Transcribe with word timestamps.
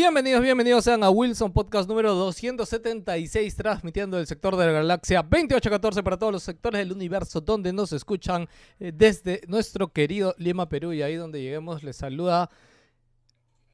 Bienvenidos, 0.00 0.40
bienvenidos 0.40 0.84
sean 0.84 1.04
a 1.04 1.10
Wilson 1.10 1.52
Podcast 1.52 1.86
número 1.86 2.14
276, 2.14 3.54
transmitiendo 3.54 4.16
del 4.16 4.26
sector 4.26 4.56
de 4.56 4.64
la 4.64 4.72
galaxia 4.72 5.18
2814 5.20 6.02
para 6.02 6.16
todos 6.16 6.32
los 6.32 6.42
sectores 6.42 6.78
del 6.78 6.92
universo 6.92 7.42
donde 7.42 7.70
nos 7.70 7.92
escuchan 7.92 8.48
eh, 8.78 8.92
desde 8.94 9.42
nuestro 9.46 9.92
querido 9.92 10.34
Lima, 10.38 10.70
Perú. 10.70 10.94
Y 10.94 11.02
ahí 11.02 11.16
donde 11.16 11.42
lleguemos 11.42 11.82
les 11.82 11.96
saluda 11.96 12.48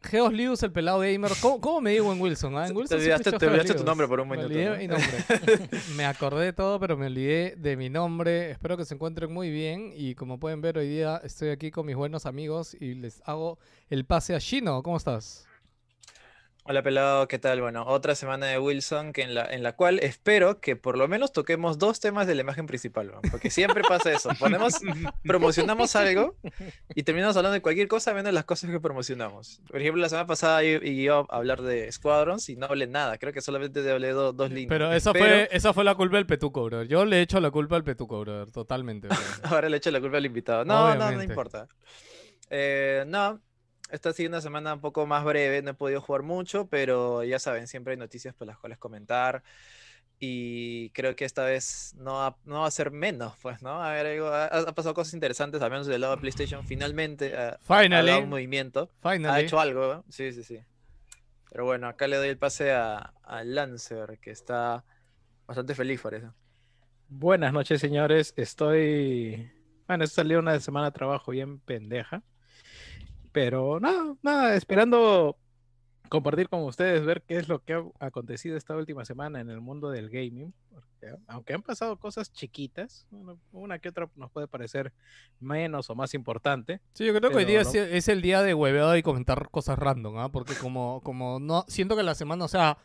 Geos 0.02 0.32
Lius, 0.32 0.64
el 0.64 0.72
pelado 0.72 0.98
gamer. 0.98 1.30
¿Cómo, 1.40 1.60
cómo 1.60 1.80
me 1.80 1.92
digo 1.92 2.12
en 2.12 2.20
Wilson? 2.20 2.58
ah? 2.58 2.66
En 2.66 2.76
Wilson 2.76 2.98
Te 2.98 3.04
olvidaste, 3.04 3.30
te 3.30 3.46
olvidaste 3.46 3.74
tu 3.74 3.84
nombre 3.84 4.08
por 4.08 4.18
un 4.18 4.28
Me 4.28 4.36
minuto. 4.36 4.52
olvidé 4.52 4.70
¿no? 4.70 4.76
mi 4.78 4.88
nombre. 4.88 5.78
me 5.96 6.06
acordé 6.06 6.46
de 6.46 6.52
todo, 6.52 6.80
pero 6.80 6.96
me 6.96 7.06
olvidé 7.06 7.54
de 7.56 7.76
mi 7.76 7.88
nombre. 7.88 8.50
Espero 8.50 8.76
que 8.76 8.84
se 8.84 8.94
encuentren 8.94 9.32
muy 9.32 9.52
bien. 9.52 9.92
Y 9.94 10.16
como 10.16 10.40
pueden 10.40 10.60
ver, 10.60 10.76
hoy 10.76 10.88
día 10.88 11.20
estoy 11.22 11.50
aquí 11.50 11.70
con 11.70 11.86
mis 11.86 11.94
buenos 11.94 12.26
amigos 12.26 12.74
y 12.74 12.94
les 12.94 13.22
hago 13.26 13.60
el 13.90 14.04
pase 14.04 14.34
a 14.34 14.40
Shino. 14.40 14.82
¿Cómo 14.82 14.96
estás? 14.96 15.46
Hola 16.68 16.82
pelado, 16.82 17.28
¿qué 17.28 17.38
tal? 17.38 17.60
Bueno, 17.60 17.84
otra 17.86 18.16
semana 18.16 18.46
de 18.46 18.58
Wilson 18.58 19.12
que 19.12 19.22
en 19.22 19.34
la, 19.34 19.44
en 19.44 19.62
la 19.62 19.76
cual 19.76 20.00
espero 20.00 20.60
que 20.60 20.74
por 20.74 20.98
lo 20.98 21.06
menos 21.06 21.30
toquemos 21.32 21.78
dos 21.78 22.00
temas 22.00 22.26
de 22.26 22.34
la 22.34 22.40
imagen 22.40 22.66
principal, 22.66 23.06
¿no? 23.06 23.20
porque 23.30 23.50
siempre 23.50 23.84
pasa 23.88 24.10
eso. 24.12 24.30
Ponemos, 24.40 24.74
promocionamos 25.22 25.94
algo 25.94 26.34
y 26.92 27.04
terminamos 27.04 27.36
hablando 27.36 27.52
de 27.54 27.62
cualquier 27.62 27.86
cosa 27.86 28.12
menos 28.14 28.32
las 28.34 28.44
cosas 28.44 28.68
que 28.68 28.80
promocionamos. 28.80 29.60
Por 29.70 29.80
ejemplo, 29.80 30.02
la 30.02 30.08
semana 30.08 30.26
pasada 30.26 30.64
yo, 30.64 30.80
yo 30.80 31.26
a 31.30 31.36
hablar 31.36 31.62
de 31.62 31.90
Squadrons 31.92 32.48
y 32.48 32.56
no 32.56 32.66
hablé 32.66 32.88
nada, 32.88 33.16
creo 33.18 33.32
que 33.32 33.40
solamente 33.42 33.88
hablé 33.88 34.08
do- 34.10 34.32
dos 34.32 34.50
líneas. 34.50 34.68
Pero 34.68 34.92
esa 34.92 35.12
fue, 35.14 35.48
esa 35.52 35.72
fue 35.72 35.84
la 35.84 35.94
culpa 35.94 36.16
del 36.16 36.26
Petuco, 36.26 36.64
bro. 36.64 36.82
Yo 36.82 37.04
le 37.04 37.18
he 37.18 37.22
hecho 37.22 37.38
la 37.38 37.52
culpa 37.52 37.76
al 37.76 37.84
Petuco, 37.84 38.18
bro. 38.22 38.44
Totalmente. 38.48 39.06
bro. 39.06 39.16
Ahora 39.44 39.68
le 39.68 39.76
echo 39.76 39.92
la 39.92 40.00
culpa 40.00 40.16
al 40.16 40.26
invitado. 40.26 40.64
No, 40.64 40.74
no, 40.74 40.94
no 40.96 41.06
Obviamente. 41.06 41.26
importa. 41.32 41.68
Eh, 42.50 43.04
no, 43.06 43.40
esta 43.90 44.10
ha 44.10 44.12
sido 44.12 44.28
una 44.30 44.40
semana 44.40 44.74
un 44.74 44.80
poco 44.80 45.06
más 45.06 45.24
breve, 45.24 45.62
no 45.62 45.70
he 45.70 45.74
podido 45.74 46.00
jugar 46.00 46.22
mucho, 46.22 46.66
pero 46.68 47.22
ya 47.24 47.38
saben, 47.38 47.66
siempre 47.68 47.92
hay 47.92 47.98
noticias 47.98 48.34
por 48.34 48.46
las 48.46 48.58
cuales 48.58 48.78
comentar. 48.78 49.42
Y 50.18 50.90
creo 50.90 51.14
que 51.14 51.26
esta 51.26 51.44
vez 51.44 51.94
no 51.98 52.14
va, 52.14 52.36
no 52.44 52.60
va 52.62 52.66
a 52.66 52.70
ser 52.70 52.90
menos, 52.90 53.34
pues, 53.42 53.60
¿no? 53.62 53.82
A 53.82 53.92
ver, 53.92 54.06
algo- 54.06 54.28
ha, 54.28 54.46
ha 54.46 54.74
pasado 54.74 54.94
cosas 54.94 55.12
interesantes, 55.14 55.60
al 55.60 55.70
menos 55.70 55.86
del 55.86 56.00
lado 56.00 56.14
de 56.16 56.20
PlayStation. 56.22 56.64
Finalmente 56.66 57.36
ha, 57.36 57.50
ha 57.50 57.58
Finally. 57.60 58.08
dado 58.08 58.22
un 58.22 58.30
movimiento, 58.30 58.90
ha 59.02 59.12
Finally. 59.12 59.44
hecho 59.44 59.60
algo, 59.60 59.94
¿no? 59.94 60.04
Sí, 60.08 60.32
sí, 60.32 60.42
sí. 60.42 60.58
Pero 61.50 61.64
bueno, 61.64 61.86
acá 61.88 62.06
le 62.06 62.16
doy 62.16 62.28
el 62.28 62.38
pase 62.38 62.72
a, 62.72 63.12
a 63.22 63.44
Lancer, 63.44 64.18
que 64.20 64.30
está 64.30 64.84
bastante 65.46 65.74
feliz 65.74 66.00
por 66.00 66.14
eso. 66.14 66.34
Buenas 67.08 67.52
noches, 67.52 67.80
señores. 67.80 68.32
Estoy. 68.36 69.50
Bueno, 69.86 70.04
he 70.04 70.06
salido 70.06 70.40
una 70.40 70.58
semana 70.60 70.86
de 70.86 70.92
trabajo 70.92 71.30
bien 71.30 71.60
pendeja. 71.60 72.22
Pero 73.36 73.78
nada, 73.80 74.14
nada, 74.22 74.54
esperando 74.54 75.36
compartir 76.08 76.48
con 76.48 76.62
ustedes, 76.62 77.04
ver 77.04 77.20
qué 77.20 77.36
es 77.36 77.48
lo 77.50 77.62
que 77.62 77.74
ha 77.74 77.84
acontecido 78.06 78.56
esta 78.56 78.74
última 78.74 79.04
semana 79.04 79.40
en 79.40 79.50
el 79.50 79.60
mundo 79.60 79.90
del 79.90 80.08
gaming. 80.08 80.54
Porque, 80.72 81.14
aunque 81.26 81.52
han 81.52 81.60
pasado 81.60 81.98
cosas 81.98 82.32
chiquitas, 82.32 83.06
una 83.52 83.78
que 83.78 83.90
otra 83.90 84.08
nos 84.16 84.30
puede 84.30 84.48
parecer 84.48 84.90
menos 85.38 85.90
o 85.90 85.94
más 85.94 86.14
importante. 86.14 86.80
Sí, 86.94 87.04
yo 87.04 87.12
creo 87.14 87.30
que 87.30 87.36
hoy 87.36 87.44
día 87.44 87.62
no- 87.62 87.68
es, 87.68 88.08
el 88.08 88.22
día 88.22 88.40
de 88.40 88.54
hueveado 88.54 88.96
y 88.96 89.02
comentar 89.02 89.50
cosas 89.50 89.78
random, 89.78 90.16
¿ah? 90.16 90.30
Porque 90.32 90.54
como, 90.54 91.02
como 91.02 91.38
no, 91.38 91.66
siento 91.68 91.94
que 91.94 92.04
la 92.04 92.14
semana, 92.14 92.46
o 92.46 92.48
sea, 92.48 92.78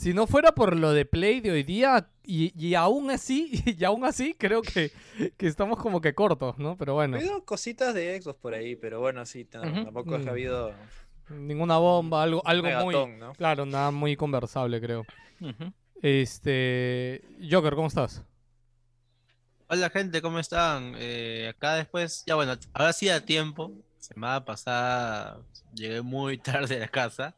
si 0.00 0.14
no 0.14 0.26
fuera 0.26 0.52
por 0.52 0.76
lo 0.76 0.92
de 0.92 1.04
Play 1.04 1.40
de 1.40 1.50
hoy 1.50 1.62
día, 1.62 2.08
y, 2.24 2.52
y 2.58 2.74
aún 2.74 3.10
así, 3.10 3.50
y 3.78 3.84
aún 3.84 4.04
así, 4.04 4.34
creo 4.34 4.62
que, 4.62 4.90
que 5.36 5.46
estamos 5.46 5.78
como 5.78 6.00
que 6.00 6.14
cortos, 6.14 6.58
¿no? 6.58 6.76
Pero 6.78 6.94
bueno, 6.94 7.16
Ha 7.16 7.20
habido 7.20 7.44
cositas 7.44 7.92
de 7.92 8.20
Xbox 8.20 8.38
por 8.40 8.54
ahí, 8.54 8.76
pero 8.76 9.00
bueno, 9.00 9.26
sí, 9.26 9.44
tampoco 9.44 10.16
es 10.16 10.20
que 10.20 10.24
Mm. 10.24 10.28
ha 10.28 10.32
habido 10.32 10.72
ninguna 11.28 11.76
bomba, 11.76 12.22
algo, 12.22 12.40
algo 12.46 12.66
muy, 12.84 12.96
claro, 13.36 13.66
nada 13.66 13.90
muy 13.90 14.16
conversable, 14.16 14.80
creo. 14.80 15.04
Este, 16.00 17.22
Joker, 17.50 17.74
¿cómo 17.74 17.88
estás? 17.88 18.24
Hola 19.68 19.90
gente, 19.90 20.22
¿cómo 20.22 20.38
están? 20.38 20.94
Eh, 20.96 21.52
acá 21.54 21.74
después, 21.74 22.24
ya 22.26 22.34
bueno, 22.36 22.54
ahora 22.72 22.92
sí 22.94 23.08
a 23.10 23.24
tiempo. 23.24 23.70
Semana 23.98 24.44
pasada 24.44 25.38
llegué 25.74 26.00
muy 26.00 26.38
tarde 26.68 26.76
a 26.76 26.80
la 26.80 26.88
casa. 26.88 27.36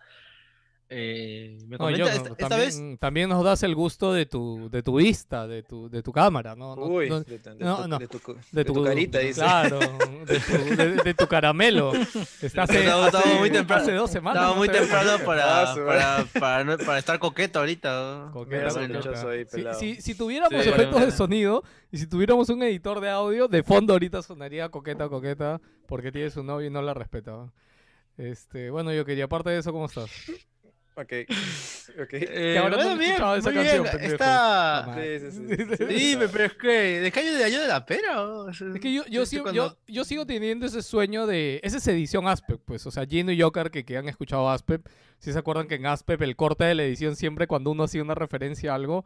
Eh, 0.94 1.56
me 1.66 1.78
No, 1.78 1.86
Joker, 1.86 2.02
esta, 2.06 2.28
esta 2.28 2.48
también, 2.48 2.60
vez, 2.90 3.00
también 3.00 3.28
nos 3.30 3.42
das 3.42 3.62
el 3.62 3.74
gusto 3.74 4.12
de 4.12 4.26
tu, 4.26 4.68
de 4.70 4.82
tu 4.82 4.96
vista, 4.96 5.46
de 5.46 5.62
tu, 5.62 5.88
de 5.88 6.02
tu 6.02 6.12
cámara, 6.12 6.54
¿no? 6.54 6.76
No- 6.76 6.82
Uy, 6.84 7.08
no- 7.08 7.20
de, 7.22 7.38
tu- 7.38 7.50
de 7.50 7.64
no, 7.64 7.98
de 7.98 8.08
tu 8.08 8.20
de 8.52 8.64
tu, 8.66 8.84
carita, 8.84 9.18
dice. 9.20 9.40
Claro, 9.40 9.78
de 9.80 10.38
tu, 10.40 10.76
de- 10.76 10.94
de 11.02 11.14
tu 11.14 11.26
caramelo. 11.26 11.92
Está 12.42 12.64
hace, 12.64 12.80
Estaba- 12.84 13.10
muy 13.38 13.50
temprano. 13.50 13.82
hace 13.82 13.92
dos 13.92 14.10
semanas. 14.10 14.42
estaba 14.42 14.56
muy 14.56 14.68
temprano 14.68 15.24
para, 15.24 15.74
para, 15.74 16.24
para, 16.38 16.76
para 16.76 16.98
estar 16.98 17.18
coqueto 17.18 17.60
ahorita. 17.60 18.26
¿no? 18.26 18.32
Coqueto, 18.32 18.70
soy 19.16 19.46
Si, 19.78 19.94
si, 19.96 20.02
si 20.02 20.14
tuviéramos 20.14 20.62
Sí, 20.62 20.68
efectos 20.68 20.90
bueno. 20.92 21.06
de 21.06 21.12
sonido 21.12 21.62
y 21.90 21.96
si 21.96 22.06
tuviéramos 22.06 22.48
un 22.50 22.62
editor 22.64 23.00
de 23.00 23.08
audio, 23.08 23.48
de 23.48 23.62
fondo 23.62 23.94
ahorita 23.94 24.20
sonaría 24.22 24.68
coqueta, 24.68 25.08
coqueta, 25.08 25.58
porque 25.86 26.12
tiene 26.12 26.28
su 26.30 26.42
novio 26.42 26.66
y 26.66 26.70
no 26.70 26.82
la 26.82 26.92
respeta. 26.92 27.50
Este, 28.18 28.68
bueno, 28.68 28.92
yo 28.92 29.06
quería, 29.06 29.24
aparte 29.24 29.48
de 29.50 29.58
eso, 29.58 29.72
¿cómo 29.72 29.86
estás? 29.86 30.10
Ok, 30.94 31.12
ok. 32.02 32.12
Eh, 32.12 32.58
ahora 32.58 32.76
bueno, 32.76 32.96
bien, 32.98 33.10
escuchado 33.12 33.36
esa 33.36 33.50
muy 33.50 33.62
bien, 33.62 33.76
canción, 33.82 33.92
pendejo. 34.00 34.12
Está... 34.12 34.94
Sí, 34.94 35.18
sí, 35.20 35.30
sí, 35.30 35.56
sí, 35.56 35.76
sí. 35.76 35.84
Dime, 35.94 36.28
pero 36.28 36.44
es 36.44 36.54
que, 36.54 37.00
¿de 37.00 37.12
qué 37.12 37.20
año 37.20 37.32
de 37.34 37.44
año 37.44 37.60
de 37.62 37.68
la 37.68 37.86
pera? 37.86 38.22
o? 38.22 38.50
Es 38.50 38.58
que 38.80 38.92
yo, 38.92 39.04
yo, 39.06 39.24
sigo, 39.26 39.44
cuando- 39.44 39.68
yo, 39.70 39.78
yo 39.86 40.04
sigo 40.04 40.26
teniendo 40.26 40.66
ese 40.66 40.82
sueño 40.82 41.26
de... 41.26 41.60
Esa 41.62 41.78
es 41.78 41.86
edición 41.88 42.28
Aspep, 42.28 42.60
pues. 42.64 42.86
O 42.86 42.90
sea, 42.90 43.06
Gino 43.06 43.32
y 43.32 43.40
Joker, 43.40 43.70
que, 43.70 43.84
que 43.84 43.96
han 43.96 44.08
escuchado 44.08 44.50
Aspep, 44.50 44.86
si 45.18 45.32
se 45.32 45.38
acuerdan 45.38 45.66
que 45.66 45.76
en 45.76 45.86
Aspep 45.86 46.20
el 46.22 46.36
corte 46.36 46.64
de 46.64 46.74
la 46.74 46.82
edición 46.84 47.16
siempre 47.16 47.46
cuando 47.46 47.70
uno 47.70 47.84
hacía 47.84 48.02
una 48.02 48.14
referencia 48.14 48.72
a 48.72 48.74
algo, 48.74 49.04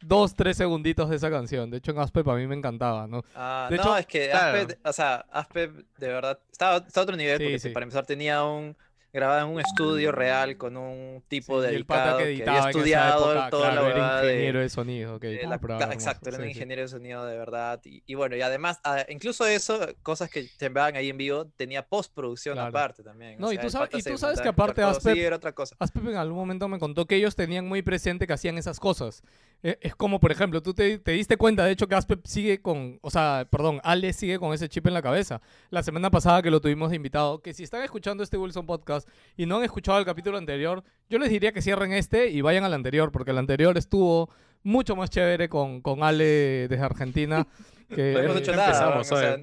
dos, 0.00 0.34
tres 0.34 0.56
segunditos 0.56 1.10
de 1.10 1.16
esa 1.16 1.30
canción. 1.30 1.70
De 1.70 1.78
hecho, 1.78 1.90
en 1.92 1.98
Aspep 1.98 2.26
a 2.28 2.34
mí 2.36 2.46
me 2.46 2.54
encantaba, 2.56 3.06
¿no? 3.06 3.24
Ah, 3.34 3.68
De 3.70 3.76
no, 3.76 3.82
hecho, 3.82 3.96
es 3.98 4.06
que 4.06 4.30
claro. 4.30 4.58
Aspep, 4.58 4.78
o 4.86 4.92
sea, 4.92 5.16
Aspep 5.30 5.72
de 5.98 6.08
verdad 6.08 6.38
estaba, 6.50 6.78
está 6.78 7.00
a 7.00 7.02
otro 7.02 7.16
nivel 7.16 7.38
Sí, 7.38 7.44
porque 7.44 7.58
sí. 7.58 7.68
para 7.70 7.84
empezar 7.84 8.06
tenía 8.06 8.42
un 8.44 8.76
grabado 9.16 9.46
en 9.48 9.54
un 9.54 9.60
estudio 9.60 10.12
real 10.12 10.56
con 10.56 10.76
un 10.76 11.22
tipo 11.26 11.60
Sí, 11.60 11.68
dedicado 11.68 12.18
que 12.18 12.44
había 12.46 12.68
estudiado 12.68 13.32
época, 13.32 13.50
toda 13.50 13.70
claro, 13.72 13.82
la 13.82 13.88
era 13.88 13.94
verdad 13.98 14.24
ingeniero 14.24 14.58
de, 14.58 14.62
de 14.64 14.68
sonido. 14.70 15.14
ok, 15.16 15.22
de 15.22 15.46
la- 15.46 15.92
exacto, 15.92 16.28
era 16.28 16.38
un 16.38 16.48
ingeniero 16.48 16.82
de 16.82 16.88
sonido 16.88 17.26
de 17.26 17.36
verdad 17.36 17.80
y, 17.84 18.02
y 18.06 18.14
bueno, 18.14 18.36
y 18.36 18.42
además, 18.42 18.78
ah, 18.84 19.04
incluso 19.08 19.46
eso, 19.46 19.80
cosas 20.02 20.30
que 20.30 20.44
se 20.46 20.68
vean 20.68 20.94
ahí 20.94 21.08
en 21.10 21.16
vivo, 21.16 21.46
tenía 21.56 21.84
postproducción 21.86 22.54
Claro. 22.54 22.68
aparte 22.68 23.02
también. 23.02 23.36
No, 23.40 23.48
o 23.48 23.52
y 23.52 23.58
tú 23.58 23.70
sabes- 23.70 23.90
y 23.92 24.02
tú 24.02 24.16
sabes 24.18 24.40
que 24.40 24.48
aparte 24.48 24.82
Aspep- 24.82 25.14
sí, 25.14 25.20
era 25.20 25.36
otra 25.36 25.52
cosa. 25.52 25.74
Aspep 25.78 26.06
en 26.06 26.16
algún 26.16 26.36
momento 26.38 26.68
me 26.68 26.78
contó 26.78 27.06
que 27.06 27.16
ellos 27.16 27.34
tenían 27.34 27.66
muy 27.66 27.82
presente 27.82 28.26
que 28.26 28.32
hacían 28.34 28.58
esas 28.58 28.78
cosas. 28.78 29.22
Eh, 29.62 29.78
es 29.80 29.96
como, 29.96 30.20
por 30.20 30.30
ejemplo, 30.30 30.62
tú 30.62 30.74
te, 30.74 30.98
te 30.98 31.12
diste 31.12 31.36
cuenta, 31.36 31.64
de 31.64 31.72
hecho, 31.72 31.88
que 31.88 31.94
Aspep 31.94 32.24
sigue 32.26 32.60
con, 32.60 32.98
o 33.02 33.10
sea, 33.10 33.46
perdón, 33.50 33.80
Ale 33.82 34.12
sigue 34.12 34.38
con 34.38 34.52
ese 34.52 34.68
chip 34.68 34.86
en 34.86 34.94
la 34.94 35.02
cabeza. 35.02 35.40
La 35.70 35.82
semana 35.82 36.10
pasada 36.10 36.42
que 36.42 36.50
lo 36.50 36.60
tuvimos 36.60 36.90
de 36.90 36.96
invitado, 36.96 37.40
que 37.40 37.54
si 37.54 37.62
están 37.62 37.82
escuchando 37.82 38.22
este 38.22 38.36
Wilson 38.36 38.66
Podcast 38.66 39.08
y 39.36 39.46
no 39.46 39.56
han 39.56 39.64
escuchado 39.64 39.98
el 39.98 40.04
capítulo 40.04 40.38
anterior, 40.38 40.84
yo 41.08 41.18
les 41.18 41.30
diría 41.30 41.52
que 41.52 41.62
cierren 41.62 41.92
este 41.92 42.28
y 42.28 42.42
vayan 42.42 42.64
al 42.64 42.74
anterior, 42.74 43.10
porque 43.10 43.30
el 43.30 43.38
anterior 43.38 43.76
estuvo 43.78 44.30
mucho 44.62 44.96
más 44.96 45.10
chévere 45.10 45.48
con, 45.48 45.80
con 45.80 46.02
Ale 46.02 46.68
desde 46.68 46.84
Argentina. 46.84 47.46
Que, 47.88 48.14
No 48.14 48.18
hemos 48.18 48.38
hecho 48.38 48.52
eh, 48.52 48.56
nada. 48.56 48.98
o 48.98 49.04
sea, 49.04 49.38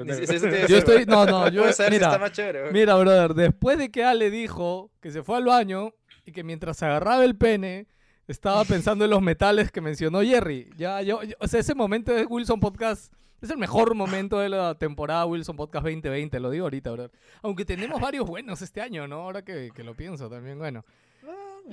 yo 0.67 0.77
estoy, 0.77 1.05
no, 1.05 1.25
no, 1.25 1.47
yo, 1.49 1.71
saber 1.71 1.93
si 1.93 1.97
mira, 1.97 2.07
está 2.07 2.19
más 2.19 2.33
chévere. 2.33 2.73
Mira, 2.73 2.95
brother, 2.95 3.33
después 3.33 3.77
de 3.77 3.89
que 3.89 4.03
Ale 4.03 4.29
dijo 4.29 4.91
que 4.99 5.11
se 5.11 5.23
fue 5.23 5.37
al 5.37 5.45
baño 5.45 5.93
y 6.25 6.33
que 6.33 6.43
mientras 6.43 6.83
agarraba 6.83 7.23
el 7.23 7.37
pene 7.37 7.87
estaba 8.27 8.63
pensando 8.65 9.05
en 9.05 9.11
los 9.11 9.21
metales 9.21 9.71
que 9.71 9.81
mencionó 9.81 10.21
Jerry. 10.21 10.69
Ya, 10.77 11.01
yo, 11.01 11.23
yo- 11.23 11.35
o 11.39 11.47
sea, 11.47 11.59
ese 11.59 11.75
momento 11.75 12.13
de 12.13 12.25
Wilson 12.25 12.59
Podcast 12.59 13.13
es 13.41 13.49
el 13.49 13.57
mejor 13.57 13.93
momento 13.95 14.39
de 14.39 14.49
la 14.49 14.75
temporada 14.75 15.25
Wilson 15.25 15.55
Podcast 15.57 15.83
2020, 15.83 16.39
lo 16.39 16.49
digo 16.49 16.65
ahorita, 16.65 16.91
brother. 16.91 17.11
Aunque 17.41 17.65
tenemos 17.65 17.99
varios 17.99 18.25
buenos 18.25 18.61
este 18.61 18.79
año, 18.81 19.07
¿no? 19.07 19.15
Ahora 19.23 19.41
que, 19.43 19.71
que 19.75 19.83
lo 19.83 19.93
pienso 19.95 20.29
también, 20.29 20.57
bueno. 20.57 20.85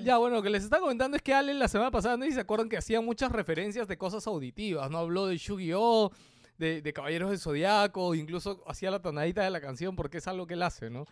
Ya, 0.05 0.19
bueno, 0.19 0.37
lo 0.37 0.43
que 0.43 0.51
les 0.51 0.63
estaba 0.63 0.83
comentando 0.83 1.17
es 1.17 1.23
que 1.23 1.35
Ale 1.35 1.53
la 1.55 1.67
semana 1.69 1.91
pasada, 1.91 2.17
no 2.17 2.25
sé 2.25 2.31
si 2.31 2.35
se 2.37 2.41
acuerdan 2.41 2.69
que 2.69 2.77
hacía 2.77 3.01
muchas 3.01 3.33
referencias 3.33 3.89
de 3.89 3.99
cosas 3.99 4.25
auditivas, 4.29 4.89
¿no? 4.91 4.99
Habló 4.99 5.27
de 5.27 5.37
Yu-Gi-Oh!, 5.37 6.13
de, 6.59 6.83
de 6.83 6.93
Caballeros 6.93 7.31
del 7.31 7.39
Zodiaco, 7.41 8.15
incluso 8.15 8.63
hacía 8.69 8.91
la 8.91 9.01
tonadita 9.01 9.43
de 9.43 9.51
la 9.51 9.61
canción 9.61 9.97
porque 9.97 10.19
es 10.19 10.29
algo 10.29 10.47
que 10.47 10.55
él 10.55 10.63
hace, 10.63 10.91
¿no? 10.91 11.07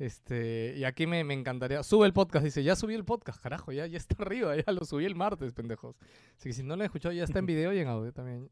Este, 0.00 0.72
y 0.78 0.84
aquí 0.84 1.06
me, 1.06 1.22
me 1.24 1.34
encantaría. 1.34 1.82
Sube 1.82 2.06
el 2.06 2.14
podcast, 2.14 2.42
dice, 2.42 2.62
ya 2.62 2.74
subí 2.74 2.94
el 2.94 3.04
podcast, 3.04 3.38
carajo, 3.40 3.70
ya, 3.70 3.86
ya 3.86 3.98
está 3.98 4.16
arriba, 4.20 4.56
ya 4.56 4.72
lo 4.72 4.86
subí 4.86 5.04
el 5.04 5.14
martes, 5.14 5.52
pendejos. 5.52 5.94
Así 6.38 6.48
que 6.48 6.54
si 6.54 6.62
no 6.62 6.74
lo 6.74 6.82
han 6.82 6.86
escuchado, 6.86 7.12
ya 7.12 7.22
está 7.22 7.38
en 7.38 7.44
video 7.44 7.70
y 7.74 7.80
en 7.80 7.88
audio 7.88 8.10
también. 8.10 8.50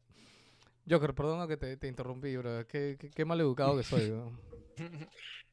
Joker, 0.87 1.15
perdona 1.15 1.47
que 1.47 1.57
te, 1.57 1.75
te 1.75 1.87
interrumpí, 1.87 2.37
bro. 2.37 2.67
Qué, 2.67 2.97
qué, 2.99 3.09
qué 3.09 3.25
mal 3.25 3.41
educado 3.41 3.75
que 3.75 3.83
soy, 3.83 4.09
bro. 4.11 4.31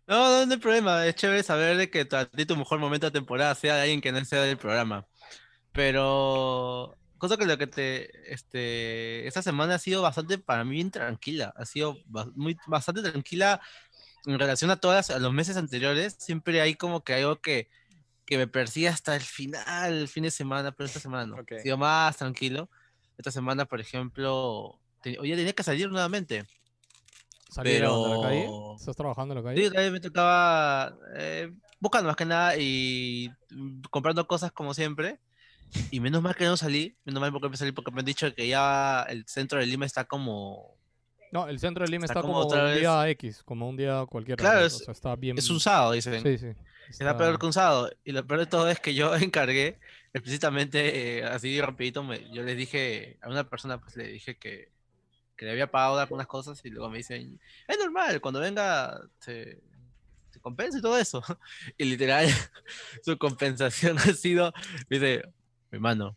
No, 0.08 0.31
no, 0.31 0.46
no 0.46 0.52
hay 0.52 0.60
problema. 0.60 1.04
Es 1.04 1.16
chévere 1.16 1.43
saber 1.43 1.90
que 1.90 2.06
a 2.08 2.26
ti 2.26 2.46
tu 2.46 2.56
mejor 2.56 2.78
momento 2.78 3.06
de 3.06 3.10
temporada 3.10 3.52
sea 3.56 3.75
de 3.75 3.82
alguien 3.82 4.00
que 4.00 4.12
no 4.12 4.25
sea 4.25 4.43
del 4.43 4.56
programa. 4.56 5.04
Pero 5.72 6.96
cosa 7.19 7.37
que 7.37 7.44
lo 7.46 7.58
que 7.58 7.66
te 7.66 8.32
este 8.32 9.26
esta 9.26 9.43
semana 9.43 9.75
ha 9.75 9.78
sido 9.78 10.02
bastante 10.02 10.38
para 10.38 10.64
mí 10.64 10.76
bien 10.76 10.93
tranquila. 10.93 11.52
Ha 11.56 11.64
sido 11.66 11.96
muy 12.37 12.56
bastante 12.69 13.02
tranquila 13.02 13.60
en 14.26 14.38
relación 14.38 14.70
a 14.70 14.76
todas 14.76 15.11
a 15.11 15.19
los 15.19 15.32
meses 15.32 15.56
anteriores. 15.56 16.17
Siempre 16.19 16.61
hay 16.61 16.75
como 16.75 17.02
que 17.05 17.14
algo 17.14 17.40
que 17.40 17.69
que 18.26 18.37
me 18.38 18.49
persigue 18.49 18.88
hasta 18.88 19.14
el 19.14 19.23
final, 19.23 19.93
el 19.93 20.08
fin 20.08 20.25
de 20.25 20.32
semana, 20.32 20.73
pero 20.73 20.87
esta 20.88 20.99
semana 20.99 21.26
no. 21.26 21.37
Ok. 21.43 21.52
Ha 21.52 21.61
sido 21.61 21.78
más 21.78 22.17
tranquilo. 22.17 22.69
Esta 23.17 23.31
semana, 23.31 23.67
por 23.67 23.81
ejemplo, 23.81 24.81
te- 25.00 25.17
hoy 25.20 25.31
tenía 25.31 25.52
que 25.52 25.62
salir 25.62 25.88
nuevamente. 25.88 26.44
¿Salir 27.49 27.84
a 27.84 27.88
dónde, 27.88 28.14
a 28.14 28.17
la 28.17 28.23
calle? 28.28 28.40
Pero- 28.46 28.76
¿Estás 28.78 28.96
trabajando 28.96 29.34
en 29.38 29.44
la 29.44 29.55
Sí, 29.55 29.70
calle? 29.70 29.78
vez 29.78 29.93
me 29.93 30.00
tocaba 30.00 30.96
eh, 31.17 31.52
buscando 31.79 32.08
más 32.08 32.17
que 32.17 32.25
nada 32.25 32.56
y 32.56 33.31
mm, 33.50 33.82
comprando 33.90 34.26
cosas 34.26 34.50
como 34.50 34.75
siempre. 34.75 35.20
Y 35.93 36.00
menos 36.00 36.20
mal 36.20 36.34
que 36.34 36.44
no 36.46 36.56
salí, 36.56 36.96
menos 37.05 37.20
mal 37.20 37.31
porque 37.32 37.49
me 37.49 37.56
salí 37.56 37.70
porque 37.72 37.93
me 37.93 38.00
han 38.00 38.05
dicho 38.06 38.34
que 38.34 38.49
ya 38.49 39.02
el 39.08 39.25
centro 39.29 39.58
de 39.61 39.67
Lima 39.67 39.87
está 39.87 40.05
como... 40.05 40.75
No, 41.37 41.49
el 41.49 41.59
centro 41.59 41.85
de 41.85 41.91
Lima 41.91 42.05
Está 42.06 42.15
está, 42.21 42.23
como 42.23 42.43
como, 42.43 42.55
un 42.55 42.67
vez- 42.67 42.79
día 42.81 43.09
X, 43.11 43.43
como 43.44 43.69
un 43.69 43.77
día 43.77 44.06
cualquiera. 44.09 44.37
Claro, 44.41 44.65
es- 44.65 44.75
o 44.81 44.85
sea, 44.85 44.93
está 44.93 45.15
bien. 45.17 45.37
Es 45.37 45.50
un 45.50 45.61
sábado, 45.61 45.93
dicen. 45.93 46.23
Sí, 46.23 46.38
sí. 46.38 46.49
Está 46.88 47.17
peor 47.19 47.38
que 47.38 47.47
un 47.47 47.53
sábado. 47.53 47.91
Y 48.05 48.12
lo 48.12 48.27
peor 48.27 48.41
de 48.41 48.47
todo 48.47 48.71
es 48.71 48.81
que 48.81 48.94
yo 48.94 49.15
encargué, 49.17 49.79
explícitamente, 50.15 51.19
eh, 51.19 51.25
así 51.25 51.61
rapidito, 51.61 52.03
me- 52.03 52.31
yo 52.33 52.43
les 52.43 52.56
dije 52.56 53.19
a 53.23 53.29
una 53.29 53.49
persona, 53.49 53.79
pues 53.81 53.97
le 53.97 54.06
dije 54.09 54.38
que, 54.38 54.71
que 55.37 55.44
le 55.44 55.50
había 55.50 55.71
pagado 55.71 55.99
algunas 55.99 56.27
cosas 56.27 56.59
y 56.65 56.71
luego 56.71 56.88
me 56.88 56.99
dicen, 56.99 57.39
es 57.69 57.79
normal, 57.79 58.21
cuando 58.23 58.41
venga 58.41 58.99
se, 59.19 59.61
se 60.31 60.41
compensa 60.41 60.79
y 60.79 60.81
todo 60.82 60.97
eso. 60.99 61.23
Y 61.77 61.85
literal, 61.85 62.29
su 63.05 63.19
compensación 63.19 63.99
ha 63.99 64.12
sido, 64.15 64.55
me 64.89 64.99
dice, 64.99 65.23
mi 65.71 65.77
hermano, 65.77 66.17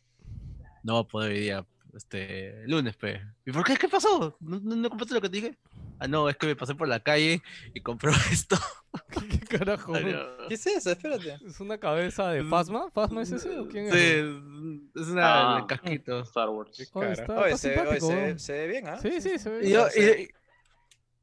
no 0.84 0.94
va 0.94 1.00
a 1.02 1.04
poder 1.04 1.32
hoy 1.34 1.40
día, 1.42 1.66
este, 1.96 2.64
lunes, 2.68 2.96
pe. 2.96 3.22
¿Y 3.46 3.52
por 3.52 3.64
qué? 3.64 3.76
¿Qué 3.78 3.88
pasó? 3.88 4.36
¿No, 4.40 4.60
no, 4.60 4.76
no 4.76 4.90
compraste 4.90 5.14
lo 5.16 5.22
que 5.22 5.30
te 5.30 5.36
dije? 5.38 5.58
Ah, 6.00 6.08
no, 6.08 6.30
es 6.30 6.38
que 6.38 6.48
me 6.48 6.56
pasé 6.56 6.76
por 6.76 6.88
la 6.88 7.00
calle 7.02 7.42
y 7.74 7.82
compró 7.82 8.12
esto. 8.32 8.58
¿Qué 9.30 9.40
carajo? 9.58 9.94
Ay, 9.96 10.04
bro? 10.06 10.38
no. 10.42 10.48
¿Qué 10.48 10.54
es 10.56 10.66
eso? 10.68 10.92
Espérate. 10.92 11.38
¿Es 11.46 11.60
una 11.60 11.78
cabeza 11.78 12.30
de 12.32 12.44
Fasma? 12.44 12.90
¿Fasma 12.92 13.22
es 13.22 13.32
ese 13.32 13.58
o 13.60 13.68
quién 13.68 13.88
es? 13.88 13.94
Sí, 13.94 15.00
es 15.02 15.08
una 15.08 15.58
Ah. 15.58 15.66
casquito. 15.68 16.20
Star 16.22 16.50
Wars. 16.50 16.90
Oh, 16.94 17.04
está, 17.04 17.40
Oye, 17.42 17.52
está 17.54 17.58
se, 17.58 17.70
ve- 17.70 17.76
oye, 17.80 18.00
simpático, 18.00 18.08
se, 18.08 18.14
bro. 18.16 18.22
ve- 18.26 18.40
se 18.40 18.54
ve 18.54 18.68
bien, 18.68 18.88
¿ah? 18.88 18.98
Sí, 18.98 19.22
sí, 19.22 19.38
se 19.40 19.50
ve 19.50 19.58
Y 19.58 19.68
bien. 19.68 19.74
yo, 19.74 19.88
y, 19.96 20.30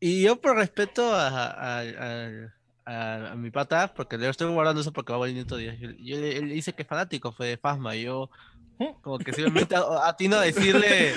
y 0.01 0.23
yo 0.23 0.37
por 0.41 0.57
respeto 0.57 1.13
a, 1.15 1.29
a, 1.29 1.81
a- 1.81 2.53
a- 2.85 3.33
a 3.33 3.35
mi 3.35 3.51
pata, 3.51 3.93
porque 3.95 4.17
le 4.19 4.29
estoy 4.29 4.53
guardando 4.53 4.81
eso 4.81 4.93
porque 4.93 5.13
va 5.13 5.19
a 5.19 5.27
venir 5.27 5.43
otro 5.45 5.57
día. 5.57 5.75
Yo, 5.75 5.91
yo 5.99 6.17
le, 6.21 6.37
él 6.37 6.51
dice 6.51 6.73
que 6.75 6.83
es 6.83 6.89
fanático, 6.89 7.33
fue 7.33 7.47
de 7.49 7.57
Fasma. 7.57 7.97
Y 7.97 8.05
yo, 8.05 8.31
como 9.03 9.19
que 9.19 9.33
simplemente 9.33 9.75
a- 9.77 10.09
atino 10.09 10.37
a 10.37 10.43
decirle, 10.43 11.13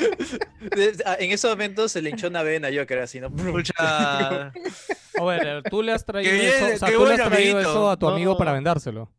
De- 0.59 1.03
En 1.19 1.31
esos 1.31 1.49
momentos 1.51 1.91
se 1.91 2.01
le 2.01 2.09
hinchó 2.11 2.27
una 2.27 2.43
vena 2.43 2.69
yo 2.69 2.85
creo 2.85 3.03
así, 3.03 3.19
¿no? 3.19 3.29
pucha, 3.31 3.73
A 4.47 5.23
ver, 5.25 5.63
tú 5.69 5.81
le 5.83 5.91
has 5.91 6.05
traído 6.05 6.31
bien, 6.31 6.45
eso, 6.45 6.65
o 6.65 6.77
sea, 6.77 6.91
tú 6.97 7.05
le 7.05 7.13
has 7.15 7.29
traído 7.29 7.59
eso 7.59 7.89
a 7.89 7.97
tu 7.97 8.07
amigo 8.07 8.33
No. 8.33 8.37
para 8.37 8.53
vendérselo. 8.53 9.11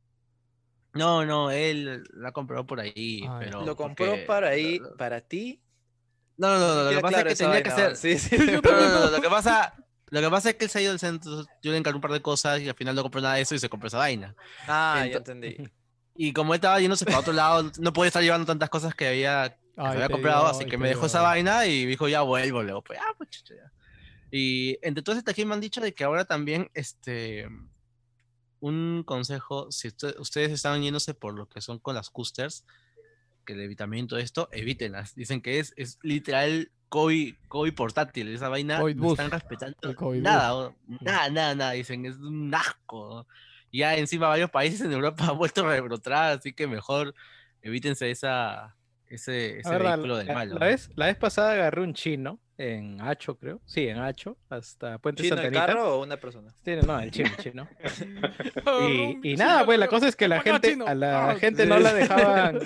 no, 0.95 1.25
no, 1.25 1.51
él 1.51 2.03
la 2.15 2.33
compró 2.33 2.67
por 2.67 2.81
ahí, 2.81 3.25
Ah, 3.29 3.39
pero. 3.41 3.65
Lo 3.65 3.77
compró 3.77 4.07
porque- 4.11 4.25
para 4.25 4.49
ahí, 4.49 4.81
para 4.99 5.21
ti. 5.21 5.61
No, 6.37 6.49
no, 6.49 6.59
no, 6.59 6.75
no, 6.77 6.83
lo 6.85 6.91
que 6.91 7.01
pasa 7.01 7.15
claro 7.17 7.31
es 7.31 7.39
que 7.39 7.45
esa 7.45 7.53
tenía 7.53 7.63
que 7.63 7.71
vaina, 7.71 7.95
ser. 7.97 8.13
¿no? 8.13 8.19
Sí, 8.19 8.19
sí. 8.19 8.37
Yo 8.53 8.61
No, 8.63 8.71
no, 8.73 8.89
no, 8.89 9.01
no, 9.07 9.11
lo 9.11 9.21
que 9.23 9.29
pasa. 9.29 9.75
Lo 10.09 10.21
que 10.21 10.29
pasa 10.31 10.51
es 10.51 10.57
que 10.57 10.65
él 10.65 10.71
se 10.71 10.79
ha 10.79 10.83
ido 10.83 10.91
del 10.91 10.99
centro, 10.99 11.45
yo 11.63 11.71
le 11.71 11.77
encargué 11.79 11.95
un 11.95 12.01
par 12.01 12.11
de 12.11 12.21
cosas 12.21 12.61
y 12.61 12.69
al 12.69 12.75
final 12.75 12.97
no 12.97 13.03
compró 13.03 13.21
nada 13.21 13.35
de 13.37 13.43
eso 13.43 13.55
y 13.55 13.61
se 13.61 13.69
compró 13.69 13.87
esa 13.87 13.99
vaina. 13.99 14.35
Ah, 14.67 15.07
ya 15.09 15.19
entendí. 15.19 15.57
Y 16.23 16.35
como 16.35 16.55
estaba 16.55 16.79
yéndose 16.79 17.07
para 17.07 17.21
otro 17.21 17.33
lado, 17.33 17.71
no 17.81 17.93
podía 17.95 18.09
estar 18.09 18.23
llevando 18.23 18.47
tantas 18.47 18.69
cosas 18.69 18.95
que 18.95 19.09
había, 19.09 19.57
que 19.57 19.81
Ay, 19.81 19.95
había 19.95 20.09
comprado, 20.11 20.43
dio, 20.43 20.51
así 20.51 20.65
ay, 20.65 20.71
que 20.71 20.77
me 20.77 20.89
dejó 20.89 21.01
dio. 21.01 21.07
esa 21.07 21.23
vaina 21.23 21.65
y 21.65 21.87
dijo, 21.87 22.09
ya 22.09 22.21
vuelvo, 22.21 22.63
luego, 22.63 22.83
pues, 22.83 22.99
ah, 23.03 23.15
pues, 23.17 23.31
chucha, 23.31 23.55
ya. 23.55 23.73
Y 24.31 24.77
entre 24.83 25.03
todas 25.03 25.17
estas 25.19 25.33
aquí 25.33 25.47
me 25.47 25.55
han 25.55 25.61
dicho 25.61 25.81
de 25.81 25.95
que 25.95 26.05
ahora 26.05 26.27
también, 26.27 26.71
este, 26.75 27.49
un 28.61 29.03
consejo, 29.07 29.73
si 29.73 29.89
usted- 29.89 30.15
ustedes 30.19 30.53
están 30.53 30.83
yéndose 30.83 31.15
por 31.15 31.33
lo 31.35 31.49
que 31.49 31.63
son 31.63 31.79
con 31.79 31.95
las 31.95 32.11
coasters, 32.11 32.65
que 33.47 33.55
el 33.55 33.61
evitamiento 33.63 34.17
de 34.17 34.23
esto, 34.23 34.51
evítenlas. 34.53 35.15
Dicen 35.15 35.41
que 35.41 35.59
es, 35.59 35.73
es 35.77 35.99
literal 36.03 36.71
COVID, 36.91 37.35
COVID 37.49 37.75
portátil, 37.75 38.29
esa 38.29 38.51
vaina 38.51 38.79
COVID 38.79 38.97
no 38.97 39.03
bus. 39.05 39.13
están 39.19 39.31
respetando 39.31 39.79
nada, 40.17 40.75
nada, 41.01 41.31
nada, 41.31 41.55
nada, 41.55 41.71
dicen, 41.73 42.05
es 42.05 42.17
un 42.19 42.55
asco. 42.55 43.27
Ya 43.73 43.97
encima 43.97 44.29
varios 44.29 44.51
países 44.51 44.81
en 44.81 44.93
Europa 44.93 45.25
han 45.31 45.39
vuelto 45.39 45.67
a 45.67 45.71
rebrotar, 45.71 46.39
así 46.39 46.53
que 46.53 46.67
mejor 46.67 47.15
evítense 47.63 48.11
esa, 48.11 48.77
ese, 49.07 49.61
ese 49.61 49.71
verdad, 49.71 49.93
vehículo 49.97 50.17
del 50.17 50.27
la, 50.29 50.35
mal. 50.35 50.51
la 50.55 50.67
vez, 50.67 50.91
la 50.97 51.07
vez 51.07 51.17
pasada 51.17 51.53
agarré 51.53 51.83
un 51.83 51.95
chino 51.95 52.39
en 52.59 53.01
Hacho, 53.01 53.37
creo. 53.39 53.61
Sí, 53.65 53.89
en 53.89 53.99
Hacho, 53.99 54.37
hasta 54.51 54.99
Puente 54.99 55.23
¿Chino 55.23 55.41
el 55.41 55.51
carro 55.53 55.97
o 55.99 56.03
una 56.03 56.19
persona? 56.19 56.53
Sí, 56.63 56.73
no, 56.87 57.01
el 57.01 57.11
chino, 57.11 57.29
el 57.31 57.37
chino. 57.43 57.69
Y, 58.89 59.33
y 59.33 59.37
nada, 59.37 59.65
pues 59.65 59.79
la 59.79 59.89
cosa 59.89 60.09
es 60.09 60.17
que 60.17 60.29
la 60.29 60.41
gente, 60.41 60.77
a 60.87 60.95
la 60.95 61.31
Ah, 61.31 61.35
gente 61.37 61.65
no 61.67 61.79
la 61.79 61.93
dejaban, 61.95 62.59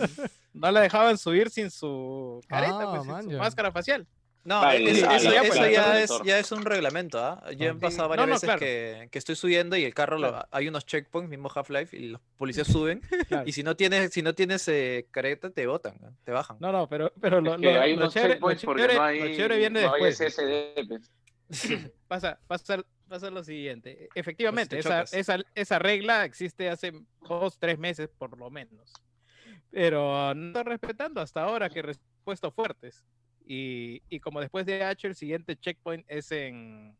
no 0.52 0.70
la 0.72 0.80
dejaban 0.80 1.16
subir 1.18 1.50
sin 1.50 1.70
su 1.70 2.40
careta, 2.48 2.78
Ah, 2.80 2.90
pues, 2.90 3.02
sin 3.02 3.10
man, 3.12 3.24
su 3.24 3.30
máscara 3.38 3.70
facial. 3.72 4.06
No, 4.44 4.60
Ah, 4.62 4.74
es- 4.74 4.80
el- 4.82 4.88
eso, 4.88 5.06
ah, 5.08 5.16
eso 5.16 5.32
ya, 5.32 5.42
pues, 5.42 6.10
es, 6.10 6.22
ya 6.24 6.38
es 6.38 6.52
un 6.52 6.64
reglamento, 6.66 7.18
¿ah? 7.18 7.42
Yo 7.56 7.70
he 7.70 7.74
pasado 7.74 8.02
No, 8.04 8.08
varias 8.10 8.28
no, 8.28 8.34
veces 8.34 8.46
claro. 8.46 8.60
que, 8.60 9.08
que 9.10 9.18
estoy 9.18 9.36
subiendo 9.36 9.74
y 9.76 9.84
el 9.84 9.94
carro, 9.94 10.18
lo- 10.18 10.28
Claro. 10.28 10.48
hay 10.50 10.68
unos 10.68 10.84
checkpoints, 10.84 11.30
mismo 11.30 11.50
Half-Life, 11.54 11.96
y 11.96 12.08
los 12.10 12.20
policías 12.36 12.66
suben, 12.86 13.00
Claro. 13.28 13.48
y 13.48 13.52
si 13.52 13.62
no 13.62 13.74
tienes, 13.74 14.12
si 14.12 14.20
no 14.20 14.34
tienes 14.34 14.68
eh, 14.68 15.06
careta, 15.10 15.50
te 15.50 15.66
botan, 15.66 15.96
¿no? 16.00 16.14
te 16.24 16.30
bajan. 16.32 16.58
No, 16.60 16.72
no, 16.72 16.86
pero, 16.88 17.10
pero 17.20 17.40
lo, 17.40 17.56
lo- 17.56 17.80
hay 17.80 17.92
lo 17.96 18.02
unos 18.02 18.12
chévere, 18.12 18.34
lo 18.34 18.34
checkpoints 18.50 18.64
porque 18.64 18.82
chévere- 18.82 18.94
no 18.94 19.00
lo 19.00 19.04
hay, 19.06 19.36
chévere 19.36 19.56
viene 19.58 19.82
no 19.82 19.94
hay 19.94 20.02
después. 20.04 20.32
SSD. 20.34 20.86
pues. 20.88 21.10
Pasa, 22.08 22.38
pasa, 22.46 22.82
pasa 23.08 23.30
lo 23.30 23.42
siguiente. 23.44 24.08
Efectivamente, 24.14 24.76
te 24.76 24.80
esa, 24.80 25.02
esa, 25.02 25.38
esa 25.54 25.78
regla 25.78 26.24
existe 26.26 26.68
hace 26.68 26.92
dos, 27.28 27.58
tres 27.58 27.78
meses 27.78 28.08
por 28.18 28.36
lo 28.38 28.50
menos. 28.50 28.92
Pero 29.70 30.34
no 30.34 30.46
está 30.48 30.62
respetando 30.62 31.20
hasta 31.20 31.42
ahora 31.42 31.68
que 31.70 31.80
he 31.80 31.92
puesto 32.24 32.50
fuertes. 32.50 33.02
Y, 33.46 34.02
y 34.08 34.20
como 34.20 34.40
después 34.40 34.64
de 34.66 34.82
H, 34.84 35.06
el 35.06 35.14
siguiente 35.14 35.56
checkpoint 35.56 36.04
es 36.08 36.30
en 36.32 36.96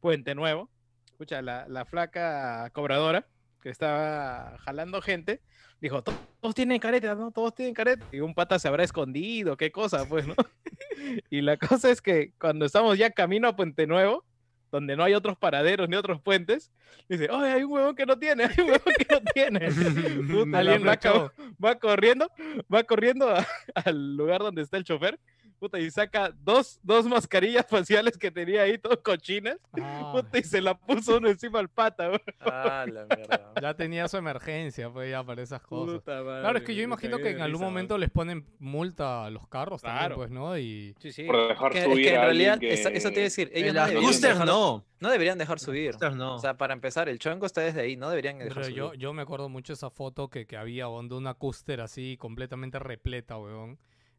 Puente 0.00 0.34
Nuevo. 0.34 0.68
Escucha, 1.06 1.42
la, 1.42 1.66
la 1.68 1.84
flaca 1.84 2.70
cobradora 2.72 3.26
que 3.62 3.70
estaba 3.70 4.56
jalando 4.58 5.00
gente, 5.02 5.40
dijo, 5.80 6.02
"To- 6.02 6.12
todos 6.40 6.54
tienen 6.54 6.78
careta, 6.78 7.14
¿no? 7.16 7.32
Todos 7.32 7.54
tienen 7.54 7.74
careta. 7.74 8.06
Y 8.12 8.20
un 8.20 8.34
pata 8.34 8.58
se 8.58 8.68
habrá 8.68 8.84
escondido, 8.84 9.56
qué 9.56 9.72
cosa, 9.72 10.08
pues, 10.08 10.26
¿no? 10.28 10.34
y 11.30 11.40
la 11.40 11.56
cosa 11.56 11.90
es 11.90 12.00
que 12.00 12.32
cuando 12.38 12.66
estamos 12.66 12.96
ya 12.96 13.10
camino 13.10 13.48
a 13.48 13.56
Puente 13.56 13.86
Nuevo, 13.86 14.24
donde 14.70 14.94
no 14.96 15.02
hay 15.02 15.14
otros 15.14 15.36
paraderos 15.38 15.88
ni 15.88 15.96
otros 15.96 16.20
puentes. 16.20 16.70
Dice, 17.08 17.30
oye, 17.30 17.48
hay 17.50 17.64
un 17.64 17.72
huevón 17.72 17.96
que 17.96 18.04
no 18.04 18.18
tiene, 18.18 18.44
hay 18.44 18.54
un 18.58 18.66
huevón 18.70 18.94
que 18.98 19.06
no 19.10 19.20
tiene. 19.32 19.60
Puta, 20.44 20.58
Alguien 20.58 20.86
echó. 20.88 21.32
va 21.64 21.76
corriendo, 21.78 22.30
va 22.72 22.84
corriendo 22.84 23.30
a- 23.30 23.46
al 23.74 24.14
lugar 24.16 24.40
donde 24.42 24.60
está 24.62 24.76
el 24.76 24.84
chofer. 24.84 25.18
Puta, 25.58 25.78
y 25.80 25.90
saca 25.90 26.32
dos, 26.44 26.78
dos 26.82 27.04
mascarillas 27.06 27.66
faciales 27.68 28.16
que 28.16 28.30
tenía 28.30 28.62
ahí, 28.62 28.78
todas 28.78 28.98
cochinas. 28.98 29.56
Ah, 29.80 30.10
Puta, 30.14 30.38
y 30.38 30.42
se 30.44 30.60
la 30.60 30.74
puso 30.78 31.16
uno 31.18 31.28
encima 31.28 31.58
al 31.58 31.68
pata. 31.68 32.08
weón. 32.08 32.20
Ah, 32.40 32.86
la 32.90 33.06
mierda. 33.06 33.52
ya 33.62 33.74
tenía 33.74 34.06
su 34.08 34.16
emergencia, 34.16 34.88
pues 34.90 35.10
ya 35.10 35.24
para 35.24 35.42
esas 35.42 35.60
cosas. 35.62 35.96
Puta 35.96 36.22
madre, 36.22 36.40
Claro, 36.42 36.58
es 36.58 36.64
que 36.64 36.74
yo 36.74 36.82
imagino 36.82 37.18
que 37.18 37.30
en 37.30 37.40
algún 37.40 37.54
risa, 37.54 37.64
weón. 37.64 37.72
momento 37.74 37.98
les 37.98 38.10
ponen 38.10 38.46
multa 38.60 39.24
a 39.24 39.30
los 39.30 39.48
carros 39.48 39.82
también, 39.82 39.98
Claro. 40.06 40.16
pues, 40.16 40.30
¿no? 40.30 40.56
Y 40.56 40.94
Sí, 41.00 41.10
sí. 41.12 41.24
Por 41.24 41.48
dejar 41.48 41.72
Que- 41.72 41.78
es 41.78 41.84
subir 41.84 42.04
que 42.08 42.14
en 42.14 42.20
realidad, 42.20 42.58
que... 42.60 42.72
eso, 42.72 42.88
eso 42.90 43.08
te 43.08 43.14
iba 43.14 43.20
a 43.20 43.24
decir, 43.24 43.50
ellos 43.52 43.74
no 43.74 43.86
deberían, 43.86 44.20
dejar, 44.20 44.46
no. 44.46 44.84
no 45.00 45.10
deberían 45.10 45.38
dejar 45.38 45.58
subir. 45.58 45.96
No. 46.14 46.36
O 46.36 46.38
sea, 46.38 46.56
para 46.56 46.72
empezar, 46.72 47.08
el 47.08 47.18
chongo 47.18 47.46
está 47.46 47.62
desde 47.62 47.80
ahí, 47.80 47.96
no 47.96 48.08
deberían 48.10 48.38
dejar 48.38 48.54
Pero 48.54 48.64
subir. 48.64 48.76
yo, 48.76 48.94
yo 48.94 49.12
me 49.12 49.22
acuerdo 49.22 49.48
mucho 49.48 49.72
esa 49.72 49.90
foto 49.90 50.28
que, 50.28 50.46
que 50.46 50.56
había 50.56 50.84
donde 50.84 51.16
una 51.16 51.34
cúster 51.34 51.80
así 51.80 52.16
completamente 52.16 52.78
repleta, 52.78 53.36
weón. 53.38 53.78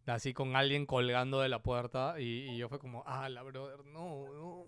Así 0.09 0.33
con 0.33 0.55
alguien 0.55 0.85
colgando 0.85 1.39
de 1.41 1.49
la 1.49 1.61
puerta 1.61 2.19
y, 2.19 2.57
yo 2.57 2.69
fue 2.69 2.79
como, 2.79 3.03
ah, 3.05 3.29
la 3.29 3.43
brother, 3.43 3.85
no, 3.85 4.25
no. 4.33 4.65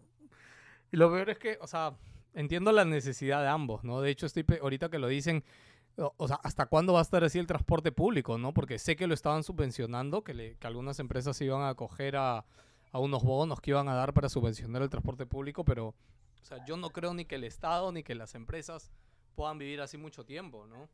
Y 0.92 0.98
lo 0.98 1.12
peor 1.12 1.30
es 1.30 1.38
que, 1.40 1.58
o 1.62 1.68
sea, 1.68 1.94
entiendo 2.34 2.72
la 2.72 2.86
necesidad 2.86 3.42
de 3.42 3.48
ambos, 3.48 3.84
¿no? 3.84 4.02
De 4.02 4.10
hecho, 4.12 4.26
estoy 4.26 4.46
ahorita 4.62 4.90
que 4.90 5.00
lo 5.00 5.08
dicen, 5.08 5.44
o, 5.98 6.14
o 6.18 6.28
sea, 6.28 6.40
¿hasta 6.44 6.66
cuándo 6.66 6.94
va 6.94 7.00
a 7.00 7.04
estar 7.04 7.24
así 7.24 7.40
el 7.40 7.48
transporte 7.48 7.92
público, 7.92 8.38
no? 8.38 8.54
Porque 8.54 8.78
sé 8.80 8.96
que 8.96 9.08
lo 9.08 9.14
estaban 9.14 9.44
subvencionando, 9.44 10.24
que, 10.24 10.34
le- 10.34 10.56
que 10.58 10.68
algunas 10.68 11.00
empresas 11.00 11.36
se 11.38 11.46
iban 11.46 11.62
a 11.62 11.70
acoger 11.70 12.16
a, 12.18 12.46
a 12.92 13.00
unos 13.00 13.24
bonos 13.24 13.62
que 13.62 13.72
iban 13.72 13.88
a 13.90 13.96
dar 13.96 14.14
para 14.14 14.30
subvencionar 14.30 14.82
el 14.82 14.90
transporte 14.90 15.26
público, 15.26 15.64
pero, 15.64 15.88
o 15.88 16.46
sea, 16.46 16.64
yo 16.66 16.78
no 16.78 16.90
creo 16.90 17.14
ni 17.14 17.26
que 17.26 17.36
el 17.36 17.44
Estado 17.46 17.92
ni 17.92 18.04
que 18.04 18.16
las 18.16 18.36
empresas 18.36 18.92
puedan 19.36 19.58
vivir 19.58 19.82
así 19.82 19.98
mucho 19.98 20.26
tiempo, 20.26 20.68
¿no? 20.68 20.90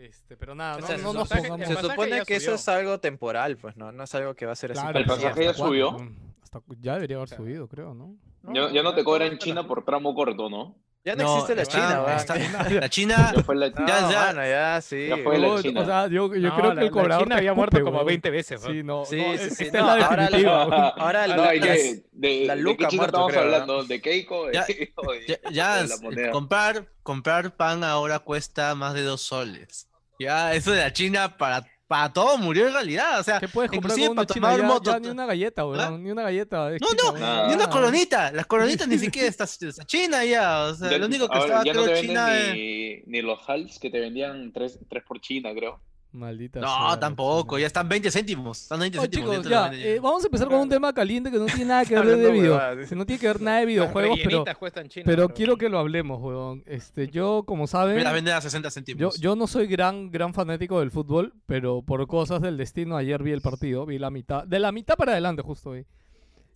Este, 0.00 0.36
pero 0.36 0.54
nada, 0.54 0.76
O 0.76 0.80
no, 0.80 0.86
sea, 0.86 0.96
no 0.98 1.10
se 1.12 1.18
nos 1.18 1.28
supone- 1.28 1.48
pongamos... 1.48 1.68
Se 1.82 1.88
supone 1.88 2.22
que 2.24 2.36
eso 2.36 2.54
es 2.54 2.68
algo 2.68 3.00
temporal, 3.00 3.56
pues, 3.56 3.76
¿no? 3.76 3.90
No 3.90 4.04
es 4.04 4.14
algo 4.14 4.34
que 4.34 4.46
va 4.46 4.52
a 4.52 4.56
ser 4.56 4.72
así. 4.72 4.80
Claro, 4.80 4.98
¿El 4.98 5.06
pasaje 5.06 5.44
ya 5.44 5.50
¿hasta 5.50 5.62
cuándo, 5.62 5.66
subió? 5.66 5.92
no? 5.92 6.12
Hasta- 6.42 6.60
ya 6.80 6.94
debería 6.94 7.16
haber 7.16 7.28
subido, 7.28 7.66
creo, 7.68 7.94
¿no? 7.94 8.14
Ya, 8.54 8.70
ya 8.72 8.82
no 8.82 8.94
te 8.94 9.02
cobran 9.04 9.32
en 9.32 9.38
China 9.38 9.66
por 9.66 9.84
tramo 9.84 10.14
corto, 10.14 10.48
¿no? 10.48 10.76
Ya 11.04 11.14
no, 11.14 11.32
existe 11.34 11.54
la 11.54 11.62
está- 11.62 11.72
China, 12.16 12.16
está- 12.16 12.70
La 12.80 12.88
China, 12.88 13.32
Ya 13.34 13.42
fue 13.42 13.56
la 13.56 13.70
No, 13.70 13.86
Ya, 13.86 14.10
ya. 14.10 14.20
mano, 14.26 14.44
ya, 14.46 14.80
sí. 14.80 15.06
Ya 15.08 15.16
fue 15.18 15.38
la 15.38 15.46
No, 15.48 15.62
China. 15.62 15.80
O 15.80 15.84
sea, 15.86 16.06
yo, 16.08 16.34
yo 16.34 16.48
No, 16.48 16.56
creo 16.56 16.68
la- 16.68 16.74
que 16.74 16.80
el 16.80 16.84
la 16.86 16.90
cobrador 16.90 17.22
China 17.24 17.34
te 17.36 17.38
había 17.40 17.54
muerto 17.54 17.80
como 17.82 17.96
weón. 17.96 18.06
20 18.06 18.30
veces. 18.30 18.60
Sí, 18.60 18.82
no, 18.82 19.04
Sí, 19.04 19.16
no, 19.16 19.22
sí, 19.24 19.30
esta 19.32 19.54
sí, 19.54 19.64
es 19.64 19.72
no, 19.72 19.78
la 19.86 19.92
ahora 20.06 20.16
la- 20.16 20.22
definitiva. 20.24 20.88
Ahora 20.98 21.26
No, 21.28 21.36
la- 21.36 21.54
¿y 21.54 21.60
las- 21.60 21.68
qué? 21.76 22.04
¿De, 22.12 22.44
la 22.46 22.56
de 22.56 22.62
Luca 22.62 22.76
qué 22.84 22.88
China 22.90 23.00
muerto, 23.02 23.16
estamos 23.16 23.32
creo, 23.32 23.40
¿no? 23.44 23.46
hablando? 23.52 23.84
¿De 23.84 24.00
Keiko? 24.00 24.46
¿De 24.48 24.52
Ya-? 24.52 24.64
¿De- 24.66 24.92
ya, 25.26 25.50
ya, 25.50 25.82
de 25.82 25.88
la 25.88 25.94
es- 25.94 26.30
comprar, 26.32 26.86
comprar 27.02 27.56
pan 27.56 27.84
ahora 27.84 28.18
cuesta 28.18 28.74
más 28.74 28.94
de 28.94 29.02
dos 29.02 29.22
soles. 29.22 29.87
Ya, 30.18 30.54
eso 30.54 30.72
de 30.72 30.80
la 30.80 30.92
China 30.92 31.36
para, 31.36 31.64
para 31.86 32.12
todo 32.12 32.36
murió 32.38 32.66
en 32.66 32.72
realidad. 32.74 33.20
O 33.20 33.22
sea, 33.22 33.38
¿Qué 33.38 33.48
puedes 33.48 33.70
comprar 33.70 33.92
inclusive 33.96 34.06
con 34.08 34.12
una 34.18 34.26
para 34.26 34.34
china? 34.34 34.48
tomar 34.48 34.60
Ya, 34.60 34.66
moto. 34.66 34.90
ya 34.92 34.98
ni 35.00 35.08
una 35.08 35.26
galleta, 35.26 35.66
weón, 35.66 35.80
¿Ah? 35.80 35.90
ni 35.98 36.10
una 36.10 36.22
galleta. 36.22 36.56
No, 36.70 36.88
no, 37.02 37.12
weón. 37.12 37.46
Ni 37.48 37.54
una 37.54 37.56
nada. 37.56 37.70
coronita, 37.70 38.32
las 38.32 38.46
coronitas 38.46 38.88
ni 38.88 38.98
siquiera 38.98 39.28
está, 39.28 39.44
está 39.44 39.84
China 39.84 40.24
ya. 40.24 40.64
O 40.64 40.74
sea, 40.74 40.98
lo 40.98 41.06
único 41.06 41.28
que 41.28 41.38
ahora 41.38 41.62
estaba 41.62 41.64
ya 41.64 41.72
no 41.74 41.82
creo 41.84 41.94
te 41.94 42.00
China. 42.02 42.28
ni, 42.52 43.02
ni 43.06 43.22
los 43.22 43.38
HALs 43.48 43.78
que 43.78 43.90
te 43.90 44.00
vendían 44.00 44.52
3, 44.52 44.78
por 45.06 45.20
China, 45.20 45.50
creo. 45.54 45.80
Maldita 46.10 46.60
No, 46.60 46.88
sea 46.90 46.98
tampoco, 47.00 47.58
ya 47.58 47.66
están 47.66 47.86
20 47.88 48.10
céntimos. 48.10 48.62
Están 48.62 48.80
20 48.80 48.98
Oh, 48.98 49.02
céntimos. 49.02 49.30
chicos, 49.36 49.48
ya, 49.50 49.70
eh, 49.74 50.00
vamos 50.00 50.22
a 50.24 50.26
empezar 50.26 50.48
con 50.48 50.58
un 50.60 50.68
tema 50.68 50.92
caliente 50.94 51.30
que 51.30 51.38
no 51.38 51.44
tiene 51.44 51.66
nada 51.66 51.84
que 51.84 51.94
ver 52.00 52.16
de 52.16 52.30
video, 52.32 52.58
no 52.96 53.04
tiene 53.04 53.20
que 53.20 53.26
ver 53.26 53.40
nada 53.42 53.58
de 53.58 53.66
videojuegos, 53.66 54.18
pero, 54.24 54.44
China, 54.88 55.04
quiero 55.34 55.56
que 55.58 55.68
lo 55.68 55.78
hablemos, 55.78 56.18
weón. 56.22 56.62
Este, 56.66 57.08
yo, 57.08 57.42
como 57.46 57.66
saben, 57.66 57.96
Me 57.96 58.02
a 58.32 58.40
60 58.40 58.68
Yo, 58.68 58.70
céntimos. 58.70 59.20
yo 59.20 59.36
no 59.36 59.46
soy 59.46 59.66
gran, 59.66 60.10
gran 60.10 60.32
fanático 60.32 60.80
del 60.80 60.90
fútbol, 60.90 61.34
pero 61.46 61.82
por 61.82 62.06
cosas 62.06 62.40
del 62.40 62.56
destino 62.56 62.96
ayer 62.96 63.22
vi 63.22 63.32
el 63.32 63.42
partido, 63.42 63.84
vi 63.84 63.98
la 63.98 64.10
mitad, 64.10 64.44
de 64.44 64.58
la 64.60 64.72
mitad 64.72 64.96
para 64.96 65.12
adelante 65.12 65.42
justo 65.42 65.70
hoy. 65.70 65.84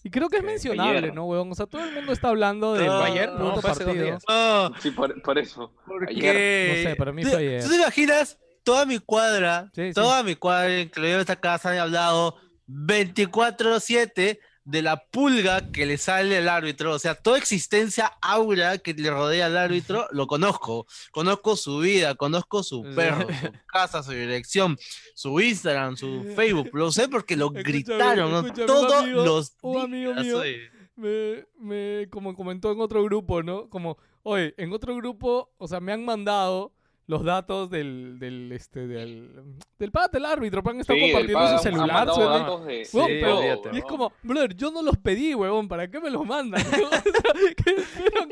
Y 0.04 0.10
creo 0.10 0.28
que 0.28 0.38
es 0.38 0.42
mencionable, 0.42 0.98
ayer. 0.98 1.14
¿no, 1.14 1.26
weón? 1.26 1.52
O 1.52 1.54
sea, 1.54 1.66
todo 1.66 1.84
el 1.84 1.92
mundo 1.94 2.12
está 2.12 2.30
hablando 2.30 2.72
del 2.74 2.86
No, 2.86 3.02
ayer, 3.02 3.30
puto 3.30 3.38
no, 3.44 3.50
dos 3.54 3.62
partido. 3.62 4.18
No, 4.28 4.72
Sí, 4.80 4.90
por, 4.90 5.22
por 5.22 5.38
eso. 5.38 5.70
¿por 5.86 6.08
Ayer. 6.08 6.20
qué? 6.22 6.82
No 6.84 6.90
sé, 6.90 6.96
para 6.96 7.12
mí 7.12 7.22
¿Tú- 7.22 7.28
fue 7.28 7.38
ayer. 7.38 7.62
¿Tú 7.62 7.68
te 7.68 7.76
imaginas? 7.76 8.38
Toda 8.62 8.86
mi 8.86 8.98
cuadra, 8.98 9.70
Sí, 9.74 9.88
sí. 9.88 9.92
toda 9.94 10.22
mi 10.22 10.34
cuadra, 10.36 10.80
incluido 10.80 11.20
esta 11.20 11.36
casa, 11.36 11.70
han 11.70 11.78
hablado 11.78 12.36
24-7 12.68 14.38
de 14.64 14.80
la 14.82 15.04
pulga 15.10 15.72
que 15.72 15.84
le 15.86 15.98
sale 15.98 16.36
al 16.38 16.48
árbitro. 16.48 16.92
O 16.92 16.98
sea, 16.98 17.14
toda 17.16 17.38
existencia 17.38 18.12
aura 18.22 18.78
que 18.78 18.94
le 18.94 19.10
rodea 19.10 19.46
al 19.46 19.56
árbitro, 19.56 20.06
lo 20.12 20.26
conozco. 20.28 20.86
Conozco 21.10 21.56
su 21.56 21.78
vida, 21.78 22.14
conozco 22.14 22.62
su 22.62 22.82
perro, 22.94 23.26
su 23.28 23.50
casa, 23.66 24.02
su 24.04 24.12
dirección, 24.12 24.78
su 25.14 25.40
Instagram, 25.40 25.96
su 25.96 26.32
Facebook. 26.36 26.70
Lo 26.74 26.92
sé 26.92 27.08
porque 27.08 27.36
lo 27.36 27.46
Escúchame, 27.46 27.62
gritaron 27.64 28.52
todos 28.66 28.92
amigo- 28.94 29.24
los 29.24 29.56
amigo 29.64 30.12
días, 30.12 30.24
mío 30.24 30.38
oye. 30.38 30.70
Me, 30.94 31.46
me, 31.58 32.06
como 32.10 32.36
comentó 32.36 32.70
en 32.70 32.80
otro 32.80 33.02
grupo, 33.02 33.42
¿no? 33.42 33.68
Como, 33.70 33.96
oye, 34.22 34.54
en 34.58 34.72
otro 34.72 34.94
grupo, 34.94 35.50
o 35.58 35.66
sea, 35.66 35.80
me 35.80 35.90
han 35.92 36.04
mandado 36.04 36.72
los 37.06 37.24
datos 37.24 37.68
del, 37.68 38.18
del, 38.18 38.52
este, 38.52 38.86
del, 38.86 39.30
del 39.78 39.90
pata, 39.90 40.18
del 40.18 40.24
árbitro, 40.24 40.62
han 40.64 40.80
estado 40.80 40.98
Sí, 40.98 41.10
compartiendo 41.12 41.56
su 41.58 41.62
celular, 41.62 42.08
su- 42.14 42.20
datos 42.20 42.64
de- 42.66 42.88
Weón, 42.92 43.08
Sí, 43.08 43.18
pero- 43.20 43.38
olvídate. 43.38 43.70
y 43.72 43.78
es 43.78 43.84
como, 43.84 44.12
brother, 44.22 44.54
yo 44.56 44.70
no 44.70 44.82
los 44.82 44.96
pedí, 44.98 45.34
huevón, 45.34 45.68
¿para 45.68 45.90
qué 45.90 46.00
me 46.00 46.10
los 46.10 46.24
mandan? 46.24 46.62
¿Qué 47.56 47.76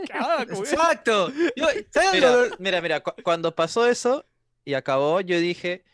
que 0.06 0.12
haga? 0.12 0.42
Exacto. 0.44 1.30
Yo- 1.56 1.66
¿sabes 1.90 2.12
Mira, 2.14 2.36
mira, 2.58 2.80
mira, 2.80 3.00
cu- 3.00 3.20
cuando 3.22 3.54
pasó 3.54 3.86
eso 3.86 4.24
y 4.64 4.74
acabó, 4.74 5.20
yo 5.20 5.38
dije, 5.40 5.84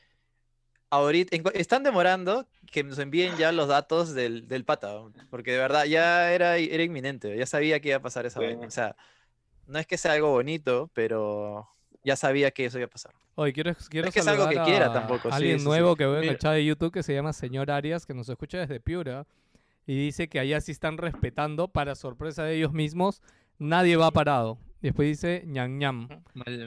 ahorita, 0.90 1.36
están 1.54 1.82
demorando 1.82 2.46
que 2.70 2.84
nos 2.84 2.98
envíen 2.98 3.36
ya 3.38 3.52
los 3.52 3.68
datos 3.68 4.12
del, 4.14 4.48
del 4.48 4.64
pata, 4.64 5.00
porque 5.30 5.52
de 5.52 5.58
verdad 5.58 5.84
ya 5.86 6.32
era, 6.32 6.56
era 6.58 6.82
inminente, 6.82 7.36
ya 7.36 7.46
sabía 7.46 7.80
que 7.80 7.88
iba 7.88 7.96
a 7.98 8.02
pasar 8.02 8.26
esa 8.26 8.40
vaina. 8.40 8.66
O 8.66 8.70
sea, 8.70 8.96
no 9.66 9.78
es 9.78 9.86
que 9.86 9.96
sea 9.96 10.12
algo 10.12 10.30
bonito, 10.30 10.90
pero 10.92 11.68
ya 12.06 12.14
sabía 12.14 12.52
que 12.52 12.64
eso 12.66 12.78
iba 12.78 12.86
a 12.86 12.90
pasar. 12.90 13.12
Oye, 13.34 13.52
quiero, 13.52 13.74
quiero 13.90 14.06
es 14.08 14.14
que 14.14 14.20
es 14.20 14.26
algo 14.28 14.48
que 14.48 14.58
quiera 14.62 14.92
tampoco, 14.92 15.28
sí, 15.28 15.34
Alguien 15.34 15.58
sí, 15.58 15.64
sí. 15.64 15.68
nuevo 15.68 15.96
que 15.96 16.06
veo 16.06 16.22
en 16.22 16.28
el 16.28 16.38
chat 16.38 16.52
de 16.54 16.64
YouTube 16.64 16.92
que 16.92 17.02
se 17.02 17.12
llama 17.12 17.32
Señor 17.32 17.70
Arias, 17.70 18.06
que 18.06 18.14
nos 18.14 18.28
escucha 18.28 18.58
desde 18.58 18.78
Piura. 18.80 19.26
Y 19.88 19.96
dice 19.96 20.28
que 20.28 20.38
allá 20.38 20.60
sí 20.60 20.70
están 20.72 20.98
respetando, 20.98 21.68
para 21.68 21.94
sorpresa 21.96 22.44
de 22.44 22.54
ellos 22.56 22.72
mismos, 22.72 23.22
nadie 23.58 23.96
va 23.96 24.10
parado. 24.12 24.58
Y 24.80 24.88
después 24.88 25.08
dice 25.08 25.42
ñam 25.46 25.78
ñam. 25.78 26.08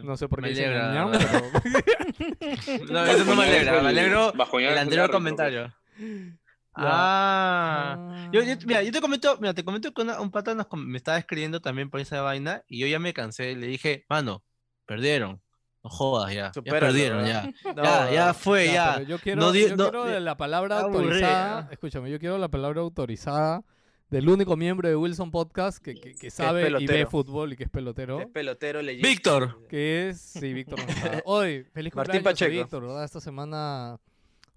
No 0.04 0.18
sé 0.18 0.28
por 0.28 0.40
qué 0.40 0.44
me 0.44 0.50
dice 0.50 0.66
alegra, 0.66 0.94
ñam 0.94 1.12
ñam, 1.12 1.22
pero... 1.32 2.84
No, 2.92 3.06
eso 3.06 3.24
no 3.26 3.36
me 3.36 3.44
alegra, 3.46 3.82
me 3.82 3.90
alegro 3.90 4.34
el 4.60 4.78
anterior 4.78 5.10
comentario. 5.10 5.74
Ah. 6.74 8.30
Yo, 8.32 8.42
yo- 8.44 8.56
mira, 8.66 8.84
yo 8.84 8.92
te 8.92 9.02
comento, 9.02 9.38
mira, 9.40 9.54
te 9.54 9.64
comento 9.64 9.94
que 9.94 10.02
una- 10.02 10.20
un 10.22 10.32
pata 10.32 10.54
nos 10.56 10.68
me 10.74 10.98
estaba 10.98 11.18
escribiendo 11.18 11.62
también 11.62 11.90
por 11.90 12.00
esa 12.00 12.22
vaina 12.22 12.64
y 12.68 12.80
yo 12.80 12.88
ya 12.88 13.00
me 13.00 13.14
cansé. 13.14 13.56
Le 13.56 13.68
dije, 13.68 14.06
mano, 14.10 14.44
perdieron. 14.90 15.42
No 15.82 15.90
jodas 15.90 16.34
ya. 16.34 16.52
Ya 16.54 16.62
perdieron 16.72 17.24
¿verdad? 17.24 17.50
ya. 17.64 17.74
No, 17.74 17.84
Ya, 17.84 18.12
ya 18.12 18.34
fue, 18.34 18.66
Ya, 18.68 19.02
yo 19.04 19.18
quiero, 19.20 19.40
No 19.40 19.52
di- 19.54 19.70
yo 19.70 19.78
no- 19.78 19.90
quiero 19.92 20.20
la 20.20 20.36
palabra 20.36 20.80
aburrida. 20.80 21.00
autorizada. 21.04 21.70
Escúchame, 21.72 22.12
yo 22.12 22.20
quiero 22.20 22.38
la 22.38 22.50
palabra 22.50 22.82
autorizada 22.82 23.64
del 24.10 24.28
único 24.28 24.58
miembro 24.58 24.90
de 24.90 24.96
Wilson 24.98 25.32
Podcast 25.32 25.78
que, 25.78 25.94
que- 25.96 26.16
que 26.16 26.30
sabe 26.32 26.70
y 26.82 26.86
ve 26.88 27.06
fútbol 27.06 27.54
y 27.54 27.56
que 27.56 27.64
es 27.64 27.70
pelotero. 27.70 28.20
Es 28.20 28.28
pelotero 28.28 28.82
leyenda. 28.82 29.08
Víctor. 29.08 29.68
Que 29.70 30.10
es, 30.10 30.20
sí, 30.20 30.52
Víctor. 30.52 30.80
Hoy, 31.26 31.64
feliz 31.72 31.96
Martín 31.96 32.16
cumpleaños 32.16 32.22
a 32.22 32.30
Pacheco. 32.30 32.52
Víctor, 32.52 32.82
¿verdad? 32.88 33.04
Esta 33.06 33.22
semana 33.22 33.98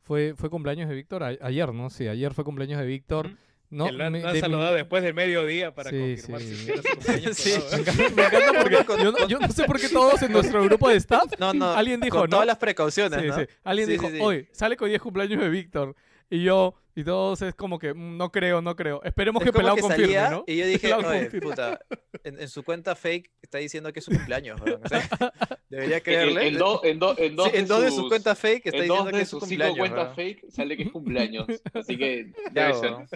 fue, 0.01 0.35
fue 0.37 0.51
cumpleaños 0.51 0.89
de 0.89 0.95
Víctor. 0.97 1.23
a- 1.23 1.37
ayer, 1.43 1.73
¿no? 1.73 1.89
Sí, 1.91 2.09
ayer 2.09 2.35
fue 2.35 2.43
cumpleaños 2.45 2.81
de 2.81 2.87
Víctor. 2.87 3.31
No, 3.73 3.87
que 3.87 3.93
lo 3.93 4.05
han, 4.05 4.13
me- 4.13 4.19
han 4.19 4.27
de 4.27 4.33
mi- 4.35 4.41
saludado 4.41 4.75
después 4.75 5.03
del 5.03 5.15
mediodía 5.15 5.75
para 5.75 5.91
Sí, 5.91 5.99
confirmar 5.99 6.41
sí. 6.43 6.55
si 6.55 6.71
era 6.71 6.83
su 6.83 6.89
cumpleaños 6.91 7.37
Sí. 7.39 7.55
Me 7.73 7.79
encanta, 7.81 8.03
me 8.15 8.23
encanta 8.23 8.61
porque 8.61 8.77
yo, 9.05 9.13
no- 9.13 9.27
yo 9.29 9.39
no 9.41 9.49
sé 9.49 9.65
por 9.65 9.81
qué 9.81 9.89
todos 9.89 10.21
en 10.23 10.33
nuestro 10.33 10.63
grupo 10.65 10.89
de 10.91 10.97
staff 10.97 11.25
No, 11.39 11.53
no, 11.55 11.73
Alguien 11.73 12.01
dijo, 12.01 12.19
con 12.19 12.29
¿no? 12.31 12.37
todas 12.37 12.47
las 12.47 12.59
precauciones, 12.59 13.21
Sí, 13.21 13.27
¿no? 13.29 13.37
sí. 13.39 13.43
Alguien 13.65 13.87
Sí, 13.87 13.93
dijo, 13.93 14.07
sí, 14.09 14.13
sí. 14.17 14.21
hoy 14.23 14.49
sale 14.53 14.77
con 14.77 14.89
10 14.89 15.01
cumpleaños 15.01 15.41
de 15.41 15.49
Víctor. 15.49 15.97
Y 16.31 16.43
yo, 16.45 16.75
y 16.95 17.05
todos 17.05 17.41
es 17.43 17.55
como 17.55 17.79
que, 17.79 17.95
"Mm, 17.95 18.17
no 18.17 18.31
creo, 18.31 18.61
no 18.63 18.77
creo. 18.77 19.03
Esperemos 19.05 19.43
Es 19.43 19.47
que 19.47 19.53
Pelao 19.53 19.75
que 19.77 19.81
confirme, 19.83 20.05
salía 20.15 20.31
¿no? 20.31 20.45
Y 20.47 20.57
yo 20.59 20.67
dije, 20.67 20.93
oye, 20.95 21.05
confirme". 21.05 21.41
puta, 21.41 21.81
en, 22.25 22.41
en 22.41 22.49
su 22.49 22.63
cuenta 22.63 22.95
fake 22.95 23.31
está 23.41 23.59
diciendo 23.59 23.93
que 23.93 23.99
es 24.01 24.05
su 24.05 24.11
cumpleaños. 24.35 24.61
O 24.61 24.89
sea, 24.89 25.09
debería 25.71 25.97
En, 25.97 26.03
creerle. 26.03 26.49
en, 26.49 26.59
do- 26.59 26.81
en, 26.85 26.99
do- 26.99 27.15
en 27.19 27.37
dos, 27.37 27.51
Sí, 27.51 27.57
en 27.57 27.67
dos 27.67 27.83
de 27.83 27.89
sus 27.89 27.97
sus- 28.01 28.09
cuentas 28.09 28.39
fake 28.39 28.67
está 28.67 28.79
en 28.79 28.89
dos 28.89 28.97
diciendo 28.99 29.11
que 29.11 29.17
de 29.17 29.23
es 29.23 29.29
su 29.29 29.41
sus 29.41 29.49
cinco 29.49 29.65
cumpleaños. 29.65 29.79
cuentas 29.79 30.05
weón. 30.05 30.15
fake 30.17 30.51
sale 30.51 30.77
que 30.77 30.83
es 30.83 30.91
cumpleaños. 30.91 31.47
Así 31.75 31.97
que 31.97 32.33
Ya. 32.53 32.73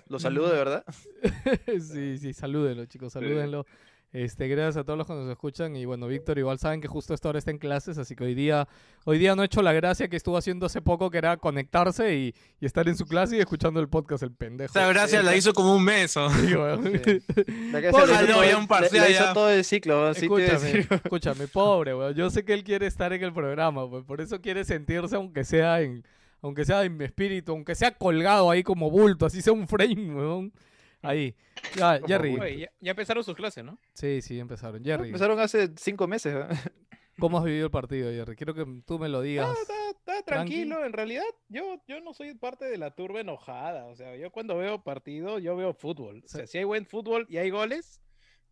Lo 0.08 0.18
saludo 0.18 0.48
de 0.50 0.56
verdad. 0.56 0.84
sí, 1.80 2.18
sí, 2.18 2.32
salúdenlo, 2.32 2.86
chicos, 2.86 3.12
salúdenlo. 3.12 3.66
Este, 4.12 4.48
gracias 4.48 4.78
a 4.78 4.84
todos 4.84 4.96
los 4.96 5.06
que 5.06 5.12
nos 5.12 5.28
escuchan. 5.30 5.76
Y 5.76 5.84
bueno, 5.84 6.06
Víctor, 6.06 6.38
igual 6.38 6.58
saben 6.58 6.80
que 6.80 6.88
justo 6.88 7.12
esta 7.12 7.28
hora 7.28 7.38
está 7.38 7.50
en 7.50 7.58
clases, 7.58 7.98
así 7.98 8.14
que 8.16 8.24
hoy 8.24 8.34
día, 8.34 8.66
hoy 9.04 9.18
día 9.18 9.34
no 9.36 9.42
he 9.42 9.46
hecho 9.46 9.60
la 9.60 9.74
gracia 9.74 10.08
que 10.08 10.16
estuvo 10.16 10.38
haciendo 10.38 10.64
hace 10.64 10.80
poco, 10.80 11.10
que 11.10 11.18
era 11.18 11.36
conectarse 11.36 12.14
y, 12.16 12.34
y 12.58 12.64
estar 12.66 12.88
en 12.88 12.96
su 12.96 13.04
clase 13.04 13.36
y 13.36 13.40
escuchando 13.40 13.78
el 13.78 13.88
podcast, 13.88 14.22
el 14.22 14.32
pendejo. 14.32 14.70
Esa 14.70 14.88
gracia 14.88 15.22
la 15.22 15.36
hizo 15.36 15.52
como 15.52 15.74
un 15.74 15.84
mes. 15.84 16.16
¿o? 16.16 16.30
Sí, 16.30 16.54
weón. 16.54 16.86
Hizo 17.06 18.06
no, 18.06 18.06
todo- 18.06 18.44
ya 18.44 18.56
un 18.58 18.66
parcial 18.68 19.04
le 19.04 19.10
hizo 19.10 19.24
ya. 19.24 19.34
todo 19.34 19.50
el 19.50 19.64
ciclo. 19.64 20.00
weón, 20.00 20.14
te 20.14 20.20
Escúchame, 20.20 20.78
escúchame, 21.04 21.48
pobre, 21.48 21.94
weón. 21.94 22.14
Yo 22.14 22.30
sé 22.30 22.44
que 22.44 22.54
él 22.54 22.64
quiere 22.64 22.86
estar 22.86 23.12
en 23.12 23.22
el 23.22 23.32
programa, 23.34 23.88
pues, 23.90 24.04
por 24.04 24.20
eso 24.22 24.40
quiere 24.40 24.64
sentirse, 24.64 25.16
aunque 25.16 25.44
sea 25.44 25.82
en, 25.82 26.04
aunque 26.40 26.64
sea 26.64 26.84
en 26.84 26.96
mi 26.96 27.04
espíritu, 27.04 27.52
aunque 27.52 27.74
sea 27.74 27.90
colgado 27.90 28.50
ahí 28.50 28.62
como 28.62 28.90
bulto, 28.90 29.26
así 29.26 29.42
sea 29.42 29.52
un 29.52 29.68
frame, 29.68 30.14
weón. 30.14 30.52
Ahí. 31.08 31.34
Ya, 31.76 32.00
Jerry. 32.06 32.38
Oye, 32.38 32.58
ya, 32.58 32.70
ya 32.80 32.90
empezaron 32.92 33.22
sus 33.24 33.34
clases, 33.34 33.64
¿no? 33.64 33.78
Sí, 33.94 34.20
sí, 34.22 34.38
empezaron. 34.38 34.84
Jerry, 34.84 35.06
Empezaron 35.08 35.38
hace 35.40 35.70
cinco 35.76 36.06
meses. 36.06 36.34
weón. 36.34 36.48
¿cómo 37.18 37.38
has 37.38 37.44
vivido 37.44 37.64
el 37.66 37.70
partido, 37.70 38.10
Jerry? 38.10 38.36
Quiero 38.36 38.52
que 38.52 38.66
tú 38.84 38.98
me 38.98 39.08
lo 39.08 39.22
digas. 39.22 39.48
Está, 39.58 39.88
está 39.90 40.22
tranquilo, 40.22 40.84
en 40.84 40.92
realidad 40.92 41.24
yo, 41.48 41.80
yo 41.88 41.98
no 42.00 42.12
soy 42.12 42.34
parte 42.34 42.66
de 42.66 42.76
la 42.76 42.90
turba 42.94 43.20
enojada. 43.20 43.86
O 43.86 43.96
sea, 43.96 44.14
yo 44.16 44.30
cuando 44.30 44.56
veo 44.58 44.82
partido, 44.82 45.38
yo 45.38 45.56
veo 45.56 45.72
fútbol. 45.72 46.22
O 46.24 46.28
sea, 46.28 46.46
si 46.46 46.58
hay 46.58 46.64
buen 46.64 46.84
fútbol 46.84 47.26
y 47.30 47.38
hay 47.38 47.48
goles, 47.48 48.02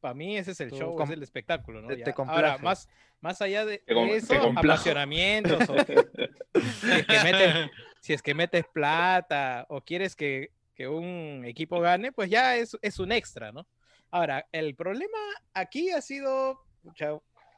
para 0.01 0.15
mí 0.15 0.39
ese 0.39 0.53
es 0.53 0.61
el 0.61 0.71
Tú 0.71 0.77
show, 0.79 0.97
com- 0.97 1.05
es 1.07 1.11
el 1.15 1.23
espectáculo, 1.23 1.83
¿no? 1.83 1.89
te- 1.89 1.99
Ya. 1.99 2.05
te 2.05 2.15
Ahora, 2.17 2.57
más, 2.57 2.89
más 3.21 3.43
allá 3.43 3.67
de 3.67 3.79
Te 3.79 3.93
com- 3.93 4.09
eso, 4.09 4.35
apasionamientos, 4.57 5.69
o 5.69 5.75
si 6.81 6.91
es 6.91 7.07
que 7.07 7.23
metes, 7.23 7.71
si 8.01 8.13
es 8.15 8.23
que 8.23 8.35
metes 8.35 8.65
plata 8.73 9.67
o 9.69 9.83
quieres 9.83 10.17
que, 10.17 10.53
que 10.75 10.89
un 10.89 11.45
equipo 11.45 11.81
gane, 11.81 12.13
pues 12.13 12.31
ya 12.31 12.57
es, 12.57 12.77
es 12.83 12.99
un 12.99 13.13
extra, 13.13 13.53
¿no? 13.53 13.67
Ahora, 14.11 14.47
el 14.53 14.75
problema 14.75 15.19
aquí 15.55 15.91
ha 15.91 16.01
sido 16.01 16.61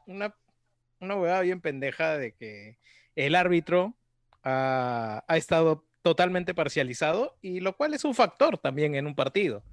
una, 0.06 0.34
una 1.00 1.16
huevada 1.16 1.40
bien 1.42 1.60
pendeja 1.60 2.16
de 2.16 2.32
que 2.32 2.78
el 3.14 3.34
árbitro 3.34 3.94
ha, 4.42 5.24
ha 5.26 5.36
estado 5.36 5.84
totalmente 6.06 6.54
parcializado 6.54 7.36
y 7.42 7.58
lo 7.58 7.76
cual 7.76 7.92
es 7.92 8.04
un 8.04 8.14
factor 8.14 8.58
también 8.58 8.94
en 8.94 9.06
un 9.06 9.16
partido. 9.16 9.64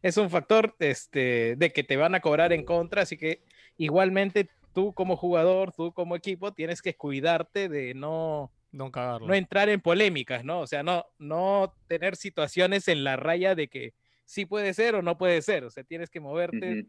Es 0.00 0.16
un 0.16 0.30
factor 0.30 0.74
este, 0.78 1.54
de 1.56 1.70
que 1.70 1.84
te 1.84 1.98
van 1.98 2.14
a 2.14 2.20
cobrar 2.20 2.52
en 2.54 2.64
contra, 2.64 3.02
así 3.02 3.18
que 3.18 3.44
igualmente 3.76 4.48
tú 4.72 4.94
como 4.94 5.16
jugador, 5.18 5.72
tú 5.72 5.92
como 5.92 6.16
equipo, 6.16 6.54
tienes 6.54 6.80
que 6.80 6.96
cuidarte 6.96 7.68
de 7.68 7.92
no, 7.92 8.50
No 8.72 8.90
cagarlo. 8.90 9.26
no 9.28 9.34
entrar 9.34 9.68
en 9.68 9.80
polémicas, 9.80 10.44
¿no? 10.44 10.60
O 10.60 10.66
sea, 10.66 10.82
no, 10.82 11.04
no 11.18 11.74
tener 11.88 12.16
situaciones 12.16 12.88
en 12.88 13.04
la 13.04 13.16
raya 13.16 13.54
de 13.54 13.68
que 13.68 13.94
sí 14.24 14.46
puede 14.46 14.72
ser 14.74 14.94
o 14.94 15.02
no 15.02 15.16
puede 15.18 15.42
ser. 15.42 15.64
O 15.64 15.70
sea, 15.70 15.84
tienes 15.84 16.08
que 16.10 16.20
moverte, 16.20 16.86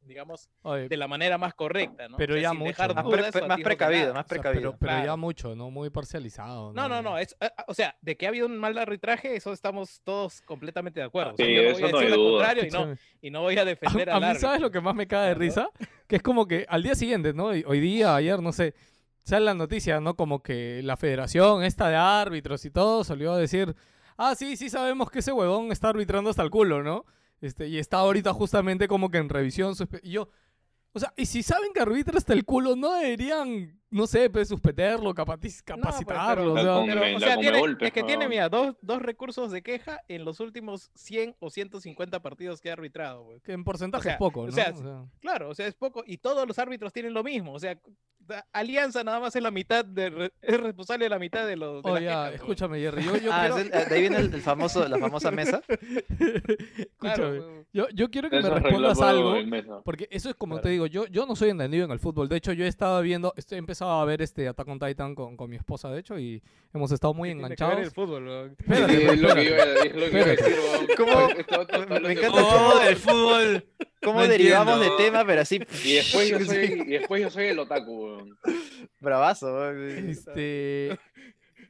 digamos, 0.00 0.48
Oye, 0.62 0.88
de 0.88 0.96
la 0.96 1.06
manera 1.08 1.36
más 1.36 1.52
correcta, 1.54 2.08
¿no? 2.08 2.16
Pero 2.16 2.32
O 2.34 2.36
sea, 2.36 2.42
ya 2.42 2.50
sin 2.50 2.58
mucho, 2.60 2.68
dejar 2.68 2.88
¿no? 2.88 2.94
Más, 2.94 3.04
pre- 3.04 3.16
dudas 3.18 3.28
o 3.28 3.38
pre- 3.40 3.48
más 3.48 3.60
precavido, 3.60 4.14
más 4.14 4.24
o 4.24 4.28
sea, 4.28 4.40
precavido. 4.42 4.76
pero, 4.78 4.92
pero 4.94 5.04
ya 5.04 5.16
mucho, 5.16 5.54
¿no? 5.54 5.70
Muy 5.70 5.90
parcializado. 5.90 6.72
No, 6.72 6.88
no, 6.88 7.02
no, 7.02 7.18
es, 7.18 7.36
ah, 7.40 7.52
o 7.66 7.74
sea, 7.74 7.94
de 8.00 8.16
que 8.16 8.24
ha 8.24 8.28
habido 8.30 8.46
un 8.46 8.56
mal 8.56 8.78
arbitraje, 8.78 9.34
eso 9.36 9.52
estamos 9.52 10.00
todos 10.04 10.40
completamente 10.42 11.00
de 11.00 11.06
acuerdo. 11.06 11.32
O 11.34 11.36
sea, 11.36 11.44
Sí, 11.46 11.54
yo 11.54 11.62
no 11.62 11.68
eso 11.70 11.80
voy 11.80 11.88
a 11.88 11.92
no 11.92 11.98
hay 11.98 12.04
decir 12.06 12.16
lo 12.16 12.22
duda. 12.24 12.38
contrario 12.46 12.64
y 12.64 12.70
no, 12.70 12.96
y 13.20 13.30
no 13.30 13.40
voy 13.42 13.58
a 13.58 13.64
defender 13.66 14.08
A, 14.08 14.14
a 14.14 14.16
al 14.16 14.34
mí. 14.34 14.40
¿sabes 14.40 14.60
lo 14.62 14.70
que 14.70 14.80
más 14.80 14.94
me 14.94 15.06
caga 15.06 15.26
de 15.26 15.34
risa? 15.34 15.68
Que 16.06 16.16
es 16.16 16.22
como 16.22 16.46
que 16.46 16.64
al 16.70 16.82
día 16.82 16.94
siguiente, 16.94 17.34
¿no? 17.34 17.46
Hoy 17.46 17.80
día, 17.80 18.14
ayer, 18.14 18.40
no 18.40 18.52
sé, 18.52 18.74
sale 19.28 19.44
la 19.44 19.54
noticia, 19.54 20.00
¿no? 20.00 20.16
Como 20.16 20.42
que 20.42 20.80
la 20.82 20.96
federación 20.96 21.62
esta 21.62 21.88
de 21.88 21.96
árbitros 21.96 22.64
y 22.64 22.70
todo 22.70 23.04
salió 23.04 23.32
a 23.32 23.36
decir, 23.36 23.76
ah, 24.16 24.34
sí, 24.34 24.56
sí 24.56 24.70
sabemos 24.70 25.10
que 25.10 25.18
ese 25.18 25.32
huevón 25.32 25.70
está 25.70 25.90
arbitrando 25.90 26.30
hasta 26.30 26.42
el 26.42 26.50
culo, 26.50 26.82
¿no? 26.82 27.04
Este, 27.42 27.68
y 27.68 27.78
está 27.78 27.98
ahorita 27.98 28.32
justamente 28.32 28.88
como 28.88 29.10
que 29.10 29.18
en 29.18 29.28
revisión. 29.28 29.74
Y 30.02 30.12
yo, 30.12 30.30
o 30.92 30.98
sea, 30.98 31.12
y 31.14 31.26
si 31.26 31.42
saben 31.42 31.72
que 31.74 31.80
arbitra 31.80 32.16
hasta 32.16 32.32
el 32.32 32.46
culo, 32.46 32.74
no 32.74 32.94
deberían, 32.94 33.78
no 33.90 34.06
sé, 34.06 34.28
pues, 34.30 34.48
suspenderlo, 34.48 35.14
capaci- 35.14 35.62
capacitarlo. 35.64 36.54
La 36.54 36.78
o 36.78 36.84
sea, 36.84 36.94
Pero, 36.94 37.36
o 37.36 37.40
tiene- 37.40 37.58
golpes, 37.60 37.86
es 37.88 37.92
que 37.92 38.02
tiene, 38.02 38.28
mira, 38.28 38.48
dos, 38.48 38.76
dos 38.82 39.00
recursos 39.00 39.50
de 39.50 39.62
queja 39.62 40.00
en 40.08 40.24
los 40.24 40.40
últimos 40.40 40.90
100 40.94 41.36
o 41.40 41.50
150 41.50 42.20
partidos 42.20 42.60
que 42.60 42.70
ha 42.70 42.74
arbitrado, 42.74 43.22
güey. 43.24 43.40
que 43.40 43.52
en 43.52 43.64
porcentaje 43.64 44.00
o 44.00 44.04
sea, 44.04 44.12
es 44.12 44.18
poco, 44.18 44.40
o 44.42 44.46
¿no? 44.46 44.52
sea, 44.52 44.72
O 44.74 44.76
sea, 44.76 45.04
Claro, 45.20 45.48
o 45.50 45.54
sea, 45.54 45.66
es 45.66 45.74
poco. 45.74 46.02
Y 46.06 46.18
todos 46.18 46.46
los 46.46 46.58
árbitros 46.58 46.92
tienen 46.92 47.14
lo 47.14 47.22
mismo. 47.24 47.52
O 47.54 47.58
sea, 47.58 47.78
Alianza 48.52 49.02
nada 49.04 49.20
más 49.20 49.34
es 49.36 49.42
la 49.42 49.50
mitad, 49.50 49.86
de, 49.86 50.10
re- 50.10 50.32
es 50.42 50.60
responsable 50.60 51.06
de 51.06 51.08
la 51.08 51.18
mitad 51.18 51.46
de 51.46 51.56
los. 51.56 51.82
de 51.82 51.90
oh, 51.90 51.94
ya, 51.98 52.00
quejas, 52.26 52.34
escúchame, 52.34 52.78
Jerry, 52.78 53.02
yo, 53.02 53.16
yo 53.16 53.32
Ah, 53.32 53.40
quiero... 53.40 53.56
es 53.56 53.64
el- 53.64 53.88
de 53.88 53.94
ahí 53.94 54.00
viene 54.02 54.16
el, 54.18 54.34
el 54.34 54.42
famoso, 54.42 54.86
la 54.86 54.98
famosa 54.98 55.30
mesa. 55.30 55.62
Escúchame, 56.78 57.64
yo, 57.72 57.88
yo 57.94 58.10
quiero 58.10 58.28
que 58.30 58.40
me 58.40 58.50
respondas 58.50 59.00
algo. 59.00 59.34
Porque 59.84 60.08
eso 60.10 60.28
es 60.28 60.34
como 60.34 60.54
Claro. 60.56 60.62
te 60.62 60.68
digo, 60.70 60.86
yo, 60.86 61.06
yo 61.06 61.26
no 61.26 61.36
soy 61.36 61.50
entendido 61.50 61.84
en 61.84 61.90
el 61.90 61.98
fútbol. 61.98 62.28
De 62.28 62.36
hecho, 62.36 62.52
yo 62.52 62.64
he 62.64 62.68
estado 62.68 63.00
viendo, 63.02 63.32
estoy, 63.36 63.58
empezado 63.78 64.00
a 64.00 64.04
ver 64.04 64.22
este 64.22 64.48
Attack 64.48 64.66
on 64.68 64.78
Titan 64.80 65.14
con, 65.14 65.36
con 65.36 65.48
mi 65.48 65.56
esposa, 65.56 65.88
de 65.90 66.00
hecho, 66.00 66.18
y 66.18 66.42
hemos 66.74 66.90
estado 66.90 67.14
muy 67.14 67.28
¿Qué 67.34 67.34
tiene 67.36 67.54
que 67.56 67.64
ver 67.64 67.72
enganchados. 67.78 67.86
el 67.86 67.90
fútbol? 67.92 68.56
Espérate, 68.58 68.96
Sí, 68.98 69.06
es 69.06 69.20
lo 69.20 69.34
que 69.34 69.44
iba 69.44 69.62
a- 69.62 69.66
decir. 69.66 70.88
¿Cómo? 70.96 71.26
Me 71.28 71.40
esto- 71.40 72.10
encanta 72.10 72.88
el 72.88 72.96
fútbol. 72.96 73.64
¿Cómo 74.02 74.20
No 74.20 74.26
derivamos 74.28 74.74
entiendo. 74.74 74.96
de 74.96 75.04
tema, 75.04 75.24
pero 75.24 75.40
así 75.42 75.60
Y 75.84 75.92
después 75.94 76.28
yo 76.28 76.40
soy, 76.40 76.64
y 76.86 76.90
después 76.92 77.22
yo 77.22 77.30
soy 77.30 77.46
el 77.46 77.58
otaku, 77.60 78.04
weón. 78.04 78.38
bravazo? 79.00 79.46
weón. 79.54 80.08
Este. 80.10 80.98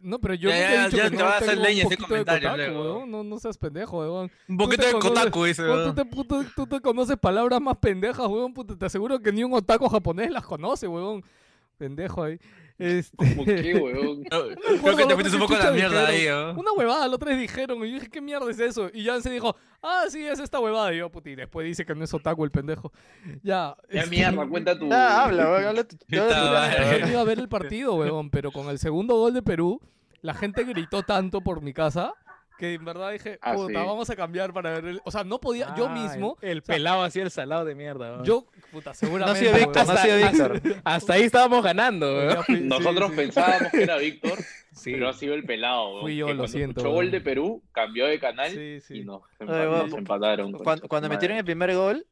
No, 0.01 0.19
pero 0.21 0.35
yo 0.35 0.49
Ya, 0.51 0.55
nunca 0.57 0.71
ya, 0.75 0.81
he 0.81 0.85
dicho 0.85 0.97
ya 0.97 1.03
que 1.05 1.11
te 1.11 1.17
no 1.17 1.25
va 1.25 1.33
a 1.35 1.39
hacer 1.39 1.59
leña 1.59 1.83
ese 1.85 1.97
comentario 1.97 2.51
kotaku. 2.51 3.07
No, 3.07 3.25
no 3.25 3.39
seas 3.39 3.59
pendejo, 3.59 3.99
weón. 3.99 4.31
Un 4.49 4.57
poquito 4.57 4.83
te 4.83 4.93
de 4.95 4.99
Kotaku, 4.99 5.45
dice. 5.45 5.63
Weón, 5.63 5.89
tú, 5.89 5.95
te, 5.95 6.05
puto- 6.09 6.45
tú 6.55 6.67
te 6.67 6.81
conoces 6.81 7.17
palabras 7.19 7.61
más 7.61 7.77
pendejas, 7.79 8.27
weón. 8.29 8.55
puta, 8.55 8.77
te 8.79 8.87
aseguro 8.87 9.19
que 9.21 9.33
ni 9.33 9.43
un 9.43 9.53
otaku 9.55 9.89
japonés 9.89 10.31
las 10.31 10.45
conoce, 10.45 10.87
weón. 10.87 11.23
Pendejo 11.79 12.23
ahí. 12.25 12.39
Este... 12.77 13.17
¿Cómo 13.17 13.45
qué, 13.45 13.75
weón? 13.83 14.25
Creo 14.25 14.97
que 14.97 15.07
te 15.07 15.15
fuiste 15.15 15.35
un 15.37 15.43
poco 15.43 15.55
a 15.55 15.65
la 15.65 15.71
mierda 15.71 16.07
ahí. 16.07 16.27
¿no? 16.29 16.61
Una 16.61 16.73
huevada, 16.73 17.09
la 17.09 17.15
otra 17.15 17.31
vez 17.31 17.41
dijeron, 17.41 17.79
y 17.85 17.89
yo 17.89 17.95
dije, 17.95 18.09
¿qué 18.09 18.21
mierda 18.21 18.51
es 18.51 18.61
eso? 18.61 18.91
Y 18.93 19.05
Jan 19.05 19.23
se 19.23 19.31
dijo, 19.31 19.57
ah, 19.83 20.05
sí, 20.09 20.27
es 20.27 20.39
esta 20.39 20.61
huevada. 20.61 20.93
Y 20.93 20.99
yo, 20.99 21.11
puti, 21.11 21.35
después 21.35 21.67
dice 21.67 21.87
que 21.87 21.95
no 21.95 22.05
es 22.05 22.13
otaku 22.13 22.45
el 22.45 22.51
pendejo. 22.51 22.93
Ya. 23.43 23.77
Ya 23.91 24.03
este, 24.03 24.11
mierda, 24.11 24.47
cuenta 24.47 24.79
tu. 24.79 24.89
Ya, 24.89 25.25
habla, 25.25 25.51
weón, 25.51 25.65
habla 25.65 25.85
tu-. 25.85 25.97
Yo 26.09 26.27
iba 26.27 27.21
a 27.21 27.25
ver 27.25 27.39
el 27.39 27.49
partido, 27.49 27.95
huevón, 27.95 28.31
pero 28.31 28.53
con 28.53 28.69
el 28.69 28.79
segundo 28.79 29.17
gol 29.17 29.35
de 29.35 29.43
Perú, 29.43 29.81
la 30.21 30.35
gente 30.35 30.65
gritó 30.65 31.03
tanto 31.03 31.41
por 31.41 31.63
mi 31.63 31.73
casa 31.73 32.15
que 32.59 32.75
en 32.75 32.85
verdad 32.85 33.13
dije, 33.13 33.39
Ah, 33.41 33.55
puta, 33.55 33.69
sí. 33.69 33.87
vamos 33.87 34.11
a 34.11 34.17
cambiar 34.17 34.53
para 34.53 34.73
ver 34.73 34.85
el... 34.85 35.01
O 35.05 35.11
sea, 35.11 35.25
no 35.25 35.41
podía, 35.41 35.75
yo 35.77 35.87
Ah, 35.87 35.95
mismo, 35.95 36.37
El, 36.43 36.51
el 36.51 36.59
o 36.59 36.65
sea, 36.67 36.75
pelado 36.75 37.03
así, 37.05 37.21
el 37.21 37.31
salado 37.31 37.65
de 37.65 37.75
mierda. 37.75 38.17
güey. 38.17 38.27
yo, 38.27 38.47
puta, 38.73 38.91
No 38.91 38.91
ha 38.91 38.95
seguramente... 38.95 39.41
sido 39.41 39.53
Víctor, 39.55 39.87
no 39.87 39.93
ha 39.93 39.97
sido 39.97 40.15
Hasta- 40.27 40.49
Víctor. 40.49 40.81
Hasta 40.85 41.13
ahí 41.15 41.23
estábamos 41.23 41.63
ganando, 41.65 42.43
sí, 42.43 42.61
Nosotros 42.63 43.11
sí. 43.11 43.17
pensábamos 43.17 43.71
que 43.73 43.83
era 43.85 43.97
Víctor, 43.97 44.39
Sí. 44.73 44.93
pero 44.93 45.09
ha 45.09 45.13
sido 45.13 45.35
el 45.35 45.45
pelado, 45.45 45.89
weón. 45.91 46.01
Fui 46.03 46.17
yo, 46.17 46.27
que 46.27 46.35
lo 46.35 46.47
siento, 46.47 46.81
escuchó 46.81 46.95
gol 46.95 47.11
de 47.11 47.21
Perú, 47.21 47.63
cambió 47.73 48.07
de 48.07 48.21
canal 48.21 48.51
Sí, 48.51 48.81
sí. 48.81 48.99
y 48.99 49.05
nos, 49.05 49.23
nos 49.41 49.93
empataron. 49.93 50.53
Cuando, 50.53 51.09
metieron 51.09 51.37
el 51.39 51.45
primer 51.45 51.75
gol 51.75 52.07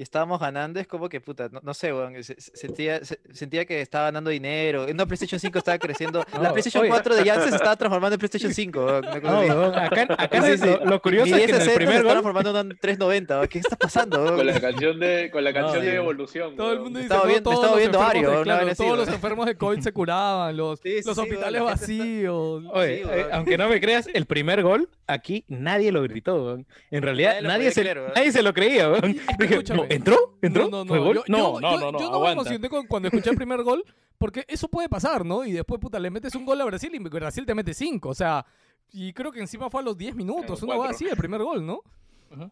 y 0.00 0.02
estábamos 0.02 0.40
ganando, 0.40 0.80
es 0.80 0.86
como 0.86 1.10
que, 1.10 1.20
puta, 1.20 1.50
no, 1.52 1.60
no 1.62 1.74
sé, 1.74 1.92
weón, 1.92 2.14
se- 2.24 2.40
se- 2.40 2.56
sentía, 2.56 3.04
se- 3.04 3.20
sentía 3.34 3.66
que 3.66 3.82
estaba 3.82 4.06
ganando 4.06 4.30
dinero. 4.30 4.86
Una 4.90 5.04
PlayStation 5.04 5.38
5 5.38 5.58
estaba 5.58 5.78
creciendo. 5.78 6.24
la 6.32 6.38
No, 6.48 6.52
PlayStation 6.54 6.80
oye. 6.84 6.88
4 6.90 7.16
de 7.16 7.24
Janssen 7.26 7.50
se 7.50 7.56
estaba 7.56 7.76
transformando 7.76 8.14
en 8.14 8.18
PlayStation 8.18 8.54
5. 8.54 8.80
weón, 8.82 9.04
No, 9.22 9.40
weón, 9.40 9.74
acá, 9.78 10.06
acá 10.16 10.42
Sí, 10.42 10.56
sí. 10.56 10.64
lo, 10.64 10.86
lo 10.86 11.02
curioso 11.02 11.26
es 11.36 11.44
que 11.44 11.50
en 11.50 11.50
el 11.50 11.56
1060 11.56 11.64
se 11.70 11.76
primer 11.76 11.94
está 11.96 12.02
gol 12.04 12.12
transformando 12.12 12.50
en 12.60 12.66
un 12.68 12.78
390. 12.78 13.34
weón, 13.36 13.48
¿Qué 13.48 13.58
está 13.58 13.76
pasando? 13.76 14.22
weón? 14.24 14.36
Con 14.36 14.46
la 14.46 14.58
canción 14.60 14.98
de, 15.00 15.30
con 15.30 15.44
la 15.44 15.52
canción 15.52 15.84
de 15.84 15.94
evolución. 15.94 16.56
Todo 16.56 16.72
el 16.72 16.80
mundo 16.80 16.98
dice, 16.98 17.04
estaba 17.12 17.22
no, 17.24 17.28
viendo- 17.28 17.50
me 17.50 17.54
todos 17.56 17.64
estaba 17.66 17.72
los 17.76 17.78
viendo 17.80 17.98
enfermos 17.98 18.24
Ario, 18.30 18.38
de- 18.38 18.44
claro, 18.44 18.74
todos 18.74 18.98
los 18.98 19.08
enfermos 19.08 19.46
de 19.46 19.54
COVID 19.56 19.80
se 19.80 19.92
curaban, 19.92 20.56
los, 20.56 20.80
Sí, 20.80 20.94
los 21.04 21.14
sí, 21.14 21.20
hospitales 21.20 21.60
está- 21.60 21.72
vacíos. 21.72 22.64
Oye, 22.72 23.02
Sí, 23.04 23.10
eh, 23.12 23.26
aunque 23.32 23.58
no 23.58 23.68
me 23.68 23.78
creas, 23.82 24.08
el 24.14 24.24
primer 24.24 24.62
gol 24.62 24.88
aquí 25.06 25.44
nadie 25.48 25.92
lo 25.92 26.00
gritó, 26.04 26.42
weón. 26.42 26.66
En 26.90 27.02
realidad 27.02 27.34
Nadie 27.42 27.48
nadie, 27.48 27.70
se, 27.72 27.94
nadie 27.94 28.32
se 28.32 28.42
lo 28.42 28.54
creía, 28.54 28.88
escúchame. 29.38 29.86
"No, 29.90 29.96
¿entró? 29.96 30.38
¿Entró? 30.42 30.68
No, 30.70 30.84
no, 30.84 30.86
¿Fue 30.86 30.98
no. 30.98 31.04
gol? 31.04 31.16
Yo, 31.16 31.22
no, 31.28 31.36
yo- 31.38 31.60
no, 31.60 31.70
yo- 31.72 31.78
no, 31.80 31.92
no, 31.92 31.98
yo 32.00 32.10
no 32.10 32.20
me 32.20 32.32
emocioné 32.32 32.68
con- 32.68 32.86
cuando 32.86 33.08
escuché 33.08 33.30
el 33.30 33.36
primer 33.36 33.62
gol, 33.62 33.84
porque 34.18 34.44
eso 34.48 34.68
puede 34.68 34.88
pasar, 34.88 35.24
¿no? 35.24 35.44
Y 35.44 35.52
después, 35.52 35.80
puta, 35.80 35.98
le 35.98 36.10
metes 36.10 36.34
un 36.34 36.44
gol 36.44 36.60
a 36.60 36.64
Brasil 36.64 36.90
y 36.94 36.98
Brasil 36.98 37.44
te 37.46 37.54
mete 37.54 37.74
cinco. 37.74 38.10
O 38.10 38.14
sea, 38.14 38.44
y 38.92 39.12
creo 39.12 39.30
que 39.32 39.40
encima 39.40 39.68
fue 39.70 39.80
a 39.80 39.84
los 39.84 39.96
10 39.96 40.14
minutos, 40.14 40.62
una 40.62 40.76
va 40.76 40.90
así, 40.90 41.06
el 41.06 41.16
primer 41.16 41.42
gol, 41.42 41.64
¿no? 41.64 41.82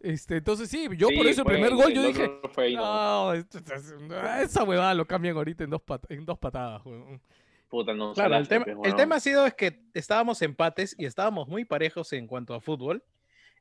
Este, 0.01 0.39
entonces 0.39 0.69
sí, 0.69 0.89
yo 0.97 1.07
Sí, 1.09 1.17
por 1.17 1.27
eso 1.29 1.43
el 1.43 1.47
primer 1.47 1.73
gol 1.75 1.93
yo 1.93 2.03
dije, 2.03 2.29
fue 2.53 2.65
ahí, 2.65 2.75
no. 2.75 3.33
esa 3.33 4.65
huevada 4.65 4.93
lo 4.95 5.07
cambian 5.07 5.37
ahorita 5.37 5.65
en 5.65 5.71
dos, 5.71 5.83
pat- 5.83 6.11
en 6.11 6.25
dos 6.25 6.39
patadas, 6.39 6.85
weón. 6.85 7.21
Puta, 7.69 7.93
no 7.93 8.13
Claro, 8.15 8.37
el 8.37 8.49
tema, 8.49 8.65
el 8.83 8.95
tema 8.97 9.17
ha 9.17 9.21
sido 9.21 9.47
es 9.47 9.53
que 9.55 9.83
estábamos 9.95 10.41
empates 10.43 10.95
y 10.99 11.05
estábamos 11.05 11.49
muy 11.49 11.65
parejos 11.67 12.13
en 12.15 12.27
cuanto 12.27 12.55
a 12.55 12.61
fútbol. 12.61 13.05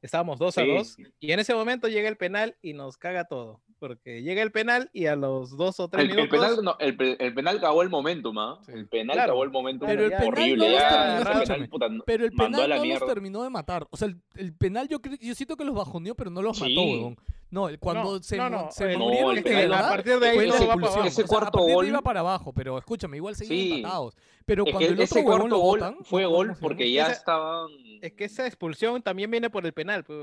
Estábamos 0.01 0.39
2 0.39 0.57
a 0.57 0.61
Sí. 0.61 0.67
2 0.69 0.97
y 1.19 1.31
en 1.31 1.39
ese 1.39 1.53
momento 1.53 1.87
llega 1.87 2.07
el 2.07 2.17
penal 2.17 2.55
y 2.61 2.73
nos 2.73 2.97
caga 2.97 3.25
todo. 3.25 3.61
Porque 3.79 4.23
llega 4.23 4.41
el 4.41 4.51
penal 4.51 4.89
y 4.91 5.05
a 5.05 5.15
los 5.15 5.55
dos 5.55 5.79
o 5.79 5.87
tres 5.87 6.03
El, 6.05 6.09
el 6.11 6.15
minutos. 6.17 6.39
penal, 6.39 6.63
no, 6.63 6.75
el, 6.79 7.17
el 7.19 7.33
penal 7.33 7.61
cagó 7.61 7.83
el 7.83 7.89
momentum, 7.89 8.37
¿ah? 8.39 8.59
El 8.67 8.87
penal 8.87 9.13
Claro. 9.15 9.33
cagó 9.33 9.43
el 9.43 9.51
momentum 9.51 9.87
Pero 9.87 10.03
el 10.05 10.09
penal 10.11 10.27
horrible. 10.27 10.71
no 10.71 10.77
terminó, 10.77 11.39
penal, 11.45 11.69
puta, 11.69 11.87
Pero 12.05 12.25
el 12.25 12.31
penal 12.31 12.69
no 12.69 12.85
los 12.85 13.05
terminó 13.05 13.43
de 13.43 13.49
matar. 13.51 13.87
O 13.91 13.97
sea, 13.97 14.07
el, 14.07 14.17
el 14.35 14.53
penal 14.53 14.87
yo, 14.87 14.97
yo 15.21 15.35
siento 15.35 15.55
que 15.55 15.63
los 15.65 15.75
bajoneó, 15.75 16.15
pero 16.15 16.29
no 16.31 16.41
los 16.41 16.59
mató, 16.59 16.81
weón. 16.81 17.17
No, 17.49 17.69
el- 17.69 17.79
cuando 17.79 18.17
No, 18.17 18.23
se, 18.23 18.35
no, 18.37 18.49
no, 18.49 18.67
se 18.71 18.91
el- 18.91 18.97
murieron 18.97 19.37
el 19.37 19.43
verdad, 19.43 19.85
a 19.85 19.89
partir 19.89 20.19
de 20.19 20.27
ahí 20.29 20.35
fue 20.35 20.47
la 20.47 20.57
todo 20.57 20.67
va 20.67 20.75
para 20.75 20.87
abajo. 20.87 21.03
Ese 21.07 21.07
O 21.07 21.11
sea, 21.15 21.23
a 21.25 21.27
cuarto 21.27 21.51
partir 21.51 21.65
de 21.65 21.71
ahí 21.71 21.75
gol- 21.75 21.87
iba 21.87 22.01
para 22.01 22.19
abajo, 22.19 22.53
pero 22.53 22.77
escúchame, 22.77 23.17
igual 23.17 23.35
seguían 23.35 23.57
Sí. 23.67 23.73
empatados. 23.77 24.17
Pero 24.45 24.65
Es 24.65 24.71
cuando 24.71 24.89
el 24.89 24.99
otro 25.01 25.15
huevón 25.17 25.25
cuarto 25.31 25.47
lo 25.47 25.57
gol 25.59 25.79
botan, 25.79 25.97
fue 26.03 26.25
gol 26.25 26.55
porque 26.59 26.91
ya 26.91 27.03
Esa- 27.03 27.11
estaban. 27.13 27.67
Es 28.01 28.13
que 28.13 28.25
esa 28.25 28.45
expulsión 28.47 29.01
también 29.01 29.31
viene 29.31 29.49
por 29.49 29.65
el 29.65 29.73
penal. 29.73 30.03
pues. 30.03 30.17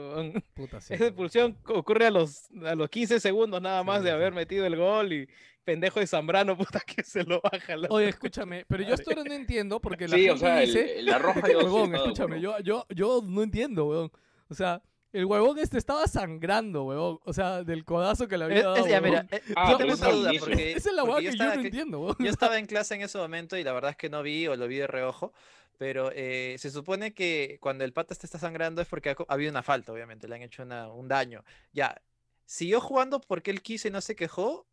Puta, 0.55 0.81
sí, 0.81 0.95
Esa 0.95 1.07
expulsión 1.07 1.57
ocurre 1.67 2.07
a 2.07 2.11
los, 2.11 2.49
a 2.65 2.75
los 2.75 2.89
15 2.91 3.19
segundos 3.21 3.61
nada 3.63 3.83
más 3.85 3.99
Sí, 3.99 4.05
de 4.05 4.11
sí. 4.11 4.15
haber 4.15 4.33
metido 4.33 4.67
el 4.67 4.77
gol 4.77 5.13
y 5.13 5.29
pendejo 5.65 6.01
de 6.01 6.07
Zambrano, 6.07 6.57
puta, 6.79 6.81
que 6.87 7.03
se 7.03 7.25
lo 7.25 7.41
baja. 7.41 7.75
la- 7.77 7.89
Oye, 7.91 8.09
escúchame, 8.11 8.65
pero 8.69 8.83
yo 8.83 8.95
esto 8.95 9.11
no 9.15 9.33
entiendo 9.33 9.81
porque 9.81 10.07
la 10.09 10.17
Sí, 10.17 10.25
gente 10.25 10.33
o 10.35 10.37
sea, 10.37 10.63
el- 10.63 10.67
dice... 10.67 10.99
el- 10.99 11.07
la 11.07 11.19
roja 11.19 11.41
de 11.41 11.47
que, 11.47 11.53
yo 11.55 11.59
huevón, 11.65 11.95
escúchame, 11.95 12.41
yo, 12.41 12.59
yo, 12.61 12.85
yo 12.91 13.23
no 13.27 13.43
entiendo, 13.43 13.87
weón. 13.87 14.13
O 14.51 14.55
sea, 14.55 14.83
el 15.15 15.25
huevón 15.25 15.59
este 15.59 15.79
estaba 15.79 16.07
sangrando, 16.07 16.85
weón. 16.85 17.19
O 17.25 17.33
sea, 17.33 17.65
del 17.65 17.85
codazo 17.85 18.29
que 18.29 18.37
le 18.37 18.45
había 18.45 18.63
dado, 18.65 18.77
es- 18.77 18.87
ya, 18.89 19.01
mira, 19.01 19.21
huevón. 19.21 19.29
eh, 19.33 19.53
Ah, 19.57 19.71
yo 19.71 19.77
tengo 19.79 19.97
duda 19.97 20.33
porque, 20.39 20.73
Esa 20.73 20.91
es 20.91 20.95
la 20.97 21.03
que 21.05 21.23
yo 21.25 21.31
estaba 21.31 21.55
no 21.55 21.61
que- 21.63 21.67
entiendo. 21.69 22.17
Yo 22.19 22.31
estaba 22.31 22.59
en 22.59 22.67
clase 22.67 22.95
en 22.97 23.03
ese 23.03 23.17
momento 23.19 23.57
y 23.57 23.65
la 23.65 23.73
verdad 23.73 23.93
es 23.93 23.97
que 23.97 24.11
no 24.11 24.23
vi 24.23 24.47
o 24.49 24.57
lo 24.57 24.67
vi 24.69 24.77
de 24.77 24.87
reojo, 24.87 25.33
pero 25.79 26.11
eh, 26.15 26.57
se 26.59 26.71
supone 26.71 27.15
que 27.15 27.59
cuando 27.61 27.85
el 27.85 27.93
pata 27.93 28.15
te 28.15 28.27
está 28.27 28.39
sangrando 28.39 28.83
es 28.83 28.89
porque 28.89 29.11
ha, 29.11 29.17
habido 29.29 29.51
una 29.51 29.63
falta, 29.63 29.93
obviamente, 29.93 30.29
le 30.29 30.35
han 30.37 30.43
hecho 30.43 30.63
una- 30.63 30.89
un 30.89 31.09
daño. 31.09 31.45
Ya, 31.73 32.01
¿siguió 32.45 32.81
jugando 32.81 33.21
porque 33.21 33.51
él 33.51 33.63
quiso 33.63 33.89
y 33.89 33.91
no 33.91 34.01
se 34.01 34.15
quejó? 34.17 34.67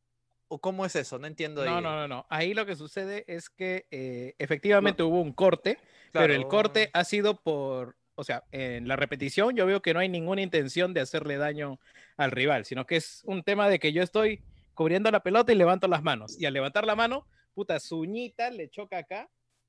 ¿O 0.53 0.59
cómo 0.59 0.85
es 0.85 0.97
eso? 0.97 1.17
No 1.17 1.27
entiendo 1.27 1.63
No, 1.63 1.77
ahí. 1.77 1.81
no, 1.83 1.95
no, 1.95 2.07
no. 2.09 2.25
Ahí 2.29 2.53
lo 2.53 2.65
que 2.65 2.75
sucede 2.75 3.23
es 3.27 3.49
que 3.49 3.85
eh, 3.89 4.35
efectivamente 4.37 5.01
hubo 5.01 5.21
un 5.21 5.31
corte, 5.31 5.77
pero 6.11 6.33
el 6.33 6.45
corte 6.47 6.89
ha 6.91 7.05
sido 7.05 7.35
por, 7.39 7.95
o 8.21 8.23
sea, 8.23 8.43
en 8.51 8.87
la 8.87 8.95
repetición 8.95 9.55
yo 9.55 9.65
veo 9.65 9.81
que 9.81 9.93
no 9.93 9.99
hay 9.99 10.07
ninguna 10.09 10.41
intención 10.41 10.93
de 10.93 11.01
hacerle 11.01 11.37
daño 11.37 11.79
al 12.17 12.29
rival, 12.31 12.65
sino 12.65 12.85
que 12.85 12.95
es 12.97 13.23
un 13.25 13.41
tema 13.43 13.67
de 13.67 13.79
que 13.79 13.91
yo 13.91 14.03
estoy 14.03 14.41
cubriendo 14.75 15.09
la 15.11 15.21
pelota 15.21 15.51
y 15.51 15.55
levanto 15.55 15.87
las 15.87 16.03
manos. 16.03 16.39
Y 16.39 16.45
al 16.45 16.53
levantar 16.53 16.85
la 16.85 16.95
mano, 16.95 17.25
puta, 17.53 17.79
su 17.79 17.99
uñita 17.99 18.49
le 18.51 18.69
choca 18.69 18.99
acá 18.99 19.27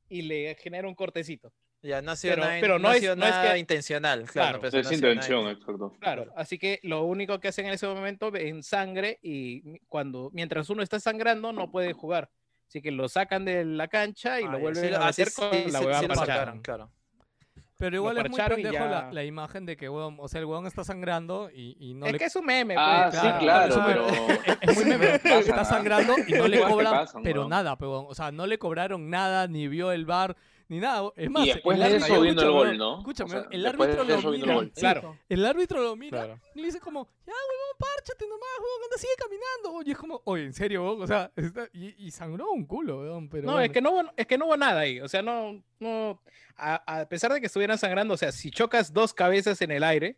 y 0.09 0.23
le 0.23 0.55
genera 0.61 0.87
un 0.87 0.95
cortecito. 0.95 1.53
Ya, 1.81 2.01
no 2.03 2.12
ha 2.12 2.17
sido 2.17 2.35
Pero- 2.35 2.47
nada, 2.47 2.61
pero 2.61 2.75
no 2.75 2.83
no 2.85 2.88
ha 2.91 2.95
es- 2.95 3.01
sido 3.01 3.17
no 3.17 3.25
es 3.25 3.31
nada 3.33 3.53
que- 3.55 3.59
intencional, 3.59 4.19
claro. 4.31 4.33
Claro, 4.33 4.61
pero 4.61 4.69
eso 4.69 4.79
Es 4.79 5.01
no 5.01 5.09
intención, 5.09 5.41
in- 5.47 5.49
exacto. 5.49 5.97
Claro, 5.99 6.33
así 6.37 6.59
que 6.59 6.79
lo 6.85 7.03
único 7.05 7.41
que 7.41 7.49
hacen 7.49 7.67
en 7.67 7.73
ese 7.73 7.87
momento 7.88 8.31
ven 8.31 8.62
sangre 8.62 9.19
y 9.23 9.81
cuando 9.88 10.31
mientras 10.33 10.69
uno 10.71 10.83
está 10.83 11.01
sangrando 11.01 11.53
no 11.53 11.71
puede 11.73 11.93
jugar. 11.95 12.31
Así 12.69 12.81
que 12.83 12.91
lo 12.93 13.09
sacan 13.09 13.45
de 13.45 13.65
la 13.65 13.88
cancha 13.88 14.41
y 14.41 14.45
Ah, 14.45 14.53
lo 14.53 14.59
vuelven 14.61 14.88
sí, 14.91 14.95
a 14.95 15.07
ah, 15.09 15.12
sí, 15.12 15.23
meter 15.23 15.35
con 15.35 15.51
sí, 15.51 15.71
la 15.73 15.79
sí, 15.81 15.85
hueva 15.87 15.99
sí 16.01 16.07
lo 16.07 16.15
parchada. 16.15 16.27
sacaron, 16.38 16.62
claro. 16.62 16.91
Pero 17.83 17.97
igual 17.97 18.16
es 18.18 18.31
muy 18.31 18.40
pendejo 18.40 18.85
la, 18.85 18.90
ya- 19.09 19.09
la 19.12 19.25
imagen 19.25 19.66
de 19.66 19.77
que, 19.77 19.88
weón, 19.88 20.16
o 20.21 20.29
sea, 20.29 20.38
el 20.38 20.47
weón 20.47 20.66
está 20.68 20.85
sangrando 20.85 21.51
y, 21.53 21.77
y 21.81 21.95
no 21.95 22.07
es 22.07 22.12
le... 22.12 22.18
que 22.18 22.27
es 22.27 22.37
un 22.37 22.47
meme. 22.47 22.77
Ah, 22.79 23.09
pues, 23.11 23.21
sí, 23.21 23.29
claro, 23.40 23.40
claro, 23.40 23.68
eso 23.68 23.81
me- 23.83 23.87
pero. 23.87 24.07
Es 24.61 24.77
muy 24.77 24.85
meme, 24.85 25.18
Pasa, 25.18 25.38
está 25.40 25.64
sangrando 25.64 26.14
y 26.29 26.33
no 26.33 26.47
le 26.47 26.61
cobran, 26.61 26.92
pasan, 26.92 27.23
pero 27.25 27.40
weón. 27.40 27.51
nada, 27.51 27.77
pe, 27.77 27.85
weón. 27.87 28.07
O 28.09 28.14
sea, 28.14 28.31
no 28.31 28.47
le 28.47 28.59
cobraron 28.59 29.11
nada, 29.11 29.49
ni 29.49 29.66
vio 29.66 29.90
el 29.90 30.07
bar, 30.07 30.37
ni 30.72 30.80
nada. 30.80 31.12
Es 31.16 31.30
más, 31.30 31.46
Y 31.46 31.52
después 31.52 31.74
el 31.76 31.80
de 31.80 31.87
árbitro, 31.87 32.06
eso 32.14 32.22
el 32.24 32.28
escúchame, 32.30 32.50
gol, 32.52 32.78
¿no? 32.78 32.98
Escúchame, 32.98 33.30
O 33.30 33.32
sea, 33.40 33.48
el 33.50 33.66
árbitro 33.66 34.04
de 34.04 34.12
lo 34.14 34.18
eso 34.18 34.30
vino 34.30 34.44
el 34.61 34.66
mira. 34.66 34.72
Claro. 34.74 35.18
El 35.28 35.44
árbitro 35.46 35.82
lo 35.82 35.96
mira 35.96 36.18
Claro. 36.24 36.40
y 36.54 36.61
le 36.61 36.66
dice 36.66 36.80
como, 36.80 37.04
ya, 37.26 37.32
huevón, 37.35 37.76
párchate 37.78 38.26
nomás, 38.26 38.48
huevón, 38.58 38.80
anda, 38.85 38.96
sigue 38.96 39.12
caminando. 39.18 39.88
Y 39.88 39.92
es 39.92 39.98
como, 39.98 40.22
oye, 40.24 40.44
en 40.44 40.52
serio, 40.54 40.82
huevón, 40.82 41.02
o 41.02 41.06
sea, 41.06 41.30
está- 41.37 41.68
y, 41.74 42.06
y 42.06 42.11
sangró 42.11 42.50
un 42.50 42.64
culo, 42.64 43.00
huevón, 43.00 43.28
pero 43.28 43.44
No, 43.46 43.52
bueno. 43.52 43.64
es 43.66 43.70
que 43.70 43.82
no, 43.82 43.90
hubo, 43.92 44.02
es 44.16 44.26
que 44.26 44.38
no 44.38 44.46
hubo 44.46 44.56
nada 44.56 44.80
ahí. 44.80 44.98
O 45.00 45.08
sea, 45.08 45.20
no, 45.20 45.62
no, 45.78 46.22
a, 46.56 47.00
a 47.00 47.08
pesar 47.08 47.32
de 47.35 47.40
que 47.40 47.46
estuvieran 47.46 47.76
sangrando, 47.76 48.14
o 48.14 48.16
sea, 48.16 48.32
si 48.32 48.50
chocas 48.50 48.92
dos 48.94 49.12
cabezas 49.12 49.61
en 49.61 49.70
el 49.72 49.85
aire, 49.85 50.16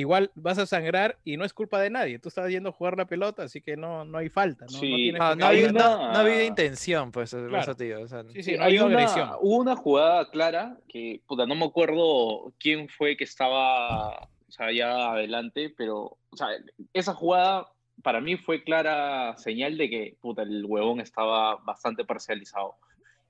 igual 0.00 0.30
vas 0.34 0.58
a 0.58 0.66
sangrar 0.66 1.18
y 1.24 1.36
no 1.36 1.44
es 1.44 1.52
culpa 1.52 1.80
de 1.80 1.90
nadie. 1.90 2.18
Tú 2.18 2.28
estás 2.28 2.48
yendo 2.50 2.68
a 2.68 2.72
jugar 2.72 2.96
la 2.96 3.06
pelota, 3.06 3.42
así 3.44 3.60
que 3.60 3.76
no, 3.76 4.04
no 4.04 4.18
hay 4.18 4.28
falta. 4.28 4.66
No, 4.66 4.72
No 4.72 4.78
Sí. 4.78 5.12
Ah, 5.18 5.28
por 5.30 5.36
qué 5.36 5.40
no, 5.40 5.44
ha 5.44 5.48
Hay 5.48 5.62
habido, 5.64 5.68
haber- 5.68 5.74
no, 5.82 5.96
no 6.12 6.16
ha 6.16 6.20
habido 6.20 6.36
una- 6.36 6.44
intención, 6.44 7.10
pues, 7.12 7.30
Claro. 7.30 7.58
eso 7.58 8.02
o 8.02 8.08
sea, 8.08 8.24
Sí, 8.32 8.42
sí, 8.42 8.56
no 8.56 8.62
ha 8.62 8.66
habido 8.66 8.86
hay 8.86 8.92
una, 8.92 8.98
agresión. 9.02 9.30
hubo 9.40 9.56
una 9.56 9.76
jugada 9.76 10.30
clara 10.30 10.76
que, 10.88 11.20
puta, 11.26 11.46
no 11.46 11.54
me 11.54 11.64
acuerdo 11.64 12.52
quién 12.58 12.88
fue 12.88 13.16
que 13.16 13.24
estaba, 13.24 14.18
o 14.20 14.50
sea, 14.52 14.72
ya 14.72 15.12
adelante, 15.12 15.74
pero, 15.76 16.16
o 16.30 16.36
sea, 16.36 16.48
esa 16.92 17.14
jugada 17.14 17.66
para 18.02 18.20
mí 18.20 18.36
fue 18.36 18.62
clara 18.62 19.36
señal 19.38 19.76
de 19.76 19.90
que, 19.90 20.16
puta, 20.20 20.42
el 20.42 20.64
huevón 20.64 21.00
estaba 21.00 21.56
bastante 21.56 22.04
parcializado. 22.04 22.76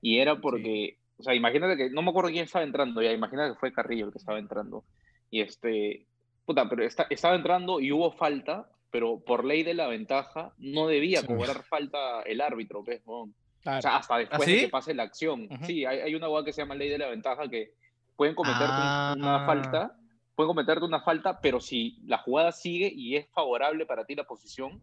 Y 0.01 0.19
era 0.19 0.39
porque, 0.39 0.97
o 1.17 1.23
sea, 1.23 1.33
imagínate 1.33 1.75
que, 1.75 1.89
no 1.89 2.01
me 2.03 2.11
acuerdo 2.11 2.29
quién 2.29 2.43
estaba 2.45 2.63
entrando, 2.63 3.01
ya, 3.01 3.11
imagínate 3.11 3.53
que 3.53 3.59
fue 3.59 3.73
Carrillo 3.73 4.05
el 4.05 4.11
que 4.11 4.19
estaba 4.19 4.37
entrando. 4.37 4.83
Y 5.31 5.41
este, 5.41 6.05
puta, 6.49 6.67
pero 6.67 6.83
esta- 6.83 7.05
estaba 7.11 7.35
entrando 7.35 7.79
y 7.79 7.91
hubo 7.91 8.11
falta, 8.11 8.67
pero 8.89 9.19
por 9.19 9.45
ley 9.45 9.61
de 9.61 9.75
la 9.75 9.85
ventaja 9.87 10.51
no 10.57 10.87
debía 10.87 11.23
cobrar 11.23 11.61
falta 11.63 12.23
el 12.23 12.41
árbitro, 12.41 12.81
¿ves, 12.81 13.03
huevón? 13.05 13.35
Claro. 13.61 13.77
O 13.77 13.81
sea, 13.83 13.97
hasta 13.97 14.17
después 14.17 14.45
sí? 14.45 14.53
de 14.55 14.59
que 14.61 14.69
pase 14.69 14.95
la 14.95 15.03
acción. 15.03 15.47
Ujú. 15.51 15.65
Sí, 15.65 15.85
hay, 15.85 15.99
hay 15.99 16.15
una 16.15 16.27
hueá 16.27 16.43
que 16.43 16.51
se 16.51 16.63
llama 16.63 16.73
ley 16.73 16.89
de 16.89 16.97
la 16.97 17.07
ventaja 17.07 17.47
que 17.47 17.73
pueden 18.15 18.33
cometerte 18.33 18.65
Ah. 18.67 19.13
una 19.15 19.45
falta, 19.45 19.95
pueden 20.33 20.47
cometerte 20.47 20.85
una 20.85 21.01
falta, 21.01 21.39
pero 21.39 21.59
si 21.59 21.99
la 22.07 22.17
jugada 22.17 22.51
sigue 22.51 22.91
y 22.91 23.15
es 23.15 23.27
favorable 23.29 23.85
para 23.85 24.05
ti 24.05 24.15
la 24.15 24.23
posición, 24.23 24.81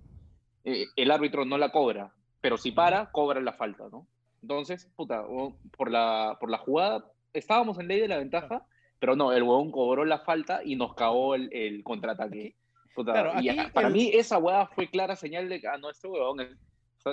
eh, 0.63 0.85
el 0.95 1.11
árbitro 1.11 1.45
no 1.45 1.59
la 1.59 1.73
cobra. 1.73 2.13
Pero 2.41 2.59
si 2.59 2.71
para, 2.71 3.11
cobra 3.11 3.41
la 3.41 3.55
falta, 3.55 3.89
¿no? 3.91 4.07
Entonces, 4.41 4.89
puta, 4.95 5.25
por 5.77 5.91
la, 5.91 6.37
por 6.39 6.49
la 6.49 6.59
jugada, 6.59 7.11
estábamos 7.33 7.77
en 7.81 7.89
ley 7.89 7.99
de 7.99 8.07
la 8.07 8.19
ventaja, 8.19 8.65
pero 8.99 9.17
no, 9.17 9.33
el 9.33 9.43
huevón 9.43 9.71
cobró 9.71 10.05
la 10.05 10.19
falta 10.21 10.63
y 10.65 10.77
nos 10.77 10.95
cagó 10.95 11.35
el, 11.35 11.49
el 11.53 11.83
contraataque. 11.83 12.57
Puta, 12.95 13.13
claro, 13.13 13.33
y 13.41 13.55
para 13.73 13.89
el- 13.89 13.93
mí 13.93 14.11
esa 14.15 14.39
hueá 14.39 14.67
fue 14.69 14.89
clara 14.89 15.17
señal 15.17 15.49
de 15.49 15.61
que, 15.61 15.69
ah, 15.69 15.77
no, 15.79 15.91
este 15.91 16.09
huevón 16.09 16.41
es, 16.41 16.49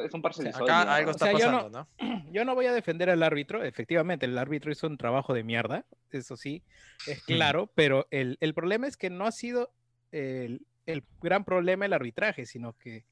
es 0.06 0.14
un 0.14 0.22
acá 0.26 0.32
mierda. 0.40 0.96
algo 0.96 1.10
O 1.10 1.12
está 1.12 1.26
sea, 1.26 1.38
yo 1.38 1.52
no- 1.52 1.58
pasando, 1.70 1.88
¿no? 2.00 2.24
yo 2.32 2.46
no 2.46 2.56
voy 2.56 2.66
a 2.68 2.74
defender 2.74 3.10
al 3.10 3.22
árbitro. 3.22 3.64
Efectivamente, 3.64 4.26
el 4.26 4.38
árbitro 4.38 4.72
hizo 4.72 4.88
un 4.88 4.98
trabajo 4.98 5.34
de 5.34 5.44
mierda. 5.44 5.86
Eso 6.10 6.38
sí, 6.38 6.64
es 7.06 7.22
claro. 7.26 7.70
Pero 7.76 8.08
el, 8.12 8.38
el 8.40 8.54
problema 8.54 8.88
es 8.88 8.96
que 8.98 9.10
no 9.10 9.26
ha 9.26 9.32
sido 9.32 9.72
el, 10.12 10.66
el 10.86 11.04
gran 11.22 11.44
problema 11.44 11.86
el 11.86 11.94
arbitraje, 11.94 12.46
sino 12.46 12.74
que 12.78 13.04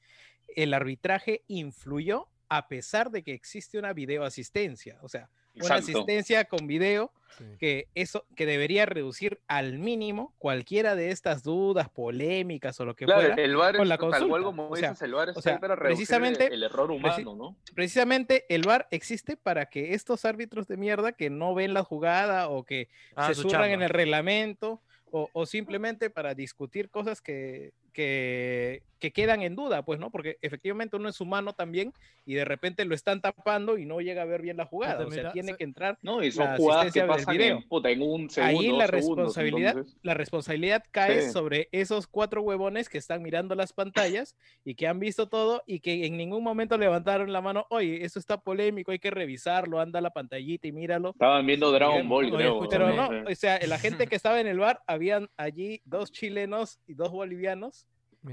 el 0.56 0.74
arbitraje 0.74 1.44
influyó 1.48 2.28
a 2.50 2.68
pesar 2.68 3.12
de 3.12 3.24
que 3.24 3.34
existe 3.34 3.78
una 3.80 3.94
videoasistencia. 3.94 4.98
O 5.02 5.10
sea, 5.10 5.30
una 5.56 5.64
Exacto. 5.66 5.84
asistencia 6.00 6.46
con 6.46 6.68
video 6.68 7.12
Sí. 7.38 7.46
que 7.60 7.88
eso 7.96 8.26
que 8.36 8.46
debería 8.46 8.86
reducir 8.86 9.40
al 9.48 9.80
mínimo 9.80 10.34
cualquiera 10.38 10.96
de 10.96 11.12
estas 11.12 11.44
dudas, 11.44 11.88
polémicas 11.90 12.78
o 12.82 12.86
lo 12.86 12.94
que 12.94 13.06
Claro, 13.06 13.22
fuera. 13.22 13.36
el 13.42 13.56
VAR 13.56 13.76
con 13.78 13.84
es 13.84 13.90
la 13.90 13.98
consulta. 13.98 14.42
como 14.44 14.68
O 14.70 14.76
sea, 14.76 14.90
dices, 14.90 15.02
el 15.04 15.14
VAR 15.14 15.30
o 15.34 15.42
sea, 15.42 15.58
para 15.60 15.78
precisamente- 15.78 16.48
el, 16.48 16.54
el 16.54 16.64
error 16.64 16.92
humano, 16.92 17.34
¿no? 17.36 17.56
Precisamente 17.74 18.46
el 18.50 18.64
VAR 18.64 18.88
existe 18.92 19.38
para 19.38 19.68
que 19.68 19.94
estos 19.94 20.26
árbitros 20.26 20.68
de 20.68 20.76
mierda 20.76 21.14
que 21.14 21.30
no 21.30 21.56
ven 21.56 21.74
la 21.74 21.84
jugada 21.86 22.50
o 22.50 22.64
que 22.66 22.90
Ah, 23.16 23.28
se 23.30 23.36
su 23.36 23.44
surran 23.44 23.72
en 23.72 23.82
el 23.82 23.90
reglamento 23.90 24.82
o, 25.10 25.30
o 25.32 25.46
simplemente 25.46 26.10
para 26.10 26.36
discutir 26.36 26.90
cosas 26.90 27.22
que, 27.22 27.72
que, 27.92 28.84
que 29.00 29.12
quedan 29.12 29.42
en 29.42 29.56
duda, 29.56 29.84
pues, 29.84 30.00
¿no? 30.00 30.12
Porque 30.12 30.38
efectivamente 30.42 30.96
uno 30.96 31.10
es 31.10 31.20
humano 31.22 31.54
también 31.54 31.92
y 32.26 32.36
de 32.36 32.46
repente 32.46 32.86
lo 32.86 32.94
están 32.94 33.20
tapando 33.20 33.78
y 33.80 33.86
no 33.86 34.00
llega 34.00 34.22
a 34.22 34.26
ver 34.26 34.42
bien 34.44 34.58
la 34.58 34.66
jugada. 34.66 35.06
O 35.06 35.10
sea, 35.12 35.18
mira, 35.24 35.32
tiene 35.34 35.52
se- 35.54 35.58
que 35.58 35.64
entrar. 35.64 35.98
No, 36.04 36.24
y 36.24 36.32
son 36.32 36.46
la 36.46 36.58
jugadas 36.58 36.94
que 36.94 37.02
pasan 37.04 37.36
video. 37.36 37.58
en, 37.58 37.68
puta, 37.68 37.90
en 37.90 38.02
un 38.04 38.30
segundo, 38.30 38.60
Ahí 38.60 38.68
la 38.68 38.86
dos 38.86 38.92
segundos, 39.02 39.18
responsabilidad, 39.18 39.72
entonces- 39.72 39.98
la 40.04 40.14
responsabilidad 40.14 40.84
cae 40.92 41.22
Sí. 41.24 41.32
sobre 41.32 41.68
esos 41.72 42.06
cuatro 42.08 42.44
huevones 42.44 42.90
que 42.90 43.00
están 43.00 43.24
mirando 43.24 43.56
las 43.56 43.74
pantallas 43.74 44.36
y 44.64 44.76
que 44.76 44.88
han 44.88 45.00
visto 45.00 45.28
todo 45.28 45.64
y 45.66 45.80
que 45.80 46.06
en 46.06 46.16
ningún 46.16 46.44
momento 46.44 46.78
levantaron 46.78 47.34
la 47.34 47.42
mano, 47.42 47.66
oye, 47.72 48.06
eso 48.06 48.20
está 48.20 48.40
polémico, 48.40 48.92
hay 48.92 49.00
que 49.00 49.10
revisarlo, 49.12 49.80
anda 49.80 49.98
a 49.98 50.02
la 50.04 50.12
pantallita 50.12 50.68
y 50.68 50.72
míralo. 50.72 51.10
Estaban 51.10 51.46
viendo 51.48 51.72
Dragon 51.72 52.08
Ball, 52.08 52.26
Oye, 52.26 52.36
creo. 52.36 52.68
Pero 52.70 52.94
no, 52.94 53.10
o 53.30 53.36
sea, 53.36 53.60
la 53.66 53.80
gente 53.80 54.06
que 54.14 54.16
estaba 54.16 54.40
en 54.40 54.46
el 54.48 54.60
bar, 54.60 54.82
habían 54.86 55.28
allí 55.38 55.82
dos 55.86 56.12
chilenos 56.12 56.80
y 56.86 56.94
dos 56.94 57.10
bolivianos, 57.12 57.81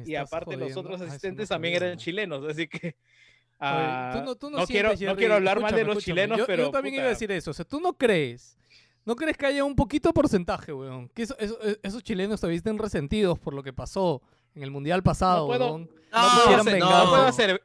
y 0.05 0.15
aparte 0.15 0.53
los 0.53 0.61
jodiendo. 0.73 0.81
otros 0.81 0.95
eso 0.97 1.05
no 1.05 1.11
asistentes 1.11 1.49
también 1.49 1.75
sabía, 1.75 1.87
eran 1.87 1.97
¿no? 1.99 2.03
chilenos, 2.03 2.45
así 2.51 2.69
que... 2.69 2.79
Oye, 2.89 2.95
ah, 3.61 4.11
tú 4.15 4.25
no, 4.25 4.35
tú 4.37 4.51
no 4.51 4.59
no 4.59 4.67
quiero, 4.67 4.91
no 4.91 5.17
quiero 5.17 5.35
hablar 5.35 5.61
mal 5.61 5.75
de 5.75 5.85
los 5.85 5.99
escúchame, 5.99 6.15
chilenos, 6.21 6.39
yo, 6.39 6.47
pero... 6.47 6.65
Yo 6.65 6.71
también 6.71 6.95
iba 6.95 7.05
a 7.05 7.07
puta, 7.07 7.11
decir 7.15 7.33
eso. 7.33 7.51
O 7.51 7.55
sea, 7.55 7.65
tú 7.65 7.81
no 7.81 7.93
crees. 7.95 8.57
¿No 9.05 9.17
crees 9.17 9.37
que 9.39 9.47
haya 9.47 9.65
un 9.65 9.75
poquito 9.75 10.13
porcentaje, 10.13 10.73
weón? 10.73 11.09
Que 11.09 11.23
eso- 11.23 11.37
eso- 11.39 11.59
e- 11.67 11.79
esos 11.83 12.03
chilenos 12.03 12.41
todavía 12.41 12.59
estén 12.59 12.77
resentidos 12.79 13.39
por 13.39 13.55
lo 13.55 13.63
que 13.63 13.73
pasó 13.73 14.21
en 14.55 14.63
el 14.63 14.71
mundial 14.71 15.03
pasado, 15.03 15.43
No 15.43 15.47
puedo- 15.47 15.67
weón. 15.67 15.91
No, 16.13 16.63
se- 16.63 16.71
venganza. 16.71 17.05
No 17.05 17.11
puedo, 17.11 17.23
hacer, 17.27 17.63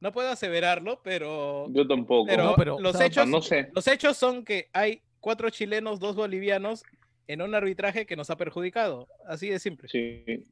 no 0.00 0.12
puedo 0.12 0.28
aseverarlo, 0.30 1.00
pero 1.02 1.66
Yo 1.70 1.86
tampoco. 1.88 2.26
Pero, 2.26 2.44
No, 2.44 2.54
pero, 2.54 2.76
o 2.76 2.80
los 2.80 2.96
sea, 2.96 3.06
hechos, 3.06 3.26
no 3.26 3.42
sé. 3.42 3.70
los 3.74 3.86
hechos 3.88 4.16
son 4.16 4.44
que 4.44 4.68
hay 4.72 5.02
cuatro 5.20 5.50
chilenos, 5.50 5.98
dos 5.98 6.14
bolivianos 6.14 6.84
en 7.26 7.42
un 7.42 7.54
arbitraje 7.54 8.06
que 8.06 8.14
nos 8.16 8.30
ha 8.30 8.36
perjudicado. 8.36 9.08
Así 9.26 9.48
de 9.48 9.58
simple. 9.58 9.88
Sí. 9.88 10.44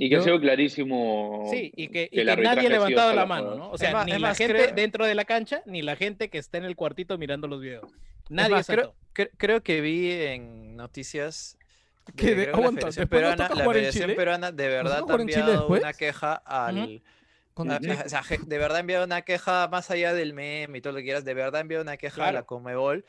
Y 0.00 0.08
que 0.08 0.16
ha 0.16 0.22
sido 0.22 0.40
clarísimo. 0.40 1.50
y 1.52 1.88
que, 1.88 2.08
y 2.10 2.16
que 2.24 2.24
nadie 2.24 2.66
ha 2.68 2.70
levantado 2.70 3.10
la 3.10 3.16
la 3.16 3.26
mano. 3.26 3.54
¿no? 3.56 3.70
O 3.70 3.76
sea, 3.78 3.92
más- 3.92 4.06
ni 4.06 4.12
la 4.12 4.18
más, 4.28 4.38
gente 4.38 4.54
creo- 4.54 4.74
dentro 4.74 5.04
de 5.04 5.14
la 5.16 5.24
cancha, 5.24 5.62
ni 5.66 5.82
la 5.82 5.96
gente 5.96 6.30
que 6.30 6.38
está 6.38 6.56
en 6.58 6.64
el 6.64 6.76
cuartito 6.76 7.18
mirando 7.18 7.48
los 7.48 7.60
videos. 7.60 7.90
Nadie 8.30 8.50
más, 8.56 8.66
creo, 8.66 8.94
cre- 9.14 9.30
creo 9.36 9.62
que 9.62 9.80
vi 9.80 10.10
en 10.12 10.76
noticias 10.76 11.58
Que 12.16 12.34
de- 12.34 12.46
la 12.46 12.52
aguanta, 12.52 12.86
nos 12.86 12.96
Peruana, 12.96 13.48
la 13.54 13.64
Federación. 13.72 14.14
Peruana 14.14 14.52
de 14.52 14.68
verdad 14.68 15.04
ha 15.08 15.14
enviado 15.14 15.66
una 15.68 15.92
queja 15.92 16.34
al... 16.34 16.78
A- 16.78 17.00
o 18.06 18.08
sea, 18.08 18.22
de 18.46 18.58
verdad 18.58 18.76
ha 18.76 18.80
enviado 18.80 19.04
una 19.04 19.22
queja 19.22 19.66
más 19.68 19.90
allá 19.90 20.14
del 20.14 20.32
meme 20.32 20.78
y 20.78 20.80
todo 20.80 20.92
lo 20.92 20.98
que 21.00 21.04
quieras, 21.06 21.24
de 21.24 21.34
verdad 21.34 21.60
enviado 21.60 21.82
una 21.82 21.96
queja 21.96 22.28
a 22.28 22.32
la. 22.32 22.42
Comebol, 22.44 23.04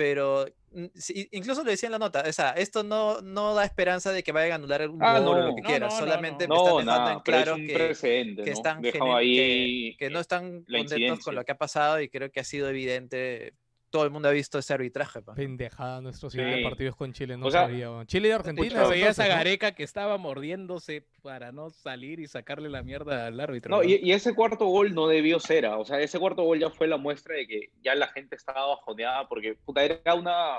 pero 0.00 0.46
mm, 0.72 0.86
incluso 1.32 1.62
lo 1.62 1.70
decía 1.70 1.88
en 1.88 1.92
la 1.92 1.98
nota, 1.98 2.24
o 2.26 2.32
sea, 2.32 2.52
esto 2.52 2.82
no, 2.82 3.20
no 3.20 3.54
da 3.54 3.66
esperanza 3.66 4.12
de 4.12 4.22
que 4.22 4.32
vayan 4.32 4.52
a 4.52 4.54
anular 4.54 4.88
un 4.88 5.02
Ah, 5.02 5.18
gol 5.20 5.28
o 5.28 5.40
no. 5.42 5.48
lo 5.48 5.54
que 5.56 5.60
No, 5.60 5.68
quieras, 5.68 5.92
no, 5.92 6.00
no, 6.00 6.06
solamente 6.06 6.48
no. 6.48 6.54
me 6.54 6.60
están 6.60 6.86
dejando 6.86 7.10
en 7.10 7.20
claro 7.20 7.56
es 7.56 8.00
que, 8.00 8.50
están 8.50 8.82
ahí 9.14 9.90
que, 9.90 9.96
que 10.06 10.10
no 10.10 10.20
están 10.20 10.64
contentos 10.64 11.22
con 11.22 11.34
lo 11.34 11.44
que 11.44 11.52
ha 11.52 11.58
pasado 11.58 12.00
y 12.00 12.08
creo 12.08 12.30
que 12.30 12.40
ha 12.40 12.44
sido 12.44 12.70
evidente, 12.70 13.52
todo 13.90 14.04
el 14.04 14.10
mundo 14.10 14.28
ha 14.28 14.32
visto 14.32 14.58
ese 14.58 14.72
arbitraje. 14.72 15.20
pa. 15.22 15.34
Pendejada, 15.34 16.00
nuestro 16.00 16.30
siguiente 16.30 16.58
Sí. 16.58 16.62
partido 16.64 16.90
es 16.90 16.96
con 16.96 17.12
Chile, 17.12 17.36
no 17.36 17.46
O 17.46 17.50
sea, 17.50 17.62
sabía. 17.62 17.90
weón. 17.90 18.06
Chile 18.06 18.28
y 18.28 18.30
Argentina. 18.30 18.86
veías 18.86 19.18
a. 19.18 19.26
Gareca 19.26 19.72
que 19.72 19.82
estaba 19.82 20.16
mordiéndose 20.18 21.04
para 21.22 21.52
no 21.52 21.70
salir 21.70 22.20
y 22.20 22.26
sacarle 22.26 22.68
la 22.70 22.82
mierda 22.82 23.26
al 23.26 23.38
árbitro. 23.40 23.70
No, 23.76 23.82
y, 23.82 23.96
y 24.02 24.12
ese 24.12 24.34
cuarto 24.34 24.66
gol 24.66 24.94
no 24.94 25.06
debió 25.08 25.38
ser, 25.40 25.66
ah, 25.66 25.76
o 25.78 25.84
sea, 25.84 26.00
ese 26.00 26.18
cuarto 26.18 26.42
gol 26.44 26.58
ya 26.58 26.70
fue 26.70 26.86
la 26.86 26.96
muestra 26.96 27.34
de 27.34 27.46
que 27.46 27.70
ya 27.82 27.94
la 27.94 28.08
gente 28.08 28.36
estaba 28.36 28.66
bajoneada 28.66 29.28
porque 29.28 29.54
puta, 29.54 29.82
era 29.84 30.14
una 30.14 30.58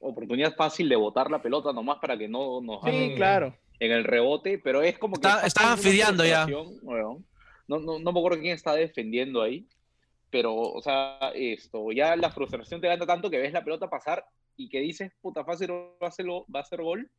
oportunidad 0.00 0.54
fácil 0.56 0.88
de 0.88 0.96
botar 0.96 1.30
la 1.30 1.40
pelota 1.40 1.72
nomás 1.72 1.98
para 2.00 2.18
que 2.18 2.26
no 2.28 2.60
nos 2.60 2.82
Sí, 2.82 2.88
hagan 2.88 3.14
claro. 3.14 3.56
en 3.78 3.92
el 3.92 4.02
rebote, 4.04 4.58
pero 4.58 4.82
es 4.82 4.98
como 4.98 5.14
que... 5.16 5.28
Está- 5.28 5.46
estaban 5.46 5.78
fideando 5.78 6.24
ya. 6.24 6.46
No, 6.46 7.78
no, 7.78 7.98
no 8.00 8.12
me 8.12 8.18
acuerdo 8.18 8.40
quién 8.40 8.54
está 8.54 8.74
defendiendo 8.74 9.40
ahí, 9.40 9.66
pero, 10.32 10.54
o 10.56 10.80
sea, 10.82 11.18
esto, 11.34 11.92
ya 11.92 12.16
la 12.16 12.30
frustración 12.30 12.80
te 12.80 12.88
gana 12.88 13.06
tanto 13.06 13.28
que 13.30 13.38
ves 13.38 13.52
la 13.52 13.62
pelota 13.62 13.88
pasar 13.90 14.24
y 14.56 14.68
que 14.70 14.80
dices, 14.80 15.12
puta, 15.20 15.44
fácil 15.44 15.70
va 15.70 16.08
a 16.08 16.10
ser, 16.10 16.26
va 16.28 16.60
a 16.60 16.64
ser 16.64 16.80
gol, 16.82 17.10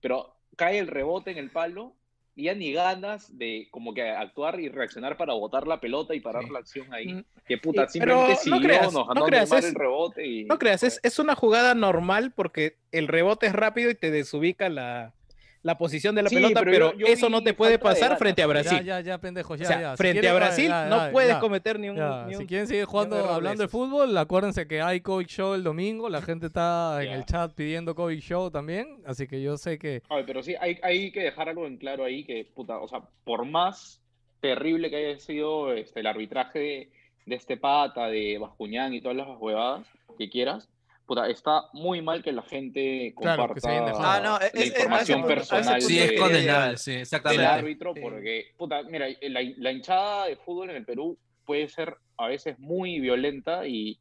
pero 0.00 0.36
cae 0.56 0.78
el 0.78 0.86
rebote 0.86 1.32
en 1.32 1.38
el 1.38 1.50
palo 1.50 1.96
y 2.36 2.44
ya 2.44 2.54
ni 2.54 2.72
ganas 2.72 3.36
de 3.36 3.66
como 3.72 3.92
que 3.92 4.08
actuar 4.08 4.60
y 4.60 4.68
reaccionar 4.68 5.16
para 5.16 5.34
botar 5.34 5.66
la 5.66 5.80
pelota 5.80 6.14
y 6.14 6.20
parar 6.20 6.44
Sí. 6.44 6.50
la 6.50 6.58
acción 6.60 6.94
ahí. 6.94 7.12
Mm. 7.14 7.24
Que 7.44 7.58
puta, 7.58 7.88
simplemente 7.88 8.36
pero 8.44 8.56
no 8.56 8.62
creas, 8.62 8.92
nos 8.92 9.06
no 9.14 9.24
creas, 9.24 9.52
es- 9.52 9.64
el 9.64 9.74
rebote 9.74 10.26
y... 10.26 10.44
No 10.44 10.58
creas, 10.58 10.84
es, 10.84 11.00
es 11.02 11.18
una 11.18 11.34
jugada 11.34 11.74
normal 11.74 12.32
porque 12.34 12.76
el 12.92 13.08
rebote 13.08 13.46
es 13.46 13.52
rápido 13.52 13.90
y 13.90 13.96
te 13.96 14.12
desubica 14.12 14.68
la, 14.68 15.12
la 15.62 15.76
posición 15.76 16.14
de 16.14 16.22
la 16.22 16.28
Sí, 16.30 16.36
pelota, 16.36 16.60
pero 16.60 16.70
pero, 16.70 16.92
yo- 16.92 17.06
yo 17.06 17.06
eso 17.06 17.28
no 17.28 17.42
te 17.42 17.52
puede 17.52 17.78
pasar 17.78 18.16
frente 18.16 18.42
a. 18.42 18.46
Brasil. 18.46 18.78
Ya, 18.78 18.98
ya, 18.98 19.00
ya, 19.00 19.18
pendejos, 19.18 19.58
ya, 19.58 19.64
o 19.64 19.68
sea, 19.68 19.80
ya. 19.80 19.96
Frente 19.96 20.26
a 20.28 20.34
Brasil 20.34 20.68
ya, 20.68 20.86
no 20.86 20.96
ya, 21.06 21.12
puedes 21.12 21.30
ya. 21.32 21.40
cometer 21.40 21.78
ni 21.78 21.88
un, 21.90 21.98
si 22.34 22.46
quieren 22.46 22.66
seguir 22.66 22.84
jugando, 22.86 23.16
hablando 23.30 23.62
de 23.62 23.68
fútbol, 23.68 24.16
acuérdense 24.16 24.66
que 24.66 24.80
hay 24.80 25.00
Covid 25.02 25.26
Show 25.26 25.54
el 25.54 25.62
domingo. 25.62 26.08
La 26.08 26.22
gente 26.22 26.46
está 26.46 27.02
en 27.02 27.10
el 27.12 27.24
chat 27.26 27.52
pidiendo 27.52 27.94
Covid 27.94 28.18
Show 28.20 28.50
también. 28.50 29.02
Así 29.04 29.26
que 29.26 29.42
yo 29.42 29.56
sé 29.58 29.78
que. 29.78 30.02
Ay, 30.08 30.24
pero 30.26 30.42
sí, 30.42 30.54
hay, 30.60 30.78
hay 30.82 31.10
que 31.12 31.20
dejar 31.20 31.48
algo 31.50 31.66
en 31.66 31.76
claro 31.76 32.04
ahí 32.04 32.24
que, 32.24 32.44
puta, 32.54 32.78
o 32.78 32.88
sea, 32.88 33.02
por 33.24 33.44
más 33.44 34.00
terrible 34.40 34.88
que 34.88 34.96
haya 34.96 35.18
sido 35.20 35.74
este, 35.74 36.00
el 36.00 36.06
arbitraje 36.06 36.58
de, 36.58 36.90
de 37.26 37.36
este 37.36 37.58
pata, 37.58 38.06
de 38.06 38.38
Bascuñán 38.38 38.94
y 38.94 39.02
todas 39.02 39.16
las 39.18 39.28
huevadas 39.38 39.86
que 40.18 40.30
quieras, 40.30 40.68
puta, 41.10 41.28
está 41.28 41.64
muy 41.72 42.00
mal 42.02 42.22
que 42.22 42.30
la 42.30 42.42
gente 42.42 43.12
Claro, 43.20 43.42
comparta 43.42 43.54
que 43.54 43.60
se 43.62 43.68
hayan 43.68 43.86
dejado. 43.86 44.04
Ah, 44.04 44.20
no, 44.20 44.36
es- 44.38 44.54
la 44.54 44.60
es- 44.60 44.66
información 44.68 45.18
a 45.18 45.22
ese 45.22 45.26
punto- 45.26 45.32
a 45.32 45.42
ese 45.42 45.54
personal 45.56 45.82
Sí, 45.82 45.98
es 45.98 46.12
condenable, 46.20 46.76
sí, 46.78 46.90
del 46.92 47.00
exactamente. 47.00 47.46
árbitro, 47.46 47.94
Sí. 47.96 48.00
porque, 48.00 48.44
puta, 48.56 48.82
mira, 48.84 49.06
la, 49.22 49.40
la 49.56 49.72
hinchada 49.72 50.26
de 50.26 50.36
fútbol 50.36 50.70
en 50.70 50.76
el 50.76 50.84
Perú 50.84 51.18
puede 51.44 51.68
ser 51.68 51.96
a 52.16 52.28
veces 52.28 52.56
muy 52.60 53.00
violenta 53.00 53.66
y 53.66 53.98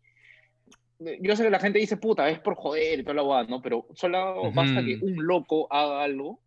yo 1.00 1.36
sé 1.36 1.44
que 1.44 1.50
la 1.50 1.60
gente 1.60 1.80
dice, 1.80 1.98
puta, 1.98 2.30
es 2.30 2.40
por 2.40 2.54
joder 2.56 3.00
y 3.00 3.04
toda 3.04 3.16
la 3.16 3.22
guada, 3.24 3.44
¿no? 3.46 3.60
Pero 3.60 3.88
solo 3.96 4.52
basta 4.52 4.84
que 4.86 5.00
un 5.02 5.26
loco 5.26 5.68
haga 5.74 6.04
algo 6.04 6.40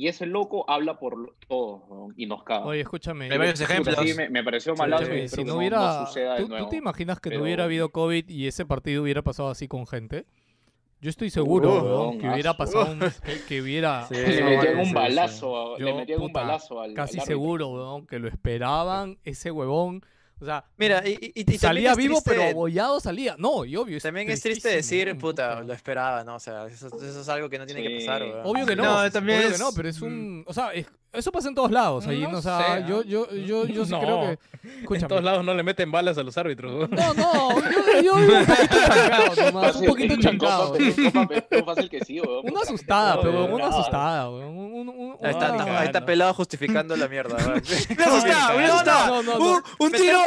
y 0.00 0.08
ese 0.08 0.24
loco 0.24 0.64
habla 0.66 0.98
por 0.98 1.34
todos 1.46 1.82
¿no? 1.90 2.08
y 2.16 2.24
nos 2.24 2.42
caga. 2.42 2.64
Oye, 2.64 2.80
escúchame. 2.80 3.30
Hay 3.30 3.36
varios 3.36 3.60
ejemplos. 3.60 3.96
sí, 4.02 4.14
me, 4.14 4.30
me 4.30 4.42
pareció 4.42 4.74
malazo 4.74 5.04
si 5.26 5.44
no 5.44 5.56
hubiera. 5.56 6.00
no 6.00 6.06
suceda 6.06 6.36
de 6.36 6.46
¿tú, 6.46 6.68
te 6.70 6.76
imaginas 6.76 7.20
que 7.20 7.28
no 7.28 7.34
pero- 7.34 7.42
hubiera 7.42 7.64
habido 7.64 7.90
COVID 7.90 8.28
y 8.30 8.46
ese 8.46 8.64
partido 8.64 9.02
hubiera 9.02 9.20
pasado 9.20 9.50
así 9.50 9.68
con 9.68 9.86
gente? 9.86 10.24
Yo 11.02 11.10
estoy 11.10 11.28
seguro, 11.30 11.70
Uh, 11.70 11.84
weón, 11.84 12.18
que 12.18 12.28
hubiera 12.30 12.54
pasado 12.56 12.92
un, 12.92 12.98
que, 13.00 13.42
que 13.46 13.60
hubiera 13.62 14.06
Sí, 14.06 14.14
le 14.14 14.42
metían 14.56 14.78
un 14.78 14.92
balazo, 14.94 15.74
a- 15.74 15.78
le 15.78 16.16
un 16.16 16.32
balazo 16.32 16.80
al 16.80 16.94
Casi 16.94 17.18
al 17.20 17.26
seguro, 17.26 17.68
weón, 17.68 18.06
que 18.06 18.18
lo 18.18 18.28
esperaban, 18.28 19.18
ese 19.24 19.50
huevón. 19.50 20.02
O 20.40 20.44
sea, 20.44 20.64
Mira, 20.78 21.06
y, 21.06 21.10
y- 21.10 21.32
y 21.34 21.44
también 21.44 21.58
salía 21.60 21.94
vivo, 21.94 22.22
pero 22.24 22.40
triste- 22.40 22.50
abollado 22.52 22.98
salía. 23.00 23.36
No, 23.38 23.64
y 23.64 23.76
obvio. 23.76 23.96
Es 23.98 24.02
También 24.02 24.30
es 24.30 24.40
triste 24.40 24.68
decir, 24.70 25.16
puta, 25.18 25.60
lo 25.60 25.72
esperaba, 25.72 26.24
¿no? 26.24 26.36
O 26.36 26.40
sea, 26.40 26.66
eso, 26.66 26.86
eso 26.86 27.20
es 27.20 27.28
algo 27.28 27.48
que 27.50 27.58
no 27.58 27.66
tiene 27.66 27.82
que 27.82 27.98
pasar, 27.98 28.22
weón. 28.22 28.40
Obvio 28.44 28.66
que 28.66 28.76
no. 28.76 28.84
No, 29.04 29.10
también 29.10 29.38
obvio 29.40 29.52
que 29.52 29.58
no, 29.58 29.72
pero 29.72 29.88
es 29.88 30.00
un. 30.00 30.44
O 30.46 30.54
sea, 30.54 30.72
es- 30.72 30.86
eso 31.12 31.32
pasa 31.32 31.48
en 31.48 31.54
todos 31.54 31.70
lados. 31.70 32.06
Ahí, 32.06 32.22
No 32.26 32.38
o 32.38 32.42
sea, 32.42 32.76
sé, 32.78 32.84
yo, 32.88 33.00
¿ah? 33.00 33.04
yo, 33.06 33.30
yo, 33.34 33.66
yo 33.66 33.84
sí 33.84 33.90
No. 34.00 34.00
creo 34.00 34.38
que. 34.88 34.96
En 34.96 35.08
todos 35.08 35.22
lados 35.24 35.44
no 35.44 35.54
le 35.54 35.62
meten 35.62 35.90
balas 35.90 36.16
a 36.18 36.22
los 36.22 36.36
árbitros. 36.38 36.88
¿no? 36.90 36.96
No, 36.96 37.14
no, 37.14 37.60
yo, 37.60 38.02
yo 38.02 38.16
vivo 38.16 38.38
un 38.38 38.46
poquito 38.46 38.76
chancado 38.86 39.34
nomás, 39.52 39.74
un 39.76 39.80
Sí, 39.82 39.86
poquito 39.88 40.16
chancado. 40.20 40.74
Fácil 41.66 41.90
que 41.90 42.04
sí, 42.04 42.20
weón. 42.20 42.50
Una 42.50 42.60
asustada, 42.60 43.16
No, 43.16 43.20
pero 43.22 43.32
no, 43.48 43.54
una 43.54 43.66
asustada, 43.68 44.30
weón. 44.30 44.46
Un- 44.56 44.72
un- 44.72 44.88
un- 44.88 45.16
Ahí 45.22 45.30
está, 45.32 45.52
una- 45.52 45.80
ahí 45.80 45.86
está 45.86 46.04
pelado 46.06 46.32
justificando 46.34 46.96
la 46.96 47.08
mierda, 47.08 47.36
asustaba. 47.98 49.06
no, 49.08 49.22
no, 49.22 49.38
no. 49.38 49.62
Un, 49.78 49.92
tiro, 49.92 50.20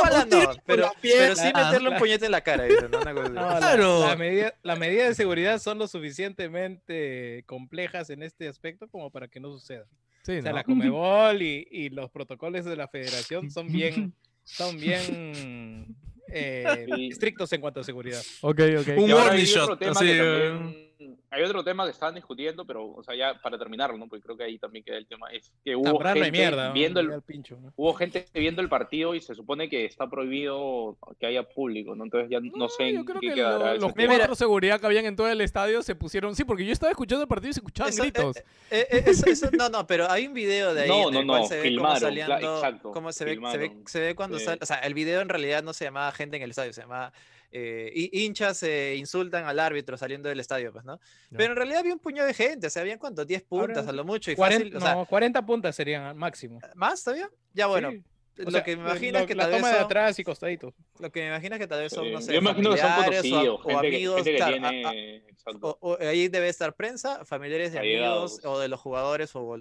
pero, 0.66 0.92
pero 1.02 1.36
sí 1.36 1.52
meterle 1.54 1.90
un 1.90 1.98
puñete 1.98 2.26
en 2.26 2.32
la 2.32 2.42
cara. 2.42 2.66
Una 3.02 3.14
la- 3.14 3.58
Claro. 3.58 4.08
La, 4.08 4.16
medida, 4.16 4.54
la 4.64 4.76
medida 4.76 5.06
de 5.06 5.16
seguridad 5.16 5.60
son 5.60 5.78
lo 5.80 5.88
suficientemente 5.88 7.44
complejas 7.48 8.10
en 8.10 8.24
este 8.24 8.48
aspecto 8.48 8.88
como 8.88 9.10
para 9.10 9.28
que 9.28 9.40
no 9.40 9.50
suceda. 9.52 9.86
Sí, 10.24 10.38
O 10.38 10.42
sea, 10.42 10.52
¿no? 10.52 10.58
la 10.58 10.64
Comebol 10.64 11.42
y, 11.42 11.68
y 11.70 11.90
los 11.90 12.10
protocolos 12.12 12.66
de 12.66 12.76
la 12.76 12.88
federación 12.88 13.52
son 13.52 13.68
bien, 13.72 14.14
son 14.44 14.78
bien 14.80 15.96
eh, 16.30 16.86
Sí. 16.96 17.08
estrictos 17.10 17.52
en 17.54 17.62
cuanto 17.62 17.82
a 17.82 17.84
seguridad. 17.84 18.22
Ok, 18.42 18.60
ok. 18.80 18.88
Un 18.98 19.12
warning 19.14 19.44
shot, 19.46 19.64
otro 19.64 19.78
tema 19.78 19.92
así, 19.92 20.06
que 20.06 20.18
también- 20.18 20.93
hay 21.32 21.44
otro 21.44 21.64
tema 21.64 21.86
que 21.86 21.92
estaban 21.92 22.16
discutiendo, 22.16 22.66
pero, 22.66 22.86
o 22.92 23.04
sea, 23.04 23.16
ya 23.16 23.40
para 23.42 23.58
terminarlo, 23.58 23.98
¿no? 23.98 24.08
Porque 24.08 24.24
creo 24.24 24.38
que 24.38 24.44
ahí 24.44 24.58
también 24.58 24.84
queda 24.84 24.98
el 24.98 25.06
tema, 25.08 25.28
es 25.32 25.52
que 25.64 25.76
hubo 25.76 25.98
de 26.04 26.14
gente 26.14 26.32
mierda. 26.32 26.68
¿no? 26.68 26.74
viendo 26.74 27.00
el, 27.00 27.22
pincho, 27.22 27.58
¿no? 27.62 27.74
hubo 27.76 27.94
gente 27.94 28.26
viendo 28.34 28.62
el 28.62 28.70
partido 28.70 29.16
y 29.16 29.22
se 29.22 29.36
supone 29.36 29.70
que 29.70 29.86
está 29.86 30.10
prohibido 30.10 30.98
que 31.20 31.26
haya 31.28 31.44
público, 31.44 31.96
¿no? 31.96 32.04
Entonces 32.04 32.30
ya 32.30 32.40
no, 32.40 32.70
sé 32.70 32.94
yo 32.94 33.00
en 33.00 33.06
qué 33.06 33.14
que 33.20 33.34
quedará 33.34 33.74
lo- 33.76 33.80
los 33.82 33.94
tema. 33.94 34.16
cuatro 34.16 34.36
seguridad 34.36 34.80
que 34.80 34.86
habían 34.86 35.06
en 35.06 35.16
todo 35.16 35.28
el 35.30 35.42
estadio 35.42 35.82
se 35.84 35.96
pusieron. 35.96 36.36
Sí, 36.36 36.44
porque 36.44 36.66
yo 36.66 36.72
estaba 36.72 36.92
escuchando 36.92 37.24
el 37.24 37.28
partido 37.28 37.50
y 37.52 37.54
se 37.54 37.60
escuchaban 37.60 37.92
Eso, 37.94 38.04
eh, 38.04 38.12
gritos. 38.12 38.38
eh, 38.38 38.44
eh, 38.92 39.04
eso- 39.08 39.26
eso- 39.28 39.50
no, 39.58 39.70
no, 39.70 39.86
pero 39.88 40.10
hay 40.10 40.28
un 40.28 40.34
video 40.34 40.74
de 40.74 40.84
ahí 40.84 40.90
No, 40.90 41.08
en 41.08 41.14
no, 41.14 41.20
el 41.22 41.26
cual 41.28 41.42
no, 41.42 41.48
se 41.48 41.56
ve 41.58 41.62
filmaron, 41.64 41.94
cómo 41.94 41.98
cla- 41.98 42.00
saliendo, 42.28 42.56
exacto, 42.58 42.92
cómo 42.92 43.12
se 43.12 43.26
ve, 43.26 43.40
se 43.52 43.58
ve, 43.58 43.72
se 43.86 44.00
ve 44.00 44.16
cuando 44.16 44.40
sí. 44.40 44.46
sale, 44.46 44.60
o 44.62 44.66
sea, 44.66 44.78
el 44.80 44.94
video 44.94 45.22
en 45.22 45.30
realidad 45.30 45.64
no 45.64 45.74
se 45.74 45.86
llamaba 45.86 46.12
gente 46.12 46.38
en 46.38 46.44
el 46.44 46.50
estadio, 46.52 46.74
se 46.74 46.82
llamaba 46.82 47.14
eh, 47.56 47.92
hi- 47.94 48.10
hinchas 48.26 48.64
eh, 48.64 48.96
insultan 48.98 49.46
al 49.46 49.60
árbitro 49.60 49.96
saliendo 49.96 50.28
del 50.28 50.40
estadio, 50.40 50.74
pues, 50.74 50.84
¿no? 50.86 51.00
Ya. 51.30 51.38
Pero 51.38 51.52
en 51.52 51.58
realidad 51.58 51.80
había 51.82 51.94
un 51.94 52.00
puño 52.00 52.26
de 52.26 52.34
gente, 52.34 52.68
o 52.68 52.70
sea, 52.70 52.82
habían 52.82 52.98
cuánto, 52.98 53.24
10 53.26 53.44
puntas 53.44 53.78
Ahora, 53.78 53.90
a 53.90 53.94
lo 53.94 54.04
mucho 54.04 54.32
y 54.32 54.36
40, 54.36 54.64
fácil, 54.66 54.78
o 54.78 54.82
sea, 54.82 54.96
no, 54.96 55.06
40 55.06 55.46
puntas 55.46 55.76
serían 55.76 56.04
al 56.04 56.16
máximo. 56.16 56.60
¿más 56.76 57.04
todavía? 57.04 57.30
Ya 57.54 57.68
bueno, 57.68 57.92
Sí. 57.92 58.42
O 58.42 58.46
lo 58.46 58.50
sea, 58.52 58.64
que 58.64 58.76
me 58.76 58.82
lo- 58.82 58.90
imagino 58.90 59.20
es 59.20 59.28
que 59.28 59.36
la 59.36 59.44
tal 59.44 59.52
vez 59.52 59.60
toma 59.60 59.70
de 59.70 59.76
son- 59.78 59.86
atrás 59.86 60.18
y 60.18 60.24
costadito. 60.24 60.74
lo 60.98 61.12
que 61.12 61.20
me 61.22 61.28
imagino 61.28 61.54
es 61.54 61.60
que 61.62 61.68
tal 61.68 61.82
vez 61.82 61.94
son, 61.94 62.12
no 62.12 62.20
sé, 62.20 62.34
Yo 62.34 62.40
imagino 62.40 62.72
que 62.74 62.78
son 62.82 62.90
familiares 62.90 63.32
o, 63.32 63.54
o 63.54 63.58
gente, 63.60 63.82
que- 63.82 63.88
amigos, 63.96 64.16
gente 64.16 64.32
que 64.32 64.38
claro, 64.38 64.52
tiene... 64.54 64.86
a- 64.86 64.90
a- 64.90 65.58
o- 65.62 65.78
o 65.82 65.98
ahí 66.00 66.30
debe 66.30 66.50
estar 66.50 66.74
prensa, 66.74 67.24
familiares 67.26 67.74
de 67.74 67.78
Allegados. 67.78 68.40
amigos 68.40 68.46
o 68.56 68.60
de 68.60 68.70
los 68.70 68.80
jugadores 68.80 69.36
o, 69.36 69.42
o- 69.44 69.60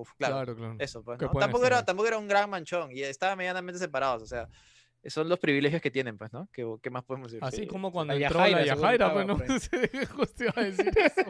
o- 0.00 0.04
claro, 0.16 0.36
Claro, 0.36 0.56
claro. 0.56 0.76
Eso, 0.78 1.02
pues, 1.04 1.20
¿no? 1.20 1.30
Tampoco 1.38 1.66
era, 1.66 1.84
tampoco 1.84 2.08
era 2.08 2.16
un 2.16 2.26
gran 2.26 2.48
manchón 2.48 2.92
y 2.96 3.02
estaban 3.02 3.36
medianamente 3.36 3.78
separados, 3.78 4.22
o 4.22 4.26
sea, 4.26 4.48
son 5.06 5.28
los 5.28 5.38
privilegios 5.38 5.80
que 5.82 5.90
tienen, 5.90 6.16
pues, 6.18 6.32
¿no? 6.32 6.48
¿Qué, 6.52 6.66
qué 6.82 6.90
más 6.90 7.04
podemos 7.04 7.30
decir? 7.30 7.44
Así 7.44 7.62
Sí, 7.62 7.66
como 7.66 7.92
cuando 7.92 8.14
la 8.14 8.20
entró 8.26 8.40
la 8.40 8.48
Yajaira, 8.64 8.64
seguro 8.64 8.82
Yajaira, 8.82 9.12
pues, 9.12 9.26
¿no? 9.26 9.58
Sí, 9.60 10.06
Justo 10.16 10.44
iba 10.44 10.52
a 10.56 10.64
decir 10.64 10.92
eso. 10.98 11.22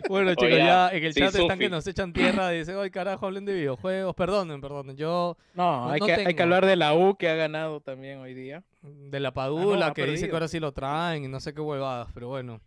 bueno, 0.08 0.34
chicos, 0.34 0.58
ya 0.58 0.88
en 0.90 1.04
el 1.04 1.14
sí, 1.14 1.20
chat 1.20 1.34
están 1.34 1.58
que 1.58 1.68
nos 1.68 1.86
echan 1.86 2.12
tierra. 2.12 2.50
Dice, 2.50 2.74
ay, 2.78 2.90
carajo, 2.90 3.26
hablen 3.26 3.44
de 3.44 3.54
videojuegos. 3.54 4.14
Perdonen, 4.14 4.60
perdonen. 4.60 4.96
Yo, 4.96 5.36
No, 5.54 5.86
No- 5.86 5.90
hay, 5.92 6.00
no 6.00 6.06
que, 6.06 6.12
hay 6.14 6.34
que 6.34 6.42
hablar 6.42 6.66
de 6.66 6.76
la 6.76 6.94
U 6.94 7.16
que 7.16 7.28
ha 7.28 7.34
ganado 7.34 7.80
también 7.80 8.18
hoy 8.18 8.34
día. 8.34 8.62
de 8.82 9.20
la 9.20 9.32
Padula, 9.32 9.88
ha 9.88 9.94
que 9.94 10.06
dice 10.06 10.26
que 10.28 10.32
ahora 10.32 10.48
sí 10.48 10.58
lo 10.60 10.72
traen 10.72 11.24
y 11.24 11.28
no 11.28 11.40
sé 11.40 11.52
qué 11.54 11.60
huevadas, 11.60 12.08
pero 12.14 12.28
bueno. 12.28 12.60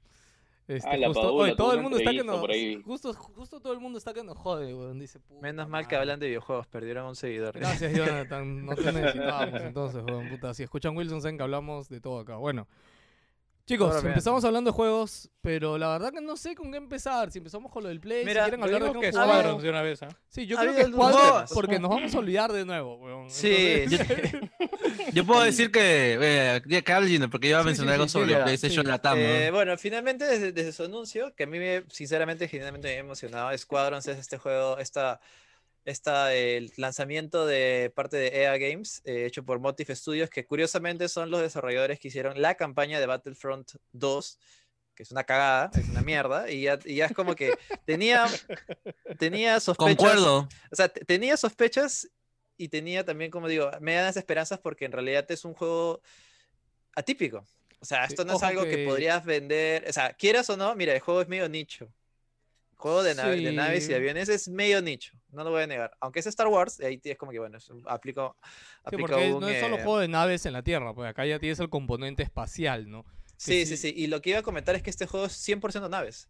Este, 0.68 0.90
Ah, 0.90 0.98
la 0.98 1.08
justo, 1.08 1.34
oye, 1.34 1.56
todo 1.56 1.74
el 1.74 1.82
mundo 1.82 1.98
está 1.98 2.12
que 2.12 2.24
nos. 2.24 2.40
Justo, 2.86 3.14
justo 3.14 3.60
todo 3.60 3.74
el 3.74 3.80
mundo 3.80 3.98
está 3.98 4.14
que 4.14 4.24
nos 4.24 4.38
jode, 4.38 4.74
weón. 4.74 4.98
Dice, 4.98 5.20
Menos 5.42 5.68
mal 5.68 5.88
que 5.88 5.96
hablan 5.96 6.20
de 6.20 6.28
videojuegos, 6.28 6.68
perdieron 6.68 7.08
un 7.08 7.16
seguidor. 7.16 7.58
Gracias, 7.58 7.94
Jonathan. 7.96 8.66
No 8.66 8.76
te 8.76 8.92
necesitábamos 8.94 9.62
entonces, 9.62 10.04
weón, 10.04 10.30
puta. 10.30 10.54
Si 10.54 10.64
escuchan 10.64 10.96
Wilson, 10.96 11.22
saben 11.22 11.38
que 11.38 11.44
hablamos 11.44 11.90
de 11.90 12.00
todo 12.00 12.20
acá. 12.20 12.38
Bueno, 12.38 12.68
Chicos, 13.66 13.88
Ahora 13.88 14.02
vean. 14.02 14.12
empezamos 14.14 14.44
hablando 14.44 14.72
de 14.72 14.76
juegos, 14.76 15.30
pero 15.40 15.78
la 15.78 15.88
verdad 15.88 16.12
que 16.12 16.20
no 16.20 16.36
sé 16.36 16.54
con 16.54 16.70
qué 16.70 16.78
empezar. 16.78 17.32
Si 17.32 17.38
empezamos 17.38 17.72
con 17.72 17.84
lo 17.84 17.90
del 17.90 18.02
Play, 18.02 18.26
Mira, 18.26 18.44
si 18.44 18.50
quieren 18.52 18.64
hablar 18.64 18.84
de 18.84 18.92
qué 19.00 19.00
que 19.00 19.12
de 19.64 19.70
una 19.70 19.82
vez, 19.82 20.04
¿ah? 20.04 20.10
Sí, 20.28 20.46
yo 20.46 20.58
creo 20.58 20.76
que 20.76 20.84
temas. 20.84 21.52
porque 21.54 21.80
nos 21.80 21.90
vamos 21.90 22.14
a 22.14 22.20
olvidar 22.20 22.52
de 22.52 22.66
nuevo, 22.66 22.98
weón. 22.98 23.30
Sí, 23.30 23.56
Entonces- 23.84 24.34
Yo 25.14 25.26
puedo 25.26 25.44
decir 25.44 25.72
que, 25.72 26.18
eh, 26.22 26.62
ya 26.66 26.82
que 26.82 27.28
porque 27.32 27.48
yo 27.48 27.52
iba 27.52 27.60
a 27.62 27.64
mencionar 27.64 27.94
sí, 27.94 27.96
algo 27.96 28.08
sí, 28.08 28.12
sobre 28.12 28.26
sí, 28.26 28.32
ya, 28.32 28.44
PlayStation 28.44 28.86
sí. 28.86 28.92
Latam. 28.92 29.18
¿no? 29.18 29.24
Eh, 29.24 29.52
bueno, 29.52 29.78
finalmente 29.78 30.26
desde, 30.26 30.52
desde 30.52 30.74
su 30.74 30.84
anuncio, 30.84 31.34
que 31.34 31.44
a 31.44 31.48
mí 31.48 31.58
me, 31.58 31.84
sinceramente, 31.90 32.50
genuinamente 32.50 32.90
me 32.90 32.96
ha 32.96 33.00
emocionado, 33.00 33.58
Squadrons 33.58 34.08
es 34.08 34.18
este 34.18 34.38
juego, 34.38 34.78
esta, 34.78 35.22
esta, 35.86 36.34
el 36.34 36.72
lanzamiento 36.78 37.46
de 37.46 37.92
parte 37.96 38.18
de 38.18 38.28
EA 38.44 38.58
Games, 38.58 39.02
eh, 39.06 39.26
hecho 39.26 39.44
por 39.44 39.60
Motive 39.60 39.96
Studios, 39.96 40.30
que 40.30 40.46
curiosamente 40.46 41.10
son 41.10 41.30
los 41.30 41.42
desarrolladores 41.42 42.00
que 42.00 42.08
hicieron 42.08 42.42
la 42.42 42.56
campaña 42.56 43.00
de 43.00 43.06
Battlefront 43.06 43.72
2, 43.92 44.40
que 44.96 45.04
es 45.04 45.12
una 45.12 45.24
cagada, 45.24 45.72
es 45.78 45.90
una 45.90 46.02
mierda, 46.02 46.50
y 46.50 46.62
ya, 46.64 46.80
y 46.86 46.96
ya 46.96 47.08
es 47.08 47.14
como 47.14 47.36
que 47.36 47.54
tenía, 47.86 48.28
tenía 49.20 49.60
sospechas. 49.60 49.96
Concuerdo. 49.98 50.48
O 50.72 50.76
sea, 50.76 50.88
te- 50.90 51.04
tenía 51.04 51.36
sospechas 51.36 52.08
y 52.58 52.70
tenía 52.70 53.04
también, 53.04 53.32
como 53.32 53.48
digo, 53.48 53.72
me 53.82 53.96
dan 53.96 54.06
las 54.06 54.18
esperanzas 54.18 54.60
porque 54.60 54.86
en 54.86 54.92
realidad 54.92 55.26
es 55.32 55.44
un 55.44 55.54
juego 55.54 56.02
atípico. 56.96 57.46
O 57.80 57.86
sea, 57.86 58.06
esto 58.06 58.24
no 58.24 58.32
es 58.34 58.38
ojo 58.38 58.46
algo 58.46 58.64
que... 58.64 58.70
que- 58.78 58.86
podrías 58.86 59.26
vender. 59.26 59.86
O 59.90 59.92
sea, 59.94 60.14
quieras 60.14 60.50
o 60.50 60.56
no, 60.58 60.74
mira, 60.76 60.94
el 60.94 61.00
juego 61.02 61.22
es 61.22 61.28
medio 61.28 61.50
nicho. 61.50 61.90
Juego 62.76 63.04
de, 63.04 63.16
nave- 63.16 63.42
de 63.42 63.52
naves 63.54 63.84
y 63.86 63.88
Sí. 63.88 63.94
aviones 63.94 64.28
es 64.30 64.50
medio 64.50 64.82
nicho, 64.82 65.14
no 65.32 65.44
lo 65.44 65.52
voy 65.52 65.64
a 65.64 65.68
negar. 65.68 65.92
Aunque 66.02 66.20
es 66.20 66.28
Star 66.28 66.48
Wars, 66.48 66.80
ahí 66.82 67.00
es 67.04 67.18
como 67.18 67.32
que, 67.32 67.40
bueno, 67.40 67.58
un- 67.70 67.84
aplico, 67.88 68.38
Sí, 68.90 68.96
un, 68.96 69.40
no 69.42 69.48
es 69.48 69.60
solo 69.60 69.78
eh, 69.78 69.84
juego 69.84 70.00
de 70.00 70.08
naves 70.08 70.46
en 70.46 70.54
la 70.54 70.64
Tierra, 70.64 70.94
pues 70.94 71.10
acá 71.10 71.26
ya 71.26 71.40
tienes 71.40 71.60
el 71.60 71.70
componente 71.70 72.24
espacial, 72.24 72.90
¿no? 72.90 73.06
Sí, 73.38 73.66
sí. 73.66 73.78
sí, 73.78 73.78
sí. 73.78 73.94
Y 73.96 74.08
lo 74.08 74.22
que 74.22 74.32
iba 74.32 74.40
a 74.40 74.44
comentar 74.44 74.76
es 74.76 74.84
que 74.84 74.90
este 74.90 75.06
juego 75.08 75.26
es 75.28 75.34
100% 75.34 75.90
naves. 75.90 76.30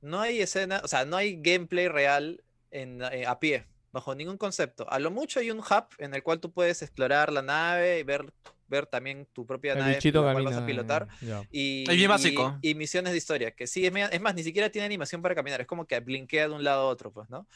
No 0.00 0.20
hay 0.20 0.40
escena, 0.40 0.80
o 0.84 0.88
sea, 0.88 1.04
no 1.04 1.16
hay 1.16 1.40
gameplay 1.40 1.88
real 1.88 2.42
en, 2.70 3.02
eh, 3.02 3.26
a 3.26 3.38
pie, 3.40 3.66
bajo 3.92 4.14
ningún 4.14 4.36
concepto. 4.36 4.86
A 4.90 4.98
lo 4.98 5.10
mucho 5.10 5.40
hay 5.40 5.50
un 5.50 5.58
hub 5.58 5.86
en 5.98 6.14
el 6.14 6.22
cual 6.22 6.40
tú 6.40 6.52
puedes 6.52 6.82
explorar 6.82 7.32
la 7.32 7.42
nave 7.42 7.98
y 7.98 8.02
ver, 8.02 8.26
ver 8.68 8.86
también 8.86 9.26
tu 9.32 9.44
propia 9.46 9.72
El 9.74 9.78
nave 9.80 9.94
bichito 9.94 10.24
la 10.24 10.32
cual 10.32 10.44
vas 10.44 10.56
a 10.56 10.66
pilotar. 10.66 11.08
ya. 11.20 11.42
Y, 11.50 11.82
Es 11.82 11.88
bien 11.96 12.00
y- 12.00 12.06
básico. 12.06 12.58
Y, 12.62 12.74
misiones 12.74 13.12
de 13.12 13.18
historia, 13.18 13.50
que 13.52 13.66
sí, 13.66 13.84
es, 13.86 13.92
mea- 13.92 14.08
es 14.08 14.20
más, 14.20 14.34
ni 14.34 14.42
siquiera 14.42 14.70
tiene 14.70 14.86
animación 14.86 15.22
para 15.22 15.34
caminar, 15.34 15.60
es 15.60 15.66
como 15.66 15.84
que 15.86 15.98
blinkea 16.00 16.48
de 16.48 16.54
un 16.54 16.64
lado 16.64 16.82
a 16.82 16.86
otro, 16.88 17.10
pues, 17.12 17.28
¿no? 17.30 17.46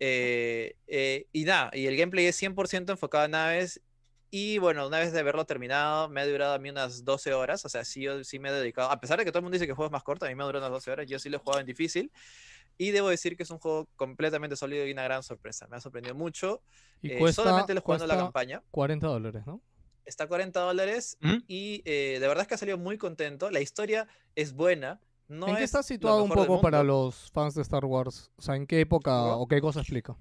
Eh, 0.00 0.76
eh, 0.86 1.26
y 1.32 1.44
nada, 1.44 1.70
y 1.72 1.86
el 1.86 1.96
gameplay 1.96 2.26
es 2.26 2.36
100% 2.40 2.90
enfocado 2.92 3.24
a 3.24 3.28
naves. 3.28 3.80
Y 4.30 4.58
bueno, 4.58 4.86
una 4.86 4.98
vez 4.98 5.12
de 5.12 5.20
haberlo 5.20 5.46
terminado, 5.46 6.10
me 6.10 6.20
ha 6.20 6.26
durado 6.26 6.52
a 6.52 6.58
mí 6.58 6.68
unas 6.68 7.02
12 7.04 7.32
horas. 7.32 7.64
O 7.64 7.68
sea, 7.70 7.82
sí, 7.84 8.02
yo 8.02 8.22
sí 8.24 8.38
me 8.38 8.50
he 8.50 8.52
dedicado. 8.52 8.90
A 8.90 9.00
pesar 9.00 9.18
de 9.18 9.24
que 9.24 9.30
todo 9.32 9.38
el 9.38 9.44
mundo 9.44 9.54
dice 9.54 9.64
que 9.64 9.70
el 9.70 9.76
juego 9.76 9.86
es 9.88 9.92
más 9.92 10.02
corto, 10.02 10.26
a 10.26 10.28
mí 10.28 10.34
me 10.34 10.42
ha 10.42 10.46
durado 10.46 10.66
unas 10.66 10.72
12 10.76 10.90
horas. 10.90 11.06
Yo 11.06 11.18
sí 11.18 11.30
lo 11.30 11.38
he 11.38 11.40
jugado 11.40 11.60
en 11.60 11.66
difícil. 11.66 12.12
Y 12.76 12.90
debo 12.90 13.08
decir 13.08 13.36
que 13.38 13.42
es 13.42 13.50
un 13.50 13.58
juego 13.58 13.88
completamente 13.96 14.54
sólido 14.54 14.86
y 14.86 14.92
una 14.92 15.02
gran 15.04 15.22
sorpresa. 15.22 15.66
Me 15.68 15.78
ha 15.78 15.80
sorprendido 15.80 16.14
mucho. 16.14 16.60
Y 17.00 17.12
Eh, 17.12 17.18
cuesta, 17.18 17.42
solamente 17.42 17.72
lo 17.72 17.80
jugando 17.80 18.06
la 18.06 18.16
campaña. 18.18 18.62
40 18.70 19.06
dólares, 19.06 19.42
¿no? 19.46 19.62
Está 20.08 20.24
a 20.24 20.28
40 20.28 20.58
dólares. 20.60 21.18
¿Mm? 21.20 21.36
Y 21.46 21.82
eh, 21.84 22.18
de 22.20 22.26
verdad 22.26 22.42
es 22.42 22.48
que 22.48 22.54
ha 22.54 22.58
salido 22.58 22.78
muy 22.78 22.98
contento. 22.98 23.50
La 23.50 23.60
historia 23.60 24.08
es 24.34 24.54
buena. 24.54 25.00
No 25.28 25.46
¿En 25.46 25.56
qué 25.56 25.64
es 25.64 25.66
está 25.66 25.82
situado 25.82 26.24
un 26.24 26.30
poco 26.30 26.60
para 26.60 26.82
los 26.82 27.30
fans 27.30 27.54
de 27.54 27.62
Star 27.62 27.84
Wars? 27.84 28.30
O 28.36 28.42
sea, 28.42 28.56
¿en 28.56 28.66
qué 28.66 28.80
época 28.80 29.36
o 29.36 29.46
qué 29.46 29.60
cosa 29.60 29.80
explica? 29.80 30.16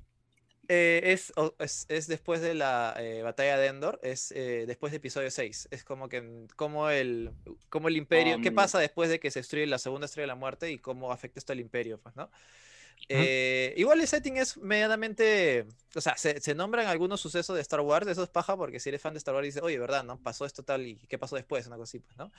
Eh, 0.70 1.00
es, 1.14 1.32
es, 1.60 1.86
es 1.88 2.08
después 2.08 2.42
de 2.42 2.54
la 2.54 2.94
eh, 3.00 3.22
batalla 3.22 3.58
de 3.58 3.68
Endor, 3.68 4.02
es 4.04 4.34
eh, 4.34 4.66
después 4.68 4.92
de 4.92 4.98
episodio 4.98 5.32
6. 5.32 5.70
Es 5.72 5.86
como 5.86 6.10
que 6.10 6.22
mm, 6.22 6.48
como 6.58 6.90
el, 6.90 7.32
como 7.70 7.88
el 7.88 7.96
imperio, 7.96 8.42
¿qué 8.42 8.50
Ah, 8.50 8.56
pasa 8.56 8.80
después 8.80 9.10
de 9.10 9.20
que 9.20 9.32
se 9.32 9.40
destruye 9.40 9.66
la 9.66 9.80
segunda 9.80 10.06
estrella 10.06 10.24
de 10.24 10.28
la 10.28 10.36
muerte 10.36 10.70
y 10.70 10.78
cómo 10.78 11.14
afecta 11.14 11.40
esto 11.40 11.54
al 11.54 11.62
imperio, 11.62 12.00
pues, 12.00 12.18
¿no? 12.18 12.30
Eh, 13.10 13.74
igual 13.78 14.02
el 14.02 14.08
setting 14.08 14.38
es 14.38 14.58
medianamente, 14.58 15.66
o 15.96 16.02
sea, 16.02 16.18
se, 16.18 16.56
nombran 16.56 16.88
algunos 16.88 17.22
sucesos 17.22 17.56
de 17.56 17.62
Star 17.62 17.80
Wars, 17.80 18.06
eso 18.08 18.24
es 18.24 18.30
paja 18.30 18.58
porque 18.58 18.80
si 18.80 18.90
eres 18.90 19.02
fan 19.02 19.14
de 19.14 19.20
Star 19.20 19.34
Wars 19.34 19.46
dices, 19.46 19.62
oye, 19.64 19.80
¿verdad? 19.80 20.04
¿No? 20.04 20.22
Pasó 20.22 20.46
esto 20.46 20.64
tal 20.64 20.86
y 20.86 20.96
qué 21.08 21.18
pasó 21.18 21.36
después, 21.36 21.66
una 21.68 21.78
cosa 21.78 21.92
así, 21.92 22.00
pues, 22.00 22.18
¿no? 22.18 22.32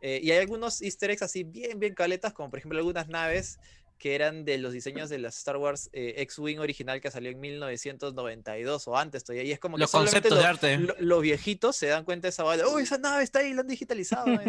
Eh, 0.00 0.20
y 0.22 0.30
hay 0.30 0.38
algunos 0.38 0.80
easter 0.80 1.10
eggs 1.10 1.22
así 1.22 1.44
bien, 1.44 1.78
bien 1.78 1.94
caletas, 1.94 2.32
como 2.32 2.48
por 2.48 2.58
ejemplo 2.58 2.78
algunas 2.78 3.08
naves 3.08 3.58
que 4.04 4.14
eran 4.14 4.44
de 4.44 4.58
los 4.58 4.74
diseños 4.74 5.08
de 5.08 5.16
las 5.16 5.38
Star 5.38 5.56
Wars 5.56 5.88
eh, 5.94 6.16
X-Wing 6.18 6.58
original 6.58 7.00
que 7.00 7.10
salió 7.10 7.30
en 7.30 7.40
1992 7.40 8.86
o 8.86 8.98
antes 8.98 9.24
todavía. 9.24 9.44
Y 9.44 9.52
es 9.52 9.58
como 9.58 9.78
que 9.78 9.80
Los 9.80 9.92
conceptos 9.92 10.36
de 10.36 10.42
lo- 10.42 10.46
arte. 10.46 10.76
lo- 10.76 10.94
los 10.98 11.22
viejitos 11.22 11.74
se 11.74 11.86
dan 11.86 12.04
cuenta 12.04 12.26
de 12.26 12.28
esa 12.28 12.42
bala. 12.42 12.66
¡Oh, 12.68 12.78
esa 12.78 12.98
nave 12.98 13.24
está 13.24 13.38
ahí! 13.38 13.54
La 13.54 13.62
han 13.62 13.66
digitalizado. 13.66 14.26
¿no? 14.26 14.42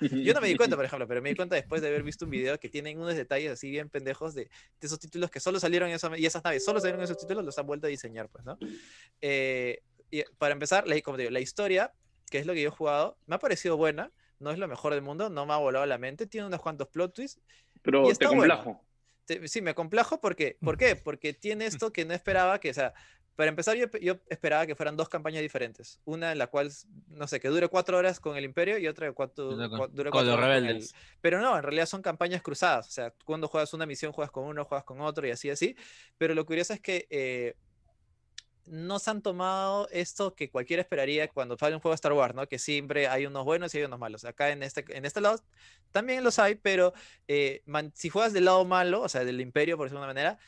Yo 0.00 0.32
no 0.32 0.40
me 0.40 0.46
di 0.46 0.54
cuenta, 0.56 0.76
por 0.76 0.84
ejemplo, 0.84 1.08
pero 1.08 1.20
me 1.20 1.30
di 1.30 1.34
cuenta 1.34 1.56
después 1.56 1.82
de 1.82 1.88
haber 1.88 2.04
visto 2.04 2.24
un 2.24 2.30
video 2.30 2.60
que 2.60 2.68
tienen 2.68 3.00
unos 3.00 3.16
detalles 3.16 3.50
así 3.50 3.68
bien 3.68 3.88
pendejos 3.88 4.32
de, 4.34 4.44
de 4.44 4.86
esos 4.86 5.00
títulos 5.00 5.28
que 5.28 5.40
solo 5.40 5.58
salieron 5.58 5.88
en 5.88 5.96
esa, 5.96 6.16
y 6.16 6.24
esas 6.24 6.44
naves, 6.44 6.64
solo 6.64 6.78
salieron 6.78 7.00
en 7.00 7.04
esos 7.06 7.18
títulos, 7.18 7.44
los 7.44 7.58
han 7.58 7.66
vuelto 7.66 7.88
a 7.88 7.90
diseñar, 7.90 8.28
pues, 8.28 8.44
¿no? 8.44 8.58
Eh, 9.20 9.82
y 10.10 10.22
para 10.38 10.52
empezar, 10.52 10.86
la, 10.86 11.00
como 11.00 11.16
te 11.16 11.22
digo, 11.24 11.32
la 11.32 11.40
historia, 11.40 11.92
que 12.30 12.38
es 12.38 12.46
lo 12.46 12.52
que 12.54 12.62
yo 12.62 12.68
he 12.68 12.72
jugado, 12.72 13.16
me 13.26 13.34
ha 13.34 13.38
parecido 13.40 13.76
buena. 13.76 14.12
No 14.38 14.50
es 14.52 14.58
lo 14.58 14.68
mejor 14.68 14.94
del 14.94 15.02
mundo, 15.02 15.28
no 15.30 15.44
me 15.46 15.52
ha 15.52 15.56
volado 15.58 15.84
la 15.84 15.98
mente. 15.98 16.26
Tiene 16.28 16.46
unos 16.46 16.62
cuantos 16.62 16.88
plot 16.88 17.12
twists. 17.12 17.42
Pero 17.82 18.02
Y 18.04 18.06
te 18.06 18.12
está 18.12 18.30
bueno. 18.30 18.80
Complajo. 19.34 19.42
Te- 19.42 19.48
sí, 19.48 19.62
me 19.62 19.74
complajo 19.74 20.20
porque, 20.20 20.56
¿por 20.60 20.76
qué? 20.76 20.96
Porque 20.96 21.32
tiene 21.32 21.66
esto 21.66 21.92
que 21.92 22.04
no 22.04 22.14
esperaba 22.14 22.58
que, 22.60 22.70
o 22.70 22.74
sea, 22.74 22.92
para 23.36 23.48
empezar 23.48 23.74
yo, 23.76 23.86
yo 24.02 24.16
esperaba 24.28 24.66
que 24.66 24.74
fueran 24.74 24.96
dos 24.96 25.08
campañas 25.08 25.40
diferentes. 25.40 25.98
Una 26.04 26.32
en 26.32 26.38
la 26.38 26.48
cual, 26.48 26.70
no 27.08 27.26
sé, 27.26 27.40
que 27.40 27.48
dure 27.48 27.68
cuatro 27.68 27.96
horas 27.96 28.20
con 28.20 28.36
el 28.36 28.44
Imperio 28.44 28.76
y 28.76 28.86
otra 28.86 29.06
que 29.08 29.14
cuatro, 29.14 29.56
con- 29.70 29.94
dure 29.94 30.10
cuatro 30.10 30.32
horas 30.34 30.44
con 30.44 30.54
el- 30.54 30.62
rebeldes. 30.64 30.94
Pero 31.22 31.40
no, 31.40 31.56
en 31.56 31.62
realidad 31.62 31.86
son 31.86 32.02
campañas 32.02 32.42
cruzadas. 32.42 32.88
O 32.88 32.90
sea, 32.90 33.14
cuando 33.24 33.48
juegas 33.48 33.72
una 33.72 33.86
misión 33.86 34.12
juegas 34.12 34.30
con 34.30 34.44
uno, 34.44 34.64
juegas 34.66 34.84
con 34.84 35.00
otro 35.00 35.26
y 35.26 35.30
así, 35.30 35.48
así. 35.48 35.74
Pero 36.18 36.34
lo 36.34 36.44
curioso 36.44 36.74
es 36.74 36.80
que 36.80 37.06
eh, 37.08 37.54
no 38.70 38.98
se 38.98 39.10
han 39.10 39.22
tomado 39.22 39.88
esto 39.90 40.34
que 40.34 40.50
cualquiera 40.50 40.82
esperaría 40.82 41.28
cuando 41.28 41.56
sale 41.58 41.74
un 41.76 41.80
juego 41.82 41.92
de 41.92 41.96
Star 41.96 42.12
Wars, 42.12 42.34
¿no? 42.34 42.46
Que 42.48 42.58
siempre 42.58 43.08
hay 43.08 43.26
unos 43.26 43.44
buenos 43.44 43.74
y 43.74 43.78
hay 43.78 43.84
unos 43.84 43.98
malos. 43.98 44.24
Acá 44.24 44.50
en 44.50 44.62
este, 44.62 44.84
en 44.96 45.04
este 45.04 45.20
lado 45.20 45.40
también 45.92 46.22
los 46.24 46.38
hay, 46.38 46.54
pero 46.56 46.92
eh, 47.28 47.62
man- 47.66 47.92
si 47.94 48.08
juegas 48.10 48.32
del 48.32 48.44
lado 48.46 48.64
malo, 48.64 49.02
o 49.02 49.08
sea, 49.08 49.24
del 49.24 49.40
imperio, 49.40 49.76
por 49.76 49.86
decirlo 49.86 50.02
de 50.02 50.06
manera, 50.08 50.38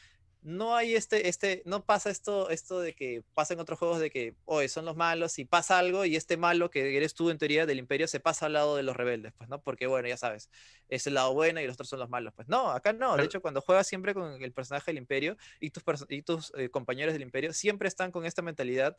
no 0.42 0.74
hay 0.74 0.96
este, 0.96 1.28
este, 1.28 1.62
no 1.66 1.84
pasa 1.84 2.10
esto, 2.10 2.50
esto 2.50 2.80
de 2.80 2.94
que 2.94 3.22
pasa 3.34 3.54
en 3.54 3.60
otros 3.60 3.78
juegos 3.78 4.00
de 4.00 4.10
que, 4.10 4.34
oye, 4.44 4.68
son 4.68 4.84
los 4.84 4.96
malos 4.96 5.38
y 5.38 5.44
pasa 5.44 5.78
algo 5.78 6.04
y 6.04 6.16
este 6.16 6.36
malo 6.36 6.68
que 6.70 6.96
eres 6.96 7.14
tú 7.14 7.30
en 7.30 7.38
teoría 7.38 7.64
del 7.64 7.78
imperio 7.78 8.08
se 8.08 8.18
pasa 8.20 8.46
al 8.46 8.54
lado 8.54 8.76
de 8.76 8.82
los 8.82 8.96
rebeldes, 8.96 9.32
pues, 9.38 9.48
¿no? 9.48 9.60
Porque, 9.62 9.86
bueno, 9.86 10.08
ya 10.08 10.16
sabes, 10.16 10.50
es 10.88 11.06
el 11.06 11.14
lado 11.14 11.32
bueno 11.32 11.60
y 11.60 11.66
los 11.66 11.74
otros 11.74 11.88
son 11.88 12.00
los 12.00 12.08
malos, 12.08 12.32
pues. 12.34 12.48
No, 12.48 12.70
acá 12.72 12.92
no. 12.92 13.16
De 13.16 13.24
hecho, 13.24 13.40
cuando 13.40 13.60
juegas 13.60 13.86
siempre 13.86 14.14
con 14.14 14.42
el 14.42 14.52
personaje 14.52 14.90
del 14.90 14.98
imperio 14.98 15.36
y 15.60 15.70
tus, 15.70 15.84
y 16.08 16.22
tus 16.22 16.52
eh, 16.56 16.68
compañeros 16.70 17.12
del 17.12 17.22
imperio 17.22 17.52
siempre 17.52 17.86
están 17.86 18.10
con 18.10 18.26
esta 18.26 18.42
mentalidad 18.42 18.96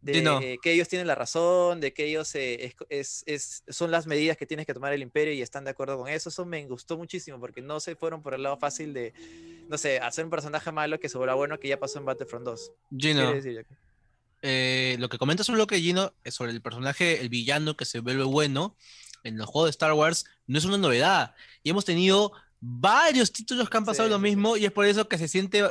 de 0.00 0.22
no. 0.22 0.38
eh, 0.40 0.58
que 0.62 0.72
ellos 0.72 0.88
tienen 0.88 1.06
la 1.06 1.14
razón, 1.14 1.80
de 1.80 1.92
que 1.92 2.04
ellos 2.04 2.34
eh, 2.34 2.64
es, 2.64 2.74
es- 2.88 3.22
es- 3.26 3.64
son 3.68 3.90
las 3.90 4.06
medidas 4.06 4.36
que 4.36 4.46
tienes 4.46 4.66
que 4.66 4.74
tomar 4.74 4.92
el 4.92 5.02
imperio 5.02 5.32
y 5.32 5.40
están 5.42 5.64
de 5.64 5.70
acuerdo 5.70 5.98
con 5.98 6.08
eso. 6.08 6.28
Eso 6.28 6.44
me 6.44 6.64
gustó 6.66 6.96
muchísimo 6.98 7.40
porque 7.40 7.62
no 7.62 7.80
se 7.80 7.96
fueron 7.96 8.22
por 8.22 8.34
el 8.34 8.42
lado 8.42 8.56
fácil 8.58 8.92
de, 8.92 9.12
no 9.68 9.78
sé, 9.78 9.98
hacer 9.98 10.24
un 10.24 10.30
personaje 10.30 10.70
malo 10.72 10.83
que 11.00 11.08
se 11.08 11.18
vuelva 11.18 11.34
bueno 11.34 11.58
que 11.58 11.68
ya 11.68 11.78
pasó 11.78 11.98
en 11.98 12.04
Battlefront 12.04 12.44
2. 12.44 12.72
¿Qué 12.90 13.08
Gino, 13.08 13.32
decir, 13.32 13.66
eh, 14.42 14.96
lo 14.98 15.08
que 15.08 15.16
comentas 15.18 15.46
sobre 15.46 15.58
lo 15.58 15.66
que 15.66 15.80
Gino 15.80 16.12
es 16.22 16.34
sobre 16.34 16.52
el 16.52 16.60
personaje, 16.60 17.20
el 17.20 17.30
villano 17.30 17.76
que 17.76 17.86
se 17.86 18.00
vuelve 18.00 18.24
bueno 18.24 18.76
en 19.22 19.38
los 19.38 19.46
juegos 19.46 19.68
de 19.68 19.70
Star 19.70 19.94
Wars, 19.94 20.26
no 20.46 20.58
es 20.58 20.64
una 20.66 20.76
novedad. 20.76 21.34
Y 21.62 21.70
hemos 21.70 21.86
tenido 21.86 22.32
varios 22.60 23.32
títulos 23.32 23.70
que 23.70 23.76
han 23.76 23.84
pasado 23.84 24.08
Sí, 24.08 24.12
lo 24.12 24.18
mismo 24.18 24.56
y 24.56 24.66
es 24.66 24.72
por 24.72 24.86
eso 24.86 25.08
que 25.08 25.18
se 25.18 25.28
siente, 25.28 25.64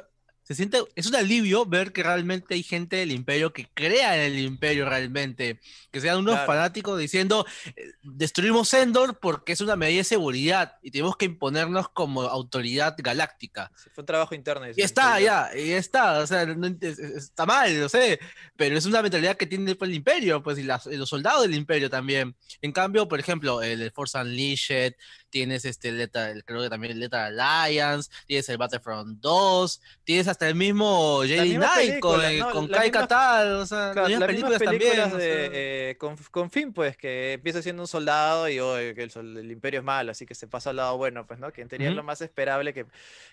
se 0.44 0.56
siente, 0.56 0.80
es 0.96 1.08
un 1.08 1.16
alivio 1.16 1.66
ver 1.66 1.92
que 1.94 2.04
realmente 2.04 2.54
hay 2.54 2.64
gente 2.64 2.98
del 2.98 3.12
imperio 3.12 3.54
que 3.54 3.68
crea 3.74 4.16
en 4.26 4.34
el 4.34 4.40
imperio 4.40 4.88
realmente, 4.88 5.60
que 5.92 6.02
sean 6.02 6.18
unos 6.20 6.34
Claro. 6.36 6.48
fanáticos 6.48 7.00
diciendo, 7.00 7.46
eh, 7.76 7.92
destruimos 8.04 8.74
Endor 8.74 9.20
porque 9.20 9.54
es 9.54 9.62
una 9.62 9.76
medida 9.76 10.00
de 10.00 10.04
seguridad 10.04 10.76
y 10.82 10.92
tenemos 10.92 11.16
que 11.16 11.26
imponernos 11.26 11.90
como 11.90 12.24
autoridad 12.24 12.96
galáctica. 12.98 13.72
Fue 13.94 14.02
un 14.02 14.06
trabajo 14.06 14.36
interno. 14.36 14.68
Y 14.76 14.82
está, 14.82 15.20
ya, 15.20 15.50
y 15.56 15.72
está, 15.72 16.20
o 16.20 16.28
sea, 16.28 16.46
no 16.46 16.68
está 16.68 17.46
mal, 17.46 17.80
lo 17.80 17.88
sé, 17.90 18.20
pero 18.58 18.78
es 18.78 18.86
una 18.86 19.02
mentalidad 19.02 19.38
que 19.38 19.46
tiene 19.48 19.76
pues, 19.76 19.90
el 19.90 19.96
imperio, 19.96 20.44
pues, 20.44 20.58
y, 20.58 20.64
las- 20.64 20.88
y 20.88 20.98
los 20.98 21.10
soldados 21.10 21.44
del 21.44 21.56
imperio 21.56 21.90
también. 21.90 22.36
En 22.62 22.72
cambio, 22.72 23.08
por 23.08 23.20
ejemplo, 23.20 23.62
el 23.62 23.92
Force 23.92 24.18
Unleashed, 24.18 24.94
tienes 25.34 25.66
este, 25.66 25.92
Lethal- 25.92 26.44
creo 26.46 26.62
que 26.62 26.70
también 26.70 26.94
el 26.94 27.00
Lethal 27.00 27.40
Alliance, 27.40 28.12
tienes 28.28 28.48
el 28.50 28.60
Battlefront 28.60 29.20
2, 29.20 29.82
tienes 30.04 30.28
hasta 30.28 30.48
el 30.48 30.54
mismo 30.54 31.24
Jedi 31.24 31.50
misma 31.50 31.74
Knight 31.74 32.00
con, 32.00 32.38
¿no? 32.38 32.52
con 32.52 32.68
Kai 32.68 32.92
mismas- 32.92 33.02
Katal, 33.02 33.54
o 33.56 33.66
sea, 33.66 33.92
Claro, 33.94 34.10
las 34.10 34.24
películas, 34.26 34.62
también. 34.62 34.92
o 35.02 35.10
sea. 35.10 35.18
de, 35.18 35.50
eh, 35.90 35.98
con, 35.98 36.16
con 36.30 36.52
Finn, 36.52 36.72
pues, 36.72 36.96
que 36.98 37.34
empieza 37.34 37.64
siendo 37.64 37.82
un 37.82 37.88
soldado 37.88 38.48
y 38.48 38.60
oye, 38.60 38.94
que 38.94 39.04
el, 39.04 39.52
imperio 39.52 39.80
es 39.80 39.84
malo, 39.84 40.12
así 40.12 40.28
que 40.28 40.36
se 40.36 40.46
pasa 40.46 40.70
al 40.70 40.76
lado 40.76 40.98
bueno, 40.98 41.26
pues, 41.26 41.40
¿no? 41.40 41.52
Que 41.52 41.62
en 41.64 41.68
teoría 41.68 41.90
es 41.90 41.96
lo 41.96 42.04
más 42.04 42.22
esperable 42.22 42.72
que, 42.76 42.86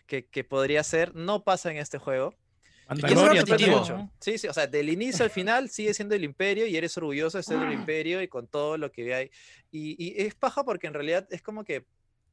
que, 0.06 0.24
que 0.24 0.42
podría 0.42 0.82
ser. 0.82 1.14
No 1.14 1.44
pasa 1.44 1.70
en 1.70 1.76
este 1.76 1.98
juego. 1.98 2.34
Y 2.96 3.64
eso. 3.70 4.10
Sí, 4.18 4.38
sí, 4.38 4.48
o 4.48 4.52
sea, 4.52 4.66
del 4.66 4.88
inicio 4.88 5.24
al 5.24 5.30
final 5.30 5.68
sigue 5.68 5.94
siendo 5.94 6.14
el 6.14 6.24
imperio 6.24 6.66
y 6.66 6.76
eres 6.76 6.96
orgulloso 6.96 7.38
de 7.38 7.44
ser 7.44 7.58
del 7.58 7.72
imperio 7.72 8.20
y 8.22 8.28
con 8.28 8.46
todo 8.48 8.76
lo 8.78 8.90
que 8.90 9.14
hay. 9.14 9.30
Y, 9.70 9.96
y 10.02 10.22
es 10.22 10.34
paja 10.34 10.64
porque 10.64 10.86
en 10.86 10.94
realidad 10.94 11.26
es 11.30 11.42
como 11.42 11.64
que 11.64 11.84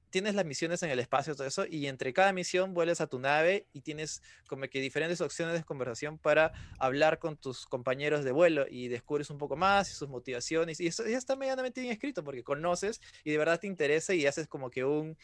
tienes 0.09 0.35
las 0.35 0.45
misiones 0.45 0.81
en 0.83 0.89
el 0.89 0.99
espacio, 0.99 1.35
todo 1.35 1.47
eso, 1.47 1.65
y 1.65 1.87
entre 1.87 2.13
cada 2.13 2.31
misión 2.31 2.73
vuelves 2.73 3.01
a 3.01 3.07
tu 3.07 3.19
nave 3.19 3.67
y 3.73 3.81
tienes 3.81 4.21
como 4.47 4.67
que 4.67 4.79
diferentes 4.79 5.21
opciones 5.21 5.55
de 5.55 5.63
conversación 5.63 6.17
para 6.17 6.53
hablar 6.79 7.19
con 7.19 7.37
tus 7.37 7.65
compañeros 7.65 8.23
de 8.23 8.31
vuelo 8.31 8.65
y 8.69 8.87
descubres 8.87 9.29
un 9.29 9.37
poco 9.37 9.55
más 9.55 9.91
y 9.91 9.93
sus 9.93 10.09
motivaciones. 10.09 10.79
Y 10.79 10.87
eso 10.87 11.05
ya 11.07 11.17
está 11.17 11.35
medianamente 11.35 11.81
bien 11.81 11.93
escrito 11.93 12.23
porque 12.23 12.43
conoces 12.43 13.01
y 13.23 13.31
de 13.31 13.37
verdad 13.37 13.59
te 13.59 13.67
interesa 13.67 14.13
y 14.13 14.25
haces 14.25 14.47
como 14.47 14.69
que 14.69 14.85
un 14.85 15.17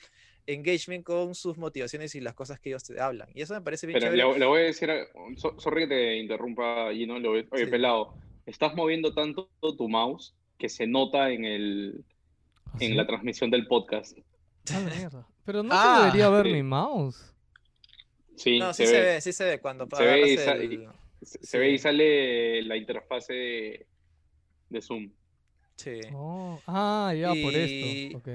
engagement 0.47 1.03
con 1.05 1.35
sus 1.35 1.57
motivaciones 1.57 2.15
y 2.15 2.21
las 2.21 2.33
cosas 2.33 2.59
que 2.59 2.69
ellos 2.69 2.83
te 2.83 2.99
hablan. 2.99 3.29
Y 3.33 3.41
eso 3.41 3.53
me 3.53 3.61
parece 3.61 3.87
bien 3.87 3.99
Pero 3.99 4.11
le, 4.11 4.39
le 4.39 4.45
voy 4.45 4.61
a 4.61 4.63
decir, 4.65 4.89
a- 4.91 5.05
so- 5.37 5.59
sorry 5.59 5.83
que 5.83 5.95
te 5.95 6.17
interrumpa, 6.17 6.91
Gino, 6.93 7.17
le 7.19 7.27
voy- 7.29 7.47
oye, 7.51 7.65
Sí. 7.65 7.71
pelado, 7.71 8.13
estás 8.45 8.75
moviendo 8.75 9.13
tanto 9.13 9.49
tu 9.77 9.87
mouse 9.87 10.35
que 10.57 10.69
se 10.69 10.85
nota 10.87 11.29
en, 11.31 11.45
el, 11.45 12.03
¿Así? 12.73 12.85
en 12.85 12.97
la 12.97 13.07
transmisión 13.07 13.49
del 13.51 13.67
podcast. 13.67 14.17
Ah. 14.71 15.25
Pero 15.45 15.63
no 15.63 15.69
Ah, 15.73 15.97
se 15.99 16.05
debería 16.05 16.29
ver 16.29 16.45
sí. 16.45 16.53
mi 16.53 16.63
mouse. 16.63 17.33
Sí, 18.35 18.59
No, 18.59 18.73
se, 18.73 18.85
sí 18.85 18.91
se 18.91 18.99
ve, 18.99 19.05
ve, 19.05 19.21
sí 19.21 19.33
se 19.33 19.43
ve 19.45 19.59
cuando 19.59 19.87
Se 19.95 20.03
ve 20.05 20.19
y 20.29 20.33
el- 20.33 20.89
se, 21.21 21.45
se 21.45 21.57
ve 21.59 21.69
y 21.71 21.77
sale 21.77 22.61
la 22.63 22.75
interfase 22.75 23.33
de, 23.33 23.87
de 24.69 24.81
Zoom. 24.81 25.11
Sí. 25.75 25.99
Oh, 26.13 26.59
ah, 26.67 27.13
ya, 27.17 27.29
por 27.29 27.53
Y- 27.53 28.05
esto. 28.07 28.17
ok. 28.17 28.27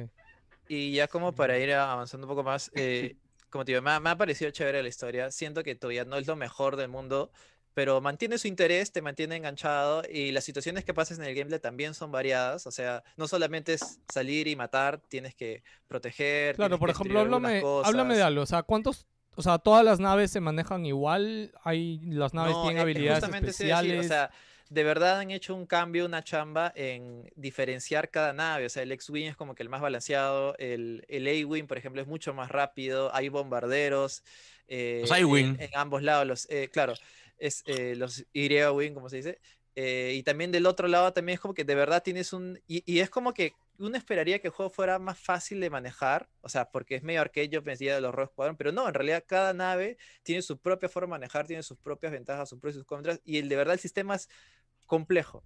Y 0.69 0.93
ya 0.93 1.09
como 1.09 1.33
para 1.33 1.59
ir 1.59 1.73
avanzando 1.73 2.27
un 2.27 2.31
poco 2.31 2.43
más, 2.43 2.71
eh, 2.75 3.16
como 3.51 3.64
te 3.64 3.73
digo, 3.73 3.83
me 3.83 3.91
ha, 3.91 4.01
me 4.01 4.11
ha 4.11 4.16
parecido 4.16 4.51
chévere 4.51 4.83
la 4.83 4.89
historia. 4.89 5.31
Siento 5.31 5.62
que 5.62 5.75
todavía 5.75 6.05
no 6.05 6.16
es 6.16 6.27
lo 6.27 6.37
mejor 6.37 6.77
del 6.77 6.89
mundo, 6.89 7.31
pero 7.79 8.01
mantiene 8.01 8.39
su 8.39 8.49
interés, 8.49 8.91
te 8.93 9.03
mantiene 9.03 9.37
enganchado 9.37 10.03
y 10.11 10.33
las 10.33 10.45
situaciones 10.45 10.85
que 10.85 10.93
pasas 10.93 11.19
en 11.19 11.25
el 11.25 11.35
gameplay 11.35 11.61
también 11.61 11.95
son 11.95 12.11
variadas. 12.11 12.66
O 12.66 12.71
sea, 12.71 13.05
no 13.16 13.29
solamente 13.29 13.75
es 13.75 14.01
salir 14.12 14.49
y 14.49 14.57
matar, 14.57 15.01
tienes 15.09 15.35
que 15.35 15.62
proteger. 15.87 16.57
Claro, 16.57 16.79
por 16.79 16.91
ejemplo, 16.91 17.21
háblame, 17.21 17.62
háblame 17.85 18.16
de 18.16 18.23
algo. 18.23 18.43
O 18.43 18.47
sea, 18.47 18.62
¿cuántos, 18.64 19.07
o 19.37 19.43
sea, 19.43 19.59
todas 19.59 19.85
las 19.85 20.01
naves 20.01 20.31
se 20.33 20.41
manejan 20.41 20.85
igual? 20.87 21.53
Hay 21.62 22.01
las 22.01 22.35
naves 22.35 22.55
No, 22.55 22.62
tienen 22.62 22.79
eh, 22.79 22.81
habilidades 22.81 23.23
especiales. 23.23 24.07
O 24.07 24.09
sea, 24.09 24.31
de 24.71 24.85
verdad 24.85 25.19
han 25.21 25.31
hecho 25.31 25.55
un 25.55 25.66
cambio, 25.66 26.05
una 26.05 26.23
chamba 26.23 26.73
en 26.75 27.31
diferenciar 27.37 28.11
cada 28.11 28.33
nave. 28.33 28.66
O 28.66 28.69
sea, 28.69 28.83
el 28.83 28.93
X-Wing 28.93 29.27
es 29.27 29.37
como 29.37 29.55
que 29.55 29.62
el 29.62 29.69
más 29.69 29.81
balanceado, 29.81 30.55
el, 30.59 31.05
el 31.09 31.27
A-Wing, 31.27 31.66
por 31.66 31.79
ejemplo, 31.79 32.03
es 32.03 32.09
mucho 32.09 32.35
más 32.35 32.51
rápido, 32.51 33.14
hay 33.14 33.29
bombarderos. 33.29 34.23
eh, 34.69 35.05
en- 35.09 35.16
I-Wing. 35.23 35.57
En, 35.59 35.71
ambos 35.75 36.03
lados, 36.03 36.27
los, 36.27 36.51
eh, 36.51 36.69
claro, 36.71 36.95
es 37.39 37.62
eh, 37.66 37.95
los 37.97 38.25
Y-Wing, 38.33 38.93
como 38.95 39.09
se 39.09 39.16
dice. 39.16 39.41
eh, 39.75 40.14
y 40.16 40.23
también 40.23 40.51
del 40.53 40.66
otro 40.66 40.89
lado 40.89 41.12
también 41.12 41.35
es 41.35 41.41
como 41.41 41.55
que 41.55 41.64
de 41.64 41.75
verdad 41.75 42.03
tienes 42.03 42.33
un... 42.33 42.61
Y, 42.66 42.83
y 42.85 43.01
es 43.01 43.11
como 43.11 43.33
que 43.33 43.53
uno 43.79 43.97
esperaría 43.97 44.41
que 44.41 44.49
el 44.49 44.53
juego 44.53 44.71
fuera 44.71 44.99
más 44.99 45.21
fácil 45.21 45.61
de 45.61 45.71
manejar, 45.71 46.29
o 46.41 46.49
sea, 46.49 46.69
porque 46.69 46.97
es 46.97 47.05
medio 47.05 47.21
arcade, 47.21 47.49
yo 47.49 47.62
pensé 47.62 47.85
de 47.85 48.01
los 48.01 48.12
Rogue 48.12 48.31
Squadron, 48.33 48.57
pero 48.57 48.73
no, 48.73 48.89
en 48.89 48.95
realidad 48.95 49.23
cada 49.25 49.55
nave 49.55 49.99
tiene 50.25 50.43
su 50.43 50.59
propia 50.59 50.89
forma 50.89 51.14
de 51.14 51.21
manejar, 51.21 51.47
tiene 51.47 51.62
sus 51.62 51.79
propias 51.79 52.11
ventajas, 52.11 52.49
sus 52.49 52.59
pros 52.59 52.75
y 52.75 52.79
sus 52.79 52.85
contras, 52.85 53.21
y 53.25 53.39
el 53.39 53.49
de 53.49 53.55
verdad 53.55 53.75
el 53.75 53.81
sistema 53.81 54.16
es 54.16 54.29
complejo. 54.89 55.45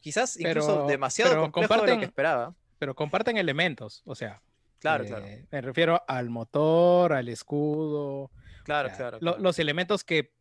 Quizás 0.00 0.38
incluso 0.40 0.68
Pero- 0.76 0.86
demasiado 0.86 1.30
pero 1.32 1.52
complejo 1.52 1.84
de 1.84 1.92
lo 1.94 1.98
que 1.98 2.04
esperaba. 2.06 2.54
Pero 2.78 2.94
comparten 2.94 3.36
elementos, 3.36 4.02
o 4.06 4.14
sea. 4.14 4.40
Claro, 4.78 5.04
eh, 5.04 5.06
claro, 5.08 5.26
Me 5.50 5.60
refiero 5.60 6.02
al 6.08 6.30
motor, 6.30 7.12
al 7.12 7.28
escudo. 7.28 8.30
claro, 8.64 8.88
claro. 8.96 9.18
lo- 9.20 9.32
claro. 9.32 9.38
Los 9.42 9.58
elementos 9.58 10.04
que, 10.04 10.32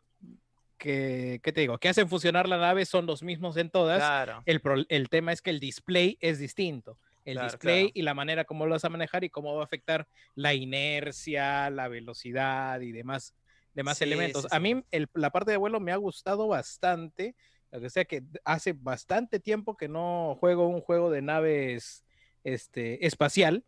que, 0.77 1.39
¿qué 1.43 1.53
te 1.53 1.61
digo? 1.61 1.77
Que 1.77 1.87
hacen 1.89 2.09
funcionar 2.09 2.47
la 2.49 2.57
nave 2.57 2.85
son 2.85 3.05
los 3.05 3.23
mismos 3.23 3.55
en 3.57 3.69
todas. 3.69 3.99
Claro, 3.99 4.43
El, 4.45 4.59
pro- 4.59 4.83
el 4.89 5.09
tema 5.09 5.31
es 5.31 5.41
que 5.41 5.49
el 5.49 5.59
display 5.59 6.17
es 6.19 6.39
distinto. 6.39 6.99
El 7.23 7.35
Claro, 7.35 7.47
display 7.51 7.83
claro. 7.85 7.91
y 7.95 8.01
la 8.01 8.13
manera 8.13 8.43
como 8.43 8.65
lo 8.65 8.71
vas 8.73 8.83
a 8.83 8.89
manejar 8.89 9.23
y 9.23 9.29
cómo 9.29 9.55
va 9.55 9.61
a 9.61 9.65
afectar 9.65 10.07
la 10.35 10.53
inercia, 10.53 11.69
la 11.69 11.87
velocidad 11.87 12.81
y 12.81 12.91
demás, 12.91 13.33
demás 13.73 13.97
Sí, 13.97 14.03
elementos. 14.03 14.41
sí, 14.43 14.47
A 14.51 14.59
mí 14.59 14.83
el- 14.91 15.07
la 15.13 15.29
parte 15.29 15.51
de 15.51 15.57
vuelo 15.57 15.79
me 15.79 15.93
ha 15.93 15.95
gustado 15.95 16.49
bastante. 16.49 17.33
Lo 17.73 17.81
que 17.81 17.89
sea 17.89 18.05
que 18.05 18.21
hace 18.45 18.73
bastante 18.73 19.39
tiempo 19.39 19.75
que 19.75 19.87
no 19.87 20.37
juego 20.39 20.67
un 20.67 20.79
juego 20.79 21.09
de 21.09 21.23
naves 21.23 22.05
este, 22.43 23.03
espacial 23.07 23.65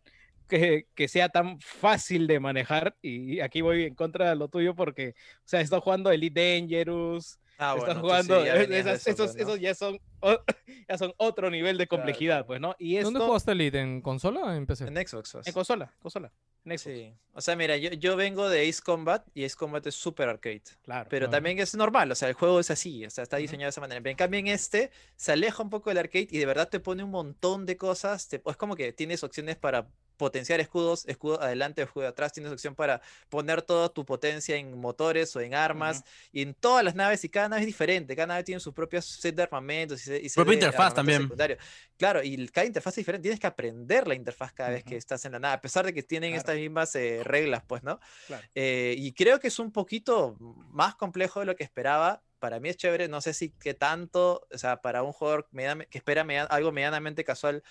que, 0.48 0.86
que 0.94 1.08
sea 1.08 1.28
tan 1.28 1.60
fácil 1.60 2.28
de 2.28 2.38
manejar. 2.38 2.96
Y 3.02 3.40
aquí 3.40 3.62
voy 3.62 3.82
en 3.82 3.96
contra 3.96 4.30
de 4.30 4.36
lo 4.36 4.46
tuyo 4.48 4.76
porque, 4.76 5.10
o 5.10 5.42
sea, 5.44 5.58
he 5.58 5.64
estado 5.64 5.82
jugando 5.82 6.12
Elite 6.12 6.40
Dangerous, 6.40 7.40
Ah, 7.58 7.74
bueno, 7.74 8.00
jugando, 8.00 8.40
sí, 8.40 8.46
ya 8.46 8.54
es- 8.54 8.68
venías 8.68 8.84
de 8.84 8.90
esas- 8.92 9.06
eso, 9.06 9.10
esos, 9.24 9.34
pues, 9.34 9.46
¿no? 9.46 9.52
esos 9.52 9.60
ya 9.60 9.74
son 9.74 10.00
o- 10.20 10.38
ya 10.88 10.98
son 10.98 11.12
otro 11.16 11.50
nivel 11.50 11.78
de 11.78 11.86
complejidad, 11.86 12.34
claro. 12.36 12.46
pues, 12.46 12.60
¿no? 12.60 12.76
Y 12.78 12.96
¿Dónde 12.98 13.18
esto 13.18 13.26
jugaste 13.28 13.52
Elite? 13.52 13.80
¿En 13.80 14.00
consola 14.02 14.40
o 14.40 14.52
en 14.52 14.66
PC? 14.66 14.84
En 14.88 14.94
Xbox. 14.96 15.32
pues. 15.32 15.46
en 15.46 15.52
consola, 15.54 15.92
consola, 16.00 16.32
en 16.64 16.78
Xbox, 16.78 16.82
Sí. 16.96 17.12
O 17.32 17.40
sea, 17.40 17.56
mira, 17.56 17.76
yo, 17.76 17.90
yo 17.90 18.16
vengo 18.16 18.48
de 18.48 18.68
Ace 18.68 18.80
Combat 18.82 19.26
y 19.34 19.44
Ace 19.44 19.56
Combat 19.56 19.86
es 19.86 19.94
súper 19.94 20.28
arcade. 20.28 20.62
claro. 20.82 21.06
Pero 21.10 21.26
Claro. 21.26 21.30
también 21.36 21.58
es 21.58 21.74
normal, 21.74 22.10
o 22.10 22.14
sea, 22.14 22.28
el 22.28 22.34
juego 22.34 22.60
es 22.60 22.70
así, 22.70 23.04
o 23.06 23.10
sea, 23.10 23.22
está 23.22 23.36
diseñado 23.38 23.66
de 23.66 23.70
esa 23.70 23.80
manera. 23.80 24.00
Pero 24.00 24.10
en 24.10 24.16
cambio 24.16 24.40
en 24.40 24.48
este 24.48 24.90
se 25.16 25.32
aleja 25.32 25.62
un 25.62 25.70
poco 25.70 25.90
del 25.90 25.98
arcade 25.98 26.28
y 26.30 26.38
de 26.38 26.46
verdad 26.46 26.68
te 26.68 26.80
pone 26.80 27.04
un 27.04 27.10
montón 27.10 27.64
de 27.66 27.76
cosas. 27.76 28.28
te- 28.28 28.42
es 28.44 28.56
como 28.56 28.74
que 28.76 28.92
tienes 28.92 29.22
opciones 29.24 29.56
para 29.56 29.86
potenciar 30.16 30.60
escudos, 30.60 31.04
escudo 31.06 31.40
adelante, 31.40 31.82
escudo 31.82 32.08
atrás, 32.08 32.32
tienes 32.32 32.52
opción 32.52 32.74
para 32.74 33.00
poner 33.28 33.62
toda 33.62 33.88
tu 33.88 34.04
potencia 34.04 34.56
en 34.56 34.76
motores 34.78 35.34
o 35.36 35.40
en 35.40 35.54
armas 35.54 36.02
y 36.32 36.42
en 36.42 36.54
todas 36.54 36.84
las 36.84 36.94
naves 36.94 37.22
y 37.24 37.28
cada 37.28 37.48
nave 37.48 37.62
es 37.62 37.66
diferente, 37.66 38.16
cada 38.16 38.26
nave 38.28 38.44
tiene 38.44 38.60
su 38.60 38.72
propio 38.72 39.00
set 39.02 39.34
de 39.34 39.42
armamentos 39.42 40.00
y, 40.00 40.04
se- 40.04 40.22
y 40.22 40.28
Propia 40.30 40.54
interfaz 40.54 40.94
también. 40.94 41.22
secundario. 41.22 41.56
Claro, 41.98 42.22
y 42.22 42.48
cada 42.48 42.66
interfaz 42.66 42.92
es 42.94 42.96
diferente, 43.02 43.22
tienes 43.24 43.40
que 43.40 43.46
aprender 43.46 44.06
la 44.06 44.14
interfaz 44.14 44.52
cada 44.52 44.70
vez 44.70 44.84
que 44.84 44.96
estás 44.96 45.24
en 45.24 45.32
la 45.32 45.38
nave, 45.38 45.54
a 45.54 45.60
pesar 45.60 45.84
de 45.86 45.92
que 45.94 46.02
tienen 46.02 46.30
Claro. 46.30 46.40
estas 46.40 46.56
mismas 46.56 46.94
eh, 46.94 47.20
reglas, 47.24 47.62
pues, 47.66 47.82
¿no? 47.82 48.00
Claro. 48.26 48.46
Eh, 48.54 48.94
y 48.98 49.12
creo 49.12 49.38
que 49.40 49.48
es 49.48 49.58
un 49.58 49.72
poquito 49.72 50.36
más 50.70 50.94
complejo 50.94 51.40
de 51.40 51.46
lo 51.46 51.56
que 51.56 51.64
esperaba. 51.64 52.22
Para 52.38 52.60
mí 52.60 52.68
es 52.68 52.76
chévere, 52.76 53.08
no 53.08 53.22
sé 53.22 53.32
si 53.32 53.50
que 53.50 53.72
tanto, 53.72 54.46
o 54.52 54.58
sea, 54.58 54.82
para 54.82 55.02
un 55.02 55.12
jugador 55.12 55.48
que 55.88 55.96
espera 55.98 56.22
media- 56.22 56.44
algo 56.44 56.70
medianamente 56.70 57.24
casual 57.24 57.62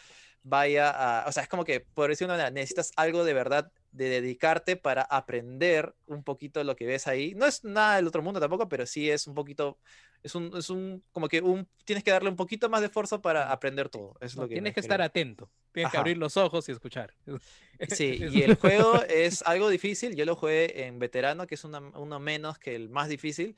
vaya 0.48 0.92
a, 1.24 1.28
o 1.28 1.32
sea, 1.32 1.42
es 1.44 1.50
como 1.50 1.66
que, 1.66 1.80
por 1.82 2.10
decir 2.10 2.26
una 2.26 2.36
manera, 2.36 2.52
necesitas 2.52 2.92
algo 2.96 3.24
de 3.24 3.34
verdad 3.34 3.72
de 3.92 4.10
dedicarte 4.10 4.76
para 4.76 5.02
aprender 5.02 5.96
un 6.06 6.24
poquito 6.24 6.64
lo 6.64 6.76
que 6.76 6.86
ves 6.86 7.08
ahí. 7.08 7.34
No 7.34 7.48
es 7.48 7.64
nada 7.64 7.96
del 7.96 8.08
otro 8.08 8.22
mundo 8.22 8.40
tampoco, 8.40 8.70
pero 8.70 8.86
sí 8.86 9.10
es 9.10 9.26
un 9.26 9.34
poquito, 9.34 9.80
es 10.22 10.36
un, 10.36 10.56
es 10.56 10.70
un, 10.70 11.04
como 11.12 11.28
que 11.28 11.42
un, 11.42 11.68
tienes 11.84 12.04
que 12.04 12.12
darle 12.12 12.30
un 12.30 12.36
poquito 12.36 12.70
más 12.70 12.82
de 12.82 12.88
esfuerzo 12.88 13.22
para 13.22 13.52
aprender 13.52 13.90
todo. 13.90 14.16
Es 14.22 14.36
No, 14.36 14.44
lo 14.44 14.48
que 14.48 14.54
tienes 14.56 14.74
que 14.76 14.82
estar 14.82 15.02
atento, 15.02 15.50
tienes 15.72 15.92
que 15.92 15.98
abrir 15.98 16.18
los 16.18 16.38
ojos 16.38 16.70
y 16.70 16.74
escuchar. 16.74 17.14
Sí, 17.90 18.20
y 18.32 18.44
el 18.44 18.56
juego 18.56 19.02
es 19.10 19.42
algo 19.42 19.70
difícil. 19.70 20.16
Yo 20.16 20.26
lo 20.26 20.36
jugué 20.36 20.86
en 20.86 21.00
veterano, 21.00 21.48
que 21.48 21.56
es 21.56 21.64
una- 21.64 21.80
uno 21.80 22.20
menos 22.20 22.60
que 22.60 22.76
el 22.76 22.90
más 22.90 23.10
difícil. 23.10 23.56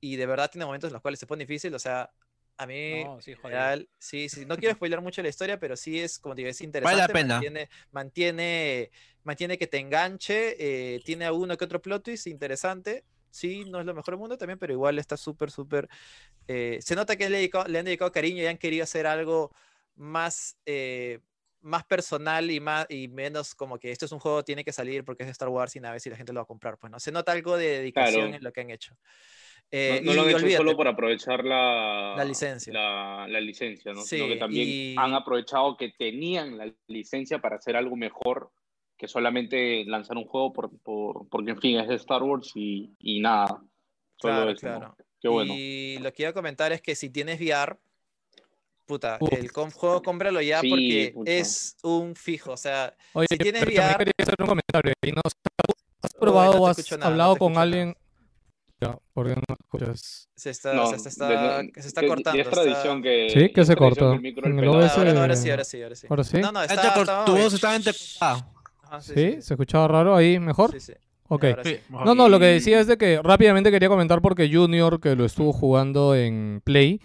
Y 0.00 0.16
de 0.16 0.26
verdad 0.26 0.50
tiene 0.50 0.66
momentos 0.66 0.88
en 0.88 0.92
los 0.92 1.02
cuales 1.02 1.18
se 1.20 1.26
pone 1.26 1.44
difícil. 1.44 1.74
O 1.74 1.78
sea, 1.78 2.10
a 2.58 2.66
mí, 2.66 3.04
No, 3.04 3.20
sí, 3.20 3.34
general, 3.36 3.88
sí, 3.98 4.28
sí. 4.28 4.46
No 4.46 4.56
quiero 4.56 4.74
spoiler 4.76 5.00
mucho 5.00 5.22
la 5.22 5.28
historia, 5.28 5.58
pero 5.58 5.76
sí 5.76 6.00
es, 6.00 6.18
como 6.18 6.34
te 6.34 6.40
digo, 6.40 6.50
es 6.50 6.60
interesante. 6.60 7.12
pena. 7.12 7.34
Mantiene, 7.34 7.68
mantiene, 7.92 8.90
mantiene 9.24 9.58
que 9.58 9.66
te 9.66 9.78
enganche. 9.78 10.56
eh, 10.58 11.00
tiene 11.04 11.30
uno 11.30 11.56
que 11.56 11.64
otro 11.64 11.80
plot 11.82 12.04
twist 12.04 12.26
interesante. 12.26 13.04
Sí, 13.30 13.64
no 13.66 13.80
es 13.80 13.86
lo 13.86 13.92
mejor 13.94 14.12
del 14.14 14.18
mundo 14.20 14.38
también, 14.38 14.58
pero 14.58 14.72
igual 14.72 14.98
está 14.98 15.16
súper, 15.16 15.50
súper. 15.50 15.88
eh, 16.48 16.78
se 16.80 16.94
nota 16.94 17.16
que 17.16 17.28
le, 17.28 17.38
dedicado- 17.38 17.66
le 17.68 17.78
han 17.78 17.84
dedicado 17.84 18.10
cariño 18.12 18.42
y 18.42 18.46
han 18.46 18.56
querido 18.58 18.84
hacer 18.84 19.06
algo 19.06 19.52
más, 19.94 20.56
eh, 20.64 21.20
más 21.60 21.84
personal 21.84 22.50
y, 22.50 22.60
más, 22.60 22.86
y 22.88 23.08
menos 23.08 23.54
como 23.54 23.78
que 23.78 23.90
esto 23.90 24.06
es 24.06 24.12
un 24.12 24.20
juego, 24.20 24.44
tiene 24.44 24.64
que 24.64 24.72
salir 24.72 25.04
porque 25.04 25.24
es 25.24 25.26
de 25.26 25.32
Star 25.32 25.48
Wars 25.48 25.74
y 25.76 25.80
a 25.80 25.90
ver 25.90 26.00
si 26.00 26.08
la 26.08 26.16
gente 26.16 26.32
lo 26.32 26.38
va 26.40 26.44
a 26.44 26.46
comprar. 26.46 26.78
Pues 26.78 26.90
no, 26.90 26.98
se 27.00 27.12
nota 27.12 27.32
algo 27.32 27.56
de 27.58 27.78
dedicación 27.78 28.22
Claro. 28.22 28.36
en 28.36 28.44
lo 28.44 28.52
que 28.52 28.60
han 28.62 28.70
hecho. 28.70 28.96
No, 29.72 29.78
Eh, 29.78 30.00
no 30.02 30.12
y 30.12 30.14
lo 30.14 30.22
han 30.22 30.28
hecho 30.28 30.36
olvídate, 30.38 30.56
solo 30.58 30.76
por 30.76 30.86
aprovechar 30.88 31.44
la, 31.44 32.14
La 32.16 32.24
licencia. 32.24 32.72
La, 32.72 33.26
la 33.28 33.40
licencia, 33.40 33.92
¿no? 33.92 34.00
Sino 34.02 34.24
Sí, 34.26 34.30
que 34.32 34.36
también 34.38 34.68
y- 34.68 34.94
han 34.96 35.12
aprovechado 35.14 35.76
que 35.76 35.90
tenían 35.98 36.56
la 36.56 36.72
licencia 36.86 37.40
para 37.40 37.56
hacer 37.56 37.76
algo 37.76 37.96
mejor 37.96 38.52
que 38.96 39.08
solamente 39.08 39.84
lanzar 39.84 40.16
un 40.16 40.24
juego 40.26 40.52
por, 40.52 40.70
por- 40.80 41.28
porque, 41.28 41.50
en 41.50 41.60
fin, 41.60 41.78
es 41.80 41.88
de 41.88 41.96
Star 41.96 42.22
Wars 42.22 42.52
y, 42.54 42.94
y 43.00 43.20
nada. 43.20 43.60
Solo 44.18 44.34
Claro, 44.34 44.50
eso, 44.50 44.66
¿no? 44.68 44.78
claro. 44.78 44.96
Qué 45.20 45.28
bueno. 45.28 45.52
Y 45.56 45.98
lo 46.00 46.12
que 46.12 46.22
iba 46.22 46.30
a 46.30 46.34
comentar 46.34 46.72
es 46.72 46.80
que 46.80 46.94
si 46.94 47.10
tienes 47.10 47.38
VR, 47.40 47.76
puta, 48.86 49.18
Uf. 49.20 49.32
el 49.32 49.50
juego 49.50 50.00
cómpralo 50.02 50.40
ya 50.40 50.60
Sí, 50.60 50.70
porque 50.70 51.10
pucha. 51.12 51.32
es 51.32 51.76
un 51.82 52.14
fijo. 52.14 52.52
O 52.52 52.56
sea, 52.56 52.94
Oye, 53.12 53.26
si 53.30 53.36
tienes 53.38 53.62
VR, 53.66 54.10
hacer 54.16 54.34
un 54.38 54.46
comentario. 54.46 54.92
y 55.02 55.10
no 55.12 55.20
¿Has 56.02 56.14
Uy, 56.14 56.20
probado 56.20 56.52
no 56.54 56.62
o 56.62 56.66
has 56.68 56.90
nada, 56.92 56.98
no 57.04 57.06
hablado 57.10 57.32
te 57.34 57.38
con 57.40 57.58
alguien? 57.58 57.94
Ya, 58.80 58.98
¿por 59.14 59.26
qué 59.26 59.34
no 59.36 59.42
escuchas? 59.58 60.28
se 60.36 60.50
está, 60.50 60.74
No, 60.74 60.86
se 60.86 61.08
está, 61.08 61.28
de- 61.62 61.72
se 61.80 61.88
está 61.88 62.02
que- 62.02 62.08
cortando. 62.08 62.40
es 62.42 62.50
tradición 62.50 62.98
está- 62.98 63.02
que. 63.02 63.28
Sí, 63.30 63.48
que 63.52 63.64
se 63.64 63.74
tradición 63.74 63.76
cortó. 63.78 64.12
el 64.12 64.20
micro 64.20 64.42
del 64.42 64.52
En 64.52 64.58
el 64.58 64.68
Ah, 64.68 64.70
OBS, 64.72 64.98
ahora, 64.98 65.20
ahora 65.22 65.36
sí, 65.36 65.50
ahora 65.50 65.64
sí, 65.64 65.82
ahora 65.82 65.94
sí. 65.96 66.06
¿Ahora 66.10 66.24
sí? 66.24 66.36
No, 66.38 66.52
no, 66.52 66.58
Ah, 66.60 66.64
está, 66.66 67.24
tu 67.24 67.32
bien. 67.32 67.44
voz 67.44 67.54
estaba 67.54 67.74
entrecortada. 67.76 68.52
Ajá, 68.82 69.00
sí, 69.00 69.12
¿Sí? 69.14 69.32
sí, 69.36 69.42
¿Se 69.42 69.54
escuchaba 69.54 69.88
raro 69.88 70.14
ahí? 70.14 70.38
¿Mejor? 70.38 70.72
sí, 70.72 70.80
sí. 70.80 70.92
Ok. 71.28 71.44
Sí. 71.64 71.78
No, 71.88 72.14
no, 72.14 72.28
lo 72.28 72.38
que 72.38 72.44
decía 72.44 72.78
es 72.78 72.86
de 72.86 72.96
que 72.98 73.20
rápidamente 73.22 73.70
quería 73.72 73.88
comentar 73.88 74.20
porque 74.20 74.48
Junior, 74.52 75.00
que 75.00 75.16
lo 75.16 75.24
estuvo 75.24 75.52
jugando 75.52 76.14
en 76.14 76.60
Play, 76.62 77.00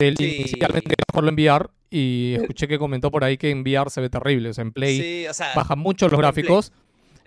él 0.00 0.16
Sí. 0.18 0.36
inicialmente 0.40 0.80
quería 0.88 1.04
jugarlo 1.12 1.28
en 1.28 1.34
VR 1.36 1.66
y 1.90 2.34
escuché 2.40 2.66
que 2.66 2.78
comentó 2.78 3.10
por 3.12 3.22
ahí 3.22 3.36
que 3.36 3.50
en 3.50 3.60
VR 3.60 3.88
se 3.90 4.00
ve 4.00 4.08
terrible, 4.10 4.48
o 4.48 4.54
sea, 4.54 4.62
en 4.62 4.72
Play 4.72 5.00
Sí, 5.00 5.26
o 5.28 5.34
sea, 5.34 5.52
baja 5.54 5.76
mucho 5.76 6.06
los 6.06 6.12
Play. 6.18 6.22
gráficos. 6.22 6.72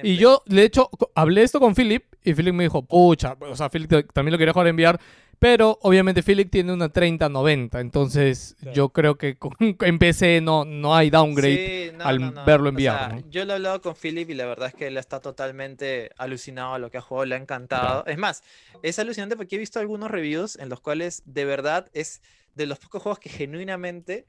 Y 0.03 0.17
yo, 0.17 0.41
de 0.45 0.63
hecho, 0.63 0.89
hablé 1.15 1.43
esto 1.43 1.59
con 1.61 1.73
Philip 1.75 2.03
y 2.23 2.33
Philip 2.33 2.53
me 2.53 2.63
dijo, 2.63 2.81
pucha, 2.83 3.35
o 3.39 3.55
sea, 3.55 3.69
Philip 3.69 3.89
también 4.13 4.31
lo 4.33 4.37
quería 4.37 4.53
jugar 4.53 4.67
en 4.67 4.75
VR, 4.75 4.99
pero 5.39 5.79
obviamente 5.83 6.21
Philip 6.21 6.51
tiene 6.51 6.73
una 6.73 6.89
3090, 6.89 7.79
entonces 7.79 8.55
Claro. 8.59 8.75
yo 8.75 8.89
creo 8.89 9.17
que 9.17 9.37
con- 9.37 9.55
en 9.59 9.97
PC 9.99 10.41
no, 10.41 10.65
no 10.65 10.93
hay 10.95 11.09
downgrade. 11.09 11.89
Sí, 11.91 11.97
no, 11.97 12.03
al 12.03 12.19
no, 12.19 12.31
no. 12.31 12.45
verlo 12.45 12.69
en 12.69 12.75
O 12.75 12.77
VR, 12.79 12.97
sea, 12.97 13.07
¿no? 13.09 13.29
Yo 13.29 13.45
lo 13.45 13.53
he 13.53 13.55
hablado 13.55 13.81
con 13.81 13.95
Philip 13.95 14.29
y 14.29 14.33
la 14.33 14.45
verdad 14.45 14.67
es 14.67 14.73
que 14.73 14.87
él 14.87 14.97
está 14.97 15.21
totalmente 15.21 16.11
alucinado 16.17 16.73
a 16.73 16.79
lo 16.79 16.91
que 16.91 16.97
ha 16.97 17.01
jugado, 17.01 17.25
le 17.25 17.35
ha 17.35 17.37
encantado. 17.37 18.05
Es 18.05 18.17
más, 18.17 18.43
es 18.83 18.99
alucinante 18.99 19.37
porque 19.37 19.55
he 19.55 19.59
visto 19.59 19.79
algunos 19.79 20.11
reviews 20.11 20.57
en 20.57 20.67
los 20.67 20.81
cuales 20.81 21.23
de 21.25 21.45
verdad 21.45 21.87
es 21.93 22.21
de 22.55 22.65
los 22.65 22.79
pocos 22.79 23.01
juegos 23.01 23.19
que 23.19 23.29
genuinamente 23.29 24.25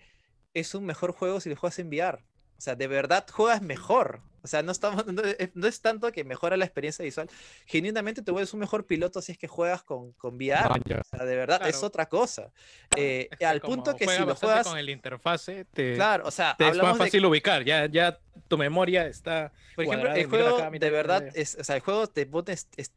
es 0.55 0.75
un 0.77 0.85
mejor 0.85 1.11
juego 1.13 1.41
si 1.41 1.49
lo 1.51 1.57
juegas 1.57 1.79
en 1.81 1.89
VR. 1.89 2.19
O 2.57 2.61
sea, 2.61 2.77
de 2.77 2.87
verdad 2.87 3.27
juegas 3.33 3.63
mejor. 3.63 4.21
O 4.43 4.47
sea, 4.47 4.63
no, 4.63 4.73
estamos, 4.73 5.07
no, 5.13 5.23
es, 5.23 5.51
no 5.55 5.67
es 5.67 5.81
tanto 5.81 6.11
que 6.13 6.25
mejora 6.25 6.57
la 6.57 6.65
experiencia 6.65 7.05
visual. 7.05 7.29
Genuinamente 7.67 8.23
te 8.23 8.31
vuelves 8.31 8.53
un 8.55 8.61
mejor 8.61 8.87
piloto 8.87 9.21
si 9.23 9.33
es 9.33 9.39
que 9.39 9.49
juegas 9.49 9.83
con, 9.83 10.13
con 10.13 10.37
VR. 10.37 10.61
Ah. 10.65 11.01
O 11.01 11.17
sea, 11.17 11.25
de 11.25 11.37
verdad 11.37 11.67
es 11.69 11.83
otra 11.83 12.07
cosa. 12.07 12.51
Eh, 12.97 13.29
Es 13.31 13.39
que 13.39 13.47
al 13.47 13.61
punto 13.61 13.95
que 13.95 14.07
si 14.07 14.25
lo 14.25 14.35
juegas... 14.35 14.67
con 14.67 14.79
el 14.79 14.89
interfase, 14.89 15.65
te, 15.73 15.95
Claro, 15.95 16.27
o 16.27 16.31
sea, 16.31 16.55
te 16.57 16.69
es 16.69 16.77
más 16.77 16.99
de 16.99 17.05
fácil 17.05 17.25
ubicar. 17.25 17.65
Ya, 17.65 17.87
ya 17.87 18.19
tu 18.49 18.59
memoria 18.59 19.07
está. 19.07 19.53
Por 19.77 19.85
ejemplo, 19.85 20.13
el 20.13 20.27
juego 20.27 20.57
acá, 20.57 20.71
de 20.71 20.91
verdad 20.91 21.29
es, 21.35 21.57
o 21.59 21.65
sea, 21.65 21.77
el 21.77 21.83
juego 21.83 22.07
te 22.09 22.27
pone, 22.27 22.55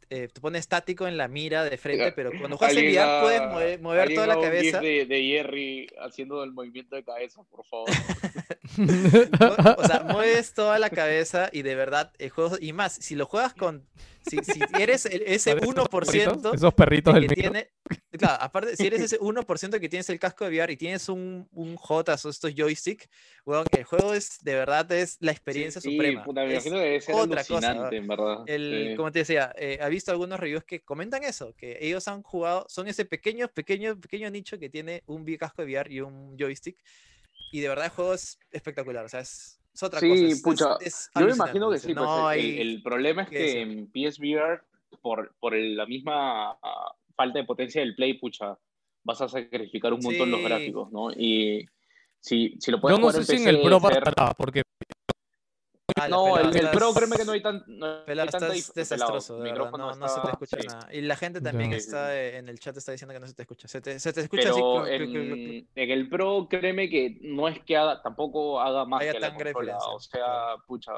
eh, 0.09 0.27
te 0.27 0.41
pone 0.41 0.57
estático 0.57 1.07
en 1.07 1.17
la 1.17 1.27
mira 1.27 1.63
de 1.63 1.77
frente, 1.77 2.11
pero 2.11 2.31
cuando 2.37 2.57
juegas 2.57 2.75
en 2.75 2.91
VR 2.91 3.49
puedes 3.51 3.81
mover, 3.81 4.13
toda 4.13 4.27
la 4.27 4.39
cabeza. 4.39 4.79
De, 4.79 5.05
de 5.05 5.23
Jerry 5.23 5.87
haciendo 6.01 6.43
el 6.43 6.51
movimiento 6.51 6.95
de 6.95 7.03
cabeza, 7.03 7.43
por 7.43 7.65
favor. 7.65 7.89
O 9.77 9.85
sea, 9.85 10.03
mueves 10.07 10.53
toda 10.53 10.79
la 10.79 10.89
cabeza 10.89 11.32
y 11.51 11.61
de 11.61 11.75
verdad 11.75 12.11
el 12.19 12.29
juego, 12.29 12.57
y 12.59 12.73
más, 12.73 12.93
si 12.93 13.15
lo 13.15 13.25
juegas 13.25 13.53
con, 13.53 13.87
si, 14.21 14.37
si 14.43 14.59
eres 14.79 15.05
el- 15.05 15.21
ese 15.23 15.51
Esos 15.51 15.61
1% 15.61 15.89
perritos, 15.89 16.53
Esos 16.53 16.73
perritos 16.73 17.13
de 17.13 17.19
del 17.21 17.29
que 17.29 17.35
tiene, 17.35 17.69
claro, 18.11 18.41
aparte, 18.43 18.75
si 18.75 18.87
eres 18.87 19.01
ese 19.01 19.19
1% 19.19 19.79
que 19.79 19.89
tienes 19.89 20.09
el 20.09 20.19
casco 20.19 20.45
de 20.45 20.51
VR 20.51 20.71
y 20.73 20.77
tienes 20.77 21.09
un, 21.09 21.47
un 21.51 21.75
J 21.75 22.13
o 22.23 22.29
estos 22.29 22.53
joystick, 22.55 23.09
weón, 23.45 23.65
el 23.75 23.83
juego 23.83 24.13
es, 24.13 24.37
de 24.41 24.53
verdad, 24.55 24.91
es 24.91 25.17
la 25.19 25.31
experiencia 25.31 25.81
Sí, 25.81 25.91
suprema. 25.91 26.23
puta, 26.23 26.43
me 26.45 26.53
imagino 26.53 26.75
que 26.77 26.81
debe 26.83 27.01
ser 27.01 27.15
otra 27.15 27.43
cosa, 27.43 27.89
en 27.91 28.07
verdad. 28.07 28.43
El, 28.47 28.87
Sí. 28.91 28.95
como 28.95 29.11
te 29.11 29.19
decía, 29.19 29.53
eh, 29.57 29.79
he 29.81 29.89
visto 29.89 30.11
algunos 30.11 30.39
reviews 30.39 30.63
que 30.63 30.81
comentan 30.81 31.23
eso, 31.23 31.53
que 31.55 31.77
ellos 31.81 32.07
han 32.07 32.21
jugado, 32.23 32.65
son 32.69 32.87
ese 32.87 33.05
pequeño, 33.05 33.47
pequeño, 33.49 33.99
pequeño 33.99 34.29
nicho 34.29 34.57
que 34.59 34.69
tiene 34.69 35.03
un 35.07 35.25
casco 35.37 35.61
de 35.63 35.67
VR 35.73 35.93
y 35.93 36.01
un 36.01 36.37
joystick, 36.37 36.77
y 37.51 37.59
de 37.61 37.67
verdad 37.69 37.85
el 37.85 37.91
juego 37.91 38.13
es 38.15 38.39
espectacular, 38.51 39.05
o 39.05 39.09
sea, 39.09 39.19
es, 39.21 39.59
es 39.73 39.83
otra 39.83 39.99
Sí, 39.99 40.09
cosa. 40.09 40.23
es- 40.25 40.31
es- 40.33 40.41
pucha, 40.41 40.77
es 40.81 41.09
Yo 41.19 41.25
me 41.25 41.33
imagino 41.33 41.69
que 41.71 41.79
sí, 41.79 41.93
pues, 41.93 41.95
no 41.95 42.31
el- 42.31 42.39
hay- 42.39 42.59
el, 42.59 42.67
el 42.75 42.83
problema 42.83 43.23
es 43.23 43.29
que 43.29 43.61
en 43.61 43.87
PSVR, 43.91 44.61
por, 45.01 45.33
por 45.39 45.55
el- 45.55 45.75
la 45.75 45.85
misma 45.85 46.51
ah, 46.51 46.95
falta 47.15 47.39
de 47.39 47.45
potencia 47.45 47.81
del 47.81 47.95
Play, 47.95 48.13
pucha, 48.19 48.57
vas 49.03 49.21
a 49.21 49.27
sacrificar 49.27 49.93
un 49.93 50.01
montón 50.01 50.31
los 50.31 50.41
gráficos, 50.43 50.91
¿no? 50.91 51.11
Y 51.11 51.65
si, 52.19 52.55
si 52.59 52.71
lo 52.71 52.79
puedes 52.79 52.97
Yo 52.97 53.01
no 53.05 53.11
sé 53.11 53.19
en 53.19 53.25
si 53.25 53.43
en 53.43 53.49
el 53.49 53.61
Pro 53.61 53.79
ser- 53.81 54.03
porque 54.37 54.61
Ah, 55.95 56.07
No, 56.07 56.35
pelada 56.35 56.59
el, 56.59 56.69
Pro, 56.71 56.93
créeme 56.93 57.17
que 57.17 57.25
no 57.25 57.31
hay, 57.33 57.41
tan, 57.41 57.63
no 57.67 57.85
hay 57.85 58.05
pelada 58.05 58.31
tanta 58.31 58.47
estás 58.55 58.69
dif- 58.69 58.73
pelado, 58.89 59.13
desastroso, 59.13 59.37
de 59.43 59.51
verdad, 59.51 59.71
no, 59.71 59.95
no 59.95 60.07
se 60.07 60.21
te 60.21 60.29
escucha 60.31 60.57
sí. 60.59 60.67
nada. 60.67 60.93
Y 60.93 61.01
la 61.01 61.15
gente 61.15 61.41
también 61.41 61.73
está 61.73 62.19
en 62.19 62.49
el 62.49 62.59
chat 62.59 62.75
está 62.77 62.91
diciendo 62.93 63.13
que 63.13 63.19
no 63.19 63.27
se 63.27 63.33
te 63.33 63.41
escucha. 63.43 63.67
Se 63.67 63.81
te, 63.81 63.99
se 63.99 64.13
te 64.13 64.21
escucha 64.21 64.49
así. 64.49 64.59
Pero 64.61 64.85
clu- 64.85 64.87
en, 64.87 65.67
en 65.75 65.91
el 65.91 66.09
Pro, 66.09 66.47
créeme 66.49 66.89
que 66.89 67.17
no 67.21 67.47
es 67.47 67.59
que 67.63 67.77
haga, 67.77 68.01
tampoco 68.01 68.59
haga 68.61 68.85
más 68.85 69.01
Haya 69.01 69.11
que 69.13 69.19
la 69.19 69.27
tan 69.29 69.37
gran 69.37 69.53
consola. 69.53 69.73
diferencia, 69.73 69.93
O 69.93 69.99
sea, 69.99 70.55
pucha, 70.65 70.91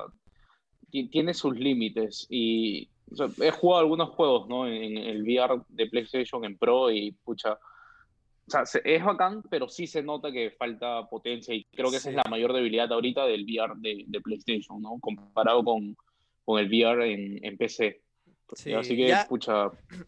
ti- 0.91 1.09
tiene 1.09 1.33
sus 1.33 1.55
límites. 1.57 2.27
Y 2.29 2.89
o 3.11 3.15
sea, 3.15 3.27
he 3.41 3.51
jugado 3.51 3.81
algunos 3.81 4.09
juegos, 4.11 4.47
¿no? 4.47 4.67
En, 4.67 4.97
en 4.97 4.97
el 4.97 5.23
VR 5.23 5.61
de 5.67 5.87
PlayStation 5.87 6.45
en 6.45 6.57
Pro 6.57 6.89
y 6.91 7.11
pucha. 7.11 7.59
O 8.47 8.51
sea, 8.51 8.65
se- 8.65 8.81
es 8.85 9.03
bacán, 9.03 9.41
pero 9.49 9.67
sí 9.67 9.87
se 9.87 10.03
nota 10.03 10.31
que 10.31 10.51
falta 10.51 11.07
potencia 11.09 11.53
y 11.55 11.63
creo 11.65 11.89
que 11.89 11.97
esa 11.97 12.09
es 12.09 12.15
la 12.15 12.23
mayor 12.29 12.53
debilidad 12.53 12.91
ahorita 12.91 13.25
del 13.25 13.43
VR 13.43 13.73
de, 13.77 14.03
de 14.07 14.21
PlayStation, 14.21 14.81
¿no? 14.81 14.99
Comparado 14.99 15.63
con, 15.63 15.97
con 16.43 16.59
el 16.59 16.67
VR 16.67 17.11
en, 17.11 17.43
en 17.43 17.57
PC. 17.57 18.01
Sí, 18.53 18.73
Así 18.73 18.95
que, 18.95 19.07
ya- 19.07 19.25
pucha. 19.27 19.71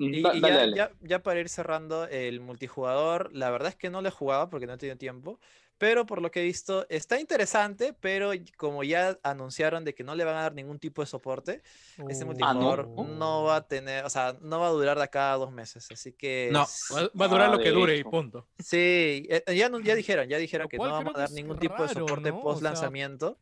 Y, 0.00 0.22
Da- 0.22 0.36
y 0.36 0.40
dale, 0.40 0.76
ya, 0.76 0.88
ya- 0.90 0.92
ya 1.00 1.22
para 1.24 1.40
ir 1.40 1.48
cerrando 1.48 2.06
el 2.06 2.38
multijugador, 2.40 3.34
la 3.34 3.50
verdad 3.50 3.70
es 3.70 3.74
que 3.76 3.90
no 3.90 4.00
lo 4.00 4.06
he 4.08 4.12
jugado 4.12 4.48
porque 4.48 4.66
no 4.66 4.74
he 4.74 4.78
tenido 4.78 4.96
tiempo, 4.96 5.40
pero 5.78 6.04
por 6.06 6.20
lo 6.20 6.30
que 6.30 6.40
he 6.40 6.44
visto 6.44 6.86
está 6.88 7.20
interesante, 7.20 7.92
pero 7.98 8.32
como 8.56 8.82
ya 8.84 9.18
anunciaron 9.22 9.84
de 9.84 9.94
que 9.94 10.02
no 10.04 10.14
le 10.14 10.24
van 10.24 10.36
a 10.36 10.42
dar 10.42 10.54
ningún 10.54 10.78
tipo 10.78 11.02
de 11.02 11.06
soporte, 11.06 11.62
este 12.08 12.24
Uh, 12.24 12.26
multijugador 12.26 12.88
¿no? 12.88 13.04
no 13.04 13.42
va 13.44 13.56
a 13.56 13.68
tener, 13.68 14.04
o 14.04 14.10
sea, 14.10 14.36
no 14.40 14.60
va 14.60 14.66
a 14.68 14.70
durar 14.70 14.98
de 14.98 15.04
acá 15.04 15.32
a 15.32 15.36
dos 15.36 15.52
meses, 15.52 15.88
así 15.90 16.12
que 16.12 16.50
No, 16.52 16.66
Va, 16.92 17.24
a 17.24 17.28
durar 17.28 17.48
Ah, 17.48 17.56
lo 17.56 17.58
que 17.62 17.70
dure 17.70 17.96
y 17.96 18.04
punto. 18.04 18.46
Sí, 18.58 19.26
eh, 19.30 19.42
ya, 19.56 19.68
no- 19.68 19.80
ya 19.80 19.94
dijeron, 19.94 20.28
ya 20.28 20.38
dijeron 20.38 20.64
Lo 20.64 20.68
que 20.68 20.78
no 20.78 20.84
vamos 20.90 21.12
creo 21.12 21.16
a 21.16 21.18
dar 21.20 21.30
ningún 21.30 21.58
tipo 21.58 21.74
de 21.74 21.80
raro, 21.88 21.94
soporte 21.94 22.30
¿no? 22.30 22.36
O 22.38 22.40
sea, 22.40 22.50
post 22.52 22.62
lanzamiento. 22.62 23.38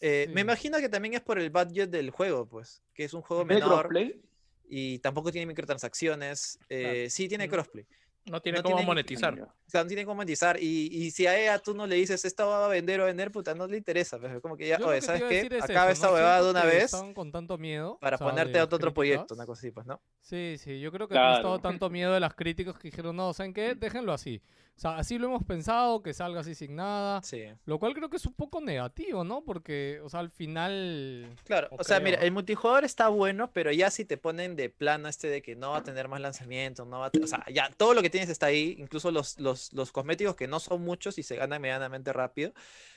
sí. 0.00 0.06
Me 0.34 0.42
imagino 0.42 0.78
que 0.78 0.88
también 0.88 1.14
es 1.14 1.20
por 1.22 1.38
el 1.38 1.50
budget 1.50 1.88
del 1.90 2.10
juego, 2.10 2.46
pues, 2.46 2.82
que 2.94 3.04
es 3.04 3.14
un 3.14 3.22
juego 3.22 3.46
¿Tiene 3.46 3.60
menor 3.62 3.88
crossplay? 3.88 4.20
y 4.68 4.98
tampoco 4.98 5.32
tiene 5.32 5.46
microtransacciones. 5.46 6.58
eh, 6.68 7.08
sí 7.10 7.26
tiene 7.28 7.46
Mm. 7.46 7.50
crossplay. 7.50 7.86
No 8.26 8.40
tiene 8.40 8.58
No 8.58 8.62
cómo 8.64 8.76
tiene- 8.76 8.86
monetizar. 8.86 9.34
O 9.40 9.70
sea, 9.70 9.82
no 9.82 9.88
tiene 9.88 10.04
cómo 10.04 10.16
monetizar. 10.16 10.58
Y, 10.60 10.88
y 10.92 11.10
si 11.10 11.26
a 11.26 11.38
ella 11.38 11.58
tú 11.58 11.74
no 11.74 11.86
le 11.86 11.96
dices, 11.96 12.24
esta 12.24 12.44
va 12.44 12.66
a 12.66 12.68
vender 12.68 13.00
o 13.00 13.06
vender, 13.06 13.30
puta, 13.30 13.54
no 13.54 13.66
le 13.66 13.76
interesa. 13.78 14.18
pues, 14.18 14.32
es 14.32 14.40
como 14.40 14.56
que 14.56 14.68
ya, 14.68 14.78
oye, 14.84 15.00
¿sabes 15.00 15.22
qué? 15.24 15.48
es 15.50 15.62
Acaba 15.64 15.86
eso, 15.86 15.92
esta 15.92 16.06
¿no? 16.08 16.12
huevada 16.14 16.42
de 16.42 16.50
una 16.50 16.64
vez 16.64 16.84
estaban 16.84 17.14
con 17.14 17.32
tanto 17.32 17.56
miedo. 17.58 17.98
para 18.00 18.16
o 18.16 18.18
sea, 18.18 18.28
ponerte 18.28 18.58
a 18.58 18.64
otro 18.64 18.92
proyecto, 18.92 19.34
una 19.34 19.46
cosa 19.46 19.60
así, 19.60 19.70
pues, 19.70 19.86
¿no? 19.86 20.00
Sí, 20.20 20.56
sí, 20.58 20.80
yo 20.80 20.92
creo 20.92 21.08
que 21.08 21.14
no 21.14 21.20
estado 21.20 21.42
Claro. 21.42 21.60
tanto 21.60 21.88
miedo 21.90 22.12
de 22.12 22.20
las 22.20 22.34
críticas 22.34 22.76
que 22.78 22.88
dijeron, 22.88 23.16
no, 23.16 23.32
¿saben 23.32 23.52
qué? 23.54 23.74
Déjenlo 23.74 24.12
así. 24.12 24.42
O 24.76 24.80
sea, 24.80 24.96
así 24.96 25.18
lo 25.18 25.26
hemos 25.26 25.44
pensado, 25.44 26.02
que 26.02 26.14
salga 26.14 26.40
así 26.40 26.54
sin 26.54 26.74
nada. 26.76 27.20
Sí. 27.22 27.44
Lo 27.66 27.78
cual 27.78 27.92
creo 27.94 28.08
que 28.08 28.16
es 28.16 28.24
un 28.24 28.32
poco 28.32 28.60
negativo, 28.62 29.24
¿no? 29.24 29.42
Porque, 29.44 30.00
o 30.02 30.08
sea, 30.08 30.20
al 30.20 30.30
final... 30.30 31.26
Claro, 31.44 31.68
O 31.70 31.76
o 31.80 31.84
sea, 31.84 32.00
mira, 32.00 32.20
el 32.20 32.32
multijugador 32.32 32.84
está 32.84 33.08
bueno, 33.08 33.50
pero 33.52 33.72
ya 33.72 33.90
si 33.90 34.04
te 34.04 34.16
ponen 34.16 34.56
de 34.56 34.70
plano 34.70 35.08
este 35.08 35.28
de 35.28 35.42
que 35.42 35.54
no 35.56 35.70
va 35.72 35.78
a 35.78 35.82
tener 35.82 36.08
más 36.08 36.20
lanzamientos, 36.20 36.86
no 36.86 36.98
va 37.00 37.06
a 37.06 37.10
o 37.22 37.26
sea, 37.26 37.44
ya 37.52 37.70
todo 37.76 37.94
lo 37.94 38.02
que 38.02 38.09
tienes 38.10 38.28
está 38.28 38.46
ahí, 38.46 38.76
incluso 38.78 39.10
los, 39.10 39.38
los, 39.38 39.72
los 39.72 39.92
cosméticos 39.92 40.36
que 40.36 40.46
no 40.46 40.60
son 40.60 40.82
muchos 40.82 41.18
y 41.18 41.22
se 41.22 41.36
ganan 41.36 41.62
medianamente 41.62 42.12
rápido. 42.12 42.52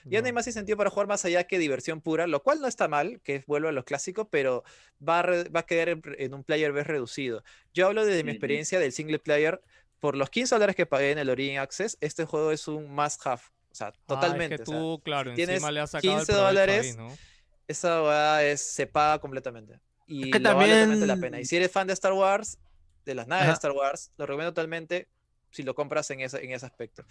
Ya 0.06 0.20
no 0.22 0.26
hay 0.26 0.32
no. 0.32 0.36
más 0.36 0.48
incentivo 0.48 0.78
para 0.78 0.90
jugar 0.90 1.08
más 1.08 1.24
allá 1.26 1.46
que 1.46 1.58
diversión 1.60 2.02
pura, 2.02 2.28
lo 2.28 2.44
cual 2.44 2.60
no 2.60 2.68
está 2.68 2.88
mal, 2.88 3.22
que 3.22 3.44
vuelvo 3.48 3.70
a 3.70 3.72
los 3.72 3.86
clásicos, 3.86 4.28
pero 4.30 4.64
va 5.08 5.20
a, 5.20 5.22
re- 5.24 5.50
va 5.50 5.62
a 5.62 5.66
quedar 5.66 5.90
en, 5.90 6.02
en 6.18 6.34
un 6.34 6.44
player 6.44 6.72
base 6.74 6.84
reducido. 6.86 7.44
Yo 7.74 7.88
hablo 7.88 8.06
desde 8.06 8.24
mi 8.24 8.32
Ujú. 8.32 8.36
experiencia 8.36 8.80
del 8.80 8.92
single 8.92 9.20
player. 9.20 9.62
Por 10.00 10.18
los 10.18 10.30
15 10.30 10.56
dólares 10.56 10.76
que 10.76 10.86
pagué 10.86 11.12
en 11.12 11.18
el 11.18 11.30
Origin 11.30 11.60
Access, 11.60 11.98
este 12.02 12.26
juego 12.26 12.52
es 12.52 12.68
un 12.68 12.94
must 12.94 13.26
have. 13.26 13.42
O 13.72 13.76
sea, 13.76 13.88
Ah, 13.88 13.94
totalmente. 14.06 14.56
es 14.56 14.62
que 14.62 14.64
o 14.64 14.66
sea, 14.66 14.80
tú, 14.80 15.02
claro, 15.04 15.34
tienes 15.34 15.56
encima 15.56 15.72
le 15.72 15.80
has 15.80 15.92
sacado 15.92 16.12
el 16.14 16.18
15 16.20 16.32
provecho 16.34 16.48
ahí, 16.50 16.56
dólares, 16.56 16.98
¿no? 16.98 17.18
esa 17.68 18.44
es, 18.44 18.62
se 18.62 18.88
paga 18.88 19.20
completamente. 19.20 19.80
Y 20.06 20.30
que 20.32 20.40
lo 20.40 20.56
vale 20.56 20.74
totalmente 20.74 21.06
la 21.08 21.14
también- 21.14 21.32
pena. 21.32 21.40
Y 21.42 21.46
si 21.46 21.56
eres 21.56 21.72
fan 21.72 21.88
de 21.88 21.94
Star 21.94 22.14
Wars, 22.14 22.58
de 23.06 23.16
las 23.16 23.28
naves 23.28 23.48
de. 23.48 23.54
Star 23.54 23.72
Wars, 23.72 24.12
lo 24.18 24.26
recomiendo 24.26 24.54
totalmente 24.54 25.08
si 25.54 25.64
lo 25.64 25.76
compras 25.76 26.10
en 26.12 26.22
ese, 26.22 26.44
en 26.44 26.52
ese 26.52 26.66
aspecto. 26.66 27.06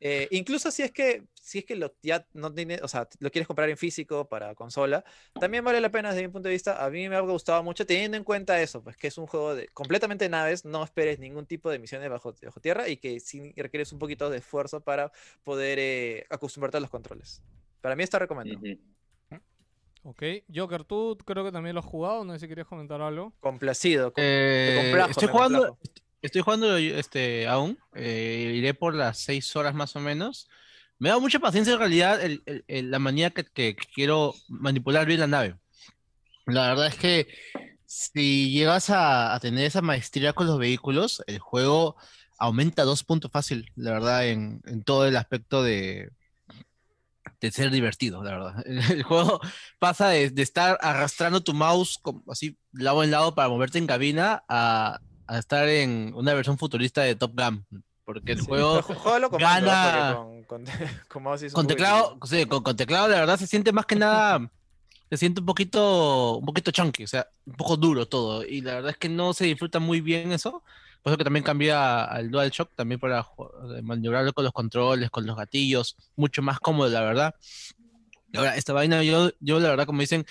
Eh, 0.00 0.28
incluso 0.30 0.70
si 0.70 0.82
es 0.82 0.92
que, 0.92 1.24
si 1.34 1.60
es 1.60 1.64
que 1.64 1.76
lo, 1.76 1.94
ya 2.02 2.26
no 2.34 2.52
tiene, 2.52 2.78
o 2.82 2.88
sea, 2.88 3.08
lo 3.20 3.30
quieres 3.30 3.46
comprar 3.46 3.70
en 3.70 3.78
físico 3.78 4.28
para 4.28 4.54
consola, 4.54 5.02
también 5.40 5.64
vale 5.64 5.80
la 5.80 5.90
pena 5.90 6.10
desde 6.10 6.26
mi 6.26 6.32
punto 6.32 6.48
de 6.48 6.54
vista. 6.54 6.84
A 6.84 6.90
mí 6.90 7.08
me 7.08 7.16
ha 7.16 7.20
gustado 7.20 7.62
mucho 7.62 7.86
teniendo 7.86 8.16
en 8.16 8.24
cuenta 8.24 8.60
eso, 8.60 8.82
pues 8.82 8.96
que 8.96 9.08
es 9.08 9.16
un 9.18 9.26
juego 9.26 9.54
de 9.54 9.68
completamente 9.68 10.28
naves, 10.28 10.64
no 10.64 10.84
esperes 10.84 11.18
ningún 11.18 11.46
tipo 11.46 11.70
de 11.70 11.78
misiones 11.78 12.10
bajo, 12.10 12.34
bajo 12.42 12.60
tierra 12.60 12.88
y 12.88 12.98
que 12.98 13.18
sí 13.18 13.52
requieres 13.56 13.92
un 13.92 13.98
poquito 13.98 14.28
de 14.28 14.38
esfuerzo 14.38 14.82
para 14.82 15.10
poder 15.42 15.78
eh, 15.80 16.26
acostumbrarte 16.28 16.76
a 16.76 16.80
los 16.80 16.90
controles. 16.90 17.42
Para 17.80 17.96
mí 17.96 18.02
está 18.02 18.18
recomendado. 18.18 18.60
Ujú. 18.60 18.78
Ok, 20.08 20.22
Joker, 20.54 20.84
tú 20.84 21.18
creo 21.26 21.44
que 21.44 21.50
también 21.50 21.74
lo 21.74 21.80
has 21.80 21.86
jugado, 21.86 22.24
no 22.24 22.32
sé 22.34 22.38
si 22.38 22.46
querías 22.48 22.68
comentar 22.68 23.00
algo. 23.02 23.32
Complacido. 23.40 24.12
com- 24.12 24.22
Eh, 24.24 24.74
complajo, 24.80 25.10
estoy 25.10 25.28
jugando, 25.28 25.58
complajo. 25.66 25.78
estoy 26.22 26.42
jugando 26.42 26.76
este, 26.76 27.48
aún. 27.48 27.76
eh, 27.92 28.52
iré 28.54 28.72
por 28.72 28.94
las 28.94 29.18
seis 29.18 29.56
horas 29.56 29.74
más 29.74 29.96
o 29.96 30.00
menos. 30.00 30.48
Me 31.00 31.08
da 31.08 31.18
mucha 31.18 31.40
paciencia 31.40 31.72
en 31.72 31.80
realidad 31.80 32.22
el- 32.22 32.40
el- 32.46 32.64
el- 32.68 32.90
la 32.92 33.00
manía 33.00 33.30
que, 33.30 33.44
que 33.46 33.74
quiero 33.94 34.32
manipular 34.48 35.06
bien 35.06 35.18
la 35.18 35.26
nave. 35.26 35.56
La 36.46 36.68
verdad 36.68 36.86
es 36.86 36.94
que 36.94 37.26
si 37.84 38.52
llegas 38.52 38.90
a, 38.90 39.34
a 39.34 39.40
tener 39.40 39.64
esa 39.64 39.82
maestría 39.82 40.32
con 40.34 40.46
los 40.46 40.58
vehículos, 40.60 41.20
el 41.26 41.40
juego 41.40 41.96
aumenta 42.38 42.84
dos 42.84 43.02
puntos 43.02 43.32
fácil, 43.32 43.72
la 43.74 43.90
verdad, 43.90 44.28
en, 44.28 44.60
en 44.66 44.84
todo 44.84 45.04
el 45.08 45.16
aspecto 45.16 45.64
de, 45.64 46.10
de 47.46 47.52
ser 47.52 47.70
divertido, 47.70 48.22
la 48.22 48.30
verdad. 48.32 48.64
El 48.92 49.02
juego 49.02 49.40
pasa 49.78 50.08
de, 50.08 50.30
de 50.30 50.42
estar 50.42 50.78
arrastrando 50.80 51.40
tu 51.42 51.54
mouse 51.54 51.98
como 52.02 52.22
así 52.30 52.56
lado 52.72 53.02
en 53.02 53.10
lado 53.10 53.34
para 53.34 53.48
moverte 53.48 53.78
en 53.78 53.86
cabina 53.86 54.44
a, 54.48 55.00
a 55.26 55.38
estar 55.38 55.68
en 55.68 56.12
una 56.14 56.34
versión 56.34 56.58
futurista 56.58 57.02
de 57.02 57.16
Top 57.16 57.32
Gun. 57.34 57.66
Porque 58.04 58.32
el 58.32 58.40
juego 58.40 58.82
Pero 58.86 58.86
ju- 58.94 59.00
Juégalo 59.02 59.30
con 59.30 59.40
gana- 59.40 60.14
con, 60.14 60.44
con, 60.44 60.64
con 61.08 61.22
mouse 61.24 61.40
sí 61.40 61.46
es 61.46 61.52
con 61.52 61.66
teclado, 61.66 62.18
sí, 62.24 62.46
con, 62.46 62.62
con 62.62 62.76
teclado 62.76 63.08
la 63.08 63.16
verdad 63.20 63.38
se 63.38 63.46
siente 63.48 63.72
más 63.72 63.86
que 63.86 63.96
nada, 63.96 64.48
se 65.10 65.16
siente 65.16 65.40
un 65.40 65.46
poquito, 65.46 66.36
un 66.36 66.46
poquito 66.46 66.70
chunky, 66.70 67.02
o 67.04 67.08
sea, 67.08 67.26
un 67.44 67.54
poco 67.54 67.76
duro 67.76 68.06
todo. 68.06 68.44
Y 68.44 68.60
la 68.60 68.74
verdad 68.74 68.90
es 68.92 68.96
que 68.98 69.08
no 69.08 69.32
se 69.34 69.46
disfruta 69.46 69.78
muy 69.80 70.00
bien 70.00 70.30
eso. 70.32 70.62
Por 71.06 71.12
eso 71.12 71.18
que 71.18 71.22
también 71.24 71.44
cambia 71.44 72.02
al 72.02 72.32
DualShock, 72.32 72.74
también 72.74 72.98
para 72.98 73.22
ju- 73.22 73.80
maniobrarlo 73.84 74.32
con 74.32 74.42
los 74.42 74.52
controles, 74.52 75.08
con 75.08 75.24
los 75.24 75.36
gatillos, 75.36 75.94
mucho 76.16 76.42
más 76.42 76.58
cómodo, 76.58 76.90
la 76.90 77.00
verdad. 77.00 77.32
Ahora, 78.34 78.56
esta 78.56 78.72
vaina, 78.72 79.04
yo, 79.04 79.30
yo 79.38 79.60
la 79.60 79.68
verdad, 79.68 79.86
como 79.86 80.00
dicen, 80.00 80.26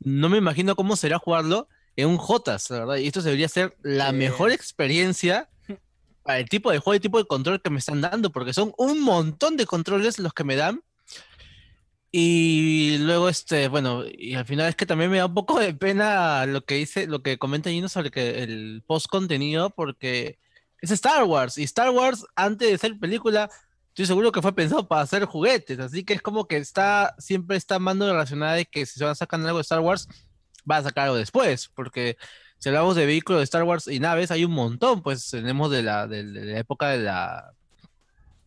no 0.00 0.28
me 0.28 0.38
imagino 0.38 0.74
cómo 0.74 0.96
será 0.96 1.20
jugarlo 1.20 1.68
en 1.94 2.08
un 2.08 2.16
JOTAS, 2.16 2.68
la 2.70 2.78
verdad. 2.80 2.96
Y 2.96 3.06
esto 3.06 3.22
debería 3.22 3.46
ser 3.46 3.76
la 3.84 4.10
mejor 4.10 4.50
experiencia 4.50 5.48
para 6.24 6.40
el 6.40 6.48
tipo 6.48 6.72
de 6.72 6.80
juego 6.80 6.96
y 6.96 7.00
tipo 7.00 7.18
de 7.18 7.24
control 7.24 7.62
que 7.62 7.70
me 7.70 7.78
están 7.78 8.00
dando, 8.00 8.32
porque 8.32 8.52
son 8.52 8.72
un 8.76 9.00
montón 9.00 9.56
de 9.56 9.66
controles 9.66 10.18
los 10.18 10.32
que 10.34 10.42
me 10.42 10.56
dan. 10.56 10.80
Y 12.10 12.96
luego, 12.98 13.28
este, 13.28 13.68
bueno, 13.68 14.02
y 14.06 14.34
al 14.34 14.46
final 14.46 14.68
es 14.68 14.76
que 14.76 14.86
también 14.86 15.10
me 15.10 15.18
da 15.18 15.26
un 15.26 15.34
poco 15.34 15.60
de 15.60 15.74
pena 15.74 16.46
lo 16.46 16.64
que 16.64 16.76
dice, 16.76 17.06
lo 17.06 17.22
que 17.22 17.38
comenta 17.38 17.68
Gino 17.70 17.88
sobre 17.88 18.10
que 18.10 18.42
el 18.42 18.82
post 18.86 19.08
contenido, 19.08 19.70
porque 19.70 20.38
es 20.80 20.90
Star 20.90 21.24
Wars, 21.24 21.58
y 21.58 21.64
Star 21.64 21.90
Wars, 21.90 22.24
antes 22.34 22.70
de 22.70 22.78
ser 22.78 22.98
película, 22.98 23.50
estoy 23.88 24.06
seguro 24.06 24.32
que 24.32 24.40
fue 24.40 24.54
pensado 24.54 24.88
para 24.88 25.02
hacer 25.02 25.26
juguetes, 25.26 25.78
así 25.80 26.02
que 26.04 26.14
es 26.14 26.22
como 26.22 26.46
que 26.48 26.56
está, 26.56 27.14
siempre 27.18 27.58
está 27.58 27.78
mando 27.78 28.10
relacionada 28.10 28.54
de 28.54 28.64
que 28.64 28.86
si 28.86 28.98
se 28.98 29.04
van 29.04 29.12
a 29.12 29.14
sacar 29.14 29.40
algo 29.40 29.58
de 29.58 29.62
Star 29.62 29.80
Wars, 29.80 30.08
va 30.70 30.78
a 30.78 30.82
sacar 30.84 31.04
algo 31.06 31.16
después, 31.16 31.68
porque 31.74 32.16
si 32.58 32.70
hablamos 32.70 32.96
de 32.96 33.06
vehículos 33.06 33.40
de 33.40 33.44
Star 33.44 33.64
Wars 33.64 33.86
y 33.86 34.00
naves, 34.00 34.30
hay 34.30 34.44
un 34.46 34.52
montón, 34.52 35.02
pues 35.02 35.28
tenemos 35.30 35.70
de 35.70 35.82
la, 35.82 36.06
de, 36.06 36.24
de 36.24 36.44
la 36.46 36.58
época 36.58 36.88
de 36.88 36.98
la, 36.98 37.52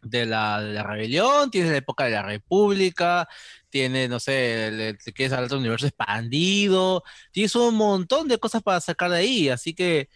de 0.02 0.26
la, 0.26 0.62
de 0.62 0.74
la 0.74 0.84
rebelión, 0.84 1.52
tienes 1.52 1.72
la 1.72 1.78
época 1.78 2.06
de 2.06 2.12
la 2.12 2.24
república, 2.24 3.28
tienes, 3.70 4.10
no 4.10 4.20
sé, 4.20 4.98
te 5.04 5.14
quieres 5.14 5.34
hablar 5.34 5.50
de 5.50 5.58
universo 5.58 5.88
expandido, 5.88 7.04
tienes 7.32 7.56
un 7.56 7.76
montón 7.76 8.28
de 8.28 8.38
cosas 8.38 8.62
para 8.64 8.82
sacar 8.82 9.12
de 9.12 9.18
ahí, 9.18 9.50
así 9.50 9.74
que 9.74 10.10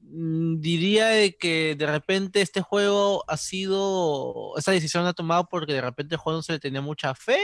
mm, 0.00 0.60
diría 0.60 1.08
de 1.08 1.36
que 1.36 1.76
de 1.76 1.86
repente 1.86 2.42
este 2.42 2.60
juego 2.62 3.24
ha 3.28 3.36
sido, 3.36 4.54
esa 4.58 4.72
decisión 4.72 5.06
ha 5.06 5.12
tomado 5.14 5.48
porque 5.48 5.72
de 5.74 5.80
repente 5.82 6.14
el 6.14 6.20
juego 6.20 6.38
no 6.38 6.42
se 6.42 6.52
le 6.52 6.60
tenía 6.60 6.80
mucha 6.80 7.14
fe, 7.14 7.38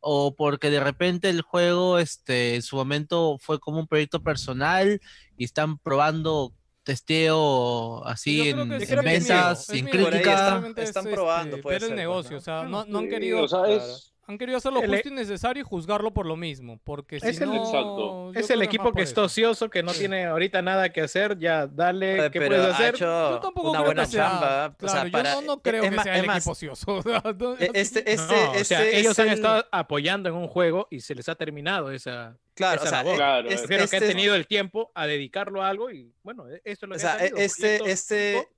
o 0.00 0.34
porque 0.36 0.70
de 0.70 0.80
repente 0.80 1.28
el 1.30 1.42
juego 1.42 1.98
este, 1.98 2.54
en 2.56 2.62
su 2.62 2.76
momento 2.76 3.38
fue 3.40 3.58
como 3.58 3.80
un 3.80 3.88
proyecto 3.88 4.22
personal 4.22 5.00
y 5.36 5.44
están 5.44 5.78
probando 5.78 6.54
testeo 6.86 8.04
así 8.06 8.48
en, 8.48 8.60
en 8.60 9.02
ventas, 9.02 9.68
es 9.70 9.82
en 9.82 9.84
miedo, 9.84 10.04
Por 10.04 10.14
ahí 10.14 10.22
crítica. 10.22 10.38
Simplemente 10.38 10.82
es, 10.82 10.88
están 10.90 11.06
este, 11.06 11.14
probando, 11.14 11.60
puede 11.60 11.80
ver 11.80 11.82
el 11.84 11.94
ser, 11.96 11.96
pues, 12.06 12.06
negocio, 12.06 12.36
¿no? 12.36 12.38
o 12.38 12.40
sea, 12.40 12.64
no, 12.64 12.84
no 12.86 12.98
han 13.00 13.08
Sí, 13.10 13.10
querido, 13.10 13.42
O 13.42 13.48
sea, 13.48 13.66
es, 13.68 14.14
han 14.28 14.38
querido 14.38 14.58
hacer 14.58 14.72
lo 14.72 14.82
El- 14.82 14.90
justo 14.90 15.08
y 15.08 15.12
necesario 15.12 15.60
y 15.60 15.64
juzgarlo 15.64 16.12
por 16.12 16.26
lo 16.26 16.36
mismo, 16.36 16.80
porque 16.82 17.20
si 17.20 17.28
Es 17.28 17.40
el- 17.40 17.48
no, 17.48 18.32
Es 18.34 18.46
creo 18.46 18.56
el 18.58 18.62
equipo 18.62 18.92
que 18.92 19.02
está 19.02 19.22
ocioso, 19.22 19.70
que 19.70 19.82
no 19.82 19.92
Sí. 19.92 20.00
tiene 20.00 20.26
ahorita 20.26 20.62
nada 20.62 20.88
que 20.92 21.00
hacer, 21.02 21.38
ya 21.38 21.66
dale, 21.66 22.20
Oye, 22.20 22.30
¿qué 22.32 22.40
pero 22.40 22.56
puedes 22.56 22.66
ha 22.66 22.74
hacer? 22.76 22.94
hecho 22.96 23.04
Yo 23.30 23.40
tampoco 23.40 23.70
una 23.70 23.78
creo 23.78 23.86
buena 23.86 24.02
que 24.04 24.10
sea, 24.10 24.28
chamba. 24.28 24.66
o 24.66 24.76
Claro, 24.76 24.92
sea, 24.94 25.04
yo 25.04 25.10
para- 25.12 25.34
no, 25.34 25.42
no 25.42 25.62
creo 25.62 25.82
es 25.84 25.90
que 25.90 25.96
más- 25.96 26.04
sea 26.04 26.14
es 26.14 26.20
el 26.20 26.26
más, 26.26 26.36
equipo 26.38 26.50
ocioso. 26.52 26.86
o 26.96 27.02
sea, 27.02 27.22
no- 27.38 27.56
e- 27.58 27.70
Este, 27.74 28.12
este, 28.12 28.34
No, 28.34 28.50
o 28.52 28.64
sea, 28.64 28.82
este 28.82 28.98
ellos 28.98 29.18
han 29.18 29.28
el- 29.28 29.34
estado 29.34 29.64
apoyando 29.70 30.28
en 30.28 30.34
un 30.34 30.48
juego 30.48 30.88
y 30.90 31.00
se 31.00 31.14
les 31.14 31.28
ha 31.28 31.34
terminado 31.36 31.90
esa... 31.92 32.36
Claro, 32.54 32.80
o 32.80 32.84
esa 32.84 32.90
sea, 32.90 32.98
labor. 32.98 33.14
e- 33.14 33.16
Claro, 33.16 33.48
es- 33.48 33.60
Prefiero 33.60 33.88
que 33.88 33.96
han 33.96 34.02
este- 34.02 34.14
tenido 34.14 34.34
el 34.34 34.46
tiempo 34.46 34.90
a 34.94 35.06
dedicarlo 35.06 35.62
a 35.62 35.68
algo 35.68 35.90
y 35.90 36.10
bueno, 36.22 36.48
e- 36.48 36.60
esto 36.64 36.86
es 36.86 36.88
lo 36.88 36.94
O 36.94 36.96
que 36.96 37.00
sea, 37.00 37.14
ha 37.14 37.18
salido, 37.18 37.36
e- 37.36 37.44
este, 37.44 37.90
este, 37.90 38.48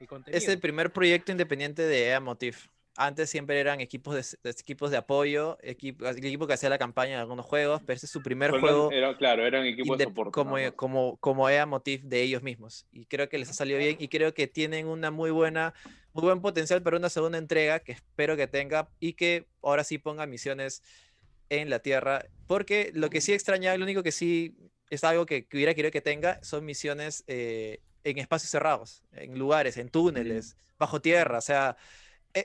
y 0.00 0.06
es 0.36 0.46
el 0.48 0.60
primer 0.60 0.92
proyecto 0.92 1.32
independiente 1.32 1.82
de 1.82 2.08
EA 2.10 2.20
Motive. 2.20 2.58
Antes 2.96 3.30
siempre 3.30 3.60
eran 3.60 3.80
equipos 3.80 4.14
de, 4.14 4.38
de 4.42 4.50
equipos 4.50 4.90
de 4.90 4.96
apoyo, 4.96 5.58
equipo, 5.62 6.06
el 6.06 6.16
equipo 6.16 6.46
que 6.46 6.54
hacía 6.54 6.68
la 6.68 6.78
campaña 6.78 7.14
en 7.14 7.20
algunos 7.20 7.44
juegos, 7.44 7.82
pero 7.84 7.94
este 7.94 8.06
es 8.06 8.10
su 8.12 8.22
primer 8.22 8.50
fueron- 8.50 8.60
juego 8.60 8.92
era, 8.92 9.16
claro, 9.16 9.44
era 9.46 9.60
un 9.60 9.66
equipo 9.66 9.96
de 9.96 10.04
soporte. 10.04 10.32
como, 10.32 10.56
como, 10.74 11.16
como 11.18 11.48
EA 11.48 11.66
Motive 11.66 12.02
de 12.06 12.22
ellos 12.22 12.42
mismos. 12.42 12.86
Y 12.92 13.06
creo 13.06 13.28
que 13.28 13.38
les 13.38 13.50
ha 13.50 13.52
salido 13.52 13.78
bien 13.78 13.96
y 13.98 14.08
creo 14.08 14.32
que 14.34 14.46
tienen 14.46 14.86
una 14.86 15.10
muy 15.10 15.30
buena, 15.30 15.74
muy 16.12 16.24
buen 16.24 16.40
potencial 16.40 16.82
para 16.82 16.96
una 16.96 17.10
segunda 17.10 17.38
entrega 17.38 17.80
que 17.80 17.92
espero 17.92 18.36
que 18.36 18.46
tenga 18.46 18.88
y 19.00 19.12
que 19.14 19.46
ahora 19.62 19.84
sí 19.84 19.98
ponga 19.98 20.26
misiones 20.26 20.82
en 21.48 21.70
la 21.70 21.80
Tierra. 21.80 22.24
Porque 22.46 22.90
lo 22.94 23.10
que 23.10 23.20
sí 23.20 23.32
extrañaba, 23.32 23.76
lo 23.76 23.84
único 23.84 24.02
que 24.02 24.12
sí 24.12 24.56
es 24.90 25.04
algo 25.04 25.26
que, 25.26 25.46
hubiera 25.52 25.74
querido 25.74 25.90
que 25.90 26.00
tenga 26.00 26.38
son 26.42 26.64
misiones 26.64 27.24
eh, 27.26 27.80
en 28.04 28.18
espacios 28.18 28.50
cerrados, 28.50 29.02
en 29.12 29.38
lugares, 29.38 29.76
en 29.76 29.88
túneles, 29.88 30.56
bajo 30.78 31.00
tierra. 31.00 31.38
O 31.38 31.42
sea, 31.42 31.76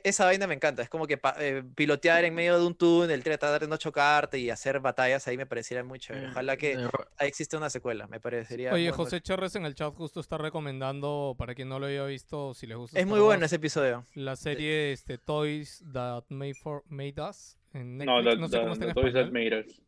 esa 0.04 0.26
vaina 0.26 0.48
me 0.48 0.54
encanta. 0.54 0.82
Es 0.82 0.90
como 0.90 1.08
que 1.08 1.18
pa- 1.18 1.36
eh, 1.40 1.64
pilotear 1.76 2.24
en 2.26 2.34
medio 2.36 2.60
de 2.60 2.66
un 2.66 2.76
túnel, 2.76 3.24
tratar 3.24 3.60
de 3.62 3.68
no 3.68 3.78
chocarte 3.78 4.38
y 4.40 4.50
hacer 4.50 4.80
batallas 4.80 5.28
ahí 5.28 5.38
me 5.38 5.46
pareciera 5.46 5.84
muy 5.84 6.00
chévere. 6.00 6.28
Ojalá 6.30 6.58
que 6.58 6.78
ahí 7.18 7.28
existe 7.28 7.58
una 7.58 7.70
secuela, 7.70 8.08
me 8.08 8.20
parecería. 8.20 8.74
Oye, 8.74 8.92
José 8.92 9.22
Cherres 9.22 9.56
en 9.56 9.66
el 9.66 9.76
chat 9.76 9.94
justo 9.94 10.20
está 10.20 10.38
recomendando, 10.38 11.36
para 11.38 11.54
quien 11.56 11.70
no 11.70 11.80
lo 11.80 11.86
haya 11.88 12.06
visto, 12.06 12.54
si 12.54 12.68
les 12.68 12.78
gusta 12.78 13.00
Es 13.00 13.06
muy 13.06 13.20
bueno 13.20 13.46
ese 13.46 13.58
episodio. 13.58 14.06
la 14.16 14.36
serie 14.36 14.92
este, 14.94 15.18
Toys 15.18 15.84
That 15.94 16.24
Made, 16.30 16.54
for, 16.56 16.84
made 16.88 17.16
Us 17.22 17.58
en 17.74 17.98
Netflix, 17.98 18.06
No, 18.06 18.22
no, 18.22 18.48
the, 18.48 18.58
sé 18.58 18.62
cómo 18.62 18.68
the- 18.68 18.72
está 18.74 18.86
en 18.86 18.94
the 18.96 19.02
Toys 19.02 19.14
That. 19.14 19.32
Made 19.32 19.60
Us. 19.62 19.82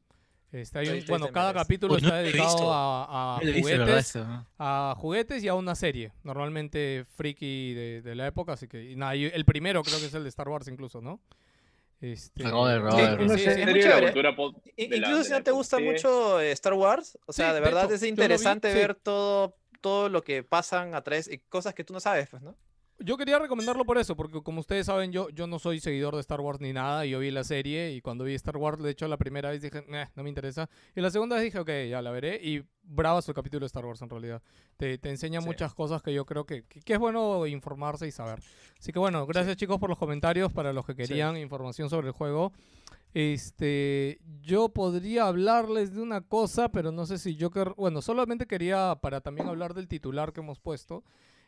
Este, 0.54 0.78
hay 0.80 0.86
un- 0.86 0.92
Toys 0.94 1.06
That 1.06 1.10
bueno, 1.10 1.32
cada 1.32 1.52
capítulo 1.54 1.96
Uy, 1.96 2.02
no 2.02 2.08
está 2.10 2.18
dedicado 2.20 2.72
a, 2.72 3.40
no 3.44 3.52
juguetes, 3.60 4.18
a 4.60 4.96
juguetes 4.98 5.44
y 5.44 5.48
a 5.48 5.56
una 5.56 5.74
serie, 5.74 6.14
normalmente 6.24 7.06
friki 7.16 7.74
de, 7.74 8.02
de 8.04 8.16
la 8.16 8.28
época, 8.28 8.54
así 8.54 8.68
que 8.68 8.92
y 8.92 8.96
nada, 8.96 9.16
y 9.16 9.26
el 9.26 9.46
primero 9.46 9.84
creo 9.84 10.00
que 10.00 10.06
es 10.06 10.14
el 10.14 10.22
de 10.22 10.30
Star 10.30 10.48
Wars 10.50 10.68
incluso, 10.68 11.02
¿no? 11.02 11.20
Este, 12.00 12.44
Robert, 12.44 12.84
sí, 12.84 12.92
Robert. 12.92 14.36
pop 14.36 14.56
de 14.76 14.98
Incluso 14.98 15.24
si 15.24 15.32
no 15.32 15.42
te 15.42 15.52
gusta 15.52 15.80
mucho 15.80 16.40
eh, 16.40 16.52
Star 16.52 16.74
Wars, 16.74 17.18
o 17.26 17.34
sea, 17.34 17.50
Sí, 17.50 17.54
de 17.56 17.60
verdad 17.62 17.86
hecho, 17.86 17.96
es 17.96 18.02
vi, 18.02 18.10
interesante 18.10 18.72
sí. 18.72 18.78
ver 18.78 18.94
todo, 18.96 19.56
todo 19.82 20.10
lo 20.10 20.22
que 20.22 20.44
pasan 20.44 20.94
a 20.96 21.02
través 21.02 21.32
y 21.32 21.40
cosas 21.40 21.74
que 21.74 21.84
tú 21.84 21.94
no 21.94 22.00
sabes, 22.00 22.28
pues, 22.30 22.44
¿no? 22.44 22.56
Yo 23.00 23.18
quería 23.18 23.40
recomendarlo 23.40 23.86
por 23.86 23.98
eso, 23.98 24.16
porque 24.16 24.42
como 24.44 24.60
ustedes 24.60 24.86
saben, 24.86 25.12
yo, 25.12 25.30
yo 25.30 25.48
no 25.48 25.60
soy 25.60 25.80
seguidor 25.80 26.14
de 26.14 26.22
Star 26.22 26.40
Wars 26.42 26.62
ni 26.62 26.74
nada, 26.74 27.06
y 27.06 27.10
yo 27.10 27.20
vi 27.20 27.32
la 27.32 27.44
serie, 27.44 27.92
y 27.92 28.02
cuando 28.02 28.24
vi 28.24 28.34
Star 28.36 28.56
Wars, 28.58 28.82
de 28.82 28.92
hecho, 28.92 29.08
la 29.08 29.18
primera 29.18 29.50
vez 29.50 29.62
dije, 29.62 29.84
"Nah, 29.90 30.06
no 30.16 30.24
me 30.24 30.30
interesa, 30.30 30.70
y 30.96 31.02
la 31.02 31.10
segunda 31.10 31.36
vez 31.36 31.46
dije, 31.46 31.60
ok, 31.60 31.70
ya 31.90 32.02
la 32.02 32.12
veré, 32.12 32.40
y 32.42 32.64
bravas 32.84 33.28
el 33.28 33.34
capítulo 33.34 33.62
de 33.62 33.68
Star 33.68 33.86
Wars 33.86 34.02
en 34.02 34.10
realidad. 34.10 34.42
Te, 34.78 34.98
te 34.98 35.10
enseña 35.10 35.42
Sí. 35.42 35.48
muchas 35.48 35.74
cosas 35.74 36.02
que 36.04 36.14
yo 36.14 36.26
creo 36.26 36.46
que, 36.46 36.64
que, 36.66 36.82
que 36.82 36.94
es 36.94 37.00
bueno 37.00 37.46
informarse 37.48 38.08
y 38.08 38.12
saber. 38.12 38.40
Así 38.80 38.92
que 38.94 39.00
bueno, 39.00 39.26
gracias 39.26 39.58
chicos 39.58 39.80
por 39.80 39.90
los 39.90 39.98
comentarios, 39.98 40.52
para 40.54 40.72
los 40.72 40.86
que 40.86 40.96
querían 40.96 41.36
información 41.38 41.90
sobre 41.90 42.08
el 42.08 42.14
juego. 42.14 42.52
Este, 43.14 44.20
yo 44.42 44.70
podría 44.70 45.28
hablarles 45.28 45.94
de 45.94 46.02
una 46.02 46.22
cosa, 46.22 46.70
pero 46.70 46.92
no 46.92 47.06
sé 47.06 47.18
si 47.20 47.36
yo 47.36 47.52
bueno, 47.78 48.02
solamente 48.02 48.48
quería 48.48 48.98
para 49.02 49.22
también 49.22 49.48
hablar 49.48 49.74
del 49.74 49.88
titular 49.88 50.34
que 50.34 50.42
hemos 50.42 50.60
puesto. 50.60 51.04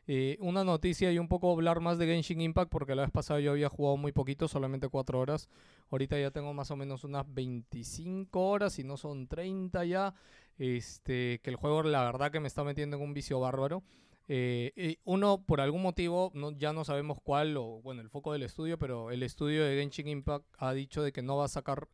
Eh, 0.08 0.38
una 0.39 0.64
noticia 0.64 1.12
y 1.12 1.18
un 1.20 1.28
poco 1.28 1.51
hablar 1.51 1.80
más 1.80 1.97
de 1.97 2.06
Genshin 2.06 2.41
Impact 2.41 2.70
porque 2.72 2.93
la 2.95 3.01
vez 3.03 3.12
pasada 3.12 3.39
yo 3.39 3.51
había 3.51 3.70
jugado 3.70 3.97
muy 3.97 4.12
poquito, 4.12 4.47
solamente 4.47 4.88
4 4.88 5.20
horas. 5.20 5.49
Ahorita 5.91 6.20
ya 6.20 6.32
tengo 6.32 6.53
más 6.53 6.70
o 6.72 6.76
menos 6.76 7.03
unas 7.03 7.26
25 7.34 8.39
horas 8.49 8.78
y 8.80 8.84
no 8.84 8.97
son 8.97 9.28
30 9.28 9.86
ya. 9.86 10.14
Este, 10.58 11.39
que 11.43 11.49
el 11.49 11.56
juego 11.58 11.84
la 11.84 12.03
verdad 12.06 12.32
que 12.32 12.39
me 12.39 12.47
está 12.47 12.64
metiendo 12.64 12.97
en 12.97 13.03
un 13.03 13.14
vicio 13.14 13.39
bárbaro. 13.39 13.84
Eh, 14.28 14.97
uno, 15.03 15.43
por 15.45 15.62
algún 15.62 15.82
motivo, 15.84 16.32
no, 16.34 16.51
ya 16.51 16.74
no 16.74 16.84
sabemos 16.84 17.20
cuál, 17.24 17.56
o 17.58 17.82
bueno, 17.84 18.01
el 18.01 18.10
foco 18.10 18.34
del 18.34 18.41
estudio, 18.43 18.80
pero 18.80 19.12
el 19.12 19.22
estudio 19.22 19.64
de 19.64 19.76
Genshin 19.78 20.08
Impact 20.08 20.45
ha 20.58 20.74
dicho 20.74 21.03
de 21.03 21.12
que 21.12 21.22
no 21.22 21.38
va 21.38 21.45
a 21.45 21.49
sacar 21.49 21.88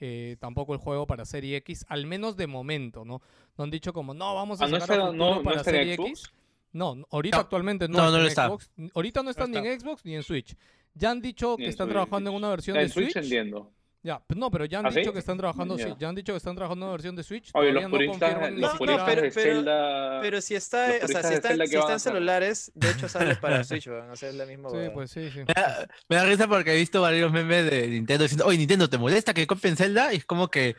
eh, 0.00 0.36
tampoco 0.38 0.74
el 0.74 0.78
juego 0.80 1.06
para 1.06 1.24
Serie 1.24 1.56
X, 1.58 1.86
al 1.88 2.06
menos 2.06 2.36
de 2.36 2.46
momento, 2.46 3.04
¿no? 3.06 3.22
No 3.56 3.64
han 3.64 3.70
dicho 3.70 3.92
como, 3.92 4.12
no, 4.14 4.34
vamos 4.34 4.60
a 4.60 4.64
Ah, 4.66 4.68
¿no 4.68 4.78
sacar 4.80 4.96
está- 4.96 5.06
futuro 5.10 5.24
no- 5.26 5.34
no 5.36 5.42
para 5.42 5.64
Serie 5.64 5.96
Xbox? 5.96 6.10
X. 6.10 6.32
No, 6.72 6.96
ahorita 7.10 7.36
No. 7.38 7.40
actualmente 7.42 7.88
no, 7.88 7.98
No, 7.98 8.04
está 8.06 8.10
no 8.16 8.22
en 8.22 8.26
está. 8.28 8.46
Xbox. 8.48 8.70
Ahorita 8.94 9.22
no 9.22 9.30
está 9.30 9.44
está. 9.44 9.60
ni 9.60 9.68
en 9.68 9.80
Xbox 9.80 10.04
ni 10.04 10.14
en 10.16 10.22
Switch. 10.22 10.56
Ya 10.94 11.10
han 11.10 11.20
dicho 11.20 11.56
Ni 11.58 11.64
que 11.64 11.70
están 11.70 11.86
Switch. 11.86 11.92
trabajando 11.94 12.30
en 12.30 12.36
una 12.36 12.50
versión 12.50 12.76
En 12.76 12.84
de 12.84 12.88
Switch 12.90 13.12
Switch. 13.12 13.24
entiendo. 13.24 13.72
Ya, 14.00 14.22
no, 14.28 14.48
pero 14.48 14.64
ya 14.64 14.78
han 14.78 14.86
¿Ah, 14.86 14.92
sí? 14.92 15.00
dicho 15.00 15.12
que 15.12 15.18
están 15.18 15.36
trabajando, 15.36 15.76
sí, 15.76 15.84
Ya. 15.98 16.08
han 16.08 16.14
dicho 16.14 16.32
que 16.32 16.36
están 16.36 16.54
trabajando 16.54 16.84
en 16.84 16.88
una 16.88 16.92
versión 16.92 17.16
de 17.16 17.24
Switch. 17.24 17.50
Oye, 17.52 17.72
todavía 17.72 17.72
los 17.72 17.82
no 17.82 17.90
puristas, 17.90 18.52
los 18.52 18.72
No, 18.72 18.78
puristas 18.78 19.04
pero- 19.06 19.22
de 19.22 19.30
Zelda... 19.32 20.20
Pero 20.22 20.40
si 20.40 20.54
está, 20.54 20.84
o 21.02 21.08
sea, 21.08 21.22
si 21.24 21.34
está, 21.34 21.48
Zelda, 21.48 21.64
si 21.66 21.70
¿qué 21.72 21.76
está 21.76 21.80
van 21.80 21.88
a 21.90 21.92
en 21.92 21.96
hacer? 21.96 22.12
celulares, 22.12 22.72
de 22.76 22.90
hecho 22.90 23.08
sale 23.08 23.34
para 23.36 23.64
Switch, 23.64 23.88
o 23.88 24.16
sea, 24.16 24.28
es 24.28 24.34
la 24.36 24.46
misma 24.46 24.70
Sí, 24.70 24.76
pues 24.94 25.10
sí, 25.10 25.28
sí. 25.30 25.38
Me 25.40 25.52
da, 25.54 25.88
me 26.08 26.16
da 26.16 26.24
risa 26.26 26.46
porque 26.46 26.74
he 26.74 26.76
visto 26.76 27.02
varios 27.02 27.32
memes 27.32 27.68
de 27.70 27.88
Nintendo 27.88 28.22
diciendo, 28.22 28.46
oye, 28.46 28.56
Nintendo, 28.58 28.88
¿te 28.88 28.98
molesta 28.98 29.34
que 29.34 29.46
copien 29.48 29.76
Zelda? 29.76 30.14
Y 30.14 30.18
es 30.18 30.24
como 30.24 30.48
que 30.48 30.76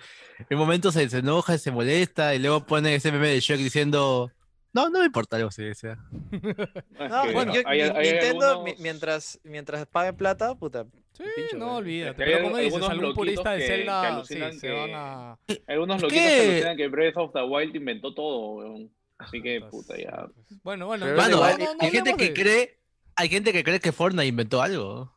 en 0.49 0.57
momentos 0.57 0.93
se, 0.93 1.07
se 1.09 1.17
enoja, 1.17 1.57
se 1.57 1.71
molesta, 1.71 2.33
y 2.33 2.39
luego 2.39 2.65
pone 2.65 2.95
ese 2.95 3.11
meme 3.11 3.27
de 3.27 3.41
Shrek 3.41 3.59
diciendo, 3.59 4.31
no, 4.73 4.89
no 4.89 4.99
me 4.99 5.05
importa 5.05 5.35
algo 5.37 5.49
así, 5.49 5.73
sea. 5.75 5.97
Es 6.31 7.09
No, 7.09 7.23
que 7.23 7.31
bueno, 7.33 7.53
yo- 7.53 7.61
hay- 7.65 7.81
Ni- 7.83 7.89
hay 7.97 8.11
Nintendo, 8.11 8.49
algunos- 8.51 8.79
mientras, 8.79 9.39
mientras 9.43 9.85
paguen 9.87 10.15
plata, 10.15 10.55
puta, 10.55 10.85
Sí, 11.13 11.23
pincho, 11.35 11.57
no 11.57 11.77
olvídate. 11.77 12.15
Que 12.15 12.23
Pero 12.31 12.43
como 12.43 12.57
dices, 12.57 12.73
algunos 12.75 12.89
algún 12.91 13.13
purista 13.13 13.51
de 13.51 13.57
loquitos 13.57 13.67
que- 13.67 13.73
que 13.73 13.77
Zelda 13.79 14.01
sí, 14.01 14.07
alucinan 14.15 14.53
se 14.59 14.67
que- 14.67 14.73
van 14.73 14.91
a... 14.93 15.37
Algunos 15.67 16.01
loquitos 16.01 16.23
que- 16.23 16.29
que 16.29 16.49
alucinan 16.51 16.77
que 16.77 16.87
Breath 16.87 17.17
of 17.17 17.33
the 17.33 17.43
Wild 17.43 17.75
inventó 17.75 18.13
todo, 18.13 18.39
weón. 18.55 18.91
Así 19.17 19.41
que, 19.41 19.59
puta, 19.69 19.97
ya. 19.97 20.27
pues. 20.33 20.61
Bueno, 20.63 20.85
bueno. 20.87 21.05
Pero 21.05 21.17
Mano, 21.17 21.35
no, 21.35 21.41
no 21.41 21.75
hay 21.81 21.91
gente 21.91 22.13
que 22.15 22.25
de- 22.29 22.33
cree, 22.33 22.79
hay 23.17 23.27
gente 23.27 23.51
que 23.51 23.63
cree 23.65 23.79
que 23.81 23.91
Fortnite 23.91 24.27
inventó 24.27 24.61
algo. 24.61 25.11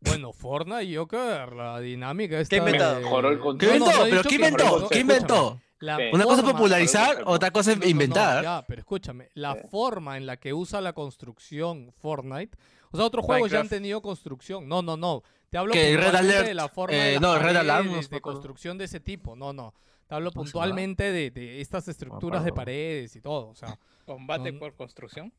Bueno, 0.00 0.32
Fortnite, 0.32 0.86
yo 0.88 1.08
que 1.08 1.16
ver 1.16 1.52
la 1.54 1.80
dinámica 1.80 2.38
esta 2.38 2.50
¿Qué 2.54 2.58
inventado? 2.58 2.96
de- 2.96 3.00
Mejoró 3.00 3.30
el 3.30 3.36
¿Qué 3.36 3.42
control. 3.42 3.78
No, 3.80 3.86
no, 3.86 3.90
inventó? 3.90 4.04
¿Pero 4.10 4.22
qué 4.22 4.28
que 4.28 4.34
inventó? 4.36 4.64
inventó, 4.64 4.88
¿Qué 4.90 4.98
escúchame. 4.98 5.00
inventó? 5.00 5.60
La 5.80 5.96
Sí. 5.96 6.02
Una 6.12 6.24
cosa 6.24 6.36
es 6.36 6.40
forma- 6.42 6.52
popularizar, 6.58 7.16
Pero- 7.16 7.30
otra 7.30 7.50
cosa 7.50 7.72
es 7.72 7.76
No, 7.76 7.80
no, 7.80 7.84
no, 7.86 7.90
inventar. 7.90 8.42
ya, 8.42 8.64
pero 8.66 8.80
escúchame, 8.80 9.28
la 9.34 9.54
Sí. 9.54 9.60
forma 9.70 10.16
en 10.16 10.26
la 10.26 10.36
que 10.38 10.54
usa 10.54 10.80
la 10.80 10.92
construcción 10.92 11.92
Fortnite, 12.00 12.56
o 12.90 12.96
sea, 12.96 13.06
otros 13.06 13.24
juegos 13.24 13.50
ya 13.50 13.60
han 13.60 13.68
tenido 13.68 14.00
construcción. 14.00 14.68
No, 14.68 14.82
no, 14.82 14.96
no. 14.96 15.22
Te 15.50 15.58
hablo 15.58 15.72
Red 15.74 15.94
puntualmente 15.94 16.32
Alert, 16.34 16.46
de 16.48 16.54
la 16.54 16.68
forma 16.68 16.96
eh, 16.96 17.00
de 17.00 17.12
las 17.14 17.20
no, 17.22 17.38
Red 17.38 17.56
Alarm, 17.56 17.86
no 17.86 17.92
de, 17.96 18.08
cuándo. 18.08 18.20
construcción 18.22 18.78
de 18.78 18.84
ese 18.84 19.00
tipo. 19.00 19.36
No, 19.36 19.52
no. 19.52 19.74
Te 20.06 20.14
hablo 20.14 20.30
puntualmente 20.32 21.12
de, 21.12 21.30
de 21.30 21.60
estas 21.60 21.88
estructuras 21.88 22.44
de 22.44 22.52
paredes 22.52 23.14
y 23.16 23.20
todo, 23.20 23.48
o 23.48 23.54
sea, 23.54 23.78
Combate 24.04 24.52
por 24.52 24.74
construcción. 24.74 25.32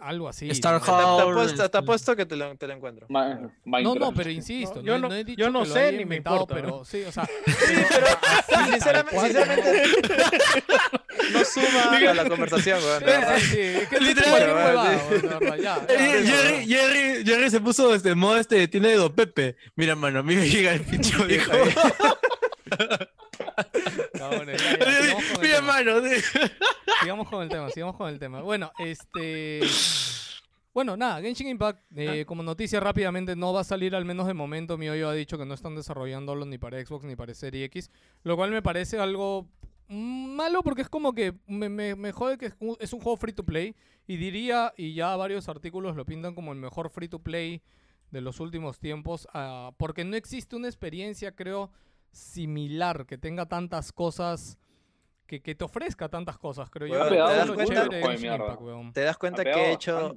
Algo 0.00 0.28
así. 0.28 0.50
Star 0.50 0.74
¿no? 0.74 0.80
Te, 0.80 0.84
te 0.86 0.90
Power, 0.92 1.30
apuesto, 1.32 1.70
te 1.70 1.78
el- 1.78 1.82
apuesto 1.84 2.16
que 2.16 2.26
te 2.26 2.36
lo, 2.36 2.56
te 2.56 2.66
lo 2.66 2.72
encuentro. 2.74 3.06
Ma- 3.08 3.34
No, 3.34 3.50
Minecraft. 3.64 4.00
no, 4.00 4.12
pero 4.14 4.30
insisto, 4.30 4.76
No, 4.76 4.82
yo 4.82 4.98
no 4.98 5.08
no- 5.08 5.14
he 5.14 5.24
dicho 5.24 5.40
yo 5.40 5.50
no 5.50 5.62
que 5.62 5.70
sé 5.70 5.92
ni 5.92 6.04
me 6.04 6.16
importa, 6.16 6.54
pero 6.54 6.68
¿no? 6.68 6.84
sí, 6.84 7.02
o 7.04 7.12
sea, 7.12 7.24
Sí, 7.46 7.74
pero 7.88 8.66
sinceramente, 8.70 9.20
sinceramente 9.20 9.82
no 11.32 11.44
suma 11.44 12.10
a 12.10 12.14
la 12.14 12.28
conversación, 12.28 12.78
Jerry, 15.88 16.66
Jerry, 16.66 17.24
Jerry 17.24 17.50
se 17.50 17.60
puso 17.60 17.94
este 17.94 18.14
modo 18.14 18.36
este, 18.38 18.68
tiene 18.68 18.88
de 18.88 18.96
Don 18.96 19.12
Pepe. 19.12 19.56
Mira, 19.76 19.94
mano, 19.96 20.20
a 20.20 20.22
mí 20.22 20.34
me 20.36 20.48
llega 20.48 20.72
el 20.72 20.80
pincho, 20.82 21.24
ya, 24.14 24.44
ya, 24.44 25.02
sigamos 25.02 25.24
con 25.32 25.42
Mira, 25.42 25.60
mano. 25.60 25.92
Sigamos 27.00 27.28
con 27.28 27.42
el 27.42 27.48
tema, 27.48 27.70
sigamos 27.70 27.96
con 27.96 28.08
el 28.08 28.18
tema. 28.18 28.40
Bueno, 28.42 28.72
este. 28.78 29.60
Bueno, 30.72 30.96
nada, 30.96 31.20
Genshin 31.20 31.46
Impact, 31.46 31.82
eh, 31.94 32.24
como 32.26 32.42
noticia 32.42 32.80
rápidamente, 32.80 33.36
no 33.36 33.52
va 33.52 33.60
a 33.60 33.64
salir 33.64 33.94
al 33.94 34.04
menos 34.04 34.26
de 34.26 34.34
momento. 34.34 34.76
Mi 34.76 34.88
hoyo 34.88 35.08
ha 35.08 35.14
dicho 35.14 35.38
que 35.38 35.44
no 35.46 35.54
están 35.54 35.76
desarrollándolo 35.76 36.44
ni 36.46 36.58
para 36.58 36.84
Xbox 36.84 37.04
ni 37.04 37.14
para 37.14 37.32
Serie 37.32 37.64
X, 37.66 37.90
lo 38.24 38.36
cual 38.36 38.50
me 38.50 38.60
parece 38.60 38.98
algo 38.98 39.46
malo 39.86 40.62
porque 40.62 40.82
es 40.82 40.88
como 40.88 41.12
que 41.12 41.34
me, 41.46 41.68
me, 41.68 41.94
me 41.94 42.10
jode 42.10 42.38
que 42.38 42.46
es 42.46 42.56
un, 42.58 42.76
es 42.80 42.92
un 42.92 43.00
juego 43.00 43.16
free 43.16 43.32
to 43.32 43.44
play 43.44 43.76
y 44.06 44.16
diría, 44.16 44.72
y 44.76 44.94
ya 44.94 45.14
varios 45.16 45.48
artículos 45.48 45.94
lo 45.94 46.04
pintan 46.04 46.34
como 46.34 46.52
el 46.52 46.58
mejor 46.58 46.90
free 46.90 47.08
to 47.08 47.20
play 47.20 47.62
de 48.10 48.20
los 48.20 48.40
últimos 48.40 48.78
tiempos, 48.78 49.26
ah, 49.34 49.72
porque 49.76 50.04
no 50.04 50.16
existe 50.16 50.56
una 50.56 50.68
experiencia, 50.68 51.34
creo, 51.34 51.70
similar 52.14 53.06
que 53.06 53.18
tenga 53.18 53.46
tantas 53.46 53.92
cosas. 53.92 54.58
Que, 55.26 55.40
que 55.40 55.54
te 55.54 55.64
ofrezca 55.64 56.08
tantas 56.10 56.36
cosas, 56.36 56.68
creo 56.68 56.86
yo. 56.86 57.08
¿te 57.08 57.16
das 57.16 57.50
cuenta? 57.50 57.84
Impact. 57.84 58.92
Te 58.92 59.00
das 59.00 59.16
que 59.18 59.50
ha 59.50 59.70
hecho, 59.70 60.14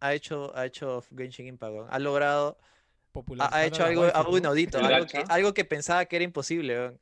ha 0.00 0.14
hecho, 0.14 0.56
ha 0.56 0.64
hecho 0.64 1.04
Genshin 1.14 1.46
Impact, 1.46 1.72
weón. 1.74 1.88
Ha 1.90 1.98
logrado, 1.98 2.58
ha, 3.38 3.64
hecho 3.66 3.84
algo, 3.84 4.04
algo 4.04 4.38
inaudito, 4.38 4.78
algo 4.78 5.06
que, 5.06 5.24
algo 5.28 5.52
que 5.54 5.64
pensaba 5.66 6.04
que 6.06 6.16
era 6.16 6.24
imposible, 6.24 6.74
weón. 6.78 7.00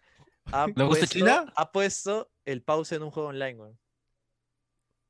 Ha 0.53 0.67
¿Le 0.67 0.73
gusta 0.73 0.87
puesto, 0.87 1.07
China? 1.07 1.53
ha 1.57 1.73
puesto 1.73 2.31
el 2.45 2.63
pause 2.63 2.93
en 2.97 3.03
un 3.05 3.11
juego 3.11 3.29
online, 3.31 3.55
weón. 3.55 3.79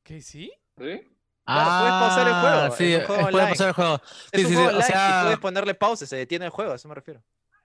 ¿Qué 0.02 0.20
sí? 0.20 0.52
¿Sí? 0.78 1.00
Claro, 1.46 1.70
puedes 1.80 1.94
pausar 1.94 2.28
el 2.28 2.34
juego, 2.34 2.56
Ah, 2.56 2.70
Sí, 2.70 2.96
puedes 3.06 3.24
online. 3.24 3.48
pasar 3.50 3.68
el 3.68 3.74
juego. 3.74 3.94
Es 3.94 4.40
Sí, 4.40 4.44
un 4.44 4.48
sí, 4.48 4.54
juego 4.54 4.68
sí, 4.70 4.74
o 4.74 4.78
online 4.78 4.86
sea- 4.86 5.18
y 5.20 5.22
puedes 5.24 5.38
ponerle 5.38 5.74
pause, 5.74 6.06
se 6.06 6.16
detiene 6.16 6.44
el 6.44 6.50
juego, 6.50 6.72
a 6.72 6.76
eso 6.76 6.88
me 6.88 6.94
refiero. 6.94 7.22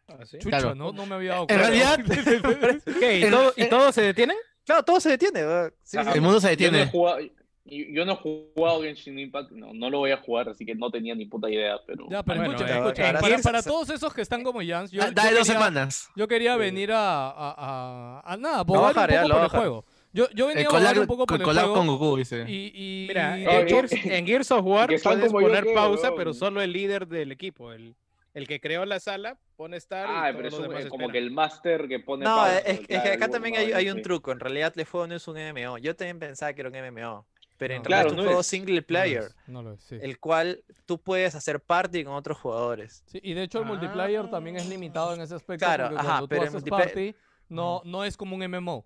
Ah, 0.10 0.26
¿sí? 0.26 0.38
Chucha, 0.40 0.58
Claro. 0.60 0.76
no, 0.76 0.92
no 0.92 1.06
me 1.06 1.16
había 1.16 1.32
dado 1.32 1.46
En 1.50 1.60
cuenta. 1.60 1.68
realidad, 1.70 2.00
¿Qué? 3.00 3.20
¿Y, 3.20 3.22
todo, 3.30 3.54
¿Y 3.56 3.62
eh, 3.64 3.66
todos 3.68 3.96
se 3.96 4.02
detienen? 4.02 4.38
Claro, 4.66 4.84
todo 4.84 5.00
se 5.00 5.10
detiene, 5.10 5.46
weón. 5.46 5.74
Sí, 5.84 5.98
Ajá. 5.98 6.14
el 6.14 6.22
mundo 6.22 6.40
se 6.40 6.56
Yo 6.56 6.72
no, 6.72 6.78
he 6.78 6.80
detiene. 6.80 6.92
jugado, 6.92 7.20
yo, 7.66 8.06
no 8.06 8.14
he 8.14 8.16
jugado 8.16 8.82
Genshin 8.82 9.20
Impact, 9.20 9.52
no, 9.52 9.74
no 9.74 9.90
lo 9.92 10.00
voy 10.00 10.12
a 10.12 10.18
jugar, 10.18 10.50
así 10.50 10.66
que 10.66 10.74
no 10.76 10.90
tenía 10.90 11.14
ni 11.14 11.26
puta 11.26 11.50
idea, 11.50 11.78
pero... 11.86 12.08
Ya, 12.10 12.24
pero 12.24 12.40
Bueno, 12.40 12.54
eh, 12.54 12.56
escúchame, 12.56 13.08
ahora 13.08 13.20
Para, 13.20 13.38
sí- 13.38 13.44
para 13.44 13.62
todos 13.64 13.90
esos 13.92 14.14
que 14.14 14.22
están 14.22 14.44
como 14.44 14.60
Jans, 14.64 14.92
yo, 14.92 15.02
Da- 15.02 15.08
yo 15.10 15.14
Dale 15.14 15.30
dos 15.38 15.40
quería, 15.48 15.54
semanas. 15.54 16.10
yo 16.16 16.28
quería 16.28 16.56
venir 16.58 16.92
a, 16.92 17.30
a, 17.30 17.56
a, 17.58 18.34
a 18.34 18.38
nada, 18.38 18.64
bajar, 18.64 19.10
un 19.10 19.16
ya, 19.16 19.22
poco 19.22 19.30
por 19.30 19.38
el 19.38 19.44
bajar. 19.44 19.60
juego. 19.60 19.86
Yo, 20.12 20.28
yo 20.32 20.48
venía 20.48 20.64
El 20.68 20.88
a 20.98 21.02
un 21.02 21.06
poco 21.08 21.26
por 21.28 21.40
el 21.40 21.46
juego 21.46 21.74
con 21.76 21.86
Goku, 21.88 22.18
dice. 22.18 22.44
y, 22.48 22.72
y, 22.74 23.08
Mira, 23.08 23.38
y 23.38 23.46
en, 23.46 23.68
Gears, 23.68 23.92
en 23.92 24.26
Gears 24.26 24.52
of 24.52 24.66
War 24.66 24.90
que 24.90 24.96
están 24.96 25.20
puedes 25.20 25.32
poner 25.32 25.68
pausa, 25.74 26.14
pero 26.16 26.34
solo 26.34 26.62
el 26.64 26.74
líder 26.74 27.08
del 27.08 27.32
equipo, 27.32 27.72
el, 27.72 27.96
el 28.34 28.48
que 28.48 28.60
creó 28.60 28.86
la 28.86 29.00
sala, 29.00 29.38
pone 29.56 29.78
estar 29.78 30.06
Ah, 30.10 30.30
y 30.32 30.36
pero 30.36 30.48
es 30.48 30.54
un- 30.54 30.64
demás 30.64 30.86
como 30.86 31.10
que 31.10 31.18
el 31.18 31.32
máster 31.32 31.88
que 31.88 32.00
pone 32.00 32.26
No, 32.26 32.36
pausa, 32.36 32.60
es, 32.60 32.80
es 32.88 33.02
que 33.02 33.10
acá 33.10 33.28
también 33.30 33.56
hay, 33.58 33.72
hay 33.74 33.90
un 33.90 34.02
truco. 34.02 34.32
En 34.32 34.40
realidad, 34.40 34.74
el 34.78 34.86
juego 34.86 35.08
no 35.08 35.16
es 35.16 35.28
un 35.28 35.38
MMO. 35.38 35.78
Yo 35.80 35.96
también 35.96 36.20
pensaba 36.20 36.54
que 36.54 36.62
era 36.62 36.70
un 36.70 36.76
MMO. 36.76 37.26
Pero 37.58 37.74
en 37.74 37.82
No. 37.82 37.90
realidad 37.90 38.04
Claro, 38.04 38.08
es 38.08 38.12
un 38.14 38.18
no 38.18 38.24
juego 38.24 38.40
es. 38.40 38.48
single 38.48 38.76
no 38.76 38.80
lo 38.82 38.88
player. 38.88 39.24
es, 39.24 39.36
no 39.48 39.64
lo 39.64 39.74
es, 39.74 39.82
sí. 39.84 39.98
El 40.02 40.18
cual 40.20 40.64
tú 40.86 40.98
puedes 41.02 41.36
hacer 41.36 41.60
party 41.60 42.06
con 42.06 42.14
otros 42.14 42.38
jugadores. 42.38 43.04
Sí, 43.08 43.20
y 43.22 43.34
de 43.34 43.44
hecho 43.44 43.60
el 43.60 43.66
multiplayer 43.66 44.30
también 44.30 44.56
es 44.56 44.66
limitado 44.70 45.14
en 45.14 45.20
ese 45.22 45.36
aspecto 45.36 45.66
Claro, 45.66 45.88
ajá, 45.98 46.20
pero 46.20 46.28
tú 46.28 46.36
el 46.36 46.42
haces 46.48 46.54
multipla- 46.64 46.78
party 46.86 47.16
no, 47.50 47.82
no 47.84 48.06
es 48.06 48.16
como 48.16 48.36
un 48.38 48.44
MMO. 48.44 48.86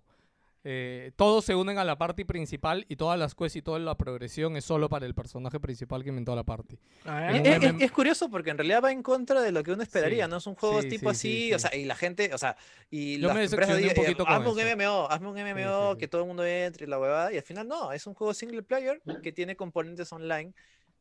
Eh, 0.66 1.12
todos 1.16 1.44
se 1.44 1.54
unen 1.54 1.76
a 1.76 1.84
la 1.84 1.98
party 1.98 2.24
principal 2.24 2.86
y 2.88 2.96
todas 2.96 3.18
las 3.18 3.34
quests 3.34 3.56
y 3.56 3.62
toda 3.62 3.78
la 3.78 3.96
progresión 3.98 4.56
es 4.56 4.64
solo 4.64 4.88
para 4.88 5.04
el 5.04 5.14
personaje 5.14 5.60
principal 5.60 6.02
que 6.02 6.08
inventó 6.08 6.34
la 6.34 6.42
party. 6.44 6.78
Ah, 7.04 7.30
Es, 7.32 7.40
un 7.40 7.46
es- 7.46 7.58
MM 7.74 7.82
es 7.84 7.92
curioso 7.92 8.30
porque 8.30 8.48
en 8.50 8.56
realidad 8.56 8.82
va 8.82 8.90
en 8.90 9.02
contra 9.02 9.42
de 9.42 9.52
lo 9.52 9.62
que 9.62 9.72
uno 9.72 9.82
esperaría, 9.82 10.24
Sí, 10.24 10.30
¿no? 10.30 10.40
Son 10.40 10.54
juegos 10.54 10.84
sí, 10.84 10.88
tipo 10.88 11.12
sí, 11.12 11.20
sí, 11.20 11.28
así, 11.28 11.46
sí. 11.48 11.54
o 11.54 11.58
sea, 11.58 11.74
y 11.76 11.84
la 11.84 11.94
gente, 11.94 12.30
o 12.32 12.38
sea, 12.38 12.56
y 12.90 13.18
Yo 13.18 13.28
las 13.28 13.36
me 13.36 13.44
empresas 13.44 13.76
un 13.78 13.84
eh, 13.84 13.94
poquito 13.94 14.24
con 14.24 14.32
hazme 14.34 14.48
un. 14.48 14.78
MMO, 14.78 15.06
hazme 15.10 15.28
un 15.28 15.34
MMO, 15.36 15.92
sí. 15.92 15.98
que 15.98 16.08
todo 16.08 16.22
el 16.22 16.26
mundo 16.28 16.44
entre 16.46 16.86
y 16.86 16.88
la 16.88 16.98
huevada, 16.98 17.30
y 17.32 17.36
al 17.36 17.42
final 17.42 17.68
no, 17.68 17.92
es 17.92 18.06
un 18.06 18.14
juego 18.14 18.32
single 18.32 18.62
player 18.62 19.02
que 19.22 19.32
tiene 19.32 19.56
componentes 19.56 20.10
online 20.12 20.54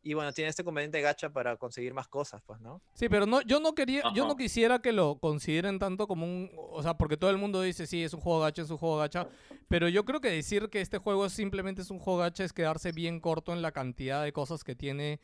y 0.04 0.14
bueno, 0.14 0.34
tiene 0.34 0.49
este 0.49 0.66
componente 0.66 0.99
gacha 0.99 1.30
para 1.30 1.56
conseguir 1.56 1.93
más 1.93 2.10
cosas, 2.10 2.41
pues, 2.45 2.60
¿no? 2.60 2.82
Sí, 2.93 3.08
pero 3.08 3.26
no, 3.26 3.41
yo 3.41 3.62
no 3.62 3.74
quería, 3.74 4.04
yo 4.14 4.28
no 4.28 4.36
quisiera 4.36 4.80
que 4.80 4.91
lo 4.91 5.18
consideren 5.18 5.80
tanto 5.80 6.08
como 6.08 6.26
un, 6.26 6.51
o 6.56 6.84
sea, 6.84 6.97
porque 6.97 7.16
todo 7.16 7.30
el 7.30 7.38
mundo 7.38 7.62
dice 7.62 7.88
sí, 7.88 8.04
es 8.04 8.14
un 8.14 8.20
juego 8.20 8.41
gacha, 8.41 8.64
es 8.64 8.70
un 8.70 8.78
juego 8.78 8.97
gacha, 8.97 9.28
pero 9.70 9.88
yo 9.88 10.04
creo 10.04 10.20
que 10.20 10.30
decir 10.30 10.70
que 10.70 10.82
este 10.82 10.97
juego 10.97 11.30
simplemente 11.30 11.82
es 11.82 11.89
un 11.89 11.99
juego 11.99 12.20
gacha 12.20 12.43
es 12.43 12.51
quedarse 12.51 12.91
bien 12.91 13.22
corto 13.22 13.54
en 13.54 13.62
la 13.62 13.72
cantidad 13.72 14.24
de 14.24 14.34
cosas 14.34 14.64
que 14.66 14.76
tiene 14.76 15.22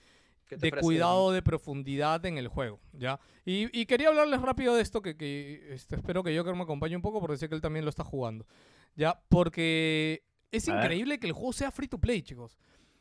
de 0.49 0.69
ofrece. 0.69 0.79
cuidado 0.79 1.31
de 1.31 1.41
profundidad 1.41 2.25
en 2.25 2.37
el 2.37 2.47
juego, 2.47 2.79
¿ya? 2.93 3.19
Y, 3.45 3.77
y 3.77 3.85
quería 3.85 4.07
hablarles 4.07 4.41
rápido 4.41 4.75
de 4.75 4.81
esto, 4.81 5.01
que, 5.01 5.17
que, 5.17 5.73
este, 5.73 5.97
espero 5.97 6.23
que 6.23 6.35
Joker 6.35 6.55
me 6.55 6.63
acompañe 6.63 6.95
un 6.95 7.01
poco, 7.01 7.19
porque 7.19 7.37
sé 7.37 7.49
que 7.49 7.55
él 7.55 7.61
también 7.61 7.83
lo 7.83 7.89
está 7.89 8.05
jugando, 8.05 8.47
¿ya? 8.95 9.21
Porque 9.27 10.23
es 10.51 10.67
increíble 10.67 11.19
que 11.19 11.27
el 11.27 11.33
juego 11.33 11.53
sea 11.53 11.69
free 11.69 11.87
to 11.87 11.99
play, 11.99 12.21
chicos. 12.21 12.57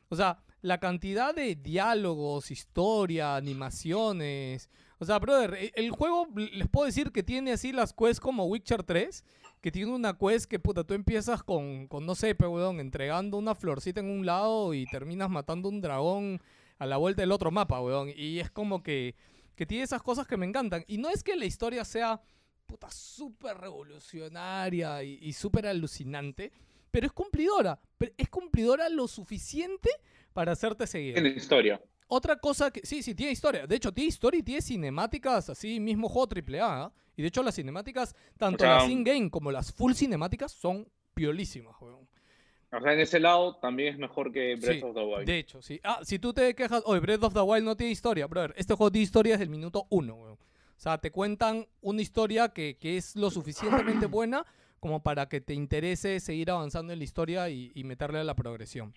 O 0.09 0.17
sea, 0.17 0.39
la 0.61 0.79
cantidad 0.79 1.35
de 1.35 1.55
diálogos, 1.55 2.51
historia, 2.51 3.37
animaciones... 3.37 4.69
O 5.01 5.05
sea, 5.05 5.21
brother, 5.21 5.55
e- 5.55 5.73
el 5.77 5.91
juego, 5.91 6.27
les 6.35 6.69
puedo 6.69 6.87
decir 6.87 7.13
que 7.13 7.23
tiene 7.23 7.53
así 7.53 7.73
las 7.73 7.93
quests 7.93 8.19
como 8.19 8.47
Witcher 8.47 8.83
3, 8.83 9.25
que 9.61 9.71
tiene 9.71 9.93
una 9.93 10.19
quest 10.19 10.47
que, 10.47 10.59
puta, 10.59 10.85
tú 10.85 10.95
empiezas 10.95 11.43
con, 11.43 11.87
con 11.87 12.05
no 12.05 12.15
sé, 12.15 12.37
weón, 12.39 12.81
entregando 12.81 13.37
una 13.37 13.55
florcita 13.55 14.01
en 14.01 14.11
un 14.11 14.27
lado 14.27 14.75
y 14.75 14.87
terminas 14.87 15.31
matando 15.31 15.69
un 15.69 15.81
dragón 15.81 16.41
a 16.79 16.87
la 16.87 16.97
vuelta 16.97 17.23
del 17.23 17.33
otro 17.33 17.51
mapa, 17.51 17.81
weón. 17.81 18.11
Y 18.15 18.41
es 18.41 18.51
como 18.51 18.83
que, 18.83 19.15
que 19.55 19.67
tiene 19.67 19.85
esas 19.85 20.03
cosas 20.03 20.27
que 20.27 20.37
me 20.37 20.47
encantan. 20.47 20.85
Y 20.89 20.99
no 20.99 21.11
es 21.11 21.23
que 21.23 21.37
la 21.37 21.45
historia 21.45 21.85
sea, 21.85 22.21
puta, 22.67 22.91
súper 22.91 23.57
revolucionaria 23.59 25.03
y, 25.05 25.19
y 25.23 25.33
súper 25.33 25.67
alucinante, 25.67 26.53
pero 26.91 27.07
es 27.07 27.13
cumplidora. 27.13 27.81
Pero 27.97 28.13
es 28.17 28.29
cumplidora 28.29 28.89
lo 28.89 29.09
suficiente 29.09 29.91
para 30.33 30.53
hacerte 30.53 30.87
seguir. 30.87 31.15
Tiene 31.15 31.31
historia. 31.31 31.81
Otra 32.09 32.37
cosa 32.37 32.71
que. 32.71 32.81
Sí, 32.85 33.03
sí, 33.03 33.15
tiene 33.15 33.33
historia. 33.33 33.67
De 33.67 33.77
hecho, 33.77 33.93
tiene 33.93 34.09
historia 34.09 34.41
y 34.41 34.43
tiene 34.43 34.63
cinemáticas, 34.63 35.51
así 35.51 35.79
mismo 35.79 36.09
juego 36.09 36.29
AAA. 36.35 36.85
¿ah? 36.85 36.93
Y 37.17 37.23
de 37.23 37.29
hecho, 37.29 37.43
las 37.43 37.55
cinemáticas, 37.55 38.15
tanto 38.39 38.65
sea, 38.65 38.77
las 38.77 38.89
in-game 38.89 39.31
como 39.31 39.51
las 39.53 39.73
full 39.73 39.93
cinemáticas, 39.93 40.53
son 40.53 40.89
piolísimas, 41.15 41.75
weón. 41.81 42.09
O 42.71 42.81
sea, 42.81 42.93
en 42.93 43.01
ese 43.01 43.19
lado 43.19 43.57
también 43.57 43.95
es 43.95 43.99
mejor 43.99 44.31
que 44.31 44.57
Breath 44.57 44.81
Sí, 44.81 44.83
of 44.85 44.95
the 44.95 45.03
Wild. 45.03 45.27
De 45.27 45.39
hecho, 45.39 45.63
sí. 45.63 45.81
Ah, 45.83 46.01
si 46.03 46.19
tú 46.19 46.33
te 46.33 46.55
quejas, 46.55 46.83
oye, 46.87 47.01
Breath 47.01 47.25
of 47.25 47.35
the 47.35 47.41
Wild 47.41 47.65
no 47.65 47.77
tiene 47.77 47.93
historia, 47.93 48.27
brother. 48.27 48.55
Este 48.57 48.75
juego 48.75 48.91
tiene 48.91 49.05
historia 49.05 49.33
desde 49.35 49.45
el 49.45 49.51
minuto 49.51 49.87
uno, 49.91 50.15
weón. 50.15 50.35
O 50.35 50.81
sea, 50.81 50.99
te 50.99 51.11
cuentan 51.11 51.67
una 51.81 52.01
historia 52.01 52.51
que, 52.51 52.77
que 52.79 52.97
es 52.97 53.17
lo 53.17 53.31
suficientemente 53.31 54.07
buena 54.07 54.47
como 54.81 55.03
para 55.03 55.29
que 55.29 55.41
te 55.41 55.55
interese 55.55 56.21
seguir 56.21 56.51
avanzando 56.51 56.93
en 56.93 56.99
la 56.99 57.05
historia 57.05 57.49
y, 57.51 57.73
y 57.75 57.85
meterle 57.85 58.21
a 58.21 58.25
la 58.25 58.35
progresión. 58.35 58.95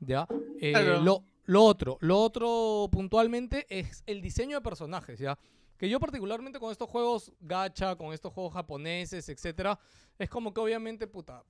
¿Ya? 0.00 0.26
Eh, 0.60 0.72
Claro. 0.72 1.00
lo, 1.00 1.24
lo 1.44 1.62
otro, 1.64 1.96
lo 2.00 2.18
otro 2.18 2.88
puntualmente 2.90 3.66
es 3.68 4.02
el 4.06 4.20
diseño 4.20 4.56
de 4.56 4.62
personajes, 4.62 5.18
¿ya? 5.18 5.38
Que 5.78 5.88
yo 5.88 5.98
particularmente 6.00 6.58
con 6.60 6.70
estos 6.70 6.88
juegos 6.88 7.32
gacha, 7.40 7.96
con 7.96 8.12
estos 8.12 8.32
juegos 8.32 8.52
japoneses, 8.52 9.28
etcétera, 9.28 9.78
es 10.18 10.28
como 10.28 10.52
que 10.54 10.60
obviamente, 10.60 11.06
puta, 11.06 11.42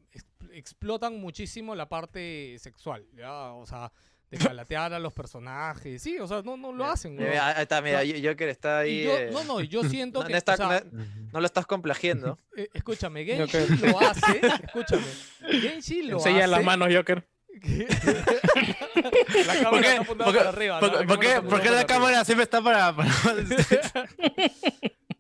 explotan 0.53 1.21
muchísimo 1.21 1.75
la 1.75 1.89
parte 1.89 2.57
sexual, 2.59 3.07
¿ya? 3.15 3.53
O 3.53 3.67
sea, 3.67 3.93
de 4.33 4.39
palatear 4.45 4.93
a 4.95 4.99
los 4.99 5.13
personajes. 5.13 6.03
Sí, 6.03 6.19
o 6.19 6.27
sea, 6.27 6.43
no, 6.43 6.57
no 6.57 6.73
lo 6.73 6.87
hacen. 6.87 7.19
Weón. 7.19 7.39
ahí 7.39 7.63
está, 7.63 7.81
mira, 7.83 8.01
Joker 8.01 8.49
está 8.49 8.79
ahí. 8.79 9.05
yo- 9.05 9.17
eh, 9.17 9.31
no, 9.33 9.45
no, 9.45 9.61
yo 9.61 9.85
siento 9.89 10.21
no, 10.21 10.27
que. 10.27 10.33
no 10.33 10.39
está- 10.39 10.55
o 10.55 10.57
sea, 10.57 10.85
no- 10.91 11.05
no 11.33 11.41
lo 11.41 11.47
estás 11.47 11.67
complagiendo. 11.67 12.39
eh, 12.57 12.69
escúchame, 12.75 13.25
Genshin 13.25 13.81
lo 13.83 14.01
hace. 14.01 14.41
Escúchame. 14.65 15.05
Genshin 15.61 16.11
lo 16.11 16.17
Enseña 16.17 16.39
hace. 16.41 16.47
las 16.49 16.65
manos, 16.65 16.89
Joker. 16.93 17.29
la 19.47 19.55
cámara 19.61 19.71
¿Por 19.71 19.81
qué? 19.83 19.89
está 19.89 20.01
apuntada 20.01 20.25
¿Por 20.25 20.33
qué- 20.33 20.39
para 20.39 20.49
arriba. 20.49 20.81
por- 20.81 20.93
¿no? 20.93 21.01
La 21.01 21.07
por 21.07 21.19
qué- 21.21 21.41
por 21.43 21.51
la 21.65 21.71
arriba. 21.71 21.85
cámara 21.87 22.25
siempre 22.25 22.45
está 22.45 22.63
para... 22.63 22.97
para- 22.97 23.11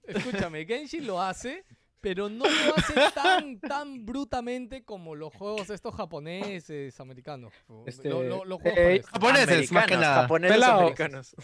Escúchame, 0.06 0.64
Genshin 0.66 1.06
lo 1.06 1.20
hace, 1.22 1.64
pero 2.02 2.28
no 2.28 2.44
lo 2.44 2.76
hace 2.76 2.94
tan, 3.14 3.60
tan 3.60 4.04
brutamente 4.04 4.84
como 4.84 5.14
los 5.14 5.32
juegos 5.32 5.70
estos 5.70 5.94
japoneses, 5.94 6.98
americanos. 7.00 7.52
Este, 7.86 8.10
Lo- 8.10 8.22
lo- 8.24 8.44
los 8.44 8.60
juegos 8.60 8.78
eh, 8.78 9.02
japoneses. 9.06 9.70
Más 9.72 9.86
que 9.86 9.94
Americanos, 9.94 10.00
nada. 10.00 10.22
japoneses 10.22 10.56
Pelao. 10.56 10.80
americanos. 10.80 11.36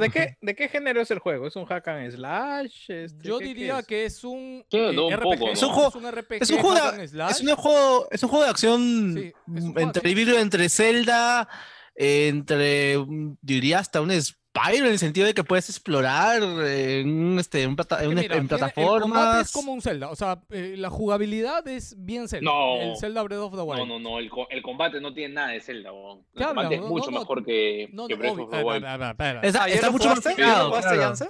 ¿de 0.00 0.10
qué, 0.10 0.36
¿de 0.40 0.54
qué 0.56 0.68
género 0.68 1.02
es 1.02 1.10
el 1.10 1.18
juego? 1.18 1.46
¿Es 1.46 1.54
un 1.54 1.66
hack 1.66 1.86
and 1.88 2.10
slash? 2.12 2.90
Este, 2.90 3.28
Yo 3.28 3.38
¿qué- 3.38 3.44
qué 3.44 3.48
diría 3.54 3.78
es? 3.80 3.86
que 3.86 4.04
es 4.06 4.24
un 4.24 4.64
eh, 4.70 4.92
no, 4.94 5.10
RPG. 5.10 5.22
poco, 5.22 5.46
¿no? 5.46 5.52
Es 5.52 5.62
un 5.62 5.68
juego- 5.70 5.88
Es 5.90 5.94
un 5.94 6.06
RPG. 6.10 6.42
Es 6.42 6.50
un 6.50 6.58
juego 6.58 6.76
hack 6.76 6.92
and 6.94 7.00
de, 7.02 7.08
slash. 7.08 7.30
es 7.32 7.40
un 7.42 7.56
juego, 7.56 8.08
es 8.10 8.22
un 8.22 8.28
juego 8.30 8.44
de 8.44 8.50
acción 8.50 9.14
Sí, 9.14 9.20
es 9.26 9.34
un 9.46 9.60
juego 9.60 9.74
de 9.74 9.82
entre 9.82 10.00
entre 10.40 10.68
Zelda, 10.70 11.48
entre 11.94 12.96
diría 13.42 13.78
hasta 13.80 14.00
un 14.00 14.10
Spyro 14.56 14.86
en 14.86 14.92
el 14.92 14.98
sentido 14.98 15.26
de 15.26 15.34
que 15.34 15.44
puedes 15.44 15.68
explorar 15.68 16.42
en, 16.42 17.08
un, 17.08 17.38
este, 17.38 17.62
en, 17.62 17.76
plata- 17.76 17.96
en 17.96 18.02
Que 18.02 18.08
una- 18.08 18.22
mira, 18.22 18.36
en 18.36 18.48
tiene- 18.48 18.64
El 18.64 18.72
combate 18.72 18.74
plataformas. 18.74 19.46
es 19.46 19.52
como 19.52 19.72
un 19.72 19.82
Zelda. 19.82 20.10
O 20.10 20.16
sea, 20.16 20.40
eh, 20.50 20.74
la 20.78 20.90
jugabilidad 20.90 21.66
es 21.68 21.94
bien 21.98 22.28
Zelda. 22.28 22.50
No. 22.50 22.76
El 22.80 22.96
Zelda 22.96 23.22
Breath 23.22 23.40
of 23.40 23.54
the 23.56 23.62
Wild. 23.62 23.78
No, 23.80 23.86
no, 23.86 23.98
no, 23.98 24.18
el, 24.18 24.30
co- 24.30 24.48
el 24.50 24.62
combate 24.62 25.00
no 25.00 25.12
tiene 25.14 25.34
nada 25.34 25.48
de 25.48 25.60
Zelda, 25.60 25.92
weón. 25.92 26.22
¿Qué 26.34 26.40
El 26.42 26.46
combate 26.46 26.74
es 26.76 26.80
No, 26.80 26.86
mucho 26.88 27.10
no, 27.10 27.18
mejor 27.20 27.44
que, 27.44 27.88
que 28.08 28.14
Breath 28.14 28.38
of 28.38 28.50
the 28.50 28.62
Wild. 28.62 28.84
Está, 29.42 29.64
Ah, 29.64 29.68
¿ya 29.68 29.74
está 29.74 29.86
lo 29.86 29.92
mucho 29.92 30.08
más 30.08 30.18
jugaste? 30.20 30.30
¿Ya 30.30 30.46
lo 30.46 30.52
pegado, 30.52 30.62
lo 30.64 30.68
jugaste, 30.70 30.96
No, 30.96 31.02
Jansa? 31.02 31.24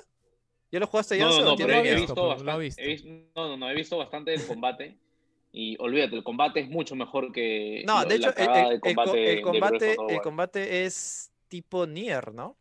no, 1.40 1.56
no, 1.56 1.64
he 1.74 1.94
visto, 1.94 2.36
lo 2.44 2.52
he 2.52 2.58
visto. 2.58 2.82
No, 3.34 3.48
no, 3.48 3.56
no, 3.56 3.70
he 3.70 3.74
visto 3.74 3.96
bastante 3.98 4.32
del 4.32 4.46
combate. 4.46 4.98
Y 5.52 5.74
olvídate, 5.80 6.16
el 6.16 6.22
combate 6.24 6.60
es 6.60 6.68
mucho 6.68 6.94
mejor 6.96 7.32
que. 7.32 7.82
No, 7.86 8.02
lo- 8.02 8.08
de 8.08 8.14
hecho, 8.16 8.34
la 8.36 8.44
el, 8.44 8.48
el- 8.50 8.54
de 8.68 8.74
el 8.74 8.80
co- 8.80 8.86
combate 9.50 10.14
el 10.14 10.20
combate 10.20 10.84
es 10.84 11.32
tipo 11.48 11.86
Nier, 11.86 12.34
¿no? 12.34 12.56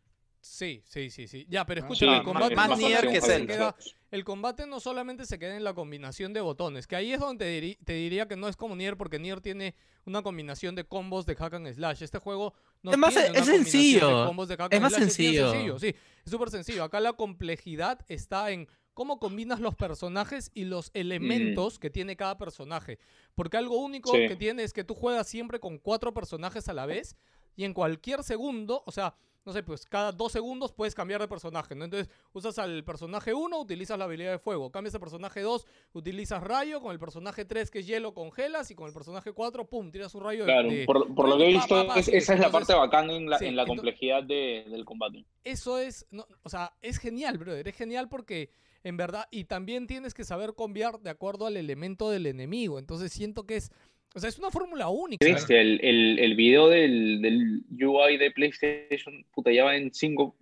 Sí, 0.48 0.82
sí, 0.86 1.10
sí, 1.10 1.26
sí. 1.26 1.44
Ya, 1.48 1.66
pero 1.66 1.80
Sí, 1.80 1.84
escúchame, 1.86 2.12
el 2.12 2.16
más- 2.18 2.24
combate 2.24 2.54
más 2.56 2.78
Nier 2.78 3.08
que 3.08 3.20
se 3.20 3.26
Zelda. 3.26 3.52
queda- 3.54 3.76
el 4.12 4.24
combate 4.24 4.66
no 4.66 4.78
solamente 4.80 5.26
se 5.26 5.38
queda 5.38 5.56
en 5.56 5.64
la 5.64 5.74
combinación 5.74 6.32
de 6.32 6.40
botones, 6.40 6.86
que 6.86 6.94
ahí 6.96 7.12
es 7.12 7.20
donde 7.20 7.44
te, 7.44 7.60
diri- 7.62 7.78
te 7.84 7.92
diría 7.94 8.28
que 8.28 8.36
no 8.36 8.48
es 8.48 8.56
como 8.56 8.76
Nier, 8.76 8.96
porque 8.96 9.18
Nier 9.18 9.40
tiene 9.40 9.74
una 10.04 10.22
combinación 10.22 10.74
de 10.76 10.84
combos 10.84 11.26
de 11.26 11.34
hack 11.34 11.54
and 11.54 11.72
slash. 11.74 12.02
Este 12.02 12.18
juego 12.18 12.54
no 12.82 12.92
Es 12.92 12.96
más- 12.98 13.12
tiene 13.12 13.30
una 13.30 13.38
es 13.40 13.46
de 13.46 13.52
sencillo. 13.54 14.26
combos 14.26 14.48
de 14.48 14.56
hack 14.56 14.72
Es 14.72 14.80
más 14.80 14.92
slash, 14.92 15.00
bien 15.00 15.10
sencillo. 15.10 15.78
Sí, 15.80 15.88
es 16.24 16.30
súper 16.30 16.50
sencillo. 16.50 16.84
Acá 16.84 17.00
la 17.00 17.12
complejidad 17.14 17.98
está 18.08 18.50
en 18.52 18.68
cómo 18.94 19.18
combinas 19.18 19.60
los 19.60 19.74
personajes 19.74 20.50
y 20.54 20.64
los 20.64 20.90
elementos 20.94 21.78
que 21.78 21.90
tiene 21.90 22.16
cada 22.16 22.38
personaje. 22.38 22.98
Porque 23.34 23.56
algo 23.56 23.76
único 23.78 24.12
Sí. 24.12 24.28
que 24.28 24.36
tiene 24.36 24.62
es 24.62 24.72
que 24.72 24.84
tú 24.84 24.94
juegas 24.94 25.28
siempre 25.28 25.60
con 25.60 25.78
cuatro 25.78 26.14
personajes 26.14 26.68
a 26.68 26.72
la 26.72 26.86
vez 26.86 27.16
y 27.56 27.64
en 27.64 27.74
cualquier 27.74 28.22
segundo, 28.22 28.82
o 28.86 28.92
sea, 28.92 29.14
no 29.46 29.52
sé, 29.52 29.62
pues 29.62 29.86
cada 29.86 30.10
dos 30.12 30.32
segundos 30.32 30.72
puedes 30.72 30.94
cambiar 30.94 31.20
de 31.20 31.28
personaje, 31.28 31.74
¿no? 31.76 31.84
Entonces 31.84 32.12
usas 32.32 32.58
al 32.58 32.82
personaje 32.84 33.32
1, 33.32 33.58
utilizas 33.60 33.96
la 33.96 34.04
habilidad 34.04 34.32
de 34.32 34.38
fuego, 34.40 34.70
cambias 34.72 34.94
al 34.94 35.00
personaje 35.00 35.40
2, 35.40 35.64
utilizas 35.92 36.42
rayo, 36.42 36.80
con 36.82 36.92
el 36.92 36.98
personaje 36.98 37.44
3 37.44 37.70
que 37.70 37.78
es 37.78 37.86
hielo, 37.86 38.12
congelas 38.12 38.70
y 38.70 38.74
con 38.74 38.88
el 38.88 38.92
personaje 38.92 39.32
4, 39.32 39.68
pum, 39.68 39.90
tiras 39.92 40.14
un 40.16 40.24
rayo 40.24 40.44
de- 40.44 40.52
Claro, 40.52 40.68
de... 40.70 40.84
por, 40.84 41.14
por 41.14 41.28
lo 41.28 41.38
que 41.38 41.44
he 41.44 41.52
visto, 41.52 41.74
pa, 41.86 41.94
pa, 41.94 42.00
es- 42.00 42.08
esa 42.08 42.34
es 42.34 42.40
la 42.40 42.50
parte 42.50 42.74
bacán 42.74 43.08
en 43.10 43.30
la, 43.30 43.38
sí, 43.38 43.46
en 43.46 43.56
la 43.56 43.64
complejidad 43.64 44.22
de- 44.24 44.66
del 44.68 44.84
combate. 44.84 45.24
eso 45.44 45.78
es, 45.78 46.06
no, 46.10 46.26
o 46.42 46.48
sea, 46.48 46.74
es 46.82 46.98
genial, 46.98 47.38
brother, 47.38 47.68
es 47.68 47.76
genial 47.76 48.08
porque 48.08 48.50
en 48.82 48.96
verdad, 48.96 49.26
y 49.30 49.44
también 49.44 49.86
tienes 49.86 50.14
que 50.14 50.24
saber 50.24 50.54
cambiar 50.56 51.00
de 51.00 51.10
acuerdo 51.10 51.46
al 51.46 51.56
elemento 51.56 52.10
del 52.10 52.26
enemigo, 52.26 52.78
entonces 52.78 53.12
siento 53.12 53.44
que 53.46 53.56
es, 53.56 53.70
o 54.16 54.18
sea, 54.18 54.30
es 54.30 54.38
una 54.38 54.50
fórmula 54.50 54.88
única. 54.88 55.26
El, 55.26 55.78
el, 55.84 56.18
el 56.18 56.34
video 56.36 56.68
del, 56.68 57.20
del 57.20 57.60
UI 57.86 58.16
de 58.16 58.30
PlayStation, 58.30 59.26
puta, 59.34 59.52
ya 59.52 59.64
va 59.64 59.76
en 59.76 59.92
5 59.92 60.34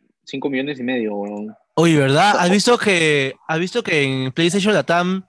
millones 0.49 0.79
y 0.79 0.85
medio, 0.85 1.17
weón. 1.17 1.57
Oye, 1.75 1.99
¿verdad? 1.99 2.37
¿Has 2.39 2.51
visto 2.53 2.79
que, 2.79 3.35
has 3.49 3.59
visto 3.59 3.83
que 3.83 4.03
en 4.05 4.31
PlayStation 4.31 4.73
Latam 4.75 5.27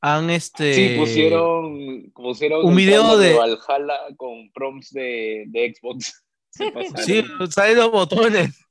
han 0.00 0.30
este 0.30 0.72
Sí, 0.72 0.94
pusieron, 0.96 2.12
pusieron 2.14 2.64
un 2.64 2.76
video 2.76 3.18
de- 3.18 3.34
Valhalla 3.34 3.98
con 4.16 4.52
prompts 4.52 4.92
de, 4.92 5.44
de 5.48 5.74
Xbox. 5.74 6.24
Sí, 7.04 7.24
salen 7.48 7.76
los 7.76 7.90
botones. 7.92 8.66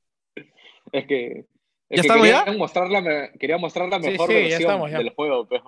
Es 0.92 1.06
que, 1.06 1.26
es 1.26 1.96
¿Ya 1.96 1.96
que 1.96 2.00
estamos 2.00 2.28
ya? 2.28 2.44
mostrar 2.56 2.90
la, 2.90 3.32
quería 3.32 3.58
mostrar 3.58 3.88
la 3.88 3.98
mejor 3.98 4.28
sí, 4.28 4.34
versión 4.34 4.60
estamos, 4.60 4.90
ya. 4.90 4.98
del 4.98 5.10
juego, 5.10 5.46
pues, 5.48 5.62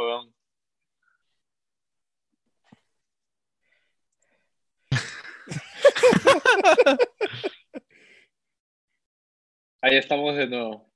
Ahí 9.81 9.97
estamos 9.97 10.37
de 10.37 10.47
nuevo. 10.47 10.89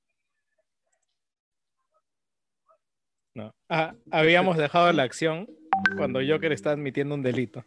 No. 3.33 3.53
Ah, 3.69 3.93
habíamos 4.11 4.57
dejado 4.57 4.91
la 4.93 5.03
acción 5.03 5.47
cuando 5.97 6.19
Joker 6.27 6.51
está 6.51 6.71
admitiendo 6.71 7.15
un 7.15 7.21
delito. 7.21 7.63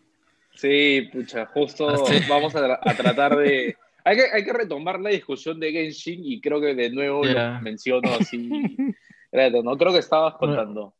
Sí, 0.54 1.08
pucha, 1.12 1.46
justo 1.46 1.88
Ah, 1.90 1.96
sí. 2.06 2.18
vamos 2.28 2.54
a, 2.56 2.60
tra- 2.66 2.78
a 2.82 2.94
tratar 2.94 3.36
de... 3.36 3.76
Hay 4.04 4.16
que, 4.16 4.24
hay 4.32 4.44
que 4.44 4.52
retomar 4.52 4.98
la 4.98 5.10
discusión 5.10 5.60
de 5.60 5.70
Genshin 5.72 6.24
y 6.24 6.40
creo 6.40 6.60
que 6.60 6.74
de 6.74 6.90
nuevo 6.90 7.24
Ya. 7.24 7.52
lo 7.54 7.60
menciono 7.62 8.10
así. 8.18 8.48
No 9.32 9.78
creo 9.78 9.92
que 9.92 10.00
estabas 10.00 10.34
contando. 10.34 10.92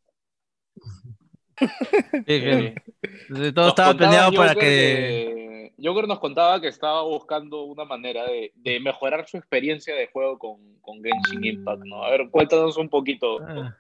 Sí, 1.59 2.23
que- 2.27 2.75
todo 3.53 3.65
Nos 3.65 3.69
estaba 3.71 3.93
planeado 3.95 4.33
para 4.33 4.55
que... 4.55 5.50
Joker 5.83 6.07
nos 6.07 6.19
contaba 6.19 6.61
que 6.61 6.69
estaba 6.69 7.03
buscando 7.03 7.63
una 7.63 7.85
manera 7.85 8.25
de, 8.25 8.53
de 8.55 8.81
mejorar 8.81 9.27
su 9.29 9.37
experiencia 9.37 9.95
de 9.95 10.09
juego 10.09 10.39
con, 10.39 10.79
con 10.81 11.03
Genshin 11.03 11.45
Impact, 11.45 11.85
¿no? 11.85 12.05
A 12.05 12.11
ver, 12.11 12.29
cuéntanos 12.31 12.77
un 12.77 12.89
poquito. 12.89 13.41
Ah, 13.41 13.77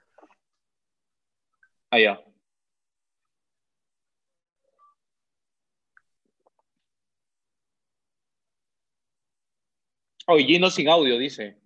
Allá. 1.90 2.22
Oh, 10.26 10.38
Gino 10.38 10.70
sin 10.70 10.88
audio, 10.88 11.18
dice. 11.18 11.58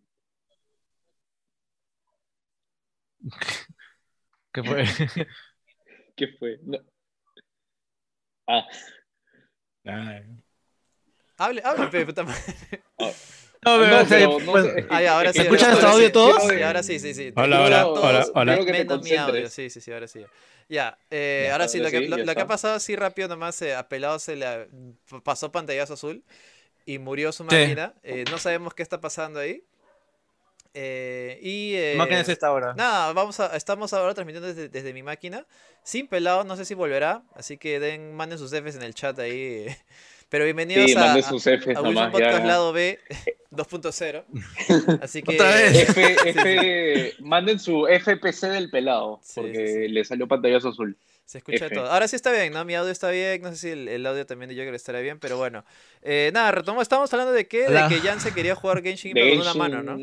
¿Qué 4.53 4.63
fue? 4.63 4.85
¿Qué 6.17 6.29
fue? 6.39 6.59
No. 6.63 6.79
Ah, 8.47 8.67
Hable, 11.37 11.63
hable, 11.65 11.87
pe, 11.89 12.07
puta 12.07 12.23
madre. 12.23 12.41
No, 12.99 13.79
no, 13.79 13.83
pero, 13.83 13.97
o 14.03 14.07
sea, 14.07 14.19
pero 14.19 14.41
no 14.41 14.53
pues, 14.53 14.65
sé, 14.65 14.79
es 14.81 14.87
que- 14.87 14.95
Ah, 14.95 15.03
ya, 15.03 15.17
ahora 15.17 15.33
sí. 15.33 15.41
¿Escuchan 15.41 15.71
ahora 15.71 15.75
hasta 15.79 15.89
sí, 15.91 15.95
audio 15.97 16.13
todos? 16.13 16.43
Sí, 16.49 16.63
ahora 16.63 16.83
sí, 16.83 16.99
sí, 17.01 17.15
sí. 17.15 17.33
Hola, 17.35 17.57
Ahora 17.59 17.87
hola, 17.87 18.01
hola, 18.01 18.27
hola. 18.35 18.57
Menos 18.73 19.03
mi 19.03 19.17
audio, 19.17 19.49
sí, 19.49 19.71
sí, 19.71 19.81
sí, 19.81 19.93
ahora 19.93 20.07
sí. 20.07 20.25
Ya, 20.69 20.99
eh, 21.11 21.45
Ya 21.47 21.53
ahora 21.53 21.69
sí, 21.69 21.79
lo 21.79 21.91
que, 21.91 21.99
sí, 22.01 22.09
lo, 22.09 22.17
lo 22.19 22.35
que 22.35 22.41
ha 22.41 22.47
pasado 22.47 22.75
así 22.75 22.95
rápido 22.97 23.29
nomás, 23.29 23.61
eh, 23.63 23.75
a 23.75 23.89
Pelado 23.89 24.19
se 24.19 24.37
le 24.37 24.69
pasó 25.23 25.51
pantallazo 25.51 25.95
azul 25.95 26.23
y 26.87 26.99
murió 26.99 27.33
su 27.33 27.43
Sí. 27.45 27.55
máquina. 27.55 27.95
Eh, 28.03 28.25
no 28.31 28.39
sabemos 28.39 28.75
qué 28.75 28.83
está 28.83 29.01
pasando 29.01 29.41
ahí. 29.41 29.63
Eh, 30.75 31.39
y... 31.41 31.75
eh, 31.77 31.95
máquina 31.97 32.21
es 32.21 32.29
esta 32.29 32.53
hora. 32.53 32.75
Nada, 32.75 33.13
vamos 33.13 33.39
a, 33.41 33.55
estamos 33.57 33.93
ahora 33.93 34.13
transmitiendo 34.13 34.49
desde, 34.49 34.69
desde 34.69 34.93
mi 34.93 35.03
máquina. 35.03 35.47
Sin 35.85 36.09
pelado, 36.09 36.45
no 36.45 36.57
sé 36.57 36.65
si 36.65 36.75
volverá. 36.75 37.23
Así 37.35 37.57
que 37.59 37.79
den, 37.81 38.15
manden 38.15 38.39
sus 38.39 38.51
Fs 38.53 38.77
en 38.77 38.83
el 38.83 38.95
chat 38.95 39.19
ahí. 39.19 39.67
Pero 40.29 40.45
bienvenidos 40.45 40.91
Sí, 40.91 40.97
a, 40.97 41.13
a, 41.15 41.23
sus 41.23 41.45
Fs 41.45 41.69
a 41.77 41.83
nomás. 41.83 42.11
Podcast 42.11 42.39
Ya. 42.39 42.45
Lado 42.45 42.73
B 42.73 42.99
2.0. 43.53 45.01
Así 45.01 45.23
que. 45.23 45.35
Otra 45.35 45.51
vez. 45.51 45.89
F, 45.91 46.17
F, 46.31 47.15
manden 47.21 47.61
su 47.61 47.87
FPC 47.87 48.49
del 48.49 48.69
pelado, 48.71 49.21
Sí, 49.23 49.33
porque 49.41 49.67
sí, 49.67 49.73
sí. 49.75 49.89
le 49.89 50.05
salió 50.05 50.27
pantallazo 50.27 50.71
azul. 50.71 50.97
Se 51.25 51.39
escucha 51.39 51.67
F. 51.67 51.75
todo. 51.77 51.87
Ahora 51.91 52.09
sí 52.09 52.17
está 52.17 52.33
bien, 52.33 52.53
¿no? 52.53 52.65
Mi 52.65 52.75
audio 52.75 52.91
está 52.91 53.11
bien. 53.11 53.43
No 53.43 53.51
sé 53.51 53.57
si 53.57 53.69
el, 53.71 53.87
el 53.89 54.05
audio 54.07 54.27
también 54.27 54.49
de 54.49 54.57
Joker 54.57 54.75
estará 54.75 54.99
bien, 55.01 55.21
pero 55.21 55.37
bueno. 55.39 55.65
Eh, 56.03 56.31
nada, 56.35 56.51
retomamos. 56.51 56.83
Estábamos 56.83 57.13
hablando 57.13 57.33
de 57.33 57.47
qué? 57.47 57.69
Hola. 57.69 57.89
De 57.89 57.95
que 57.95 58.01
Jan 58.01 58.21
se 58.21 58.35
quería 58.35 58.57
jugar 58.57 58.83
Genshin 58.83 59.17
Impact 59.17 59.31
con 59.39 59.41
una 59.41 59.55
mano, 59.55 59.83
¿no? 59.83 59.99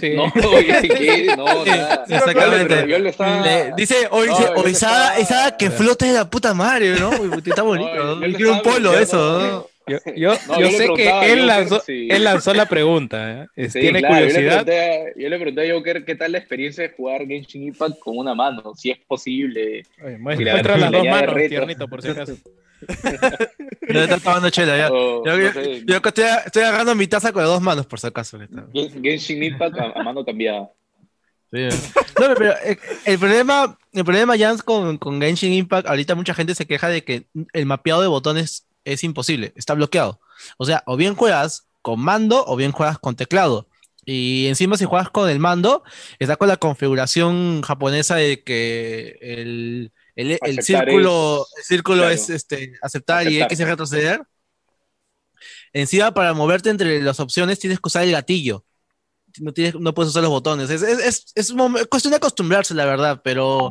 Sí. 0.00 0.10
No, 0.14 0.24
oye, 0.56 0.80
si 0.80 0.88
quiere, 0.88 1.36
no, 1.36 1.64
nada. 1.64 2.04
Exactamente. 2.08 2.86
Le 2.86 3.08
estaba- 3.08 3.40
Le- 3.44 3.72
dice, 3.76 3.94
hoy 4.10 4.28
No, 4.28 4.36
dice, 4.64 4.70
estaba- 4.72 5.16
esa 5.18 5.56
que 5.56 5.70
flota 5.70 6.06
de 6.06 6.12
la 6.12 6.28
puta 6.28 6.54
madre, 6.54 6.98
¿no? 6.98 7.10
Está 7.36 7.62
bonito. 7.62 7.94
¿no? 8.16 8.26
Yo 8.26 8.36
quiero 8.36 8.52
un 8.52 8.62
polo 8.62 8.98
eso, 8.98 9.40
¿no? 9.40 9.66
Yo, 9.88 9.98
yo, 10.16 10.34
No, 10.48 10.60
yo 10.60 10.68
sé 10.72 10.88
que 10.96 11.32
él 11.32 11.46
lanzó, 11.46 11.80
si- 11.80 12.08
él 12.10 12.24
lanzó 12.24 12.52
la 12.52 12.66
pregunta. 12.66 13.44
¿eh? 13.56 13.68
Sí, 13.70 13.78
¿Tiene 13.80 14.00
claro, 14.00 14.14
Yo 14.16 14.20
le, 14.20 14.32
curiosidad? 14.34 14.64
pregunté, 14.64 15.12
yo 15.16 15.28
le 15.28 15.38
pregunté 15.38 15.70
a 15.70 15.74
Joker 15.74 16.04
qué 16.04 16.14
tal 16.16 16.32
la 16.32 16.38
experiencia 16.38 16.82
de 16.82 16.90
jugar 16.90 17.24
Genshin 17.26 17.62
Impact 17.68 17.98
con 18.00 18.18
una 18.18 18.34
mano, 18.34 18.72
si 18.76 18.90
es 18.90 18.98
posible. 19.06 19.84
Oye, 20.04 20.18
muestra 20.18 20.54
las 20.76 20.80
la 20.80 20.90
dos 20.90 21.06
manos, 21.06 21.34
tiernito, 21.48 21.86
por 21.88 22.02
si 22.02 22.08
acaso. 22.08 22.36
Ya 23.88 24.04
está 24.04 24.18
tomando 24.18 24.50
chela, 24.50 24.76
ya. 24.76 24.88
Yo, 24.88 25.22
no 25.24 25.38
yo- 25.38 25.52
sé, 25.52 25.84
yo 25.86 25.96
acá 25.96 26.08
estoy, 26.10 26.24
estoy 26.44 26.62
agarrando 26.64 26.94
mi 26.94 27.06
taza 27.06 27.32
con 27.32 27.42
las 27.42 27.50
dos 27.50 27.60
manos, 27.62 27.86
por 27.86 28.00
si 28.00 28.06
acaso. 28.08 28.38
Genshin 29.02 29.42
Impact 29.42 29.78
a, 29.78 29.92
a 30.00 30.02
mano 30.02 30.24
cambiada. 30.24 30.70
Sí. 31.52 31.68
No, 32.20 32.34
pero 32.34 32.52
eh, 32.64 32.78
el 33.04 33.18
problema, 33.18 33.78
el 33.92 34.04
problema, 34.04 34.36
Jans, 34.36 34.62
con, 34.62 34.98
con 34.98 35.20
Genshin 35.20 35.52
Impact, 35.52 35.86
ahorita 35.88 36.14
mucha 36.16 36.34
gente 36.34 36.54
se 36.54 36.66
queja 36.66 36.88
de 36.88 37.04
que 37.04 37.26
el 37.52 37.66
mapeado 37.66 38.02
de 38.02 38.08
botones 38.08 38.66
es 38.84 39.04
imposible, 39.04 39.52
está 39.56 39.74
bloqueado. 39.74 40.20
O 40.58 40.66
sea, 40.66 40.82
o 40.86 40.96
bien 40.96 41.14
juegas 41.14 41.68
con 41.82 42.00
mando 42.00 42.44
o 42.46 42.56
bien 42.56 42.72
juegas 42.72 42.98
con 42.98 43.14
teclado. 43.14 43.68
Y 44.04 44.46
encima 44.48 44.76
si 44.76 44.84
juegas 44.84 45.10
con 45.10 45.28
el 45.30 45.38
mando, 45.38 45.82
está 46.18 46.36
con 46.36 46.48
la 46.48 46.56
configuración 46.56 47.62
japonesa 47.62 48.16
de 48.16 48.42
que 48.42 49.18
el, 49.20 49.92
el, 50.16 50.38
el 50.42 50.62
círculo, 50.62 51.46
es- 51.52 51.58
el 51.58 51.64
círculo 51.64 51.98
claro. 51.98 52.14
es 52.14 52.30
este, 52.30 52.72
aceptar, 52.82 53.24
y 53.24 53.40
Aceptar. 53.40 53.46
X 53.52 53.60
es 53.60 53.68
retroceder. 53.68 54.22
Encima, 55.72 56.12
para 56.12 56.32
moverte 56.32 56.70
entre 56.70 57.02
las 57.02 57.20
opciones, 57.20 57.58
tienes 57.58 57.78
que 57.78 57.86
usar 57.86 58.02
el 58.02 58.12
gatillo. 58.12 58.64
No, 59.38 59.52
tienes, 59.52 59.74
no 59.74 59.92
puedes 59.92 60.10
usar 60.10 60.22
los 60.22 60.30
botones. 60.30 60.70
Es, 60.70 60.82
es, 60.82 61.26
es, 61.34 61.52
cuestión 61.90 62.10
de 62.12 62.16
acostumbrarse, 62.16 62.72
la 62.74 62.86
verdad, 62.86 63.20
pero, 63.22 63.68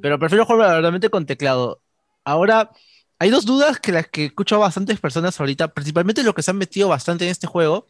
pero 0.00 0.18
prefiero 0.20 0.44
jugar 0.46 0.60
verdaderamente 0.60 1.10
con 1.10 1.26
teclado. 1.26 1.82
Ahora, 2.24 2.70
hay 3.18 3.30
dos 3.30 3.44
dudas 3.44 3.80
que 3.80 3.90
las 3.90 4.06
que 4.08 4.26
escucho 4.26 4.54
a 4.54 4.58
bastantes 4.58 5.00
personas 5.00 5.38
ahorita, 5.40 5.74
principalmente 5.74 6.22
los 6.22 6.34
que 6.34 6.42
se 6.42 6.52
han 6.52 6.58
metido 6.58 6.88
bastante 6.88 7.24
en 7.24 7.30
este 7.32 7.48
juego, 7.48 7.86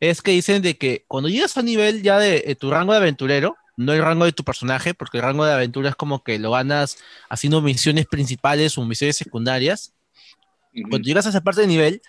es 0.00 0.20
que 0.20 0.32
dicen 0.32 0.60
de 0.60 0.76
que 0.76 1.04
cuando 1.08 1.30
llegas 1.30 1.56
a 1.56 1.62
nivel 1.62 2.02
ya 2.02 2.18
de, 2.18 2.42
eh, 2.46 2.54
tu 2.56 2.70
rango 2.70 2.92
de 2.92 2.98
aventurero, 2.98 3.56
no 3.76 3.92
el 3.92 4.02
rango 4.02 4.24
de 4.24 4.32
tu 4.32 4.44
personaje, 4.44 4.94
porque 4.94 5.18
el 5.18 5.24
rango 5.24 5.44
de 5.44 5.52
aventura 5.52 5.88
es 5.90 5.96
como 5.96 6.22
que 6.22 6.38
lo 6.38 6.50
ganas 6.52 6.98
haciendo 7.28 7.60
misiones 7.62 8.06
principales 8.06 8.76
o 8.78 8.84
misiones 8.84 9.16
secundarias. 9.16 9.94
Cuando 10.88 10.98
llegas 10.98 11.26
a 11.26 11.30
esa 11.30 11.40
parte 11.42 11.62
de 11.62 11.66
nivel, 11.66 12.02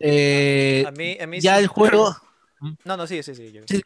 eh, 0.00 0.84
A 0.86 0.90
mí, 0.92 1.16
a 1.20 1.26
mí 1.26 1.40
ya 1.40 1.56
sí- 1.56 1.62
el 1.62 1.66
juego, 1.68 2.16
No, 2.84 2.96
no, 2.96 3.06
sí, 3.06 3.22
sí, 3.22 3.34
sí. 3.34 3.52
yo- 3.52 3.62
Sí. 3.68 3.82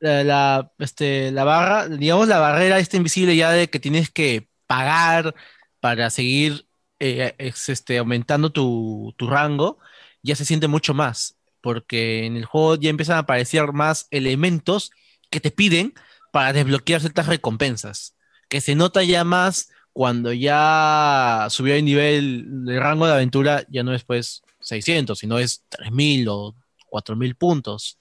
la, 0.00 0.22
la, 0.24 0.72
este, 0.78 1.30
la 1.32 1.44
barra, 1.44 1.88
digamos 1.88 2.28
la 2.28 2.38
barrera 2.38 2.78
está 2.78 2.96
invisible 2.96 3.34
ya 3.34 3.50
de 3.50 3.68
que 3.70 3.80
tienes 3.80 4.10
que 4.10 4.48
pagar 4.66 5.34
para 5.80 6.10
seguir 6.10 6.66
eh, 7.00 7.34
es, 7.38 7.68
este, 7.68 7.98
aumentando 7.98 8.50
tu, 8.50 9.14
tu 9.16 9.26
rango, 9.28 9.78
ya 10.22 10.34
se 10.36 10.44
siente 10.44 10.66
mucho 10.68 10.94
más, 10.94 11.36
porque 11.60 12.24
en 12.26 12.36
el 12.36 12.44
juego 12.46 12.76
ya 12.76 12.90
empiezan 12.90 13.16
a 13.16 13.20
aparecer 13.20 13.72
más 13.72 14.06
elementos 14.10 14.90
que 15.30 15.40
te 15.40 15.50
piden 15.50 15.94
para 16.32 16.52
desbloquear 16.52 17.00
ciertas 17.00 17.26
recompensas, 17.26 18.14
que 18.48 18.60
se 18.60 18.74
nota 18.74 19.02
ya 19.02 19.24
más 19.24 19.70
cuando 19.92 20.32
ya 20.32 21.46
subió 21.48 21.74
el 21.74 21.84
nivel 21.84 22.44
de 22.66 22.78
rango 22.78 23.06
de 23.06 23.14
aventura, 23.14 23.64
ya 23.70 23.82
no 23.82 23.94
es 23.94 24.04
pues 24.04 24.42
600, 24.60 25.18
sino 25.18 25.38
es 25.38 25.64
3000 25.70 26.28
o 26.28 26.54
4000 26.90 27.34
puntos. 27.36 27.98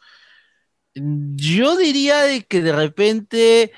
Yo 0.93 1.77
diría 1.77 2.23
de 2.23 2.43
que 2.43 2.61
de 2.61 2.73
repente 2.73 3.71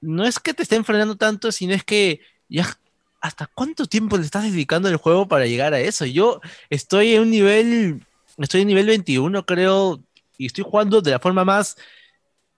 no 0.00 0.24
es 0.24 0.38
que 0.38 0.54
te 0.54 0.62
estén 0.62 0.84
frenando 0.84 1.16
tanto, 1.16 1.50
sino 1.50 1.74
es 1.74 1.82
que 1.82 2.20
ya 2.48 2.78
hasta 3.20 3.46
cuánto 3.46 3.86
tiempo 3.86 4.16
le 4.16 4.24
estás 4.24 4.44
dedicando 4.44 4.88
al 4.88 4.96
juego 4.96 5.26
para 5.26 5.46
llegar 5.46 5.74
a 5.74 5.80
eso. 5.80 6.06
Yo 6.06 6.40
estoy 6.70 7.14
en 7.14 7.22
un 7.22 7.30
nivel, 7.30 8.06
estoy 8.36 8.60
en 8.60 8.68
nivel 8.68 8.86
21 8.86 9.44
creo, 9.44 10.00
y 10.36 10.46
estoy 10.46 10.64
jugando 10.64 11.00
de 11.00 11.10
la 11.10 11.18
forma 11.18 11.44
más 11.44 11.76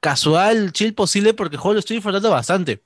casual, 0.01 0.73
chill 0.73 0.95
posible, 0.95 1.35
porque 1.35 1.57
el 1.57 1.61
juego 1.61 1.75
lo 1.75 1.81
estoy 1.81 1.97
disfrutando 1.97 2.31
bastante. 2.31 2.83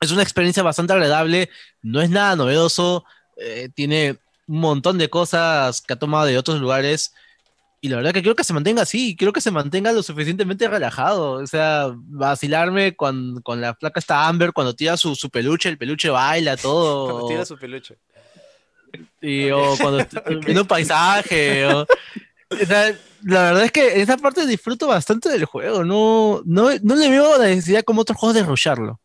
Es 0.00 0.12
una 0.12 0.22
experiencia 0.22 0.62
bastante 0.62 0.92
agradable, 0.92 1.50
no 1.82 2.00
es 2.00 2.08
nada 2.10 2.36
novedoso, 2.36 3.04
eh, 3.36 3.68
tiene 3.74 4.16
un 4.46 4.60
montón 4.60 4.96
de 4.98 5.10
cosas 5.10 5.82
que 5.82 5.92
ha 5.94 5.98
tomado 5.98 6.26
de 6.26 6.38
otros 6.38 6.60
lugares. 6.60 7.12
Y 7.80 7.88
la 7.88 7.96
verdad 7.96 8.12
que 8.12 8.22
quiero 8.22 8.34
que 8.34 8.42
se 8.44 8.52
mantenga 8.52 8.82
así, 8.82 9.14
quiero 9.16 9.32
que 9.32 9.40
se 9.40 9.50
mantenga 9.52 9.92
lo 9.92 10.02
suficientemente 10.02 10.66
relajado. 10.66 11.32
O 11.32 11.46
sea, 11.46 11.92
vacilarme 11.94 12.96
con, 12.96 13.40
con 13.42 13.60
la 13.60 13.74
placa 13.74 14.00
esta 14.00 14.26
Amber 14.26 14.52
cuando 14.52 14.74
tira 14.74 14.96
su, 14.96 15.14
su 15.14 15.30
peluche, 15.30 15.68
el 15.68 15.78
peluche 15.78 16.08
baila, 16.10 16.56
todo. 16.56 17.04
Cuando 17.10 17.28
tira 17.28 17.44
su 17.44 17.56
peluche. 17.56 17.96
y- 19.20 19.50
o 19.50 19.76
cuando 19.80 20.04
viendo 20.44 20.62
un 20.62 20.68
paisaje. 20.68 21.66
o- 21.66 21.82
o 22.50 22.66
sea, 22.66 22.96
la 23.22 23.42
verdad 23.44 23.64
es 23.64 23.72
que 23.72 24.00
esa 24.00 24.16
parte 24.16 24.46
disfruto 24.46 24.86
bastante 24.86 25.28
del 25.28 25.44
juego. 25.44 25.84
No, 25.84 26.42
no, 26.44 26.70
no 26.82 26.94
le 26.94 27.08
veo 27.10 27.38
la 27.38 27.46
necesidad 27.46 27.82
como 27.82 28.02
otros 28.02 28.18
juegos 28.18 28.34
de 28.36 28.42
rusharlo. 28.44 29.00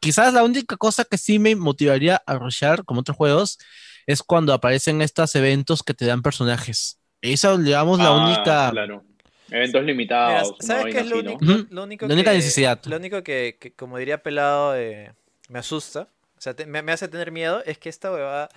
Quizás 0.00 0.32
la 0.34 0.44
única 0.44 0.76
cosa 0.76 1.04
que 1.04 1.16
sí 1.18 1.38
me 1.38 1.56
motivaría 1.56 2.22
a 2.26 2.34
rushar, 2.38 2.84
como 2.84 3.00
otros 3.00 3.16
juegos, 3.16 3.58
es 4.06 4.22
cuando 4.22 4.52
aparecen 4.52 5.00
estos 5.00 5.34
eventos 5.34 5.82
que 5.82 5.94
te 5.94 6.04
dan 6.04 6.20
personajes. 6.22 6.98
Esa, 7.22 7.56
digamos, 7.56 7.98
la 7.98 8.08
Ah, 8.08 8.26
única. 8.26 8.70
Claro. 8.70 9.02
Eventos 9.50 9.80
Mira, 9.82 9.92
limitados. 9.92 10.50
una 10.60 10.66
¿sabes 10.66 10.84
qué 10.86 10.92
vaina 10.94 11.00
es 11.00 11.06
lo 11.08 11.16
así, 11.16 11.24
¿no? 11.24 11.32
único, 11.34 11.44
Ujú. 11.52 11.66
lo 11.70 11.82
único 11.84 12.06
La 12.06 12.14
única 12.14 12.30
que- 12.32 12.36
necesidad. 12.36 12.80
Lo 12.84 12.96
único 12.96 13.22
que, 13.22 13.56
que, 13.60 13.72
como 13.72 13.96
diría 13.98 14.22
Pelado, 14.22 14.76
eh, 14.76 15.12
me 15.48 15.58
asusta, 15.58 16.08
o 16.36 16.40
sea, 16.40 16.54
te- 16.54 16.66
me, 16.66 16.82
me 16.82 16.92
hace 16.92 17.08
tener 17.08 17.30
miedo, 17.30 17.62
es 17.64 17.78
que 17.78 17.88
esta 17.88 18.10
huevada 18.12 18.48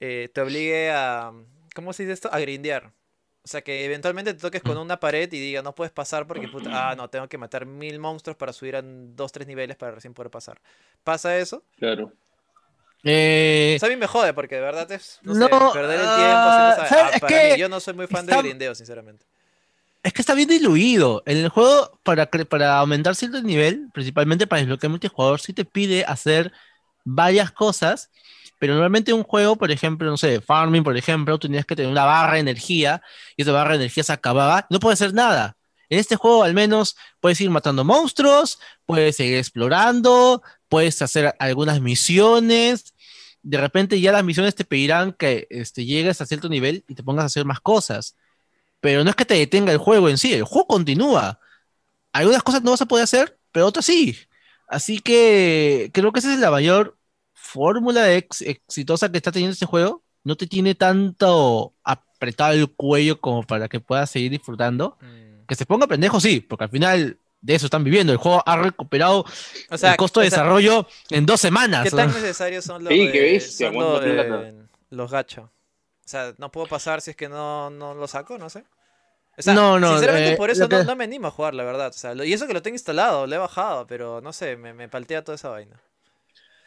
eh, 0.00 0.28
te 0.32 0.40
obligue 0.40 0.90
a, 0.92 1.32
¿cómo 1.74 1.92
se 1.92 2.02
dice 2.04 2.12
esto? 2.12 2.28
A 2.32 2.38
grindear. 2.40 2.92
O 3.44 3.48
sea, 3.48 3.60
que 3.62 3.84
eventualmente 3.84 4.32
te 4.32 4.40
toques 4.40 4.62
con 4.62 4.78
una 4.78 4.98
pared 4.98 5.30
y 5.30 5.38
diga, 5.38 5.60
no 5.60 5.74
puedes 5.74 5.92
pasar 5.92 6.26
porque, 6.26 6.48
puta, 6.48 6.70
ah, 6.72 6.94
no, 6.96 7.10
tengo 7.10 7.28
que 7.28 7.36
matar 7.36 7.66
mil 7.66 7.98
monstruos 7.98 8.36
para 8.38 8.52
subir 8.54 8.74
a 8.76 8.82
dos, 8.82 9.32
tres 9.32 9.46
niveles 9.46 9.76
para 9.76 9.92
recién 9.92 10.14
poder 10.14 10.30
pasar. 10.30 10.60
¿Pasa 11.02 11.36
eso? 11.36 11.62
Claro. 11.76 12.10
Eh, 13.02 13.74
O 13.76 13.78
sea, 13.80 13.88
a 13.88 13.90
mí 13.90 13.96
me 13.96 14.06
jode 14.06 14.32
porque 14.32 14.54
de 14.54 14.62
verdad 14.62 14.90
es, 14.90 15.18
no, 15.22 15.34
No, 15.34 15.46
sé, 15.46 15.78
perder 15.78 16.00
el 16.00 16.06
tiempo 16.06 17.12
Es 17.12 17.20
para 17.20 17.26
que 17.28 17.52
mí, 17.52 17.60
yo 17.60 17.68
no 17.68 17.78
soy 17.80 17.92
muy 17.92 18.06
fan 18.06 18.24
está- 18.24 18.36
del 18.36 18.46
grindeo, 18.46 18.74
sinceramente. 18.74 19.26
Es 20.02 20.12
que 20.12 20.22
está 20.22 20.34
bien 20.34 20.48
diluido. 20.48 21.22
En 21.26 21.38
el 21.38 21.48
juego, 21.50 21.98
para, 22.02 22.26
para 22.30 22.78
aumentar 22.78 23.14
cierto 23.14 23.42
nivel, 23.42 23.88
principalmente 23.92 24.46
para 24.46 24.60
desbloquear 24.60 24.90
multijugador, 24.90 25.40
sí 25.40 25.52
te 25.52 25.64
pide 25.64 26.04
hacer 26.04 26.52
varias 27.04 27.50
cosas, 27.52 28.10
pero 28.64 28.72
normalmente 28.72 29.12
un 29.12 29.24
juego, 29.24 29.56
por 29.56 29.70
ejemplo, 29.70 30.08
no 30.08 30.16
sé, 30.16 30.40
Farming, 30.40 30.82
por 30.82 30.96
ejemplo, 30.96 31.38
tú 31.38 31.48
tenías 31.48 31.66
que 31.66 31.76
tener 31.76 31.92
una 31.92 32.06
barra 32.06 32.32
de 32.32 32.38
energía 32.40 33.02
y 33.36 33.42
esa 33.42 33.52
barra 33.52 33.72
de 33.72 33.76
energía 33.76 34.02
se 34.04 34.14
acababa, 34.14 34.66
no 34.70 34.80
puedes 34.80 35.02
hacer 35.02 35.12
nada. 35.12 35.58
En 35.90 35.98
este 35.98 36.16
juego 36.16 36.44
al 36.44 36.54
menos 36.54 36.96
puedes 37.20 37.38
ir 37.42 37.50
matando 37.50 37.84
monstruos, 37.84 38.58
puedes 38.86 39.16
seguir 39.16 39.36
explorando, 39.36 40.42
puedes 40.70 41.02
hacer 41.02 41.34
algunas 41.38 41.82
misiones. 41.82 42.94
De 43.42 43.58
repente 43.58 44.00
ya 44.00 44.12
las 44.12 44.24
misiones 44.24 44.54
te 44.54 44.64
pedirán 44.64 45.12
que 45.12 45.46
este, 45.50 45.84
llegues 45.84 46.22
a 46.22 46.26
cierto 46.26 46.48
nivel 46.48 46.86
y 46.88 46.94
te 46.94 47.02
pongas 47.02 47.24
a 47.24 47.26
hacer 47.26 47.44
más 47.44 47.60
cosas 47.60 48.16
pero 48.80 49.04
no 49.04 49.10
es 49.10 49.16
que 49.16 49.26
te 49.26 49.34
detenga 49.34 49.72
el 49.72 49.78
juego 49.78 50.08
en 50.10 50.18
sí, 50.18 50.32
el 50.34 50.44
juego 50.44 50.66
continúa. 50.66 51.40
Algunas 52.12 52.42
cosas 52.42 52.62
no 52.62 52.72
vas 52.72 52.82
a 52.82 52.86
poder 52.86 53.04
hacer, 53.04 53.38
pero 53.52 53.66
otras 53.66 53.86
sí. 53.86 54.16
Así 54.68 55.00
que 55.00 55.90
creo 55.94 56.12
que 56.12 56.20
esa 56.20 56.34
es 56.34 56.40
la 56.40 56.50
mayor 56.50 56.98
fórmula 57.54 58.12
ex- 58.12 58.42
exitosa 58.42 59.10
que 59.10 59.16
está 59.18 59.30
teniendo 59.32 59.52
este 59.52 59.66
juego. 59.66 60.02
No 60.24 60.36
te 60.36 60.46
tiene 60.46 60.74
tanto 60.74 61.74
apretado 61.84 62.52
el 62.54 62.68
cuello 62.74 63.20
como 63.20 63.42
para 63.44 63.68
que 63.68 63.78
puedas 63.80 64.10
seguir 64.10 64.30
disfrutando. 64.32 64.96
Mm. 65.00 65.46
Que 65.46 65.54
se 65.54 65.66
ponga 65.66 65.86
pendejo, 65.86 66.18
sí, 66.20 66.40
porque 66.40 66.64
al 66.64 66.70
final 66.70 67.18
de 67.40 67.54
eso 67.54 67.66
están 67.66 67.84
viviendo. 67.84 68.12
El 68.12 68.18
juego 68.18 68.42
ha 68.46 68.56
recuperado 68.56 69.24
O 69.70 69.78
sea, 69.78 69.92
el 69.92 69.96
costo 69.98 70.20
de 70.20 70.26
o 70.28 70.30
sea, 70.30 70.38
desarrollo 70.40 70.86
en 71.10 71.26
dos 71.26 71.40
semanas. 71.40 71.84
¿Qué 71.84 71.90
tan 71.94 72.08
necesarios 72.12 72.64
son 72.64 72.82
los, 72.84 72.92
Sí, 72.92 73.10
qué 73.12 73.20
de- 73.20 73.32
bestia, 73.32 73.66
son 73.68 73.74
cuánta 73.76 74.06
los, 74.06 74.14
plata. 74.26 74.42
de- 74.42 74.54
los 74.90 75.10
gacha? 75.10 75.42
O 75.42 75.50
sea, 76.06 76.34
no 76.38 76.50
puedo 76.50 76.66
pasar 76.66 77.00
si 77.02 77.10
es 77.10 77.16
que 77.16 77.28
no, 77.28 77.70
no 77.70 77.94
lo 77.94 78.08
saco, 78.08 78.36
no 78.38 78.48
sé. 78.50 78.64
O 79.36 79.42
sea, 79.42 79.52
No, 79.52 79.78
no, 79.80 79.90
sinceramente 79.92 80.32
eh, 80.32 80.36
por 80.36 80.48
eso 80.50 80.68
no, 80.68 80.96
me 80.96 81.04
animo 81.04 81.26
a 81.26 81.30
jugar, 81.30 81.54
la 81.54 81.64
verdad. 81.64 81.88
O 81.88 81.92
sea, 81.92 82.14
lo- 82.14 82.24
y 82.24 82.32
eso 82.32 82.46
que 82.46 82.54
lo 82.54 82.62
tengo 82.62 82.74
instalado, 82.76 83.26
lo 83.26 83.34
he 83.34 83.38
bajado, 83.38 83.86
pero 83.86 84.20
no 84.22 84.32
sé, 84.32 84.56
me, 84.56 84.72
me 84.72 84.88
paltea 84.88 85.22
toda 85.24 85.36
esa 85.36 85.48
vaina. 85.50 85.78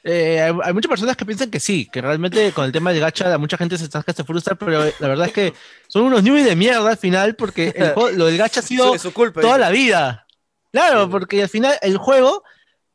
Eh, 0.09 0.41
hay, 0.41 0.53
hay 0.63 0.73
muchas 0.73 0.89
personas 0.89 1.17
que 1.17 1.25
piensan 1.25 1.51
que 1.51 1.59
sí, 1.59 1.89
que 1.91 2.01
realmente 2.01 2.51
con 2.53 2.63
el 2.65 2.71
tema 2.71 2.91
del 2.91 3.01
gacha 3.01 3.33
a 3.33 3.37
mucha 3.37 3.57
gente 3.57 3.77
se, 3.77 3.89
que 3.89 4.13
se 4.13 4.23
frustra, 4.23 4.55
pero 4.55 4.85
la 4.99 5.07
verdad 5.07 5.27
es 5.27 5.33
que 5.33 5.53
son 5.89 6.03
unos 6.03 6.23
newbies 6.23 6.45
de 6.45 6.55
mierda 6.55 6.89
al 6.89 6.97
final 6.97 7.35
porque 7.35 7.73
el 7.75 7.91
juego- 7.93 8.11
lo 8.11 8.25
del 8.27 8.37
gacha 8.37 8.61
ha 8.61 8.63
sido 8.63 8.87
Su- 8.89 8.93
es 8.95 9.01
su 9.01 9.11
culpa. 9.13 9.41
toda 9.41 9.57
la 9.57 9.69
vida. 9.69 10.25
Claro, 10.71 11.09
porque 11.09 11.41
al 11.43 11.49
final 11.49 11.75
el 11.81 11.97
juego 11.97 12.43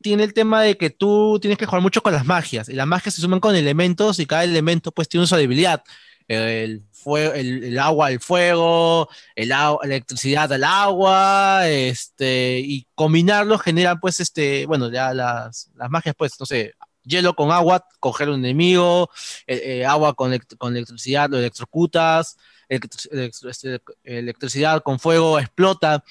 tiene 0.01 0.23
el 0.23 0.33
tema 0.33 0.61
de 0.63 0.75
que 0.75 0.89
tú 0.89 1.37
tienes 1.39 1.57
que 1.57 1.65
jugar 1.65 1.81
mucho 1.81 2.01
con 2.01 2.13
las 2.13 2.25
magias 2.25 2.67
y 2.67 2.73
las 2.73 2.87
magias 2.87 3.13
se 3.13 3.21
suman 3.21 3.39
con 3.39 3.55
elementos 3.55 4.19
y 4.19 4.25
cada 4.25 4.43
elemento 4.43 4.91
pues 4.91 5.07
tiene 5.07 5.27
su 5.27 5.35
debilidad. 5.35 5.83
El, 6.27 6.83
fue- 6.91 7.37
el, 7.39 7.63
el 7.65 7.79
agua 7.79 8.07
al 8.07 8.19
fuego, 8.21 9.09
el 9.35 9.51
agua, 9.51 9.81
electricidad 9.83 10.51
al 10.51 10.63
agua, 10.63 11.67
este, 11.69 12.59
y 12.63 12.87
combinarlos 12.95 13.61
genera 13.61 13.97
pues 13.97 14.19
este, 14.19 14.65
bueno, 14.65 14.89
ya 14.91 15.13
las, 15.13 15.69
las 15.75 15.89
magias 15.89 16.15
pues, 16.17 16.39
no 16.39 16.45
sé, 16.45 16.73
hielo 17.03 17.35
con 17.35 17.51
agua, 17.51 17.85
coger 17.99 18.29
un 18.29 18.39
enemigo, 18.39 19.09
eh, 19.47 19.79
eh, 19.81 19.85
agua 19.85 20.13
con, 20.13 20.31
elect- 20.33 20.57
con 20.57 20.75
electricidad, 20.75 21.29
lo 21.29 21.37
electrocutas, 21.37 22.37
este, 22.69 23.81
electricidad 24.03 24.81
con 24.83 24.99
fuego, 24.99 25.39
explota. 25.39 26.03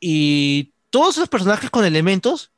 Y 0.00 0.74
todos 0.90 1.16
esos 1.16 1.28
personajes 1.28 1.70
con 1.70 1.84
elementos 1.84 2.52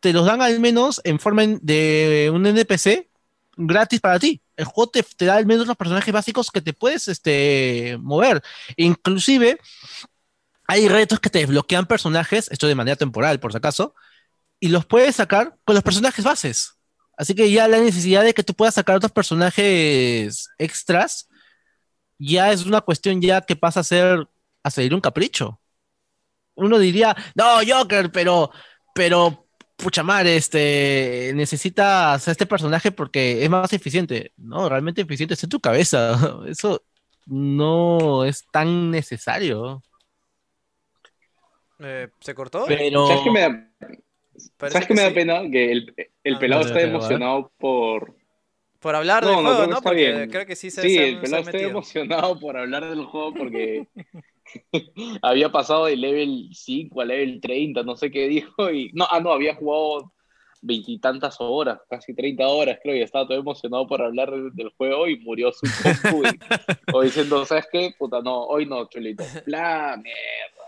te 0.00 0.12
los 0.12 0.26
dan 0.26 0.42
al 0.42 0.60
menos 0.60 1.00
en 1.04 1.18
forma 1.18 1.42
de 1.46 2.30
un 2.32 2.46
NPC, 2.46 3.10
gratis 3.56 4.00
para 4.00 4.18
ti. 4.18 4.42
El 4.56 4.64
juego 4.64 4.90
te, 4.90 5.02
te 5.02 5.24
da 5.26 5.36
al 5.36 5.46
menos 5.46 5.66
los 5.66 5.76
personajes 5.76 6.12
básicos 6.12 6.50
que 6.50 6.60
te 6.60 6.72
puedes 6.72 7.08
este, 7.08 7.98
mover. 8.00 8.42
Inclusive, 8.76 9.58
hay 10.66 10.88
retos 10.88 11.20
que 11.20 11.30
te 11.30 11.40
desbloquean 11.40 11.86
personajes, 11.86 12.48
esto 12.50 12.66
de 12.66 12.74
manera 12.74 12.96
temporal, 12.96 13.40
por 13.40 13.52
si 13.52 13.58
acaso, 13.58 13.94
y 14.60 14.68
los 14.68 14.86
puedes 14.86 15.16
sacar 15.16 15.58
con 15.64 15.74
los 15.74 15.82
personajes 15.84 16.24
bases. 16.24 16.79
Así 17.20 17.34
que 17.34 17.50
ya 17.50 17.68
la 17.68 17.78
necesidad 17.78 18.24
de 18.24 18.32
que 18.32 18.42
tú 18.42 18.54
puedas 18.54 18.76
sacar 18.76 18.96
otros 18.96 19.12
personajes 19.12 20.48
extras 20.56 21.28
ya 22.18 22.50
es 22.50 22.64
una 22.64 22.80
cuestión 22.80 23.20
ya 23.20 23.42
que 23.42 23.56
pasa 23.56 23.80
a 23.80 23.84
ser 23.84 24.26
a 24.62 24.70
seguir 24.70 24.94
un 24.94 25.02
capricho. 25.02 25.60
Uno 26.54 26.78
diría, 26.78 27.14
no, 27.34 27.44
Joker, 27.66 28.10
pero, 28.10 28.50
pero, 28.94 29.46
pucha 29.76 30.02
madre, 30.02 30.36
este, 30.36 31.32
necesitas 31.34 32.26
a 32.26 32.30
este 32.30 32.46
personaje 32.46 32.90
porque 32.90 33.44
es 33.44 33.50
más 33.50 33.70
eficiente. 33.74 34.32
No, 34.38 34.70
realmente 34.70 35.02
eficiente 35.02 35.34
es 35.34 35.44
en 35.44 35.50
tu 35.50 35.60
cabeza. 35.60 36.18
Eso 36.48 36.82
no 37.26 38.24
es 38.24 38.46
tan 38.50 38.90
necesario. 38.90 39.82
Eh, 41.80 42.08
¿Se 42.18 42.34
cortó? 42.34 42.64
Pero... 42.66 43.06
¿Sabes 43.06 43.24
qué 43.24 43.30
me 43.30 43.40
da, 43.40 43.70
¿sabes 44.70 44.86
qué 44.86 44.94
me 44.94 45.02
que 45.02 45.06
da 45.06 45.14
pena? 45.14 45.50
Que 45.50 45.72
el, 45.72 46.09
el 46.30 46.36
Ah, 46.36 46.40
pelado 46.40 46.62
está 46.62 46.80
emocionado 46.80 47.52
por... 47.58 48.14
Por 48.80 48.94
hablar 48.96 49.22
No, 49.24 49.28
del 49.30 49.36
no, 49.36 49.42
juego, 49.42 49.56
creo 49.56 49.66
que 49.66 49.70
¿no? 49.70 49.76
está 49.76 49.90
Porque 49.90 50.12
bien. 50.12 50.30
creo 50.30 50.46
que 50.46 50.56
sí 50.56 50.70
se, 50.70 50.82
Sí, 50.82 50.96
el 50.96 51.20
pelado 51.20 51.42
está 51.42 51.58
emocionado 51.58 52.38
por 52.40 52.56
hablar 52.56 52.88
del 52.88 53.04
juego 53.04 53.34
porque 53.38 53.86
había 55.22 55.50
pasado 55.50 55.86
de 55.86 55.96
level 55.96 56.48
5 56.52 57.00
a 57.00 57.04
level 57.04 57.40
30, 57.40 57.82
no 57.82 57.96
sé 57.96 58.10
qué 58.10 58.28
dijo, 58.28 58.70
y 58.70 58.90
no, 58.94 59.06
ah, 59.10 59.20
no, 59.20 59.32
había 59.32 59.54
jugado 59.54 60.12
veintitantas 60.62 61.36
horas, 61.40 61.80
casi 61.88 62.14
30 62.14 62.46
horas, 62.46 62.78
creo, 62.82 62.94
y 62.94 63.02
estaba 63.02 63.26
todo 63.26 63.38
emocionado 63.38 63.86
por 63.86 64.02
hablar 64.02 64.30
del, 64.30 64.70
juego 64.76 65.08
y 65.08 65.18
murió 65.18 65.52
su 65.52 65.66
o 66.92 67.02
diciendo, 67.02 67.44
¿sabes 67.46 67.66
qué? 67.72 67.94
Puta, 67.98 68.20
no, 68.20 68.44
hoy 68.44 68.66
no, 68.66 68.86
chulito. 68.88 69.24
Bla, 69.46 69.98
mierda. 70.02 70.60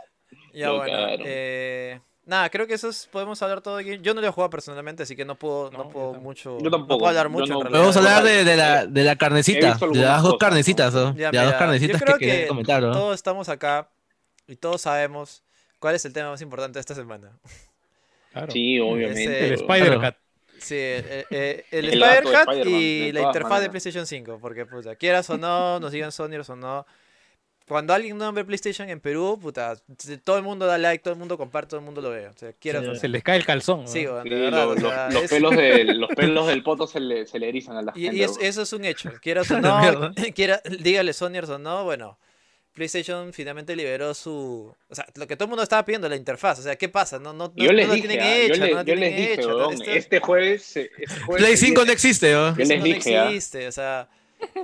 Ya 0.54 0.68
Lo 0.68 0.78
bueno. 0.78 1.24
eh, 1.26 2.00
nada, 2.24 2.48
creo 2.50 2.66
que 2.66 2.74
eso 2.74 2.88
es, 2.88 3.06
podemos 3.10 3.40
hablar 3.42 3.60
todo 3.60 3.76
game. 3.76 4.00
Yo 4.00 4.14
no 4.14 4.20
lo 4.20 4.26
he 4.26 4.30
jugado 4.30 4.50
personalmente, 4.50 5.02
así 5.02 5.16
que 5.16 5.24
no 5.24 5.34
puedo, 5.36 5.70
no, 5.70 5.78
No, 5.78 5.88
puedo 5.88 6.14
mucho. 6.14 6.58
Yo 6.58 6.64
no 6.64 6.70
tampoco, 6.70 6.98
puedo 7.00 7.08
hablar 7.08 7.28
mucho 7.28 7.52
no- 7.52 7.58
en 7.60 7.66
realidad. 7.66 7.70
Podemos 7.80 7.96
hablar 7.96 8.22
de, 8.24 8.56
la, 8.56 8.86
de 8.86 9.04
la 9.04 9.16
carnecita, 9.16 9.78
de 9.78 9.98
las 10.00 10.22
dos 10.22 10.34
cosas, 10.34 10.38
carnecitas, 10.38 10.94
¿no? 10.94 11.14
Ya, 11.16 11.30
de 11.30 11.36
las 11.38 11.46
dos 11.46 11.54
carnecitas 11.54 12.00
yo 12.00 12.04
creo 12.04 12.18
que 12.18 12.26
quería 12.26 12.40
que 12.42 12.48
comentar, 12.48 12.82
¿no? 12.82 12.92
Todos 12.92 13.14
estamos 13.14 13.48
acá 13.48 13.88
y 14.46 14.56
todos 14.56 14.80
sabemos 14.82 15.42
cuál 15.78 15.94
es 15.94 16.04
el 16.04 16.12
tema 16.12 16.30
más 16.30 16.40
importante 16.42 16.74
de 16.78 16.80
esta 16.80 16.94
semana. 16.94 17.32
Claro. 18.32 18.50
Sí, 18.52 18.78
obviamente. 18.80 19.22
Ese- 19.24 19.46
El. 19.48 19.52
Spider-Cat. 19.54 20.16
Sí, 20.58 20.76
eh, 20.78 21.26
eh, 21.30 21.64
el, 21.72 21.88
Spider-Cat 21.88 22.66
y 22.66 23.10
la 23.12 23.22
interfaz 23.22 23.60
de. 23.60 23.68
PlayStation 23.68 24.06
5, 24.06 24.38
porque 24.40 24.64
puta, 24.64 24.94
quieras 24.94 25.28
o 25.30 25.36
no, 25.36 25.80
nos 25.80 25.90
digan 25.90 26.12
Sony 26.12 26.36
o 26.48 26.56
no. 26.56 26.86
Cuando 27.68 27.94
alguien 27.94 28.18
nombra 28.18 28.44
PlayStation 28.44 28.88
en 28.90 29.00
Perú, 29.00 29.38
puta, 29.40 29.76
todo 30.24 30.36
el 30.36 30.42
mundo 30.42 30.66
da 30.66 30.76
like, 30.78 31.02
todo 31.02 31.14
el 31.14 31.18
mundo 31.18 31.38
comparte, 31.38 31.70
todo 31.70 31.80
el 31.80 31.86
mundo 31.86 32.00
lo 32.02 32.10
ve. 32.10 32.28
O 32.28 32.32
sea, 32.36 32.50
o 32.50 32.82
no. 32.82 32.94
Se 32.94 33.08
les 33.08 33.22
cae 33.22 33.36
el 33.38 33.46
calzón. 33.46 33.82
¿no? 33.82 33.86
Sí, 33.88 34.06
weón, 34.06 34.22
Sí, 34.24 34.28
de 34.30 34.36
verdad. 34.40 34.64
lo- 34.64 34.70
o 34.70 34.74
lo- 34.74 34.88
sea, 34.90 35.10
los, 35.10 35.22
es- 35.24 35.30
pelos 35.30 35.56
del, 35.56 35.98
los 36.00 36.10
pelos 36.10 36.46
del 36.48 36.62
poto 36.62 36.86
se 36.86 37.00
le, 37.00 37.26
se 37.26 37.38
le 37.38 37.48
erizan 37.48 37.76
a 37.76 37.82
la 37.82 37.92
Y, 37.94 38.02
gente. 38.02 38.16
y 38.16 38.22
es- 38.22 38.38
eso 38.40 38.62
es 38.62 38.72
un 38.72 38.84
hecho. 38.84 39.10
Quieras 39.22 39.50
o 39.50 39.60
no, 39.60 40.12
quiera, 40.34 40.60
dígale 40.80 41.12
Sonyers 41.12 41.48
o 41.48 41.58
no, 41.58 41.84
bueno. 41.84 42.18
PlayStation 42.74 43.34
finalmente 43.34 43.76
liberó 43.76 44.14
su. 44.14 44.74
O 44.88 44.94
sea, 44.94 45.04
lo 45.16 45.26
que 45.26 45.36
todo 45.36 45.44
el 45.44 45.50
mundo 45.50 45.62
estaba 45.62 45.84
pidiendo, 45.84 46.08
la 46.08 46.16
interfaz. 46.16 46.58
O 46.58 46.62
sea, 46.62 46.74
¿qué 46.76 46.88
pasa? 46.88 47.18
No, 47.18 47.34
no, 47.34 47.48
no, 47.48 47.52
yo 47.54 47.70
les 47.70 47.86
no 47.86 47.92
dije, 47.94 48.08
tienen 48.08 48.26
ah, 48.26 48.34
hecha, 48.36 48.54
yo, 48.54 48.64
le- 48.64 48.74
no 48.74 48.82
yo 48.84 48.94
les 48.94 49.14
dije, 49.16 49.32
hecha, 49.34 49.48
¿no? 49.48 49.56
weón, 49.58 49.72
Esto- 49.74 49.90
este 49.90 50.20
jueves, 50.20 50.76
este 50.78 51.06
jueves 51.26 51.44
Play 51.44 51.56
se 51.58 51.66
5 51.66 51.84
no 51.84 51.92
existe, 51.92 52.32
¿no? 52.32 52.50
Yo 52.56 52.64
les 52.64 52.78
no 52.78 52.84
dije, 52.84 53.18
ah. 53.18 53.26
existe, 53.28 53.68
o 53.68 53.72
sea. 53.72 54.08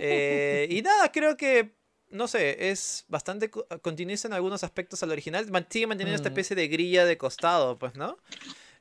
eh, 0.01 0.67
y 0.71 0.81
nada, 0.83 1.13
creo 1.13 1.37
que. 1.37 1.71
No 2.11 2.27
sé, 2.29 2.71
es 2.71 3.05
bastante 3.09 3.51
co- 3.51 3.67
continuista 3.83 4.29
en 4.29 4.35
algunos 4.35 4.65
aspectos 4.65 5.03
al 5.03 5.11
original. 5.11 5.45
Sigue 5.69 5.87
manteniendo 5.87 6.17
esta 6.17 6.31
Mm. 6.31 6.33
especie 6.33 6.57
de 6.57 6.69
grilla 6.69 7.05
de 7.05 7.19
costado, 7.19 7.79
pues, 7.79 7.95
¿no? 7.97 8.17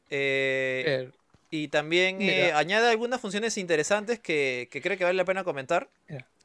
Eh, 0.09 1.09
y 1.49 1.67
también 1.69 2.21
eh, 2.21 2.51
añade 2.53 2.89
algunas 2.89 3.21
funciones 3.21 3.57
interesantes 3.57 4.19
que, 4.19 4.67
que 4.71 4.81
creo 4.81 4.97
que 4.97 5.03
vale 5.03 5.15
la 5.17 5.25
pena 5.25 5.43
comentar. 5.43 5.89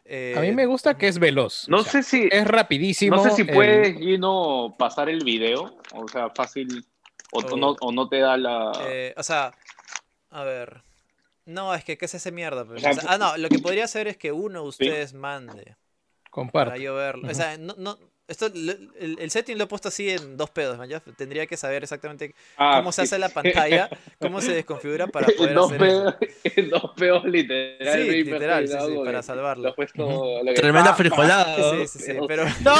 Eh, 0.04 0.34
a 0.36 0.40
mí 0.40 0.52
me 0.52 0.66
gusta 0.66 0.96
que 0.98 1.08
es 1.08 1.18
veloz. 1.18 1.68
No 1.68 1.78
o 1.78 1.82
sea, 1.84 2.02
sé 2.02 2.02
si, 2.02 2.28
Es 2.30 2.46
rapidísimo. 2.46 3.16
no 3.16 3.22
sé 3.22 3.30
si 3.30 3.42
el- 3.42 3.50
puedes, 3.54 3.96
Gino, 3.98 4.74
pasar 4.78 5.08
el 5.08 5.24
video. 5.24 5.76
O 5.92 6.08
sea, 6.08 6.30
fácil. 6.30 6.84
O, 7.32 7.40
no, 7.56 7.76
o 7.80 7.92
no 7.92 8.08
te 8.08 8.18
da 8.18 8.36
la. 8.36 8.72
Eh, 8.88 9.14
o 9.16 9.22
sea, 9.22 9.54
a 10.30 10.44
ver. 10.44 10.82
No, 11.44 11.74
es 11.74 11.82
que 11.82 11.96
¿qué 11.98 12.06
se 12.06 12.18
hace 12.18 12.30
mierda? 12.30 12.64
pues? 12.64 12.84
O 12.84 12.92
sea, 12.92 13.02
ah, 13.08 13.18
no, 13.18 13.36
lo 13.36 13.48
que 13.48 13.58
podría 13.58 13.84
hacer 13.84 14.06
es 14.06 14.16
que 14.16 14.30
uno 14.32 14.62
de 14.62 14.68
ustedes 14.68 15.12
mande 15.14 15.76
Comparte. 16.32 16.70
para 16.70 16.82
yo 16.82 16.94
verlo. 16.94 17.28
O 17.30 17.34
sea, 17.34 17.58
no, 17.58 17.74
no, 17.76 17.98
esto, 18.32 18.46
el, 18.46 18.90
el 19.20 19.30
setting 19.30 19.56
lo 19.56 19.64
he 19.64 19.66
puesto 19.66 19.88
así 19.88 20.10
en 20.10 20.36
dos 20.36 20.50
pedos, 20.50 20.76
man, 20.78 20.88
ya 20.88 21.00
Tendría 21.00 21.46
que 21.46 21.56
saber 21.56 21.82
exactamente 21.82 22.34
Ah, 22.56 22.74
cómo 22.78 22.90
se 22.92 23.02
hace 23.02 23.18
la 23.18 23.28
pantalla, 23.30 23.88
cómo 24.20 24.40
se 24.40 24.52
desconfigura 24.54 25.06
para 25.06 25.28
En 25.28 25.36
poder 25.36 25.54
dos 25.54 25.72
hacer 25.72 25.82
eso. 25.82 26.16
pedos, 26.18 26.56
en 26.56 26.70
dos 26.70 26.90
pedos 26.96 27.24
literal. 27.24 27.92
Sí, 28.02 28.24
literal, 28.24 28.68
sí, 28.68 28.74
sí, 28.86 28.94
para 29.04 29.22
salvarlo. 29.22 29.68
lo 29.68 29.74
puesto 29.74 30.40
lo 30.42 30.52
que- 30.54 30.60
Tremenda 30.60 30.94
frijolada. 30.94 31.54
Sí, 31.54 31.86
sí, 31.86 31.98
sí, 32.00 32.04
Pero- 32.12 32.26
pero 32.26 32.44
¡No! 32.64 32.74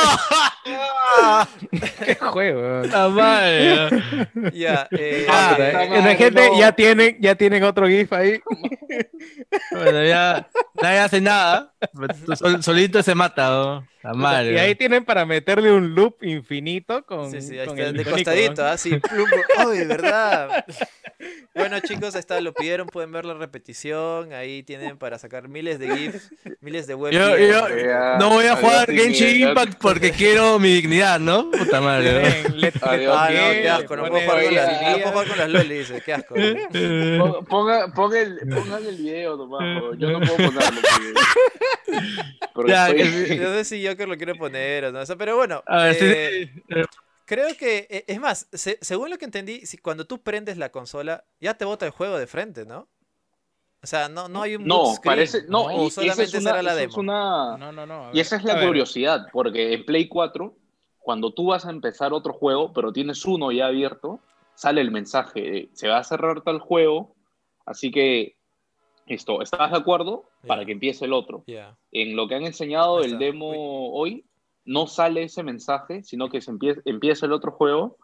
Qué 2.04 2.14
juego. 2.14 2.82
La 2.86 3.08
madre. 3.08 3.90
ya. 4.52 4.88
eh, 4.92 5.26
Ah, 5.28 5.56
eh, 5.58 5.72
madre, 5.72 6.00
la 6.02 6.14
gente 6.16 6.48
no. 6.50 6.58
ya 6.58 6.72
tienen, 6.72 7.16
ya 7.20 7.34
tienen 7.34 7.62
otro 7.64 7.86
GIF 7.86 8.12
ahí. 8.12 8.40
Bueno, 9.72 10.04
ya 10.04 10.48
nadie 10.80 10.98
hace 10.98 11.20
nada. 11.20 11.72
Sol- 12.36 12.62
solito 12.62 13.02
se 13.02 13.14
mata, 13.14 13.48
¿no? 13.50 13.86
La 14.02 14.14
madre. 14.14 14.54
Y 14.54 14.58
ahí 14.58 14.74
tienen 14.74 15.04
para 15.04 15.24
meterle 15.42 15.72
un 15.72 15.94
loop 15.94 16.22
infinito 16.22 17.04
con, 17.04 17.30
Sí, 17.30 17.40
sí, 17.40 17.58
ahí 17.58 17.66
con 17.66 17.76
está, 17.78 17.90
el 17.90 17.96
de 17.96 18.02
icónico, 18.02 18.16
costadito, 18.30 18.62
¿no? 18.62 18.68
¿ah? 18.68 18.76
Sí, 18.78 18.90
plumbo. 18.98 19.36
¡Ay, 19.58 19.84
verdad! 19.86 20.64
Bueno, 21.54 21.80
chicos, 21.80 22.14
ahí 22.14 22.20
está, 22.20 22.40
lo 22.40 22.52
pidieron, 22.54 22.86
pueden 22.86 23.12
ver 23.12 23.24
la 23.24 23.34
repetición. 23.34 24.32
Ahí 24.32 24.62
tienen 24.62 24.96
para 24.98 25.18
sacar 25.18 25.48
miles 25.48 25.78
de 25.78 25.96
GIFs, 25.96 26.30
miles 26.60 26.86
de 26.86 26.94
web. 26.94 27.12
Yo- 27.12 27.36
yo- 27.38 27.68
No 28.18 28.30
voy 28.30 28.46
a 28.46 28.56
jugar 28.56 28.90
Genshin. 28.90 29.48
Impact 29.48 29.74
porque 29.80 30.10
quiero 30.12 30.58
mi 30.58 30.72
dignidad, 30.74 31.18
¿no? 31.20 31.50
Puta 31.50 31.80
madre. 31.80 32.20
Tienen 32.42 32.60
let- 32.60 32.74
Adiós. 32.82 33.14
Ah, 33.18 33.28
no, 33.30 33.52
qué 33.52 33.68
asco, 33.68 33.96
no 33.96 34.06
puedo 34.08 34.20
jugar 34.24 34.44
con 34.44 34.54
las, 34.54 34.82
no 34.82 34.92
puedo 34.98 35.08
jugar 35.10 35.28
con 35.28 35.38
las 35.38 35.48
lolis, 35.50 35.88
dice, 35.88 36.02
qué 36.04 36.12
asco. 36.14 36.34
¿no? 36.36 37.18
Pon- 37.32 37.44
Ponga, 37.46 37.92
ponga 37.92 38.20
el, 38.20 38.38
pongan 38.48 38.86
el 38.86 38.96
video 38.96 39.36
nomás, 39.36 39.82
yo 39.98 40.10
no 40.10 40.20
puedo 40.20 40.36
ponerlo. 40.36 40.80
porque- 42.54 42.70
Ya, 42.72 42.88
estoy- 42.88 43.26
que- 43.28 43.36
No 43.36 43.52
sé 43.54 43.64
si 43.64 43.86
Joker 43.86 44.08
lo 44.08 44.16
quiere 44.16 44.34
poner 44.34 44.86
o 44.86 44.92
no, 44.92 45.00
o 45.00 45.06
sea, 45.06 45.16
pero 45.22 45.36
bueno. 45.36 45.62
A 45.68 45.84
ver, 45.84 45.94
sí, 45.94 46.04
eh, 46.04 46.50
sí. 46.52 46.80
Creo 47.24 47.46
que, 47.56 47.86
eh, 47.88 48.04
es 48.08 48.18
más, 48.18 48.48
se- 48.52 48.78
según 48.80 49.08
lo 49.08 49.18
que 49.18 49.24
entendí, 49.24 49.64
si 49.66 49.78
cuando 49.78 50.04
tú 50.04 50.20
prendes 50.20 50.58
la 50.58 50.72
consola, 50.72 51.22
ya 51.40 51.54
te 51.54 51.64
bota 51.64 51.86
el 51.86 51.92
juego 51.92 52.18
de 52.18 52.26
frente, 52.26 52.66
¿no? 52.66 52.88
O 53.82 53.86
sea, 53.86 54.08
no, 54.08 54.28
no 54.28 54.42
hay 54.42 54.56
un 54.56 54.66
No, 54.66 54.94
parece. 55.04 55.44
No, 55.48 55.66
o 55.66 55.70
y- 55.70 55.84
y 55.84 55.86
esa 55.86 55.94
solamente 56.02 56.24
es 56.24 56.34
una, 56.42 56.50
era 56.50 56.62
la 56.64 56.74
demo. 56.74 56.90
es 56.90 56.96
una- 56.96 57.56
No, 57.56 57.70
no, 57.70 57.86
no. 57.86 58.06
a 58.06 58.10
Y 58.10 58.14
ver, 58.14 58.20
esa 58.22 58.36
es 58.36 58.44
a 58.44 58.48
la 58.48 58.54
ver. 58.56 58.66
curiosidad, 58.66 59.26
porque 59.32 59.72
en 59.74 59.84
Play 59.84 60.08
4, 60.08 60.56
cuando 60.98 61.32
tú 61.32 61.46
vas 61.46 61.64
a 61.64 61.70
empezar 61.70 62.12
otro 62.12 62.32
juego, 62.32 62.72
pero 62.72 62.92
tienes 62.92 63.24
uno 63.24 63.52
ya 63.52 63.66
abierto, 63.66 64.18
sale 64.56 64.80
el 64.80 64.90
mensaje, 64.90 65.40
de, 65.40 65.68
se 65.74 65.86
va 65.88 65.98
a 65.98 66.04
cerrar 66.04 66.42
tal 66.42 66.58
juego, 66.58 67.14
así 67.64 67.92
que 67.92 68.34
esto, 69.06 69.40
¿estás 69.42 69.70
de 69.70 69.76
acuerdo? 69.78 70.24
Para 70.46 70.62
Ya. 70.62 70.66
que 70.66 70.72
empiece 70.72 71.04
el 71.04 71.12
otro. 71.12 71.44
Ya. 71.46 71.76
En 71.92 72.16
lo 72.16 72.26
que 72.28 72.34
han 72.34 72.44
enseñado 72.44 72.98
Ahí 72.98 73.04
el 73.06 73.12
está. 73.12 73.24
demo 73.24 73.92
hoy, 73.92 74.24
no 74.64 74.86
sale 74.86 75.24
ese 75.24 75.42
mensaje, 75.42 76.02
sino 76.04 76.28
que 76.28 76.40
se 76.40 76.50
empieza, 76.50 76.80
empieza 76.84 77.26
el 77.26 77.32
otro 77.32 77.52
juego. 77.52 77.96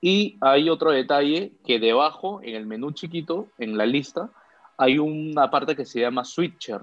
Y 0.00 0.36
hay 0.40 0.68
otro 0.68 0.90
detalle 0.90 1.52
que 1.64 1.78
debajo, 1.78 2.40
en 2.42 2.56
el 2.56 2.66
menú 2.66 2.90
chiquito, 2.90 3.48
en 3.58 3.76
la 3.76 3.86
lista, 3.86 4.30
hay 4.76 4.98
una 4.98 5.50
parte 5.50 5.76
que 5.76 5.84
se 5.84 6.00
llama 6.00 6.24
Switcher. 6.24 6.80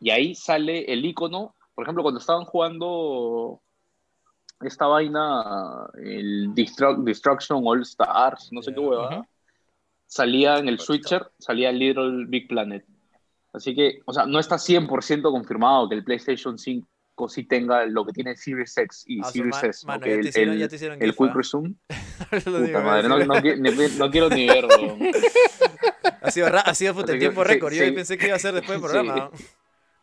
Y 0.00 0.10
ahí 0.10 0.34
sale 0.34 0.92
el 0.92 1.04
icono. 1.04 1.54
Por 1.74 1.84
ejemplo, 1.84 2.02
cuando 2.02 2.18
estaban 2.18 2.44
jugando 2.44 3.60
esta 4.60 4.86
vaina, 4.88 5.86
el 6.02 6.52
Destru- 6.52 7.04
Destruction 7.04 7.62
All 7.64 7.82
Stars, 7.82 8.48
no 8.52 8.60
sé 8.60 8.70
Ya, 8.70 8.74
qué 8.74 8.80
huevada, 8.80 9.08
ajá. 9.18 9.28
salía 10.06 10.56
en 10.58 10.68
el 10.68 10.80
Switcher, 10.80 11.30
salía 11.38 11.70
Little 11.70 12.24
Big 12.26 12.48
Planet. 12.48 12.84
Así 13.52 13.74
que, 13.74 14.00
o 14.04 14.12
sea, 14.12 14.26
no 14.26 14.40
está 14.40 14.58
100% 14.58 15.30
confirmado 15.30 15.88
que 15.88 15.94
el 15.94 16.02
PlayStation 16.04 16.58
5 16.58 16.88
sí 17.26 17.44
tenga 17.44 17.86
lo 17.86 18.04
que 18.04 18.12
tiene 18.12 18.36
Series 18.36 18.76
X 18.76 19.04
y 19.06 19.20
Ah, 19.24 19.30
Series 19.30 19.62
S. 19.64 19.86
¿no? 19.86 19.88
mano, 19.94 20.04
el, 20.04 20.20
te 20.20 20.28
hicieron- 20.28 21.02
el- 21.02 21.14
Quick. 21.16 21.34
Resume. 21.34 21.74
Digo, 22.66 22.82
madre, 22.82 23.08
no, 23.08 24.10
quiero 24.10 24.28
ni 24.28 24.46
verlo. 24.46 24.98
Ha 26.20 26.30
sido, 26.30 26.48
ha 26.48 26.74
sido 26.74 26.94
Sí, 27.06 27.18
tiempo 27.18 27.42
récord. 27.44 27.72
Yo 27.72 27.84
sí. 27.84 27.92
pensé 27.92 28.18
que 28.18 28.26
iba 28.26 28.36
a 28.36 28.38
ser 28.38 28.52
después 28.52 28.78
del 28.80 28.90
programa. 28.90 29.30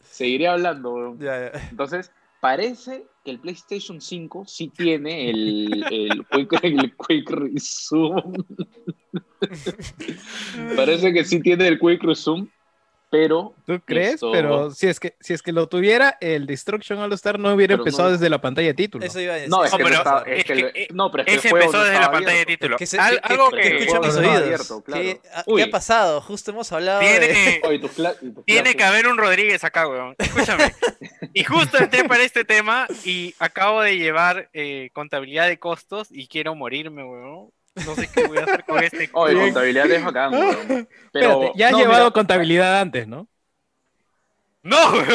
Seguiré 0.01 0.47
hablando. 0.47 1.15
Ya, 1.19 1.51
ya. 1.53 1.67
Entonces, 1.69 2.11
parece 2.41 3.05
que 3.23 3.31
el 3.31 3.39
PlayStation 3.39 3.99
5 4.01 4.45
sí 4.47 4.71
tiene 4.75 5.29
el, 5.29 5.85
el, 5.91 6.25
quick, 6.31 6.59
el 6.63 6.93
quick 6.95 7.29
Resume. 7.29 8.23
parece 10.75 11.13
que 11.13 11.23
sí 11.23 11.39
tiene 11.41 11.67
el 11.67 11.79
Quick 11.79 12.03
Resume. 12.03 12.47
Pero 13.09 13.53
¿Tú 13.65 13.79
crees? 13.85 14.15
Esto- 14.15 14.31
Pero 14.31 14.71
si 14.71 14.87
es 14.87 14.99
que 14.99 15.15
si 15.19 15.33
es 15.33 15.41
que 15.41 15.51
lo 15.51 15.67
tuviera, 15.67 16.17
el 16.21 16.45
Destruction 16.45 16.99
All 16.99 17.13
Star 17.13 17.39
no 17.39 17.53
hubiera 17.53 17.73
Pero 17.73 17.77
no- 17.77 17.83
empezado 17.89 18.11
desde 18.11 18.29
la 18.29 18.41
pantalla 18.41 18.67
de 18.67 18.73
título. 18.73 19.05
Eso 19.05 19.19
iba 19.19 19.33
a 19.33 19.35
decir. 19.35 19.49
no, 19.49 19.63
es 19.63 19.71
No, 19.71 19.77
que, 19.77 19.83
pero 19.83 19.95
no, 19.95 20.01
estaba- 20.01 20.21
es 20.23 20.37
es 20.39 20.43
que 20.45 20.53
que, 20.53 20.61
lo- 20.61 20.95
no, 20.95 21.11
pero 21.11 21.21
es 21.21 21.25
que 21.27 21.31
el 21.33 21.39
Ese 21.39 21.49
juego 21.49 21.65
empezó 21.65 21.83
desde 21.83 21.99
la 21.99 22.11
pantalla 22.11 22.37
de 22.37 22.45
título. 22.45 22.77
Que 22.77 22.85
se- 22.85 22.99
Al- 22.99 23.21
que- 23.21 23.33
algo 23.33 23.49
que- 23.51 23.55
que, 23.57 23.61
que 23.61 23.67
el 23.69 23.75
escucha 23.83 23.97
juego 23.99 24.13
mis 24.13 24.17
oídos. 24.27 24.43
abierto, 24.43 24.83
claro. 24.83 25.01
¿Qué, 25.03 25.21
ah, 25.33 25.43
Uy. 25.47 25.61
¿Qué 25.63 25.67
ha 25.67 25.71
pasado? 25.71 26.21
Justo 26.21 26.51
hemos 26.51 26.71
hablado 26.71 26.99
de... 26.99 27.05
tiene, 27.19 27.61
Oye, 27.63 27.79
tus 27.79 27.91
tiene 28.45 28.75
que 28.75 28.83
haber 28.83 29.07
un 29.07 29.17
Rodríguez 29.17 29.63
acá, 29.63 29.87
weón. 29.87 30.15
Escúchame. 30.17 30.73
Y 31.33 31.43
justo 31.43 31.77
entré 31.77 32.03
para 32.05 32.23
este 32.23 32.43
tema 32.45 32.87
y 33.03 33.33
acabo 33.39 33.81
de 33.81 33.97
llevar 33.97 34.49
eh, 34.53 34.89
contabilidad 34.93 35.47
de 35.47 35.57
costos 35.59 36.07
y 36.11 36.27
quiero 36.27 36.55
morirme, 36.55 37.03
weón. 37.03 37.49
No 37.85 37.93
sé 37.95 38.09
qué 38.13 38.27
voy 38.27 38.37
a 38.37 38.43
hacer 38.43 38.63
con 38.63 38.83
este. 38.83 39.09
Oye, 39.13 39.39
contabilidad 39.41 39.91
es 39.91 40.05
bacán, 40.05 40.33
weón. 40.33 40.87
Pero, 41.11 41.29
Espérate, 41.31 41.51
ya 41.57 41.65
has 41.67 41.71
no, 41.73 41.77
llevado 41.79 42.03
mira, 42.05 42.11
contabilidad 42.11 42.79
antes, 42.81 43.07
¿no? 43.07 43.27
No, 44.63 44.77
weón. 44.93 45.05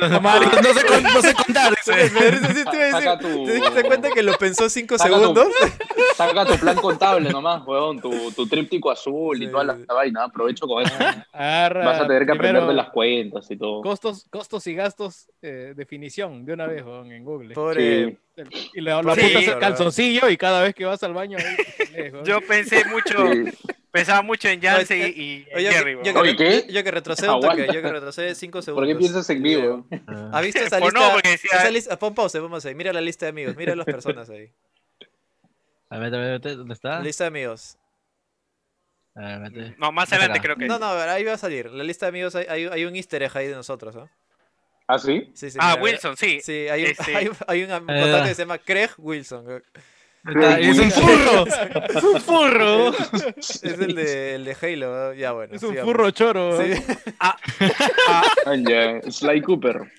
no 0.00 0.72
sé, 0.74 0.86
con- 0.86 1.02
no 1.02 1.20
sé 1.20 1.34
contar. 1.34 1.74
Sí 1.82 1.90
te 1.92 2.76
iba 2.76 2.86
a 2.88 2.90
Saca 2.92 3.16
decir. 3.16 3.34
tu- 3.36 3.44
¿Te 3.44 3.52
diste 3.54 3.82
cuenta 3.84 4.10
que 4.10 4.22
lo 4.22 4.32
pensó 4.38 4.68
cinco 4.70 4.96
Saca 4.96 5.10
tu- 5.14 5.20
segundos? 5.20 5.48
Saca 6.16 6.46
tu 6.46 6.54
plan 6.58 6.76
contable 6.76 7.28
nomás, 7.30 7.62
weón, 7.66 8.00
tu, 8.00 8.30
tu 8.32 8.46
tríptico 8.46 8.90
azul 8.90 9.36
Sí, 9.36 9.44
y 9.44 9.48
toda 9.50 9.64
la 9.64 9.74
sí. 9.76 9.84
vaina. 9.86 10.24
Aprovecho 10.24 10.66
con 10.66 10.82
eso. 10.82 10.94
Agarra 11.32 11.84
Vas 11.84 12.00
a 12.00 12.06
tener 12.06 12.24
que 12.24 12.32
aprender 12.32 12.64
de 12.66 12.72
las 12.74 12.88
cuentas 12.90 13.50
y 13.50 13.56
todo. 13.58 13.82
Costos, 13.82 14.26
costos 14.30 14.66
y 14.66 14.74
gastos, 14.74 15.28
eh, 15.42 15.74
definición, 15.76 16.44
de 16.46 16.52
una 16.54 16.66
vez, 16.66 16.82
weón, 16.84 17.12
en 17.12 17.24
Google. 17.24 17.52
Pobre... 17.54 18.06
Sí. 18.10 18.18
Y 18.72 18.80
le, 18.80 18.90
lo 19.02 19.14
Sí, 19.14 19.34
al 19.48 19.58
calzoncillo 19.58 20.28
y 20.30 20.36
cada 20.36 20.62
vez 20.62 20.74
que 20.74 20.84
vas 20.84 21.02
al 21.02 21.12
baño 21.12 21.36
ahí. 21.38 22.12
Yo 22.24 22.40
pensé 22.40 22.84
mucho, 22.86 23.32
Sí. 23.32 23.50
pensaba 23.90 24.22
mucho 24.22 24.48
en 24.48 24.60
Yance 24.60 24.96
y, 24.96 25.02
y 25.20 25.46
en 25.50 25.56
Oye, 25.58 25.72
Jerry, 25.72 25.98
yo, 26.04 26.12
weón. 26.14 26.36
que, 26.36 26.62
yo- 26.68 26.72
yo 26.72 26.84
que 26.84 26.90
retrocedo 26.90 27.34
un 27.36 27.42
toque, 27.42 27.66
yo 27.66 27.82
que 27.82 27.92
retrocedo 27.92 28.34
5 28.34 28.52
¿Por 28.58 28.62
segundos. 28.64 28.88
qué 28.88 28.96
piensas 28.96 29.28
en 29.30 29.42
mí, 29.42 29.56
weón? 29.56 29.86
¿Has 30.32 30.42
visto 30.42 30.60
esa 30.60 30.78
Pues 30.80 30.94
no, 30.94 31.00
lista? 31.00 31.12
porque 31.12 31.28
decía- 31.30 31.50
esa 31.58 31.70
lista 31.70 31.98
pon 31.98 32.14
pausa, 32.14 32.40
vamos 32.40 32.64
ahí. 32.64 32.74
Mira 32.74 32.92
la 32.92 33.00
lista 33.00 33.26
de 33.26 33.30
amigos, 33.30 33.56
mira 33.56 33.74
las 33.76 33.84
personas 33.86 34.30
ahí. 34.30 34.50
A 35.90 35.98
ver, 35.98 36.14
a 36.14 36.18
ver, 36.18 36.28
a 36.34 36.38
ver, 36.38 36.56
¿dónde 36.56 36.74
está? 36.74 37.00
Lista 37.00 37.24
de 37.24 37.28
amigos. 37.28 37.76
A 39.16 39.38
ver. 39.38 39.74
No, 39.76 39.90
más 39.92 40.10
adelante 40.12 40.40
creo 40.40 40.56
que. 40.56 40.66
No, 40.66 40.78
no, 40.78 40.86
ahí 40.92 41.24
va 41.24 41.32
a 41.32 41.38
salir. 41.38 41.70
La 41.70 41.82
lista 41.84 42.06
de 42.06 42.10
amigos, 42.10 42.34
hay, 42.36 42.46
hay, 42.48 42.64
hay 42.66 42.84
un 42.84 42.94
easter 42.94 43.22
egg 43.24 43.36
ahí 43.36 43.48
de 43.48 43.54
nosotros, 43.56 43.94
¿no? 43.94 44.08
¿Ah, 44.94 44.98
sí? 44.98 45.30
Sí, 45.34 45.50
sí, 45.50 45.58
ah, 45.60 45.70
mira, 45.76 45.82
Wilson, 45.82 46.16
sí. 46.16 46.40
Sí, 46.42 46.68
hay 46.68 46.84
un, 46.84 46.90
Este- 46.90 47.16
hay, 47.16 47.28
un- 47.28 47.36
hay 47.46 47.62
un 47.64 47.70
Ah. 47.70 47.78
contacto 47.80 48.24
que 48.28 48.34
se 48.34 48.42
llama 48.42 48.58
Craig 48.58 48.90
Wilson. 48.98 49.62
es 50.60 50.78
un 50.78 50.90
furro. 50.90 51.46
Es 51.46 52.02
un 52.04 52.20
furro. 52.20 52.92
Es 53.38 53.62
el 53.62 53.94
de, 53.94 54.34
el 54.34 54.44
de 54.44 54.56
Halo. 54.60 54.94
¿no? 55.08 55.12
Ya, 55.14 55.32
bueno. 55.32 55.54
Es 55.54 55.62
un 55.62 55.70
sigamos. 55.70 55.90
furro 55.90 56.10
choro. 56.10 56.60
Sí. 56.62 56.72
Ah, 57.18 57.36
Ah, 58.08 58.54
ya. 58.56 59.00
Sly 59.10 59.40
Cooper. 59.42 59.90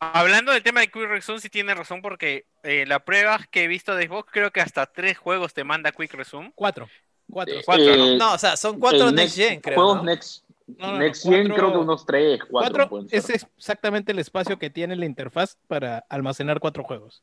hablando 0.00 0.52
del 0.52 0.62
tema 0.62 0.80
de 0.80 0.88
Quick 0.88 1.08
Resume, 1.08 1.40
sí 1.40 1.48
tiene 1.50 1.74
razón 1.74 2.00
porque 2.02 2.46
eh, 2.62 2.84
la 2.86 3.00
prueba 3.04 3.38
que 3.50 3.64
he 3.64 3.68
visto 3.68 3.94
de 3.94 4.06
Xbox, 4.06 4.30
creo 4.32 4.50
que 4.50 4.60
hasta 4.60 4.86
tres 4.86 5.18
juegos 5.18 5.52
te 5.54 5.64
manda 5.64 5.92
Quick 5.92 6.14
Resume. 6.14 6.52
Cuatro. 6.54 6.88
Cuatro. 7.30 7.54
Eh, 7.54 7.62
Cuatro, 7.64 7.84
¿no? 7.96 8.06
eh, 8.08 8.16
No, 8.16 8.32
o 8.34 8.38
sea, 8.38 8.56
son 8.56 8.80
cuatro 8.80 9.10
Next 9.12 9.36
Gen, 9.36 9.60
creo. 9.60 9.76
Juegos 9.76 9.96
¿no? 9.98 10.02
Next, 10.04 10.44
No, 10.78 10.86
no, 10.86 10.92
no, 10.92 10.98
next 10.98 11.22
Gen, 11.24 11.48
cuatro- 11.48 11.54
creo 11.56 11.72
que 11.72 11.78
unos 11.78 12.06
tres, 12.06 12.40
cuatro. 12.48 12.70
Cuatro 12.74 12.88
pueden 12.88 13.08
ser. 13.08 13.18
es 13.18 13.30
exactamente 13.30 14.12
el 14.12 14.18
espacio 14.18 14.58
que 14.58 14.70
tiene 14.70 14.96
la 14.96 15.06
interfaz 15.06 15.56
para 15.68 15.98
almacenar 16.08 16.60
cuatro 16.60 16.84
juegos. 16.84 17.22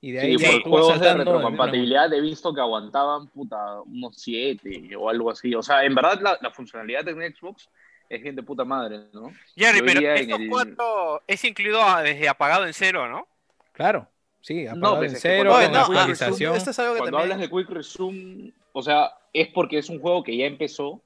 Y 0.00 0.12
de 0.12 0.20
ahí 0.20 0.38
Sí, 0.38 0.60
por 0.62 0.70
juegos 0.70 1.00
de 1.00 1.14
retrocompatibilidad 1.14 2.12
he 2.12 2.20
visto 2.20 2.52
que 2.54 2.60
aguantaban 2.60 3.28
puta, 3.28 3.80
unos 3.82 4.16
7 4.20 4.94
o 4.96 5.08
algo 5.08 5.30
así. 5.30 5.54
O 5.54 5.62
sea, 5.62 5.84
en 5.84 5.94
verdad 5.94 6.20
la, 6.20 6.38
la 6.40 6.50
funcionalidad 6.50 7.04
de 7.04 7.12
Xbox 7.34 7.68
es 8.08 8.22
bien 8.22 8.36
de 8.36 8.42
puta 8.42 8.64
madre, 8.64 9.00
¿no? 9.12 9.32
Jerry, 9.56 9.80
pero 9.82 10.00
estos 10.14 10.38
el- 10.40 10.48
cuatro 10.50 11.22
es 11.26 11.42
incluido 11.44 11.82
a- 11.82 12.02
desde 12.02 12.28
apagado 12.28 12.66
en 12.66 12.74
cero, 12.74 13.08
¿no? 13.08 13.26
Claro, 13.72 14.08
sí, 14.42 14.66
apagado 14.66 14.96
pues 14.98 15.10
en 15.10 15.16
es 15.16 15.22
que 15.22 15.28
cero, 15.28 15.50
con 15.50 15.72
no, 15.72 15.78
ah, 15.78 15.80
actualización. 15.82 16.54
esto 16.56 16.70
es 16.70 16.78
algo 16.78 16.92
que 16.94 16.98
Cuando 17.00 17.16
también... 17.18 17.32
hablas 17.32 17.50
de 17.50 17.56
Quick 17.56 17.70
Resume, 17.70 18.52
o 18.72 18.82
sea, 18.82 19.10
es 19.32 19.48
porque 19.48 19.78
es 19.78 19.88
un 19.88 19.98
juego 20.00 20.22
que 20.22 20.36
ya 20.36 20.44
empezó 20.46 21.02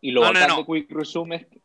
y 0.00 0.10
lo 0.12 0.20
No, 0.22 0.28
no, 0.28 0.32
bacán 0.40 0.48
no. 0.50 0.56
de 0.58 0.64
Quick 0.80 0.90
Resume 0.92 1.36
es 1.36 1.46
que... 1.46 1.60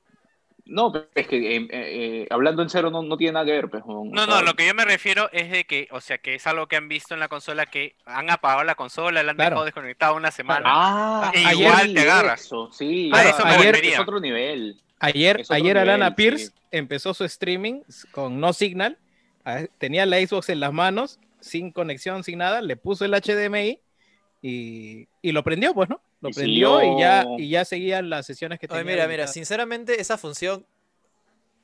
No, 0.65 0.93
es 1.13 1.27
que 1.27 1.57
eh, 1.57 1.57
eh, 1.57 1.67
eh, 1.71 2.27
hablando 2.29 2.61
en 2.63 2.69
cero 2.69 2.89
no, 2.89 3.03
no 3.03 3.17
tiene 3.17 3.33
nada 3.33 3.45
que 3.45 3.51
ver, 3.51 3.69
pues. 3.69 3.83
No, 3.85 4.25
no, 4.25 4.41
lo 4.41 4.53
que 4.53 4.65
yo 4.65 4.73
me 4.73 4.85
refiero 4.85 5.29
es 5.33 5.51
de 5.51 5.65
que, 5.65 5.89
o 5.91 5.99
sea, 5.99 6.19
que 6.19 6.35
es 6.35 6.47
algo 6.47 6.67
que 6.67 6.77
han 6.77 6.87
visto 6.87 7.13
en 7.13 7.19
la 7.19 7.27
consola, 7.27 7.65
que 7.65 7.97
han 8.05 8.29
apagado 8.29 8.63
la 8.63 8.75
consola, 8.75 9.21
la 9.23 9.31
han 9.31 9.35
Claro. 9.35 9.49
dejado 9.55 9.65
desconectada 9.65 10.13
una 10.13 10.31
semana. 10.31 10.63
Ah, 10.67 11.31
E 11.35 11.45
ayer 11.45 11.59
igual 11.67 11.93
te 11.93 11.99
agarra. 11.99 12.33
Eso, 12.35 12.71
sí, 12.71 13.11
eso 13.13 13.43
me 13.45 13.51
ayer 13.51 13.71
refería. 13.73 13.93
es 13.95 13.99
otro 13.99 14.21
nivel. 14.21 14.79
Ayer, 14.99 15.41
otro 15.41 15.53
ayer 15.53 15.77
Alana 15.77 16.15
Pierce 16.15 16.45
sí. 16.47 16.53
empezó 16.71 17.13
su 17.13 17.25
streaming 17.25 17.81
con 18.11 18.39
no 18.39 18.53
signal. 18.53 18.97
Tenía 19.79 20.05
la 20.05 20.25
Xbox 20.25 20.47
en 20.47 20.61
las 20.61 20.71
manos, 20.71 21.19
sin 21.41 21.71
conexión, 21.71 22.23
sin 22.23 22.37
nada. 22.39 22.61
Le 22.61 22.77
puso 22.77 23.03
el 23.03 23.11
HDMI 23.11 23.81
y, 24.45 25.07
y 25.21 25.31
lo 25.31 25.41
prendió, 25.43 25.73
pues, 25.73 25.89
¿no? 25.89 26.01
Lo 26.21 26.29
Y 26.29 26.33
prendió 26.33 26.79
siguió- 26.81 26.97
y 26.97 26.99
ya, 26.99 27.25
y 27.37 27.49
ya 27.49 27.65
seguían 27.65 28.09
las 28.09 28.25
sesiones 28.25 28.59
que 28.59 28.67
Oye, 28.69 28.79
tenía. 28.81 28.93
mira, 28.93 29.07
mira, 29.07 29.27
sinceramente 29.27 29.99
esa 30.01 30.17
función, 30.17 30.65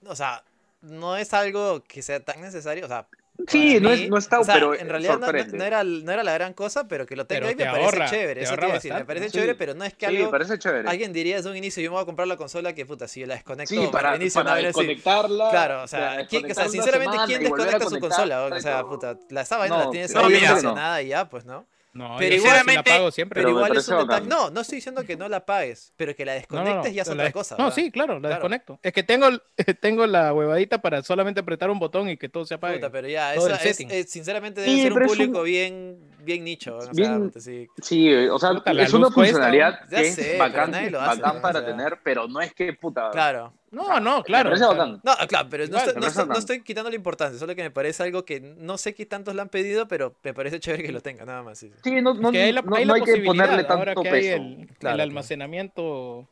o 0.05 0.15
sea, 0.15 0.43
no 0.81 1.17
es 1.17 1.33
algo 1.33 1.83
que 1.83 2.01
sea 2.01 2.19
tan 2.23 2.39
necesario, 2.41 2.85
o 2.85 2.87
sea... 2.87 3.05
Sí, 3.47 3.79
no, 3.79 3.89
mí, 3.91 4.03
es, 4.03 4.09
no 4.09 4.17
está, 4.17 4.41
o 4.41 4.43
sea, 4.43 4.53
pero 4.55 4.75
en 4.77 4.89
realidad 4.89 5.17
no, 5.17 5.27
no- 5.31 5.63
era, 5.63 5.81
no 5.85 6.11
era 6.11 6.23
la 6.23 6.33
gran 6.33 6.51
cosa, 6.53 6.89
pero 6.89 7.05
que 7.05 7.15
lo 7.15 7.25
tenga 7.25 7.39
Pero 7.39 7.47
ahí 7.49 7.55
me 7.55 7.63
te 7.63 7.69
parece 7.69 7.85
ahorra, 7.85 8.09
chévere. 8.09 8.33
te 8.41 8.41
Eso 8.45 8.57
te 8.57 8.65
decir, 8.67 8.93
me 8.93 9.05
parece 9.05 9.25
¿no? 9.27 9.31
chévere, 9.31 9.51
Sí. 9.53 9.57
pero 9.57 9.73
no 9.75 9.85
es 9.85 9.93
que 9.93 10.07
Sí, 10.09 10.17
algo... 10.17 10.31
parece 10.31 10.59
chévere. 10.59 10.89
Alguien 10.89 11.13
diría 11.13 11.37
desde 11.37 11.49
un 11.49 11.55
inicio, 11.55 11.81
yo 11.81 11.89
me 11.89 11.95
voy 11.95 12.03
a 12.03 12.05
comprar 12.05 12.27
la 12.27 12.35
consola 12.35 12.73
que 12.73 12.85
puta, 12.85 13.07
si 13.07 13.25
la 13.25 13.35
desconecto, 13.35 13.73
Sí, 13.73 13.87
para, 13.93 14.09
al 14.11 14.21
inicio 14.21 14.43
para 14.43 14.55
me 14.55 14.63
desconectarla. 14.63 15.49
Claro, 15.51 15.83
o 15.83 15.87
sea, 15.87 16.27
¿quién- 16.27 16.51
o 16.51 16.53
sea, 16.53 16.67
sinceramente, 16.67 17.17
¿quién 17.27 17.41
desconecta 17.43 17.89
su 17.89 17.99
consola? 17.99 18.43
O 18.43 18.59
sea, 18.59 18.83
puta, 18.83 19.17
la 19.29 19.41
esa 19.41 19.57
vaina 19.57 19.77
la 19.77 19.83
No, 19.85 19.89
tienes 19.91 20.13
no, 20.13 20.19
ahí 20.19 20.27
mira. 20.33 20.47
estacionada 20.47 21.01
y 21.01 21.07
ya, 21.07 21.29
pues, 21.29 21.45
¿no? 21.45 21.65
No, 21.99 22.15
Pero 22.17 22.35
igual- 22.35 22.61
la 22.65 22.81
pago 22.83 23.11
siempre. 23.11 23.41
Pero 23.41 23.49
igual 23.49 23.75
es 23.75 23.87
un 23.89 23.97
detalle. 23.99 24.25
No, 24.27 24.49
no 24.49 24.61
estoy 24.61 24.77
diciendo 24.77 25.03
que 25.03 25.17
no 25.17 25.27
la 25.27 25.45
pagues, 25.45 25.91
pero 25.97 26.15
que 26.15 26.23
la 26.23 26.31
No, 26.31 26.37
no, 26.37 26.39
desconectes 26.63 26.91
no, 26.91 26.95
ya 26.95 27.01
es 27.01 27.07
la 27.09 27.13
otra 27.15 27.31
cosa. 27.33 27.55
No, 27.57 27.63
¿verdad? 27.65 27.75
sí, 27.75 27.91
claro, 27.91 28.13
la 28.13 28.19
Claro. 28.21 28.35
desconecto. 28.35 28.79
Es 28.81 28.93
que 28.93 29.03
tengo, 29.03 29.27
tengo 29.81 30.07
la 30.07 30.33
huevadita 30.33 30.81
para 30.81 31.03
solamente 31.03 31.41
apretar 31.41 31.69
un 31.69 31.77
botón 31.79 32.07
y 32.09 32.15
que 32.15 32.29
todo 32.29 32.45
se 32.45 32.53
apague. 32.53 32.75
Puta, 32.75 32.89
pero 32.89 33.09
ya, 33.09 33.35
esa 33.35 33.55
es, 33.55 34.09
sinceramente 34.09 34.61
debe 34.61 34.73
Sí, 34.73 34.81
ser 34.83 34.93
un- 34.93 35.05
público 35.07 35.43
bien, 35.43 35.97
bien 36.33 36.43
nicho. 36.43 36.77
O 36.77 36.81
sea, 36.81 36.91
Bien- 36.93 37.23
puta, 37.23 37.39
sí. 37.39 37.67
Sí, 37.81 38.13
o 38.13 38.37
sea, 38.39 38.53
Puta, 38.53 38.71
es 38.71 38.93
una 38.93 39.09
cuesta, 39.09 39.13
funcionalidad 39.37 39.79
Ya 39.89 39.97
que 40.01 40.11
sé, 40.11 40.21
es 40.21 40.27
pero 40.27 40.39
bacán, 40.39 40.71
nadie 40.71 40.89
lo 40.91 41.01
hace, 41.01 41.21
bacán 41.21 41.35
¿no? 41.35 41.41
para 41.41 41.59
O 41.59 41.61
sea, 41.63 41.71
tener, 41.71 41.99
pero 42.03 42.27
no 42.27 42.41
es 42.41 42.53
que 42.53 42.73
puta. 42.73 43.09
Claro. 43.11 43.53
No, 43.71 43.99
no, 43.99 44.23
claro. 44.23 44.49
Me 44.49 44.55
parece 44.55 44.65
o 44.65 44.67
sea, 44.73 44.77
bacán. 44.77 45.01
No, 45.03 45.27
claro, 45.27 45.47
pero 45.49 45.67
no, 45.67 45.77
estoy, 45.77 45.93
me 45.93 45.99
no, 45.99 46.01
parece 46.01 46.07
estoy, 46.07 46.23
no 46.23 46.27
bacán. 46.29 46.39
estoy 46.39 46.63
quitando 46.63 46.89
la 46.89 46.95
importancia, 46.95 47.39
solo 47.39 47.55
que 47.55 47.61
me 47.63 47.71
parece 47.71 48.03
algo 48.03 48.25
que 48.25 48.39
no 48.39 48.77
sé 48.77 48.95
qué 48.95 49.05
tantos 49.05 49.35
la 49.35 49.41
han 49.43 49.49
pedido, 49.49 49.87
pero 49.87 50.15
me 50.23 50.33
parece 50.33 50.59
chévere 50.59 50.83
que 50.83 50.91
lo 50.91 51.01
tenga, 51.01 51.25
nada 51.25 51.43
más. 51.43 51.59
sí, 51.59 51.71
sí. 51.83 52.01
No, 52.01 52.13
no, 52.13 52.29
hay 52.29 52.51
la, 52.51 52.61
no- 52.61 52.75
hay 52.75 52.85
no 52.85 52.93
la 52.95 53.03
hay 53.05 53.13
que 53.13 53.21
ponerle 53.23 53.65
ahora 53.67 53.93
tanto 53.93 54.03
que 54.03 54.09
peso. 54.09 54.35
el, 54.35 54.41
el 54.61 54.67
Claro, 54.67 54.77
claro. 54.79 55.03
almacenamiento 55.03 56.27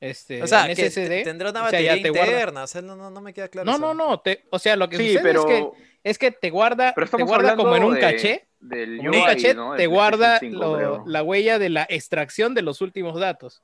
este, 0.00 0.42
O 0.42 0.46
sea, 0.46 0.68
en 0.68 0.76
que 0.76 0.90
SSD. 0.90 1.24
tendrá 1.24 1.50
una 1.50 1.64
o 1.64 1.70
sea, 1.70 1.80
ya 1.80 1.92
batería 1.96 2.10
interna, 2.26 2.64
o 2.64 2.66
sea, 2.66 2.82
no, 2.82 2.96
no, 2.96 3.08
no 3.10 3.20
me 3.22 3.32
queda 3.32 3.48
claro. 3.48 3.64
No, 3.64 3.72
eso. 3.72 3.80
no, 3.80 3.94
no. 3.94 4.20
te- 4.20 4.44
o 4.50 4.58
sea, 4.58 4.76
lo 4.76 4.88
que 4.90 4.98
Sí, 4.98 5.08
sucede 5.14 5.22
pero, 5.22 5.40
es, 5.40 5.46
que, 5.46 5.70
es 6.10 6.18
que 6.18 6.30
te 6.30 6.50
guarda, 6.50 6.94
te 6.94 7.22
guarda 7.24 7.56
como 7.56 7.74
en 7.76 7.84
un 7.84 7.94
de- 7.94 8.00
caché. 8.00 8.46
del 8.60 8.96
Como 8.98 9.08
en 9.10 9.14
un 9.16 9.20
UI, 9.20 9.26
caché 9.26 9.54
¿no? 9.54 9.74
te 9.74 9.86
guarda 9.86 10.38
PlayStation 10.38 10.78
5, 10.78 10.80
lo- 10.80 11.04
la 11.06 11.22
huella 11.22 11.58
de 11.58 11.68
la 11.68 11.86
extracción 11.88 12.54
de 12.54 12.62
los 12.62 12.80
últimos 12.80 13.18
datos. 13.18 13.62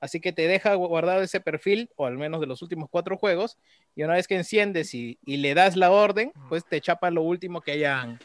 Así 0.00 0.20
que 0.20 0.32
te 0.32 0.46
deja 0.46 0.74
guardado 0.74 1.20
ese 1.20 1.40
perfil, 1.40 1.90
o 1.96 2.06
al 2.06 2.16
menos 2.16 2.40
de 2.40 2.46
los 2.46 2.62
últimos 2.62 2.88
cuatro 2.90 3.16
juegos, 3.18 3.58
y 3.94 4.02
una 4.02 4.14
vez 4.14 4.26
que 4.28 4.36
enciendes 4.36 4.94
y, 4.94 5.18
y 5.26 5.36
le 5.38 5.52
das 5.54 5.76
la 5.76 5.90
orden, 5.90 6.32
pues 6.48 6.64
te 6.64 6.80
chapa 6.80 7.10
lo 7.10 7.22
último 7.22 7.60
que 7.60 7.72
hayan, 7.72 8.18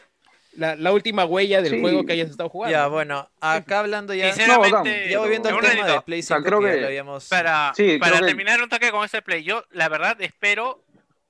la, 0.54 0.76
la 0.78 0.94
última 0.94 1.26
huella 1.26 1.62
del 1.62 1.74
Sí. 1.74 1.82
juego 1.82 2.06
que 2.06 2.14
hayas 2.14 2.30
estado 2.30 2.48
jugando. 2.50 2.72
Ya, 2.78 2.88
bueno, 2.88 3.30
acá 3.42 3.80
hablando 3.80 4.14
ya, 4.14 4.32
Sinceramente, 4.32 5.10
ya 5.10 5.20
volviendo 5.20 5.50
al 5.50 5.56
tema 5.60 5.68
ratito, 5.70 5.94
de 5.94 6.02
Play 6.02 6.20
O 6.20 6.24
sea, 6.24 6.38
5 6.38 6.48
creo 6.48 6.62
que, 6.62 6.72
que- 6.72 6.82
lo 6.82 6.88
habíamos... 6.88 7.28
Para, 7.28 7.74
Sí, 7.76 7.98
para 7.98 8.12
creo 8.12 8.22
que- 8.22 8.28
terminar 8.28 8.62
un 8.62 8.70
toque 8.70 8.92
con 8.92 9.04
ese 9.04 9.22
play, 9.22 9.44
yo 9.44 9.64
la 9.72 9.90
verdad 9.90 10.16
espero 10.22 10.82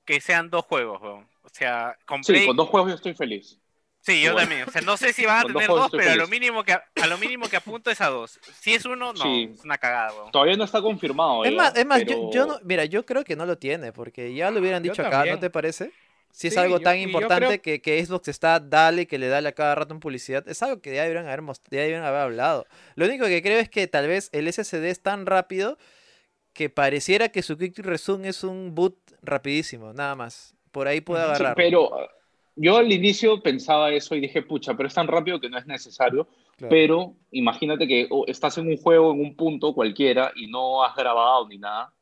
que 0.04 0.20
sean 0.20 0.48
dos 0.50 0.64
juegos, 0.66 1.02
weón. 1.02 1.26
O 1.56 1.58
sea, 1.58 1.96
con 2.04 2.22
Sí, 2.22 2.44
con 2.46 2.54
dos 2.54 2.68
juegos 2.68 2.90
yo 2.90 2.96
estoy 2.96 3.14
feliz. 3.14 3.58
Sí, 4.02 4.20
yo 4.22 4.34
también. 4.36 4.68
O 4.68 4.70
sea, 4.70 4.82
no 4.82 4.96
sé 4.98 5.12
si 5.14 5.24
van 5.24 5.38
a 5.38 5.42
dos 5.44 5.52
tener 5.52 5.68
dos, 5.68 5.90
pero 5.90 6.10
a 6.12 6.16
lo 6.16 6.28
mínimo 6.28 6.62
que 6.62 6.72
a 6.74 7.06
lo 7.08 7.16
mínimo 7.18 7.48
que 7.48 7.56
apunto 7.56 7.90
es 7.90 8.00
a 8.02 8.08
dos. 8.08 8.38
Si 8.60 8.74
es 8.74 8.84
uno, 8.84 9.12
no, 9.14 9.22
Sí. 9.22 9.50
es 9.54 9.64
una 9.64 9.78
cagada, 9.78 10.12
weón. 10.12 10.30
Todavía 10.32 10.54
no 10.56 10.64
está 10.64 10.82
confirmado. 10.82 11.44
Es 11.46 11.50
ya, 11.50 11.56
más, 11.56 11.74
es 11.76 11.86
más 11.86 12.00
yo, 12.00 12.06
pero- 12.06 12.30
yo 12.30 12.46
no, 12.46 12.58
mira, 12.62 12.84
yo 12.84 13.06
creo 13.06 13.24
que 13.24 13.34
no 13.36 13.46
lo 13.46 13.56
tiene, 13.58 13.92
porque 13.92 14.32
ya 14.34 14.50
lo 14.50 14.60
hubieran 14.60 14.84
Yo 14.84 14.92
dicho 14.92 15.02
acá, 15.04 15.24
¿no 15.24 15.38
te 15.40 15.48
parece? 15.50 15.90
Si 16.30 16.48
es 16.48 16.52
Sí, 16.54 16.60
algo 16.60 16.78
tan 16.80 16.96
yo 16.98 17.02
importante 17.04 17.46
creo- 17.46 17.62
que, 17.62 17.80
que 17.80 18.04
Xbox 18.04 18.28
está 18.28 18.60
dale, 18.60 19.06
que 19.06 19.16
le 19.18 19.28
dale 19.28 19.48
a 19.48 19.52
cada 19.52 19.74
rato 19.74 19.94
en 19.94 20.00
publicidad, 20.00 20.46
es 20.46 20.62
algo 20.62 20.80
que 20.82 20.94
ya 20.94 21.02
deberían 21.02 21.26
haber, 21.26 21.40
most- 21.40 21.64
ya 21.70 21.78
deberían 21.78 22.04
haber 22.04 22.20
hablado. 22.20 22.66
Lo 22.96 23.06
único 23.06 23.24
que 23.24 23.40
creo 23.42 23.58
es 23.58 23.70
que 23.70 23.86
tal 23.86 24.06
vez 24.06 24.28
el 24.32 24.46
SSD 24.46 24.90
es 24.90 25.00
tan 25.02 25.24
rápido 25.24 25.78
que 26.52 26.68
pareciera 26.70 27.30
que 27.30 27.42
su 27.42 27.56
Quick 27.58 27.78
Resume 27.78 28.28
es 28.28 28.44
un 28.44 28.74
boot 28.74 28.96
rapidísimo, 29.22 29.92
nada 29.94 30.14
más. 30.14 30.54
Por 30.76 30.86
ahí 30.88 31.00
puede 31.00 31.22
Ujú. 31.24 31.30
Sí, 31.30 31.36
agarrar. 31.36 31.56
pero 31.56 31.90
yo 32.54 32.76
al 32.76 32.92
inicio 32.92 33.40
pensaba 33.42 33.90
eso 33.92 34.14
y 34.14 34.20
dije, 34.20 34.42
pucha, 34.42 34.74
pero 34.76 34.88
es 34.88 34.94
tan 34.94 35.06
rápido 35.06 35.40
que 35.40 35.48
no 35.48 35.56
es 35.56 35.66
necesario. 35.66 36.28
Claro. 36.58 36.70
Pero 36.70 37.14
imagínate 37.30 37.88
que 37.88 38.06
oh, 38.10 38.24
estás 38.26 38.58
en 38.58 38.68
un 38.68 38.76
juego, 38.76 39.12
en 39.14 39.20
un 39.20 39.36
punto 39.36 39.72
cualquiera, 39.72 40.32
y 40.36 40.48
no 40.48 40.84
has 40.84 40.94
grabado 40.94 41.48
ni 41.48 41.56
nada. 41.56 41.92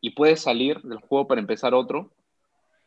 y 0.00 0.10
puedes 0.10 0.40
salir 0.42 0.80
del 0.82 0.98
juego 1.00 1.26
para 1.26 1.40
empezar 1.40 1.74
otro 1.74 2.10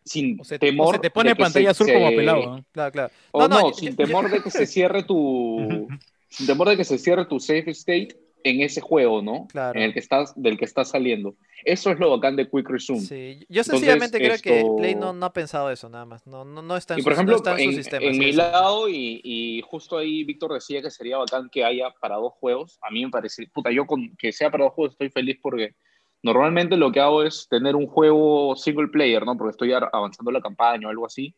sin 0.05 0.39
O 0.39 0.43
se, 0.45 0.55
o 0.55 0.59
temor 0.59 0.95
se 0.95 1.01
te 1.01 1.09
pone 1.11 1.35
pantalla 1.35 1.73
se- 1.73 1.83
azul 1.83 1.93
como 1.93 2.09
se- 2.09 2.15
pelado. 2.15 2.41
¿no? 2.57 2.65
Claro, 2.71 2.91
claro. 2.93 3.13
O 3.31 3.47
no, 3.49 3.69
yo- 3.69 3.73
sin 3.75 3.89
yo- 3.89 3.95
temor 3.97 4.29
de 4.31 4.41
que 4.41 4.49
se 4.49 4.65
cierre 4.65 5.03
tu 5.03 5.87
sin 6.29 6.47
temor 6.47 6.69
de 6.69 6.77
que 6.77 6.85
se 6.85 6.97
cierre 6.97 7.25
tu 7.25 7.39
safe 7.39 7.69
state 7.71 8.15
en 8.43 8.61
ese 8.61 8.81
juego, 8.81 9.21
¿no? 9.21 9.47
Claro. 9.47 9.77
En 9.79 9.85
el 9.85 9.93
que 9.93 9.99
estás 9.99 10.33
del 10.35 10.57
que 10.57 10.65
estás 10.65 10.89
saliendo. 10.89 11.35
Eso 11.65 11.91
es 11.91 11.99
lo 11.99 12.09
bacán 12.09 12.35
de 12.35 12.49
Quick 12.49 12.69
Resume. 12.69 12.99
Sí, 12.99 13.37
yo 13.47 13.61
Entonces, 13.61 13.65
sencillamente 13.67 14.17
creo 14.17 14.37
que 14.41 14.59
esto- 14.59 14.75
Play 14.75 14.95
no, 14.95 15.13
no 15.13 15.25
ha 15.25 15.31
pensado 15.33 15.71
eso 15.71 15.87
nada 15.89 16.05
más. 16.05 16.27
No, 16.27 16.43
no, 16.43 16.61
no 16.61 16.75
está 16.75 16.93
en, 16.93 16.99
Y 16.99 17.03
su, 17.03 17.05
por 17.05 17.11
no 17.13 17.15
ejemplo, 17.15 17.35
está 17.37 17.51
en 17.51 17.57
su 17.57 17.69
en, 17.69 17.75
sistema. 17.75 18.05
en 18.05 18.17
mi 18.17 18.25
sí. 18.31 18.33
lado, 18.33 18.89
y, 18.89 19.21
y 19.23 19.61
justo 19.61 19.97
ahí 19.97 20.23
Víctor 20.25 20.53
decía 20.53 20.81
que 20.81 20.91
sería 20.91 21.17
bacán 21.17 21.49
que 21.49 21.63
haya 21.63 21.89
para 22.01 22.15
dos 22.17 22.33
juegos. 22.33 22.77
A 22.81 22.91
mí 22.91 23.05
me 23.05 23.11
parece, 23.11 23.47
puta, 23.47 23.71
yo 23.71 23.85
con 23.85 24.15
que 24.17 24.31
sea 24.33 24.51
para 24.51 24.65
dos 24.65 24.73
juegos 24.73 24.93
estoy 24.93 25.09
feliz 25.09 25.37
porque 25.41 25.75
normalmente 26.21 26.75
lo 26.77 26.91
que 26.91 26.99
hago 26.99 27.23
es 27.23 27.47
tener 27.49 27.75
un 27.75 27.87
juego 27.87 28.55
single 28.57 28.87
player, 28.89 29.25
¿no? 29.25 29.37
Porque 29.37 29.51
estoy 29.51 29.71
avanzando 29.73 30.31
la 30.31 30.41
campaña 30.41 30.87
o 30.87 30.89
algo 30.91 31.05
así. 31.05 31.33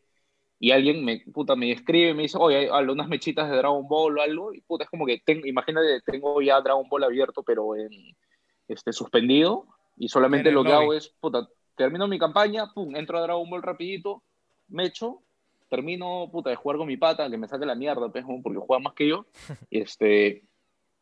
Y 0.58 0.70
alguien 0.70 1.04
me, 1.04 1.20
puta, 1.32 1.54
me 1.54 1.70
escribe 1.70 2.10
y 2.10 2.14
me 2.14 2.22
dice, 2.22 2.38
oye, 2.40 2.70
hay 2.72 2.84
unas 2.84 3.08
mechitas 3.08 3.50
de 3.50 3.56
Dragon 3.56 3.86
Ball 3.86 4.18
o 4.18 4.22
algo. 4.22 4.54
Y 4.54 4.62
puta, 4.62 4.84
es 4.84 4.90
como 4.90 5.04
que, 5.04 5.20
tengo, 5.24 5.46
imagínate, 5.46 6.00
tengo 6.00 6.40
ya 6.40 6.60
Dragon 6.60 6.88
Ball 6.88 7.04
abierto, 7.04 7.42
pero 7.42 7.76
en, 7.76 7.90
este, 8.68 8.92
suspendido. 8.92 9.66
Y 9.98 10.08
solamente 10.08 10.50
lo 10.50 10.62
que 10.62 10.70
lobby. 10.70 10.82
hago 10.82 10.94
es, 10.94 11.08
puta, 11.20 11.48
termino 11.76 12.08
mi 12.08 12.18
campaña, 12.18 12.72
pum, 12.72 12.96
entro 12.96 13.18
a 13.18 13.22
Dragon 13.22 13.48
Ball 13.48 13.62
rapidito, 13.62 14.22
me 14.68 14.84
echo, 14.84 15.22
termino, 15.68 16.28
puta, 16.30 16.50
de 16.50 16.56
jugar 16.56 16.78
con 16.78 16.86
mi 16.86 16.96
pata, 16.96 17.30
que 17.30 17.38
me 17.38 17.48
saque 17.48 17.66
la 17.66 17.74
mierda, 17.74 18.08
pues, 18.10 18.24
porque 18.42 18.58
juega 18.58 18.82
más 18.82 18.94
que 18.94 19.08
yo. 19.08 19.26
y 19.70 19.80
este, 19.80 20.42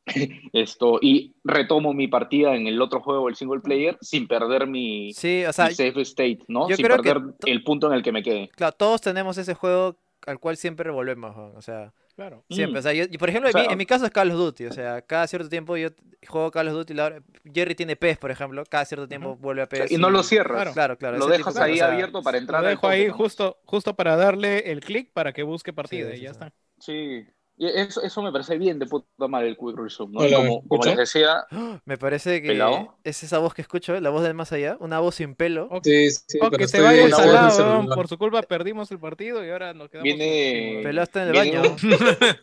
esto, 0.53 0.99
y 1.01 1.35
retomo 1.45 1.93
mi 1.95 2.09
partida 2.09 2.55
en 2.55 2.67
el 2.67 2.81
otro 2.83 3.01
juego, 3.01 3.29
el 3.29 3.37
single 3.37 3.61
player, 3.61 3.97
sin 4.01 4.27
perder 4.29 4.67
mi, 4.67 5.13
Sí, 5.15 5.45
o 5.45 5.53
sea, 5.53 5.69
mi 5.69 5.75
safe 5.75 6.01
state, 6.03 6.41
¿no? 6.49 6.67
Sin 6.69 6.87
perder 6.87 7.21
el 7.47 7.65
punto 7.65 7.87
en 7.89 7.95
el 7.95 8.03
que 8.03 8.13
me 8.13 8.23
quede. 8.23 8.49
claro, 8.51 8.73
todos 8.77 9.01
tenemos 9.01 9.39
ese 9.39 9.55
juego 9.55 9.99
al 10.27 10.39
cual 10.39 10.57
siempre 10.57 10.91
volvemos. 10.91 11.37
¿no? 11.37 11.53
O 11.57 11.61
sea, 11.63 11.93
Claro. 12.17 12.45
siempre. 12.49 12.77
Mm. 12.77 12.79
O 12.79 12.83
sea, 12.83 12.93
yo- 12.95 13.05
y 13.11 13.19
por 13.19 13.29
ejemplo, 13.29 13.51
O 13.53 13.59
en, 13.59 13.67
mi, 13.67 13.73
en 13.73 13.77
mi 13.79 13.87
caso 13.87 14.05
es 14.07 14.11
Call 14.13 14.31
of 14.31 14.37
Duty. 14.39 14.67
O 14.67 14.73
sea, 14.73 15.03
cada 15.03 15.27
cierto 15.27 15.49
tiempo 15.49 15.77
yo 15.77 15.89
juego 16.29 16.51
Call 16.53 16.69
of 16.69 16.75
Duty. 16.75 16.95
la 16.95 17.05
hora- 17.07 17.23
Jerry 17.53 17.75
tiene 17.75 17.97
PES, 17.97 18.19
por 18.19 18.31
ejemplo. 18.31 18.63
Cada 18.71 18.85
cierto 18.85 19.09
tiempo 19.09 19.37
vuelve 19.37 19.63
a 19.63 19.67
PES. 19.69 19.91
y 19.91 19.97
no 19.99 20.09
lo 20.11 20.23
cierras. 20.23 20.55
Claro. 20.55 20.73
Claro, 20.73 20.97
claro. 20.99 21.19
lo 21.19 21.27
dejas 21.27 21.53
tipo 21.55 21.65
ahí 21.65 21.81
abierto 21.81 22.23
para 22.23 22.39
entrar 22.39 22.63
Lo 22.63 22.69
dejo 22.69 22.87
ahí 22.89 23.09
justo, 23.11 23.59
justo 23.65 23.95
para 23.97 24.17
darle 24.17 24.71
el 24.71 24.81
clic 24.81 25.11
para 25.13 25.33
que 25.33 25.43
busque 25.43 25.73
partida 25.73 26.11
Sí, 26.13 26.19
y 26.19 26.21
ya 26.23 26.31
está. 26.31 26.53
Sí. 26.79 27.25
Y 27.57 27.69
eso, 27.69 28.03
eso 28.03 28.21
me 28.21 28.33
parece 28.33 28.59
bien 28.59 28.81
de 28.81 28.87
puta 28.87 29.29
madre 29.29 29.47
el 29.49 29.57
Quick 29.57 29.77
Resume, 29.77 30.13
¿no? 30.15 30.25
Y 30.25 30.27
Hola, 30.27 30.39
¿me 30.41 30.49
como, 30.49 30.69
como 30.69 30.85
les 30.87 30.97
decía, 30.97 31.45
Me 31.85 31.97
parece 31.97 32.43
que 32.43 32.49
¿Pelado? 32.49 32.99
es 33.05 33.23
esa 33.23 33.39
voz 33.39 33.55
que 33.55 33.63
escucho, 33.63 33.99
la 34.01 34.11
voz 34.11 34.25
del 34.25 34.35
más 34.35 34.53
allá. 34.53 34.77
Una 34.81 34.99
voz 34.99 35.15
sin 35.15 35.37
pelo. 35.37 35.69
O, 35.71 35.81
Sí, 35.85 36.11
sí, 36.11 36.39
o 36.39 36.51
pero 36.51 36.51
que 36.51 36.57
te 36.59 36.65
estoy 36.65 36.81
vaya 36.81 36.99
en 36.99 37.05
el 37.05 37.11
la 37.13 37.17
voz 37.17 37.25
del 37.27 37.33
salado, 37.33 37.47
weón, 37.69 37.77
celular. 37.83 37.97
por 37.97 38.09
su 38.09 38.19
culpa 38.19 38.43
perdimos 38.43 38.91
el 38.91 38.99
partido 38.99 39.45
y 39.45 39.51
ahora 39.51 39.73
nos 39.73 39.89
quedamos 39.89 40.05
Viene- 40.05 40.81
Pelado 40.83 41.05
está 41.05 41.23
en 41.23 41.29
el 41.29 41.33
Viene 41.43 41.59
baño. 41.59 41.77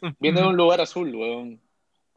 un- 0.01 0.15
viene 0.19 0.41
de 0.41 0.47
un 0.47 0.55
lugar 0.55 0.79
azul, 0.79 1.13
weón. 1.13 1.59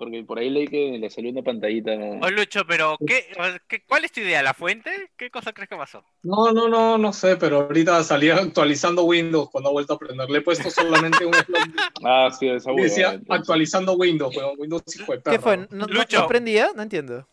Porque 0.04 0.22
por 0.24 0.38
ahí 0.38 0.50
leí 0.50 0.66
que 0.68 0.98
le 0.98 1.10
salió 1.10 1.30
una 1.30 1.42
pantallita. 1.42 1.92
O 2.20 2.30
Lucho, 2.30 2.66
pero 2.66 3.00
¿qué, 3.06 3.26
qué- 3.68 3.84
¿cuál 3.86 4.04
es 4.04 4.12
tu 4.12 4.20
idea? 4.20 4.42
¿La 4.42 4.54
fuente? 4.54 5.12
¿Qué 5.16 5.30
cosa 5.30 5.52
crees 5.52 5.68
que 5.68 5.76
pasó? 5.76 6.04
No, 6.22 6.52
no, 6.52 6.68
no, 6.68 6.96
no 6.96 7.12
sé, 7.12 7.36
pero 7.36 7.60
ahorita 7.62 8.02
salía 8.02 8.36
actualizando 8.36 9.04
Windows 9.04 9.50
cuando 9.50 9.70
he 9.70 9.72
vuelto 9.74 9.92
a 9.92 9.96
aprender. 9.96 10.30
Le 10.30 10.38
he 10.38 10.42
puesto 10.42 10.70
solamente 10.70 11.26
un 11.26 11.32
Ah, 12.04 12.30
sí, 12.30 12.48
esa 12.48 12.72
huevada, 12.72 12.82
decía 12.88 13.06
entonces. 13.12 13.30
actualizando 13.40 13.92
Windows, 13.94 14.34
weón. 14.36 14.54
Windows 14.58 14.82
hijo 14.96 15.12
de 15.12 15.18
¿Qué 15.18 15.22
perra, 15.22 15.42
fue? 15.42 15.56
¿No, 15.70 15.86
no, 15.86 15.86
Lucho. 15.86 16.20
no 16.20 16.26
prendía? 16.28 16.70
No 16.74 16.82
entiendo. 16.82 17.28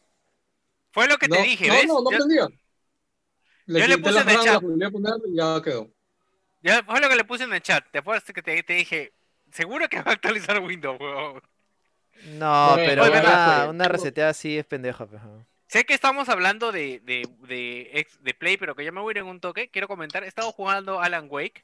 Fue 0.91 1.07
lo 1.07 1.17
que 1.17 1.27
No, 1.27 1.35
te 1.37 1.41
dije, 1.43 1.67
no, 1.67 1.73
¿ves? 1.73 1.87
no, 1.87 2.01
no 2.01 2.11
Yo- 2.11 2.17
prendía. 2.17 2.47
Le 3.65 3.79
yo 3.79 3.87
le 3.87 3.97
puse 3.97 4.13
las 4.15 4.23
en 4.23 4.29
el 4.29 4.35
chat. 4.39 4.53
las 4.53 4.61
volví 4.61 4.83
a 4.85 4.91
poner 4.91 5.13
y 5.27 5.35
ya 5.37 5.61
quedó. 5.63 5.91
Ya, 6.61 6.83
fue 6.83 6.99
lo 7.01 7.09
que 7.09 7.15
le 7.15 7.23
puse 7.23 7.43
en 7.45 7.53
el 7.53 7.61
chat. 7.61 7.85
Te 7.91 7.99
acuerdas 7.99 8.23
que 8.33 8.41
te, 8.41 8.61
te 8.63 8.73
dije, 8.73 9.13
seguro 9.51 9.87
que 9.89 10.01
va 10.01 10.11
a 10.11 10.13
actualizar 10.15 10.59
Windows, 10.59 10.99
weón. 10.99 11.41
No, 12.25 12.73
pero 12.75 13.03
oye, 13.03 13.11
una, 13.11 13.21
verdad, 13.21 13.69
una 13.69 13.87
reseteada 13.87 14.31
así 14.31 14.57
es 14.57 14.65
pendeja. 14.65 15.05
pues, 15.05 15.21
¿no? 15.23 15.45
Sé 15.67 15.85
que 15.85 15.93
estamos 15.93 16.27
hablando 16.29 16.71
de, 16.71 16.99
de, 16.99 17.27
de, 17.47 18.07
de 18.19 18.33
Play, 18.33 18.57
pero 18.57 18.75
que 18.75 18.83
ya 18.83 18.91
me 18.91 18.99
voy 19.01 19.11
a 19.11 19.13
ir 19.13 19.17
en 19.19 19.27
un 19.27 19.39
toque. 19.39 19.69
Quiero 19.69 19.87
comentar, 19.87 20.23
he 20.23 20.27
estado 20.27 20.51
jugando 20.51 20.99
Alan 20.99 21.27
Wake. 21.29 21.63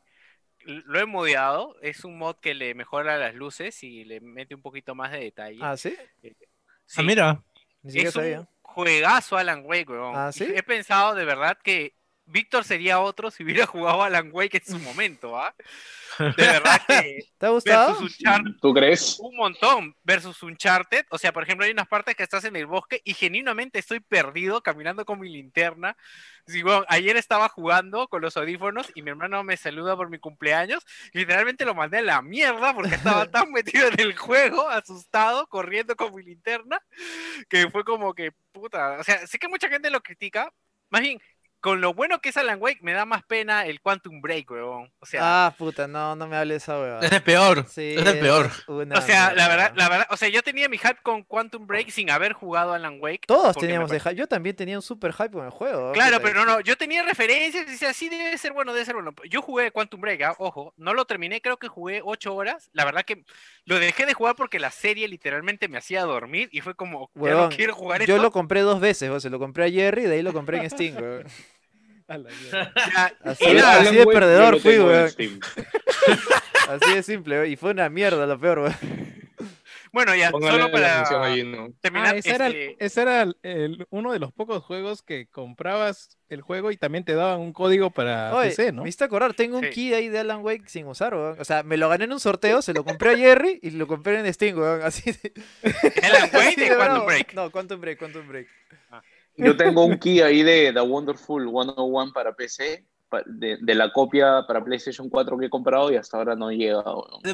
Lo 0.66 1.00
he 1.00 1.06
modeado. 1.06 1.76
Es 1.82 2.04
un 2.06 2.18
mod 2.18 2.38
que 2.38 2.54
le 2.54 2.74
mejora 2.74 3.18
las 3.18 3.36
luces 3.36 3.84
y 3.84 4.06
le 4.06 4.20
mete 4.22 4.56
un 4.56 4.62
poquito 4.62 4.96
más 4.96 5.12
de 5.12 5.20
detalle. 5.20 5.60
Ah, 5.62 5.76
¿sí? 5.78 5.96
Sí, 6.22 6.36
Ah, 6.96 7.04
mira. 7.04 7.44
Ni 7.84 7.92
siquiera 7.92 8.10
es 8.10 8.16
un 8.16 8.22
sabía. 8.22 8.48
juegazo 8.62 9.38
Alan 9.38 9.64
Wake, 9.66 9.92
weón. 9.92 10.16
Ah, 10.16 10.32
¿sí? 10.32 10.46
He 10.56 10.64
pensado 10.64 11.14
de 11.14 11.26
verdad 11.26 11.58
que 11.62 11.94
Víctor 12.28 12.64
sería 12.64 13.00
otro 13.00 13.32
si 13.32 13.44
hubiera 13.44 13.66
jugado 13.66 14.04
Alan 14.04 14.30
Wake 14.32 14.58
en 14.58 14.66
su 14.66 14.80
momento, 14.80 15.38
¿ah? 15.38 15.56
De 16.20 16.46
verdad 16.48 16.82
que 16.88 17.20
¿Te 17.38 17.46
ha 17.46 17.50
gustado? 17.50 17.90
versus 17.94 18.18
Uncharted, 18.18 18.52
¿Tú 18.62 18.74
crees? 18.74 19.18
un 19.20 19.36
montón 19.36 19.96
versus 20.04 20.42
Uncharted. 20.44 21.06
O 21.12 21.18
sea, 21.18 21.32
por 21.32 21.44
ejemplo, 21.44 21.66
hay 21.66 21.72
unas 21.72 21.88
partes 21.88 22.16
que 22.16 22.24
estás 22.24 22.44
en 22.46 22.56
el 22.56 22.66
bosque 22.66 23.02
y 23.04 23.14
genuinamente 23.14 23.80
estoy 23.80 24.00
perdido 24.00 24.62
caminando 24.62 25.06
con 25.06 25.20
mi 25.20 25.30
linterna. 25.30 25.96
Sí, 26.48 26.64
weón, 26.64 26.86
ayer 26.88 27.18
estaba 27.18 27.50
jugando 27.50 28.08
con 28.08 28.22
los 28.22 28.36
audífonos 28.36 28.92
y 28.96 29.02
mi 29.04 29.12
hermano 29.12 29.44
me 29.44 29.58
saluda 29.58 29.96
por 29.96 30.10
mi 30.10 30.18
cumpleaños. 30.18 30.84
y 31.14 31.20
literalmente 31.20 31.66
lo 31.66 31.76
mandé 31.76 32.00
a 32.00 32.02
la 32.02 32.22
mierda 32.22 32.74
porque 32.74 32.96
estaba 32.96 33.26
tan 33.32 33.52
metido 33.52 33.88
en 33.88 34.00
el 34.00 34.18
juego, 34.18 34.68
asustado, 34.70 35.48
corriendo 35.48 35.96
con 35.96 36.16
mi 36.16 36.24
linterna, 36.24 36.82
que 37.50 37.70
fue 37.70 37.84
como 37.84 38.14
que, 38.14 38.32
puta. 38.52 38.98
O 39.00 39.04
sea, 39.04 39.28
sé 39.28 39.38
que 39.38 39.48
mucha 39.48 39.70
gente 39.70 39.90
lo 39.90 40.02
critica. 40.02 40.52
Más 40.90 41.02
bien, 41.02 41.20
con 41.60 41.82
lo 41.82 41.94
bueno 41.94 42.20
que 42.22 42.30
es 42.30 42.38
Alan 42.38 42.60
Wake, 42.62 42.80
me 42.82 42.94
da 42.94 43.06
más 43.06 43.24
pena 43.24 43.66
el 43.66 43.82
Quantum 43.82 44.22
Break, 44.22 44.52
weón. 44.52 44.92
O 45.00 45.06
sea, 45.06 45.22
Ah, 45.48 45.56
puta, 45.58 45.88
no, 45.88 46.16
no 46.16 46.28
me 46.28 46.38
hables 46.38 46.54
de 46.54 46.58
esa 46.58 46.80
hueva. 46.80 47.00
Es 47.02 47.12
el 47.12 47.24
peor. 47.24 47.66
Sí, 47.68 47.96
es 47.98 48.06
el 48.06 48.20
peor. 48.20 48.50
una 48.68 49.00
O 49.00 49.02
sea, 49.02 49.34
la 49.34 49.48
verdad, 49.48 49.74
la 49.76 49.90
verdad, 49.90 50.08
o 50.10 50.18
sea, 50.18 50.30
yo 50.30 50.44
tenía 50.44 50.70
mi 50.70 50.78
hype 50.78 50.98
con 51.04 51.24
Quantum 51.24 51.66
Break 51.68 51.90
sin 51.90 52.10
haber 52.12 52.34
jugado 52.34 52.74
Alan 52.74 52.98
Wake. 53.02 53.26
Todos 53.28 53.56
teníamos 53.58 53.92
hype. 53.92 54.16
Yo 54.16 54.28
también 54.28 54.56
tenía 54.56 54.78
un 54.78 54.82
super 54.82 55.14
hype 55.14 55.32
con 55.32 55.46
el 55.46 55.52
juego. 55.52 55.92
Claro, 55.94 56.20
pero 56.22 56.36
no, 56.36 56.46
no, 56.46 56.60
yo 56.62 56.78
tenía 56.78 57.04
referencias 57.04 57.68
y 57.68 57.72
decía, 57.72 57.94
sí, 57.94 58.10
debe 58.10 58.38
ser 58.38 58.54
bueno, 58.54 58.74
debe 58.74 58.86
ser 58.86 58.96
bueno. 58.96 59.14
Yo 59.30 59.42
jugué 59.42 59.72
Quantum 59.72 60.00
Break, 60.02 60.22
ah, 60.22 60.36
ojo, 60.38 60.74
no 60.78 60.94
lo 60.94 61.06
terminé, 61.06 61.42
creo 61.42 61.58
que 61.58 61.68
jugué 61.68 62.02
ocho 62.04 62.36
horas. 62.36 62.70
La 62.74 62.86
verdad 62.86 63.04
que 63.04 63.24
lo 63.66 63.80
dejé 63.80 64.06
de 64.06 64.14
jugar 64.14 64.36
porque 64.36 64.60
la 64.60 64.72
serie 64.72 65.08
literalmente 65.08 65.68
me 65.68 65.78
hacía 65.78 66.04
dormir 66.04 66.50
y 66.52 66.62
fue 66.62 66.76
como, 66.76 67.10
ya 67.16 67.32
no 67.32 67.50
quiero 67.50 67.74
jugar 67.76 68.06
Yo 68.06 68.16
esto. 68.16 68.24
lo 68.24 68.32
compré 68.32 68.62
dos 68.62 68.80
veces, 68.80 69.10
o 69.10 69.20
sea, 69.20 69.32
lo 69.32 69.40
compré 69.40 69.66
a 69.66 69.70
Jerry 69.72 70.04
y 70.04 70.06
de 70.06 70.16
ahí 70.16 70.22
lo 70.22 70.34
compré 70.34 70.60
en 70.60 70.70
Steam, 70.70 70.96
weón. 71.02 71.26
A 72.14 72.18
la 72.18 72.30
mierda. 72.30 72.74
Ya, 72.76 73.14
Así, 73.24 73.46
de 73.96 74.06
perdedor 74.06 74.60
fui, 74.62 74.80
weón. 74.80 75.10
Así 76.70 76.94
de 76.96 77.04
simple, 77.04 77.40
weón. 77.40 77.52
Y 77.52 77.56
fue 77.56 77.72
una 77.72 77.90
mierda 77.90 78.26
lo 78.26 78.40
peor, 78.40 78.60
weón. 78.60 78.76
bueno, 79.92 80.16
ya, 80.16 80.32
Póngale 80.32 80.52
solo 80.58 80.72
para 80.72 80.94
atención 81.02 81.24
ahí, 81.24 81.44
¿no? 81.44 81.70
terminar, 81.82 82.14
Ah, 82.16 82.18
ese 82.18 82.30
era, 82.36 82.48
el- 82.48 82.56
este, 82.56 82.86
ese 82.86 83.02
era 83.02 83.22
el- 83.24 83.38
el- 83.44 83.88
uno 83.90 84.12
de 84.14 84.20
los 84.20 84.32
pocos 84.32 84.64
juegos 84.64 85.02
que 85.02 85.28
comprabas 85.28 86.18
el 86.30 86.42
juego 86.42 86.72
y 86.72 86.78
también 86.78 87.04
te 87.04 87.14
daban 87.14 87.40
un 87.40 87.52
código 87.54 87.90
para 87.90 88.34
Oye, 88.36 88.50
PC, 88.50 88.72
¿no? 88.74 88.84
me 88.84 88.90
hiciste 88.90 89.06
acordar, 89.06 89.34
tengo 89.34 89.58
un 89.58 89.64
Sí. 89.66 89.70
key 89.72 89.94
ahí 89.94 90.08
de 90.10 90.20
Alan 90.20 90.44
Wake 90.44 90.68
sin 90.70 90.86
usar, 90.88 91.14
weón. 91.16 91.38
O 91.40 91.46
sea, 91.46 91.64
me 91.64 91.78
lo 91.78 91.90
gané 91.90 92.04
en 92.06 92.14
un 92.14 92.20
sorteo, 92.20 92.62
se 92.62 92.74
lo 92.74 92.84
compré 92.84 93.12
a 93.12 93.18
Jerry 93.18 93.60
y 93.64 93.72
lo 93.72 93.88
compré 93.88 94.20
en 94.20 94.34
Steam, 94.34 94.58
weón. 94.58 94.82
Así 94.82 95.12
de, 95.12 95.34
Alan 96.04 96.30
Wake 96.34 96.56
de 96.70 96.76
Quantum. 96.76 97.06
Break. 97.06 97.34
No, 97.34 97.50
Quantum 97.52 97.82
Break, 97.82 97.98
Quantum 98.00 98.28
Break. 98.28 98.48
Yo 99.38 99.56
tengo 99.56 99.86
un 99.86 99.98
key 99.98 100.22
ahí 100.22 100.44
de 100.44 100.74
The 100.74 100.82
Wonderful 100.82 101.44
101 101.50 102.12
para 102.14 102.34
PC, 102.34 102.86
de, 103.26 103.58
de 103.62 103.76
la 103.76 103.94
copia 103.94 104.44
para 104.48 104.64
PlayStation 104.64 105.10
4 105.10 105.38
que 105.38 105.46
he 105.46 105.50
comprado 105.50 105.92
y 105.92 105.96
hasta 105.96 106.18
ahora 106.18 106.36
no 106.36 106.52
llega. 106.52 106.84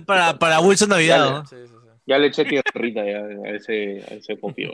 Para, 0.05 0.37
para 0.37 0.59
Wilson 0.59 0.89
Navidad, 0.89 1.19
Dale. 1.19 1.31
¿no? 1.31 1.45
Sí, 1.45 1.55
sí, 1.65 1.67
sí. 1.67 1.89
Ya 2.05 2.17
le 2.17 2.27
eché 2.27 2.43
tierrita 2.45 3.05
ya 3.05 3.19
a 3.19 3.49
ese, 3.55 4.03
a 4.09 4.13
ese 4.15 4.37
copio. 4.39 4.73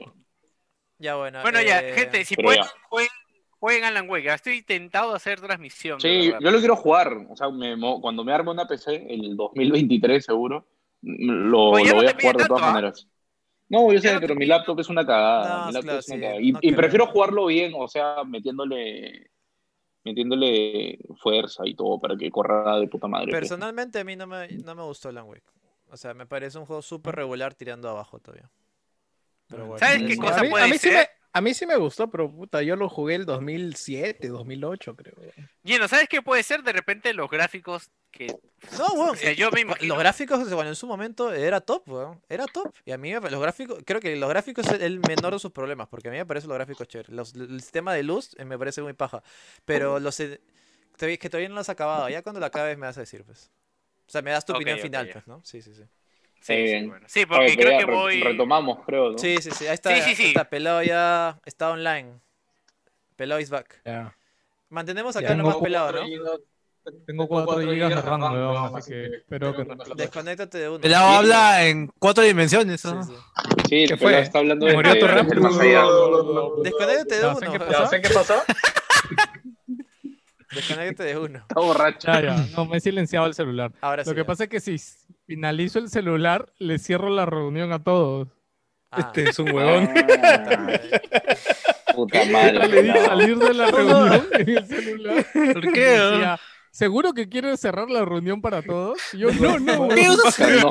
Ya, 0.98 1.16
bueno. 1.16 1.42
Bueno, 1.42 1.62
ya, 1.62 1.80
eh, 1.80 1.94
gente, 1.94 2.26
si 2.26 2.36
pero 2.36 2.48
pueden, 2.48 2.64
ya. 2.64 2.70
jueguen, 2.90 3.12
jueguen 3.60 3.84
Alan 3.86 4.10
Wake. 4.10 4.26
ya 4.26 4.34
Estoy 4.34 4.62
tentado 4.64 5.14
a 5.14 5.18
hacer 5.18 5.40
transmisión. 5.40 6.02
Sí, 6.02 6.34
yo 6.40 6.52
lo 6.52 6.60
quiero 6.60 6.76
jugar. 6.76 7.14
O 7.30 7.36
sea, 7.38 7.50
me 7.50 7.76
mo- 7.76 8.02
cuando 8.02 8.24
me 8.24 8.34
arme 8.34 8.52
una 8.52 8.68
PC, 8.68 9.06
el 9.10 9.38
2023 9.38 10.26
seguro, 10.26 10.66
lo, 11.02 11.78
ya 11.80 11.86
lo 11.86 11.90
no 11.90 11.96
voy 11.96 12.08
a 12.08 12.16
jugar 12.20 12.38
de 12.38 12.46
todas 12.46 12.64
¿ah? 12.64 12.94
No, 13.70 13.94
yo 13.94 14.02
sé, 14.02 14.20
pero 14.20 14.36
mi 14.36 14.46
laptop 14.46 14.80
es 14.80 14.90
una 14.90 15.06
cagada. 15.06 15.60
No, 15.62 15.68
mi 15.68 15.74
laptop 15.74 15.84
claro, 15.84 16.00
es 16.00 16.08
una 16.08 16.16
sí, 16.16 16.22
cagada. 16.22 16.42
Y, 16.42 16.52
no 16.52 16.60
y 16.62 16.70
te 16.72 16.76
prefiero 16.76 17.08
jugarlo 17.08 17.46
bien, 17.46 17.74
o 17.76 17.88
sea, 17.88 18.24
metiéndole 18.26 19.30
metiéndole 20.04 20.98
fuerza 21.22 21.64
y 21.66 21.76
todo 21.76 22.00
para 22.00 22.16
que 22.16 22.32
corra 22.32 22.80
de 22.80 22.88
puta 22.88 23.08
madre. 23.08 23.28
pues. 23.28 23.42
Personalmente 23.42 24.00
a 24.00 24.04
mí 24.04 24.16
no 24.16 24.28
me, 24.28 24.48
no 24.48 24.76
me 24.76 24.84
gustó 24.84 25.10
Alan 25.10 25.28
Wake. 25.28 25.44
O 25.92 25.98
sea, 25.98 26.14
me 26.14 26.26
parece 26.26 26.58
un 26.58 26.66
juego 26.66 26.82
súper 26.82 27.16
regular 27.16 27.54
tirando 27.54 27.90
abajo 27.90 28.20
todavía. 28.20 28.50
Pero 29.48 29.66
bueno, 29.66 29.80
¿Sabes 29.80 30.04
qué 30.04 30.18
cosa 30.18 30.40
a, 30.40 30.44
mí, 30.44 30.50
puede 30.50 30.66
a 30.66 30.68
mí 30.68 30.74
sí 30.74 30.90
ser? 30.90 30.94
me, 30.94 31.08
a 31.32 31.42
mí 31.42 31.54
sí 31.54 31.66
me 31.66 31.76
gustó, 31.78 32.10
pero 32.10 32.32
puta, 32.32 32.62
yo 32.62 32.76
lo 32.76 32.90
jugué 32.90 33.16
el 33.16 33.26
2007, 33.26 34.28
2008, 34.30 34.96
creo. 34.96 35.16
Lleno, 35.64 35.88
¿sabes 35.88 36.08
qué 36.10 36.22
puede 36.22 36.44
ser? 36.44 36.64
De 36.64 36.72
repente 36.72 37.14
los 37.14 37.30
gráficos 37.30 37.90
que 38.12 38.28
No, 38.78 38.88
weón. 38.94 39.10
O 39.12 39.16
sea, 39.16 39.32
yo 39.34 39.52
me 39.52 39.64
Los 39.86 40.00
gráficos, 40.00 40.52
bueno, 40.54 40.70
en 40.70 40.76
su 40.76 40.88
momento 40.88 41.32
era 41.32 41.62
top, 41.62 41.88
weón. 41.88 42.22
Era 42.28 42.46
top. 42.48 42.74
Y 42.86 42.92
a 42.92 42.98
mí 42.98 43.14
me- 43.20 43.30
los 43.30 43.42
gráficos, 43.42 43.80
creo 43.86 44.00
que 44.00 44.16
los 44.16 44.30
gráficos 44.30 44.68
es 44.68 44.82
el 44.82 45.00
menor 45.08 45.34
de 45.34 45.40
sus 45.40 45.52
problemas, 45.52 45.88
porque 45.88 46.08
a 46.08 46.12
mí 46.12 46.18
me 46.18 46.26
parecen 46.26 46.50
los 46.50 46.58
gráficos 46.58 46.88
chéveres. 46.88 47.12
Los- 47.14 47.36
el 47.36 47.62
sistema 47.62 47.94
de 47.94 48.04
luz 48.04 48.36
eh, 48.40 48.46
me 48.46 48.58
parece 48.58 48.82
muy 48.82 48.94
paja. 48.94 49.22
Pero 49.66 50.00
los 50.00 50.18
todavía- 50.98 51.18
que 51.18 51.30
todavía 51.30 51.50
no 51.50 51.56
lo 51.56 51.62
has 51.62 51.70
acabado. 51.70 52.10
Ya 52.10 52.22
cuando 52.24 52.40
lo 52.40 52.46
acabes 52.48 52.78
me 52.78 52.88
vas 52.88 52.98
a 52.98 53.02
decir, 53.02 53.24
pues. 53.24 53.52
O 54.08 54.12
sea, 54.12 54.24
me 54.24 54.32
das 54.32 54.44
tu 54.44 54.54
opinión 54.54 54.80
final, 54.80 55.08
pues, 55.14 55.28
¿no? 55.28 55.42
Sí, 55.46 55.62
sí, 55.62 55.76
sí. 55.76 55.84
Sí, 56.42 56.54
Eh, 56.54 56.80
sí, 56.82 56.88
bueno. 56.88 57.06
Sí, 57.10 57.26
porque 57.26 57.56
creo 57.58 57.72
ya 57.72 57.78
que 57.80 57.86
re- 57.86 57.94
voy. 57.96 58.22
Retomamos, 58.24 58.80
creo, 58.86 59.12
¿no? 59.12 59.18
Sí, 59.18 59.38
sí, 59.42 59.52
sí. 59.52 59.68
Ahí 59.68 59.74
está. 59.74 59.94
Sí, 59.96 60.02
sí, 60.02 60.16
sí. 60.16 60.28
Está 60.30 60.46
pelado 60.50 60.82
ya. 60.84 61.40
Está 61.46 61.70
online. 61.72 62.20
Pelado 63.16 63.40
is 63.42 63.50
back. 63.50 63.82
Mantenemos 64.70 65.16
acá 65.16 65.30
lo 65.30 65.36
Tengo 65.36 65.50
más 65.50 65.58
pelado, 65.58 65.92
¿no? 65.92 66.06
Tengo 67.06 67.28
4 67.28 67.58
GB 67.60 67.90
de 67.90 68.02
RAM, 68.02 68.22
weón, 68.34 68.76
así 68.78 68.92
que 68.92 69.06
espero 69.18 69.56
que... 69.56 69.68
Desconéctate 69.96 70.58
de 70.60 70.70
uno. 70.70 70.80
Pelado 70.80 71.08
habla 71.10 71.66
en 71.68 71.88
cuatro 72.00 72.24
dimensiones. 72.24 72.82
Sí, 72.82 72.88
¿no? 72.88 73.04
sí. 73.04 73.14
Sí, 73.68 73.84
está 73.84 74.40
hablando 74.40 74.66
de 74.66 74.74
¿Murió 74.74 74.98
tu 74.98 75.06
rap? 75.06 75.28
del 75.28 75.40
más 75.42 75.60
allá. 75.60 75.84
Desconéctate 76.64 77.16
de 77.20 77.28
uno. 77.28 77.40
sé 77.90 78.02
qué 78.02 78.10
pasó. 78.10 78.34
Desconéctate 80.52 81.04
de 81.04 81.18
uno. 81.18 81.40
Está 81.40 81.60
borracho. 81.60 82.08
Ya, 82.08 82.22
ya, 82.22 82.36
no, 82.56 82.66
me 82.66 82.78
he 82.78 82.80
silenciado 82.80 83.28
el 83.28 83.34
celular. 83.36 83.72
Ahora 83.82 84.04
sí. 84.04 84.10
Lo 84.10 84.16
que 84.16 84.26
pasa 84.26 84.46
es 84.46 84.50
que 84.50 84.60
si 84.60 84.76
s- 84.76 85.06
finalizo 85.30 85.78
el 85.78 85.90
celular, 85.92 86.52
le 86.58 86.80
cierro 86.80 87.10
la 87.12 87.24
reunión 87.28 87.72
a 87.72 87.84
todos. 87.84 88.28
Ah. 88.90 89.02
Este 89.02 89.30
es 89.30 89.38
un 89.38 89.52
huevón. 89.52 89.88
Ah, 90.24 90.80
Puta 91.94 92.26
madre. 92.32 92.68
Le 92.68 92.82
di 92.82 92.90
salir 92.90 93.38
de 93.38 93.54
la 93.54 93.68
reunión 93.68 94.28
en 94.32 94.50
el 94.50 94.66
celular. 94.66 95.26
¿Por 95.54 95.72
qué? 95.72 95.86
Decía, 95.86 96.40
¿Seguro 96.72 97.14
que 97.14 97.30
quieres 97.30 97.60
cerrar 97.60 97.92
la 97.92 98.06
reunión 98.06 98.42
para 98.42 98.64
todos? 98.64 98.98
Y 99.14 99.20
yo, 99.20 99.32
no, 99.34 99.60
no. 99.60 99.78
¿Por 99.78 99.94
qué 99.96 100.02
weón". 100.10 100.20
usas, 100.26 100.40
No, 100.64 100.70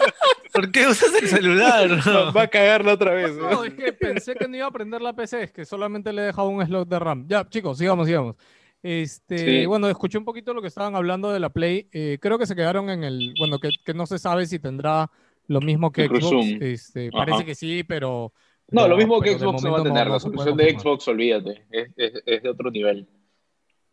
¿por 0.54 0.70
qué 0.72 0.86
usas 0.86 1.10
el 1.20 1.28
celular? 1.28 1.90
no? 2.06 2.32
Va 2.32 2.42
a 2.42 2.48
cagarla 2.48 2.94
otra 2.94 3.12
vez. 3.12 3.36
¿no? 3.36 3.50
No, 3.50 3.64
es 3.64 3.74
que 3.74 3.92
pensé 3.92 4.34
que 4.36 4.48
no 4.48 4.56
iba 4.56 4.66
a 4.66 4.70
prender 4.70 5.02
la 5.02 5.12
PC, 5.12 5.42
es 5.42 5.52
que 5.52 5.66
solamente 5.66 6.14
le 6.14 6.22
he 6.22 6.24
dejado 6.26 6.48
un 6.48 6.64
slot 6.64 6.88
de 6.88 6.98
RAM. 6.98 7.26
Ya, 7.28 7.46
chicos, 7.46 7.76
sigamos, 7.76 8.06
sigamos. 8.06 8.36
Este, 8.82 9.38
Sí. 9.38 9.66
bueno, 9.66 9.88
escuché 9.88 10.18
un 10.18 10.24
poquito 10.24 10.54
lo 10.54 10.62
que 10.62 10.68
estaban 10.68 10.94
hablando 10.94 11.30
de 11.32 11.40
la 11.40 11.50
Play. 11.50 11.88
eh, 11.92 12.18
creo 12.20 12.38
que 12.38 12.46
se 12.46 12.54
quedaron 12.54 12.90
en 12.90 13.02
el, 13.04 13.34
bueno, 13.38 13.58
que, 13.58 13.70
que 13.84 13.94
no 13.94 14.06
se 14.06 14.18
sabe 14.18 14.46
si 14.46 14.58
tendrá 14.58 15.10
lo 15.48 15.60
mismo 15.60 15.90
que 15.90 16.06
Xbox. 16.06 16.14
resume. 16.22 16.58
Este, 16.72 17.10
parece 17.10 17.44
que 17.44 17.54
sí, 17.54 17.82
pero. 17.84 18.32
No, 18.70 18.82
pero- 18.82 18.88
lo 18.88 18.96
mismo 18.96 19.20
que 19.20 19.38
Xbox 19.38 19.62
no 19.64 19.72
va 19.72 19.80
a 19.80 19.82
tener. 19.82 20.06
no 20.06 20.12
la 20.12 20.20
solución 20.20 20.56
de. 20.56 20.78
Xbox, 20.78 21.08
olvídate. 21.08 21.64
Es, 21.70 21.88
es- 21.96 22.22
es 22.26 22.42
de 22.42 22.48
otro 22.50 22.70
nivel. 22.70 23.08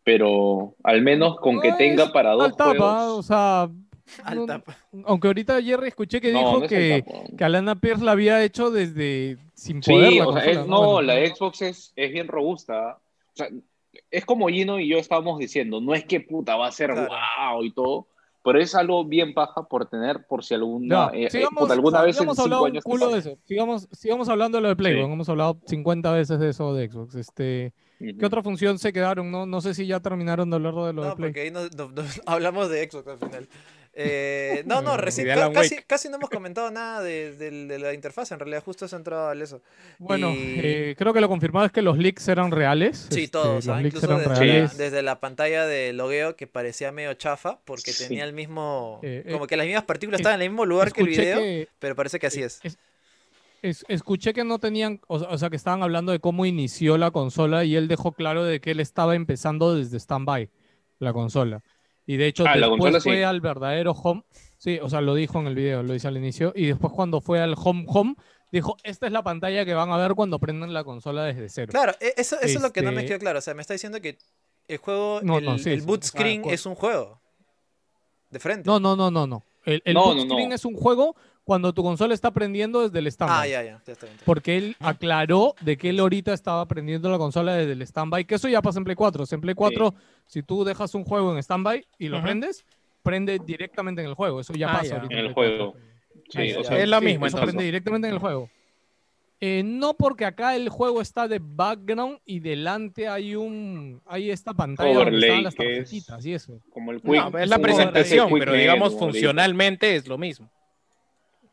Pero 0.04 0.76
al 0.84 1.02
menos 1.02 1.38
con 1.40 1.60
que 1.62 1.72
No 1.72 1.78
tenga 1.78 2.12
para 2.12 2.32
dos 2.34 2.44
al 2.46 2.56
tapa, 2.56 2.66
juegos. 2.76 3.18
o 3.20 3.24
sea, 3.24 3.70
Al 4.24 4.36
no- 4.38 4.46
tapa. 4.46 4.78
aunque 5.06 5.28
ahorita 5.28 5.60
Jerry 5.64 5.88
escuché 5.88 6.22
que 6.22 6.32
No, 6.32 6.40
dijo 6.40 6.58
no 6.60 6.64
es 6.66 6.70
que, 6.70 7.04
que 7.36 7.44
Alana 7.44 7.80
Pierce 7.80 8.04
la 8.04 8.12
había 8.12 8.44
hecho 8.44 8.70
desde 8.70 9.38
sin 9.56 9.82
poder 9.82 10.10
Sí, 10.12 10.20
la 10.20 10.28
o 10.28 10.34
sea, 10.34 10.46
es- 10.46 10.68
no, 10.68 10.92
Bueno, 10.94 11.02
la 11.02 11.26
Xbox 11.26 11.62
es, 11.64 11.94
es 11.96 12.12
bien 12.12 12.28
robusta. 12.28 13.00
O 13.00 13.36
sea, 13.36 13.48
es 14.12 14.26
como 14.26 14.48
Gino 14.48 14.80
y 14.80 14.88
yo 14.90 14.98
estábamos 14.98 15.40
diciendo, 15.40 15.82
no 15.82 15.94
es 15.94 16.06
que 16.06 16.20
puta 16.22 16.56
va 16.56 16.68
a 16.68 16.72
ser 16.72 16.92
Claro. 16.92 17.10
wow 17.52 17.64
y 17.64 17.72
todo, 17.74 18.08
pero 18.44 18.60
es 18.60 18.76
algo 18.76 19.04
bien 19.06 19.34
paja 19.34 19.64
por 19.68 19.88
tener, 19.90 20.26
por 20.28 20.44
si 20.44 20.54
alguna, 20.54 21.12
Ya, 21.12 21.18
eh, 21.18 21.26
eh, 21.26 21.30
sigamos, 21.32 21.70
alguna 21.72 22.02
vez 22.02 22.16
en 22.18 22.22
sigamos 22.30 22.38
cinco 22.38 22.66
años. 22.66 22.84
culo 22.84 23.10
de 23.10 23.20
eso. 23.20 23.38
Sigamos, 23.46 23.88
sigamos 23.92 24.30
hablando 24.30 24.58
de 24.58 24.62
lo 24.62 24.68
de 24.70 24.76
Play, 24.76 24.94
Sí. 24.94 25.00
Hemos 25.02 25.30
hablado 25.30 25.58
50 25.66 26.12
veces 26.12 26.40
de 26.40 26.50
eso 26.50 26.74
de 26.74 26.90
Xbox. 26.90 27.16
Este, 27.16 27.74
Ujú. 28.00 28.18
¿Qué 28.20 28.26
otra 28.26 28.44
función 28.44 28.78
se 28.78 28.92
quedaron? 28.94 29.32
No, 29.32 29.46
no 29.46 29.62
sé 29.62 29.74
si 29.74 29.88
ya 29.88 30.00
terminaron 30.02 30.50
de 30.50 30.58
hablar 30.58 30.74
de 30.76 30.78
lo 30.94 31.04
de 31.04 31.10
No, 31.10 31.16
Play. 31.16 31.30
porque 31.32 31.42
ahí 31.42 31.52
no, 31.52 31.62
no- 31.76 31.92
no- 31.92 32.04
hablamos 32.28 32.70
de 32.70 32.88
Xbox 32.90 33.08
al 33.08 33.18
final. 33.18 33.48
Eh, 33.98 34.64
no, 34.66 34.82
no, 34.82 34.96
Eh, 34.96 34.98
recién, 34.98 35.28
casi, 35.88 36.10
no 36.10 36.18
hemos 36.18 36.30
comentado 36.30 36.70
nada 36.70 37.02
de, 37.02 37.34
de- 37.36 37.66
de 37.66 37.80
la 37.80 37.94
interfaz, 37.94 38.30
en 38.34 38.40
realidad 38.40 38.62
justo 38.62 38.84
has 38.84 38.92
entrado 38.94 39.30
al 39.30 39.42
eso. 39.42 39.62
Bueno, 40.00 40.32
y- 40.32 40.60
eh, 40.62 40.96
creo 40.98 41.14
que 41.14 41.22
lo 41.22 41.30
confirmado 41.30 41.66
es 41.66 41.72
que 41.72 41.82
los 41.82 41.98
leaks 41.98 42.28
eran 42.28 42.52
reales. 42.52 43.08
Sí, 43.10 43.24
este, 43.24 43.32
todos, 43.32 43.66
los 43.66 43.78
leaks 43.82 43.96
incluso 43.96 44.06
eran 44.08 44.18
desde, 44.20 44.30
la, 44.34 44.40
reales. 44.40 44.78
desde 44.78 45.02
la 45.02 45.20
pantalla 45.22 45.66
de 45.66 45.94
logueo 45.94 46.36
que 46.36 46.46
parecía 46.46 46.92
medio 46.92 47.14
chafa, 47.14 47.60
porque 47.64 47.94
Sí. 47.94 48.10
tenía 48.10 48.26
el 48.26 48.34
mismo, 48.34 49.00
Eh, 49.02 49.24
eh, 49.26 49.32
como 49.32 49.48
que 49.48 49.56
las 49.56 49.66
mismas 49.66 49.86
partículas 49.86 50.20
es- 50.20 50.24
estaban 50.24 50.42
en 50.42 50.44
el 50.46 50.50
mismo 50.52 50.66
lugar 50.66 50.92
que 50.92 51.02
el 51.02 51.08
video, 51.08 51.38
que- 51.40 51.70
pero 51.80 51.96
parece 51.96 52.20
que 52.20 52.28
así 52.28 52.44
es. 52.44 52.60
es- 52.64 52.78
es- 53.62 53.86
escuché 53.88 54.34
que 54.34 54.44
no 54.44 54.60
tenían, 54.60 55.00
o 55.08 55.38
sea, 55.38 55.50
que 55.50 55.56
estaban 55.56 55.82
hablando 55.84 56.12
de 56.12 56.20
cómo 56.20 56.46
inició 56.46 56.98
la 56.98 57.12
consola 57.12 57.64
y 57.64 57.78
él 57.78 57.88
dejó 57.88 58.12
claro 58.12 58.44
de 58.44 58.60
que 58.60 58.72
él 58.72 58.82
estaba 58.82 59.16
empezando 59.16 59.74
desde 59.74 60.00
standby 60.02 60.50
la 61.00 61.14
consola. 61.14 61.62
Y 62.08 62.18
de 62.18 62.28
hecho, 62.28 62.44
Ah, 62.48 62.54
después 62.54 62.70
consola 62.80 63.02
fue 63.02 63.18
sí. 63.18 63.24
al 63.24 63.42
verdadero 63.42 63.92
home. 63.92 64.24
Sí, 64.58 64.80
o 64.82 64.90
sea, 64.90 65.02
lo 65.02 65.16
dijo 65.16 65.40
en 65.40 65.48
el 65.48 65.56
video, 65.56 65.84
lo 65.84 65.94
dice 65.94 66.08
al 66.08 66.18
inicio. 66.18 66.54
Y 66.56 66.68
después 66.68 66.94
cuando 66.94 67.20
fue 67.22 67.40
al 67.42 67.56
home 67.58 67.86
home, 67.88 68.16
dijo, 68.52 68.78
esta 68.84 69.06
es 69.08 69.12
la 69.12 69.24
pantalla 69.24 69.66
que 69.66 69.74
van 69.74 69.92
a 69.92 69.98
ver 69.98 70.14
cuando 70.14 70.40
prendan 70.40 70.74
la 70.74 70.84
consola 70.84 71.24
desde 71.26 71.50
cero. 71.50 71.68
Claro, 71.72 71.94
e- 72.00 72.14
eso, 72.18 72.36
eso 72.42 72.58
es 72.58 72.62
lo 72.62 72.72
que 72.72 72.82
no 72.82 72.92
me 72.92 73.02
Este- 73.02 73.10
quedó 73.14 73.20
claro. 73.20 73.40
O 73.40 73.42
sea, 73.42 73.54
me 73.54 73.62
está 73.62 73.74
diciendo 73.74 74.00
que 74.02 74.18
el 74.68 74.78
juego, 74.78 75.20
No, 75.24 75.38
el, 75.40 75.46
no, 75.46 75.58
sí, 75.58 75.72
el 75.72 75.82
sí, 75.82 75.86
boot 75.86 76.00
o 76.04 76.08
sea, 76.08 76.10
screen 76.20 76.44
es 76.50 76.66
un 76.66 76.76
juego. 76.76 77.20
De 78.30 78.40
frente. 78.40 78.68
No, 78.68 78.80
no, 78.80 78.96
no, 78.96 79.12
no, 79.12 79.28
no. 79.28 79.44
El, 79.66 79.82
el 79.86 79.94
No, 79.94 80.06
boot 80.06 80.18
no, 80.18 80.26
no. 80.26 80.34
screen 80.36 80.52
es 80.52 80.66
un 80.66 80.76
juego 80.76 81.16
cuando 81.46 81.72
tu 81.74 81.84
consola 81.84 82.14
está 82.14 82.32
prendiendo 82.32 82.82
desde 82.82 83.00
el 83.00 83.10
standby. 83.10 83.38
Ah, 83.40 83.48
ya, 83.48 83.64
ya, 83.64 83.82
ya 83.86 83.94
está 83.94 84.08
bien. 84.08 84.18
Porque 84.26 84.58
él 84.58 84.76
aclaró 84.80 85.56
de 85.62 85.78
que 85.78 85.90
él 85.90 86.00
ahorita 86.00 86.34
estaba 86.34 86.66
prendiendo 86.68 87.10
la 87.10 87.18
consola 87.18 87.54
desde 87.54 87.72
el 87.72 87.88
standby, 87.88 88.26
que 88.26 88.36
eso 88.36 88.50
ya 88.50 88.62
pasa 88.62 88.80
en 88.80 88.84
Play 88.84 88.96
4. 88.96 89.24
O 89.24 89.26
sea, 89.26 89.36
en 89.38 89.42
Play 89.42 89.56
4, 89.56 89.94
si 90.26 90.44
tú 90.44 90.64
dejas 90.66 90.94
un 90.96 91.06
juego 91.06 91.34
en 91.34 91.42
standby 91.42 91.86
y 92.00 92.10
lo 92.10 92.22
prendes, 92.22 92.66
prende 93.04 93.40
directamente 93.40 94.02
en 94.02 94.08
el 94.10 94.16
juego. 94.16 94.42
Eso 94.42 94.54
ya 94.54 94.70
Ah, 94.70 94.78
pasa 94.80 94.86
ya. 94.90 94.96
ahorita 94.96 95.14
En 95.14 95.26
el 95.28 95.34
juego. 95.34 95.72
4. 95.74 95.86
Sí, 96.30 96.54
o 96.54 96.64
sea, 96.64 96.80
Es 96.80 96.90
lo 96.90 97.00
Sí, 97.00 97.06
mismo 97.06 97.28
eso 97.28 97.40
prende 97.40 97.64
directamente 97.64 98.08
en 98.08 98.14
el 98.16 98.20
juego. 98.20 98.50
Eh, 99.42 99.62
no 99.64 99.94
porque 99.96 100.26
acá 100.26 100.56
el 100.56 100.70
juego 100.70 101.02
está 101.02 101.28
de 101.28 101.40
background 101.44 102.20
y 102.26 102.40
delante 102.40 103.08
hay 103.08 103.36
un 103.36 104.02
hay 104.08 104.32
esta 104.32 104.54
pantalla 104.54 104.94
donde 104.94 105.02
Overlay, 105.12 105.30
están 105.30 105.44
las 105.44 105.54
es- 105.54 105.58
tarjetitas 105.58 106.26
y 106.26 106.34
eso. 106.34 106.60
como 106.72 106.92
el 106.92 107.02
No, 107.04 107.12
Quick. 107.32 107.42
es 107.42 107.50
la 107.50 107.60
presentación, 107.60 108.30
pero 108.40 108.54
digamos 108.54 108.96
funcionalmente 108.98 109.96
es 109.98 110.08
lo 110.08 110.18
mismo. 110.18 110.50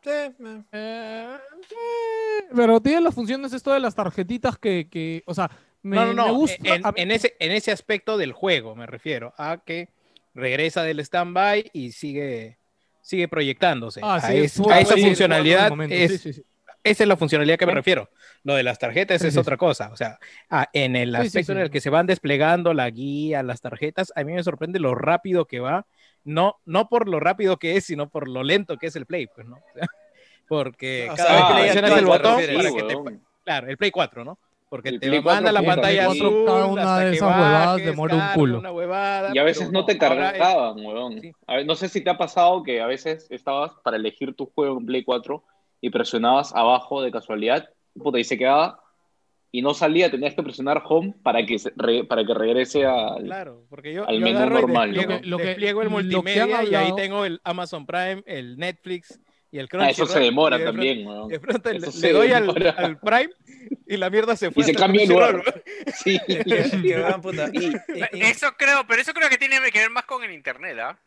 Sí, 0.03 0.09
eh. 0.09 0.33
Eh, 0.71 1.37
eh, 1.71 2.45
pero 2.55 2.79
tiene 2.81 3.01
las 3.01 3.15
funciones 3.15 3.53
esto 3.53 3.71
de 3.71 3.79
las 3.79 3.95
tarjetitas 3.95 4.57
que, 4.57 4.87
que 4.89 5.23
o 5.25 5.33
sea, 5.33 5.49
me, 5.81 5.95
no, 5.95 6.05
no, 6.07 6.13
no. 6.13 6.25
me 6.25 6.31
gusta. 6.33 6.57
En, 6.95 7.11
ese, 7.11 7.35
en 7.39 7.51
ese 7.51 7.71
aspecto 7.71 8.17
del 8.17 8.33
juego 8.33 8.75
me 8.75 8.85
refiero 8.85 9.33
a 9.37 9.57
que 9.65 9.89
regresa 10.33 10.83
del 10.83 11.03
standby 11.05 11.69
y 11.73 11.91
sigue, 11.91 12.57
sigue 13.01 13.27
proyectándose. 13.27 14.01
Ah, 14.03 14.15
a, 14.15 14.21
sí, 14.21 14.37
es- 14.37 14.53
fue- 14.53 14.73
a 14.73 14.79
esa 14.81 14.97
funcionalidad, 14.97 15.71
es- 15.89 16.11
sí, 16.11 16.17
sí, 16.17 16.33
sí. 16.33 16.45
Esa 16.83 17.03
es 17.03 17.07
la 17.07 17.17
funcionalidad 17.17 17.57
que 17.57 17.65
me 17.65 17.73
refiero. 17.73 18.09
Lo 18.43 18.55
de 18.55 18.63
las 18.63 18.79
tarjetas 18.79 19.21
Sí, 19.21 19.27
es 19.27 19.33
sí, 19.33 19.39
otra 19.39 19.57
cosa. 19.57 19.89
O 19.91 19.95
sea, 19.97 20.19
ah, 20.49 20.69
en 20.73 20.95
el 20.95 21.09
Sí, 21.15 21.21
sí, 21.21 21.27
aspecto 21.27 21.51
en 21.53 21.59
el 21.59 21.69
que 21.71 21.81
se 21.81 21.89
van 21.89 22.05
desplegando 22.07 22.73
la 22.73 22.89
guía, 22.89 23.43
las 23.43 23.61
tarjetas, 23.61 24.11
a 24.15 24.23
mí 24.23 24.33
me 24.33 24.43
sorprende 24.43 24.79
lo 24.79 24.95
rápido 24.95 25.45
que 25.45 25.59
va. 25.59 25.85
No, 26.25 26.59
no 26.65 26.89
por 26.89 27.07
lo 27.09 27.19
rápido 27.19 27.57
que 27.57 27.77
es, 27.77 27.85
sino 27.85 28.09
por 28.09 28.27
lo 28.27 28.43
lento 28.43 28.77
que 28.77 28.87
es 28.87 28.95
el 28.95 29.05
play, 29.05 29.27
pues, 29.27 29.47
¿no? 29.47 29.57
O 29.73 29.79
sea, 29.79 29.87
porque 30.47 31.09
O 31.11 31.15
cada 31.15 31.29
sea, 31.29 31.33
vez 31.33 31.41
el 31.41 31.47
que 31.47 31.53
Play 31.53 31.63
presionas 31.63 31.97
el 31.99 32.05
botón 32.05 32.35
para 32.53 32.71
que 32.71 32.83
te. 32.83 33.19
Claro, 33.43 33.67
el 33.67 33.77
Play 33.77 33.91
4, 33.91 34.23
¿no? 34.25 34.37
Porque 34.69 34.89
El 34.89 34.99
te 34.99 35.07
Play 35.07 35.21
manda 35.21 35.51
4 35.51 35.51
la 35.51 35.63
pantalla 35.63 36.09
Play 36.09 36.19
4 36.19 36.27
azul 36.27 36.45
cada 36.45 36.65
una 36.65 36.81
hasta 36.83 36.99
de 36.99 37.09
que 37.11 37.15
esas 37.17 37.29
huevadas 37.29 37.75
demora 37.77 38.15
un 38.15 38.27
culo. 38.33 38.59
una 38.59 38.71
huevada, 38.71 39.31
Y 39.33 39.37
a 39.37 39.43
veces 39.43 39.67
pero 39.67 39.71
no 39.71 39.85
te 39.85 39.97
cargaban, 39.97 40.85
weón. 40.85 41.19
Sí. 41.21 41.31
A 41.47 41.55
ver, 41.57 41.65
no 41.65 41.75
sé 41.75 41.89
si 41.89 42.01
te 42.01 42.09
ha 42.09 42.17
pasado 42.17 42.63
que 42.63 42.81
a 42.81 42.87
veces 42.87 43.27
estabas 43.29 43.71
para 43.83 43.97
elegir 43.97 44.35
tu 44.35 44.47
juego 44.47 44.77
en 44.79 44.85
Play 44.85 45.03
4 45.03 45.43
y 45.83 45.89
presionabas 45.89 46.55
abajo 46.55 47.01
de 47.01 47.11
casualidad, 47.11 47.69
puta, 48.01 48.17
y 48.17 48.23
se 48.23 48.37
quedaba 48.37 48.79
y 49.51 49.61
no 49.61 49.73
salía, 49.73 50.09
tenías 50.09 50.33
que 50.33 50.41
presionar 50.41 50.81
home 50.87 51.13
para 51.21 51.45
que, 51.45 51.59
se- 51.59 51.73
re- 51.75 52.05
para 52.05 52.23
que 52.25 52.33
regrese 52.33 52.85
al... 52.85 53.25
Claro, 53.25 53.65
porque 53.69 53.93
yo, 53.93 54.07
al 54.07 54.15
yo 54.17 54.21
menú 54.21 54.37
agarro 54.37 54.57
y 54.59 54.61
normal, 54.61 54.93
despliego, 54.93 55.21
¿no? 55.21 55.27
Lo 55.29 55.37
que- 55.37 55.43
despliego 55.43 55.81
el 55.81 55.89
multimedia 55.89 56.45
y 56.47 56.51
ahí 56.53 56.75
hablado- 56.75 56.95
tengo 56.95 57.25
el 57.25 57.41
Amazon 57.43 57.85
Prime, 57.85 58.23
el 58.25 58.57
Netflix 58.57 59.19
y 59.51 59.59
el 59.59 59.65
Ah, 59.65 59.67
Crunchyroll. 59.67 59.91
eso 59.91 60.05
se 60.07 60.19
demora 60.21 60.57
de 60.57 60.63
también, 60.65 61.03
pronto- 61.03 61.11
weón. 61.19 61.27
De 61.29 61.39
pronto 61.41 61.71
le, 61.73 61.79
le 61.81 61.91
se 61.91 62.11
doy 62.13 62.31
al, 62.31 62.73
al 62.77 62.97
Prime 62.99 63.29
y 63.85 63.97
la 63.97 64.09
mierda 64.09 64.35
se 64.37 64.51
fue. 64.51 64.63
Y 64.63 64.65
se 64.67 64.73
cambia 64.75 65.03
el 65.03 65.09
lugar. 65.09 65.43
Sí. 66.03 66.17
Eso 68.13 68.47
creo, 68.57 68.85
pero 68.87 69.01
eso 69.01 69.13
creo 69.13 69.29
que 69.29 69.37
tiene 69.37 69.57
que 69.71 69.79
ver 69.79 69.89
más 69.89 70.05
con 70.05 70.23
el 70.23 70.31
internet, 70.31 70.77
¿ah? 70.79 70.93
No, 70.93 70.97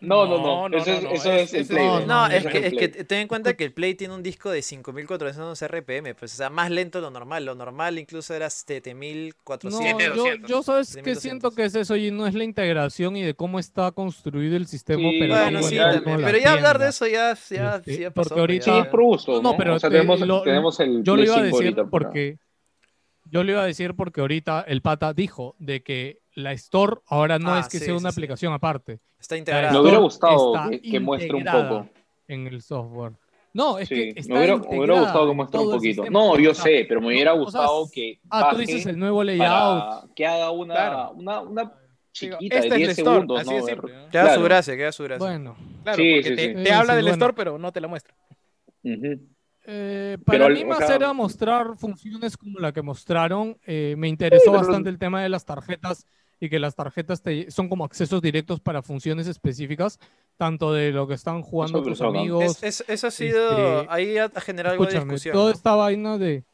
no, 0.00 0.26
No, 0.26 0.38
no. 0.38 0.68
no, 0.68 0.76
Eso 0.76 0.90
no, 0.90 0.96
es, 0.96 1.02
no, 1.04 1.10
eso 1.10 1.32
es- 1.32 1.42
es 1.44 1.54
el 1.54 1.60
es- 1.62 1.68
Play. 1.68 1.84
no, 1.86 1.94
weón. 1.94 2.06
No, 2.06 2.28
no, 2.28 2.34
es 2.34 2.46
que, 2.46 2.66
es 2.66 2.74
que 2.74 2.88
ten 3.04 3.20
en 3.20 3.28
cuenta 3.28 3.54
que 3.56 3.64
el 3.64 3.72
Play 3.72 3.94
tiene 3.94 4.14
un 4.14 4.22
disco 4.22 4.50
de 4.50 4.60
5400 4.60 5.62
RPM, 5.62 6.14
pues, 6.14 6.34
o 6.34 6.36
sea, 6.36 6.50
más 6.50 6.70
lento 6.70 6.98
de 6.98 7.02
lo 7.02 7.10
normal. 7.10 7.44
Lo 7.46 7.54
normal 7.54 7.98
incluso 7.98 8.34
era 8.34 8.50
7400. 8.50 9.72
No, 9.72 9.78
Siete, 9.78 10.04
yo, 10.04 10.14
200. 10.16 10.50
yo 10.50 10.62
sabes 10.62 10.92
De 10.92 11.02
que 11.02 11.10
1200. 11.10 11.22
siento 11.22 11.50
que 11.52 11.64
es 11.64 11.74
eso 11.74 11.96
y 11.96 12.10
no 12.10 12.26
es 12.26 12.34
la 12.34 12.44
integración 12.44 13.16
y 13.16 13.22
de 13.22 13.34
cómo 13.34 13.58
está 13.58 13.90
construido 13.92 14.56
el 14.56 14.66
sistema 14.66 15.00
Sí, 15.00 15.16
operativo. 15.16 15.42
Bueno, 15.44 15.58
en 15.60 15.64
sí, 15.64 15.76
también. 15.76 16.20
Pero 16.24 16.38
ya 16.38 16.52
hablar 16.52 16.78
de 16.78 16.78
tienda. 16.78 16.88
eso 16.90 17.06
ya, 17.06 17.34
ya, 17.50 17.76
Este, 17.76 17.98
ya 17.98 18.10
porque 18.10 18.28
pasó. 18.30 18.40
ahorita- 18.40 18.82
Sí, 18.84 18.88
por 18.90 19.02
gusto, 19.02 19.42
No, 19.42 19.52
¿no? 19.52 19.56
pero 19.56 19.74
o 19.76 19.78
sea, 19.78 19.88
te- 19.90 19.96
tenemos, 19.96 20.20
lo- 20.20 20.42
tenemos 20.42 20.78
el 20.80 21.02
Yo 21.02 21.16
lo 21.16 21.24
iba 21.24 21.34
a 21.34 21.36
5 21.38 21.44
decir 21.46 21.54
ahorita 21.74 21.86
porque 21.90 22.38
yo 23.24 23.42
lo 23.44 23.50
iba 23.52 23.62
a 23.62 23.66
decir 23.66 23.94
porque 23.94 24.20
ahorita 24.20 24.64
el 24.68 24.82
pata 24.82 25.12
dijo 25.12 25.56
de 25.58 25.82
que 25.82 26.20
la 26.36 26.52
Store 26.52 26.98
ahora 27.06 27.38
no 27.40 27.52
Ah, 27.54 27.58
es 27.60 27.68
que 27.68 27.78
sí, 27.80 27.86
sea 27.86 27.94
una 27.94 28.10
sí. 28.12 28.14
aplicación 28.18 28.52
aparte. 28.52 29.00
Está 29.18 29.34
La 29.34 29.38
integrado. 29.40 29.72
Me 29.74 29.80
hubiera 29.80 29.98
gustado 29.98 30.52
que, 30.70 30.80
que 30.80 31.00
muestre 31.00 31.32
un 31.32 31.38
integrada 31.40 31.68
poco. 31.68 31.88
en 32.28 32.46
el 32.46 32.62
software. 32.62 33.12
No, 33.52 33.78
es 33.78 33.88
Sí, 33.88 33.94
que 33.94 34.20
está 34.20 34.32
me 34.34 34.38
hubiera, 34.40 34.56
me 34.56 34.60
hubiera 34.60 34.76
integrada 34.76 35.00
gustado 35.00 35.26
que 35.28 35.34
muestre 35.34 35.60
un 35.60 35.70
poquito. 35.70 36.04
No, 36.10 36.38
yo 36.38 36.54
sé, 36.54 36.84
pero 36.86 37.00
me 37.00 37.06
hubiera 37.08 37.34
no, 37.34 37.42
o 37.42 37.50
sea, 37.50 37.60
gustado 37.62 37.88
que 37.90 38.20
Ah, 38.30 38.50
tú 38.52 38.58
dices 38.58 38.86
el 38.86 38.98
nuevo 38.98 39.24
layout. 39.24 40.12
que 40.14 40.26
haga 40.26 40.50
una, 40.50 40.74
Claro. 40.74 41.10
una, 41.12 41.40
una 41.40 41.72
chiquita 42.12 42.54
Este 42.56 42.60
de 42.60 42.66
es 42.68 42.74
10 42.76 42.88
el 42.88 42.90
store, 42.98 43.14
segundos, 43.16 43.40
así 43.40 43.50
¿no? 43.56 43.64
de. 43.66 44.08
Queda 44.12 44.34
su 44.34 44.42
gracia, 44.42 44.76
queda 44.76 44.92
su 44.92 45.02
gracia. 45.04 45.26
Bueno, 45.26 45.56
Claro, 45.82 45.96
Sí, 45.96 46.14
porque 46.16 46.28
sí, 46.28 46.36
te, 46.36 46.46
sí. 46.48 46.54
te 46.54 46.64
Sí, 46.66 46.70
habla 46.70 46.92
sí, 46.92 46.96
del 46.96 47.04
bueno. 47.04 47.14
store, 47.14 47.32
pero 47.32 47.58
no 47.58 47.72
te 47.72 47.80
la 47.80 47.88
muestra. 47.88 48.14
Eh, 49.68 50.16
Pero 50.24 50.24
para 50.24 50.46
al- 50.46 50.52
mí 50.54 50.64
más 50.64 50.88
era 50.90 51.12
mostrar 51.12 51.76
funciones 51.76 52.36
como 52.36 52.58
la 52.60 52.72
que 52.72 52.82
mostraron. 52.82 53.56
eh, 53.66 53.94
me 53.98 54.08
interesó 54.08 54.52
pero- 54.52 54.58
bastante 54.58 54.90
el 54.90 54.98
tema 54.98 55.22
de 55.22 55.28
las 55.28 55.44
tarjetas 55.44 56.06
y 56.38 56.48
que 56.50 56.58
las 56.58 56.74
tarjetas 56.74 57.22
te- 57.22 57.50
son 57.50 57.68
como 57.68 57.84
accesos 57.84 58.20
directos 58.20 58.60
para 58.60 58.82
funciones 58.82 59.26
específicas, 59.26 59.98
tanto 60.36 60.72
de 60.72 60.92
lo 60.92 61.06
que 61.08 61.14
están 61.14 61.42
jugando 61.42 61.82
tus 61.82 62.00
amigos. 62.02 62.62
Es- 62.62 62.80
es- 62.80 62.84
eso 62.88 63.06
ha 63.06 63.10
sido. 63.10 63.80
Este, 63.80 63.86
ahí 63.90 64.18
ha 64.18 64.28
generado 64.40 64.72
algo 64.74 64.86
de 64.86 64.94
discusión. 64.98 65.32
toda 65.32 65.46
¿no? 65.46 65.54
esta 65.54 65.74
vaina 65.74 66.18
de... 66.18 66.44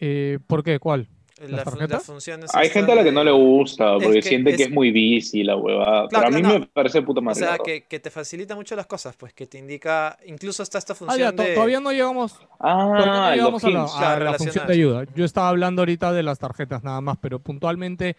eh, 0.00 0.38
¿Por 0.46 0.62
qué? 0.64 0.78
¿Cuál? 0.78 1.08
La 1.40 1.64
¿las 1.64 1.88
las 1.90 2.04
funciones 2.04 2.50
Hay 2.54 2.68
gente 2.68 2.92
a 2.92 2.94
la 2.94 3.02
que 3.02 3.12
no 3.12 3.24
le 3.24 3.30
gusta 3.30 3.96
Es 3.96 4.02
porque 4.02 4.20
que 4.20 4.28
siente 4.28 4.50
que 4.56 4.64
es- 4.64 4.68
es 4.68 4.74
muy 4.74 4.90
bici 4.90 5.42
la 5.42 5.56
huevada. 5.56 6.06
Claro, 6.08 6.26
pero 6.26 6.26
a 6.26 6.30
mí 6.30 6.42
no. 6.42 6.58
me 6.60 6.66
parece 6.66 7.00
puta 7.00 7.20
O 7.20 7.22
madre. 7.22 7.38
sea, 7.38 7.46
la 7.46 7.52
verdad. 7.52 7.64
que, 7.64 7.86
que 7.86 7.98
te 7.98 8.10
facilita 8.10 8.54
mucho 8.54 8.76
las 8.76 8.86
cosas, 8.86 9.16
pues 9.16 9.32
que 9.32 9.46
te 9.46 9.56
indica. 9.56 10.18
Incluso 10.26 10.62
está 10.62 10.76
esta 10.76 10.92
Ah, 10.92 10.96
función 10.96 11.18
ya, 11.18 11.32
to- 11.34 11.42
de. 11.42 11.54
todavía 11.54 11.80
no 11.80 11.92
llegamos, 11.92 12.34
todavía 12.58 13.06
no 13.06 13.24
Ah, 13.24 13.34
llegamos 13.34 13.64
a 13.64 13.70
la, 13.70 13.84
a 14.16 14.20
la 14.20 14.34
función 14.34 14.66
de 14.66 14.72
ayuda. 14.74 15.04
Yo 15.14 15.24
estaba 15.24 15.48
hablando 15.48 15.80
ahorita 15.80 16.12
de 16.12 16.22
las 16.22 16.38
tarjetas 16.38 16.84
nada 16.84 17.00
más, 17.00 17.16
pero 17.22 17.38
puntualmente, 17.38 18.16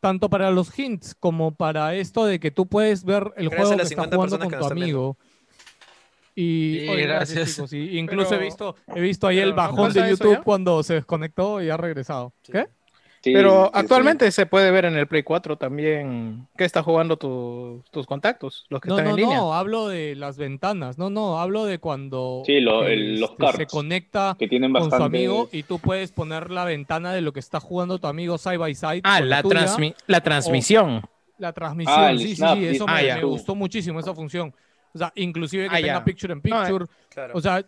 tanto 0.00 0.28
para 0.30 0.50
los 0.50 0.76
hints 0.78 1.14
como 1.14 1.54
para 1.54 1.94
esto 1.94 2.24
de 2.24 2.40
que 2.40 2.50
tú 2.50 2.66
puedes 2.66 3.04
ver 3.04 3.32
el 3.36 3.48
Gracias 3.48 3.68
juego 3.68 3.82
que 3.82 3.88
50 3.88 4.16
jugando 4.16 4.38
con 4.38 4.50
que 4.50 4.56
tu 4.56 4.66
amigo. 4.66 5.16
Y 6.34 6.80
Sí, 6.82 6.88
oye, 6.88 7.02
gracias, 7.02 7.34
gracias. 7.34 7.56
chicos. 7.56 7.72
y 7.72 7.98
incluso 7.98 8.34
he 8.36 8.38
visto, 8.38 8.76
he 8.94 9.00
visto 9.00 9.26
ahí 9.26 9.38
el 9.38 9.54
pero 9.54 9.56
¿no 9.56 9.72
bajón 9.72 9.92
de 9.92 10.08
YouTube 10.10 10.42
cuando 10.44 10.82
se 10.84 10.94
desconectó 10.94 11.60
y 11.60 11.68
ha 11.68 11.76
regresado. 11.76 12.32
Sí. 12.42 12.52
¿Qué? 12.52 12.68
Sí, 13.20 13.32
Pero 13.32 13.64
sí, 13.64 13.70
sí. 13.74 13.80
actualmente 13.80 14.30
se 14.30 14.46
puede 14.46 14.70
ver 14.70 14.84
en 14.84 14.96
el 14.96 15.08
Play 15.08 15.24
4 15.24 15.56
también 15.56 16.46
que 16.56 16.64
está 16.64 16.82
jugando 16.84 17.16
tu- 17.16 17.82
tus 17.90 18.06
contactos, 18.06 18.64
los 18.68 18.80
que 18.80 18.88
No, 18.88 18.94
están 18.94 19.06
no, 19.06 19.10
en 19.10 19.16
línea. 19.16 19.36
no, 19.38 19.54
hablo 19.54 19.88
de 19.88 20.14
las 20.14 20.38
ventanas. 20.38 20.98
No, 20.98 21.10
no, 21.10 21.40
hablo 21.40 21.64
de 21.64 21.78
cuando 21.78 22.42
Sí, 22.46 22.60
lo- 22.60 22.86
el- 22.86 23.18
los 23.18 23.30
este, 23.32 23.56
se 23.56 23.66
conecta 23.66 24.36
que 24.38 24.46
tienen 24.46 24.72
con 24.72 24.82
bastante. 24.82 24.96
su 24.98 25.02
amigo 25.04 25.48
y 25.50 25.64
tú 25.64 25.80
puedes 25.80 26.12
poner 26.12 26.50
la 26.50 26.64
ventana 26.64 27.12
de 27.12 27.20
lo 27.20 27.32
que 27.32 27.40
está 27.40 27.58
jugando 27.58 27.98
tu 27.98 28.06
amigo 28.06 28.38
side 28.38 28.56
by 28.58 28.74
side. 28.74 29.00
Ah, 29.02 29.20
la, 29.20 29.42
tuya, 29.42 29.62
transmi- 29.66 29.94
la 30.06 30.20
transmisión. 30.20 31.02
la 31.38 31.52
transmisión. 31.52 31.96
Ah, 31.98 32.12
sí, 32.16 32.18
sí, 32.28 32.36
snap, 32.36 32.56
sí, 32.58 32.66
eso 32.66 32.84
ah, 32.88 33.00
me, 33.02 33.22
gustó 33.24 33.54
muchísimo 33.56 33.98
esa 34.00 34.14
función. 34.14 34.54
O 34.94 34.98
sea, 34.98 35.12
inclusive 35.16 35.68
que 35.68 35.76
Ah, 35.76 35.80
tenga 35.80 36.04
picture 36.04 36.32
in 36.34 36.40
No, 36.44 36.56
eh, 36.62 36.66
picture. 36.66 36.86
Claro. 37.10 37.32
O 37.36 37.40
sea, 37.40 37.64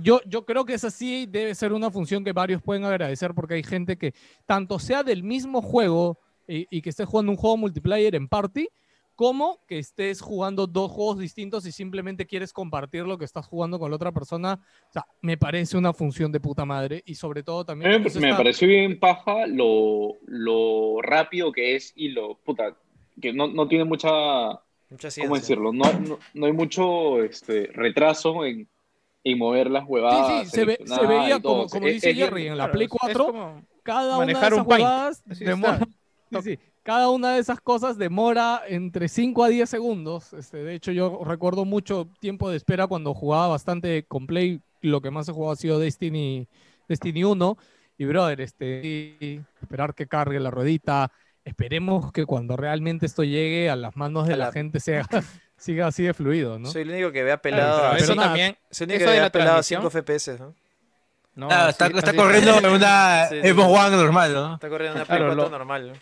yo, 0.00 0.20
yo 0.26 0.44
creo 0.44 0.64
que 0.64 0.74
esa 0.74 0.90
sí 0.90 1.26
debe 1.28 1.54
ser 1.54 1.72
una 1.72 1.90
función 1.90 2.24
que 2.24 2.32
varios 2.32 2.62
pueden 2.62 2.84
agradecer 2.84 3.34
porque 3.34 3.54
hay 3.54 3.62
gente 3.62 3.96
que 3.98 4.14
tanto 4.46 4.78
sea 4.78 5.02
del 5.02 5.22
mismo 5.22 5.60
juego 5.62 6.18
y, 6.48 6.66
y 6.70 6.82
que 6.82 6.90
estés 6.90 7.06
jugando 7.06 7.32
un 7.32 7.38
juego 7.38 7.56
multiplayer 7.56 8.14
en 8.14 8.28
party, 8.28 8.68
como 9.14 9.60
que 9.68 9.78
estés 9.78 10.20
jugando 10.20 10.66
dos 10.66 10.90
juegos 10.90 11.18
distintos 11.18 11.66
y 11.66 11.72
simplemente 11.72 12.26
quieres 12.26 12.52
compartir 12.52 13.04
lo 13.04 13.18
que 13.18 13.26
estás 13.26 13.46
jugando 13.46 13.78
con 13.78 13.90
la 13.90 13.96
otra 13.96 14.10
persona. 14.10 14.58
O 14.88 14.92
sea, 14.92 15.06
me 15.20 15.36
parece 15.36 15.76
una 15.76 15.92
función 15.92 16.32
de 16.32 16.40
puta 16.40 16.64
madre 16.64 17.02
y 17.04 17.14
sobre 17.14 17.42
todo 17.42 17.64
también... 17.64 18.00
me, 18.02 18.08
está- 18.08 18.36
pareció 18.36 18.66
bien 18.68 18.98
paja 18.98 19.46
lo, 19.46 20.14
lo 20.26 21.02
rápido 21.02 21.52
que 21.52 21.76
es 21.76 21.92
y 21.94 22.08
lo 22.08 22.36
puta 22.38 22.76
que 23.20 23.32
no, 23.32 23.48
no 23.48 23.68
tiene 23.68 23.84
mucha 23.84 24.60
Mucha 24.88 25.08
¿cómo 25.20 25.36
decirlo? 25.36 25.72
No, 25.72 25.84
no, 26.00 26.18
no 26.34 26.46
hay 26.46 26.52
mucho 26.52 27.22
este, 27.22 27.66
retraso 27.66 28.44
en, 28.44 28.68
en 29.24 29.38
mover 29.38 29.70
las 29.70 29.84
huevadas. 29.86 30.44
Sí, 30.44 30.50
sí, 30.50 30.56
se, 30.56 30.64
ve- 30.64 30.78
se 30.84 31.06
veía 31.06 31.36
y 31.36 31.40
como, 31.40 31.66
como 31.68 31.86
Es- 31.86 31.94
dice 31.94 32.10
es 32.10 32.16
Jerry 32.16 32.46
en 32.46 32.58
la 32.58 32.64
Claro, 32.64 32.72
Play 32.72 32.86
es- 32.86 32.92
es 32.92 32.98
4, 33.00 33.26
como- 33.26 33.62
cada 33.82 34.18
una 34.18 34.26
de 34.26 34.32
esas 34.32 35.22
Así 35.30 35.44
demora, 35.44 35.78
sí, 36.30 36.42
sí, 36.42 36.58
cada 36.82 37.10
una 37.10 37.34
de 37.34 37.40
esas 37.40 37.60
cosas 37.60 37.98
demora 37.98 38.62
entre 38.68 39.08
5 39.08 39.44
a 39.44 39.48
10 39.48 39.68
segundos. 39.68 40.32
Este, 40.32 40.58
de 40.58 40.74
hecho, 40.74 40.90
yo 40.92 41.20
recuerdo 41.24 41.64
mucho 41.64 42.08
tiempo 42.20 42.50
de 42.50 42.56
espera 42.56 42.86
cuando 42.86 43.14
jugaba 43.14 43.48
bastante 43.48 44.04
con 44.04 44.26
Play. 44.26 44.60
Lo 44.80 45.00
que 45.00 45.10
más 45.12 45.28
he 45.28 45.32
jugado 45.32 45.52
ha 45.52 45.56
sido 45.56 45.78
Destiny, 45.78 46.48
Destiny 46.88 47.22
1. 47.24 47.56
Y, 47.98 48.04
brother, 48.04 48.40
este, 48.40 48.80
y 49.20 49.40
esperar 49.60 49.94
que 49.94 50.08
cargue 50.08 50.40
la 50.40 50.50
ruedita. 50.50 51.12
Esperemos 51.44 52.10
que 52.10 52.24
cuando 52.26 52.56
realmente 52.56 53.06
esto 53.06 53.22
llegue 53.22 53.70
a 53.70 53.76
las 53.76 53.96
manos 53.96 54.26
de 54.26 54.34
A 54.34 54.36
la, 54.36 54.46
la- 54.46 54.52
gente 54.52 54.80
sea, 54.80 55.06
siga 55.62 55.86
así 55.86 56.02
de 56.02 56.12
fluido, 56.14 56.58
¿no? 56.58 56.68
Soy 56.68 56.82
el 56.82 56.90
único 56.90 57.12
que 57.12 57.22
vea 57.22 57.38
Claro, 57.38 57.42
pelado. 57.42 57.92
a- 57.92 57.96
eso 57.96 58.14
también. 58.16 58.56
soy 58.70 58.84
el 58.86 58.90
único 58.90 59.04
que 59.06 59.10
vea 59.12 59.22
la 59.22 59.30
pelado 59.32 59.50
a 59.50 59.54
transmisión. 59.62 59.82
5 59.82 59.90
FPS, 59.90 60.38
¿no? 60.38 60.54
No, 61.34 61.48
Claro, 61.48 61.70
está, 61.70 61.86
está 61.86 62.10
así- 62.10 62.16
corriendo 62.16 62.58
en 62.58 62.66
una 62.66 63.26
Sí, 63.30 63.40
sí. 63.42 63.48
Xbox 63.48 63.80
One 63.86 63.96
normal, 63.96 64.32
¿no? 64.34 64.54
Está 64.54 64.68
corriendo 64.68 64.96
una 64.96 65.04
Play 65.06 65.18
Claro, 65.18 65.34
4 65.34 65.44
lo- 65.44 65.50
normal. 65.58 65.88
¿no? 65.88 65.94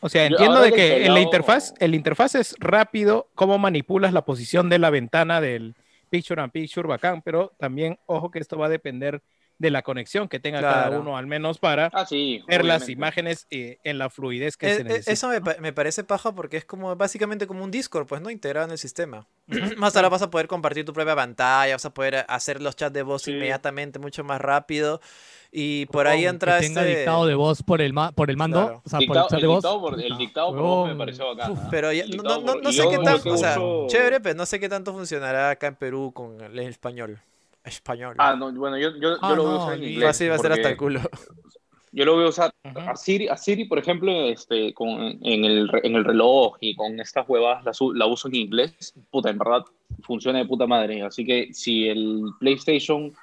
O 0.00 0.08
sea, 0.08 0.26
entiendo 0.26 0.60
de 0.60 0.72
que 0.72 1.06
en 1.06 1.14
la 1.14 1.20
interfaz, 1.20 1.74
el 1.80 1.94
interfaz 1.94 2.34
es 2.34 2.54
rápido, 2.58 3.30
cómo 3.34 3.58
manipulas 3.58 4.12
la 4.12 4.24
posición 4.24 4.68
de 4.68 4.78
la 4.78 4.90
ventana 4.90 5.40
del 5.40 5.74
Picture 6.10 6.40
and 6.42 6.52
Picture, 6.52 6.86
bacán, 6.86 7.22
pero 7.22 7.52
también, 7.58 7.98
ojo 8.06 8.30
que 8.30 8.38
esto 8.38 8.56
va 8.58 8.66
a 8.66 8.68
depender 8.68 9.22
de 9.58 9.70
la 9.70 9.82
conexión 9.82 10.28
que 10.28 10.38
tenga 10.38 10.60
cada 10.60 10.98
uno, 11.00 11.16
al 11.16 11.26
menos 11.26 11.58
para 11.58 11.90
Ah, 11.92 12.06
sí. 12.06 12.42
ver 12.46 12.64
las 12.64 12.88
imágenes 12.88 13.46
eh, 13.50 13.78
en 13.82 13.98
la 13.98 14.08
fluidez 14.08 14.56
que 14.56 14.70
Eh, 14.70 14.74
se 14.76 14.80
eh, 14.82 14.84
necesita. 14.84 15.10
Eso 15.12 15.28
me, 15.28 15.40
pa- 15.40 15.56
me 15.60 15.72
parece 15.72 16.04
paja 16.04 16.32
porque 16.32 16.56
es 16.58 16.64
como 16.64 16.94
básicamente 16.94 17.46
como 17.48 17.64
un 17.64 17.70
Discord, 17.72 18.06
pues, 18.06 18.20
¿no? 18.20 18.30
Integrado 18.30 18.66
en 18.66 18.72
el 18.72 18.78
sistema. 18.78 19.26
Más 19.76 19.96
ahora 19.96 20.08
vas 20.10 20.22
a 20.22 20.30
poder 20.30 20.46
compartir 20.46 20.84
tu 20.84 20.92
propia 20.92 21.16
pantalla, 21.16 21.74
vas 21.74 21.84
a 21.84 21.92
poder 21.92 22.24
hacer 22.28 22.62
los 22.62 22.76
chats 22.76 22.92
de 22.92 23.02
voz 23.02 23.22
Sí. 23.22 23.32
inmediatamente, 23.32 23.98
mucho 23.98 24.22
más 24.22 24.40
rápido. 24.40 25.00
Y 25.50 25.86
por 25.86 26.06
ahí 26.06 26.20
Que 26.20 26.26
entra 26.28 26.58
tenga 26.60 26.82
este... 26.82 26.96
dictado 26.98 27.26
de 27.26 27.34
voz 27.34 27.62
por 27.62 27.80
el, 27.80 27.92
ma- 27.92 28.12
por 28.12 28.30
el 28.30 28.36
mando, 28.36 28.60
Claro. 28.64 28.82
o 28.84 28.88
sea, 28.88 28.98
por 28.98 29.02
el 29.02 29.08
Dictado- 29.08 29.28
chat 29.28 29.38
de 29.38 29.42
el 29.42 29.48
voz. 29.48 29.56
dictado 29.56 29.80
por- 29.80 30.00
el 30.00 30.18
dictado 30.18 30.48
por 30.50 30.60
voz 30.60 30.88
me 30.90 30.94
pareció 30.96 31.34
bacán, 31.34 31.52
Uf. 31.52 31.58
Pero 31.70 31.92
ya- 31.92 32.04
no, 32.06 32.22
no, 32.22 32.44
por- 32.44 32.62
no 32.62 32.70
y 32.70 32.72
sé 32.74 32.88
qué 32.88 32.96
lo 32.96 33.02
tan... 33.02 33.22
que 33.22 33.30
O 33.30 33.36
sea, 33.38 33.58
uso- 33.58 33.86
chévere, 33.88 34.20
pero 34.20 34.36
no 34.36 34.46
sé 34.46 34.60
qué 34.60 34.68
tanto 34.68 34.92
funcionará 34.92 35.50
acá 35.50 35.66
en 35.68 35.74
Perú 35.74 36.12
con 36.14 36.40
el 36.42 36.58
español. 36.60 37.18
Español. 37.68 38.14
Ah, 38.18 38.34
no, 38.36 38.52
bueno, 38.52 38.76
yo, 38.78 38.90
yo, 38.96 39.00
yo 39.00 39.18
Ah, 39.20 39.34
lo 39.36 39.42
voy 39.44 39.52
a 39.52 39.56
no, 39.56 39.62
usar 39.64 39.74
en 39.78 39.84
inglés. 39.84 40.08
Fácil 40.08 40.30
va 40.30 40.34
a 40.34 40.38
ser 40.38 40.52
hasta 40.52 40.68
el 40.70 40.76
culo. 40.76 41.00
Yo 41.90 42.04
lo 42.04 42.14
voy 42.16 42.24
a 42.26 42.28
usar 42.28 42.50
a 42.64 42.96
Siri, 42.96 43.28
a 43.28 43.36
Siri, 43.36 43.64
por 43.64 43.78
ejemplo, 43.78 44.26
este, 44.28 44.74
con, 44.74 45.00
en, 45.00 45.44
el, 45.44 45.70
en 45.82 45.94
el 45.94 46.04
reloj 46.04 46.56
y 46.60 46.74
con 46.74 47.00
estas 47.00 47.26
huevas 47.28 47.64
la, 47.64 47.72
su- 47.72 47.94
la 47.94 48.06
uso 48.06 48.28
en 48.28 48.34
inglés. 48.34 48.94
Puta, 49.10 49.30
en 49.30 49.38
verdad 49.38 49.62
funciona 50.02 50.38
de 50.38 50.44
puta 50.44 50.66
madre. 50.66 51.02
Así 51.02 51.24
que 51.24 51.48
si 51.54 51.88
el 51.88 52.24
PlayStation 52.40 53.14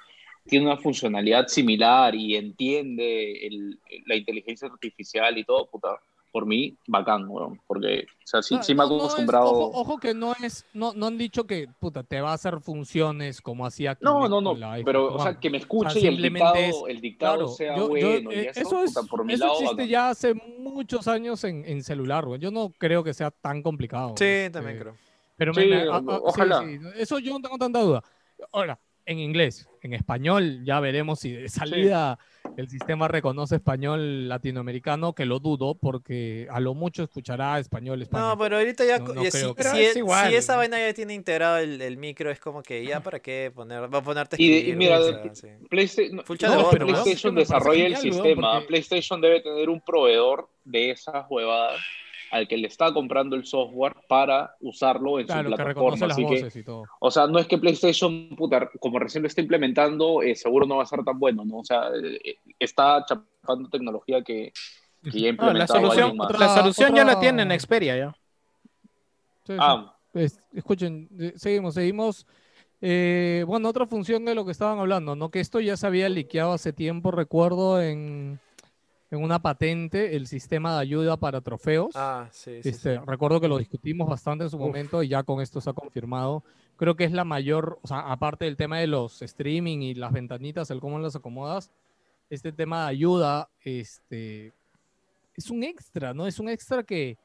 tiene 0.46 0.66
una 0.66 0.76
funcionalidad 0.78 1.46
similar 1.46 2.14
y 2.14 2.34
entiende 2.36 3.46
el- 3.46 3.78
la 4.06 4.16
inteligencia 4.16 4.66
artificial 4.68 5.38
y 5.38 5.44
todo, 5.44 5.68
puta, 5.70 6.00
por 6.36 6.44
mí, 6.44 6.76
bacán, 6.86 7.24
weón. 7.30 7.58
Porque, 7.66 8.04
o 8.22 8.26
sea, 8.26 8.42
sí, 8.42 8.56
No, 8.56 8.62
sí 8.62 8.74
me 8.74 8.84
he 8.84 8.86
no, 8.86 8.90
no 8.90 8.96
es- 8.98 9.02
acostumbrado. 9.04 9.46
ojo, 9.46 9.70
ojo 9.80 9.96
que 9.96 10.12
no 10.12 10.34
es, 10.44 10.66
no, 10.74 10.92
no 10.92 11.06
han 11.06 11.16
dicho 11.16 11.46
que 11.46 11.66
puta, 11.80 12.02
te 12.02 12.20
va 12.20 12.32
a 12.32 12.34
hacer 12.34 12.60
funciones 12.60 13.40
como 13.40 13.64
hacía 13.64 13.96
No, 14.02 14.28
no, 14.28 14.42
no, 14.42 14.50
con 14.50 14.60
la 14.60 14.78
pero, 14.84 15.14
o 15.14 15.22
sea, 15.22 15.40
que 15.40 15.48
me 15.48 15.56
escuche 15.56 15.98
y 15.98 16.06
el 16.06 16.12
simplemente 16.16 16.58
dictado, 16.66 16.88
el 16.88 17.00
dictado 17.00 17.34
Claro, 17.36 17.48
sea 17.48 17.74
yo- 17.78 17.96
yo- 17.96 18.08
bueno 18.10 18.30
eh, 18.32 18.42
y 18.42 18.46
eso, 18.48 18.60
eso, 18.60 18.82
es- 18.84 18.92
puta, 18.92 19.06
por 19.08 19.24
mi 19.24 19.32
eso 19.32 19.44
lado, 19.44 19.52
existe 19.54 19.74
bacán. 19.76 19.88
ya 19.88 20.10
hace 20.10 20.34
muchos 20.34 21.08
años 21.08 21.42
en, 21.44 21.64
en 21.64 21.82
celular, 21.82 22.26
güey. 22.26 22.38
Yo 22.38 22.50
no 22.50 22.68
creo 22.76 23.02
que 23.02 23.14
sea 23.14 23.30
tan 23.30 23.62
complicado. 23.62 24.08
Sí, 24.18 24.24
este, 24.24 24.50
también 24.50 24.78
creo. 24.78 24.96
Pero 25.36 25.54
Sí, 25.54 25.60
me- 25.60 25.88
o- 25.88 25.92
ah, 25.94 26.02
ah, 26.06 26.16
sí, 26.18 26.20
ojalá. 26.22 26.60
sí, 26.60 26.78
Eso 26.96 27.18
yo 27.18 27.32
no 27.32 27.40
tengo 27.40 27.56
tanta 27.56 27.80
duda. 27.80 28.02
Ahora, 28.52 28.78
en 29.06 29.20
inglés, 29.20 29.66
en 29.80 29.94
español, 29.94 30.62
ya 30.66 30.80
veremos 30.80 31.20
si 31.20 31.30
de 31.32 31.48
salida 31.48 32.18
el 32.56 32.68
sistema 32.68 33.08
reconoce 33.08 33.56
español 33.56 34.28
latinoamericano, 34.28 35.14
que 35.14 35.24
lo 35.26 35.38
dudo, 35.40 35.74
porque 35.74 36.46
a 36.50 36.60
lo 36.60 36.74
mucho 36.74 37.02
escuchará 37.02 37.58
español 37.58 38.00
español. 38.02 38.28
No, 38.30 38.38
pero 38.38 38.56
ahorita 38.58 38.84
ya, 38.84 38.98
No, 38.98 39.14
no 39.14 39.22
ya 39.24 39.30
si, 39.30 39.38
creo 39.38 39.54
que- 39.54 39.62
si 39.64 39.82
es 39.82 39.96
e- 39.96 39.98
igual. 39.98 40.30
si 40.30 40.36
esa 40.36 40.56
vaina 40.56 40.78
ya 40.78 40.92
tiene 40.94 41.14
integrado 41.14 41.58
el, 41.58 41.80
el 41.82 41.96
micro, 41.96 42.30
es 42.30 42.40
como 42.40 42.62
que 42.62 42.84
ya 42.84 43.00
para 43.00 43.20
qué 43.20 43.52
poner, 43.54 43.92
va 43.92 43.98
a 43.98 44.02
ponerte 44.02 44.36
a 44.36 44.40
Y 44.42 44.46
y 44.46 44.52
escribir, 44.56 44.76
mira, 44.76 44.98
o 45.00 45.04
de- 45.04 45.12
sea, 45.22 45.34
sí. 45.34 45.66
PlayStation, 45.68 46.16
no, 46.16 46.70
pero 46.70 46.86
PlayStation 46.86 47.34
desarrolla 47.34 47.86
el 47.86 47.96
sistema. 47.96 48.52
porque- 48.54 48.66
PlayStation 48.68 49.20
debe 49.20 49.40
tener 49.40 49.68
un 49.68 49.80
proveedor 49.80 50.48
de 50.64 50.90
esas 50.90 51.24
huevadas 51.28 51.80
al 52.36 52.48
que 52.48 52.56
le 52.56 52.68
está 52.68 52.92
comprando 52.92 53.36
el 53.36 53.44
software 53.44 53.94
para 54.08 54.54
usarlo 54.60 55.18
en 55.20 55.26
Claro, 55.26 55.50
su 55.50 55.56
plataforma. 55.56 56.06
Así 56.06 56.22
que, 56.26 56.32
voces 56.34 56.56
y 56.56 56.62
todo. 56.62 56.84
o 57.00 57.10
sea, 57.10 57.26
no 57.26 57.38
es 57.38 57.46
que 57.46 57.58
PlayStation, 57.58 58.30
puta, 58.36 58.70
como 58.80 58.98
recién 58.98 59.22
lo 59.22 59.28
está 59.28 59.40
implementando, 59.40 60.22
eh, 60.22 60.34
seguro 60.34 60.66
no 60.66 60.76
va 60.76 60.82
a 60.84 60.86
ser 60.86 61.02
tan 61.04 61.18
bueno, 61.18 61.44
¿no? 61.44 61.58
O 61.58 61.64
sea, 61.64 61.88
eh, 62.02 62.36
está 62.58 63.04
chapando 63.08 63.68
tecnología 63.68 64.22
que, 64.22 64.52
que 65.02 65.20
ya 65.20 65.28
ha 65.28 65.32
No, 65.32 65.36
la 65.44 65.50
implementado 65.50 65.80
solución, 65.80 66.02
alguien 66.04 66.16
más. 66.18 66.26
Otra- 66.30 66.38
la 66.46 66.54
solución 66.54 66.94
ya 66.94 67.04
la 67.04 67.12
otra- 67.12 67.20
tiene 67.20 67.42
en 67.42 67.60
Xperia 67.60 67.96
ya. 67.96 68.16
Sí. 69.44 69.54
Ah, 69.58 69.92
Pues, 70.12 70.40
escuchen, 70.52 71.08
eh, 71.18 71.32
seguimos, 71.36 71.74
seguimos. 71.74 72.26
Eh, 72.80 73.44
bueno, 73.46 73.68
otra 73.68 73.86
función 73.86 74.24
de 74.24 74.34
lo 74.34 74.44
que 74.44 74.52
estaban 74.52 74.78
hablando, 74.78 75.14
¿no? 75.16 75.30
Que 75.30 75.40
esto 75.40 75.60
ya 75.60 75.76
se 75.76 75.86
había 75.86 76.08
liqueado 76.08 76.52
hace 76.52 76.72
tiempo, 76.72 77.10
recuerdo, 77.10 77.80
en, 77.82 78.38
en 79.10 79.22
una 79.22 79.40
patente 79.40 80.16
el 80.16 80.26
sistema 80.26 80.74
de 80.74 80.80
ayuda 80.80 81.16
para 81.16 81.40
trofeos. 81.40 81.92
Ah, 81.94 82.28
sí, 82.32 82.62
sí. 82.62 82.68
Este, 82.70 82.98
recuerdo 83.00 83.40
que 83.40 83.48
lo 83.48 83.58
discutimos 83.58 84.08
bastante 84.08 84.44
en 84.44 84.50
su 84.50 84.58
momento 84.58 85.02
y 85.02 85.08
ya 85.08 85.22
con 85.22 85.40
esto 85.40 85.60
se 85.60 85.70
ha 85.70 85.74
confirmado. 85.74 86.42
Creo 86.76 86.96
que 86.96 87.04
es 87.04 87.12
la 87.12 87.24
mayor, 87.24 87.78
o 87.82 87.86
sea, 87.86 88.00
aparte 88.00 88.44
del 88.44 88.56
tema 88.56 88.78
de 88.78 88.86
los 88.88 89.22
streaming 89.22 89.78
y 89.78 89.94
las 89.94 90.12
ventanitas, 90.12 90.70
el 90.70 90.80
cómo 90.80 90.98
las 90.98 91.16
acomodas, 91.16 91.70
este 92.28 92.52
tema 92.52 92.82
de 92.82 92.88
ayuda, 92.90 93.48
este, 93.60 94.52
es 95.36 95.50
un 95.50 95.62
extra, 95.62 96.12
¿no? 96.12 96.26
Es 96.26 96.38
un 96.40 96.48
extra 96.48 96.82
que 96.82 97.16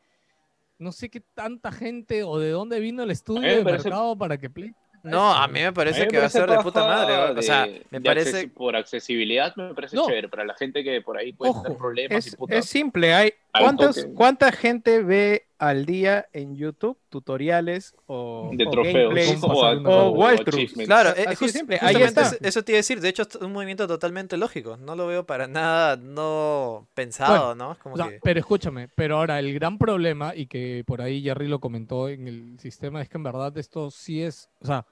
no 0.77 0.91
sé 0.91 1.09
qué 1.09 1.19
tanta 1.19 1.71
gente 1.71 2.23
o 2.23 2.37
de 2.39 2.51
dónde 2.51 2.79
vino 2.79 3.03
el 3.03 3.11
estudio 3.11 3.41
de 3.57 3.63
parece- 3.63 3.85
mercado 3.89 4.15
para 4.15 4.37
que 4.37 4.49
Play. 4.49 4.73
No, 5.03 5.33
a 5.33 5.47
mí 5.47 5.59
me 5.61 5.73
parece 5.73 6.01
A 6.01 6.03
mí 6.03 6.05
me 6.07 6.11
que 6.11 6.17
va 6.19 6.25
a 6.25 6.29
ser 6.29 6.49
de 6.49 6.57
puta 6.59 6.85
madre. 6.85 7.15
O 7.39 7.41
sea, 7.41 7.67
me 7.89 7.99
parece. 8.01 8.47
accesi- 8.47 8.53
por 8.53 8.75
accesibilidad 8.75 9.55
me 9.55 9.73
parece 9.73 9.95
No. 9.95 10.05
chévere. 10.07 10.29
Para 10.29 10.45
la 10.45 10.53
gente 10.55 10.83
que 10.83 11.01
por 11.01 11.17
ahí 11.17 11.33
puede 11.33 11.53
tener 11.63 11.77
problemas 11.77 12.25
Es, 12.27 12.33
y 12.33 12.35
puta. 12.37 12.55
es 12.57 12.65
simple, 12.65 13.13
hay 13.13 13.33
Hay 13.53 13.63
¿cuántas, 13.63 13.95
toque. 13.97 14.13
¿cuánta 14.13 14.51
gente 14.53 15.03
ve 15.03 15.45
al 15.57 15.85
día 15.85 16.27
en 16.31 16.55
YouTube 16.55 16.97
tutoriales 17.09 17.93
o, 18.07 18.49
de 18.53 18.65
o 18.65 18.69
trofeos 18.71 19.13
gameplays 19.13 19.43
o, 19.43 19.47
o- 19.47 20.25
o. 20.25 20.85
Claro, 20.85 21.09
Así 21.09 21.21
eh, 21.21 21.25
de 21.27 21.35
just- 21.35 21.49
simple, 21.53 21.75
ahí 21.81 21.93
justamente 21.95 22.07
está. 22.21 22.21
eso- 22.21 22.37
eso 22.41 22.63
te 22.63 22.71
iba 22.71 22.77
a 22.77 22.79
decir. 22.79 23.01
De 23.01 23.09
hecho, 23.09 23.23
es 23.23 23.35
un 23.35 23.51
movimiento 23.51 23.87
totalmente 23.87 24.37
lógico. 24.37 24.77
No 24.77 24.95
lo 24.95 25.05
veo 25.07 25.25
para 25.25 25.47
nada 25.47 25.97
no 25.97 26.87
pensado, 26.93 27.53
¿no? 27.55 27.73
Es 27.73 27.77
como 27.79 27.95
O 27.95 27.97
sea, 27.97 28.07
que. 28.09 28.19
pero 28.23 28.39
escúchame, 28.39 28.87
pero 28.95 29.17
ahora 29.17 29.37
el 29.39 29.53
gran 29.53 29.77
problema, 29.77 30.33
y 30.33 30.47
que 30.47 30.83
por 30.87 31.01
ahí 31.01 31.21
Jerry 31.21 31.47
lo 31.49 31.59
comentó 31.59 32.07
en 32.09 32.27
el 32.29 32.59
sistema, 32.59 33.01
es 33.01 33.09
que 33.09 33.17
en 33.17 33.23
verdad 33.23 33.55
esto 33.57 33.91
sí 33.91 34.23
es, 34.23 34.49
o 34.61 34.65
sea, 34.65 34.85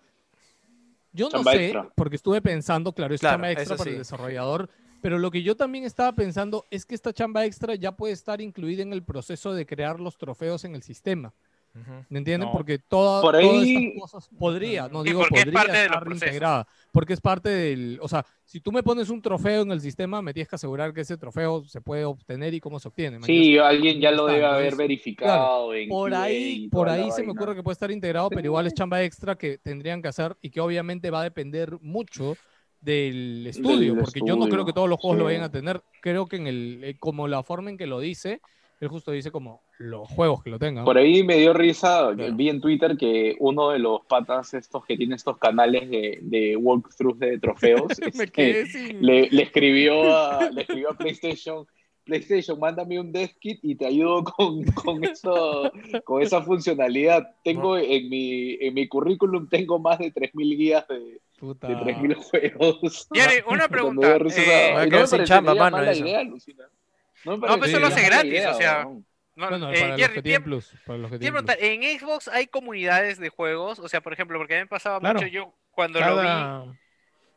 yo 1.12 1.26
no 1.26 1.32
Chamba 1.32 1.52
sé, 1.54 1.64
extra. 1.66 1.90
porque 1.96 2.18
estuve 2.18 2.42
pensando, 2.42 2.92
claro, 2.94 3.16
es 3.16 3.22
Claro, 3.22 3.36
chamba 3.36 3.52
extra 3.52 3.78
para 3.78 3.90
el 3.90 3.98
desarrollador, 3.98 4.70
pero 5.02 5.18
lo 5.18 5.32
que 5.32 5.44
yo 5.44 5.56
también 5.56 5.84
estaba 5.84 6.14
pensando 6.14 6.66
es 6.72 6.86
que 6.86 6.96
esta 6.96 7.14
chamba 7.14 7.46
extra 7.46 7.76
ya 7.76 7.92
puede 7.96 8.14
estar 8.14 8.42
incluida 8.42 8.84
en 8.84 8.94
el 8.94 9.04
proceso 9.04 9.54
de 9.54 9.66
crear 9.66 10.00
los 10.00 10.18
trofeos 10.18 10.64
en 10.66 10.76
el 10.76 10.84
sistema. 10.84 11.34
Ujú. 11.76 12.04
¿Me 12.10 12.18
entienden? 12.18 12.48
No. 12.48 12.52
Porque 12.52 12.80
toda- 12.80 13.22
Por 13.22 13.40
todas 13.40 13.64
ahí- 13.64 13.76
estas 13.90 14.02
cosas 14.02 14.30
podría, 14.40 14.88
no 14.90 15.04
digo 15.04 15.20
porque 15.20 15.36
es 15.38 15.46
podría 15.46 15.54
parte 15.60 15.72
los 15.88 15.98
estar 15.98 16.12
integrada, 16.14 16.68
porque 16.92 17.14
es 17.14 17.22
parte 17.22 17.50
del, 17.50 18.00
o 18.02 18.08
sea, 18.08 18.26
si 18.44 18.60
tú 18.60 18.72
me 18.72 18.82
pones 18.82 19.10
un 19.12 19.22
trofeo 19.22 19.62
en 19.62 19.72
el 19.72 19.80
sistema, 19.80 20.20
me 20.24 20.34
tienes 20.34 20.50
que 20.50 20.56
asegurar 20.56 20.94
que 20.96 21.02
ese 21.02 21.16
trofeo 21.16 21.64
se 21.66 21.80
puede 21.80 22.06
obtener 22.06 22.56
y 22.56 22.60
cómo 22.60 22.80
se 22.80 22.88
obtiene. 22.88 23.20
¿me 23.20 23.26
Sí, 23.28 23.60
alguien 23.60 24.02
ya 24.02 24.10
lo 24.12 24.26
debe 24.26 24.46
haber 24.48 24.76
verificado. 24.76 25.76
en 25.76 25.90
por 25.90 26.12
ahí, 26.16 26.68
por 26.70 26.90
ahí 26.90 27.12
se 27.12 27.22
me 27.22 27.28
vaina. 27.28 27.40
ocurre 27.42 27.56
que 27.56 27.64
puede 27.64 27.74
estar 27.74 27.92
integrado, 27.92 28.30
pero 28.32 28.46
igual 28.46 28.66
es 28.66 28.74
chamba 28.74 29.04
extra 29.04 29.36
que 29.38 29.60
tendrían 29.60 30.02
que 30.02 30.08
hacer 30.08 30.36
y 30.42 30.50
que 30.50 30.62
obviamente 30.62 31.12
va 31.12 31.22
a 31.22 31.24
depender 31.24 31.78
mucho 31.82 32.36
del 32.82 33.46
estudio, 33.48 33.98
porque 33.98 34.22
yo 34.26 34.36
no 34.36 34.48
creo 34.48 34.66
que 34.66 34.72
estudio, 34.72 34.74
todos 34.74 34.90
los 34.90 35.00
juegos 35.00 35.18
lo 35.18 35.24
sí. 35.26 35.28
vayan 35.28 35.44
a 35.44 35.52
tener. 35.52 35.82
Creo 36.02 36.28
que 36.28 36.38
en 36.38 36.48
el, 36.48 36.84
eh, 36.84 36.96
como 37.00 37.28
la 37.28 37.44
forma 37.44 37.70
en 37.70 37.78
que 37.78 37.88
lo 37.88 38.00
dice, 38.00 38.42
él 38.80 38.88
justo 38.88 39.12
dice 39.12 39.32
como 39.32 39.62
los 39.78 40.08
juegos 40.08 40.42
que 40.42 40.50
lo 40.50 40.60
tengan. 40.60 40.86
Por 40.86 40.98
ahí 40.98 41.24
me 41.24 41.36
dio 41.38 41.54
risa, 41.54 42.12
Claro. 42.16 42.36
vi 42.36 42.50
en 42.50 42.62
Twitter 42.62 42.96
que 42.98 43.36
uno 43.40 43.72
de 43.72 43.80
los 43.80 44.06
patas 44.06 44.54
estos 44.54 44.86
que 44.86 44.96
tiene 44.96 45.16
estos 45.16 45.38
canales 45.38 45.90
de, 45.90 46.20
de 46.22 46.56
walkthroughs 46.56 47.20
de 47.20 47.40
trofeos, 47.40 47.92
este, 48.00 48.66
sin... 48.68 49.06
le, 49.06 49.30
le 49.30 49.44
escribió 49.44 50.16
a, 50.16 50.50
le 50.50 50.62
escribió 50.62 50.92
a 50.92 50.98
PlayStation, 50.98 51.66
PlayStation, 52.06 52.58
mándame 52.58 53.00
un 53.00 53.12
dev 53.12 53.32
kit 53.40 53.60
y 53.64 53.76
te 53.76 53.86
ayudo 53.86 54.24
con, 54.24 54.64
con, 54.72 55.04
eso, 55.04 55.72
con 56.06 56.22
esa 56.22 56.42
funcionalidad. 56.42 57.36
Tengo 57.44 57.78
en 57.78 58.10
mi, 58.10 58.54
en 58.62 58.74
mi 58.74 58.88
currículum 58.88 59.50
tengo 59.50 59.78
más 59.78 60.00
de 60.00 60.14
3.000 60.14 60.58
guías 60.58 60.88
de, 60.88 61.20
Puta. 61.40 61.68
de 61.68 61.76
3.000 61.76 62.14
juegos. 62.16 63.08
Jerry, 63.14 63.44
una 63.48 63.68
pregunta. 63.70 64.16
eh, 64.16 64.20
quedar 64.90 64.90
me 65.02 65.08
sin 65.08 65.24
chamba, 65.24 65.56
mano, 65.56 65.78
mala 65.78 65.92
eso. 65.92 66.06
idea, 66.06 66.24
Lucina. 66.24 66.66
No, 67.26 67.38
me 67.38 67.48
No, 67.48 67.54
pero 67.56 67.66
eso 67.66 67.80
lo 67.80 67.88
hace 67.88 68.02
gratis, 68.04 68.32
idea, 68.32 68.52
o 68.52 68.54
sea, 68.58 68.84
no, 68.84 69.04
Bueno, 69.50 69.72
eh, 69.72 69.80
para 69.80 69.98
los 69.98 70.10
que 70.10 70.22
tienen 70.22 70.44
plus. 70.44 70.74
Para 70.86 71.00
los 71.00 71.12
que 71.12 71.20
tienen 71.20 71.46
plus. 71.46 71.58
en 71.60 72.00
Xbox 72.00 72.28
hay 72.28 72.48
comunidades 72.48 73.20
de 73.20 73.30
juegos, 73.30 73.80
o 73.80 73.88
sea, 73.90 74.02
por 74.02 74.14
ejemplo, 74.14 74.38
porque 74.38 74.56
a 74.56 74.58
mí 74.58 74.64
me 74.64 74.68
pasaba 74.68 75.00
Claro. 75.00 75.20
mucho 75.20 75.28
yo 75.32 75.54
cuando 75.72 76.00
lo 76.00 76.16
vi. 76.18 76.28
Cada, 76.28 76.66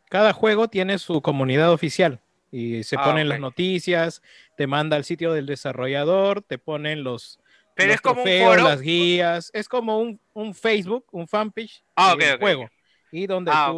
cada 0.09 0.33
juego 0.33 0.69
tiene 0.69 0.99
su 0.99 1.23
comunidad 1.23 1.73
oficial 1.73 2.21
y 2.51 2.83
se 2.85 2.97
Ah, 2.99 3.05
ponen 3.05 3.27
ok. 3.27 3.31
las 3.31 3.41
noticias, 3.41 4.23
te 4.57 4.67
manda 4.67 4.97
al 4.97 5.05
sitio 5.05 5.33
del 5.33 5.47
desarrollador, 5.47 6.43
te 6.43 6.59
ponen 6.59 7.03
los, 7.05 7.41
Pero 7.75 7.89
los 7.89 7.95
es 7.97 8.01
como 8.03 8.21
un 8.21 8.25
trofeos, 8.25 8.57
foro. 8.57 8.69
las 8.69 8.81
guías, 8.83 9.51
es 9.55 9.69
como 9.69 9.99
un, 10.01 10.21
un 10.35 10.55
Facebook, 10.55 11.07
un 11.13 11.27
fanpage 11.27 11.83
Ah, 11.97 12.15
del 12.17 12.29
ok, 12.31 12.35
ok, 12.35 12.41
juego. 12.41 12.69
Y 13.13 13.27
donde 13.29 13.53
Ah, 13.55 13.73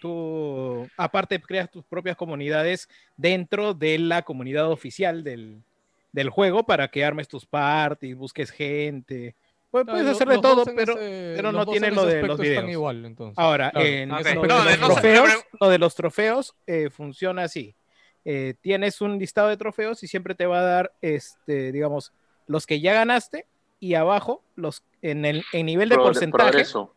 tú, 0.00 0.88
aparte, 0.96 1.40
creas 1.40 1.70
tus 1.70 1.84
propias 1.84 2.16
comunidades 2.16 2.88
dentro 3.16 3.74
de 3.74 3.98
la 3.98 4.22
comunidad 4.22 4.70
oficial 4.70 5.24
del, 5.24 5.62
del 6.12 6.28
juego 6.30 6.64
para 6.64 6.88
que 6.88 7.04
armes 7.04 7.28
tus 7.28 7.46
parties, 7.46 8.16
busques 8.16 8.50
gente. 8.50 9.34
Pues, 9.70 9.86
puedes 9.86 10.04
lo- 10.04 10.10
hacer 10.12 10.28
de 10.28 10.38
todo, 10.38 10.64
pero, 10.76 10.98
ese- 10.98 11.32
pero 11.36 11.50
los 11.52 11.66
no 11.66 11.72
tiene 11.72 11.86
en 11.88 11.94
lo 11.94 12.04
de 12.04 12.22
los 12.22 12.38
videos. 12.38 12.68
igual, 12.68 13.04
entonces. 13.06 13.38
Ahora, 13.38 13.70
Claro. 13.70 13.86
en 13.86 14.12
aspecto 14.12 14.42
de 14.64 14.76
los 14.76 14.88
trofeos, 14.90 15.30
lo 15.60 15.68
de 15.68 15.78
los 15.78 15.94
trofeos 15.94 16.54
eh, 16.66 16.90
funciona 16.90 17.44
así. 17.44 17.74
Eh, 18.24 18.54
tienes 18.60 19.00
un 19.00 19.18
listado 19.18 19.48
de 19.48 19.56
trofeos 19.56 20.02
y 20.02 20.08
siempre 20.08 20.34
te 20.34 20.46
va 20.46 20.58
a 20.60 20.62
dar, 20.62 20.92
este, 21.00 21.72
digamos, 21.72 22.12
los 22.46 22.66
que 22.66 22.80
ya 22.80 22.92
ganaste 22.92 23.46
y 23.80 23.94
abajo 23.94 24.42
los 24.54 24.84
en 25.00 25.24
el 25.24 25.42
en 25.52 25.66
nivel 25.66 25.88
de 25.88 25.94
Pro- 25.96 26.04
porcentaje, 26.04 26.50
progreso. 26.50 26.94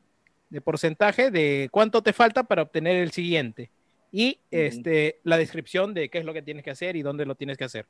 De 0.49 0.61
porcentaje 0.61 1.31
de 1.31 1.69
cuánto 1.71 2.01
te 2.01 2.13
falta 2.13 2.43
para 2.43 2.61
obtener 2.63 2.95
el 2.97 3.11
siguiente 3.11 3.69
y 4.11 4.39
este 4.51 5.19
la 5.23 5.37
descripción 5.37 5.93
de 5.93 6.09
qué 6.09 6.19
es 6.19 6.25
lo 6.25 6.33
que 6.33 6.41
tienes 6.41 6.63
que 6.63 6.71
hacer 6.71 6.95
y 6.95 7.01
dónde 7.01 7.25
lo 7.25 7.35
tienes 7.35 7.57
que 7.57 7.63
hacer. 7.65 7.85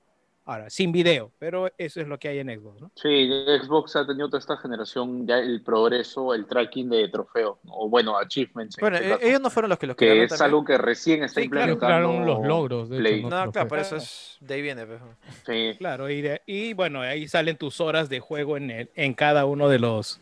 Ahora, 0.47 0.69
sin 0.69 0.91
video, 0.91 1.31
pero 1.39 1.71
eso 1.79 1.99
es 1.99 2.07
lo 2.07 2.19
que 2.19 2.27
hay 2.27 2.37
en 2.37 2.49
Xbox, 2.49 2.79
¿no? 2.79 2.91
Sí, 2.95 3.27
Xbox 3.63 3.95
ha 3.95 4.05
tenido 4.05 4.27
toda 4.27 4.37
esta 4.37 4.55
generación 4.57 5.25
ya 5.25 5.39
el 5.39 5.63
progreso, 5.63 6.35
el 6.35 6.45
tracking 6.45 6.87
de 6.87 7.07
trofeos, 7.09 7.57
o 7.67 7.89
bueno, 7.89 8.15
achievements. 8.15 8.77
en 8.77 8.81
Bueno, 8.81 8.97
este 8.97 9.09
caso, 9.09 9.21
ellos 9.25 9.41
no 9.41 9.49
fueron 9.49 9.69
los 9.69 9.79
que 9.79 9.87
los 9.87 9.95
que 9.95 10.23
es 10.23 10.29
también. 10.29 10.45
algo 10.45 10.63
que 10.63 10.77
recién 10.77 11.23
está 11.23 11.41
Sí, 11.41 11.49
claro, 11.49 11.73
implementando. 11.73 12.09
crearon 12.13 12.25
los 12.27 12.45
logros, 12.47 12.89
de 12.91 12.97
hecho. 12.99 13.27
¿no? 13.27 13.45
No, 13.45 13.51
claro, 13.51 13.67
por 13.67 13.79
eso 13.79 13.95
es. 13.95 14.37
De 14.39 14.53
ahí 14.53 14.61
viene, 14.61 14.85
pues. 14.85 14.99
Sí. 15.47 15.77
Claro, 15.79 16.11
y, 16.11 16.21
de- 16.21 16.41
y 16.45 16.73
bueno, 16.73 17.01
ahí 17.01 17.27
salen 17.27 17.57
tus 17.57 17.81
horas 17.81 18.07
de 18.07 18.19
juego 18.19 18.55
en, 18.57 18.69
el- 18.69 18.89
en 18.93 19.15
cada 19.15 19.45
uno 19.45 19.67
de 19.67 19.79
los, 19.79 20.19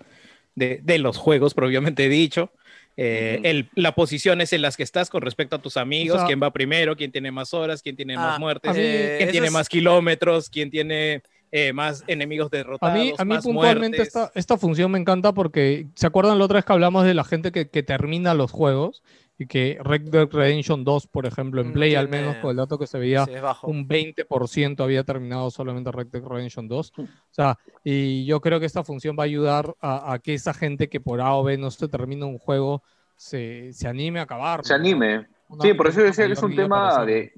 de, 0.55 0.79
de 0.83 0.97
los 0.99 1.17
juegos, 1.17 1.53
propiamente 1.53 2.09
dicho. 2.09 2.51
Eh, 2.95 3.37
Ujú. 3.39 3.47
el, 3.47 3.69
la 3.73 3.95
posiciones 3.95 4.53
en 4.53 4.61
las 4.61 4.77
que 4.77 4.83
estás 4.83 5.09
con 5.09 5.23
respecto 5.23 5.55
a 5.55 5.59
tus 5.61 5.77
amigos, 5.77 6.15
O 6.17 6.19
sea- 6.19 6.27
quién 6.27 6.39
va 6.41 6.51
primero, 6.53 6.95
quién 6.95 7.11
tiene 7.11 7.31
más 7.31 7.51
horas, 7.53 7.81
quién 7.81 7.95
tiene 7.95 8.13
Ah, 8.15 8.19
más 8.19 8.35
a 8.35 8.39
muertes, 8.39 8.75
mí- 8.75 8.81
Eh, 8.83 9.15
quién 9.17 9.31
tiene 9.31 9.47
es- 9.47 9.53
más 9.53 9.67
kilómetros, 9.67 10.49
quién 10.49 10.69
tiene 10.69 11.23
eh, 11.55 11.71
más 11.71 12.03
enemigos 12.07 12.47
A 12.51 12.57
derrotados, 12.57 12.95
mí, 12.97 13.13
a 13.15 13.23
mí 13.25 13.29
más 13.35 13.43
puntualmente 13.43 14.01
esta, 14.01 14.31
esta 14.33 14.57
función 14.57 14.91
me 14.91 14.97
encanta 14.97 15.33
porque, 15.33 15.85
¿se 15.93 16.07
acuerdan 16.07 16.39
la 16.39 16.45
otra 16.45 16.55
vez 16.57 16.65
que 16.65 16.73
hablamos 16.73 17.05
de 17.05 17.13
la 17.13 17.23
gente 17.23 17.51
que, 17.51 17.69
que 17.69 17.83
termina 17.83 18.33
los 18.33 18.49
juegos? 18.51 19.03
Que 19.47 19.77
Red 19.83 20.09
Dead 20.09 20.27
Redemption 20.29 20.83
2, 20.83 21.07
por 21.07 21.25
ejemplo, 21.25 21.61
en 21.61 21.69
Mm, 21.69 21.73
Play, 21.73 21.95
al 21.95 22.09
menos 22.09 22.37
con 22.37 22.51
el 22.51 22.57
dato 22.57 22.77
que 22.77 22.87
se 22.87 22.97
veía, 22.99 23.25
Sí, 23.25 23.31
un 23.63 23.87
20% 23.87 24.83
había 24.83 25.03
terminado 25.03 25.49
solamente 25.51 25.91
Red 25.91 26.07
Dead 26.07 26.23
Redemption 26.23 26.67
2. 26.67 26.93
O 26.97 27.07
sea, 27.31 27.57
y 27.83 28.25
yo 28.25 28.41
creo 28.41 28.59
que 28.59 28.65
esta 28.65 28.83
función 28.83 29.15
va 29.17 29.23
a 29.23 29.25
ayudar 29.25 29.75
a, 29.81 30.13
a 30.13 30.19
que 30.19 30.33
esa 30.33 30.53
gente 30.53 30.89
que 30.89 30.99
por 30.99 31.21
A 31.21 31.33
o 31.35 31.43
B 31.43 31.57
no 31.57 31.71
se 31.71 31.87
termina 31.87 32.25
un 32.25 32.37
juego 32.37 32.83
se, 33.15 33.71
se 33.73 33.87
anime 33.87 34.19
a 34.19 34.23
acabar. 34.23 34.65
Se 34.65 34.73
anime. 34.73 35.27
Sí, 35.61 35.73
por 35.73 35.87
eso 35.87 35.99
yo 35.99 36.05
decía 36.05 36.27
que 36.27 36.33
es 36.33 36.43
un 36.43 36.55
tema 36.55 37.05
de. 37.05 37.33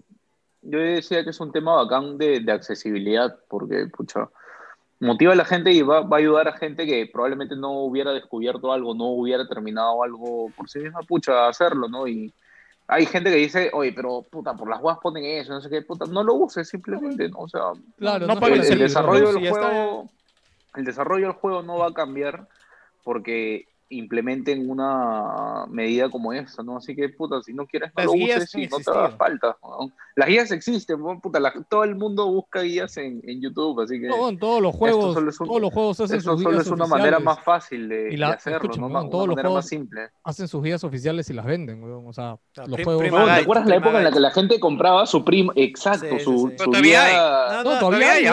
Yo 0.61 0.79
decía 0.79 1.23
que 1.23 1.29
es 1.29 1.39
un 1.39 1.51
tema 1.51 1.75
bacán 1.75 2.17
de, 2.17 2.39
de 2.39 2.51
accesibilidad, 2.51 3.37
porque, 3.47 3.85
pucha, 3.95 4.29
motiva 4.99 5.33
a 5.33 5.35
la 5.35 5.45
gente 5.45 5.71
y 5.71 5.81
va, 5.81 6.01
va 6.01 6.17
a 6.17 6.19
ayudar 6.19 6.47
a 6.47 6.57
gente 6.57 6.85
que 6.85 7.07
probablemente 7.11 7.55
no 7.55 7.71
hubiera 7.71 8.11
descubierto 8.13 8.71
algo, 8.71 8.93
no 8.95 9.05
hubiera 9.07 9.47
terminado 9.47 10.03
algo 10.03 10.49
por 10.55 10.69
sí 10.69 10.79
misma, 10.79 11.01
pucha, 11.01 11.45
a 11.45 11.49
hacerlo, 11.49 11.87
¿no? 11.87 12.07
Y 12.07 12.33
hay 12.87 13.05
gente 13.05 13.29
que 13.31 13.37
dice, 13.37 13.71
oye, 13.73 13.93
pero, 13.93 14.21
puta, 14.29 14.53
por 14.53 14.69
las 14.69 14.79
guas 14.79 14.99
ponen 15.01 15.25
eso, 15.25 15.53
no 15.53 15.61
sé 15.61 15.69
qué, 15.69 15.81
puta, 15.81 16.05
no 16.05 16.23
lo 16.23 16.35
uses 16.35 16.67
simplemente, 16.69 17.29
¿no? 17.29 17.39
O 17.39 17.49
sea, 17.49 17.61
Claro, 17.97 18.27
no 18.27 18.35
no, 18.35 18.47
el, 18.47 18.61
el 18.61 18.79
desarrollo 18.79 19.33
del 19.33 19.45
está. 19.45 19.59
juego 19.59 20.09
el 20.75 20.85
desarrollo 20.85 21.27
del 21.27 21.35
juego 21.35 21.61
no 21.63 21.77
va 21.77 21.87
a 21.87 21.93
cambiar 21.93 22.47
porque 23.03 23.65
implementen 23.89 24.69
una 24.69 25.65
medida 25.69 26.09
como 26.09 26.33
esta, 26.33 26.63
¿no? 26.63 26.77
Así 26.77 26.95
que, 26.95 27.09
puta, 27.09 27.41
si 27.43 27.53
no 27.53 27.65
quieres, 27.67 27.89
no 27.95 28.03
Las 28.03 28.05
lo 28.07 28.13
guías 28.13 28.37
uses 28.43 28.55
y 28.55 28.67
no 28.67 28.77
te 28.79 28.89
haga 28.91 29.05
existido. 29.05 29.17
falta. 29.17 29.57
¿no? 29.61 29.91
Las 30.15 30.27
guías 30.27 30.51
existen, 30.51 30.99
¿no? 31.01 31.19
puta, 31.19 31.39
la- 31.39 31.53
todo 31.69 31.83
el 31.83 31.95
mundo 31.95 32.27
busca 32.31 32.61
guías 32.61 32.95
en, 32.97 33.21
en 33.25 33.41
YouTube, 33.41 33.81
así 33.81 33.99
que 33.99 34.07
No, 34.07 34.29
en 34.29 34.39
todos 34.39 34.61
los 34.61 34.75
juegos, 34.75 35.13
solo 35.13 35.29
es 35.29 35.39
un- 35.39 35.47
todos 35.47 35.61
los 35.61 35.73
juegos 35.73 35.99
hacen 35.99 36.17
esto 36.17 36.31
sus 36.31 36.41
solo 36.41 36.53
guías 36.55 36.65
es 36.65 36.71
una 36.71 36.87
manera 36.87 37.17
oficiales. 37.17 37.25
más 37.25 37.43
fácil 37.43 37.89
de, 37.89 38.13
Y 38.13 38.17
la- 38.17 38.27
de 38.29 38.33
hacerlo, 38.33 38.57
escúchame, 38.57 38.79
¿no? 38.81 38.99
Una, 39.01 39.09
todos 39.09 39.13
una 39.13 39.27
los 39.27 39.35
manera 39.35 39.49
juegos- 39.49 39.63
más 39.65 39.69
simple. 39.69 40.01
hacen 40.23 40.47
sus 40.47 40.63
guías 40.63 40.83
oficiales 40.83 41.29
y 41.29 41.33
las 41.33 41.45
venden, 41.45 41.83
weón. 41.83 42.07
O 42.07 42.13
sea, 42.13 42.37
sea, 42.53 42.65
los 42.65 42.75
Prim- 42.75 42.85
juegos. 42.85 43.01
Prima 43.01 43.25
¿Te 43.25 43.41
acuerdas 43.41 43.65
la 43.67 43.75
Prima 43.75 43.85
época 43.87 43.97
en 43.99 44.03
la 44.05 44.11
que 44.11 44.19
la 44.19 44.31
gente 44.31 44.59
compraba 44.59 45.05
su 45.05 45.23
primo? 45.23 45.51
Exacto, 45.55 46.05
Sí, 46.09 46.17
sí, 46.19 46.23
su, 46.23 46.31
sí. 46.31 46.37
su 46.37 46.47
Pero 46.57 46.71
todavía 46.71 47.03
hay. 47.03 47.11
guía- 47.11 47.45
No, 47.55 47.63
No, 47.63 47.73
no, 47.73 47.79
todavía 47.79 48.11
hay, 48.13 48.25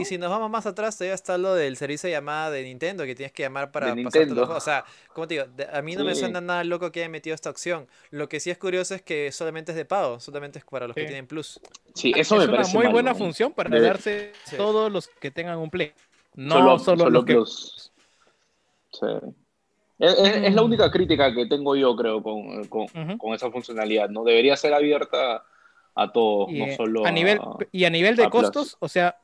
Y, 0.00 0.04
si, 0.04 0.18
nos 0.18 0.30
vamos 0.30 0.50
más 0.50 0.66
atrás, 0.66 0.96
todavía 0.96 1.14
está 1.14 1.36
lo 1.38 1.54
del 1.54 1.76
servicio 1.76 2.06
de 2.08 2.12
llamada 2.14 2.50
de 2.50 2.62
Nintendo, 2.62 3.04
que 3.04 3.14
tienes 3.14 3.32
que 3.32 3.42
llamar 3.42 3.70
para 3.72 3.94
pasar 3.94 4.21
O 4.30 4.60
sea, 4.60 4.84
como 5.12 5.26
te 5.26 5.34
digo, 5.34 5.46
a 5.72 5.82
mí 5.82 5.96
no 5.96 6.04
me 6.04 6.14
suena 6.14 6.40
nada 6.40 6.64
loco 6.64 6.90
que 6.92 7.00
hayan 7.00 7.10
metido 7.12 7.34
esta 7.34 7.50
opción. 7.50 7.86
Lo 8.10 8.28
que 8.28 8.40
sí 8.40 8.50
es 8.50 8.58
curioso 8.58 8.94
es 8.94 9.02
que 9.02 9.32
solamente 9.32 9.72
es 9.72 9.76
de 9.76 9.84
pago, 9.84 10.20
solamente 10.20 10.58
es 10.58 10.64
para 10.64 10.86
los 10.86 10.94
que 10.94 11.02
Sí. 11.02 11.06
tienen 11.08 11.26
Plus. 11.26 11.60
Sí, 11.94 12.12
eso 12.16 12.34
es 12.36 12.40
me 12.42 12.44
una 12.48 12.56
parece 12.58 12.76
muy 12.78 12.86
buena 12.88 13.14
función 13.14 13.52
para 13.52 13.70
Debe- 13.70 13.80
darse 13.86 14.32
Sí. 14.44 14.56
todos 14.56 14.90
los 14.92 15.08
que 15.08 15.30
tengan 15.30 15.58
un 15.58 15.70
Play. 15.70 15.92
No 16.34 16.54
solo, 16.54 16.78
solo, 16.78 16.98
solo 16.98 17.10
los 17.10 17.24
que... 17.24 17.32
Plus. 17.34 17.92
Sí. 18.92 19.06
Es, 19.98 20.18
es- 20.18 20.36
es 20.44 20.54
la 20.54 20.62
única 20.62 20.90
crítica 20.90 21.32
que 21.34 21.46
tengo 21.46 21.76
yo, 21.76 21.94
creo, 21.94 22.22
con, 22.22 22.64
con, 22.66 23.34
esa 23.34 23.50
funcionalidad. 23.50 24.08
No 24.08 24.24
debería 24.24 24.56
ser 24.56 24.74
abierta 24.74 25.44
a 25.94 26.10
todos, 26.10 26.50
Y, 26.50 26.58
no 26.58 26.74
solo 26.74 27.06
a 27.06 27.10
nivel, 27.10 27.38
y 27.70 27.84
a 27.84 27.90
nivel 27.90 28.16
de 28.16 28.24
a 28.24 28.30
Plus. 28.30 28.42
costos, 28.44 28.76
o 28.80 28.88
sea, 28.88 29.18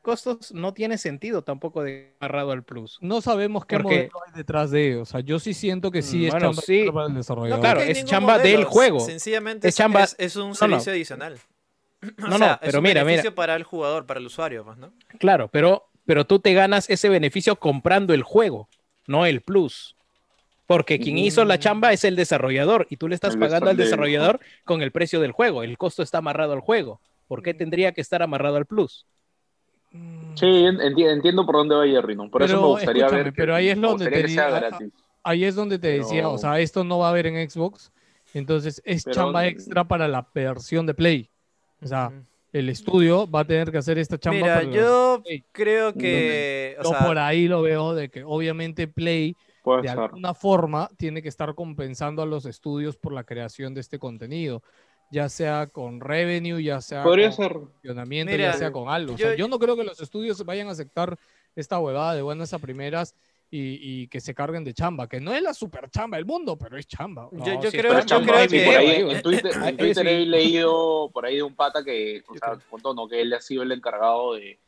costos 0.00 0.52
no 0.52 0.72
tiene 0.74 0.98
sentido 0.98 1.42
tampoco 1.42 1.82
de 1.82 2.14
agarrado 2.20 2.52
al 2.52 2.62
Plus. 2.62 2.98
No 3.00 3.20
sabemos 3.20 3.64
qué 3.66 3.76
Porque- 3.76 3.94
modelo 3.96 4.12
hay 4.26 4.32
detrás 4.34 4.70
de 4.70 4.88
ellos. 4.88 5.08
O 5.08 5.10
sea, 5.10 5.20
yo 5.20 5.38
sí 5.38 5.54
siento 5.54 5.90
que 5.90 6.02
sí 6.02 6.18
Mm, 6.18 6.24
es 6.24 6.30
bueno, 6.32 6.46
chamba 6.48 6.62
sí. 6.62 6.74
extra 6.78 6.92
para 6.92 7.06
el 7.06 7.12
No, 7.12 7.18
desarrollador. 7.18 7.60
claro, 7.60 7.80
es 7.80 8.04
chamba 8.04 8.38
del 8.38 8.64
juego. 8.64 9.00
Sencillamente 9.00 9.68
Es 9.68 9.74
es, 9.74 9.78
chamba- 9.78 10.04
es- 10.04 10.16
es 10.18 10.36
un 10.36 10.48
no. 10.48 10.54
servicio 10.54 10.92
adicional. 10.92 11.38
O 12.18 12.22
No, 12.22 12.28
no, 12.30 12.38
sea, 12.38 12.52
es 12.54 12.58
pero 12.62 12.78
un 12.78 12.82
mira, 12.84 13.00
mira. 13.00 13.04
beneficio 13.04 13.34
para 13.34 13.54
el 13.56 13.62
jugador, 13.64 14.06
para 14.06 14.20
el 14.20 14.26
usuario, 14.26 14.64
pues, 14.64 14.78
¿no? 14.78 14.90
Claro, 15.18 15.48
pero, 15.48 15.86
pero 16.06 16.24
tú 16.26 16.38
te 16.38 16.54
ganas 16.54 16.88
ese 16.88 17.08
beneficio 17.10 17.56
comprando 17.56 18.14
el 18.14 18.22
juego, 18.22 18.68
no 19.06 19.26
el 19.26 19.42
Plus. 19.42 19.94
Porque 20.66 20.98
quien 21.00 21.18
hizo 21.18 21.44
la 21.44 21.58
chamba 21.58 21.92
es 21.92 22.04
el 22.04 22.14
desarrollador 22.16 22.86
y 22.90 22.96
tú 22.96 23.08
le 23.08 23.16
estás 23.16 23.34
El 23.34 23.40
pagando 23.40 23.70
al 23.70 23.76
desarrollador. 23.76 24.38
desarrollador 24.38 24.64
con 24.64 24.82
el 24.82 24.92
precio 24.92 25.20
del 25.20 25.32
juego. 25.32 25.62
El 25.64 25.76
costo 25.76 26.02
está 26.04 26.18
amarrado 26.18 26.52
al 26.52 26.60
juego. 26.60 27.00
¿Por 27.26 27.42
qué 27.42 27.54
tendría 27.54 27.92
que 27.92 28.00
estar 28.00 28.22
amarrado 28.22 28.56
al 28.56 28.66
Plus? 28.66 29.04
Mm, 29.92 30.36
Sí, 30.36 30.46
enti- 30.46 31.10
entiendo 31.10 31.44
por 31.44 31.56
dónde 31.56 31.74
va 31.74 31.86
Jerry, 31.86 32.14
¿no? 32.16 32.30
Por 32.30 32.42
eso 32.42 32.60
me 32.60 32.66
gustaría 32.68 33.08
ver. 33.08 33.24
que- 33.24 33.32
pero 33.32 33.54
ahí 33.54 33.68
es 33.68 33.80
donde 33.80 34.08
te 34.10 34.22
gratis. 34.22 34.88
Ahí 35.22 35.44
es 35.44 35.54
donde 35.54 35.78
te 35.78 35.88
decía, 35.88 36.28
o 36.28 36.38
sea, 36.38 36.58
esto 36.60 36.82
no 36.84 36.98
va 36.98 37.08
a 37.08 37.10
haber 37.10 37.26
en 37.26 37.50
Xbox, 37.50 37.92
entonces 38.32 38.80
es 38.84 39.04
Pero- 39.04 39.14
chamba 39.14 39.46
extra 39.46 39.84
para 39.86 40.08
la 40.08 40.26
versión 40.34 40.86
de 40.86 40.94
Play. 40.94 41.28
O 41.82 41.86
sea, 41.86 42.10
el 42.52 42.68
estudio 42.68 43.28
va 43.30 43.40
a 43.40 43.44
tener 43.44 43.70
que 43.70 43.78
hacer 43.78 43.98
esta 43.98 44.18
chamba 44.18 44.40
Mira, 44.40 44.54
para 44.60 44.70
yo 44.70 45.20
Play. 45.24 45.44
creo 45.52 45.92
que. 45.92 46.76
O 46.80 46.84
Yo 46.84 46.90
sea, 46.90 47.06
por 47.06 47.18
ahí 47.18 47.48
lo 47.48 47.62
veo 47.62 47.94
de 47.94 48.08
que 48.08 48.22
obviamente 48.24 48.86
Play 48.88 49.34
de 49.82 49.88
ser. 49.88 49.98
alguna 49.98 50.32
forma 50.34 50.88
tiene 50.96 51.20
que 51.22 51.28
estar 51.28 51.54
compensando 51.54 52.22
a 52.22 52.26
los 52.26 52.46
estudios 52.46 52.96
por 52.96 53.12
la 53.12 53.24
creación 53.24 53.74
de 53.74 53.80
este 53.82 53.98
contenido, 53.98 54.62
ya 55.10 55.28
sea 55.28 55.66
con 55.66 56.00
revenue, 56.00 56.62
ya 56.62 56.80
sea 56.80 57.02
Podría 57.02 57.26
con 57.28 57.36
ser. 57.36 57.52
funcionamiento, 57.52 58.30
Mira, 58.32 58.52
ya 58.52 58.58
sea 58.58 58.72
con 58.72 58.88
algo. 58.88 59.14
O 59.14 59.18
sea, 59.18 59.30
yo- 59.30 59.36
yo 59.36 59.48
no 59.48 59.58
creo 59.58 59.76
que 59.76 59.84
los 59.84 60.00
estudios 60.00 60.44
vayan 60.44 60.68
a 60.68 60.72
aceptar 60.72 61.18
esta 61.56 61.78
huevada 61.78 62.14
de 62.14 62.22
buenas 62.22 62.52
a 62.54 62.58
primeras 62.58 63.14
y, 63.50 63.78
y 64.02 64.06
que 64.06 64.20
se 64.20 64.32
carguen 64.32 64.62
de 64.62 64.72
chamba, 64.72 65.08
que 65.08 65.20
no 65.20 65.34
es 65.34 65.42
la 65.42 65.52
super 65.52 65.90
chamba 65.90 66.16
del 66.16 66.24
mundo, 66.26 66.56
pero 66.56 66.76
es 66.78 66.86
chamba. 66.86 67.28
yo, 67.32 67.38
No, 67.38 67.62
yo 67.62 67.70
sí, 67.72 67.78
creo, 67.78 67.90
Pero 67.90 68.00
yo 68.02 68.06
chamba, 68.06 68.32
creo 68.34 68.48
sí, 68.48 68.56
que. 68.58 68.64
por 68.64 68.74
ahí 68.76 69.10
en 69.10 69.22
Twitter, 69.22 69.52
en 69.66 69.76
Twitter 69.76 70.06
sí. 70.06 70.12
he 70.12 70.26
leído 70.26 71.10
por 71.12 71.26
ahí 71.26 71.36
de 71.36 71.42
un 71.42 71.56
pata 71.56 71.82
que, 71.84 72.22
o 72.28 72.34
sea, 72.38 72.56
contó, 72.70 72.94
¿no? 72.94 73.08
que 73.08 73.20
él 73.20 73.32
ha 73.34 73.40
sido 73.40 73.64
el 73.64 73.72
encargado 73.72 74.34
de, 74.34 74.60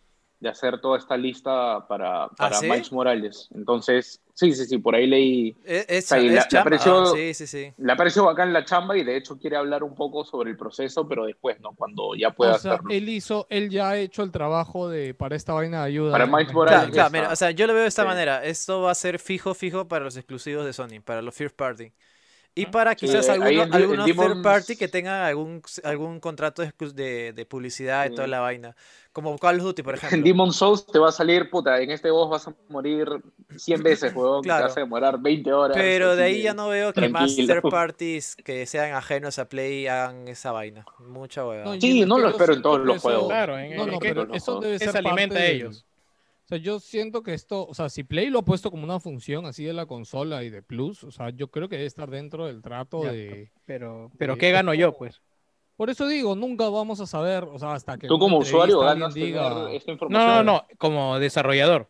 de 0.42 0.48
hacer 0.48 0.80
toda 0.80 0.98
esta 0.98 1.16
lista 1.16 1.86
para, 1.86 2.28
para 2.30 2.56
¿sí? 2.56 2.68
Miles 2.68 2.90
Morales. 2.90 3.48
Entonces, 3.54 4.20
sí, 4.34 4.52
sí, 4.52 4.64
sí, 4.66 4.78
por 4.78 4.96
ahí 4.96 5.06
leí. 5.06 5.56
Es, 5.64 5.86
es, 5.88 6.04
O 6.06 6.08
sea, 6.08 6.18
y 6.20 6.26
es 6.26 6.32
la- 6.34 6.40
la 6.40 6.48
chamba. 6.48 6.64
pareció- 6.64 7.02
Ah, 7.02 7.12
sí, 7.14 7.34
sí, 7.34 7.46
sí. 7.46 7.72
Le 7.78 7.94
pareció 7.96 8.24
bacán 8.24 8.52
la 8.52 8.64
chamba 8.64 8.96
y 8.98 9.04
de 9.04 9.16
hecho 9.16 9.38
quiere 9.38 9.56
hablar 9.56 9.84
un 9.84 9.94
poco 9.94 10.24
sobre 10.24 10.50
el 10.50 10.56
proceso, 10.56 11.06
pero 11.06 11.26
después, 11.26 11.60
¿no? 11.60 11.74
Cuando 11.74 12.16
ya 12.16 12.32
pueda 12.32 12.56
o 12.56 12.58
sea, 12.58 12.72
hacerlo. 12.72 12.90
él 12.90 13.08
hizo, 13.08 13.46
él 13.50 13.70
ya 13.70 13.90
ha 13.90 13.96
hecho 13.98 14.24
el 14.24 14.32
trabajo 14.32 14.88
de 14.88 15.14
para 15.14 15.36
esta 15.36 15.52
vaina 15.52 15.78
de 15.82 15.86
ayuda. 15.86 16.10
Para. 16.12 16.26
Miles 16.26 16.52
Morales. 16.52 16.78
Claro, 16.80 16.92
claro, 16.92 17.10
mira, 17.12 17.32
o 17.32 17.36
sea, 17.36 17.52
yo 17.52 17.66
lo 17.68 17.74
veo 17.74 17.82
de 17.82 17.88
esta 17.88 18.02
Sí. 18.02 18.08
manera. 18.08 18.44
Esto 18.44 18.80
va 18.82 18.90
a 18.90 18.94
ser 18.96 19.20
fijo, 19.20 19.54
fijo 19.54 19.86
para 19.86 20.04
los 20.04 20.16
exclusivos 20.16 20.64
de 20.66 20.72
Sony, 20.72 21.00
para 21.04 21.22
los 21.22 21.34
first 21.36 21.54
party. 21.56 21.92
Y 22.54 22.66
para 22.66 22.90
Sí, 22.92 23.06
quizás 23.06 23.28
ahí 23.30 23.40
alguno- 23.40 23.62
en 23.62 23.68
en 23.68 23.74
algunos 23.74 24.06
third 24.06 24.42
party 24.42 24.76
que 24.76 24.86
tengan 24.86 25.22
algún, 25.22 25.62
algún 25.84 26.20
contrato 26.20 26.60
de, 26.60 26.72
de, 26.92 27.32
de 27.32 27.46
publicidad 27.46 28.04
y 28.04 28.08
Sí. 28.10 28.14
toda 28.14 28.26
la 28.26 28.40
vaina. 28.40 28.76
Como 29.10 29.38
Call 29.38 29.56
of 29.58 29.62
Duty, 29.64 29.82
por 29.82 29.94
En 29.94 29.98
ejemplo. 29.98 30.26
Demon 30.26 30.52
Souls 30.52 30.84
te 30.86 30.98
va 30.98 31.08
a 31.08 31.12
salir, 31.12 31.48
puta, 31.48 31.80
en 31.80 31.90
este 31.90 32.10
boss 32.10 32.28
vas 32.30 32.48
a 32.48 32.54
morir 32.68 33.08
100 33.56 33.82
veces, 33.82 34.12
huevón. 34.14 34.42
Claro. 34.42 34.64
Te 34.64 34.68
vas 34.68 34.76
a 34.76 34.80
demorar 34.80 35.18
20 35.18 35.50
horas. 35.52 35.76
Pero 35.78 36.14
de 36.14 36.24
ahí 36.24 36.36
que- 36.36 36.42
ya 36.42 36.52
no 36.54 36.68
veo 36.68 36.92
que 36.92 37.08
más 37.08 37.34
tranquilo. 37.34 37.54
third 37.54 37.62
parties 37.70 38.36
que 38.36 38.66
sean 38.66 38.92
ajenos 38.94 39.38
a 39.38 39.48
Play 39.48 39.86
hagan 39.86 40.28
esa 40.28 40.52
vaina. 40.52 40.84
Mucha 40.98 41.46
hueva. 41.46 41.64
No, 41.64 41.80
Sí, 41.80 42.04
no 42.04 42.18
lo 42.18 42.28
espero 42.28 42.52
en 42.52 42.60
todos 42.62 42.80
los 42.80 43.00
juegos. 43.00 43.28
Claro, 43.28 43.58
en- 43.58 43.76
No, 43.76 43.84
en 43.84 43.90
no, 43.92 43.98
que 43.98 44.08
pero 44.14 44.34
eso 44.34 44.60
debe 44.60 44.78
se 44.78 44.86
ser 44.86 44.96
alimenta 44.98 45.36
parte 45.36 45.52
ellos. 45.52 45.86
Sea, 46.52 46.58
yo 46.62 46.80
siento 46.80 47.22
que 47.22 47.32
esto, 47.32 47.66
o 47.66 47.72
sea, 47.72 47.88
si 47.88 48.04
Play 48.04 48.28
lo 48.28 48.40
ha 48.40 48.44
puesto 48.44 48.70
como 48.70 48.84
una 48.84 49.00
función 49.00 49.46
así 49.46 49.64
de 49.64 49.72
la 49.72 49.86
consola 49.86 50.44
y 50.44 50.50
de 50.50 50.62
Plus, 50.62 51.02
o 51.02 51.10
sea, 51.10 51.30
yo 51.30 51.48
creo 51.50 51.66
que 51.70 51.76
debe 51.76 51.86
estar 51.86 52.10
dentro 52.10 52.46
del 52.46 52.60
trato 52.60 53.04
Ya, 53.04 53.12
de... 53.12 53.50
Pero, 53.64 54.10
pero 54.18 54.34
de- 54.34 54.38
¿qué 54.38 54.50
gano 54.50 54.74
yo, 54.74 54.92
pues? 54.96 55.22
Por 55.76 55.88
eso 55.88 56.06
digo, 56.06 56.36
nunca 56.36 56.68
vamos 56.68 57.00
a 57.00 57.06
saber, 57.06 57.44
o 57.44 57.58
sea, 57.58 57.72
hasta 57.72 57.96
que 57.96 58.06
Tú 58.06 58.18
como 58.18 58.36
usuario 58.38 58.80
ganas 58.80 59.14
diga... 59.14 59.72
esta 59.72 59.92
No, 59.92 59.94
información. 59.94 60.12
no, 60.26 60.42
no, 60.44 60.66
como 60.76 61.18
desarrollador. 61.18 61.88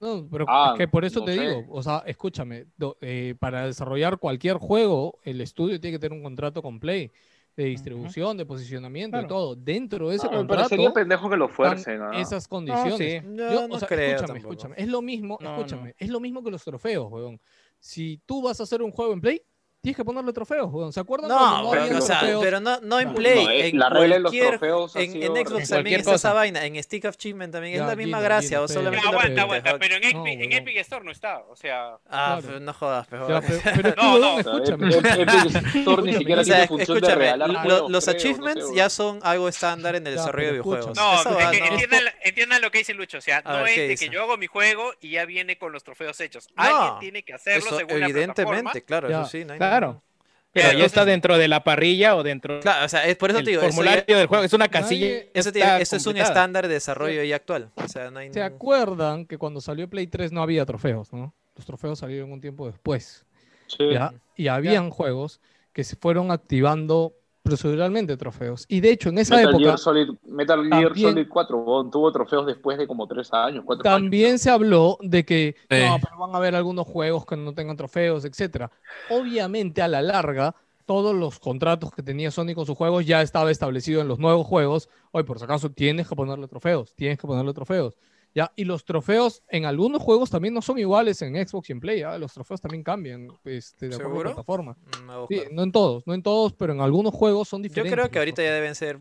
No, 0.00 0.26
pero 0.30 0.46
Ah, 0.48 0.70
es 0.72 0.78
que 0.78 0.88
por 0.88 1.04
eso 1.04 1.20
no 1.20 1.26
te 1.26 1.34
sé. 1.34 1.40
digo, 1.42 1.66
o 1.68 1.82
sea, 1.82 2.02
escúchame, 2.06 2.64
do- 2.78 2.96
eh, 3.02 3.34
para 3.38 3.66
desarrollar 3.66 4.16
cualquier 4.18 4.56
juego, 4.56 5.18
el 5.24 5.42
estudio 5.42 5.78
tiene 5.78 5.96
que 5.96 6.00
tener 6.00 6.16
un 6.16 6.24
contrato 6.24 6.62
con 6.62 6.80
Play 6.80 7.12
de 7.56 7.64
distribución, 7.64 8.36
de 8.36 8.44
posicionamiento 8.46 9.16
y 9.16 9.20
Claro. 9.20 9.28
todo. 9.28 9.54
Dentro 9.56 10.08
de 10.08 10.16
ese 10.16 10.26
Ah, 10.26 10.30
me 10.30 10.36
contrato 10.38 10.62
parecería 10.64 10.92
pendejo 10.92 11.30
que 11.30 11.36
lo 11.36 11.48
fuercen. 11.48 12.00
¿ah? 12.02 12.10
esas 12.20 12.48
condiciones. 12.48 12.98
sí. 12.98 13.20
No, 13.28 13.52
Yo, 13.52 13.68
no 13.68 13.74
o 13.74 13.78
sea, 13.78 13.86
creo 13.88 14.16
escúchame, 14.16 14.40
tampoco. 14.40 14.54
escúchame. 14.54 14.74
Es 14.78 14.88
lo 14.88 15.02
mismo, 15.02 15.38
No, 15.40 15.54
escúchame, 15.56 15.94
es 15.98 16.08
lo 16.08 16.20
mismo 16.20 16.42
que 16.42 16.50
los 16.50 16.64
trofeos, 16.64 17.10
weón. 17.10 17.40
Si 17.78 18.20
tú 18.26 18.42
vas 18.42 18.58
a 18.60 18.64
hacer 18.64 18.82
un 18.82 18.90
juego 18.90 19.12
en 19.12 19.20
Play, 19.20 19.42
tienes 19.84 19.96
que 19.96 20.04
ponerle 20.04 20.32
trofeos, 20.32 20.72
weón. 20.72 20.92
¿Se 20.92 20.98
acuerdan? 21.00 21.28
No, 21.28 21.68
pero, 21.70 21.82
habían 21.84 21.96
o 21.98 22.00
sea, 22.00 22.18
trofeos? 22.20 22.42
pero 22.42 22.60
no, 22.60 22.80
no 22.80 22.98
en 22.98 23.14
Play. 23.14 23.44
No, 23.44 23.50
en 23.50 23.78
la 23.78 23.88
regla 23.90 24.14
de 24.16 24.20
los 24.20 24.32
cualquier- 24.32 24.48
trofeos 24.58 24.96
ha 24.96 25.00
en, 25.00 25.12
Xbox 25.12 25.60
En 25.62 25.68
también 25.68 26.00
está 26.00 26.14
esa 26.14 26.32
vaina. 26.32 26.64
En 26.64 26.82
Stick 26.82 27.04
of 27.04 27.14
Achievement 27.14 27.52
también 27.52 27.76
Ya, 27.76 27.82
es 27.82 27.86
la 27.88 27.94
misma 27.96 28.16
Gino, 28.18 28.24
gracia. 28.24 28.48
Gino, 28.48 28.62
o 28.62 28.68
solamente 28.68 28.98
Pero 29.00 29.12
lo 29.12 29.18
aguanta, 29.18 29.28
repite, 29.28 29.40
aguanta, 29.40 29.70
Hot. 29.70 29.80
pero 29.80 29.94
en 29.96 30.52
Epic, 30.52 30.74
en 30.74 30.80
Store 30.80 31.04
no 31.04 31.10
está, 31.12 31.38
o 31.48 31.54
sea... 31.56 31.96
Ah, 32.08 32.38
Claro. 32.42 32.60
no 32.60 32.72
jodas, 32.72 33.06
pero. 33.08 33.28
Ya, 33.28 33.40
pero, 33.82 33.94
No, 33.96 34.18
no. 34.18 34.38
Escúchame. 34.40 34.88
Epic- 34.88 35.74
Store 35.76 36.02
ni 36.02 36.14
siquiera 36.14 36.40
O 36.40 36.44
sea, 36.44 36.54
tiene 36.66 36.68
función 36.68 37.00
de 37.00 37.14
regalar 37.14 37.50
lo- 37.50 37.60
juegos, 37.60 37.68
los 37.68 37.86
creo, 37.86 37.88
no 37.90 38.00
sé, 38.00 38.10
achievements 38.10 38.74
ya 38.74 38.88
son 38.90 39.20
algo 39.22 39.48
estándar 39.48 39.94
en 39.96 40.06
el 40.06 40.14
Ya, 40.14 40.20
desarrollo 40.20 40.46
de 40.46 40.52
videojuegos. 40.52 40.96
No, 40.96 41.14
Esa 41.20 41.30
es 41.30 41.36
va- 41.46 41.50
que 41.50 41.60
no- 41.60 41.66
entiendan, 41.66 42.00
entiendan 42.22 42.62
lo 42.62 42.70
que 42.70 42.78
dice 42.78 42.94
Lucho, 42.94 43.18
o 43.18 43.20
sea, 43.20 43.42
A 43.44 43.52
no 43.52 43.58
ver, 43.64 43.68
es 43.68 43.74
¿qué 43.74 43.88
de 43.88 43.96
que 43.96 44.08
yo 44.08 44.22
hago 44.22 44.36
mi 44.38 44.46
juego 44.46 44.92
y 45.00 45.10
ya 45.10 45.24
viene 45.26 45.58
con 45.58 45.72
los 45.72 45.84
trofeos 45.84 46.18
hechos. 46.20 46.48
No, 46.56 46.62
Alguien 46.62 46.98
tiene 47.00 47.22
que 47.22 47.34
hacerlo 47.34 47.66
Eso, 47.66 47.76
según 47.78 48.00
la 48.00 48.06
evidentemente, 48.06 48.82
claro, 48.82 49.08
Ya, 49.10 49.20
eso 49.22 49.30
sí. 49.30 49.44
no 49.44 49.52
hay 49.54 49.58
Claro. 49.78 49.86
ningún- 49.88 50.04
Pero 50.52 50.66
ya 50.66 50.70
Entonces- 50.72 50.86
está 50.86 51.04
dentro 51.04 51.36
de 51.36 51.48
la 51.48 51.64
parrilla 51.64 52.14
o 52.14 52.22
dentro 52.22 52.60
Claro, 52.60 52.84
o 52.84 52.88
sea, 52.88 53.04
es 53.06 53.16
por 53.16 53.30
eso 53.30 53.38
del 53.38 53.44
te 53.44 53.50
digo. 53.50 53.62
eso 53.62 53.70
ya- 53.70 53.74
formulario 53.74 54.18
del 54.18 54.26
juego. 54.28 54.44
Es 54.44 54.52
una 54.52 54.68
casilla. 54.68 55.06
Nadie- 55.06 55.30
Eso, 55.34 55.50
te 55.50 55.58
está 55.58 55.72
digo, 55.72 55.82
eso 55.82 55.96
es 55.96 56.06
un 56.06 56.16
estándar 56.16 56.68
de 56.68 56.74
desarrollo 56.74 57.24
ya 57.24 57.34
actual. 57.36 57.70
O 57.74 57.88
sea, 57.88 58.10
no 58.12 58.20
hay 58.20 58.32
¿Se 58.32 58.38
ningún- 58.40 58.54
acuerdan 58.54 59.26
que 59.26 59.36
cuando 59.36 59.60
salió 59.60 59.90
Play 59.90 60.06
3 60.06 60.30
no 60.30 60.42
había 60.42 60.64
trofeos, 60.64 61.12
¿no? 61.12 61.34
Los 61.56 61.66
trofeos 61.66 61.98
salieron 61.98 62.30
un 62.30 62.40
tiempo 62.40 62.66
después. 62.68 63.24
Sí. 63.66 63.90
¿ya? 63.92 64.12
Y 64.36 64.46
habían 64.48 64.90
juegos 64.90 65.40
que 65.72 65.82
se 65.82 65.96
fueron 65.96 66.30
activando 66.30 67.14
proceduralmente 67.44 68.16
trofeos. 68.16 68.64
Y 68.68 68.80
de 68.80 68.90
hecho, 68.90 69.10
en 69.10 69.18
esa 69.18 69.36
Metal 69.36 69.50
época 69.50 69.64
Gear 69.64 69.78
Solid, 69.78 70.08
Metal 70.26 70.60
Gear 70.64 70.82
también- 70.88 71.10
Solid 71.10 71.28
4 71.28 71.58
weón, 71.58 71.90
tuvo 71.90 72.10
trofeos 72.10 72.46
después 72.46 72.78
de 72.78 72.86
como 72.86 73.06
3 73.06 73.32
años, 73.34 73.62
4 73.66 73.82
también 73.84 74.38
se 74.38 74.50
habló 74.50 74.96
de 75.02 75.24
que 75.26 75.54
Sí. 75.70 75.76
no, 75.86 75.98
pero 76.02 76.18
van 76.18 76.34
a 76.34 76.38
haber 76.38 76.54
algunos 76.56 76.86
juegos 76.86 77.26
que 77.26 77.36
no 77.36 77.52
tengan 77.52 77.76
trofeos, 77.76 78.24
etcétera. 78.24 78.70
Obviamente, 79.10 79.82
a 79.82 79.88
la 79.88 80.00
larga, 80.00 80.56
todos 80.86 81.14
los 81.14 81.38
contratos 81.38 81.92
que 81.92 82.02
tenía 82.02 82.30
Sony 82.30 82.54
con 82.54 82.64
sus 82.64 82.76
juegos 82.76 83.04
ya 83.06 83.20
estaba 83.20 83.50
establecido 83.50 84.00
en 84.00 84.08
los 84.08 84.18
nuevos 84.18 84.46
juegos. 84.46 84.88
Hoy, 85.12 85.22
por 85.24 85.38
si 85.38 85.44
acaso, 85.44 85.70
tienes 85.70 86.08
que 86.08 86.16
ponerle 86.16 86.48
trofeos, 86.48 86.94
tienes 86.94 87.18
que 87.18 87.26
ponerle 87.26 87.52
trofeos. 87.52 87.98
¿Ya? 88.34 88.52
Y 88.56 88.64
los 88.64 88.84
trofeos 88.84 89.42
en 89.48 89.64
algunos 89.64 90.02
juegos 90.02 90.30
también 90.30 90.54
no 90.54 90.60
son 90.62 90.78
iguales 90.78 91.22
en 91.22 91.34
Xbox 91.46 91.68
y 91.70 91.72
en 91.72 91.80
Play. 91.80 92.00
¿ya? 92.00 92.18
Los 92.18 92.32
trofeos 92.34 92.60
también 92.60 92.82
cambian 92.82 93.28
este, 93.44 93.88
de 93.88 93.94
acuerdo 93.96 94.20
a 94.20 94.22
plataforma. 94.24 94.72
Mm, 94.72 95.10
Sí, 95.28 95.40
no 95.52 95.62
en 95.62 95.72
todos, 95.72 96.06
no 96.06 96.14
en 96.14 96.22
todos, 96.22 96.52
pero 96.52 96.72
en 96.72 96.80
algunos 96.80 97.14
juegos 97.14 97.48
son 97.48 97.62
Yo 97.62 97.68
diferentes. 97.68 97.92
creo 97.94 98.10
que 98.10 98.18
ahorita 98.18 98.42
ya 98.42 98.52
deben 98.54 98.74
ser 98.74 99.00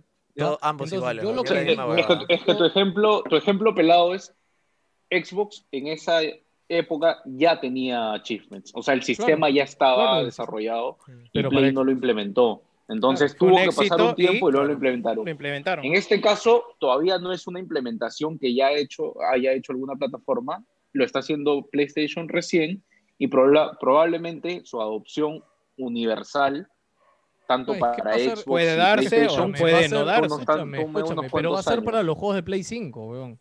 ambos 0.62 0.92
entonces, 0.92 0.94
iguales. 0.98 1.24
yo 1.24 1.44
que 1.44 1.54
Es, 1.54 1.66
que, 1.66 1.82
huevada. 1.82 2.26
es 2.30 2.44
que 2.44 2.56
tu 2.56 2.64
ejemplo, 2.66 3.24
tu 3.24 3.36
ejemplo 3.36 3.76
pelado 3.76 4.14
es 4.16 4.34
Xbox 5.12 5.66
en 5.72 5.88
esa 5.88 6.20
época 6.70 7.22
ya 7.26 7.60
tenía 7.60 8.14
achievements. 8.14 8.72
O 8.74 8.82
sea, 8.82 8.94
el 8.96 9.04
sistema 9.04 9.50
ya 9.50 9.64
estaba 9.64 9.96
claro. 10.12 10.26
desarrollado 10.26 10.98
y 11.08 11.30
Pero 11.34 11.50
Play 11.50 11.62
para- 11.62 11.72
no 11.72 11.84
lo 11.84 11.92
implementó. 11.92 12.64
Entonces 12.94 13.36
Claro, 13.36 13.56
tuvo 13.56 13.64
que 13.64 13.76
pasar 13.76 14.02
un 14.02 14.16
tiempo 14.16 14.48
y, 14.48 14.50
y- 14.50 14.52
luego 14.52 14.68
lo 14.68 14.74
implementaron. 14.74 15.26
Lo 15.26 15.32
implementaron. 15.32 15.86
En 15.86 15.94
este 15.96 16.22
caso, 16.22 16.64
todavía 16.80 17.18
no 17.20 17.32
es 17.34 17.46
una 17.48 17.60
implementación 17.60 18.38
que 18.40 18.54
ya 18.56 18.72
hecho, 18.72 19.14
haya 19.34 19.52
hecho 19.54 19.72
alguna 19.74 19.96
plataforma, 19.96 20.64
lo 20.94 21.04
está 21.04 21.20
haciendo 21.20 21.68
PlayStation 21.72 22.30
recién 22.30 22.84
y 23.18 23.28
proba- 23.28 23.78
probablemente 23.80 24.62
su 24.64 24.82
adopción 24.82 25.44
universal, 25.78 26.68
tanto 27.48 27.74
No, 27.74 27.80
para 27.80 28.14
Xbox 28.18 28.44
Puede 28.44 28.76
darse 28.76 29.06
o 29.06 29.10
PlayStation, 29.10 29.52
Puede 29.52 29.62
puede 29.62 29.90
no 29.90 30.06
darse. 30.06 30.30
tan- 30.30 30.40
Escúchame, 30.40 30.82
escúchame, 30.82 31.30
pero 31.34 31.52
va 31.52 31.60
a 31.60 31.64
ser 31.64 31.84
para 31.84 31.98
años. 31.98 32.08
los 32.08 32.18
juegos 32.18 32.36
de 32.36 32.44
Play 32.44 32.64
5, 32.64 33.08
weón. 33.10 33.40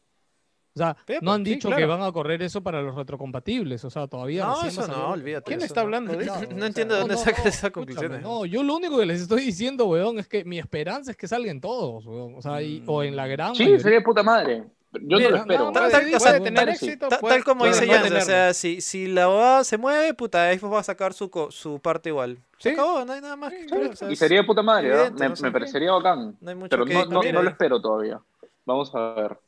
O 0.74 0.78
sea, 0.78 0.96
no 1.20 1.32
han 1.32 1.44
sí, 1.44 1.52
dicho 1.54 1.68
que 1.70 1.84
van 1.84 2.02
a 2.02 2.10
correr 2.12 2.42
eso 2.42 2.62
para 2.62 2.80
los 2.80 2.94
retrocompatibles. 2.94 3.84
O 3.84 3.90
sea, 3.90 4.06
todavía 4.06 4.44
No, 4.46 4.62
eso 4.64 4.86
no, 4.86 5.10
olvídate. 5.10 5.44
¿Quién 5.44 5.58
de 5.60 5.66
está 5.66 5.80
eso, 5.80 5.86
hablando 5.86 6.12
de 6.16 6.24
No, 6.24 6.34
eso? 6.34 6.46
no 6.54 6.64
entiendo 6.66 6.94
de 6.94 7.00
No, 7.02 7.06
dónde 7.08 7.14
no, 7.14 7.20
esas 7.20 7.38
escúchame, 7.46 7.72
conclusiones. 7.72 8.22
No, 8.22 8.46
yo 8.46 8.62
lo 8.62 8.76
único 8.76 8.98
que 8.98 9.06
les 9.06 9.20
estoy 9.20 9.42
diciendo, 9.44 9.84
weón, 9.86 10.18
es 10.18 10.28
que 10.28 10.44
mi 10.44 10.58
esperanza 10.58 11.10
es 11.10 11.16
que 11.16 11.28
salgan 11.28 11.60
todos, 11.60 12.06
weón. 12.06 12.34
O 12.36 12.40
sea, 12.42 12.62
y- 12.62 12.82
o 12.86 13.02
en 13.02 13.16
la 13.16 13.26
gran 13.26 13.54
Sí, 13.54 13.64
mayoría. 13.64 13.82
sería 13.82 13.98
de 13.98 14.04
puta 14.04 14.22
madre. 14.22 14.64
Yo 14.94 15.16
Mira, 15.16 15.24
no 15.24 15.30
lo 15.30 15.36
espero. 15.38 15.64
no, 15.64 15.72
tal- 15.72 15.90
tal- 15.90 16.00
puede 16.02 16.16
o 16.16 16.20
sea, 16.20 16.32
tener 16.34 16.54
tal- 16.54 16.68
éxito, 16.68 17.08
Ta- 17.08 17.18
puede- 17.18 17.34
tal 17.36 17.44
como 17.44 17.58
puede 17.60 17.72
dice 17.72 17.86
no 17.86 17.92
Jans, 17.94 18.10
o 18.12 18.20
sea, 18.20 18.52
si, 18.52 18.80
si 18.82 19.06
la 19.06 19.28
OA 19.30 19.64
se 19.64 19.78
mueve, 19.78 20.12
puta, 20.12 20.52
Xbox 20.52 20.74
va 20.74 20.80
a 20.80 20.82
sacar 20.82 21.14
su, 21.14 21.30
co- 21.30 21.50
su 21.50 21.80
parte 21.80 22.10
igual. 22.10 22.38
Se 22.58 22.70
Sí. 22.70 22.74
acabó, 22.74 23.02
no 23.04 23.12
hay 23.14 23.22
nada 23.22 23.36
más 23.36 23.52
que 23.52 23.64
hacer, 23.64 23.90
o 23.90 23.96
sea, 23.96 24.10
Y 24.10 24.16
sería 24.16 24.40
de 24.42 24.46
puta 24.46 24.62
madre, 24.62 24.88
¿verdad? 24.90 25.06
evidente, 25.16 25.42
me, 25.42 25.50
parecería 25.50 25.92
bacán. 25.92 26.36
No 26.42 26.50
hay 26.50 26.56
mucho 26.56 26.68
Pero 26.68 26.84
que 26.84 26.92
no, 27.32 27.42
lo 27.42 27.48
espero 27.48 27.80
todavía. 27.80 28.20
Vamos 28.66 28.94
a 28.94 29.14
ver. 29.14 29.38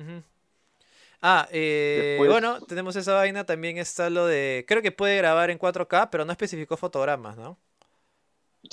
Ujú. 0.00 0.22
Ah, 1.22 1.46
eh, 1.52 2.16
Después- 2.18 2.30
bueno, 2.30 2.60
tenemos 2.66 2.96
esa 2.96 3.14
vaina, 3.14 3.44
también 3.44 3.76
está 3.78 4.08
lo 4.08 4.26
de, 4.26 4.64
creo 4.66 4.82
que 4.82 4.92
puede 4.92 5.18
grabar 5.18 5.50
en 5.50 5.58
4K, 5.58 6.10
pero 6.10 6.24
no 6.24 6.32
especificó 6.32 6.76
fotogramas, 6.76 7.36
¿no? 7.36 7.58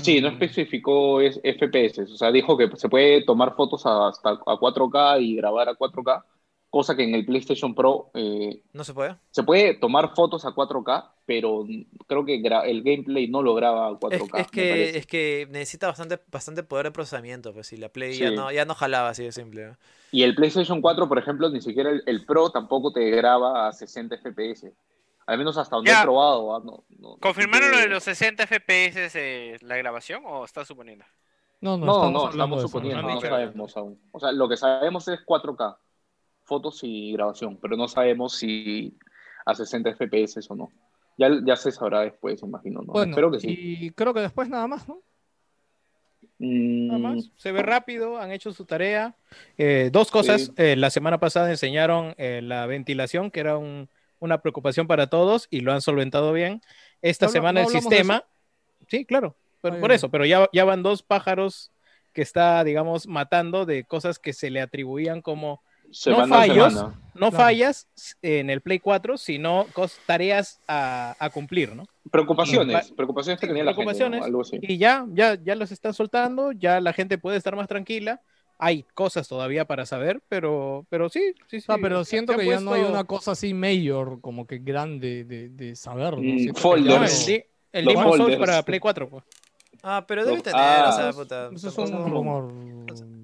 Sí, 0.04 0.22
no 0.22 0.28
especificó 0.30 1.22
es- 1.22 1.40
FPS. 1.44 2.02
O 2.04 2.18
sea, 2.18 2.32
dijo 2.32 2.58
que 2.58 2.70
se 2.76 2.90
puede 2.90 3.24
tomar 3.26 3.56
fotos 3.56 3.86
hasta 3.86 4.32
a 4.46 4.58
4K 4.58 5.20
y 5.20 5.36
grabar 5.36 5.70
a 5.70 5.76
4K, 5.76 6.26
cosa 6.70 6.96
que 6.96 7.04
en 7.04 7.16
el 7.16 7.26
PlayStation 7.26 7.74
Pro 7.74 8.12
eh, 8.14 8.62
No 8.74 8.84
se 8.84 8.94
puede. 8.94 9.16
se 9.32 9.44
puede 9.44 9.74
tomar 9.76 10.14
fotos 10.16 10.46
a 10.46 10.50
4K, 10.54 11.12
pero 11.26 11.66
creo 12.08 12.26
que 12.26 12.36
el 12.36 12.84
gameplay 12.84 13.28
no 13.28 13.42
lo 13.42 13.56
graba 13.56 13.88
a 13.88 13.92
Es, 13.92 13.98
4K. 13.98 14.40
es 14.40 14.48
que, 14.52 14.98
es 14.98 15.08
que 15.08 15.48
necesita 15.50 15.88
bastante, 15.88 16.20
bastante 16.32 16.64
poder 16.64 16.88
de 16.88 16.92
procesamiento, 16.92 17.54
pues 17.54 17.68
si 17.68 17.78
la 17.78 17.90
Play 17.90 18.18
ya 18.18 18.32
no, 18.32 18.52
ya 18.52 18.66
no 18.66 18.76
jalaba 18.76 19.10
así 19.10 19.24
de 19.24 19.32
simple. 19.32 19.68
¿no? 19.68 19.78
Y 20.12 20.24
el 20.24 20.36
PlayStation 20.36 20.82
4, 20.82 21.08
por 21.08 21.18
ejemplo, 21.20 21.50
ni 21.50 21.62
siquiera 21.62 21.90
el, 21.90 22.04
el 22.06 22.26
Pro 22.26 22.50
tampoco 22.50 22.92
te 22.92 23.10
graba 23.12 23.68
a 23.68 23.72
60 23.74 24.18
FPS. 24.18 24.72
Al 25.26 25.38
menos 25.38 25.58
hasta 25.58 25.76
donde 25.76 25.92
Ya. 25.92 26.00
he 26.00 26.04
probado. 26.04 26.56
¿ah? 26.56 26.62
No, 26.64 26.84
no- 27.00 27.18
¿Confirmaron 27.18 27.72
lo 27.72 27.78
de 27.78 27.90
los 27.90 28.04
60 28.04 28.48
FPS 28.48 29.12
de 29.14 29.58
la 29.62 29.76
grabación 29.76 30.24
o 30.26 30.46
estás 30.46 30.68
suponiendo? 30.68 31.04
No, 31.60 31.76
no, 31.78 31.86
No, 31.86 31.92
estamos 31.96 32.30
estamos 32.32 32.58
de 32.60 32.66
eso, 32.66 32.68
suponiendo, 32.68 33.02
no 33.02 33.20
sabemos 33.20 33.76
aún. 33.78 34.00
O 34.12 34.20
sea, 34.20 34.32
lo 34.32 34.48
que 34.48 34.56
sabemos 34.58 35.08
es 35.08 35.20
4K, 35.26 35.78
fotos 36.48 36.80
y 36.84 37.12
grabación, 37.12 37.58
pero 37.62 37.76
no 37.78 37.88
sabemos 37.88 38.38
si 38.38 38.98
a 39.46 39.54
60 39.54 39.90
FPS 39.92 40.40
o 40.50 40.56
no. 40.56 40.72
Ya, 41.18 41.30
ya 41.46 41.56
se 41.56 41.72
sabrá 41.72 42.02
después, 42.02 42.42
imagino. 42.42 42.82
¿no? 42.82 42.94
Bueno, 42.94 43.12
Espero 43.12 43.32
que 43.32 43.40
sí. 43.40 43.56
y 43.60 43.92
creo 43.92 44.14
que 44.14 44.22
después 44.22 44.50
nada 44.50 44.68
más, 44.68 44.88
¿no? 44.88 45.02
Nada 46.40 47.00
Mm, 47.00 47.02
más. 47.16 47.32
Se 47.36 47.52
ve 47.52 47.62
rápido, 47.64 48.18
han 48.20 48.32
hecho 48.32 48.52
su 48.54 48.66
tarea. 48.66 49.16
Eh, 49.58 49.90
dos 49.92 50.12
cosas. 50.12 50.44
Sí. 50.44 50.52
eh, 50.58 50.76
la 50.76 50.90
semana 50.90 51.20
pasada 51.20 51.50
enseñaron 51.50 52.14
eh, 52.18 52.42
la 52.44 52.66
ventilación, 52.68 53.32
que 53.32 53.40
era 53.40 53.58
un- 53.58 53.90
una 54.20 54.42
preocupación 54.42 54.88
para 54.88 55.08
todos, 55.08 55.48
y 55.50 55.62
lo 55.62 55.74
han 55.74 55.82
solventado 55.82 56.34
bien. 56.34 56.62
Esta 57.02 57.26
No 57.28 57.32
semana 57.32 57.62
no 57.62 57.68
el 57.68 57.74
sistema. 57.74 58.24
Sí, 58.88 59.06
claro. 59.06 59.36
Por, 59.62 59.74
Ah, 59.74 59.78
por 59.80 59.92
eso, 59.92 60.10
pero 60.10 60.26
ya, 60.26 60.48
ya 60.54 60.64
van 60.66 60.84
dos 60.84 61.04
pájaros 61.04 61.72
que 62.14 62.22
está, 62.22 62.64
digamos, 62.64 63.08
matando 63.08 63.66
de 63.66 63.84
cosas 63.84 64.18
que 64.20 64.34
se 64.34 64.50
le 64.50 64.62
atribuían 64.62 65.22
como 65.22 65.62
a 66.18 66.28
fallos. 66.28 66.74
no 66.74 67.30
Claro. 67.30 67.32
fallas 67.32 67.88
en 68.22 68.50
el 68.50 68.62
Play 68.62 68.80
4, 68.80 69.18
sino 69.18 69.66
tareas 70.06 70.60
a, 70.68 71.16
a 71.20 71.30
cumplir, 71.30 71.76
¿no? 71.76 71.86
Preocupaciones, 72.12 72.92
preocupaciones 72.92 73.40
que 73.40 73.48
tenía 73.48 73.64
la 73.64 73.72
gente, 73.74 73.82
¿no? 73.82 73.86
preocupaciones. 73.86 74.24
Algo 74.24 74.42
así. 74.42 74.60
Y 74.62 74.78
ya, 74.78 75.06
ya, 75.10 75.36
ya 75.36 75.56
los 75.56 75.72
están 75.72 75.94
soltando, 75.94 76.52
ya 76.52 76.80
la 76.80 76.94
gente 76.94 77.18
puede 77.18 77.38
estar 77.38 77.56
más 77.56 77.68
tranquila. 77.68 78.22
Hay 78.60 78.84
cosas 78.94 79.28
todavía 79.28 79.66
para 79.66 79.86
saber, 79.86 80.22
pero, 80.30 80.86
pero 80.90 81.10
sí, 81.10 81.34
sí, 81.48 81.60
sí. 81.62 81.68
Ah, 81.70 81.78
pero 81.80 82.04
siento 82.04 82.36
que 82.36 82.46
ya 82.46 82.60
no 82.60 82.74
hay 82.74 82.82
una 82.84 83.04
cosa 83.04 83.32
así 83.32 83.54
mayor, 83.54 84.20
como 84.22 84.48
que 84.48 84.58
grande 84.60 85.26
de, 85.26 85.50
de 85.50 85.76
saber, 85.76 86.18
¿no? 86.18 86.24
Mm, 86.24 86.46
que 86.46 86.54
folders. 86.54 87.28
No, 87.28 87.34
el, 87.34 87.46
el 87.74 87.86
Los 87.86 87.94
Demon's 87.94 88.18
Souls 88.18 88.38
para 88.38 88.64
Play 88.64 88.80
4, 88.80 89.10
pues. 89.10 89.24
Ah, 89.90 90.04
pero 90.06 90.26
debe 90.26 90.42
tener, 90.42 90.60
ah, 90.62 90.90
o 90.90 90.92
sea, 90.92 91.14
puta. 91.14 91.50
Eso 91.54 91.70
es 91.70 91.78
un 91.78 92.12
rumor. 92.12 92.52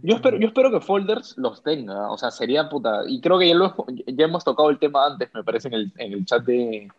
Yo 0.02 0.15
espero, 0.15 0.38
yo 0.38 0.48
espero 0.48 0.72
que 0.72 0.80
Folders 0.80 1.35
los 1.38 1.61
tenga, 1.61 2.10
o 2.10 2.18
sea, 2.18 2.31
sería 2.31 2.69
puta. 2.69 3.02
Y 3.07 3.19
creo 3.19 3.38
que 3.38 3.49
ya, 3.49 3.56
lo, 3.56 3.76
ya 4.07 4.26
hemos 4.26 4.44
tocado 4.45 4.69
el 4.69 4.80
tema 4.80 5.06
antes, 5.07 5.30
me 5.34 5.44
parece, 5.44 5.68
en 5.68 5.73
el, 5.73 5.94
en 5.98 6.14
el 6.14 6.26
chat 6.26 6.44
de 6.44 6.90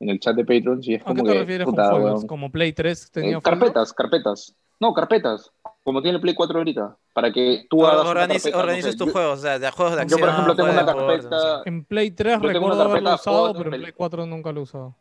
en 0.00 0.08
el 0.10 0.18
chat 0.20 0.34
de 0.36 0.42
Patreon. 0.44 0.80
Y 0.82 0.94
es 0.94 1.02
¿A 1.02 1.04
como 1.06 1.22
qué 1.22 1.28
te 1.28 1.32
que, 1.34 1.38
refieres 1.40 1.64
puta, 1.66 1.82
con 1.84 1.90
folders? 1.92 2.14
weón. 2.16 2.26
¿Como 2.26 2.50
Play 2.52 2.72
3 2.74 3.02
Eh, 3.04 3.08
tenía 3.12 3.40
folders? 3.40 3.44
carpetas, 3.60 3.92
carpetas. 3.92 4.54
No, 4.80 4.92
carpetas. 4.92 5.52
Como 5.84 6.02
tiene 6.02 6.18
Play 6.18 6.34
4 6.34 6.58
ahorita. 6.58 6.96
Para 7.14 7.32
que 7.32 7.66
tú 7.70 7.86
hagas. 7.86 8.04
Organiz- 8.06 8.28
carpeta, 8.42 8.50
no 8.56 8.58
organices 8.62 8.92
sé, 8.92 8.98
tus 8.98 9.06
yo- 9.06 9.12
juegos, 9.12 9.38
o 9.38 9.42
sea, 9.42 9.58
de 9.58 9.70
juegos 9.70 9.92
de 9.94 9.98
Yo, 9.98 10.02
acción. 10.02 10.20
por 10.20 10.28
ejemplo, 10.30 10.56
tengo 10.56 10.70
una 10.70 10.80
de 10.80 10.86
deporte, 10.86 11.16
no 11.16 11.22
sé. 11.22 11.28
carpeta. 11.30 11.62
En 11.66 11.84
Play 11.84 12.10
3 12.10 12.32
Yo 12.34 12.38
tengo 12.40 12.48
una 12.48 12.52
recuerdo 12.74 12.82
haberlo 12.90 13.10
carpeta 13.10 13.14
usado, 13.30 13.52
pero 13.54 13.74
en 13.74 13.80
Play 13.80 13.92
4 13.92 14.26
nunca 14.26 14.52
lo 14.52 14.60
he 14.60 14.62
usado. 14.64 14.96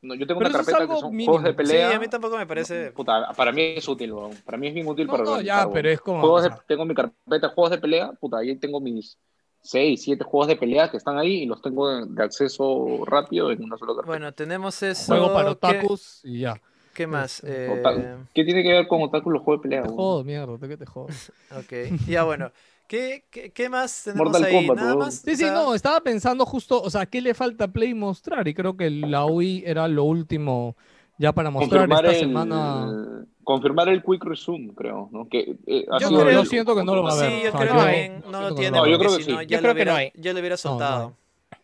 No, 0.00 0.14
yo 0.14 0.26
tengo 0.26 0.38
Pero 0.38 0.50
una 0.50 0.56
es 0.60 0.66
carpeta 0.66 0.82
algo 0.82 0.94
que 0.94 1.00
son 1.00 1.10
mínimo. 1.10 1.34
juegos 1.34 1.44
de 1.44 1.52
Sí, 1.54 1.56
pelea. 1.56 1.96
a 1.96 1.98
mí 1.98 2.08
tampoco 2.08 2.36
me 2.38 2.46
parece. 2.46 2.92
Puta, 2.92 3.32
para 3.36 3.52
mí 3.52 3.62
es 3.76 3.88
útil, 3.88 4.12
weón. 4.12 4.30
Para 4.44 4.56
mí 4.58 4.68
es 4.68 4.74
bien 4.74 4.86
útil 4.86 5.06
No, 5.06 5.12
para 5.12 5.24
no, 5.24 5.30
organizar, 5.32 5.66
ya, 5.66 5.72
pero 5.72 5.88
es 5.90 6.00
como... 6.00 6.20
Juegos 6.20 6.42
de- 6.44 6.50
tengo 6.66 6.84
mi 6.84 6.94
carpeta 6.94 7.48
de 7.48 7.54
juegos 7.54 7.70
de 7.70 7.78
pelea, 7.78 8.12
puta, 8.12 8.38
ahí 8.38 8.56
tengo 8.56 8.80
mis 8.80 9.18
6, 9.60 10.02
7 10.02 10.24
juegos 10.24 10.46
de 10.48 10.56
pelea 10.56 10.90
que 10.90 10.96
están 10.96 11.18
ahí 11.18 11.42
y 11.42 11.46
los 11.46 11.60
tengo 11.62 11.88
de, 11.88 12.06
de 12.06 12.22
acceso 12.22 13.04
rápido 13.06 13.50
en 13.50 13.64
una 13.64 13.76
sola 13.76 13.92
carpeta. 13.94 14.06
Bueno, 14.06 14.32
tenemos 14.32 14.82
eso. 14.82 15.04
juego 15.06 15.32
para 15.32 15.50
¿qué- 15.50 15.52
otakus 15.52 16.20
y 16.24 16.40
ya. 16.40 16.60
¿Qué 16.94 17.06
más? 17.06 17.42
Eh, 17.44 17.68
Otaku. 17.70 18.28
¿Qué 18.34 18.44
tiene 18.44 18.62
que 18.62 18.72
ver 18.72 18.88
con 18.88 19.02
Otaku 19.02 19.30
los 19.30 19.42
juegos 19.42 19.62
de 19.62 19.68
pelea? 19.68 19.82
Te 19.82 19.88
jodo, 19.88 20.24
mierda, 20.24 20.56
¿de 20.56 20.68
qué 20.68 20.76
te 20.76 20.86
jodo? 20.86 21.08
Ok, 21.50 21.72
ya 22.08 22.24
bueno. 22.24 22.52
¿Qué, 22.88 23.24
qué, 23.30 23.50
qué 23.50 23.68
más 23.68 24.02
tenemos 24.04 24.28
Mortal 24.32 24.44
ahí? 24.44 24.54
Kombat, 24.66 24.76
Nada 24.76 24.96
más. 24.96 25.14
Sí, 25.16 25.30
o 25.30 25.36
sí, 25.36 25.36
sea, 25.44 25.52
no, 25.52 25.74
estaba 25.74 26.00
pensando 26.00 26.44
justo, 26.46 26.80
o 26.82 26.88
sea, 26.90 27.04
¿qué 27.06 27.20
le 27.20 27.34
falta 27.34 27.64
a 27.64 27.68
Play 27.68 27.92
mostrar? 27.94 28.48
Y 28.48 28.54
creo 28.54 28.76
que 28.76 28.88
la 28.90 29.26
Wii 29.26 29.62
era 29.66 29.86
lo 29.88 30.04
último 30.04 30.74
ya 31.18 31.32
para 31.32 31.50
mostrar 31.50 31.80
confirmar 31.82 32.06
esta 32.06 32.16
el, 32.16 32.20
semana. 32.28 33.26
confirmar 33.44 33.88
el 33.90 34.02
Quick 34.02 34.24
Resume, 34.24 34.72
creo, 34.74 35.08
¿no? 35.12 35.28
Que, 35.28 35.56
eh, 35.66 35.84
ha 35.90 35.98
Yo 36.00 36.08
sido 36.08 36.20
creo- 36.20 36.30
el- 36.30 36.36
yo 36.36 36.44
siento 36.46 36.74
que 36.74 36.82
no 36.84 36.94
lo 36.94 37.02
va 37.02 37.10
a 37.10 37.12
Sí, 37.16 37.20
ver. 37.20 37.42
yo 37.42 37.48
O 37.48 37.52
sea, 37.52 37.60
creo 37.60 37.74
yo- 37.74 37.84
que 37.86 38.22
no 38.30 38.40
lo 38.40 38.54
tiene, 38.54 38.76
no 38.78 38.86
Yo 38.86 38.92
no, 38.92 38.98
creo 38.98 39.16
que 39.18 39.22
sí. 39.24 39.36
Yo 39.46 39.58
creo 39.60 39.74
que 39.74 39.84
no 39.84 39.94
hay. 39.94 40.12
ya 40.14 40.32
lo 40.32 40.40
hubiera 40.40 40.56
soltado. 40.56 41.14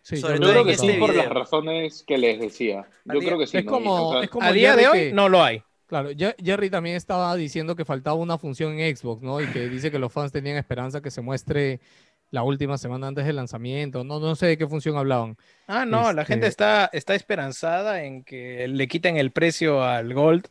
Sí, 0.02 0.18
sobre 0.18 0.34
yo 0.34 0.40
Yo 0.40 0.42
todo 0.42 0.52
creo 0.52 0.64
que 0.66 0.72
este 0.72 0.92
sí, 0.92 0.98
por 1.01 1.09
las 1.14 1.24
video. 1.24 1.34
razones 1.40 2.05
que 2.06 2.18
les 2.18 2.38
decía. 2.38 2.86
Yo 3.06 3.12
día- 3.20 3.28
creo 3.28 3.38
que 3.38 3.46
sí. 3.46 3.56
es 3.56 3.64
¿no? 3.64 3.70
como, 3.72 4.09
O 4.09 4.12
sea, 4.12 4.22
es 4.24 4.28
como 4.28 4.46
A 4.46 4.52
día 4.52 4.76
de 4.76 4.86
hoy 4.88 4.98
que- 4.98 5.12
no 5.14 5.30
lo 5.30 5.42
hay. 5.42 5.62
Claro, 5.95 6.11
Jerry 6.43 6.71
también 6.71 6.97
estaba 6.97 7.37
diciendo 7.37 7.77
que 7.77 7.85
faltaba 7.85 8.16
una 8.16 8.37
función 8.37 8.81
en 8.81 8.97
Xbox, 8.97 9.23
¿no? 9.23 9.41
Y 9.41 9.47
que 9.47 9.69
dice 9.69 9.93
que 9.93 9.99
los 10.01 10.12
fans 10.12 10.33
tenían 10.33 10.57
esperanza 10.57 11.01
que 11.01 11.12
se 11.12 11.21
muestre 11.21 11.79
la 12.33 12.43
última 12.43 12.79
semana 12.79 13.07
antes 13.07 13.25
del 13.27 13.37
lanzamiento. 13.37 14.03
No, 14.03 14.19
no 14.19 14.35
sé 14.35 14.47
de 14.47 14.59
qué 14.59 14.66
función 14.66 14.97
hablaban. 14.97 15.37
Ah, 15.69 15.85
no, 15.87 16.12
la 16.12 16.25
gente 16.25 16.47
Este- 16.49 16.65
está, 16.65 16.91
está 16.93 17.15
esperanzada 17.15 18.03
en 18.03 18.25
que 18.25 18.66
le 18.66 18.89
quiten 18.89 19.16
el 19.19 19.31
precio 19.31 19.85
al 19.85 20.12
Gold 20.15 20.49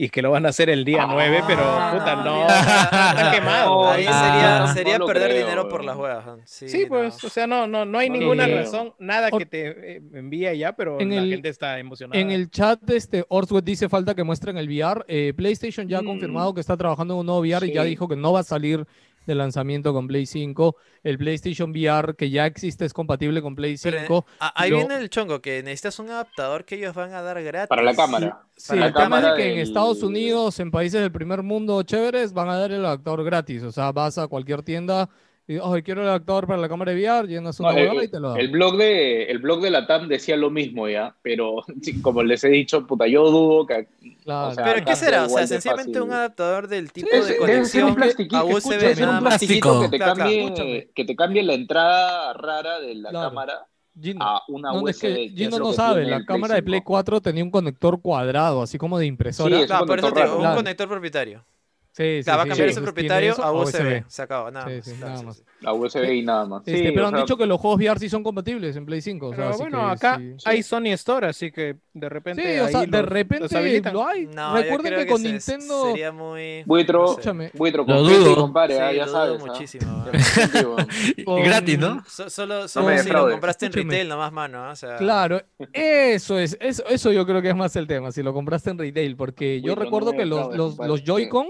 y 0.00 0.10
que 0.10 0.22
lo 0.22 0.30
van 0.30 0.46
a 0.46 0.50
hacer 0.50 0.70
el 0.70 0.84
día 0.84 1.06
9, 1.10 1.42
pero 1.44 1.62
Ah, 1.64 1.90
puta, 1.92 2.14
no, 2.22 2.42
está 2.46 3.30
quemado. 3.34 3.88
Ahí 3.90 4.06
Ah, 4.08 4.70
sería, 4.72 4.92
no 4.94 5.00
lo 5.00 5.06
perder 5.06 5.30
creo, 5.30 5.40
dinero 5.44 5.68
por 5.68 5.84
las 5.84 5.96
huevas. 5.96 6.40
Sí, 6.44 6.86
pues, 6.88 7.22
o 7.24 7.28
sea, 7.28 7.48
no, 7.48 7.66
no, 7.66 7.84
no 7.84 7.98
hay 7.98 8.08
No 8.08 8.16
ninguna 8.16 8.44
creo. 8.44 8.58
razón, 8.58 8.94
nada 9.00 9.28
que 9.32 9.44
te 9.44 9.96
eh, 9.96 10.02
envíe 10.14 10.56
ya, 10.56 10.72
pero 10.76 11.00
En 11.00 11.10
la 11.10 11.16
el- 11.16 11.30
gente 11.30 11.48
está 11.48 11.80
emocionada. 11.80 12.20
En 12.20 12.30
el 12.30 12.48
chat, 12.48 12.78
este, 12.90 13.24
Orswood 13.28 13.64
dice 13.64 13.88
falta 13.88 14.14
que 14.14 14.22
muestren 14.22 14.56
el 14.56 14.68
VR. 14.68 15.04
Eh, 15.08 15.32
PlayStation 15.36 15.88
ya 15.88 15.98
ha 15.98 16.02
Mm. 16.02 16.06
confirmado 16.06 16.54
que 16.54 16.60
está 16.60 16.76
trabajando 16.76 17.14
en 17.14 17.20
un 17.20 17.26
nuevo 17.26 17.40
VR 17.40 17.66
y 17.66 17.72
ya 17.74 17.82
dijo 17.82 18.06
que 18.06 18.14
no 18.16 18.32
va 18.32 18.40
a 18.40 18.44
salir 18.44 18.86
de 19.28 19.34
lanzamiento 19.36 19.92
con 19.92 20.08
Play 20.08 20.26
5. 20.26 20.74
El 21.04 21.18
PlayStation 21.18 21.70
VR 21.70 22.14
que 22.16 22.30
ya 22.30 22.46
existe 22.46 22.84
es 22.86 22.92
compatible 22.92 23.42
con 23.42 23.54
Play 23.54 23.76
Pero, 23.80 23.98
5. 24.00 24.26
ah, 24.40 24.52
ahí 24.56 24.70
lo- 24.70 24.78
viene 24.78 24.96
el 24.96 25.10
chongo, 25.10 25.40
que 25.40 25.62
necesitas 25.62 25.98
un 25.98 26.10
adaptador 26.10 26.64
que 26.64 26.76
ellos 26.76 26.94
van 26.94 27.12
a 27.12 27.22
dar 27.22 27.40
gratis. 27.42 27.68
para 27.68 27.82
la 27.82 27.94
cámara. 27.94 28.42
Sí, 28.56 28.68
Para 28.70 28.80
la 28.80 28.86
el 28.88 28.94
tema 28.94 29.20
es 29.20 29.34
que 29.36 29.52
en 29.52 29.58
Estados 29.60 30.02
Unidos, 30.02 30.58
en 30.58 30.70
países 30.70 31.00
del 31.00 31.12
primer 31.12 31.42
mundo 31.42 31.82
chéveres, 31.82 32.32
van 32.32 32.48
a 32.48 32.56
dar 32.56 32.72
el 32.72 32.84
adaptador 32.84 33.22
gratis. 33.22 33.62
O 33.62 33.70
sea, 33.70 33.92
vas 33.92 34.18
a 34.18 34.26
cualquier 34.26 34.62
tienda 34.62 35.08
y, 35.48 35.56
oh, 35.58 35.74
quiero 35.82 36.02
el 36.02 36.08
adaptador 36.08 36.46
para 36.46 36.60
la 36.60 36.68
cámara 36.68 36.92
de 36.92 36.98
VR, 37.02 37.26
llenas 37.26 37.58
una 37.58 37.72
No, 37.72 37.78
el, 37.78 38.04
y 38.04 38.08
te 38.08 38.20
lo 38.20 38.28
dan. 38.30 38.38
el 38.38 38.48
blog 38.50 38.76
de 38.76 39.24
el 39.24 39.38
blog 39.38 39.62
de 39.62 39.70
la 39.70 39.86
TAM 39.86 40.06
decía 40.06 40.36
lo 40.36 40.50
mismo 40.50 40.88
ya, 40.88 41.16
pero 41.22 41.64
sí, 41.82 42.00
como 42.02 42.22
les 42.22 42.44
he 42.44 42.48
dicho, 42.50 42.86
puta, 42.86 43.06
yo 43.08 43.30
dudo 43.30 43.66
que 43.66 43.88
Claro. 44.24 44.48
o 44.50 44.54
sea, 44.54 44.64
Pero 44.64 44.84
¿qué 44.84 44.94
será? 44.94 45.24
O 45.24 45.28
sea, 45.30 45.46
sencillamente 45.46 46.00
un 46.02 46.12
adaptador 46.12 46.68
del 46.68 46.92
tipo 46.92 47.08
Debe 47.10 47.24
de 47.26 47.32
un 47.32 47.38
conexión 47.38 47.96
a 48.34 48.44
USB 48.44 48.70
debe 48.78 48.94
ser 48.94 49.06
nada 49.06 49.18
un 49.18 49.24
más. 49.24 49.32
plastiquito 49.38 49.80
que 49.80 49.88
te 49.88 49.96
Claro, 49.96 50.14
claro, 50.14 50.30
cambie, 50.30 50.44
escúchame. 50.44 50.88
que 50.94 51.04
te 51.04 51.16
cambie 51.16 51.42
la 51.42 51.54
entrada 51.54 52.32
rara 52.34 52.78
de 52.80 52.94
la 52.96 53.10
Claro. 53.10 53.28
cámara 53.30 53.66
Gino, 54.00 54.24
a 54.24 54.42
una 54.48 54.72
no, 54.72 54.82
USB. 54.82 54.88
es 54.90 54.98
que 55.00 55.28
Gino 55.34 55.56
es 55.56 55.58
no 55.60 55.72
sabe, 55.72 56.04
la 56.04 56.16
el 56.18 56.24
Play 56.24 56.26
cámara 56.26 56.54
de 56.56 56.62
Play 56.62 56.78
5. 56.80 56.84
4 56.86 57.20
tenía 57.22 57.42
un 57.42 57.50
conector 57.50 58.00
cuadrado, 58.02 58.62
así 58.62 58.76
como 58.78 58.98
de 58.98 59.06
impresora. 59.06 59.56
Sí, 59.56 59.62
es 59.62 59.66
Claro, 59.66 59.86
por 59.86 59.98
eso 59.98 60.12
te 60.12 60.20
digo, 60.22 60.34
un 60.34 60.40
Claro. 60.42 60.56
conector 60.56 60.88
propietario. 60.88 61.44
Sí, 61.92 62.22
sí, 62.22 62.30
va 62.30 62.34
a 62.34 62.38
cambiar 62.46 62.56
sí, 62.68 62.72
ese 62.72 62.80
propietario 62.80 63.32
eso 63.32 63.42
a 63.42 63.50
USB. 63.52 64.04
Se 64.06 64.22
acaba, 64.22 64.52
nada 64.52 64.68
Sí, 64.68 64.76
más. 64.76 64.84
sí, 64.84 64.92
Claro, 64.92 65.06
nada 65.08 65.18
sí, 65.18 65.26
más. 65.26 65.36
sí. 65.38 65.42
La 65.60 65.72
USB 65.72 66.12
y 66.14 66.22
nada 66.22 66.46
más. 66.46 66.62
Este, 66.64 66.92
pero 66.92 67.06
han 67.08 67.12
sea, 67.14 67.20
dicho 67.22 67.36
que 67.36 67.46
los 67.46 67.60
juegos 67.60 67.80
VR 67.80 67.98
sí 67.98 68.08
son 68.08 68.22
compatibles 68.22 68.76
en 68.76 68.86
Play 68.86 69.00
5. 69.00 69.26
O 69.26 69.30
sea, 69.30 69.36
Pero 69.36 69.48
así 69.50 69.58
bueno, 69.62 69.78
que 69.86 69.92
acá 69.92 70.16
sí. 70.18 70.36
hay 70.44 70.62
Sony 70.62 70.92
Store, 70.92 71.26
así 71.26 71.50
que 71.50 71.76
de 71.94 72.08
repente. 72.08 72.42
Sí, 72.42 72.60
o 72.60 72.68
sea, 72.68 72.80
de 72.82 72.86
los- 72.86 73.06
repente 73.08 73.92
lo 73.92 74.06
hay. 74.06 74.26
No, 74.26 74.54
Recuerden 74.54 74.94
que 74.94 75.06
con 75.08 75.20
se- 75.20 75.28
Nintendo. 75.32 75.86
sería 75.86 76.12
muy... 76.12 76.62
Buitro, 76.64 77.16
no 77.16 77.22
sé. 77.42 77.50
Buitro, 77.54 77.84
Lo 77.84 78.02
dudo. 78.04 78.36
compare, 78.36 78.74
Sí, 78.74 78.80
ah, 78.80 78.92
ya 78.92 79.06
lo 79.06 79.10
dudo 79.10 79.20
sabes. 79.26 79.42
ah. 79.42 79.46
muchísimo. 79.46 80.04
Con- 81.24 81.42
Gratis, 81.42 81.78
¿no? 81.80 82.04
So- 82.06 82.30
solo 82.30 82.68
si 82.68 83.10
lo 83.10 83.30
compraste 83.30 83.66
en 83.66 83.72
retail 83.72 84.08
nomás, 84.08 84.32
mano. 84.32 84.70
O 84.70 84.76
sea, 84.76 84.96
Claro, 84.98 85.42
eso 85.72 86.38
es, 86.38 86.56
eso, 86.60 86.84
eso 86.86 87.12
yo 87.12 87.26
creo 87.26 87.42
que 87.42 87.48
es 87.48 87.56
más 87.56 87.74
el 87.76 87.86
tema, 87.88 88.12
si 88.12 88.22
lo 88.22 88.32
compraste 88.32 88.70
en 88.70 88.78
retail, 88.78 89.16
porque 89.16 89.60
yo 89.60 89.74
recuerdo 89.74 90.12
que 90.12 90.24
los. 90.26 91.02
Joy-Con, 91.04 91.48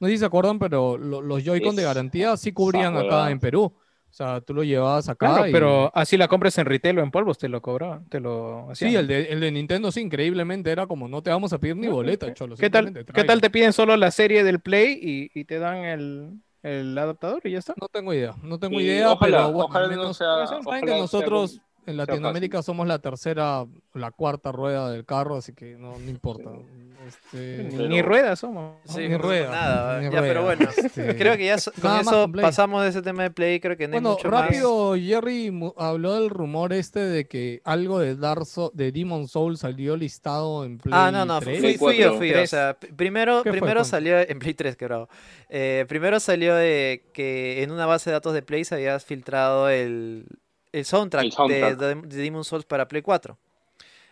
no 0.00 0.06
sé 0.08 0.14
si 0.14 0.18
se 0.18 0.24
acuerdan, 0.24 0.58
pero 0.58 0.98
lo- 0.98 1.20
los 1.22 1.44
Joy-Con 1.44 1.76
de 1.76 1.82
garantía 1.84 2.36
sí 2.36 2.52
cubrían 2.52 2.96
acá 2.96 3.30
en 3.30 3.38
Perú. 3.38 3.74
O 4.08 4.12
sea, 4.12 4.40
tú 4.40 4.54
lo 4.54 4.64
llevabas 4.64 5.08
acá 5.08 5.34
Claro, 5.34 5.46
y- 5.46 5.52
pero 5.52 5.92
así 5.94 6.16
la 6.16 6.26
compres 6.26 6.58
en 6.58 6.66
retail 6.66 6.98
o 6.98 7.02
en 7.04 7.12
polvos, 7.12 7.38
te 7.38 7.48
lo 7.48 7.62
cobraban, 7.62 8.08
te 8.08 8.18
lo 8.18 8.68
Sí, 8.74 8.96
el 8.96 9.06
de, 9.06 9.26
el 9.26 9.38
de 9.38 9.52
Nintendo 9.52 9.92
sí, 9.92 10.00
increíblemente 10.00 10.72
era 10.72 10.88
como 10.88 11.06
no 11.06 11.22
te 11.22 11.30
vamos 11.30 11.52
a 11.52 11.58
pedir 11.58 11.76
ni 11.76 11.86
boleta, 11.86 12.34
cholo. 12.34 12.56
¿Qué 12.56 12.70
tal, 12.70 12.92
¿Qué 12.92 13.04
tal 13.04 13.24
tráelo". 13.24 13.40
te 13.40 13.50
piden 13.50 13.72
solo 13.72 13.96
la 13.96 14.10
serie 14.10 14.42
del 14.42 14.58
Play 14.58 14.98
y, 15.00 15.30
y 15.38 15.44
te 15.44 15.60
dan 15.60 15.84
el, 15.84 16.32
el 16.64 16.98
adaptador 16.98 17.40
y 17.44 17.52
ya 17.52 17.58
está? 17.60 17.74
No 17.80 17.86
tengo 17.86 18.12
idea, 18.12 18.34
no 18.42 18.58
tengo 18.58 18.80
idea, 18.80 19.12
ojalá, 19.12 19.36
pero 19.38 19.52
bueno, 19.52 19.66
ojalá 19.66 19.84
al 19.84 19.90
no 19.92 19.96
menos 19.98 20.16
sea- 20.16 20.46
saben 20.48 20.62
ojalá 20.66 20.80
que 20.80 20.86
sea 21.08 21.26
en 21.90 21.96
sea 21.96 22.06
Latinoamérica 22.06 22.62
somos 22.62 22.86
la 22.86 22.98
tercera, 22.98 23.66
la 23.94 24.10
cuarta 24.10 24.52
rueda 24.52 24.90
del 24.90 25.04
carro, 25.04 25.36
así 25.36 25.52
que 25.52 25.76
no, 25.76 25.98
no 25.98 26.10
importa. 26.10 26.50
Este, 27.06 27.64
Ni, 27.64 27.76
Pero- 27.76 27.88
ni 27.88 28.02
ruedas 28.02 28.38
somos. 28.38 28.76
Sí, 28.84 29.08
ni 29.08 29.16
rueda, 29.16 29.50
nada, 29.50 29.98
ni 29.98 30.04
ya, 30.04 30.10
rueda, 30.10 30.22
pero 30.22 30.42
bueno, 30.44 30.68
este, 30.76 31.16
creo 31.16 31.36
que 31.36 31.46
ya 31.46 31.56
so- 31.58 31.72
con 31.72 31.84
nada 31.84 32.00
eso 32.02 32.22
con 32.30 32.32
pasamos 32.32 32.82
de 32.82 32.90
ese 32.90 33.00
tema 33.02 33.22
de 33.22 33.30
Play. 33.30 33.58
Creo 33.58 33.76
que 33.76 33.88
no 33.88 33.94
hay 33.94 34.00
Bueno, 34.02 34.16
mucho 34.16 34.30
más. 34.30 34.42
rápido, 34.42 34.94
Jerry 34.96 35.50
habló 35.78 36.14
del 36.14 36.28
rumor 36.28 36.72
este 36.74 37.00
de 37.00 37.24
que 37.26 37.62
algo 37.64 37.98
de 37.98 38.16
Dark 38.16 38.42
Soul- 38.44 38.70
de 38.74 38.92
Demon 38.92 39.28
Soul 39.28 39.56
salió 39.56 39.96
listado 39.96 40.64
en 40.66 40.76
Play 40.78 40.92
Ah, 40.94 41.10
no, 41.10 41.24
no, 41.24 41.40
fui, 41.40 41.54
3. 41.58 41.60
fui- 41.60 41.78
fui 41.78 41.96
yo, 41.96 42.16
fui 42.18 42.28
yo. 42.30 42.42
O 42.42 42.46
sea, 42.46 42.76
primero, 42.96 43.42
primero 43.44 43.82
salió 43.82 44.18
en 44.18 44.38
Play 44.38 44.52
3, 44.54 44.76
que 44.76 44.84
bravo. 44.84 45.08
Eh, 45.48 45.86
primero 45.88 46.20
salió 46.20 46.54
de 46.54 47.06
que 47.14 47.62
en 47.62 47.70
una 47.72 47.86
base 47.86 48.10
de 48.10 48.14
datos 48.14 48.34
de 48.34 48.42
Play 48.42 48.64
se 48.64 48.74
había 48.74 49.00
filtrado 49.00 49.68
el, 49.70 50.26
el 50.72 50.84
soundtrack, 50.84 51.24
El 51.24 51.32
soundtrack. 51.32 51.76
De, 51.78 51.94
de, 51.94 52.02
de 52.02 52.16
Demon 52.22 52.44
Souls 52.44 52.64
para 52.64 52.86
Play 52.88 53.02
4. 53.02 53.36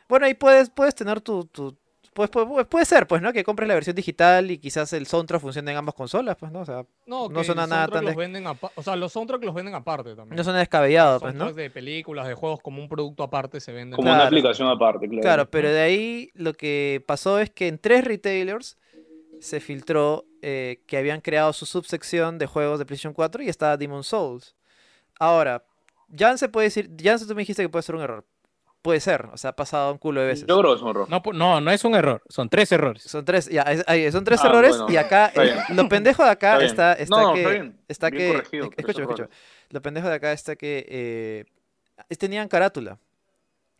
Bueno, 0.09 0.27
ahí 0.27 0.35
puedes, 0.35 0.71
puedes 0.71 0.95
tener 0.95 1.21
tu... 1.21 1.45
tu 1.45 1.77
pues, 2.15 2.31
puede, 2.31 2.65
puede 2.65 2.85
ser, 2.85 3.07
pues, 3.07 3.23
¿no? 3.23 3.33
Que 3.33 3.45
compres 3.45 3.69
la 3.69 3.75
versión 3.75 3.95
digital 3.95 4.51
y 4.51 4.59
quizás 4.59 4.93
el 4.93 5.07
soundtrack 5.07 5.41
funcione 5.41 5.71
en 5.71 5.77
ambas 5.77 5.95
consolas, 5.95 6.35
pues, 6.37 6.51
¿no? 6.51 6.61
O 6.61 6.65
sea, 6.65 6.85
No, 7.07 7.29
no 7.29 7.45
suena 7.45 7.65
nada 7.67 7.87
tan 7.87 8.05
los 8.05 8.17
venden 8.17 8.45
O 8.47 8.83
sea, 8.83 8.97
los 8.97 9.13
soundtracks 9.13 9.45
los 9.45 9.55
venden 9.55 9.77
aparte 9.77 10.17
también. 10.17 10.37
no 10.37 10.43
suena 10.43 10.59
descabellado, 10.59 11.13
Los 11.15 11.23
pues, 11.23 11.35
¿no? 11.35 11.45
soundtracks 11.45 11.57
de 11.63 11.71
películas, 11.71 12.27
de 12.27 12.35
juegos, 12.35 12.61
como 12.61 12.83
un 12.83 12.89
producto 12.89 13.23
aparte 13.23 13.61
se 13.61 13.71
venden. 13.71 13.95
Como 13.95 14.11
una 14.11 14.27
aplicación 14.27 14.67
aparte, 14.69 15.07
claro. 15.07 15.23
Claro, 15.23 15.51
pero 15.51 15.71
de 15.71 15.81
ahí 15.81 16.31
lo 16.35 16.55
que 16.55 17.05
pasó 17.07 17.39
es 17.39 17.51
que 17.51 17.69
en 17.69 17.79
tres 17.79 18.05
retailers 18.05 18.79
se 19.39 19.61
filtró 19.61 20.25
eh, 20.43 20.83
que 20.89 20.97
habían 20.97 21.21
creado 21.21 21.53
su 21.53 21.67
subsección 21.67 22.39
de 22.39 22.47
juegos 22.47 22.81
de 22.81 22.87
PlayStation 22.87 23.13
4 23.15 23.45
y 23.45 23.49
estaba 23.49 23.77
Demon 23.77 24.03
Souls. 24.03 24.57
Ahora, 25.21 25.65
ya 26.09 26.37
se 26.37 26.49
puede 26.49 26.67
decir, 26.67 26.91
ya 26.97 27.17
tú 27.19 27.27
me 27.35 27.43
dijiste 27.43 27.63
que 27.63 27.69
puede 27.69 27.83
ser 27.83 27.95
un 27.95 28.03
error. 28.03 28.25
Puede 28.81 29.01
ser, 29.01 29.27
o 29.33 29.37
sea, 29.37 29.51
ha 29.51 29.57
pasado 29.57 29.91
un 29.93 29.99
culo 29.99 30.21
de 30.21 30.29
veces. 30.29 30.47
Yo 30.47 30.57
creo 30.61 30.71
que 30.73 30.77
es 30.77 30.83
un 30.83 30.91
error. 30.91 31.09
No, 31.11 31.21
no, 31.33 31.61
no 31.61 31.71
es 31.73 31.85
un 31.85 31.95
error, 31.97 32.23
son 32.29 32.49
tres 32.49 32.71
errores. 32.71 33.03
Son 33.03 33.25
tres, 33.25 33.49
ya, 33.49 33.63
es- 33.63 33.85
ahí, 33.89 34.11
son 34.13 34.23
tres 34.23 34.41
Ah, 34.43 34.47
errores 34.49 34.79
bueno, 34.79 34.93
y 34.93 34.97
acá, 34.97 35.33
el- 35.35 35.77
lo 35.77 35.89
pendejo 35.89 36.23
de 36.25 36.31
acá 36.31 36.63
Está 36.63 36.93
está, 36.93 37.03
está 37.03 37.21
No, 37.23 37.35
que, 37.35 37.41
está 37.41 37.51
bien. 37.53 37.81
está 37.89 38.11
Bien 38.11 38.23
que, 38.23 38.33
corregido, 38.39 38.65
es- 38.65 38.71
tres 38.71 38.79
escúchame, 38.79 39.03
errores. 39.05 39.21
escúchame. 39.27 39.67
Lo 39.71 39.83
pendejo 39.83 40.09
de 40.09 40.15
acá 40.15 40.33
está 40.33 40.55
que 40.57 40.87
eh, 40.89 41.45
es- 42.09 42.19
tenían 42.19 42.47
carátula. 42.49 42.99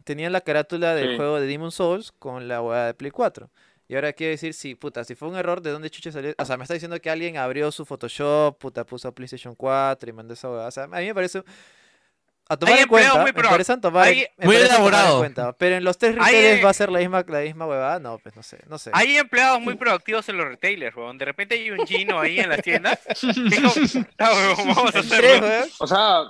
Tenían 0.05 0.33
la 0.33 0.41
carátula 0.41 0.95
del 0.97 1.11
Sí. 1.11 1.17
juego 1.17 1.39
de 1.41 1.47
Demon 1.47 1.71
Souls 1.71 2.11
con 2.13 2.49
la 2.49 2.61
hueá 2.61 2.87
de 2.87 2.95
Play 2.95 3.11
4. 3.13 3.51
Y 3.87 3.95
ahora 3.95 4.13
quiero 4.13 4.33
decir, 4.33 4.53
sí, 4.53 4.75
puta, 4.75 5.05
si 5.05 5.15
fue 5.15 5.29
un 5.29 5.37
error, 5.37 5.63
¿de 5.63 5.71
dónde 5.71 5.91
chucha 5.91 6.11
salió? 6.13 6.35
O 6.39 6.45
sea, 6.45 6.57
me 6.57 6.65
está 6.65 6.75
diciendo 6.75 6.99
que 7.01 7.09
alguien 7.09 7.37
abrió 7.37 7.71
su 7.71 7.85
Photoshop, 7.87 8.59
puta, 8.59 8.85
puso 8.85 9.13
PlayStation 9.15 9.55
4 9.55 10.11
y 10.11 10.13
mandó 10.13 10.35
esa 10.35 10.51
hueá. 10.51 10.67
O 10.67 10.71
sea, 10.71 10.85
a 10.85 10.87
mí 10.89 11.07
me 11.07 11.15
parece... 11.15 11.43
A 12.51 12.57
tomar 12.57 12.77
en 12.77 12.83
empleados 12.85 13.11
cuenta, 13.13 13.23
muy 13.23 13.29
me 13.33 13.41
pro- 13.41 13.51
parece 13.51 13.77
tomar, 13.77 14.09
en- 14.09 14.15
hay- 14.15 14.27
me 14.39 14.47
Muy 14.47 14.55
parece 14.57 14.75
tomar 14.75 14.81
en 14.81 14.95
elaborado. 14.95 15.19
cuenta. 15.19 15.53
Pero 15.53 15.77
en 15.77 15.85
los 15.85 15.99
tres 15.99 16.13
Hay, 16.19 16.19
retailers 16.35 16.61
eh, 16.61 16.65
va 16.65 16.71
a 16.71 16.75
ser 16.75 16.91
la 16.91 16.99
misma, 17.01 17.25
la 17.29 17.41
misma 17.41 17.67
huevada, 17.67 17.99
no, 18.01 18.19
pues 18.19 18.35
no 18.37 18.43
sé, 18.43 18.59
no 18.69 18.79
sé. 18.79 18.91
Hay 18.95 19.17
empleados 19.19 19.61
muy 19.61 19.75
productivos 19.75 20.27
en 20.31 20.39
los 20.39 20.49
retailers, 20.49 20.97
weón. 20.97 21.19
De 21.19 21.25
repente 21.27 21.57
hay 21.57 21.71
un 21.71 21.85
chino 21.85 22.19
ahí 22.19 22.39
en 22.41 22.49
las 22.49 22.63
tiendas. 22.63 22.99
Dijo, 23.23 23.71
"Ah, 24.19 24.33
weón, 24.57 24.75
vamos 24.75 24.95
a 24.95 24.99
En 25.01 25.09
tres, 25.09 25.43
hacerlo. 25.43 25.75
O 25.81 25.87
sea, 25.87 26.23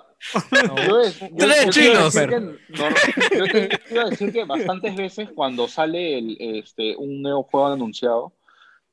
yo, 0.87 1.01
es- 1.03 1.21
yo- 1.21 1.29
Tres 1.37 1.65
yo 1.67 1.71
te 1.71 1.85
iba 1.85 2.07
a 2.07 2.11
chinos. 2.11 2.15
que- 2.15 2.41
no, 2.41 2.89
yo 3.37 3.45
te 3.53 3.81
iba 3.91 4.03
a 4.03 4.11
decir 4.11 4.33
que 4.33 4.45
bastantes 4.45 4.97
veces 4.97 5.29
cuando 5.35 5.69
sale 5.69 6.19
el, 6.19 6.37
este, 6.41 6.97
un 6.97 7.23
nuevo 7.23 7.45
juego 7.45 7.69
anunciado, 7.69 8.33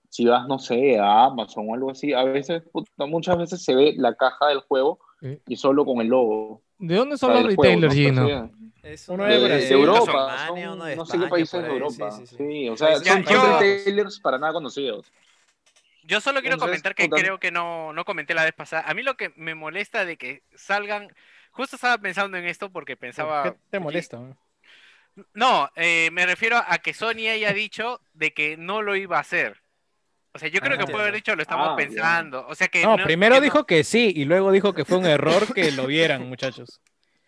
si 0.09 0.25
vas, 0.25 0.47
no 0.47 0.59
sé, 0.59 0.99
a 0.99 1.25
Amazon 1.25 1.65
o 1.69 1.73
algo 1.73 1.89
así, 1.91 2.13
a 2.13 2.23
veces, 2.23 2.61
muchas 2.97 3.37
veces 3.39 3.63
se 3.63 3.73
ve 3.73 3.95
la 3.97 4.13
caja 4.13 4.47
del 4.49 4.59
juego 4.59 4.99
Sí. 5.21 5.39
y 5.47 5.55
solo 5.55 5.85
con 5.85 6.01
el 6.01 6.07
logo. 6.07 6.61
¿De 6.77 6.95
dónde 6.95 7.17
son 7.17 7.31
sea, 7.31 7.41
los 7.41 7.51
retailers, 7.51 7.95
¿no? 7.95 7.99
Gino? 8.01 8.51
Es 8.83 9.09
Uno 9.09 9.23
de 9.25 9.39
De, 9.39 9.45
Brasil, 9.47 9.69
de 9.69 9.73
Europa, 9.75 10.11
Alemania, 10.11 10.67
son- 10.69 10.73
uno 10.77 10.85
de 10.85 10.95
no 10.95 11.05
sé 11.05 11.17
qué 11.19 11.27
países 11.27 11.61
de 11.63 11.67
Europa. 11.69 12.11
sí, 12.11 12.27
sí, 12.27 12.37
Sí, 12.37 12.37
sí. 12.37 12.69
o 12.69 12.77
sea, 12.77 12.87
Países 12.89 13.07
son, 13.07 13.23
Ya, 13.23 13.31
son 13.31 13.33
yo- 13.33 13.59
retailers 13.59 14.19
para 14.19 14.37
nada 14.37 14.53
conocidos. 14.53 15.11
Yo 16.03 16.21
solo 16.21 16.41
quiero 16.41 16.55
Entonces, 16.55 16.83
comentar 16.83 16.93
que 16.95 17.09
creo 17.09 17.39
que 17.39 17.51
no, 17.51 17.91
no 17.93 18.05
comenté 18.05 18.35
la 18.35 18.43
vez 18.43 18.53
pasada. 18.53 18.83
A 18.87 18.93
mí 18.93 19.01
lo 19.01 19.17
que 19.17 19.33
me 19.35 19.55
molesta 19.55 20.05
de 20.05 20.17
que 20.17 20.43
salgan. 20.55 21.07
Justo 21.51 21.77
estaba 21.77 21.97
pensando 21.97 22.37
en 22.37 22.45
esto 22.45 22.69
porque 22.71 22.95
pensaba. 22.97 23.43
¿Qué 23.43 23.57
te 23.71 23.79
molesta? 23.79 24.21
No, 25.33 25.71
eh, 25.75 26.09
me 26.11 26.25
refiero 26.25 26.57
a 26.57 26.77
que 26.79 26.93
Sony 26.93 27.29
haya 27.31 27.53
dicho 27.53 28.01
de 28.13 28.33
que 28.33 28.57
no 28.57 28.81
lo 28.81 28.95
iba 28.95 29.17
a 29.17 29.21
hacer. 29.21 29.61
O 30.35 30.39
sea, 30.39 30.49
yo 30.49 30.59
creo 30.59 30.75
Ah, 30.75 30.77
que 30.85 30.91
puede 30.91 31.03
haber 31.03 31.15
dicho 31.15 31.33
lo 31.35 31.41
estamos 31.41 31.69
Ah, 31.71 31.75
pensando. 31.77 32.45
O 32.47 32.53
sea 32.55 32.67
que 32.67 32.83
No, 32.83 32.97
primero 32.97 33.35
que 33.35 33.41
dijo 33.41 33.65
que 33.65 33.85
sí 33.85 34.11
y 34.13 34.25
luego 34.25 34.51
dijo 34.51 34.73
que 34.73 34.83
fue 34.83 34.97
un 34.97 35.05
error 35.05 35.53
que 35.53 35.71
lo 35.71 35.87
vieran, 35.87 36.27
muchachos. 36.29 36.81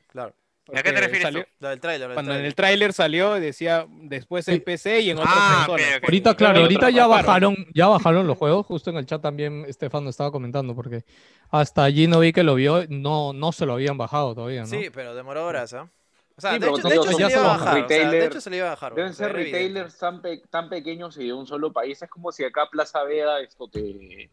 Claro. 0.07 0.33
¿A 0.75 0.83
qué 0.83 0.91
te 0.91 0.99
refieres 0.99 1.21
salió- 1.23 1.43
tú? 1.45 1.49
Lo 1.59 1.69
del 1.69 1.79
trailer. 1.79 2.13
Cuando 2.13 2.35
en 2.35 2.43
el 2.43 2.53
tráiler 2.53 2.91
salió 2.91 3.35
decía 3.35 3.85
después 3.89 4.45
en. 4.49 4.59
PC 4.61 4.99
y 4.99 5.11
en 5.11 5.17
otras 5.19 5.33
Ah, 5.33 5.59
ok, 5.61 5.67
consolas. 5.69 5.97
ok. 5.99 6.03
Ahorita, 6.03 6.35
claro, 6.35 6.59
ahorita 6.59 6.79
otros 6.87 6.95
ya 6.95 7.07
bajaron, 7.07 7.55
ya 7.73 7.87
bajaron 7.87 8.27
los 8.27 8.37
juegos. 8.37 8.65
Justo 8.65 8.89
en 8.89 8.97
el 8.97 9.05
chat 9.05 9.21
también 9.21 9.63
Estefano 9.69 10.09
estaba 10.09 10.29
comentando, 10.29 10.75
porque 10.75 11.05
hasta 11.49 11.85
allí 11.85 12.07
no 12.07 12.19
vi 12.19 12.33
que 12.33 12.43
lo 12.43 12.55
vio, 12.55 12.83
no, 12.89 13.31
no 13.31 13.53
se 13.53 13.65
lo 13.65 13.73
habían 13.73 13.97
bajado 13.97 14.35
todavía, 14.35 14.61
¿no? 14.61 14.67
Sí, 14.67 14.89
pero 14.93 15.15
demoró 15.15 15.45
horas, 15.45 15.73
¿ah? 15.73 15.89
O 16.37 16.41
sea, 16.41 16.51
Sí, 16.53 16.59
de 16.59 16.67
hecho, 16.69 16.87
de 16.87 16.95
hecho 16.95 17.03
se 17.03 17.09
le 17.09 17.17
iba 17.19 17.27
a 17.27 17.29
ya 17.31 17.41
bajar. 17.41 17.73
son 17.73 17.83
o 17.83 17.87
sea, 17.87 18.11
de 18.11 18.25
hecho 18.25 18.41
se 18.41 18.49
le 18.51 18.57
iba 18.57 18.67
a 18.67 18.69
bajar. 18.69 18.93
Deben 18.93 19.13
ser 19.15 19.33
retailers 19.33 19.97
tan, 19.97 20.21
pe- 20.21 20.43
tan 20.51 20.69
pequeños 20.69 21.17
y 21.17 21.25
de 21.25 21.33
un 21.33 21.47
solo 21.47 21.73
país. 21.73 21.99
Es 22.01 22.09
como 22.09 22.31
si 22.31 22.43
acá 22.43 22.67
Plaza 22.71 23.03
Vega 23.05 23.39
esto 23.39 23.67
te, 23.67 24.29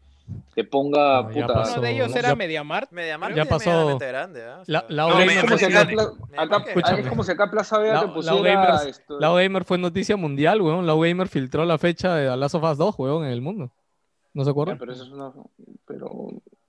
te 0.55 0.65
ponga 0.65 1.23
No, 1.23 1.31
ya 1.31 1.47
puta. 1.47 1.55
pasó. 1.55 1.73
Uno 1.75 1.83
de 1.83 1.91
ellos 1.93 2.13
Ya- 2.13 2.19
era 2.19 2.35
MediaMart. 2.35 2.91
MediaMarkt 2.93 3.37
Ya 3.37 3.43
es 3.45 3.49
pasó- 3.49 3.99
grande. 3.99 4.45
O 4.47 4.59
La, 4.67 4.81
sea, 4.81 4.85
la 4.91 5.03
No, 5.05 5.09
Gamer 5.09 5.27
me- 5.27 5.33
Es 5.33 5.41
como, 5.41 5.49
fue 5.49 5.59
si 5.59 5.65
acá, 5.65 5.81
acá- 5.81 6.65
es 6.99 7.07
como 7.09 7.25
si 7.25 7.33
acá 7.33 7.51
Plaza 7.51 7.79
Vega 7.79 7.95
La- 7.95 8.01
te 8.01 8.07
la 8.09 8.13
pusiera 8.15 8.37
Gamers- 8.75 8.87
esto- 8.87 9.19
la 9.21 9.29
Gamer 9.33 9.65
fue 9.65 9.79
noticia 9.79 10.17
mundial, 10.19 10.61
weón. 10.61 10.87
La 10.87 10.93
Gamer 10.95 11.29
filtró 11.29 11.65
la 11.65 11.79
fecha 11.79 12.15
de 12.17 12.29
The 12.29 12.37
Last 12.37 12.55
of 12.55 12.65
Us 12.65 12.77
2, 12.77 12.95
weón, 12.99 13.25
en 13.25 13.33
el 13.33 13.41
mundo. 13.41 13.71
¿No 14.35 14.43
se 14.45 14.49
Ya, 14.49 14.51
acuerdan? 14.51 14.77
pero 14.79 14.93
eso 14.93 15.05
es 15.05 15.11
una 15.11 15.33
pero 15.87 16.11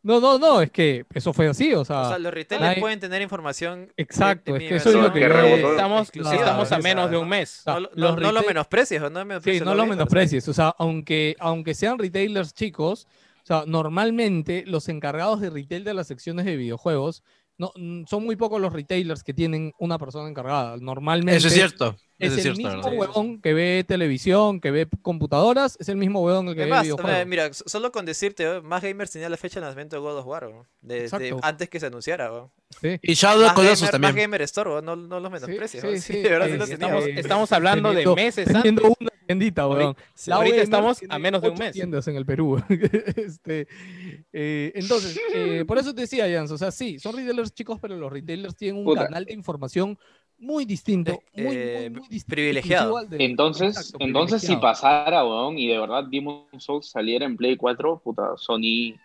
No, 0.05 0.19
no, 0.19 0.37
no, 0.37 0.61
es 0.61 0.69
que 0.69 1.03
eso 1.15 1.33
fue 1.33 1.47
así, 1.47 1.73
o 1.73 1.81
o 1.81 1.85
sea, 1.85 2.05
sea, 2.09 2.19
los 2.19 2.31
retailers 2.31 2.75
hay- 2.75 2.79
pueden 2.79 2.99
tener 2.99 3.23
información. 3.23 3.87
de- 3.87 3.93
exacto, 3.97 4.53
de 4.53 4.57
es 4.59 4.63
mi 4.63 4.69
que 4.69 4.75
eso 4.75 4.89
es 4.89 4.95
lo 4.95 5.11
que 5.11 5.19
yo-. 5.21 5.71
Estamos, 5.71 6.01
exclusiva, 6.03 6.35
estamos 6.35 6.59
a 6.59 6.61
o 6.61 6.65
sea, 6.67 6.77
menos 6.77 7.09
de 7.09 7.17
un 7.17 7.27
mes. 7.27 7.49
sea, 7.63 7.73
No, 7.73 7.79
lo- 7.79 7.89
los 7.95 7.97
no, 7.97 8.21
no 8.21 8.31
lo 8.31 8.39
retail- 8.41 8.47
menosprecies, 8.47 9.01
no 9.01 9.07
Sí, 9.07 9.25
menosprecies 9.25 9.63
no 9.65 9.71
lo 9.73 9.77
lo 9.83 9.87
menosprecies. 9.87 10.47
O 10.47 10.53
sea, 10.53 10.75
aunque, 10.77 11.35
aunque 11.39 11.73
sean 11.73 11.97
retailers 11.97 12.53
chicos, 12.53 13.07
o 13.43 13.45
sea, 13.47 13.63
normalmente 13.65 14.63
los 14.67 14.89
encargados 14.89 15.41
de 15.41 15.49
retail 15.49 15.83
de 15.83 15.93
las 15.95 16.05
secciones 16.07 16.45
de 16.45 16.55
videojuegos, 16.55 17.23
no, 17.57 17.71
son 18.07 18.23
muy 18.25 18.35
pocos 18.35 18.61
los 18.61 18.73
retailers 18.73 19.23
que 19.23 19.33
tienen 19.33 19.73
una 19.79 19.97
persona 19.97 20.29
encargada. 20.29 20.77
Normalmente 20.79 21.37
Eso 21.37 21.47
es 21.47 21.53
cierto. 21.53 21.95
Es 22.19 22.31
es 22.37 22.45
el 22.45 22.55
cierto, 22.55 22.75
mismo 22.89 22.99
huevón 22.99 23.41
que 23.41 23.53
ve 23.53 23.83
televisión, 23.87 24.59
que 24.61 24.71
ve 24.71 24.87
computadoras, 25.01 25.75
es 25.79 25.89
el 25.89 25.97
mismo 25.97 26.21
huevón 26.21 26.47
el 26.49 26.55
que 26.55 26.63
Es 26.63 26.69
ve 26.69 26.81
videojuegos. 26.81 27.27
mira, 27.27 27.53
so- 27.53 27.63
solo 27.67 27.91
con 27.91 28.05
decirte, 28.05 28.43
¿eh? 28.45 28.61
más 28.61 28.81
gamers 28.81 29.11
tenía 29.11 29.27
la 29.29 29.37
fecha 29.37 29.59
de 29.59 29.65
lanzamiento 29.65 29.95
de 29.95 30.01
God 30.01 30.17
of 30.19 30.25
War, 30.25 30.49
¿no? 30.49 30.65
de, 30.81 31.01
Exacto. 31.03 31.39
antes 31.41 31.69
que 31.69 31.79
se 31.79 31.87
anunciara. 31.87 32.29
¿no? 32.29 32.51
Sí. 32.81 32.97
Y 33.01 33.13
Shadow 33.13 33.45
of 33.47 33.53
Colossus 33.53 33.89
también. 33.91 34.13
más 34.13 34.21
gamer 34.21 34.41
store, 34.43 34.81
¿no? 34.81 34.95
no, 34.95 35.19
los 35.19 35.31
menosprecies. 35.31 35.81
sí, 35.83 35.87
¿no? 35.89 35.99
sí, 36.01 36.21
de 36.21 36.29
verdad 36.29 36.49
los 36.49 36.69
Estamos, 36.69 37.05
estamos 37.07 37.51
hablando 37.51 37.89
de 37.89 37.95
Teniendo- 38.03 38.15
meses 38.15 38.47
antes. 38.47 38.61
Teniendo 38.63 38.95
una 38.99 39.09
tiendita, 39.27 39.67
huevón. 39.67 39.95
Sí, 40.13 40.29
La 40.29 40.35
ahorita 40.37 40.57
estamos 40.61 40.99
a 41.09 41.19
menos 41.19 41.41
de 41.41 41.49
un 41.49 41.57
mes. 41.57 41.73
tiendas 41.73 42.07
en 42.07 42.15
el 42.15 42.25
Perú. 42.25 42.61
este, 43.15 43.67
eh, 44.33 44.71
entonces, 44.75 45.19
eh, 45.33 45.63
por 45.67 45.77
eso 45.77 45.93
te 45.93 46.01
decía, 46.01 46.29
Jans, 46.31 46.51
o 46.51 46.57
sea, 46.57 46.71
sí, 46.71 46.99
son 46.99 47.15
retailers 47.15 47.53
chicos, 47.53 47.79
pero 47.81 47.95
los 47.97 48.11
retailers 48.11 48.55
tienen 48.55 48.77
un 48.79 48.85
Puta. 48.85 49.05
canal 49.05 49.25
de 49.25 49.33
información 49.33 49.97
muy 50.37 50.65
distinto, 50.65 51.21
muy, 51.33 51.55
eh, 51.55 51.89
muy, 51.89 51.99
muy 52.01 52.07
distinto. 52.09 52.27
privilegiado. 52.35 52.99
Entonces, 53.11 53.77
Exacto, 53.77 53.97
entonces 54.05 54.41
si 54.41 54.55
pasara, 54.57 55.23
weón, 55.25 55.57
y 55.57 55.67
de 55.67 55.79
verdad 55.79 56.03
Demon 56.03 56.45
Souls 56.59 56.87
saliera 56.87 57.25
en 57.25 57.37
Play 57.37 57.55
4, 57.57 57.99
puta, 57.99 58.35
Sony. 58.37 58.95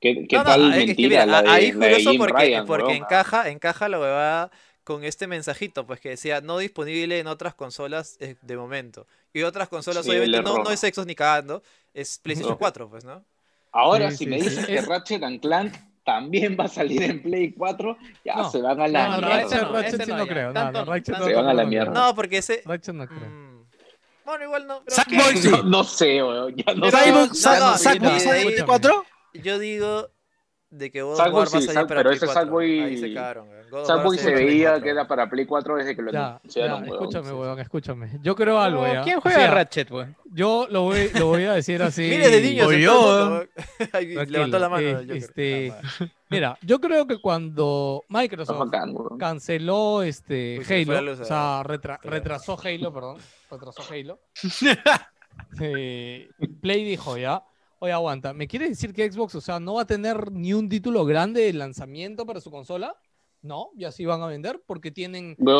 ¿Qué, 0.00 0.26
qué 0.28 0.36
No, 0.36 0.44
no, 0.44 0.50
tal 0.50 0.72
es 0.74 0.78
que 0.80 0.86
mentira 0.86 1.08
mira, 1.08 1.26
la 1.26 1.42
de, 1.42 1.48
ahí 1.48 1.72
la 1.72 1.78
curioso 1.80 2.14
porque, 2.18 2.32
Ryan, 2.44 2.66
porque 2.66 2.82
weón? 2.92 2.96
encaja, 3.02 3.48
encaja 3.50 3.88
la 3.88 3.98
huevada 3.98 4.50
con 4.84 5.02
este 5.02 5.26
mensajito, 5.26 5.86
pues 5.86 6.00
que 6.00 6.10
decía 6.10 6.40
no 6.40 6.58
disponible 6.58 7.18
en 7.18 7.26
otras 7.26 7.54
consolas 7.54 8.16
eh, 8.20 8.36
de 8.40 8.56
momento. 8.56 9.06
Y 9.32 9.42
otras 9.42 9.68
consolas, 9.68 10.04
Sí, 10.04 10.10
obviamente, 10.10 10.40
no, 10.42 10.58
no 10.58 10.70
es 10.70 10.80
Xbox 10.80 11.06
ni 11.06 11.14
cagando, 11.14 11.62
es 11.94 12.18
PlayStation 12.18 12.52
No. 12.52 12.58
4, 12.58 12.88
pues, 12.88 13.04
¿no? 13.04 13.24
Ahora, 13.72 14.10
Sí, 14.10 14.18
si 14.18 14.24
sí, 14.24 14.30
me 14.30 14.38
sí. 14.38 14.50
dices 14.50 14.66
que 14.66 14.80
Ratchet 14.82 15.22
and 15.24 15.40
Clank 15.40 15.74
también 16.06 16.56
va 16.58 16.64
a 16.64 16.68
salir 16.68 17.02
en 17.02 17.20
Play 17.22 17.52
4, 17.52 17.98
ya 18.24 18.36
No, 18.36 18.50
se 18.50 18.62
van 18.62 18.80
a 18.80 18.88
la 18.88 19.08
No, 19.08 19.20
no, 19.20 19.26
mierda. 19.26 19.42
Ratchet, 19.42 19.62
no, 19.62 19.72
Ratchet 19.72 19.94
ese 19.94 20.04
sí 20.04 20.10
no, 20.12 20.16
no 20.18 20.26
creo. 20.26 20.46
No, 20.48 20.54
Tanto 20.54 20.78
no, 20.78 20.84
no, 20.86 20.92
Ratchet 20.92 21.06
tanto 21.14 21.20
no 21.20 21.26
Se 21.26 21.34
van 21.36 21.44
a 21.48 21.52
la 21.52 21.54
creo. 21.62 21.68
mierda. 21.68 21.92
No, 21.92 22.14
porque 22.14 22.38
ese... 22.38 22.62
Ratchet 22.64 22.94
no 22.94 23.06
creo. 23.06 23.28
mm, 23.28 23.64
Bueno, 24.24 24.44
igual 24.44 24.66
no. 24.66 24.82
pero 24.84 24.96
Sackboy 24.96 25.32
que- 25.34 25.42
sí. 25.42 25.50
No, 25.50 25.62
no 25.64 25.84
sé, 25.84 26.22
weón. 26.22 26.54
Ya 26.56 26.74
no 26.74 26.90
sé. 26.90 26.96
Sackboy- 26.96 28.18
sale 28.20 28.40
en 28.42 28.46
Play 28.46 28.62
4. 28.64 29.04
Yo 29.34 29.58
digo 29.58 30.08
de 30.76 30.90
que 30.90 31.02
God 31.02 31.12
of 31.12 31.16
Sackboy 31.18 31.34
War 31.34 31.42
va 31.42 31.58
a 31.58 31.60
sí, 31.60 31.66
salir 31.66 31.80
Sack- 31.80 31.88
para 31.88 32.00
pero 32.00 32.10
Play 32.10 32.16
ese 32.16 32.26
4. 32.26 32.42
Sackboy- 32.42 32.84
Ahí 32.84 32.96
se 32.98 33.14
cagaron. 33.14 33.48
se 34.18 34.34
veía 34.34 34.68
4. 34.70 34.82
que 34.84 34.90
era 34.90 35.08
para 35.08 35.30
Play 35.30 35.46
4 35.46 35.76
desde 35.76 35.96
que 35.96 36.02
lo 36.02 36.12
Ya, 36.12 36.18
ya, 36.18 36.26
anunciaron, 36.36 36.82
weón. 36.82 36.92
escúchame, 36.94 37.32
weón, 37.32 37.58
escúchame. 37.60 38.10
Yo 38.22 38.34
creo 38.36 38.60
algo 38.60 38.86
ya. 38.86 39.02
¿Quién 39.02 39.18
O 39.18 39.20
juega 39.20 39.36
sea, 39.38 39.50
Ratchet, 39.50 39.90
weón? 39.90 40.16
Yo 40.32 40.66
lo 40.70 40.82
voy, 40.82 41.10
lo 41.18 41.26
voy 41.26 41.44
a 41.44 41.52
decir 41.54 41.82
así. 41.82 42.02
Miles 42.10 42.30
de 42.30 42.40
niños 42.42 42.66
O 42.66 42.72
yo, 42.72 43.44
Levantó 44.28 44.58
la 44.58 44.68
mano. 44.68 44.86
eh, 44.86 45.06
este. 45.10 45.72
Mira, 46.28 46.58
yo 46.62 46.80
creo 46.80 47.06
que 47.06 47.18
cuando 47.20 48.02
Microsoft 48.08 48.58
bacán, 48.58 48.94
canceló 49.18 50.02
este 50.02 50.58
Uy, 50.58 50.82
Halo, 50.92 51.00
luz, 51.02 51.20
o 51.20 51.24
sea, 51.24 51.62
retra- 51.62 51.98
Claro. 52.00 52.10
retrasó 52.16 52.58
Halo, 52.62 52.92
perdón, 52.92 53.18
retrasó 53.50 53.82
Halo. 53.88 54.18
eh, 55.60 56.28
Play 56.60 56.84
dijo 56.84 57.16
ya, 57.16 57.42
oye, 57.78 57.92
aguanta, 57.92 58.32
¿me 58.34 58.48
quieres 58.48 58.70
decir 58.70 58.92
que 58.92 59.10
Xbox, 59.10 59.34
o 59.34 59.40
sea, 59.40 59.60
no 59.60 59.74
va 59.74 59.82
a 59.82 59.86
tener 59.86 60.32
ni 60.32 60.52
un 60.54 60.68
título 60.68 61.04
grande 61.04 61.42
de 61.42 61.52
lanzamiento 61.52 62.26
para 62.26 62.40
su 62.40 62.50
consola? 62.50 62.96
No, 63.46 63.68
y 63.76 63.84
así 63.84 64.04
van 64.04 64.22
a 64.22 64.26
vender 64.26 64.60
porque 64.66 64.90
tienen 64.90 65.36
Pass, 65.36 65.56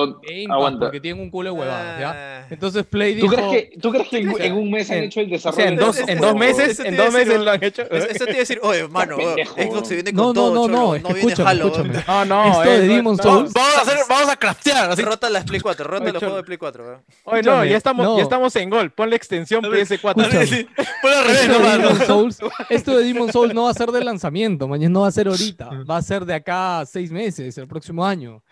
aguanta. 0.50 0.86
porque 0.86 1.00
tienen 1.00 1.22
un 1.22 1.30
culo 1.30 1.52
de 1.52 1.60
huevadas, 1.60 2.00
¿ya? 2.00 2.40
Ah. 2.42 2.46
Entonces 2.50 2.84
Play 2.84 3.14
¿Tú 3.20 3.28
dijo, 3.30 3.34
crees 3.36 3.50
que, 3.70 3.78
¿tú 3.78 3.90
crees 3.92 4.08
que 4.08 4.18
en, 4.18 4.28
O 4.30 4.38
en 4.38 4.52
un 4.54 4.70
mes 4.70 4.90
han 4.90 4.98
hecho 5.04 5.20
el 5.20 5.26
O 5.26 5.30
desarrollo? 5.30 5.56
sea, 5.62 5.68
en 5.68 5.76
dos, 5.76 5.98
en 6.00 6.18
dos 6.20 6.34
meses, 6.34 6.80
en 6.80 6.96
dos 6.96 7.12
decir, 7.12 7.26
meses 7.28 7.44
lo 7.44 7.50
han 7.52 7.62
hecho. 7.62 7.82
Eso 7.82 8.24
te 8.24 8.30
iba 8.30 8.32
a 8.32 8.38
decir, 8.40 8.60
oye, 8.62 8.88
mano, 8.88 9.16
weón, 9.16 9.34
pendejo, 9.36 9.54
Xbox 9.54 9.88
se 9.88 9.94
viene 9.94 10.12
No, 10.12 10.22
con 10.24 10.26
no, 10.28 10.34
todo, 10.34 10.54
no, 10.54 10.62
cholo, 10.62 10.76
no, 10.78 10.94
es 10.96 11.02
que 11.04 11.12
viene 11.14 11.28
escúchame, 11.32 11.50
Halo. 11.50 11.66
escúchame. 11.66 12.04
No, 12.06 12.24
no. 12.24 12.46
Esto 12.48 12.60
de 12.70 12.76
eh, 12.76 12.88
Demon's 12.88 13.18
no, 13.18 13.24
Souls- 13.24 13.52
Vamos 13.52 13.76
a 13.76 13.80
hacer, 13.82 13.98
vamos 14.08 14.28
a 14.30 14.36
craftear. 14.36 14.90
Así. 14.90 15.02
Rota 15.02 15.30
las 15.30 15.44
Play 15.44 15.60
4, 15.60 15.86
rota 15.86 16.04
los 16.12 16.18
juegos 16.18 16.36
de 16.38 16.42
Play 16.44 16.58
4, 16.58 16.84
weón. 16.84 17.02
Oye, 17.24 17.42
no, 17.42 17.64
ya 17.64 17.76
estamos, 17.76 18.04
no. 18.04 18.16
ya 18.16 18.22
estamos 18.24 18.56
en 18.56 18.70
gol. 18.70 18.90
Ponle 18.90 19.16
extensión 19.16 19.64
A 19.64 19.68
ver, 19.68 19.86
PS4. 19.86 20.20
Escúchame. 20.22 20.46
Sí, 20.46 20.66
Fue 21.00 21.14
al 21.14 21.24
revés, 21.24 21.40
Esto 21.42 21.52
no, 21.52 21.58
de, 21.58 21.64
mano. 21.64 21.88
Demon 21.90 22.06
Souls, 22.06 22.38
esto 22.70 22.96
de 22.96 23.04
Demon 23.04 23.32
Souls 23.32 23.54
no 23.54 23.64
va 23.64 23.70
a 23.70 23.74
ser 23.74 23.90
de 23.90 24.02
lanzamiento, 24.04 24.66
mañana 24.68 24.92
no 24.92 25.00
va 25.02 25.08
a 25.08 25.12
ser 25.12 25.28
ahorita, 25.28 25.70
va 25.88 25.96
a 25.98 26.02
ser 26.02 26.24
de 26.24 26.34
acá 26.34 26.80
a 26.80 26.86
seis 26.86 27.10
meses, 27.10 27.56
el 27.58 27.66
próximo 27.76 28.04
año. 28.04 28.42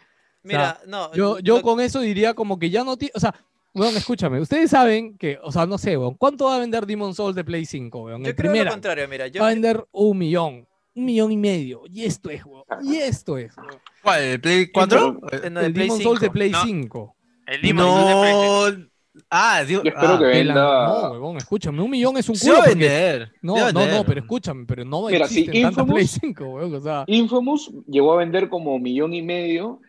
Mira, 0.42 0.80
no. 0.86 1.12
Yo, 1.14 1.38
yo 1.38 1.56
lo- 1.56 1.62
con 1.62 1.80
eso 1.80 2.00
diría 2.00 2.34
como 2.34 2.58
que 2.58 2.68
ya 2.70 2.84
no 2.84 2.96
tiene, 2.96 3.12
o 3.14 3.20
sea, 3.20 3.34
weón, 3.74 3.96
escúchame, 3.96 4.40
ustedes 4.40 4.70
saben 4.70 5.16
que, 5.16 5.38
o 5.42 5.50
sea, 5.50 5.64
no 5.66 5.78
sé, 5.78 5.96
weón, 5.96 6.14
¿cuánto 6.14 6.44
va 6.46 6.56
a 6.56 6.58
vender 6.58 6.84
Demon 6.86 7.14
Souls 7.14 7.34
de 7.34 7.44
Play 7.44 7.64
5, 7.64 8.02
weón? 8.04 8.22
yo 8.22 8.28
El 8.30 8.36
creo 8.36 8.50
primero 8.52 8.66
lo 8.66 8.70
contrario, 8.72 9.08
mira. 9.08 9.26
Yo, 9.28 9.40
va 9.40 9.48
a 9.48 9.50
vender 9.50 9.84
un 9.92 10.18
millón, 10.18 10.68
un 10.94 11.04
millón 11.04 11.32
y 11.32 11.36
medio, 11.38 11.82
y 11.90 12.04
esto 12.04 12.28
es, 12.30 12.44
weón, 12.44 12.64
y 12.82 12.96
esto 12.96 13.38
es, 13.38 13.56
weón. 13.56 13.80
¿Cuál? 14.02 14.20
¿El 14.22 14.40
Play 14.40 14.70
4? 14.70 15.20
eh, 15.32 15.50
no, 15.50 15.60
de 15.60 15.66
el 15.66 15.72
Play 15.72 15.86
Demon 15.88 16.02
Souls 16.02 16.20
de 16.20 16.26
5. 16.26 16.32
Play 16.32 16.50
No. 16.50 16.62
5. 16.62 17.16
El 17.46 17.62
Demon 17.62 17.86
Souls 17.86 18.06
de 18.06 18.14
PlayStation. 18.14 18.80
No. 18.82 18.93
Ah, 19.30 19.62
digo. 19.64 19.82
Yo 19.82 19.90
espero 19.90 20.14
ah, 20.14 20.18
que 20.18 20.24
la- 20.24 20.30
venda. 20.30 20.86
No, 20.86 21.10
weón, 21.20 21.36
escúchame, 21.36 21.80
un 21.82 21.90
millón 21.90 22.16
es 22.16 22.28
un 22.28 22.36
culo. 22.36 22.54
porque- 22.56 22.70
vender. 22.70 23.32
No, 23.42 23.54
no, 23.56 23.72
no, 23.72 23.80
vender. 23.80 24.04
pero 24.06 24.20
escúchame, 24.20 24.64
pero 24.66 24.84
no 24.84 25.06
Mira, 25.06 25.28
si 25.28 25.44
tantas 25.46 25.84
Play 25.86 26.04
Infamous- 26.04 26.18
5, 26.20 26.44
weón, 26.46 26.74
o 26.74 26.80
sea, 26.80 27.04
Infamous 27.06 27.70
llegó 27.86 28.12
a 28.12 28.16
vender 28.16 28.48
como 28.48 28.78
millón 28.78 29.14
y 29.14 29.22
medio 29.22 29.80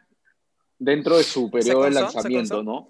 dentro 0.78 1.18
de 1.18 1.24
su 1.24 1.50
periodo 1.50 1.84
de 1.84 1.92
lanzamiento, 1.92 2.62
¿no? 2.64 2.90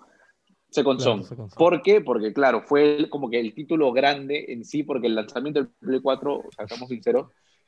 Second 0.70 1.00
Claro, 1.00 1.12
Son. 1.20 1.24
Second 1.24 1.50
Son. 1.52 1.58
¿Por 1.58 1.82
qué? 1.82 2.02
Porque, 2.02 2.34
claro, 2.34 2.62
fue 2.66 3.08
como 3.10 3.30
que 3.30 3.40
el 3.40 3.54
título 3.54 3.94
grande 3.94 4.46
en 4.50 4.66
sí, 4.66 4.84
porque 4.84 5.08
el 5.08 5.16
lanzamiento 5.16 5.62
del 5.62 5.70
Play 5.80 6.02
4, 6.02 6.34
o 6.40 6.44
sea, 6.54 6.66
estamos 6.66 6.90
sinceros, 6.90 7.28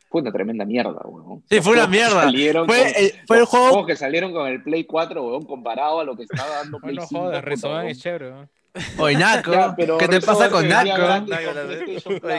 fue 0.09 0.21
una 0.21 0.31
tremenda 0.33 0.65
mierda, 0.65 0.99
weón. 1.05 1.43
Sí, 1.49 1.61
fue 1.61 1.73
una 1.73 1.87
mierda. 1.87 2.23
salieron 2.23 2.65
Fue, 2.67 2.77
con- 2.79 2.87
el, 3.03 3.11
fue 3.27 3.37
el 3.39 3.45
juego. 3.45 3.85
que 3.85 3.95
salieron 3.95 4.33
con 4.33 4.47
el 4.47 4.61
Play 4.61 4.83
4, 4.83 5.25
weón, 5.25 5.45
comparado 5.45 6.01
a 6.01 6.03
lo 6.03 6.17
que 6.17 6.23
estaba 6.23 6.49
dando 6.63 6.79
Play 6.79 6.95
No, 6.95 7.01
no 7.03 7.07
5. 7.07 7.21
jodas, 7.21 7.39
puta, 7.39 7.49
Resogan 7.49 7.77
weón. 7.77 7.87
es 7.91 7.99
chévere, 8.01 8.31
weón. 8.31 8.49
Oye, 8.97 9.17
Naco. 9.17 9.51
Ya, 9.51 9.75
pero 9.75 9.97
¿Qué 9.97 10.07
te 10.07 10.21
pasa 10.21 10.49
con 10.49 10.67
Naco? 10.67 11.25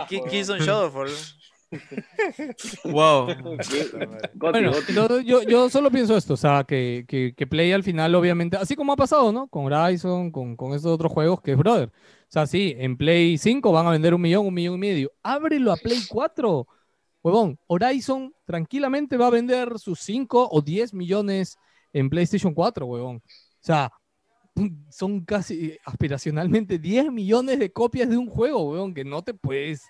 Ki- 0.08 0.16
weón. 0.18 0.28
Killzone 0.28 0.60
Shadowfall. 0.64 1.10
Wow. 2.84 3.28
Bueno, 4.34 4.72
yo, 4.94 5.20
yo, 5.20 5.42
yo 5.42 5.68
solo 5.68 5.90
pienso 5.90 6.16
esto, 6.16 6.34
o 6.34 6.36
sea, 6.36 6.64
que, 6.64 7.04
que, 7.06 7.34
que 7.36 7.46
Play 7.46 7.72
al 7.72 7.82
final, 7.82 8.14
obviamente, 8.14 8.56
así 8.56 8.74
como 8.76 8.92
ha 8.92 8.96
pasado, 8.96 9.32
¿no? 9.32 9.48
Con 9.48 9.70
Horizon, 9.70 10.30
con, 10.30 10.56
con 10.56 10.74
estos 10.74 10.92
otros 10.92 11.12
juegos, 11.12 11.40
que 11.42 11.52
es 11.52 11.58
brother. 11.58 11.88
O 11.88 12.30
sea, 12.30 12.46
sí, 12.46 12.74
en 12.78 12.96
Play 12.96 13.36
5 13.38 13.72
van 13.72 13.86
a 13.86 13.90
vender 13.90 14.14
un 14.14 14.20
millón, 14.20 14.46
un 14.46 14.54
millón 14.54 14.74
y 14.76 14.78
medio. 14.78 15.12
Ábrelo 15.22 15.72
a 15.72 15.76
Play 15.76 16.00
4. 16.08 16.66
Huevón, 17.22 17.58
Horizon 17.66 18.32
tranquilamente 18.44 19.16
va 19.16 19.26
a 19.26 19.30
vender 19.30 19.78
sus 19.78 20.00
5 20.00 20.48
o 20.50 20.62
10 20.62 20.94
millones 20.94 21.56
en 21.92 22.08
PlayStation 22.08 22.54
4, 22.54 22.86
huevón. 22.86 23.16
O 23.16 23.20
sea, 23.60 23.90
son 24.90 25.24
casi 25.24 25.76
aspiracionalmente 25.84 26.78
10 26.78 27.12
millones 27.12 27.58
de 27.58 27.70
copias 27.70 28.08
de 28.08 28.16
un 28.16 28.28
juego, 28.28 28.70
huevón, 28.70 28.94
que 28.94 29.04
no 29.04 29.22
te 29.22 29.34
puedes 29.34 29.82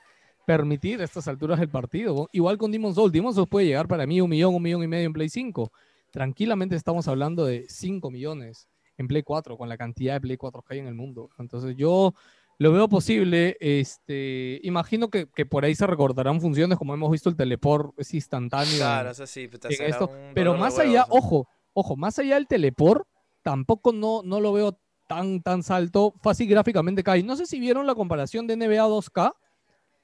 permitir 0.47 1.01
a 1.01 1.05
estas 1.05 1.29
alturas 1.29 1.59
del 1.61 1.69
partido. 1.69 2.13
huevón. 2.13 2.29
Igual 2.33 2.59
con 2.59 2.71
Demon 2.71 2.95
Souls, 2.95 3.13
Demon 3.13 3.35
Souls 3.35 3.49
puede 3.49 3.67
llegar 3.67 3.89
para 3.89 4.07
mí 4.07 4.21
un 4.21 4.31
millón, 4.31 4.55
un 4.55 4.63
millón 4.63 4.83
y 4.83 4.87
medio 4.87 5.07
en 5.07 5.13
Play 5.13 5.29
5. 5.29 5.71
Tranquilamente 6.11 6.75
estamos 6.75 7.07
hablando 7.09 7.45
de 7.45 7.67
5 7.69 8.11
millones 8.11 8.67
en 8.97 9.09
Play 9.09 9.23
4, 9.23 9.57
con 9.57 9.69
la 9.69 9.77
cantidad 9.77 10.15
de 10.15 10.21
Play 10.21 10.37
4 10.37 10.63
que 10.63 10.75
hay 10.75 10.81
en 10.81 10.87
el 10.87 10.95
mundo. 10.95 11.31
Entonces 11.39 11.77
yo 11.77 12.15
lo 12.59 12.73
veo 12.73 12.89
posible. 12.89 13.57
Este, 13.61 14.61
imagino 14.63 15.09
que, 15.09 15.29
que 15.29 15.47
por 15.47 15.65
ahí 15.65 15.75
se 15.75 15.87
recordarán 15.87 16.41
funciones, 16.41 16.77
como 16.77 16.95
hemos 16.95 17.11
visto 17.11 17.29
el 17.29 17.37
teleport 17.37 17.93
es 17.99 18.13
instantáneo. 18.15 18.77
Claro, 18.77 19.11
eso 19.11 19.27
sí, 19.27 19.49
en 19.51 19.87
esto. 19.87 20.11
Pero 20.35 20.57
más 20.57 20.79
allá, 20.79 21.07
ojo, 21.09 21.49
ojo, 21.73 21.97
más 21.97 22.19
allá 22.19 22.35
del 22.35 22.47
teleport, 22.47 23.07
tampoco 23.49 23.93
no, 23.93 24.21
no 24.25 24.41
lo 24.41 24.53
veo 24.53 24.79
tan, 25.07 25.41
tan 25.43 25.63
salto. 25.63 26.13
Fácil 26.23 26.47
gráficamente 26.51 27.03
cae. 27.03 27.23
No 27.23 27.35
sé 27.35 27.47
si 27.47 27.59
vieron 27.59 27.87
la 27.87 27.95
comparación 27.95 28.47
de 28.47 28.57
NBA 28.57 28.87
2K, 28.87 29.33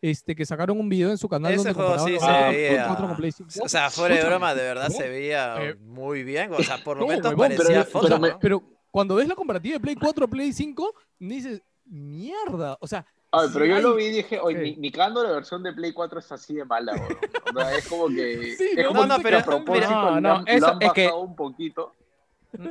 este, 0.00 0.34
que 0.34 0.46
sacaron 0.46 0.80
un 0.80 0.88
video 0.88 1.10
en 1.10 1.18
su 1.18 1.28
canal 1.28 1.52
Ese 1.52 1.58
donde 1.58 1.74
juego 1.74 1.90
comparaban 1.96 2.20
sí 2.20 2.26
se 2.26 2.58
veía. 2.58 2.86
4 2.86 3.06
con 3.08 3.16
Play 3.16 3.32
5. 3.32 3.50
O 3.62 3.68
sea, 3.68 3.90
fuera 3.90 4.14
de 4.16 4.24
broma, 4.24 4.54
de 4.54 4.62
verdad 4.62 4.88
se 4.88 4.96
huevón, 5.02 5.10
veía 5.10 5.56
eh, 5.62 5.74
muy 5.74 6.22
bien. 6.24 6.54
O 6.54 6.62
sea, 6.62 6.82
por 6.82 6.96
no, 6.96 7.02
momentos 7.02 7.30
huevón, 7.32 7.48
parecía 7.48 7.66
pero- 7.80 7.84
foto, 7.90 8.06
pero 8.06 8.18
me- 8.18 8.28
¿no? 8.30 8.38
Pero 8.40 8.62
cuando 8.90 9.14
ves 9.16 9.28
la 9.28 9.34
comparativa 9.34 9.74
de 9.74 9.80
Play 9.80 9.94
4 9.96 10.24
a 10.24 10.28
Play 10.28 10.52
5, 10.54 10.94
dices, 11.18 11.60
mierda. 11.84 12.78
O 12.80 12.86
sea, 12.86 13.04
A 13.30 13.42
ver, 13.42 13.50
pero 13.52 13.64
sí 13.66 13.70
yo 13.72 13.80
lo 13.80 13.94
vi 13.96 14.04
y 14.04 14.10
dije, 14.10 14.38
oye, 14.40 14.56
Sí. 14.58 14.70
ni, 14.72 14.76
ni 14.76 14.90
cagando 14.90 15.22
la 15.22 15.32
versión 15.32 15.62
de 15.62 15.72
Play 15.74 15.92
4 15.92 16.18
es 16.18 16.32
así 16.32 16.54
de 16.54 16.64
mala, 16.64 16.92
weón. 16.94 17.18
O 17.54 17.60
sea, 17.60 17.76
es 17.76 17.88
como 17.88 18.08
que. 18.08 18.54
Sí, 18.58 18.68
es 18.76 18.82
no, 18.84 18.88
como 18.88 19.00
no, 19.02 19.06
no, 19.08 19.16
que 19.18 19.22
pero- 19.22 19.38
a 19.38 19.42
propósito 19.42 19.90
no, 19.90 20.20
no, 20.20 20.34
han- 20.36 20.44
le 20.44 20.54
eso 20.54 20.66
han 20.68 20.82
es 20.82 20.92
que- 20.92 21.04
bajado 21.06 21.20
un 21.22 21.36
poquito. 21.36 21.92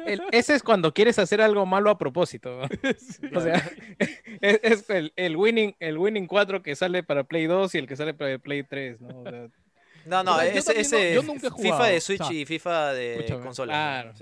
El- 0.05 0.21
ese 0.31 0.55
es 0.55 0.63
cuando 0.63 0.93
quieres 0.93 1.19
hacer 1.19 1.41
algo 1.41 1.65
malo 1.65 1.89
a 1.89 1.97
propósito. 1.97 2.61
¿no? 3.31 3.39
O 3.39 3.41
sea, 3.41 3.69
es, 4.41 4.59
es 4.63 4.89
el, 4.89 5.13
el 5.15 5.35
winning, 5.37 5.75
el 5.79 5.97
winning 5.97 6.27
4 6.27 6.61
que 6.63 6.75
sale 6.75 7.03
para 7.03 7.23
Play 7.23 7.45
2 7.47 7.75
y 7.75 7.77
el 7.79 7.87
que 7.87 7.95
sale 7.95 8.13
para 8.13 8.37
Play 8.39 8.63
3, 8.63 9.01
¿no? 9.01 9.19
O 9.19 9.23
sea, 9.23 9.47
No, 10.05 10.21
no, 10.23 10.35
yo 10.37 10.49
ese, 10.49 10.73
no- 10.73 10.79
ese 10.81 11.13
yo 11.15 11.23
nunca 11.23 11.47
he 11.47 11.61
FIFA 11.61 11.87
de 11.87 11.97
o 11.97 12.01
Switch 12.01 12.23
sea, 12.23 12.33
y 12.33 12.45
FIFA 12.45 12.93
de 12.93 13.15
escúchame, 13.15 13.43
consola. 13.45 13.99
Ah, 13.99 14.13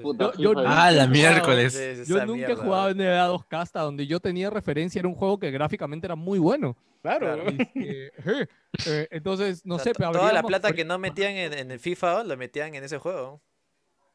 he 0.91 0.91
la 0.91 1.07
miércoles. 1.07 2.07
Yo 2.07 2.17
nunca 2.25 2.31
he 2.33 2.47
mierda. 2.47 2.55
jugado 2.63 2.89
en 2.89 2.97
NBA 2.97 3.27
2K 3.29 3.61
hasta 3.61 3.81
donde 3.81 4.05
yo 4.07 4.19
tenía 4.19 4.49
referencia, 4.49 4.99
era 4.99 5.07
un 5.07 5.15
juego 5.15 5.39
que 5.39 5.49
gráficamente 5.51 6.05
era 6.07 6.15
muy 6.15 6.38
bueno. 6.39 6.77
claro. 7.01 7.25
Claro. 7.25 7.43
Este, 7.49 8.07
eh, 8.07 8.11
eh, 8.85 9.07
entonces, 9.11 9.65
no 9.65 9.75
O 9.75 9.79
sea, 9.79 9.85
sé, 9.85 9.93
pero 9.97 10.11
toda 10.11 10.31
la 10.33 10.43
plata 10.43 10.71
que 10.71 10.85
no 10.85 10.99
metían 10.99 11.31
en, 11.33 11.53
en 11.53 11.71
el 11.71 11.79
FIFA, 11.79 12.23
la 12.25 12.35
metían 12.35 12.75
en 12.75 12.83
ese 12.83 12.97
juego. 12.99 13.41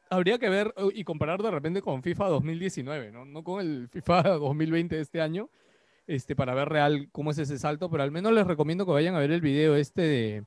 Habría 0.09 0.37
que 0.39 0.49
ver 0.49 0.73
eh, 0.77 0.89
y 0.93 1.03
comparar 1.03 1.41
de 1.41 1.51
repente 1.51 1.81
con 1.81 2.03
FIFA 2.03 2.27
2019, 2.29 3.11
¿no? 3.11 3.25
No 3.25 3.43
con 3.43 3.61
el 3.61 3.89
FIFA 3.89 4.23
2020 4.39 4.95
de 4.95 5.01
este 5.01 5.21
año, 5.21 5.49
este, 6.05 6.35
para 6.35 6.53
ver 6.53 6.69
real 6.69 7.09
cómo 7.11 7.31
es 7.31 7.37
ese 7.37 7.57
salto, 7.57 7.89
pero 7.89 8.03
al 8.03 8.11
menos 8.11 8.31
les 8.33 8.47
recomiendo 8.47 8.85
que 8.85 8.91
vayan 8.91 9.15
a 9.15 9.19
ver 9.19 9.31
el 9.31 9.41
video 9.41 9.75
este 9.75 10.01
de, 10.01 10.43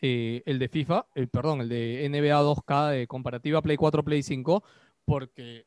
eh, 0.00 0.42
el 0.46 0.58
de 0.58 0.68
FIFA, 0.68 1.06
el, 1.14 1.28
perdón, 1.28 1.60
el 1.60 1.68
de 1.68 2.08
NBA 2.08 2.42
2K 2.42 2.90
de 2.90 3.06
comparativa 3.06 3.62
Play 3.62 3.76
4, 3.76 4.04
Play 4.04 4.22
5, 4.22 4.62
porque, 5.04 5.66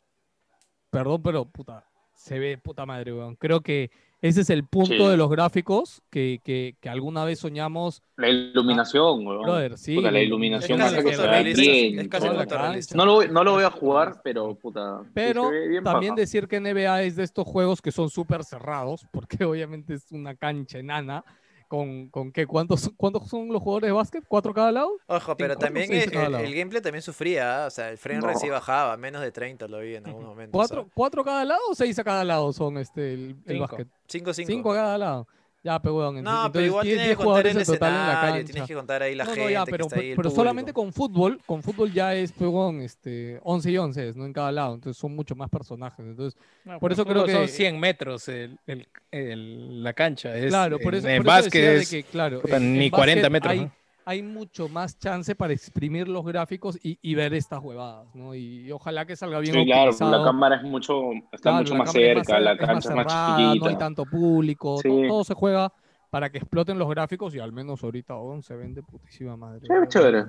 perdón, 0.89 1.21
pero 1.21 1.45
puta, 1.45 1.89
se 2.15 2.39
ve 2.39 2.57
puta 2.57 2.85
madre, 2.85 3.13
weón. 3.13 3.35
Creo 3.35 3.61
que 3.61 3.91
Ese 4.21 4.41
es 4.41 4.51
el 4.51 4.63
punto 4.65 4.93
Sí. 4.93 5.07
de 5.07 5.17
los 5.17 5.29
gráficos 5.31 6.03
que, 6.11 6.39
que- 6.43 6.75
que 6.79 6.89
alguna 6.89 7.25
vez 7.25 7.39
soñamos. 7.39 8.03
La 8.17 8.29
iluminación, 8.29 9.25
weón. 9.25 9.41
Brother, 9.41 9.77
sí, 9.79 9.95
Puta, 9.95 10.11
la 10.11 10.19
iluminación 10.21 10.77
que 10.79 11.01
fotorrealista, 11.01 11.61
bien. 11.61 11.99
es 11.99 12.07
casi 12.07 12.27
fotorrealista. 12.27 12.95
No 12.95 13.05
lo, 13.05 13.13
voy- 13.15 13.29
no 13.31 13.43
lo 13.43 13.53
voy 13.53 13.63
a 13.63 13.71
jugar, 13.71 14.21
pero 14.23 14.53
puta. 14.53 15.01
Pero 15.15 15.49
bien 15.49 15.83
también 15.83 16.11
paja. 16.13 16.21
decir 16.21 16.47
que 16.47 16.57
NBA 16.59 17.01
es 17.01 17.15
de 17.15 17.23
estos 17.23 17.47
juegos 17.47 17.81
que 17.81 17.91
son 17.91 18.09
súper 18.11 18.43
cerrados, 18.43 19.07
porque 19.11 19.37
obviamente 19.45 19.95
es 19.95 20.11
una 20.11 20.35
cancha 20.35 20.77
enana. 20.77 21.25
¿Con, 21.71 22.09
con 22.09 22.33
qué? 22.33 22.45
¿Cuántos, 22.45 22.91
¿Cuántos 22.97 23.29
son 23.29 23.47
los 23.47 23.63
jugadores 23.63 23.87
de 23.87 23.91
básquet? 23.93 24.25
¿Cuatro 24.27 24.53
cada 24.53 24.73
lado? 24.73 24.91
Ojo, 25.07 25.37
pero 25.37 25.53
Cinco, 25.53 25.65
también 25.65 25.93
el, 25.93 26.11
gameplay 26.53 26.81
también 26.81 27.01
sufría, 27.01 27.63
¿ah? 27.63 27.67
o 27.67 27.69
sea, 27.69 27.87
el 27.91 27.97
frame 27.97 28.19
rate 28.19 28.33
No. 28.33 28.39
sí 28.41 28.49
bajaba, 28.49 28.97
menos 28.97 29.21
de 29.21 29.31
30 29.31 29.69
lo 29.69 29.79
vi 29.79 29.95
en 29.95 30.05
algún 30.05 30.25
momento. 30.25 30.51
¿Cuatro, 30.51 30.89
¿Cuatro 30.93 31.23
cada 31.23 31.45
lado 31.45 31.61
o 31.69 31.73
seis 31.73 31.97
a 31.97 32.03
cada 32.03 32.25
lado 32.25 32.51
son 32.51 32.77
este, 32.77 33.13
el, 33.13 33.21
el 33.45 33.55
Cinco. 33.55 33.61
básquet? 33.61 33.87
5 34.05 34.33
5 34.33 34.51
Cinco 34.51 34.71
a 34.73 34.75
cada 34.75 34.97
lado. 34.97 35.27
Ya, 35.63 35.79
pero 35.79 35.95
weón, 35.95 36.15
No, 36.15 36.19
entonces 36.21 36.51
pero 36.53 36.65
igual 36.65 36.83
tienes 36.87 37.03
diez 37.05 37.17
que 37.17 37.23
contar 37.23 37.45
el 37.45 37.53
jugadores 37.53 37.69
en 37.69 37.73
total 37.75 37.89
en 37.91 37.95
la 37.97 38.01
escenario, 38.13 38.33
cancha. 38.33 38.51
tienes 38.53 38.67
que 38.67 38.73
contar 38.73 39.03
ahí 39.03 39.15
la 39.15 39.23
No, 39.25 39.29
no, 39.29 39.35
gente 39.35 39.51
ya, 39.53 39.65
que 39.65 39.71
pero, 39.71 39.85
está 39.85 39.99
ahí, 39.99 40.09
el 40.09 40.15
pero 40.15 40.29
solamente 40.31 40.73
con 40.73 40.93
fútbol, 40.93 41.39
con 41.45 41.61
fútbol 41.61 41.93
ya 41.93 42.15
es 42.15 42.31
pegón, 42.31 42.81
este, 42.81 43.39
11 43.43 43.71
y 43.71 43.77
11, 43.77 44.09
es, 44.09 44.15
¿no? 44.15 44.25
En 44.25 44.33
cada 44.33 44.51
lado, 44.51 44.73
entonces 44.73 44.99
son 44.99 45.15
mucho 45.15 45.35
más 45.35 45.49
personajes. 45.51 46.03
Entonces, 46.03 46.39
No, 46.65 46.79
Por 46.79 46.91
eso 46.91 47.05
creo 47.05 47.17
fútbol 47.21 47.31
son 47.31 47.41
que- 47.45 47.47
100 47.49 47.79
metros 47.79 48.27
el, 48.27 48.57
el- 48.65 48.87
el- 49.11 49.83
la 49.83 49.93
cancha. 49.93 50.35
Es, 50.35 50.47
claro, 50.47 50.79
por 50.79 50.93
en- 50.95 50.99
eso, 50.99 51.07
en 51.09 51.23
por 51.23 51.31
eso 51.31 51.43
decía 51.45 51.61
básquet 51.61 51.61
de 51.61 51.77
es- 51.77 51.89
que, 51.91 52.03
claro, 52.05 52.41
en- 52.47 52.73
ni 52.79 52.85
en 52.85 52.91
40 52.91 53.21
básquet 53.21 53.31
metros. 53.31 53.51
Hay, 53.51 53.59
¿no? 53.59 53.71
Hay 54.05 54.23
mucho 54.23 54.69
más 54.69 54.97
chance 54.97 55.35
para 55.35 55.53
exprimir 55.53 56.07
los 56.07 56.25
gráficos 56.25 56.77
y, 56.83 56.97
y 57.01 57.15
ver 57.15 57.33
estas 57.33 57.59
huevadas, 57.61 58.13
¿no? 58.15 58.33
Y, 58.35 58.71
ojalá 58.71 59.05
que 59.05 59.15
salga 59.15 59.39
bien 59.39 59.53
Sí, 59.53 59.65
claro, 59.65 59.91
la 59.99 60.23
cámara 60.23 60.55
es 60.57 60.63
mucho, 60.63 61.11
está 61.31 61.49
Claro, 61.49 61.57
mucho 61.59 61.75
más 61.75 61.91
cerca, 61.91 62.39
la 62.39 62.53
es 62.53 62.57
cancha 62.59 62.89
es 62.89 62.95
más 62.95 63.13
cerrada, 63.13 63.37
No 63.37 63.43
hay 63.49 63.59
chiquita. 63.59 63.77
tanto 63.77 64.05
público, 64.05 64.77
Sí. 64.81 64.89
todo, 64.89 65.07
todo 65.07 65.23
se 65.23 65.33
juega 65.33 65.73
para 66.09 66.29
que 66.29 66.39
exploten 66.39 66.77
los 66.77 66.89
gráficos 66.89 67.33
y 67.35 67.39
al 67.39 67.53
menos 67.53 67.83
ahorita 67.83 68.13
aún 68.13 68.43
se 68.43 68.55
vende 68.55 68.83
putísima 68.83 69.37
madre. 69.37 69.67
Chévere, 69.67 69.87
chévere. 69.87 70.25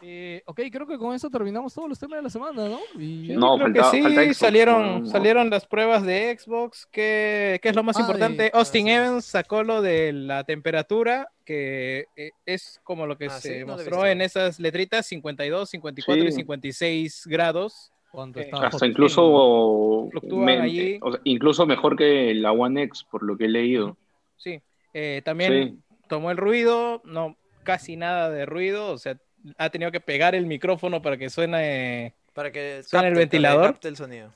Que. 0.00 0.36
Eh, 0.36 0.42
ok, 0.46 0.60
creo 0.72 0.86
que 0.86 0.98
con 0.98 1.14
eso 1.14 1.28
terminamos 1.30 1.74
todos 1.74 1.88
los 1.88 1.98
temas 1.98 2.18
de 2.18 2.22
la 2.22 2.30
semana, 2.30 2.68
¿no? 2.68 2.78
Y 2.98 3.28
No, 3.36 3.56
Creo 3.56 3.66
falta- 3.74 3.90
que 3.90 3.96
sí, 3.98 4.02
Xbox, 4.02 4.36
salieron, 4.36 5.02
no. 5.02 5.06
salieron 5.06 5.50
las 5.50 5.66
pruebas 5.66 6.04
de 6.04 6.36
Xbox. 6.38 6.86
¿Qué, 6.90 7.58
qué 7.62 7.68
es 7.68 7.76
lo 7.76 7.82
más 7.82 7.96
Ay, 7.96 8.02
importante? 8.02 8.50
Austin 8.54 8.86
sí. 8.86 8.92
Evans 8.92 9.24
sacó 9.24 9.62
lo 9.62 9.82
de 9.82 10.12
la 10.12 10.44
temperatura, 10.44 11.28
que 11.44 12.06
eh, 12.16 12.30
es 12.46 12.80
como 12.84 13.06
lo 13.06 13.18
que 13.18 13.26
Ah, 13.26 13.30
se 13.40 13.58
sí, 13.60 13.64
mostró 13.64 14.06
en 14.06 14.20
esas 14.22 14.58
letritas, 14.60 15.06
52, 15.06 15.68
54 15.70 16.24
y 16.24 16.32
Sí. 16.32 16.36
56 16.36 17.26
grados. 17.26 17.92
¿Cuánto 18.12 18.40
Eh? 18.40 18.50
Hasta 18.52 18.86
incluso, 18.88 20.08
Fluctúan 20.10 20.44
men- 20.44 20.60
allí. 20.62 20.98
o 21.00 21.12
sea, 21.12 21.20
incluso 21.24 21.64
mejor 21.66 21.94
que 21.96 22.34
la 22.34 22.50
One 22.50 22.82
X, 22.84 23.04
por 23.08 23.22
lo 23.22 23.36
que 23.36 23.44
he 23.44 23.48
leído. 23.48 23.96
Sí, 24.36 24.60
Eh, 24.92 25.22
también 25.24 25.78
Sí. 25.78 25.98
tomó 26.08 26.32
el 26.32 26.36
ruido, 26.36 27.00
no 27.04 27.36
casi 27.62 27.94
nada 27.94 28.28
de 28.30 28.44
ruido, 28.46 28.90
o 28.90 28.98
sea, 28.98 29.16
ha 29.58 29.70
tenido 29.70 29.90
que 29.90 30.00
pegar 30.00 30.34
el 30.34 30.46
micrófono 30.46 31.00
para 31.02 31.16
que 31.16 31.30
suene 31.30 32.14
Para 32.34 32.50
que 32.52 32.82
¿Suena 32.82 33.08
el 33.08 33.14
capte, 33.14 33.14
para 33.14 33.14
que 33.14 33.18
ventilador? 33.18 33.66
capte 33.72 33.88
el 33.88 33.96
sonido. 33.96 34.32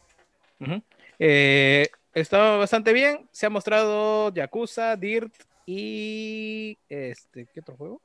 Eh, 1.18 1.88
está 2.14 2.56
bastante 2.56 2.92
bien. 2.92 3.26
Se 3.32 3.46
ha 3.46 3.50
mostrado 3.50 4.32
Yakuza, 4.34 4.96
Dirt 4.96 5.32
y 5.66 6.76
este, 6.88 7.46
¿qué 7.52 7.60
otro 7.60 7.76
juego? 7.76 8.00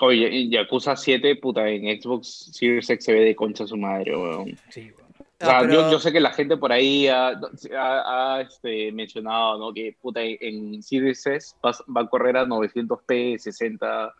Oye, 0.00 0.48
Yakuza 0.48 0.96
7, 0.96 1.36
puta, 1.36 1.68
en 1.68 2.00
Xbox 2.00 2.50
Series 2.52 2.88
X 2.88 3.04
se 3.04 3.12
ve 3.12 3.20
de 3.20 3.36
concha 3.36 3.66
su 3.66 3.76
madre, 3.76 4.16
weón. 4.16 4.58
Sí, 4.70 4.90
O 4.92 5.44
sea, 5.44 5.58
Ah, 5.58 5.62
yo, 5.62 5.68
pero- 5.68 5.90
yo 5.92 5.98
sé 5.98 6.12
que 6.12 6.20
la 6.20 6.32
gente 6.32 6.56
por 6.56 6.72
ahí 6.72 7.06
ha, 7.08 7.28
ha- 7.28 8.34
ha, 8.36 8.40
este, 8.42 8.92
mencionado, 8.92 9.58
¿no? 9.58 9.74
Que 9.74 9.94
puta, 10.00 10.22
en, 10.22 10.38
en 10.74 10.82
Series 10.82 11.26
S 11.26 11.54
va, 11.64 11.72
va 11.94 12.02
a 12.02 12.08
correr 12.08 12.36
a 12.38 12.46
900p, 12.46 13.38
60 13.38 14.14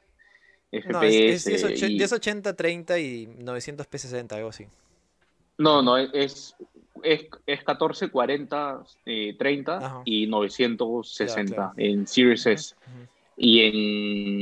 FPS. 0.73 0.93
No, 0.93 1.03
es, 1.03 1.47
es 1.47 1.63
1080, 1.65 1.87
y- 1.87 1.97
1080, 1.99 2.57
30 2.57 2.99
y 2.99 3.27
900p 3.39 3.99
60, 3.99 4.37
algo 4.37 4.49
así. 4.51 4.67
no, 5.59 5.83
no, 5.83 5.97
es, 5.99 6.55
es, 7.03 7.33
es 7.47 7.65
14, 7.65 8.09
40, 8.11 8.83
eh, 9.07 9.35
30 9.39 9.77
Ajá. 9.79 10.03
y 10.05 10.27
960 10.27 11.43
Ya, 11.51 11.55
claro. 11.55 11.73
en 11.77 12.07
Series 12.07 12.47
S. 12.47 12.75
Ujú. 12.87 13.07
Y 13.37 13.61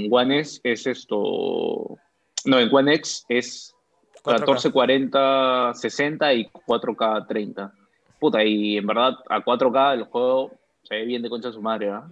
en 0.06 0.12
One 0.12 0.40
S 0.40 0.60
es 0.64 0.86
esto. 0.86 1.96
No, 2.44 2.58
en 2.58 2.68
One 2.74 2.94
X 2.96 3.24
es 3.28 3.74
4K. 4.22 4.38
14, 4.40 4.70
40, 4.72 5.72
60 5.74 6.34
y 6.34 6.46
4K 6.66 7.26
30. 7.26 7.72
Puta, 8.18 8.42
y 8.44 8.76
en 8.76 8.86
verdad 8.86 9.14
a 9.28 9.40
4K 9.40 9.94
el 9.94 10.02
juego 10.04 10.50
se 10.82 10.96
ve 10.96 11.04
bien 11.04 11.22
de 11.22 11.30
concha 11.30 11.52
su 11.52 11.62
madre, 11.62 11.90
¿ah? 11.90 12.08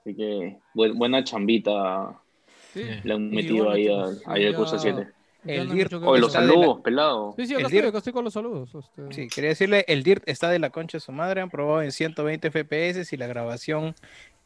Así 0.00 0.14
que 0.14 0.58
buen- 0.74 0.98
buena 0.98 1.24
chambita 1.24 2.20
Sí. 2.72 2.84
le 3.04 3.14
han 3.14 3.30
metido 3.30 3.64
bueno, 3.64 3.70
ahí 3.72 3.88
al 3.88 4.20
a 4.26 4.38
Yakuza 4.38 4.76
ya- 4.76 4.82
7. 4.82 5.08
ya 5.44 5.54
El 5.54 5.70
Dirt- 5.70 6.00
Oye, 6.04 6.20
los 6.20 6.32
de 6.32 6.38
la- 6.40 6.46
saludos, 6.46 6.80
pelado. 6.82 7.34
Sí, 7.36 7.46
sí, 7.46 7.52
El 7.54 7.58
acá 7.58 7.66
estoy, 7.66 7.78
Dirt- 7.80 7.88
acá 7.88 7.98
estoy 7.98 8.12
con 8.12 8.24
los 8.24 8.32
saludos. 8.32 8.70
este. 8.74 9.14
Sí, 9.14 9.28
quería 9.28 9.50
decirle, 9.50 9.84
el 9.88 10.02
Dirt 10.04 10.22
está 10.26 10.48
de 10.50 10.58
la 10.58 10.70
concha 10.70 10.96
de 10.98 11.00
su 11.00 11.12
madre, 11.12 11.40
han 11.40 11.50
probado 11.50 11.82
en 11.82 11.90
120 11.92 12.50
FPS 12.50 13.12
y 13.12 13.16
la 13.18 13.26
grabación 13.26 13.94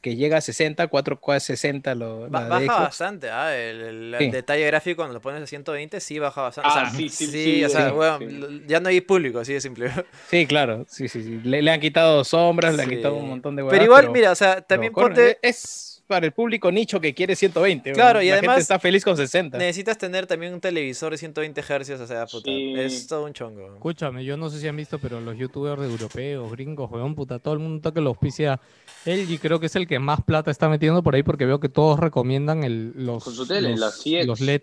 que 0.03 0.15
llega 0.15 0.37
a 0.37 0.41
60, 0.41 0.87
4K 0.89 1.41
60 1.41 1.95
lo, 1.97 2.29
Ba- 2.31 2.47
baja 2.49 2.81
bastante, 2.81 3.29
ah, 3.31 3.57
el, 3.57 3.81
el- 3.81 4.15
el 4.15 4.19
Sí. 4.27 4.31
detalle 4.31 4.65
gráfico 4.67 4.97
cuando 4.99 5.15
lo 5.15 5.21
pones 5.21 5.43
a 5.43 5.47
120 5.47 6.01
sí 6.01 6.19
baja 6.19 6.43
bastante. 6.43 6.69
o 6.69 6.73
Ah, 6.73 6.81
sea, 6.91 6.91
sí, 6.91 7.09
sí, 7.09 7.27
sí, 7.27 7.65
o 7.65 7.69
sea, 7.69 7.89
sí, 7.91 7.95
weón, 7.97 8.19
sí. 8.21 8.27
lo- 8.31 8.51
ya 8.67 8.79
no 8.81 8.89
hay 8.89 9.01
público, 9.01 9.41
así 9.41 9.53
de 9.53 9.61
simple. 9.61 9.91
Sí, 10.29 10.47
claro, 10.47 10.85
sí, 10.89 11.09
sí, 11.09 11.23
sí. 11.25 11.41
Le, 11.43 11.61
le 11.61 11.71
han 11.73 11.81
quitado 11.81 12.23
sombras, 12.25 12.75
le 12.77 12.83
han 12.85 12.89
quitado 12.89 13.17
un 13.17 13.29
montón 13.29 13.57
de 13.57 13.63
Pero 13.65 13.73
huevadas, 13.83 13.85
igual, 14.05 14.13
mira, 14.13 14.31
o 14.31 14.35
sea, 14.37 14.61
también 14.63 14.93
ponte, 14.93 15.39
Es 15.43 15.96
para 16.07 16.25
el 16.27 16.33
público 16.33 16.71
nicho 16.73 17.01
que 17.01 17.13
quiere 17.15 17.35
120. 17.37 17.93
Claro, 17.93 18.19
weón. 18.19 18.27
y 18.27 18.31
la 18.31 18.37
además- 18.39 18.55
gente 18.57 18.63
está 18.63 18.79
feliz 18.79 19.05
con 19.05 19.17
60. 19.17 19.59
necesitas 19.59 19.99
tener 19.99 20.27
también 20.27 20.55
un 20.55 20.61
televisor 20.61 21.11
de 21.13 21.19
120 21.19 21.61
Hz, 21.63 21.91
o 22.01 22.07
sea, 22.07 22.27
puta, 22.27 22.51
Sí. 22.51 22.75
es 22.77 23.07
todo 23.07 23.25
un 23.25 23.33
chongo. 23.33 23.75
Escúchame, 23.75 24.25
yo 24.25 24.37
no 24.37 24.49
sé 24.51 24.61
si 24.61 24.69
han 24.69 24.77
visto, 24.77 24.99
pero 24.99 25.21
los 25.21 25.37
youtubers 25.37 25.83
europeos, 25.83 26.51
gringos, 26.53 26.91
weón, 26.91 27.15
puta, 27.15 27.39
todo 27.39 27.55
el 27.55 27.61
mundo 27.61 27.77
está 27.77 27.93
que 27.93 28.01
lo 28.01 28.11
auspicia 28.11 28.61
LG, 29.05 29.39
creo 29.41 29.61
que 29.61 29.67
es 29.67 29.77
el 29.77 29.87
que 29.87 29.99
más 29.99 30.23
plata 30.23 30.51
está 30.51 30.69
metiendo 30.69 31.03
por 31.03 31.15
ahí 31.15 31.23
porque 31.23 31.47
veo 31.47 31.61
que 31.61 31.69
todos 31.69 31.99
recomiendan 32.01 32.65
el, 32.65 32.93
los, 32.97 33.25
Con 33.25 33.35
su 33.35 33.47
tele, 33.47 33.77
los, 33.77 34.05
los 34.27 34.41
LED. 34.41 34.63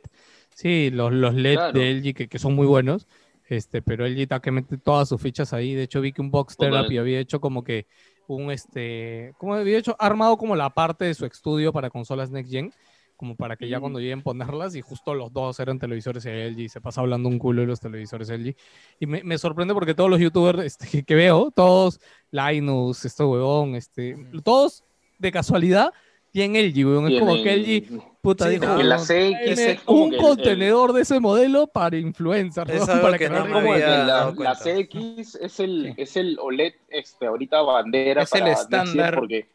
Sí, 0.56 0.90
los, 0.92 1.12
los 1.12 1.34
LED 1.34 1.56
Claro. 1.56 1.80
de 1.80 1.92
LG 1.94 2.14
que, 2.14 2.28
que 2.28 2.40
son 2.40 2.54
muy 2.54 2.68
buenos. 2.68 3.08
Este, 3.50 3.82
pero 3.82 4.06
LG 4.08 4.22
está 4.22 4.40
que 4.40 4.52
mete 4.52 4.78
todas 4.78 5.10
sus 5.10 5.22
fichas 5.22 5.52
ahí. 5.54 5.74
De 5.76 5.84
hecho, 5.84 6.00
vi 6.00 6.14
que 6.14 6.22
un 6.22 6.32
Box. 6.32 6.56
Therapy 6.58 6.98
había 6.98 7.20
hecho 7.20 7.42
como 7.42 7.64
que 7.64 7.88
un 8.28 8.52
este. 8.52 9.34
¿Cómo 9.38 9.54
había 9.56 9.78
hecho? 9.78 9.96
Armado 10.00 10.38
como 10.38 10.56
la 10.56 10.70
parte 10.70 11.06
de 11.06 11.14
su 11.14 11.26
estudio 11.26 11.74
para 11.74 11.90
consolas 11.90 12.32
Next 12.32 12.52
Gen. 12.52 12.74
Como 13.16 13.36
para 13.36 13.56
que 13.56 13.70
ya 13.70 13.78
Mm. 13.78 13.82
cuando 13.82 14.00
lleguen 14.00 14.22
ponerlas, 14.24 14.76
y 14.76 14.82
justo 14.82 15.14
los 15.14 15.32
dos 15.32 15.60
eran 15.60 15.80
televisores 15.80 16.26
LG, 16.26 16.68
se 16.70 16.82
pasa 16.82 17.00
hablando 17.02 17.30
un 17.30 17.38
culo 17.40 17.62
de 17.62 17.68
los 17.68 17.80
televisores 17.80 18.30
LG. 18.30 18.56
Y 19.00 19.06
me, 19.06 19.24
me 19.24 19.38
sorprende 19.38 19.74
porque 19.74 19.94
todos 19.94 20.10
los 20.10 20.20
youtubers 20.20 20.60
este, 20.64 20.88
que, 20.88 21.04
que 21.04 21.16
veo, 21.16 21.52
todos, 21.52 22.00
Linus, 22.32 23.06
este 23.06 23.24
huevón, 23.24 23.76
este, 23.76 24.18
todos 24.44 24.84
de 25.20 25.32
casualidad 25.32 25.94
LG, 26.34 26.86
huevón. 26.88 27.12
Es 27.12 27.20
como 27.20 27.34
que 27.44 27.54
LG, 27.54 28.02
puta, 28.22 28.46
Sí, 28.46 28.52
dijo, 28.52 28.66
no, 28.66 28.78
que 28.78 28.84
la 28.84 28.96
"Huevón, 28.98 29.08
CX 29.08 29.56
tráeme 29.56 29.72
es 29.74 29.82
como 29.82 30.04
un 30.06 30.14
el- 30.16 30.20
contenedor 30.20 30.94
de 30.94 31.02
ese 31.02 31.20
modelo 31.20 31.68
para 31.68 31.98
influencers, 31.98 32.70
Es 32.72 32.80
huevón, 32.82 32.90
algo 32.92 33.04
para 33.04 33.18
que 33.18 33.30
no 33.30 33.36
no 33.40 33.44
me 33.44 33.48
le- 33.50 33.54
como 33.54 33.74
había 33.74 34.34
que 34.36 34.44
la. 34.44 34.56
CX 34.56 35.36
es 35.36 35.60
el, 35.60 35.84
Sí. 35.86 35.94
es 36.02 36.18
el 36.18 36.40
OLED 36.40 36.74
este, 36.90 37.26
ahorita 37.28 37.62
bandera 37.62 38.24
Es 38.24 38.34
el 38.34 38.40
para 38.42 38.54
Gen 38.56 38.62
estándar. 38.64 39.16
porque 39.16 39.48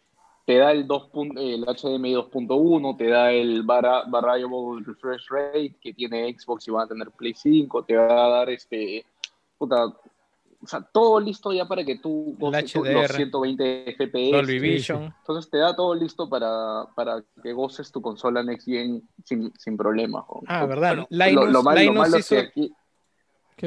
te 0.47 0.57
da 0.57 0.71
el, 0.73 0.87
2 0.87 1.11
pun- 1.13 1.37
el 1.39 1.65
HDMI 1.69 2.15
2.1, 2.15 2.97
te 2.97 3.09
da 3.09 3.33
el 3.33 3.65
vari- 3.67 4.09
Variable 4.09 4.83
Refresh 4.87 5.27
Rate 5.29 5.75
que 5.81 5.93
tiene 5.93 6.33
Xbox 6.39 6.69
y 6.69 6.71
van 6.71 6.85
a 6.85 6.89
tener 6.89 7.11
Play 7.11 7.35
5, 7.35 7.83
te 7.85 7.97
va 7.97 8.27
a 8.27 8.29
dar 8.31 8.51
este, 8.51 9.05
puta, 9.59 9.93
o 10.61 10.67
sea, 10.67 10.81
todo 10.83 11.21
listo 11.21 11.53
ya 11.53 11.67
para 11.67 11.85
que 11.85 11.99
tú 11.99 12.35
goces 12.39 12.73
HDR. 12.75 12.93
los 12.93 13.13
120 13.13 13.95
FPS. 13.97 14.33
Dolby. 14.33 14.59
Vision. 14.59 15.15
Entonces 15.21 15.51
te 15.51 15.59
da 15.59 15.77
todo 15.77 15.95
listo 15.95 16.29
para, 16.29 16.87
para 16.97 17.23
que 17.43 17.53
goces 17.53 17.93
tu 17.93 18.03
consola 18.03 18.43
Next 18.43 18.67
Gen 18.67 19.03
sin, 19.25 19.53
sin 19.57 19.77
problema. 19.77 20.23
jo. 20.23 20.43
Ah, 20.49 20.67
¿verdad? 20.67 20.91
Pero 20.91 21.07
Linus- 21.11 21.45
lo, 21.47 21.51
lo 21.53 21.63
malo, 21.63 21.83
lo 21.85 21.93
malo 21.95 22.17
es 22.17 22.29
que 22.29 22.35
hizo- 22.39 22.49
aquí... 22.49 22.73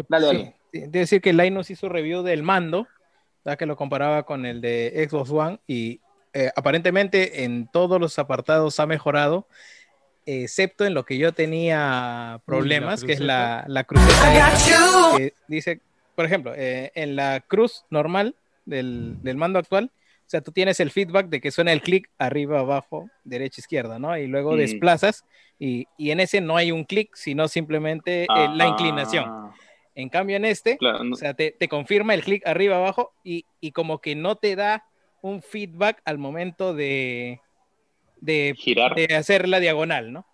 Dale, 0.10 0.28
Sí, 0.30 0.38
dale. 0.38 0.56
sí, 0.72 0.80
de 0.82 1.00
decir 1.00 1.22
que 1.22 1.34
Linus 1.34 1.70
hizo 1.70 1.90
review 1.90 2.24
del 2.24 2.44
mando, 2.44 2.88
ya 3.46 3.56
que 3.58 3.66
lo 3.66 3.76
comparaba 3.76 4.24
con 4.24 4.46
el 4.46 4.62
de 4.62 5.08
Xbox 5.10 5.30
One 5.32 5.60
y 5.68 6.00
eh, 6.34 6.50
aparentemente 6.56 7.44
en 7.44 7.68
todos 7.68 8.00
los 8.00 8.18
apartados 8.20 8.80
ha 8.80 8.86
mejorado, 8.86 9.48
excepto 10.26 10.86
en 10.86 10.94
lo 10.94 11.04
que 11.04 11.18
yo 11.18 11.34
tenía 11.34 12.42
problemas, 12.46 13.04
que 13.04 13.14
es 13.14 13.20
la, 13.20 13.66
la 13.68 13.84
cruceta 13.84 15.18
dice, 15.48 15.82
por 16.16 16.26
ejemplo, 16.26 16.54
eh, 16.56 16.92
en 16.96 17.16
la 17.16 17.40
cruz 17.48 17.86
normal 17.90 18.36
del, 18.66 19.16
del 19.22 19.38
mando 19.38 19.60
actual, 19.60 19.92
o 19.96 20.30
sea, 20.32 20.42
tú 20.42 20.52
tienes 20.52 20.80
el 20.80 20.92
feedback 20.92 21.28
de 21.28 21.42
que 21.42 21.52
suena 21.52 21.74
el 21.74 21.82
clic 21.82 22.10
arriba, 22.18 22.60
abajo, 22.60 23.10
derecha, 23.26 23.60
izquierda, 23.60 24.00
¿no? 24.00 24.18
Y 24.18 24.28
luego 24.28 24.54
Mm. 24.54 24.60
desplazas 24.60 25.26
y, 25.60 25.88
y 25.98 26.12
en 26.12 26.20
ese 26.22 26.40
no 26.42 26.56
hay 26.58 26.72
un 26.72 26.86
clic, 26.86 27.10
sino 27.16 27.48
simplemente 27.48 28.24
eh, 28.24 28.48
la 28.56 28.68
inclinación. 28.68 29.26
Ah, 29.28 29.54
En 29.94 30.08
cambio, 30.08 30.38
en 30.38 30.46
este, 30.46 30.78
claro, 30.78 31.04
no- 31.04 31.14
o 31.14 31.18
sea, 31.18 31.34
te, 31.34 31.52
te 31.52 31.68
confirma 31.68 32.14
el 32.14 32.24
clic 32.24 32.48
arriba 32.48 32.78
abajo 32.78 33.14
y, 33.26 33.46
y 33.60 33.72
como 33.74 34.00
que 34.00 34.16
no 34.16 34.38
te 34.38 34.56
da 34.56 34.86
un 35.22 35.42
feedback 35.42 36.02
al 36.06 36.18
momento 36.18 36.74
de, 36.74 37.42
de, 38.22 38.54
Girar. 38.58 38.96
de 38.96 39.14
hacer 39.16 39.50
la 39.50 39.60
diagonal, 39.60 40.14
¿no? 40.14 40.26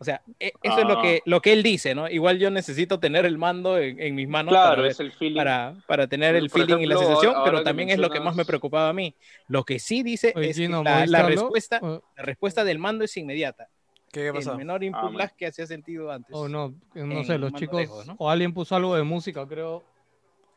O 0.00 0.04
sea, 0.04 0.22
e- 0.40 0.52
eso 0.62 0.78
es 0.78 0.84
lo 0.86 0.98
Ah. 0.98 1.02
que, 1.02 1.20
lo 1.26 1.42
que 1.42 1.52
él 1.52 1.62
dice, 1.62 1.94
¿no? 1.94 2.08
Igual 2.08 2.38
yo 2.38 2.50
necesito 2.50 2.98
tener 2.98 3.26
el 3.26 3.36
mando 3.36 3.76
en, 3.76 4.00
en 4.00 4.14
mis 4.14 4.26
manos 4.26 4.50
Claro, 4.52 4.70
para, 4.70 4.82
ver- 4.82 4.90
es 4.92 5.00
el 5.00 5.12
feeling. 5.12 5.36
para, 5.36 5.74
para 5.86 6.06
tener 6.06 6.34
el 6.36 6.48
Por 6.48 6.62
feeling 6.62 6.82
y 6.82 6.86
la 6.86 6.94
ejemplo, 6.94 7.06
sensación, 7.08 7.34
ahora 7.34 7.44
pero 7.44 7.58
que 7.58 7.64
también 7.64 7.90
es 7.90 7.98
lo 7.98 8.08
que 8.08 8.18
más 8.18 8.34
me 8.34 8.38
mencionas- 8.38 8.46
preocupaba 8.46 8.88
a 8.88 8.92
mí. 8.94 9.14
Lo 9.46 9.62
que 9.64 9.78
sí 9.78 10.02
dice 10.02 10.32
Oye, 10.34 10.50
es 10.50 10.56
que 10.56 10.62
Gino, 10.62 10.82
la, 10.82 10.90
¿moviste 10.94 11.10
la 11.12 11.18
algo? 11.18 11.28
respuesta, 11.30 11.78
Oh, 11.82 12.02
la 12.16 12.22
respuesta 12.22 12.64
del 12.64 12.78
mando 12.78 13.04
es 13.04 13.14
inmediata. 13.18 13.68
¿Qué, 14.10 14.20
qué 14.22 14.28
El 14.28 14.32
pasó? 14.34 14.56
menor 14.56 14.82
input 14.82 15.12
lag 15.12 15.36
que 15.36 15.46
hacía 15.46 15.66
sentido 15.66 16.10
antes. 16.10 16.34
Oh, 16.34 16.48
no, 16.48 16.72
que 16.94 17.00
no 17.04 17.22
sé, 17.22 17.36
los 17.36 17.52
chicos. 17.52 17.78
lejos, 17.78 18.06
¿no? 18.06 18.16
O 18.18 18.30
alguien 18.30 18.54
puso 18.54 18.74
algo 18.74 18.96
de 18.96 19.02
música, 19.02 19.46
creo. 19.46 19.84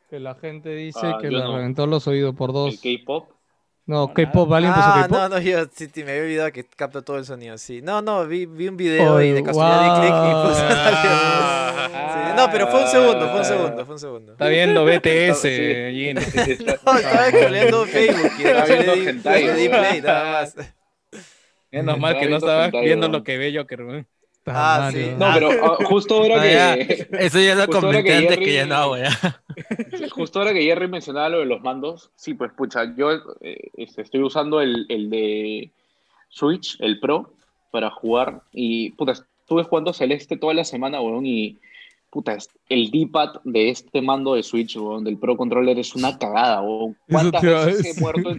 Que 0.10 0.20
la 0.22 0.36
gente 0.36 0.74
dice 0.74 1.00
Ah, 1.04 1.18
que 1.20 1.30
le 1.30 1.40
no. 1.40 1.58
reventó 1.58 1.86
los 1.86 2.08
oídos 2.08 2.34
por 2.34 2.54
dos. 2.54 2.82
El 2.84 2.98
K-pop. 3.00 3.30
No, 3.86 4.08
No, 4.08 4.14
K-pop, 4.14 4.54
¿alguien 4.54 4.74
puso 4.74 4.86
Ah, 4.88 5.02
K-pop? 5.02 5.18
no, 5.18 5.30
no, 5.30 5.40
yo 5.40 5.66
sí, 5.74 5.90
sí, 5.94 6.04
me 6.06 6.12
había 6.12 6.24
olvidado 6.24 6.52
que 6.54 6.64
capta 6.66 7.02
todo 7.02 7.18
el 7.18 7.26
sonido, 7.26 7.58
sí. 7.58 7.82
No, 7.82 8.02
no, 8.02 8.26
vi, 8.26 8.46
vi 8.46 8.70
un 8.70 8.78
video 8.78 9.22
y 9.22 9.26
Oy, 9.28 9.32
de 9.34 9.44
casualidad 9.44 9.96
di 9.96 10.00
clic 10.00 10.14
y 10.14 10.48
puse 10.48 10.62
Ah. 10.70 11.90
Sí, 12.14 12.34
No, 12.38 12.50
pero 12.52 12.68
fue 12.68 12.82
un 12.84 12.88
segundo, 12.88 13.30
fue 13.30 13.40
un 13.40 13.46
segundo, 13.46 13.86
fue 13.86 13.96
un 13.96 14.00
segundo. 14.00 14.32
Está 14.34 14.48
viendo 14.48 14.86
BTS, 14.86 15.42
Sí. 15.42 15.74
Gino. 15.92 16.22
No, 16.86 16.98
estaba 16.98 17.28
scrolleando 17.30 17.86
Facebook 17.86 18.32
y 18.40 18.44
de 18.44 19.42
le 19.42 19.54
di 19.56 19.70
play, 19.70 20.02
nada 20.02 20.32
más. 20.32 20.56
Menos 21.72 22.00
mal 22.00 22.20
que 22.20 22.30
no 22.30 22.38
estabas 22.38 22.72
viendo 22.72 23.08
lo 23.10 23.24
que 23.24 23.38
ve 23.38 23.54
Joker. 23.56 23.84
weón. 23.84 24.08
Ah, 24.46 24.90
sí. 24.92 25.12
No, 25.18 25.28
pero 25.34 25.50
ah, 25.64 25.78
justo 25.86 26.16
ahora 26.16 26.42
Ah, 26.42 26.76
ya. 26.76 26.86
que. 26.88 27.08
Eso 27.20 27.40
ya 27.40 27.56
lo 27.56 27.68
comenté 27.68 28.04
que 28.04 28.14
antes 28.14 28.30
Jerry- 28.38 28.46
que 28.46 28.54
ya 28.54 28.66
no 28.66 28.76
hago 28.76 28.98
ya. 28.98 29.42
Justo 30.12 30.40
ahora 30.40 30.54
que 30.54 30.64
Jerry 30.64 30.88
mencionaba 30.88 31.30
lo 31.30 31.40
de 31.40 31.46
los 31.46 31.62
mandos, 31.62 32.12
sí, 32.16 32.34
pues 32.34 32.52
pucha, 32.52 32.94
yo 32.96 33.12
eh, 33.42 33.70
este, 33.78 34.02
estoy 34.02 34.22
usando 34.22 34.60
el, 34.62 34.86
el 34.90 35.10
de 35.10 35.72
Switch, 36.30 36.78
el 36.82 37.00
Pro, 37.00 37.34
para 37.72 37.90
jugar 37.90 38.42
y 38.52 38.92
puta, 38.92 39.14
estuve 39.14 39.64
jugando 39.64 39.94
Celeste 39.94 40.38
toda 40.38 40.54
la 40.54 40.64
semana, 40.64 41.00
weón, 41.02 41.26
y 41.26 41.58
puta, 42.10 42.38
el 42.70 42.92
D-pad 42.92 43.42
de 43.44 43.70
este 43.70 44.02
mando 44.02 44.36
de 44.36 44.44
Switch, 44.44 44.76
weón, 44.78 45.04
del 45.04 45.18
Pro 45.18 45.36
Controller 45.38 45.80
es 45.80 45.96
una 45.96 46.18
cagada, 46.18 46.62
weón. 46.62 46.98
¿Cuántas 47.10 47.42
veces, 47.42 47.98
he 47.98 48.00
muerto 48.02 48.30
en 48.30 48.38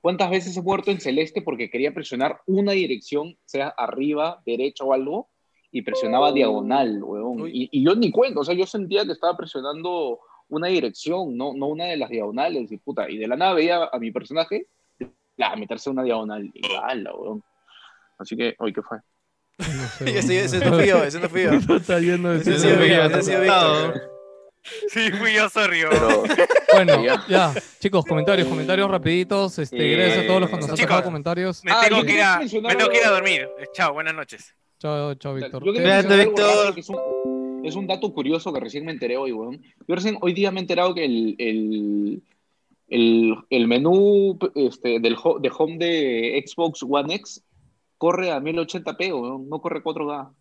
¿Cuántas 0.00 0.30
veces 0.30 0.56
he 0.56 0.62
muerto 0.62 0.90
en 0.90 1.00
Celeste 1.00 1.42
porque 1.42 1.68
quería 1.68 1.92
presionar 1.92 2.38
una 2.46 2.72
dirección, 2.72 3.36
sea 3.44 3.68
arriba, 3.68 4.40
derecha 4.46 4.84
o 4.84 4.92
algo, 4.94 5.28
y 5.72 5.82
presionaba 5.82 6.30
diagonal, 6.32 7.02
weón? 7.02 7.48
Y, 7.48 7.68
y 7.72 7.84
yo 7.84 7.94
ni 7.94 8.10
cuento, 8.12 8.40
o 8.40 8.44
sea, 8.44 8.54
yo 8.54 8.66
sentía 8.66 9.04
que 9.06 9.12
estaba 9.12 9.36
presionando 9.36 10.20
una 10.48 10.68
dirección, 10.68 11.34
no, 11.36 11.54
no 11.54 11.66
una 11.68 11.86
de 11.86 11.96
las 11.96 12.10
diagonales, 12.10 12.70
y 12.70 12.76
puta, 12.76 13.08
y 13.08 13.16
de 13.16 13.26
la 13.26 13.36
nada 13.36 13.54
veía 13.54 13.88
a 13.90 13.98
mi 13.98 14.10
personaje 14.10 14.66
la, 15.38 15.56
meterse 15.56 15.88
una 15.88 16.02
diagonal, 16.02 16.44
y 16.52 16.60
ala, 16.82 17.14
weón. 17.14 17.42
Así 18.18 18.36
que, 18.36 18.54
hoy 18.58 18.72
¿qué 18.72 18.82
fue? 18.82 18.98
No 19.58 19.64
sé, 19.98 20.04
Ese, 20.18 20.44
ese 20.44 20.58
no 20.64 20.76
fui 20.76 20.86
yo, 20.86 21.02
ese 21.02 21.18
no 21.20 21.28
fui 21.28 21.42
yo. 21.44 21.52
No 21.66 21.76
está 21.76 21.98
yendo 22.00 22.30
de 22.30 22.38
Ese 22.38 22.58
sido. 22.58 23.94
Sí, 24.88 25.10
fui 25.12 25.32
yo, 25.34 25.48
sorry. 25.48 25.80
Pero, 25.90 26.22
Bueno, 26.72 27.02
Ya. 27.28 27.52
chicos, 27.80 28.04
comentarios, 28.04 28.46
comentarios 28.46 28.88
rapiditos. 28.90 29.58
Este, 29.58 29.76
Eh, 29.76 29.96
gracias 29.96 30.24
a 30.24 30.26
todos 30.28 30.40
los 30.42 30.50
que 30.50 30.56
nos 30.56 30.64
han 30.68 30.74
chicos. 30.76 30.88
dejado 30.88 31.02
comentarios. 31.04 31.64
Me 31.64 31.72
Ah, 31.72 31.80
tengo 31.88 32.00
yo 32.02 32.06
que 32.06 32.14
ir 32.14 32.20
a, 32.22 32.38
me 32.38 32.76
tengo 32.76 32.90
que 32.90 32.98
ir 32.98 33.04
a 33.04 33.10
dormir. 33.10 33.48
Eh, 33.58 33.64
Chao, 33.72 33.92
buenas 33.92 34.14
noches. 34.14 34.54
Chao, 34.82 35.14
chao, 35.14 35.34
Víctor. 35.34 35.64
Yo 35.64 35.72
¿Qué- 35.72 35.78
quería 35.78 35.94
mencionar 36.02 36.20
algo 36.20 36.32
Víctor. 36.34 36.78
es 36.78 36.88
un, 36.88 37.60
es 37.64 37.76
un 37.76 37.86
dato 37.86 38.12
curioso 38.12 38.52
que 38.52 38.58
recién 38.58 38.84
me 38.84 38.90
enteré 38.90 39.16
hoy, 39.16 39.30
weón. 39.30 39.62
Yo 39.86 39.94
recién, 39.94 40.18
hoy 40.20 40.32
día 40.32 40.50
me 40.50 40.58
he 40.58 40.62
enterado 40.62 40.92
que 40.92 41.04
el, 41.04 41.36
el, 41.38 42.22
el, 42.88 43.36
el 43.48 43.68
menú 43.68 44.36
este, 44.56 44.98
del, 44.98 45.16
de 45.40 45.52
home 45.56 45.78
de 45.78 46.44
Xbox 46.44 46.82
One 46.82 47.14
X 47.14 47.44
corre 47.96 48.32
a 48.32 48.40
1080p, 48.40 49.12
weón. 49.12 49.48
No 49.48 49.60
corre 49.60 49.84
4K. 49.84 50.32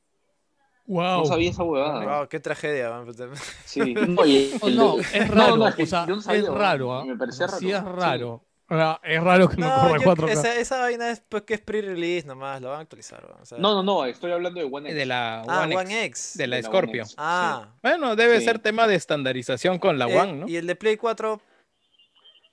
Wow. 0.88 1.20
No 1.20 1.26
sabía 1.26 1.52
esa 1.52 1.64
huevada. 1.64 2.18
Wow, 2.22 2.28
qué 2.28 2.40
tragedia. 2.40 2.90
man. 2.90 3.06
Sí. 3.66 3.94
No, 4.66 4.96
no, 4.96 5.00
es 5.00 5.28
raro. 5.30 5.56
no, 5.58 5.68
es 5.68 5.76
que 5.76 5.84
o 5.84 5.86
sea, 5.86 6.08
yo 6.08 6.16
no 6.16 6.22
sabía, 6.22 6.42
es 6.42 6.48
raro. 6.50 6.94
¿ah? 6.96 7.06
Me 7.06 7.16
parecía 7.16 7.46
raro. 7.46 7.60
Sí, 7.60 7.70
es 7.72 7.78
Sí. 7.78 7.86
raro. 7.86 8.30
O 8.34 8.44
sea, 8.76 9.00
es 9.04 9.24
raro 9.24 9.50
que 9.50 9.58
no, 9.58 9.68
No, 9.68 9.82
corra 9.90 9.98
yo- 10.00 10.04
4K. 10.16 10.32
esa, 10.32 10.56
esa 10.60 10.80
vaina 10.80 11.10
es 11.12 11.22
pues, 11.28 11.44
que 11.44 11.56
es 11.56 11.62
pre-release 11.62 12.26
nomás, 12.28 12.62
lo 12.62 12.70
van 12.70 12.80
a 12.80 12.82
actualizar. 12.82 13.24
weón, 13.26 13.42
o 13.42 13.46
sea. 13.46 13.58
No, 13.58 13.74
no, 13.74 13.84
no, 13.84 14.06
estoy 14.06 14.32
hablando 14.32 14.60
de 14.60 14.66
One 14.66 14.90
X. 14.90 14.96
De 14.98 15.06
la 15.06 15.42
Ah, 15.48 15.64
One, 15.64 15.76
One 15.78 16.06
X, 16.06 16.32
X. 16.32 16.38
De 16.38 16.48
la 16.48 16.56
De 16.58 16.62
la 16.62 16.70
One 16.70 16.78
Scorpio. 16.78 17.02
X. 17.04 17.16
Ah. 17.18 17.68
Bueno, 17.82 18.16
debe 18.16 18.40
Sí. 18.40 18.46
ser 18.46 18.60
tema 18.60 18.88
de 18.88 18.96
estandarización 18.96 19.80
con 19.80 19.98
la 20.00 20.08
Eh, 20.10 20.18
One, 20.20 20.34
¿no? 20.34 20.48
Y 20.48 20.56
el 20.58 20.68
de 20.68 20.76
Play 20.76 20.98
4. 20.98 21.42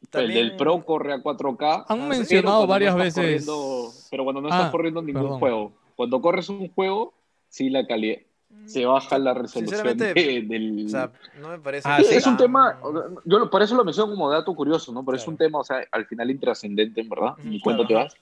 El 0.01 0.09
También... 0.11 0.49
del 0.49 0.57
Pro 0.57 0.85
corre 0.85 1.13
a 1.13 1.19
4K. 1.23 1.85
Han 1.89 2.03
Ah, 2.03 2.07
mencionado 2.07 2.67
varias 2.67 2.95
no 2.95 3.03
veces. 3.03 3.15
corriendo- 3.47 3.93
pero 4.11 4.25
cuando 4.25 4.41
no 4.41 4.49
Ah, 4.51 4.57
estás 4.57 4.71
corriendo 4.71 5.03
ningún 5.03 5.23
perdón. 5.23 5.39
juego. 5.41 5.73
Cuando 5.97 6.21
corres 6.21 6.49
un 6.49 6.69
juego, 6.73 7.15
sí 7.49 7.69
la 7.69 7.87
calidad. 7.87 8.19
Se 8.67 8.85
baja 8.85 9.19
la 9.19 9.33
resolución 9.35 9.97
de- 9.97 10.43
del... 10.47 10.85
O 10.87 10.89
sea, 10.89 11.11
no 11.41 11.49
me 11.49 11.59
parece. 11.59 11.89
Ah, 11.89 11.99
es, 12.01 12.09
sí. 12.09 12.15
es 12.17 12.27
un 12.27 12.37
tan- 12.37 12.45
tema, 12.47 12.79
yo 13.25 13.39
lo- 13.39 13.49
por 13.51 13.63
eso 13.63 13.75
lo 13.75 13.85
menciono 13.85 14.13
como 14.13 14.31
dato 14.31 14.55
curioso, 14.55 14.93
¿no? 14.93 15.05
Pero 15.05 15.17
es 15.17 15.23
Claro. 15.23 15.31
un 15.33 15.37
tema, 15.39 15.59
o 15.61 15.65
sea, 15.65 15.83
al 15.91 16.07
final 16.07 16.31
intrascendente, 16.31 17.01
en 17.01 17.09
verdad, 17.09 17.33
ni 17.45 17.61
cuenta 17.61 17.87
te 17.87 17.95
das. 17.95 18.15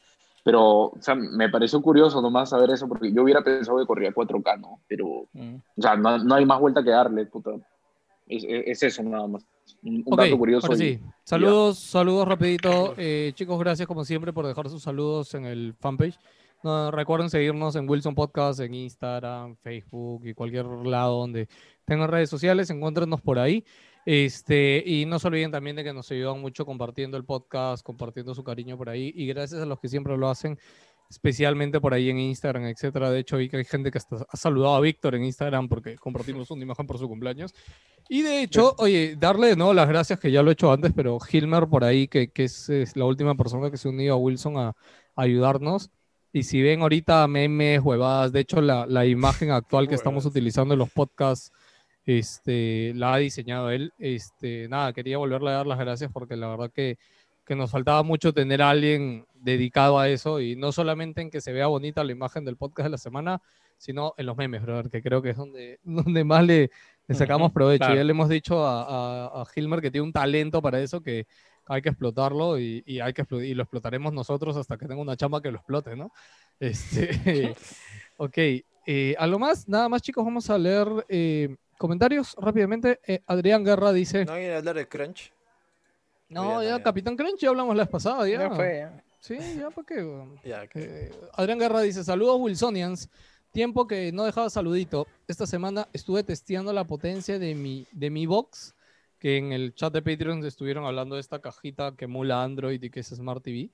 Pero, 0.45 0.63
o 0.63 0.99
sea, 1.01 1.17
me 1.17 1.49
pareció 1.49 1.83
curioso 1.83 2.23
nomás 2.23 2.51
saber 2.51 2.71
eso, 2.71 2.87
porque 2.87 3.13
yo 3.13 3.25
hubiera 3.25 3.43
pensado 3.43 3.79
que 3.79 3.87
corría 3.87 4.13
4K, 4.13 4.57
¿no? 4.61 4.79
Pero, 4.87 5.27
Mm. 5.33 5.57
o 5.77 5.83
sea, 5.83 5.97
no, 5.97 6.19
no 6.19 6.35
hay 6.37 6.47
más 6.47 6.61
vuelta 6.61 6.85
que 6.85 6.91
darle, 6.91 7.27
puta. 7.27 7.51
Es, 8.29 8.45
es- 8.45 8.65
es 8.67 8.83
eso 8.85 9.03
nada 9.03 9.27
más. 9.27 9.45
Un, 9.83 10.05
un 10.07 10.13
Ok, 10.15 10.19
dato 10.21 10.39
curioso. 10.39 10.69
ahora 10.69 10.77
y- 10.85 10.95
sí. 10.95 11.01
Saludos, 11.25 11.79
saludos 11.81 12.29
rapidito. 12.29 12.95
Eh, 12.97 13.33
chicos, 13.35 13.59
gracias 13.59 13.89
como 13.89 14.05
siempre 14.05 14.33
por 14.33 14.47
dejar 14.47 14.69
sus 14.69 14.83
saludos 14.85 15.35
en 15.35 15.45
el 15.47 15.75
fanpage. 15.81 16.17
No, 16.67 16.91
recuerden 16.91 17.31
seguirnos 17.31 17.77
en 17.77 17.89
Wilson 17.89 18.17
Podcast, 18.17 18.59
en 18.59 18.75
Instagram, 18.75 19.55
Facebook 19.55 20.27
y 20.27 20.35
cualquier 20.35 20.67
lado 20.67 21.21
donde 21.21 21.49
tengan 21.85 22.11
redes 22.11 22.29
sociales, 22.29 22.69
encuéntrenos 22.71 23.21
por 23.21 23.39
ahí. 23.39 23.65
Este, 24.05 24.83
y 24.85 25.07
no 25.07 25.21
se 25.21 25.29
olviden 25.29 25.53
también 25.53 25.77
de 25.77 25.85
que 25.85 25.93
nos 25.93 26.11
ayudan 26.11 26.41
mucho 26.41 26.67
compartiendo 26.67 27.17
el 27.17 27.25
podcast, 27.25 27.87
compartiendo 27.87 28.35
su 28.35 28.43
cariño 28.43 28.77
por 28.77 28.89
ahí. 28.89 29.13
Y 29.15 29.29
gracias 29.29 29.63
a 29.63 29.65
los 29.65 29.79
que 29.79 29.89
siempre 29.89 30.17
lo 30.17 30.29
hacen, 30.29 30.59
especialmente 31.09 31.81
por 31.81 31.95
ahí 31.95 32.11
en 32.11 32.19
Instagram, 32.19 32.65
etcétera. 32.65 33.13
De 33.13 33.21
hecho, 33.21 33.37
vi 33.37 33.49
que 33.49 33.59
hay 33.59 33.65
gente 33.65 33.93
que 33.93 33.99
hasta 33.99 34.27
ha 34.29 34.37
saludado 34.37 34.75
a 34.75 34.81
Víctor 34.81 35.15
en 35.15 35.23
Instagram 35.23 35.69
porque 35.69 35.95
compartimos 35.95 36.51
una 36.51 36.65
imagen 36.65 36.89
por 36.89 36.99
su 36.99 37.07
cumpleaños. 37.07 37.55
Y 38.09 38.23
de 38.23 38.43
hecho, 38.43 38.75
oye, 38.79 39.15
darle 39.15 39.55
nuevo 39.55 39.73
las 39.73 39.89
gracias, 39.89 40.19
que 40.19 40.33
ya 40.33 40.43
lo 40.43 40.51
he 40.51 40.55
hecho 40.55 40.73
antes, 40.73 40.93
pero 40.97 41.17
Hilmer 41.31 41.69
por 41.69 41.85
ahí, 41.85 42.09
que, 42.09 42.33
que 42.33 42.43
es, 42.43 42.69
es 42.71 42.97
la 42.97 43.05
última 43.05 43.37
persona 43.37 43.71
que 43.71 43.77
se 43.77 43.89
unido 43.89 44.15
a 44.15 44.17
Wilson 44.17 44.57
a, 44.57 44.69
a 44.71 44.75
ayudarnos. 45.15 45.93
Y 46.37 46.43
si 46.43 46.61
ven 46.61 46.83
ahorita 46.83 47.27
memes, 47.29 47.81
huevadas, 47.81 48.31
de 48.31 48.41
hecho 48.41 48.61
la, 48.61 48.85
la 48.85 49.07
imagen 49.07 49.51
actual 49.53 49.89
que 49.89 49.95
estamos 49.95 50.27
utilizando 50.27 50.75
en 50.75 50.79
los 50.81 50.91
podcasts, 50.91 51.51
este, 52.05 52.93
la 52.95 53.15
ha 53.15 53.17
diseñado 53.17 53.71
él. 53.71 53.95
Este, 53.99 54.69
nada, 54.69 54.93
quería 54.93 55.17
volverle 55.17 55.49
a 55.49 55.55
dar 55.55 55.67
las 55.67 55.79
gracias 55.79 56.13
porque 56.13 56.37
la 56.37 56.49
verdad 56.49 56.71
que, 56.71 56.99
que 57.47 57.57
nos 57.57 57.71
faltaba 57.71 58.03
mucho 58.03 58.35
tener 58.35 58.61
a 58.61 58.69
alguien 58.69 59.25
dedicado 59.33 59.99
a 59.99 60.11
eso 60.11 60.39
y 60.39 60.57
no 60.57 60.73
solamente 60.73 61.23
en 61.23 61.31
que 61.31 61.41
se 61.41 61.55
vea 61.55 61.69
bonita 61.69 62.05
la 62.05 62.13
imagen 62.13 62.45
del 62.45 62.59
podcast 62.59 62.85
de 62.85 62.91
la 62.91 62.99
semana, 62.99 63.41
sino 63.79 64.13
en 64.19 64.27
los 64.27 64.37
memes, 64.37 64.61
brother, 64.61 64.91
que 64.91 65.01
creo 65.01 65.23
que 65.23 65.31
es 65.31 65.39
donde, 65.39 65.81
donde 65.85 66.23
más 66.23 66.45
le, 66.45 66.71
le 67.09 67.15
sacamos 67.15 67.51
provecho. 67.51 67.79
claro. 67.79 67.95
Ya 67.95 68.05
le 68.05 68.11
hemos 68.11 68.29
dicho 68.29 68.63
a, 68.63 68.83
a, 68.83 69.41
a 69.41 69.47
Hilmer 69.55 69.81
que 69.81 69.91
tiene 69.91 70.07
un 70.07 70.13
talento 70.13 70.61
para 70.61 70.83
eso, 70.83 71.01
que 71.01 71.27
hay 71.67 71.83
que 71.83 71.89
explotarlo 71.89 72.59
y, 72.59 72.83
y 72.87 73.01
hay 73.01 73.13
que 73.13 73.25
y 73.45 73.55
lo 73.55 73.63
explotaremos 73.63 74.13
nosotros 74.13 74.57
hasta 74.57 74.77
que 74.77 74.87
tenga 74.87 75.03
una 75.03 75.17
chamba 75.17 75.43
que 75.43 75.51
lo 75.51 75.59
explote, 75.59 75.97
¿no? 75.97 76.13
Este, 76.59 77.55
ok, 78.17 78.39
eh, 78.87 79.15
¿algo 79.19 79.39
más? 79.39 79.69
Nada 79.69 79.89
más, 79.91 80.01
chicos, 80.01 80.25
vamos 80.25 80.49
a 80.49 80.57
leer 80.57 80.89
eh, 81.09 81.55
comentarios 81.77 82.35
rápidamente. 82.39 83.01
Eh, 83.07 83.21
Adrián 83.27 83.65
Guerra 83.65 83.93
dice... 83.93 84.25
¿No 84.25 84.33
quieren 84.33 84.57
hablar 84.57 84.77
de 84.77 84.89
Crunch? 84.89 85.33
No, 86.29 86.63
ya 86.63 86.69
ya, 86.69 86.71
no, 86.73 86.79
ya. 86.79 86.83
Capitán 86.83 87.17
Crunch 87.17 87.41
ya 87.41 87.51
hablamos 87.51 87.77
la 87.77 87.83
vez 87.83 87.91
pasada, 87.91 88.27
ya. 88.29 88.39
Ya 88.39 88.51
fue, 88.51 88.77
ya. 88.79 89.05
Sí, 89.21 89.37
ya, 89.59 89.71
¿para 89.71 89.87
qué? 89.87 90.25
Ya. 90.45 90.69
Eh, 90.75 91.11
Adrián 91.35 91.59
Guerra 91.59 91.81
dice, 91.81 92.05
saludos 92.05 92.37
Wilsonians. 92.39 93.11
Tiempo 93.51 93.87
que 93.87 94.13
no 94.13 94.25
dejaba 94.25 94.49
saludito. 94.51 95.07
Esta 95.27 95.47
semana 95.47 95.89
estuve 95.93 96.23
testeando 96.23 96.73
la 96.73 96.85
potencia 96.85 97.39
de 97.39 97.55
mi, 97.55 97.87
de 97.91 98.11
mi 98.11 98.27
box, 98.27 98.76
que 99.27 99.39
en 99.39 99.51
el 99.51 99.75
chat 99.75 99.93
de 99.93 100.03
Patreon 100.03 100.45
estuvieron 100.47 100.85
hablando 100.85 101.17
de 101.17 101.21
esta 101.21 101.41
cajita 101.41 101.97
que 101.97 102.05
emula 102.05 102.45
Android 102.45 102.81
y 102.81 102.91
que 102.91 103.01
es 103.01 103.09
Smart 103.09 103.43
TV. 103.43 103.71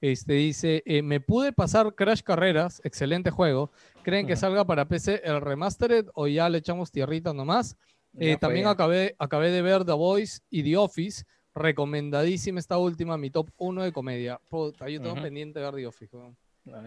Este 0.00 0.32
dice, 0.32 0.82
eh, 0.86 1.02
me 1.02 1.20
pude 1.20 1.52
pasar 1.52 1.94
Crash 1.94 2.22
Carreras, 2.22 2.80
excelente 2.82 3.30
juego. 3.30 3.70
¿Creen 4.02 4.26
que 4.26 4.34
salga 4.34 4.64
para 4.64 4.88
PC 4.88 5.20
el 5.22 5.40
remastered 5.40 6.06
o 6.14 6.26
ya 6.26 6.48
le 6.48 6.58
echamos 6.58 6.90
tierrita 6.90 7.32
nomás? 7.32 7.76
Eh, 8.18 8.36
también 8.40 8.64
ya. 8.64 8.70
acabé, 8.72 9.14
acabé 9.20 9.52
de 9.52 9.62
ver 9.62 9.84
The 9.84 9.92
Voice 9.92 10.40
y 10.50 10.64
The 10.64 10.76
Office. 10.78 11.24
Recomendadísima 11.54 12.58
esta 12.58 12.76
última, 12.76 13.16
mi 13.16 13.30
top 13.30 13.50
1 13.56 13.84
de 13.84 13.92
comedia. 13.92 14.40
Puta, 14.48 14.88
yo 14.88 15.00
tengo 15.00 15.14
Ujú. 15.14 15.22
pendiente 15.22 15.60
ver 15.60 15.74
The 15.76 15.86
Office. 15.86 16.16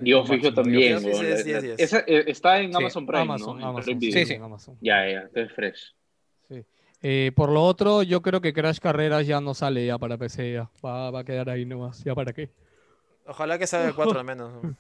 Yo 0.01 0.53
también, 0.53 0.99
Sí, 0.99 1.13
sí, 1.13 1.13
sí, 1.13 1.43
sí, 1.43 1.61
sí. 1.61 1.67
Esa, 1.77 1.99
eh, 1.99 2.25
está 2.27 2.59
en 2.59 2.71
Sí, 2.73 2.77
Amazon 2.77 3.05
Prime, 3.05 3.21
Amazon, 3.21 3.55
¿no? 3.55 3.61
En 3.61 3.67
Amazon, 3.69 3.99
Prime 3.99 4.11
sí, 4.11 4.25
sí. 4.25 4.33
en 4.33 4.43
Amazon. 4.43 4.77
Ya, 4.81 5.09
ya, 5.09 5.21
entonces 5.21 5.53
fresh. 5.53 5.95
Eh, 7.03 7.31
por 7.35 7.49
lo 7.49 7.63
otro, 7.63 8.03
yo 8.03 8.21
creo 8.21 8.41
que 8.41 8.53
Crash 8.53 8.77
Carreras 8.79 9.25
ya 9.25 9.41
no 9.41 9.53
sale 9.53 9.85
ya 9.85 9.97
para 9.97 10.17
PC, 10.17 10.53
ya. 10.53 10.69
Va, 10.85 11.09
va 11.11 11.21
a 11.21 11.23
quedar 11.23 11.49
ahí 11.49 11.65
nomás. 11.65 12.03
¿Ya 12.03 12.13
para 12.13 12.31
qué? 12.33 12.49
Ojalá 13.25 13.57
que 13.57 13.65
salga 13.67 13.87
el 13.87 13.95
4 13.95 14.19
al 14.19 14.25
menos. 14.25 14.51
¿no? 14.63 14.75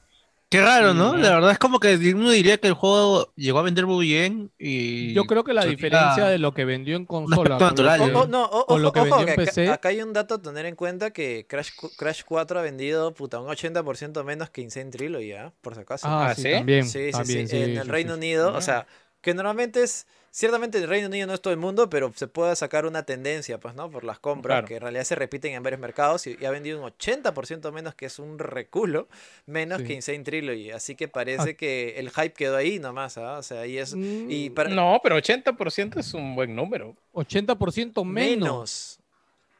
Qué 0.49 0.61
raro, 0.61 0.93
¿no? 0.93 1.15
La 1.15 1.29
verdad 1.35 1.51
es 1.51 1.59
como 1.59 1.79
que 1.79 1.95
uno 2.13 2.29
diría 2.29 2.57
que 2.57 2.67
el 2.67 2.73
juego 2.73 3.31
llegó 3.37 3.59
a 3.59 3.61
vender 3.61 3.87
muy 3.87 4.05
bien 4.05 4.51
y... 4.59 5.13
Yo 5.13 5.23
creo 5.23 5.45
que 5.45 5.53
la 5.53 5.63
diferencia 5.63 6.25
de 6.25 6.39
lo 6.39 6.53
que 6.53 6.65
vendió 6.65 6.97
en 6.97 7.05
consola 7.05 7.57
con 7.57 7.69
lo 7.69 7.75
que- 8.05 8.11
¿no? 8.11 8.19
O- 8.19 8.27
no, 8.27 8.43
o- 8.43 8.65
con 8.65 8.81
lo 8.81 8.91
que 8.91 8.99
ojo, 8.99 9.09
vendió 9.17 9.23
en 9.27 9.29
acá- 9.29 9.45
PC. 9.45 9.69
acá 9.69 9.89
hay 9.89 10.01
un 10.01 10.11
dato 10.11 10.35
a 10.35 10.41
tener 10.41 10.65
en 10.65 10.75
cuenta 10.75 11.11
que 11.11 11.45
Crash, 11.47 11.69
Crash 11.97 12.23
4 12.27 12.59
ha 12.59 12.63
vendido 12.63 13.13
puta, 13.13 13.39
un 13.39 13.47
80% 13.47 14.25
menos 14.25 14.49
que 14.49 14.59
Insane 14.61 14.91
Trilogy, 14.91 15.31
¿ah? 15.31 15.53
por 15.61 15.73
si 15.73 15.81
acaso. 15.81 16.05
Ah, 16.09 16.31
Ah, 16.31 16.35
sí, 16.35 16.41
¿sí? 16.43 16.51
también. 16.51 16.83
Sí, 16.85 17.05
sí, 17.05 17.11
también, 17.13 17.47
sí, 17.47 17.55
en 17.55 17.77
el 17.77 17.83
sí, 17.85 17.89
Reino 17.89 18.11
sí. 18.13 18.17
Unido, 18.17 18.51
o 18.53 18.57
Ah. 18.57 18.61
sea, 18.61 18.87
que 19.21 19.33
normalmente 19.33 19.81
es, 19.83 20.05
ciertamente 20.31 20.77
el 20.77 20.87
Reino 20.87 21.07
Unido 21.07 21.27
no 21.27 21.33
es 21.33 21.41
todo 21.41 21.53
el 21.53 21.59
mundo, 21.59 21.89
pero 21.89 22.11
se 22.15 22.27
puede 22.27 22.55
sacar 22.55 22.85
una 22.85 23.03
tendencia, 23.03 23.59
pues, 23.59 23.75
¿no? 23.75 23.91
Por 23.91 24.03
las 24.03 24.17
compras, 24.19 24.55
Claro. 24.55 24.67
que 24.67 24.75
en 24.75 24.81
realidad 24.81 25.03
se 25.03 25.15
repiten 25.15 25.53
en 25.53 25.61
varios 25.61 25.79
mercados 25.81 26.25
y, 26.25 26.37
y 26.39 26.45
ha 26.45 26.51
vendido 26.51 26.79
un 26.81 26.85
80% 26.89 27.71
menos, 27.71 27.93
que 27.95 28.05
es 28.07 28.17
un 28.17 28.39
reculo, 28.39 29.07
menos 29.45 29.81
Sí. 29.81 29.87
que 29.87 29.93
Insane 29.93 30.23
Trilogy, 30.23 30.71
así 30.71 30.95
que 30.95 31.07
parece 31.07 31.55
que 31.55 31.99
el 31.99 32.09
hype 32.09 32.31
quedó 32.33 32.55
ahí 32.57 32.79
nomás, 32.79 33.17
¿ah? 33.17 33.37
O 33.37 33.43
sea, 33.43 33.61
ahí 33.61 33.77
es... 33.77 33.93
Y 33.93 34.49
Mm, 34.49 34.53
para, 34.55 34.69
No, 34.69 34.99
pero 35.03 35.17
80% 35.17 35.99
es 35.99 36.13
un 36.13 36.33
buen 36.33 36.55
número. 36.55 36.95
80% 37.13 38.03
menos. 38.05 38.39
menos. 38.39 38.99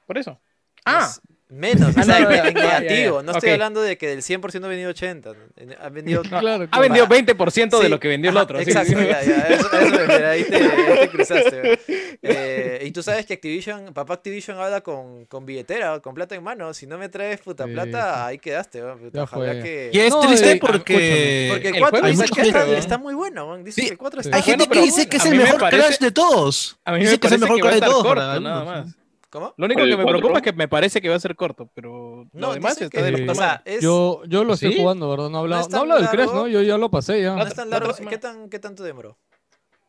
Por 0.08 0.18
eso. 0.18 0.40
Ah, 0.86 1.08
es- 1.12 1.22
Menos, 1.54 1.94
Ah, 1.98 2.02
o 2.02 2.04
sea, 2.04 2.20
no, 2.22 2.32
en- 2.32 2.54
negativo. 2.54 3.22
No 3.24 3.34
estoy 3.34 3.50
Ok. 3.50 3.54
hablando 3.56 3.82
de 3.82 3.98
que 3.98 4.08
del 4.08 4.22
100% 4.22 4.64
ha 4.64 4.68
vendido 4.70 4.90
80. 4.90 5.32
en- 5.58 5.76
Ha 5.82 5.90
vendido. 5.90 6.22
Claro, 6.40 6.68
ha 6.72 6.80
vendido 6.80 7.08
20% 7.08 7.78
de 7.78 7.84
Sí, 7.86 7.90
lo 7.90 8.00
que 8.00 8.08
vendió 8.08 8.32
el 8.32 8.38
otro. 8.38 8.58
sí, 8.60 8.64
Exacto, 8.70 8.98
sí. 8.98 9.06
ya, 9.06 9.22
ya. 9.22 9.36
Eso, 9.50 9.70
eso 9.80 10.28
ahí 10.30 10.44
te, 10.46 10.56
ahí 10.56 11.00
te 11.02 11.10
cruzaste. 11.10 11.80
Eh, 12.22 12.84
y 12.86 12.92
tú 12.92 13.04
sabes 13.04 13.26
que 13.26 13.34
Activision, 13.34 13.94
papá 13.94 14.14
Activision 14.14 14.58
habla 14.60 14.82
con, 14.82 15.26
con 15.26 15.46
billetera, 15.46 16.00
con 16.00 16.14
plata 16.16 16.36
en 16.36 16.44
mano. 16.44 16.74
Si 16.74 16.88
no 16.88 16.98
me 16.98 17.10
traes 17.10 17.42
puta 17.42 17.66
Sí, 17.66 17.72
plata, 17.74 18.26
ahí 18.28 18.38
quedaste. 18.40 18.82
Ojalá 18.84 19.62
que. 19.62 19.90
Y 19.92 20.00
es 20.00 20.10
No, 20.12 20.22
triste 20.22 20.52
eh, 20.54 20.58
porque... 20.60 21.48
Porque 21.52 21.68
el 21.70 21.76
el 21.76 21.82
4 21.82 21.90
juego 22.00 22.06
hay 22.06 22.12
dice 22.14 22.26
que 22.34 22.42
está, 22.42 22.78
está 22.78 22.98
muy 22.98 23.14
bueno. 23.14 23.58
Dice 23.58 23.82
Sí, 23.82 23.88
que 23.88 23.94
el 23.94 23.98
4 23.98 24.22
sí. 24.24 24.28
está 24.30 24.38
Hay 24.38 24.44
gente 24.44 24.66
Bueno, 24.68 24.82
que 24.82 24.86
dice 24.86 25.10
que 25.10 25.18
es 25.18 25.26
el 25.26 25.36
mejor 25.38 25.60
parece- 25.60 25.84
Crash 25.84 25.98
de 26.00 26.12
todos. 26.12 26.78
A 26.86 26.94
mí 26.94 27.00
Dice 27.00 27.12
me 27.14 27.20
que 27.20 27.28
es 27.28 27.34
el 27.34 27.40
mejor 27.40 27.60
Crash 27.60 27.74
de 27.74 27.82
todos. 27.82 28.16
nada 28.16 28.64
más. 28.64 28.88
¿Cómo? 29.32 29.54
Lo 29.56 29.66
único 29.66 29.80
¿Por 29.80 29.90
que 29.90 29.96
me 29.98 30.06
preocupa 30.06 30.38
es 30.40 30.42
que 30.44 30.52
me 30.54 30.68
parece 30.68 31.02
que 31.02 31.08
va 31.08 31.16
a 31.16 31.20
ser 31.20 31.36
corto, 31.38 31.70
pero 31.74 32.26
No, 32.34 32.48
lo 32.50 32.54
demás 32.54 32.74
dicen 32.76 32.88
está 32.88 33.02
de 33.02 33.12
que- 33.14 33.18
puta 33.20 33.32
o 33.32 33.36
sea, 33.36 33.48
madre. 33.48 33.76
es- 33.76 33.82
Yo, 33.82 34.22
yo 34.28 34.44
lo 34.44 34.54
estoy 34.56 34.74
¿Sí? 34.74 34.80
jugando, 34.80 35.10
¿verdad? 35.10 35.30
No 35.30 35.38
he 35.38 35.42
hablado, 35.42 35.70
no 35.70 35.78
he 35.78 35.80
hablado 35.80 36.02
del 36.02 36.10
Crash. 36.10 36.34
¿no? 36.34 36.48
Yo 36.50 36.62
ya 36.62 36.78
lo 36.78 36.92
pasé 36.92 37.22
ya. 37.22 37.36
No 37.36 37.44
es 37.48 37.54
tan 37.56 37.70
largo. 37.70 37.94
¿Qué, 38.10 38.18
tan, 38.18 38.50
¿Qué 38.50 38.60
tanto 38.60 38.84
demoró? 38.84 39.18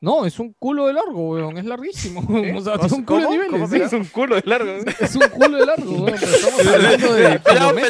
No, 0.02 0.26
es 0.26 0.36
un 0.40 0.52
culo 0.54 0.88
de 0.88 0.94
largo, 0.94 1.30
weón. 1.30 1.56
Es 1.56 1.64
larguísimo. 1.64 2.22
O 2.56 2.60
sea, 2.60 2.76
tiene 2.76 2.96
un 2.96 3.04
culo 3.04 3.20
de 3.20 3.28
niveles. 3.30 3.50
¿Cómo, 3.52 3.68
sí. 3.68 3.76
Es 3.76 3.92
un 3.92 4.04
culo 4.06 4.34
de 4.34 4.42
largo. 4.44 4.72
Es 5.00 5.14
un 5.14 5.28
culo 5.28 5.56
de 5.58 5.66
largo, 5.66 5.90
weón. 5.92 6.14
Pero 6.18 6.32
estamos 6.32 6.66
hablando 6.66 7.14
de 7.14 7.38
Pelado, 7.38 7.72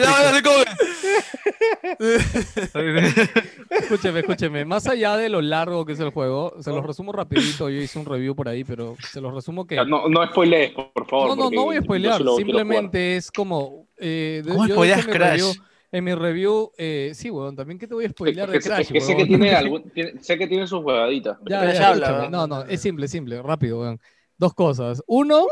Escúcheme, 3.71 4.21
escúcheme. 4.21 4.65
Más 4.67 4.87
allá 4.87 5.17
de 5.17 5.31
lo 5.31 5.41
largo 5.41 5.87
que 5.87 5.95
es 5.95 6.01
el 6.01 6.11
juego, 6.11 6.55
se 6.61 6.71
los 6.71 6.85
resumo 6.85 7.13
rapidito. 7.13 7.71
Yo 7.71 7.81
hice 7.81 7.99
un 7.99 8.05
review 8.05 8.35
por 8.37 8.47
ahí, 8.47 8.63
pero 8.63 8.95
se 9.11 9.23
los 9.23 9.33
resumo 9.35 9.67
que... 9.67 9.77
No, 9.77 10.07
no 10.07 10.27
spoilees, 10.27 10.73
por 10.73 11.07
favor. 11.09 11.29
No, 11.29 11.37
no, 11.37 11.51
no 11.51 11.63
voy 11.65 11.77
a 11.77 11.81
spoilear. 11.83 12.23
Simplemente 12.37 13.17
es 13.17 13.33
como... 13.33 13.87
Eh, 13.97 14.43
¿Cómo 14.47 14.67
yo 14.67 14.75
spoileas 14.75 15.07
Crash? 15.07 15.41
review- 15.41 15.63
En 15.93 16.05
mi 16.05 16.15
review, 16.15 16.73
eh, 16.79 17.13
sí, 17.15 17.31
weón, 17.31 17.55
también 17.55 17.79
que 17.79 17.87
te 17.87 17.93
voy 17.95 18.05
a 18.05 18.07
Es 18.07 18.13
spoilear 18.13 18.51
de 18.51 18.61
Crash, 18.61 18.81
es 18.81 18.89
que 18.93 19.01
sé 19.03 19.15
que 19.15 19.27
tiene 19.27 19.51
algún, 19.55 19.91
tiene- 19.91 20.23
sé 20.23 20.39
que 20.39 20.47
tiene 20.47 20.67
sus 20.67 20.83
juegaditas. 20.83 21.37
Ya, 21.47 21.71
ya, 21.73 21.89
habla, 21.91 22.07
escúchame. 22.07 22.31
¿no? 22.31 22.47
No, 22.47 22.63
es 22.65 22.81
simple, 22.81 23.07
simple, 23.09 23.43
rápido, 23.43 23.81
weón. 23.81 24.01
Dos 24.39 24.55
cosas. 24.55 25.03
Uno, 25.07 25.47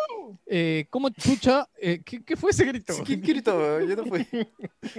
eh, 0.46 0.86
¿cómo 0.90 1.10
chucha? 1.10 1.68
eh, 1.78 2.00
¿qué, 2.04 2.24
qué 2.24 2.36
fue 2.36 2.50
ese 2.50 2.64
grito? 2.64 2.94
¿Quién 3.04 3.20
grito, 3.20 3.56
weón? 3.56 3.86
Yo 3.88 3.96
no 3.96 4.04
fui. 4.06 4.26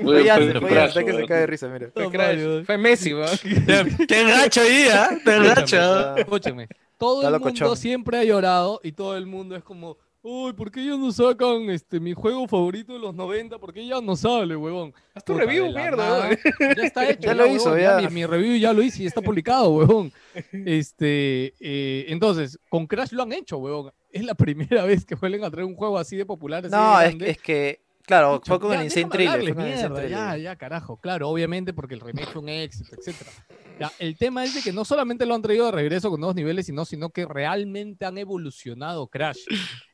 Fue- 0.01 0.23
Yance, 0.23 0.59
fue 0.61 1.05
que 1.05 1.13
se 1.13 1.26
cae 1.26 1.39
de 1.39 1.47
risa, 1.47 1.68
mira. 1.68 1.89
Fue, 1.91 2.09
Crash, 2.09 2.63
fue 2.63 2.77
Messi, 2.77 3.13
weón. 3.13 3.38
Te- 3.65 4.05
Te 4.05 4.22
engancho 4.22 4.61
ahí, 4.61 4.85
¿ah? 4.93 5.09
Te 5.26 5.35
engancho. 5.35 5.77
Ah, 5.81 6.15
Escúcheme, 6.19 6.68
todo 6.99 7.27
el 7.27 7.39
mundo 7.41 7.76
siempre 7.76 8.19
ha 8.19 8.23
llorado 8.23 8.80
y 8.84 8.91
todo 8.91 9.18
el 9.18 9.26
mundo 9.26 9.55
es 9.55 9.63
como, 9.63 9.97
uy, 10.23 10.53
¿por 10.53 10.72
qué 10.72 10.85
ya 10.85 10.95
no 10.98 11.11
sacan 11.11 11.69
este, 11.69 11.99
mi 11.99 12.14
juego 12.14 12.48
favorito 12.48 12.93
de 12.93 12.99
los 12.99 13.14
90? 13.15 13.57
¿Por 13.60 13.73
qué 13.73 13.85
ya 13.85 13.99
no 14.02 14.15
sale, 14.15 14.56
huevón? 14.56 14.93
Haz 15.14 15.23
tu 15.26 15.34
Puta, 15.34 15.45
review, 15.45 15.68
mierda. 15.68 16.30
Ya 16.77 16.84
está 16.84 17.10
hecho. 17.10 17.22
Ya 17.22 17.34
lo 17.34 17.48
hizo, 17.48 17.72
huevón, 17.72 18.02
ya. 18.02 18.10
Mi, 18.10 18.14
mi 18.15 18.26
review 18.26 18.56
ya 18.57 18.73
lo 18.73 18.81
hice 18.84 19.03
y 19.03 19.06
está 19.07 19.22
publicado, 19.22 19.69
huevón. 19.72 20.11
Este, 20.53 21.53
eh, 21.60 22.06
entonces, 22.10 22.60
con 22.69 22.88
Crash 22.88 23.11
lo 23.14 23.23
han 23.23 23.34
hecho, 23.34 23.57
huevón. 23.57 23.91
Es 24.11 24.23
la 24.23 24.35
primera 24.35 24.84
vez 24.85 25.06
que 25.06 25.15
vuelven 25.15 25.43
a 25.43 25.52
traer 25.52 25.65
un 25.65 25.76
juego 25.76 25.98
así 25.98 26.15
de 26.15 26.26
popular. 26.26 26.65
así 26.65 26.76
No, 26.76 26.99
de 26.99 27.07
es, 27.07 27.35
es 27.38 27.41
que, 27.41 27.81
claro, 28.03 28.35
Escucha, 28.35 28.52
fue 28.52 28.60
con 28.60 28.72
ya, 28.72 28.80
el 28.80 28.84
Insane 28.85 29.10
Thriller. 29.10 29.56
mierda, 29.56 30.07
ya, 30.07 30.38
ya, 30.38 30.56
carajo. 30.56 30.98
Claro, 30.98 31.30
obviamente 31.30 31.73
porque 31.73 31.95
el 31.95 31.99
remake 32.02 32.30
fue 32.31 32.41
un 32.41 32.49
éxito, 32.49 32.95
etcétera. 32.98 33.31
Ya, 33.80 33.91
el 33.98 34.15
tema 34.15 34.43
es 34.43 34.53
de 34.53 34.61
que 34.61 34.72
no 34.72 34.85
solamente 34.85 35.26
lo 35.26 35.34
han 35.34 35.41
traído 35.41 35.65
de 35.65 35.72
regreso 35.72 36.11
con 36.11 36.19
nuevos 36.19 36.35
niveles, 36.35 36.68
sino, 36.68 36.85
sino 36.85 37.10
que 37.10 37.26
realmente 37.26 38.06
han 38.06 38.18
evolucionado 38.19 39.07
Crash. 39.07 39.39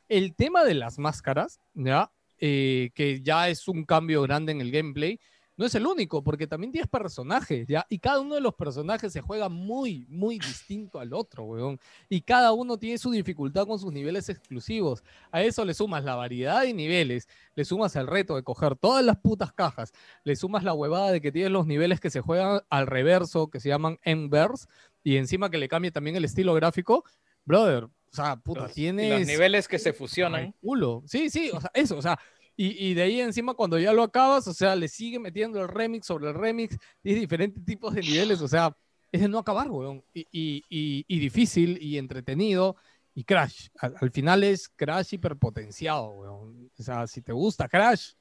El 0.08 0.34
tema 0.34 0.64
de 0.64 0.74
las 0.74 0.98
máscaras, 0.98 1.60
¿ya? 1.74 2.10
Eh, 2.40 2.90
que 2.94 3.20
ya 3.20 3.48
es 3.48 3.68
un 3.68 3.84
cambio 3.84 4.22
grande 4.22 4.52
en 4.52 4.60
el 4.60 4.70
gameplay, 4.70 5.18
no 5.58 5.66
es 5.66 5.74
el 5.74 5.86
único, 5.86 6.22
porque 6.22 6.46
también 6.46 6.70
tienes 6.70 6.88
personajes, 6.88 7.66
¿ya? 7.66 7.84
Y 7.90 7.98
cada 7.98 8.20
uno 8.20 8.36
de 8.36 8.40
los 8.40 8.54
personajes 8.54 9.12
se 9.12 9.20
juega 9.20 9.48
muy, 9.48 10.06
muy 10.08 10.38
distinto 10.38 11.00
al 11.00 11.12
otro, 11.12 11.42
weón. 11.42 11.80
Y 12.08 12.20
cada 12.20 12.52
uno 12.52 12.78
tiene 12.78 12.96
su 12.96 13.10
dificultad 13.10 13.66
con 13.66 13.80
sus 13.80 13.92
niveles 13.92 14.28
exclusivos. 14.28 15.02
A 15.32 15.42
eso 15.42 15.64
le 15.64 15.74
sumas 15.74 16.04
la 16.04 16.14
variedad 16.14 16.62
de 16.62 16.72
niveles, 16.72 17.26
le 17.56 17.64
sumas 17.64 17.96
el 17.96 18.06
reto 18.06 18.36
de 18.36 18.44
coger 18.44 18.76
todas 18.76 19.04
las 19.04 19.18
putas 19.18 19.52
cajas, 19.52 19.92
le 20.22 20.36
sumas 20.36 20.62
la 20.62 20.74
huevada 20.74 21.10
de 21.10 21.20
que 21.20 21.32
tienes 21.32 21.50
los 21.50 21.66
niveles 21.66 21.98
que 21.98 22.10
se 22.10 22.20
juegan 22.20 22.60
al 22.70 22.86
reverso, 22.86 23.50
que 23.50 23.58
se 23.58 23.68
llaman 23.68 23.98
Embers, 24.02 24.68
y 25.02 25.16
encima 25.16 25.50
que 25.50 25.58
le 25.58 25.68
cambie 25.68 25.90
también 25.90 26.14
el 26.14 26.24
estilo 26.24 26.54
gráfico, 26.54 27.02
brother, 27.44 27.88
o 28.12 28.16
sea, 28.16 28.36
puta, 28.36 28.62
Los- 28.62 28.74
tienes... 28.74 29.18
Los 29.20 29.26
niveles 29.26 29.68
que 29.68 29.78
se 29.78 29.92
fusionan. 29.92 30.54
culo. 30.60 31.02
Sí, 31.06 31.30
sí, 31.30 31.50
o 31.52 31.60
sea, 31.60 31.70
eso, 31.74 31.96
o 31.96 32.02
sea, 32.02 32.18
y, 32.56 32.88
y 32.88 32.94
de 32.94 33.02
ahí 33.02 33.20
encima 33.20 33.54
cuando 33.54 33.78
ya 33.78 33.92
lo 33.92 34.02
acabas, 34.02 34.46
o 34.48 34.54
sea, 34.54 34.74
le 34.74 34.88
sigue 34.88 35.18
metiendo 35.18 35.60
el 35.60 35.68
remix 35.68 36.06
sobre 36.06 36.28
el 36.28 36.34
remix 36.34 36.76
y 37.04 37.14
diferentes 37.14 37.64
tipos 37.64 37.94
de 37.94 38.00
niveles, 38.02 38.40
o 38.42 38.48
sea, 38.48 38.76
es 39.12 39.20
de 39.20 39.28
no 39.28 39.38
acabar, 39.38 39.70
weón. 39.70 40.02
Y, 40.12 40.26
y, 40.68 41.18
difícil 41.18 41.78
y 41.80 41.96
entretenido 41.98 42.76
y 43.14 43.24
Crash. 43.24 43.68
Al, 43.78 43.94
al 44.00 44.10
final 44.10 44.44
es 44.44 44.68
Crash 44.68 45.14
hiperpotenciado, 45.14 46.10
weón. 46.10 46.70
O 46.78 46.82
sea, 46.82 47.06
si 47.06 47.22
te 47.22 47.32
gusta 47.32 47.68
Crash, 47.68 48.12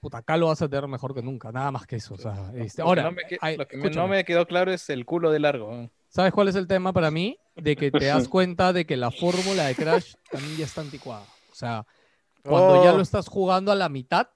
puta, 0.00 0.18
acá 0.18 0.36
lo 0.36 0.48
vas 0.48 0.60
a 0.62 0.68
tener 0.68 0.86
mejor 0.86 1.14
que 1.14 1.22
nunca, 1.22 1.50
nada 1.50 1.70
más 1.70 1.86
que 1.86 1.96
eso. 1.96 2.14
O 2.14 2.18
sea, 2.18 2.52
este, 2.54 2.82
Lo 2.82 2.86
que 2.86 2.88
ahora, 2.88 3.02
no 3.04 3.12
me 3.12 3.22
hay- 3.40 3.56
lo 3.56 3.66
que 3.66 3.76
no 3.90 4.06
me 4.08 4.24
quedó 4.24 4.46
claro 4.46 4.72
es 4.72 4.88
el 4.90 5.04
culo 5.06 5.30
de 5.30 5.38
largo. 5.40 5.68
weón. 5.68 5.90
¿Sabes 6.14 6.32
cuál 6.32 6.48
es 6.48 6.56
el 6.56 6.66
tema 6.66 6.92
para 6.92 7.10
mí? 7.10 7.38
De 7.56 7.74
que 7.74 7.90
te 7.90 8.04
das 8.04 8.28
cuenta 8.28 8.72
de 8.72 8.84
que 8.84 8.96
la 8.96 9.10
fórmula 9.10 9.64
de 9.66 9.74
Crash 9.74 10.12
también 10.30 10.56
ya 10.58 10.64
está 10.66 10.82
anticuada. 10.82 11.22
O 11.50 11.54
sea, 11.54 11.86
cuando 12.44 12.84
ya 12.84 12.92
Oh. 12.92 12.96
lo 12.96 13.02
estás 13.02 13.28
jugando 13.28 13.72
a 13.72 13.74
la 13.74 13.88
mitad, 13.88 14.26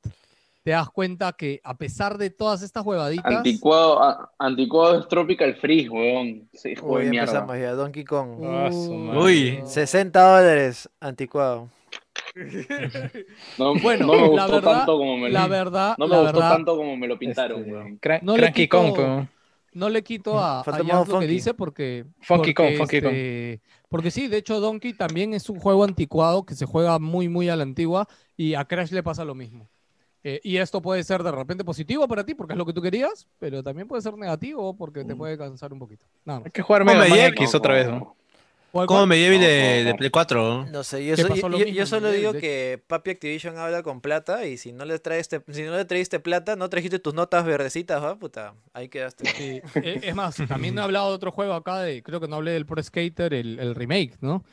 te 0.63 0.71
das 0.73 0.89
cuenta 0.91 1.33
que 1.33 1.61
a 1.63 1.77
pesar 1.77 2.17
de 2.19 2.31
todas 2.31 2.63
estas 2.63 2.85
huevaditas, 2.85 3.25
Anticuado, 3.37 4.03
a- 4.03 4.33
anticuado 4.39 4.99
es 5.01 5.09
Tropical 5.09 5.55
Freeze, 5.57 5.89
weón. 5.91 6.49
Sí, 6.55 6.75
Uy, 6.83 7.07
empezamos 7.07 7.57
ya. 7.59 7.73
Donkey 7.73 8.05
Kong. 8.05 8.39
Ah, 8.45 8.71
Uy, 8.73 8.97
madre. 8.97 9.21
Uy. 9.21 9.61
60 9.67 10.21
dólares, 10.21 10.89
anticuado. 11.01 11.69
No, 13.59 13.75
Bueno, 13.83 14.07
no 14.07 14.13
me 14.15 14.21
la 14.23 14.27
gustó 14.47 14.53
verdad- 14.57 14.73
tanto 14.79 14.99
como 14.99 15.17
me 15.19 15.29
lo, 15.29 15.35
la 15.39 15.47
verdad, 15.47 15.95
no 15.99 16.07
me 16.09 16.15
la 16.17 16.21
gustó 16.23 16.33
verdad, 16.39 16.53
tanto 16.53 16.77
como 16.77 16.97
me 16.97 17.07
lo 17.07 17.19
pintaron, 17.19 17.61
Este, 17.61 17.73
weón. 17.73 18.01
No 18.23 18.35
Cranky 18.35 18.69
Kong, 18.69 18.93
weón. 18.99 19.29
No 19.77 19.91
le 19.91 20.03
quito 20.03 20.39
a, 20.39 20.63
a 20.63 20.79
lo 20.79 21.05
que 21.05 21.11
funky. 21.11 21.27
dice 21.27 21.55
porque, 21.55 22.07
Funky 22.21 22.55
porque, 22.55 22.77
Funky 22.79 23.01
Kong. 23.03 23.13
este, 23.13 23.61
porque 23.89 24.11
sí, 24.11 24.27
de 24.27 24.39
hecho 24.39 24.59
Donkey 24.59 24.95
también 24.95 25.35
es 25.35 25.51
un 25.51 25.61
juego 25.61 25.85
anticuado 25.85 26.47
que 26.47 26.55
se 26.55 26.65
juega 26.65 26.99
muy, 26.99 27.29
muy 27.29 27.49
a 27.51 27.57
la 27.57 27.63
antigua 27.63 28.09
y 28.37 28.55
a 28.55 28.65
Crash 28.65 28.91
le 28.93 29.03
pasa 29.03 29.25
lo 29.25 29.35
mismo. 29.35 29.69
Eh, 30.25 30.41
y 30.43 30.57
esto 30.57 30.83
puede 30.83 31.05
ser 31.05 31.23
de 31.23 31.31
repente 31.31 31.63
positivo 31.63 32.09
para 32.09 32.25
ti 32.25 32.35
porque 32.35 32.55
es 32.55 32.59
lo 32.59 32.67
que 32.67 32.73
tú 32.73 32.83
querías, 32.83 33.29
pero 33.39 33.63
también 33.63 33.87
puede 33.87 34.03
ser 34.03 34.17
negativo 34.17 34.77
porque 34.77 35.05
te 35.05 35.15
puede 35.15 35.39
cansar 35.39 35.73
un 35.73 35.79
poquito. 35.79 36.05
Nada 36.25 36.41
más. 36.41 36.47
Hay 36.47 36.53
que 36.53 36.63
jugar 36.63 36.83
¿Cómo 36.83 36.93
Mega 36.93 37.05
me 37.05 37.11
Man? 37.11 37.29
X 37.29 37.55
otra 37.55 37.75
vez, 37.75 37.89
¿no? 37.89 38.16
¿Cuál, 38.77 38.87
¿Cómo 38.87 39.07
me 39.07 39.19
lleve 39.19 39.37
No, 39.39 39.45
de, 39.45 39.79
no, 39.81 39.85
de 39.85 39.91
no. 39.91 39.97
Play 39.97 40.11
4? 40.11 40.67
No 40.71 40.85
sé, 40.85 41.05
yo, 41.05 41.17
so- 41.17 41.35
solo 41.87 42.11
digo 42.11 42.33
de 42.33 42.41
que 42.41 42.83
Papi 42.87 43.11
Activision 43.11 43.59
habla 43.59 43.83
con 43.83 44.01
plata 44.01 44.47
y 44.47 44.57
si 44.59 44.73
no 44.73 44.85
le 44.85 44.99
traiste, 44.99 45.43
si 45.51 45.63
no 45.63 45.77
le 45.77 45.85
trajiste 45.85 46.21
plata, 46.21 46.57
no 46.57 46.69
trajiste 46.69 46.99
tus 46.99 47.15
notas 47.15 47.45
verdecitas, 47.45 48.03
¿va? 48.03 48.19
Puta, 48.19 48.55
ahí 48.73 48.89
quedaste. 48.89 49.25
Sí, 49.37 49.61
eh, 49.83 50.01
es 50.03 50.15
más, 50.15 50.37
también 50.49 50.79
he 50.79 50.81
hablado 50.81 51.09
de 51.09 51.15
otro 51.17 51.31
juego 51.33 51.55
acá, 51.55 51.81
de, 51.81 52.03
creo 52.03 52.21
que 52.21 52.29
no 52.29 52.37
hablé 52.37 52.53
del 52.53 52.67
Pro 52.67 52.83
Skater, 52.83 53.35
el, 53.35 53.59
el 53.59 53.75
remake, 53.75 54.17
¿no? 54.21 54.45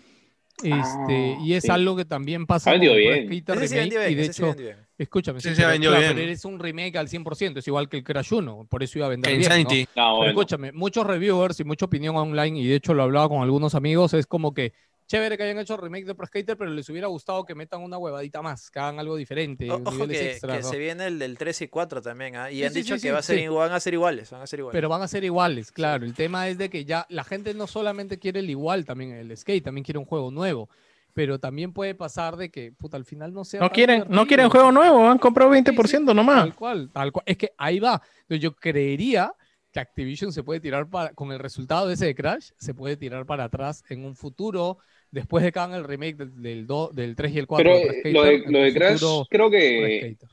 Este, 0.64 1.35
Ah, 1.40 1.44
y 1.44 1.53
es 1.53 1.64
sí. 1.64 1.72
algo 1.72 1.95
que 1.95 2.06
también 2.06 2.45
pasa 2.45 2.72
con 2.72 2.80
bien. 2.80 3.27
Ese 3.34 3.68
sí 3.68 3.73
remake, 3.76 3.98
bien, 3.99 4.11
y 4.11 4.15
de 4.15 4.26
hecho, 4.26 4.53
bien. 4.56 4.77
escúchame, 4.98 5.40
Sí, 5.41 5.49
pero, 5.56 5.69
vendió 5.69 5.90
claro, 5.90 6.03
bien. 6.06 6.15
pero 6.15 6.31
es 6.31 6.45
un 6.45 6.60
remake 6.60 6.95
al 6.98 7.07
100%, 7.10 7.60
es 7.60 7.68
igual 7.68 7.90
que 7.90 7.98
el 7.98 8.03
Crash 8.03 8.34
1, 8.34 8.65
por 8.69 8.84
eso 8.84 8.98
iba 8.99 9.07
a 9.07 9.10
vender 9.10 9.38
bien, 9.38 9.41
¿no? 9.41 9.56
Insanity. 9.57 9.81
No, 9.81 9.91
Pero 9.95 10.15
bueno. 10.15 10.31
escúchame, 10.31 10.72
muchos 10.72 11.06
reviewers 11.06 11.60
y 11.60 11.64
mucha 11.64 11.85
opinión 11.85 12.15
online, 12.15 12.60
y 12.60 12.68
de 12.68 12.76
hecho 12.76 12.94
lo 12.94 13.03
hablaba 13.03 13.30
con 13.30 13.41
algunos 13.41 13.76
amigos, 13.76 14.14
es 14.14 14.26
como 14.27 14.53
que 14.53 14.73
chévere 15.08 15.38
que 15.38 15.44
hayan 15.44 15.60
hecho 15.60 15.78
remake 15.78 16.06
de 16.06 16.16
Pro 16.16 16.26
Skater, 16.26 16.58
pero 16.58 16.72
les 16.72 16.88
hubiera 16.90 17.08
gustado 17.08 17.46
que 17.46 17.56
metan 17.56 17.82
una 17.82 17.98
huevadita 17.98 18.42
más, 18.42 18.70
que 18.70 18.80
hagan 18.80 19.00
algo 19.00 19.16
diferente, 19.16 19.70
O- 19.70 19.82
ojo 19.86 20.08
que, 20.08 20.32
extras, 20.32 20.58
que 20.58 20.64
¿no? 20.64 20.70
se 20.70 20.78
viene 20.78 21.08
el 21.08 21.20
del 21.20 21.38
3 21.38 21.62
y 21.62 21.68
4 21.68 22.02
también, 22.02 22.36
¿ah? 22.36 22.52
Y 22.52 22.58
Sí, 22.58 22.64
han 22.66 22.74
sí, 22.74 22.80
dicho 22.82 22.96
sí, 22.96 23.02
que 23.02 23.08
sí, 23.08 23.12
va 23.12 23.20
a 23.20 23.22
ser, 23.22 23.50
van 23.50 23.72
a 23.72 23.80
ser 23.80 23.94
iguales, 23.94 24.32
van 24.32 24.42
a 24.42 24.48
ser 24.48 24.60
iguales. 24.60 24.78
Pero 24.78 24.90
van 24.90 25.02
a 25.02 25.08
ser 25.08 25.24
iguales, 25.24 25.72
claro. 25.72 26.06
El 26.06 26.14
tema 26.14 26.48
es 26.50 26.58
de 26.58 26.70
que 26.70 26.86
ya 26.86 27.06
la 27.10 27.24
gente 27.24 27.54
no 27.54 27.68
solamente 27.68 28.18
quiere 28.20 28.40
el 28.40 28.50
igual 28.50 28.86
también 28.86 29.12
el 29.12 29.36
skate, 29.38 29.64
también 29.64 29.84
quiere 29.84 30.00
un 30.00 30.06
juego 30.06 30.32
nuevo. 30.32 30.70
Pero 31.16 31.40
también 31.40 31.74
puede 31.74 31.94
pasar 31.94 32.38
de 32.38 32.50
que, 32.50 32.72
puta, 32.72 32.98
al 32.98 33.06
final 33.06 33.34
no 33.34 33.46
sea. 33.46 33.60
No 33.60 33.70
quieren, 33.70 34.06
no 34.10 34.26
quieren 34.26 34.50
juego 34.50 34.72
nuevo, 34.72 35.08
han 35.08 35.20
comprado 35.20 35.52
20% 35.52 36.12
nomás. 36.12 36.40
Tal 36.40 36.56
cual, 36.56 36.90
tal 36.92 37.12
cual. 37.12 37.24
Es 37.28 37.38
que 37.38 37.54
ahí 37.56 37.80
va. 37.80 38.02
Yo 38.30 38.56
creería 38.56 39.32
que 39.72 39.80
Activision 39.80 40.34
se 40.34 40.42
puede 40.44 40.60
tirar 40.60 40.90
para, 40.90 41.14
con 41.14 41.32
el 41.32 41.38
resultado 41.38 41.88
de 41.88 41.94
ese 41.94 42.06
de 42.08 42.16
Crash, 42.16 42.50
se 42.58 42.74
puede 42.74 42.98
tirar 42.98 43.28
para 43.28 43.44
atrás 43.44 43.84
en 43.90 44.06
un 44.06 44.16
futuro, 44.16 44.80
después 45.14 45.44
de 45.44 45.52
que 45.52 45.60
hagan 45.60 45.76
el 45.77 45.84
remake 45.84 46.18
del, 46.18 46.41
del, 46.41 46.68
do- 46.68 46.90
del 46.94 47.15
3 47.15 47.34
y 47.34 47.40
el 47.40 47.48
4. 47.48 47.64
Pero 47.64 47.77
de 47.77 47.85
Pro 48.02 48.10
eh, 48.10 48.14
lo 48.14 48.23
de, 48.23 48.34
Skater, 48.38 48.52
lo 48.52 48.60
de 48.60 48.73
Crash, 48.73 48.94
futuro 48.99 49.27
creo 49.30 49.49
que. 49.49 49.98
Skater. 50.15 50.30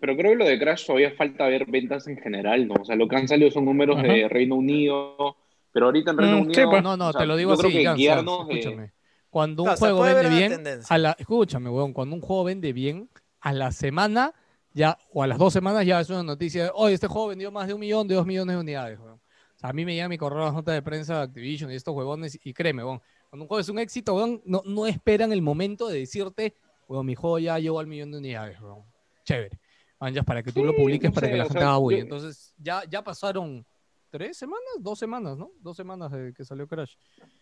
Pero 0.00 0.16
creo 0.16 0.30
que 0.32 0.36
lo 0.38 0.44
de 0.46 0.58
Crash 0.58 0.86
todavía 0.86 1.12
falta 1.12 1.46
ver 1.46 1.66
ventas 1.70 2.06
en 2.08 2.16
general, 2.16 2.66
¿no? 2.66 2.74
O 2.80 2.84
sea, 2.84 2.96
lo 2.96 3.06
que 3.08 3.16
han 3.16 3.28
salido 3.28 3.50
son 3.50 3.66
números 3.66 4.02
de 4.02 4.26
Reino 4.28 4.56
Unido, 4.56 5.36
pero 5.70 5.86
ahorita 5.86 6.12
en 6.12 6.18
Reino 6.18 6.36
Mm, 6.38 6.40
sí, 6.44 6.46
Unido. 6.46 6.70
pues. 6.70 6.82
No, 6.82 6.96
no, 6.96 7.08
o 7.08 7.12
sea, 7.12 7.20
te 7.20 7.26
lo 7.26 7.36
digo 7.36 7.52
así, 7.52 7.70
que 7.70 7.78
de- 7.78 7.84
escúchame. 7.84 8.92
Cuando 9.28 9.62
un 9.62 9.68
No, 9.70 9.76
juego 9.76 10.02
vende 10.02 10.28
bien, 10.28 10.52
a 10.88 10.98
la, 10.98 11.16
escúchame, 11.18 11.70
weón, 11.70 11.92
cuando 11.92 12.14
un 12.16 12.20
juego 12.22 12.44
vende 12.44 12.72
bien, 12.72 13.08
a 13.40 13.52
la 13.52 13.70
semana 13.72 14.32
ya, 14.74 14.96
o 15.12 15.22
a 15.22 15.26
las 15.26 15.38
dos 15.38 15.52
semanas 15.52 15.84
ya 15.86 16.00
es 16.00 16.08
una 16.10 16.22
noticia, 16.22 16.64
de, 16.64 16.70
oye, 16.74 16.94
este 16.94 17.06
juego 17.06 17.28
vendió 17.28 17.50
más 17.50 17.66
de 17.66 17.74
un 17.74 17.80
millón, 17.80 18.08
de 18.08 18.14
dos 18.14 18.26
millones 18.26 18.56
de 18.56 18.60
unidades, 18.60 18.98
weón. 18.98 19.14
O 19.54 19.58
sea, 19.58 19.70
a 19.70 19.72
mí 19.74 19.84
me 19.84 19.94
llega 19.94 20.08
mi 20.08 20.18
correo 20.18 20.40
las 20.44 20.52
notas 20.54 20.74
de 20.74 20.82
prensa 20.82 21.16
de 21.18 21.22
Activision 21.22 21.70
y 21.70 21.74
estos 21.76 21.94
huevones, 21.94 22.38
y 22.42 22.52
créeme, 22.54 22.82
weón, 22.84 23.00
cuando 23.32 23.44
un 23.44 23.48
juego 23.48 23.60
es 23.62 23.68
un 23.70 23.78
éxito, 23.78 24.14
weón, 24.14 24.42
no, 24.44 24.60
no 24.66 24.86
esperan 24.86 25.32
el 25.32 25.40
momento 25.40 25.88
de 25.88 26.00
decirte, 26.00 26.54
weón, 26.86 27.06
mi 27.06 27.14
juego 27.14 27.38
ya 27.38 27.58
llegó 27.58 27.80
al 27.80 27.86
millón 27.86 28.12
de 28.12 28.18
unidades, 28.18 28.60
weón. 28.60 28.82
Chévere. 29.24 29.58
Manjas, 29.98 30.22
para 30.26 30.42
que 30.42 30.52
tú 30.52 30.62
lo 30.62 30.72
Sí, 30.72 30.76
publiques, 30.78 31.08
no 31.10 31.14
para 31.14 31.26
sé, 31.28 31.32
que 31.32 31.38
la 31.38 31.44
gente 31.44 31.60
haga 31.60 31.76
bulla. 31.78 31.96
Entonces, 32.00 32.54
ya, 32.58 32.82
ya 32.90 33.02
pasaron 33.02 33.64
tres 34.10 34.36
semanas, 34.36 34.60
dos 34.80 34.98
semanas, 34.98 35.38
¿no? 35.38 35.50
Dos 35.62 35.74
semanas 35.78 36.12
de 36.12 36.34
que 36.34 36.44
salió 36.44 36.68
Crash. 36.68 36.92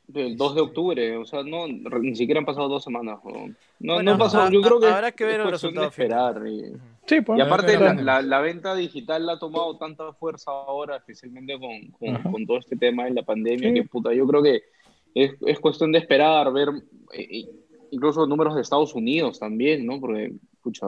Del 0.07 0.37
2 0.37 0.55
de 0.55 0.61
octubre, 0.61 1.17
o 1.17 1.25
sea, 1.27 1.43
no, 1.43 1.67
ni 1.67 2.15
siquiera 2.15 2.39
han 2.39 2.47
pasado 2.47 2.69
dos 2.69 2.85
semanas. 2.85 3.19
weón. 3.25 3.57
No, 3.81 3.95
Bueno, 3.95 4.13
no 4.13 4.19
pasó, 4.19 4.43
a- 4.43 4.51
yo 4.53 4.61
creo 4.63 4.79
que 4.79 4.87
a- 4.87 4.95
habrá 4.95 5.11
que 5.11 5.25
ver 5.25 5.41
es 5.41 5.47
el 5.47 5.51
resultado 5.53 5.89
esperar. 5.89 6.41
Y, 6.47 6.73
Sí, 7.07 7.21
pues. 7.23 7.37
y 7.37 7.43
aparte, 7.43 7.77
la, 7.81 7.95
la- 7.95 8.23
la 8.23 8.41
venta 8.41 8.77
digital 8.77 9.29
ha 9.29 9.41
tomado 9.41 9.77
tanta 9.77 10.13
fuerza 10.13 10.53
ahora, 10.53 10.99
especialmente 10.99 11.59
con, 11.59 11.91
con, 11.99 12.33
con 12.33 12.47
todo 12.47 12.59
este 12.59 12.77
tema 12.77 13.07
de 13.07 13.11
la 13.15 13.25
pandemia, 13.25 13.71
Sí. 13.71 13.75
que 13.75 13.83
puta, 13.89 14.15
yo 14.15 14.25
creo 14.29 14.41
que 14.41 14.63
es, 15.15 15.33
es 15.47 15.61
cuestión 15.61 15.93
de 15.93 15.99
esperar, 15.99 16.53
ver 16.53 16.69
eh, 17.13 17.29
eh, 17.31 17.49
incluso 17.91 18.27
números 18.27 18.55
de 18.55 18.63
Estados 18.63 18.95
Unidos 18.95 19.39
también, 19.39 19.87
¿no? 19.87 20.01
Porque, 20.01 20.33
pucha, 20.63 20.87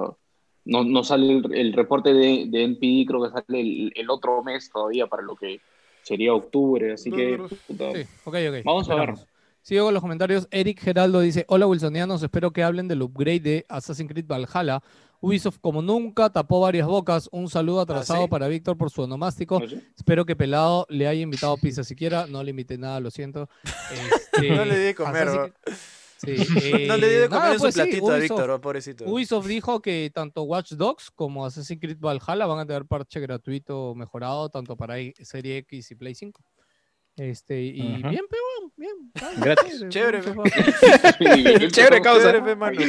no, 0.65 0.85
no 0.85 1.03
sale 1.05 1.32
el, 1.32 1.55
el 1.55 1.73
reporte 1.73 2.12
de, 2.15 2.47
de 2.49 2.62
NPD, 2.65 3.07
creo 3.07 3.23
que 3.23 3.31
sale 3.31 3.61
el, 3.61 3.93
el 3.94 4.11
otro 4.11 4.43
mes 4.43 4.70
todavía 4.73 5.07
para 5.07 5.23
lo 5.23 5.35
que 5.35 5.61
sería 6.03 6.35
octubre, 6.35 6.93
así 6.93 7.11
que, 7.11 7.39
puta, 7.66 7.93
Sí, 7.93 8.03
ok, 8.24 8.35
ok. 8.49 8.65
Vamos 8.65 8.90
a 8.90 8.94
ver. 8.94 9.15
Sigo 9.62 9.84
con 9.84 9.94
los 9.94 10.02
comentarios. 10.02 10.48
Eric 10.51 10.80
Geraldo 10.80 11.20
dice: 11.20 11.44
Hola 11.48 11.66
Wilsonianos, 11.66 12.22
espero 12.22 12.52
que 12.52 12.62
hablen 12.62 12.89
del 12.89 13.02
upgrade 13.02 13.40
de 13.40 13.66
Assassin's 13.68 14.10
Creed 14.10 14.26
Valhalla. 14.26 14.82
Ubisoft, 15.20 15.59
como 15.60 15.82
nunca, 15.82 16.30
tapó 16.30 16.60
varias 16.60 16.84
bocas. 16.89 17.28
Un 17.30 17.48
saludo 17.48 17.80
atrasado 17.80 18.22
¿sí? 18.24 18.28
para 18.28 18.48
Víctor 18.48 18.76
por 18.76 18.90
su 18.90 19.02
onomástico. 19.02 19.60
no 19.60 19.68
sé. 19.68 19.80
Espero 19.97 20.26
que 20.26 20.34
Pelado 20.34 20.84
le 20.90 21.06
haya 21.06 21.20
invitado 21.20 21.56
pizza 21.59 21.84
siquiera. 21.84 22.26
No 22.26 22.43
le 22.43 22.51
invité 22.51 22.76
nada, 22.76 22.98
lo 22.98 23.09
siento. 23.12 23.48
Este, 23.64 24.51
No 24.56 24.64
le 24.64 24.76
di 24.78 24.84
de 24.86 24.94
comer, 24.97 25.28
Assassin's 25.28 25.55
bro. 25.64 25.76
Sí, 26.16 26.86
No 26.89 26.97
le 26.97 27.09
di 27.09 27.14
de 27.14 27.24
eh, 27.24 27.28
comer 27.28 27.40
nada, 27.40 27.52
en 27.52 27.59
su 27.59 27.62
pues 27.62 27.74
sí, 27.74 27.80
platito 27.80 28.06
a 28.10 28.16
Ubisoft- 28.18 28.20
Víctor, 28.20 28.51
oh, 28.51 28.60
pobrecito. 28.60 29.05
Ubisoft 29.06 29.47
dijo 29.47 29.80
que 29.80 30.10
tanto 30.12 30.43
Watch 30.43 30.72
Dogs 30.72 31.10
como 31.12 31.47
Assassin's 31.47 31.80
Creed 31.80 31.98
Valhalla 32.01 32.47
van 32.47 32.59
a 32.59 32.66
tener 32.66 32.84
parche 32.84 33.20
gratuito 33.20 33.94
mejorado 33.94 34.48
tanto 34.48 34.76
para 34.76 34.94
Serie 35.20 35.59
X 35.59 35.93
y 35.93 35.94
Play 35.94 36.16
5. 36.16 36.43
Este, 37.16 37.60
y 37.60 38.02
bien, 38.02 38.22
pero 38.30 38.43
bien. 38.76 38.94
Gratis. 39.39 39.84
Chévere, 39.89 40.20
Chévere 41.70 42.01
causa. 42.01 42.32
Chévere, 42.32 42.56
mano. 42.56 42.80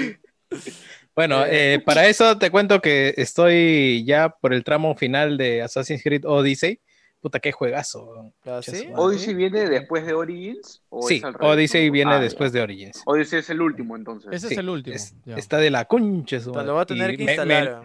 Bueno, 1.16 1.46
eh, 1.46 1.82
para 1.86 2.08
eso 2.08 2.38
te 2.38 2.50
cuento 2.50 2.82
que 2.82 3.14
estoy 3.18 4.04
ya 4.06 4.30
por 4.30 4.54
el 4.54 4.64
tramo 4.64 4.96
final 4.96 5.38
de 5.38 5.62
Assassin's 5.62 6.02
Creed 6.02 6.26
Odyssey. 6.26 6.80
Puta, 7.22 7.40
qué 7.40 7.52
juegazo. 7.54 8.34
¿Ah, 8.46 8.60
sí? 8.62 8.90
¿Odyssey 8.96 9.34
viene 9.34 9.70
después 9.70 10.06
de 10.06 10.14
Origins? 10.14 10.82
O 10.90 11.08
Sí, 11.08 11.16
es 11.18 11.24
al 11.24 11.34
revés? 11.36 11.54
Odyssey 11.54 11.90
viene 11.90 12.16
Ah, 12.16 12.20
después 12.20 12.52
ya. 12.52 12.58
de 12.60 12.64
Origins. 12.64 13.02
Odyssey 13.06 13.40
es 13.40 13.50
el 13.50 13.62
último, 13.62 13.96
entonces. 13.96 14.30
Ese 14.34 14.48
Sí, 14.50 14.54
es 14.56 14.58
el 14.60 14.70
último. 14.70 14.96
es- 14.96 15.14
ya. 15.26 15.36
está 15.36 15.58
de 15.60 15.70
la 15.70 15.86
concha. 15.86 16.40
su. 16.42 16.52
Lo 16.54 16.74
va 16.74 16.82
a 16.82 16.86
tener 16.86 17.16
que 17.16 17.24
me- 17.24 17.32
instalar. 17.32 17.84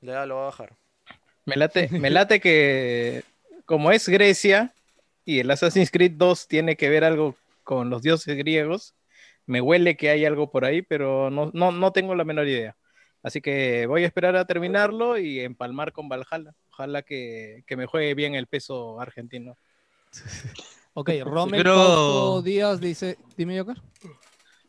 Le 0.00 0.12
da- 0.12 0.24
lo 0.26 0.36
va 0.36 0.42
a 0.42 0.46
bajar. 0.46 0.72
Me, 1.44 1.54
me 1.54 1.56
late, 1.56 1.88
me 1.90 2.10
late 2.10 2.40
que 2.40 3.24
como 3.66 3.90
es 3.92 4.08
Grecia 4.08 4.72
y 5.28 5.40
el 5.40 5.50
Assassin's 5.50 5.90
Creed 5.90 6.12
2 6.16 6.48
tiene 6.48 6.76
que 6.76 6.88
ver 6.88 7.04
algo 7.04 7.34
con 7.62 7.90
los 7.90 8.00
dioses 8.00 8.34
griegos, 8.36 8.94
me 9.44 9.60
huele 9.60 9.94
que 9.96 10.08
hay 10.08 10.24
algo 10.24 10.50
por 10.50 10.64
ahí, 10.64 10.80
pero 10.80 11.28
no, 11.28 11.50
no, 11.52 11.70
no 11.70 11.92
tengo 11.92 12.14
la 12.14 12.24
menor 12.24 12.48
idea. 12.48 12.76
Así 13.22 13.40
que 13.42 13.86
voy 13.86 14.04
a 14.04 14.06
esperar 14.06 14.36
a 14.36 14.46
terminarlo 14.46 15.18
y 15.18 15.40
empalmar 15.40 15.92
con 15.92 16.08
Valhalla. 16.08 16.54
Ojalá 16.70 17.02
que, 17.02 17.62
que 17.66 17.76
me 17.76 17.84
juegue 17.84 18.14
bien 18.14 18.34
el 18.36 18.46
peso 18.46 19.00
argentino. 19.00 19.56
Ok, 20.94 21.10
Creo- 21.10 21.74
Fausto 21.76 22.42
Díaz 22.42 22.80
dice, 22.80 23.18
dime 23.36 23.56
Joker. 23.60 23.76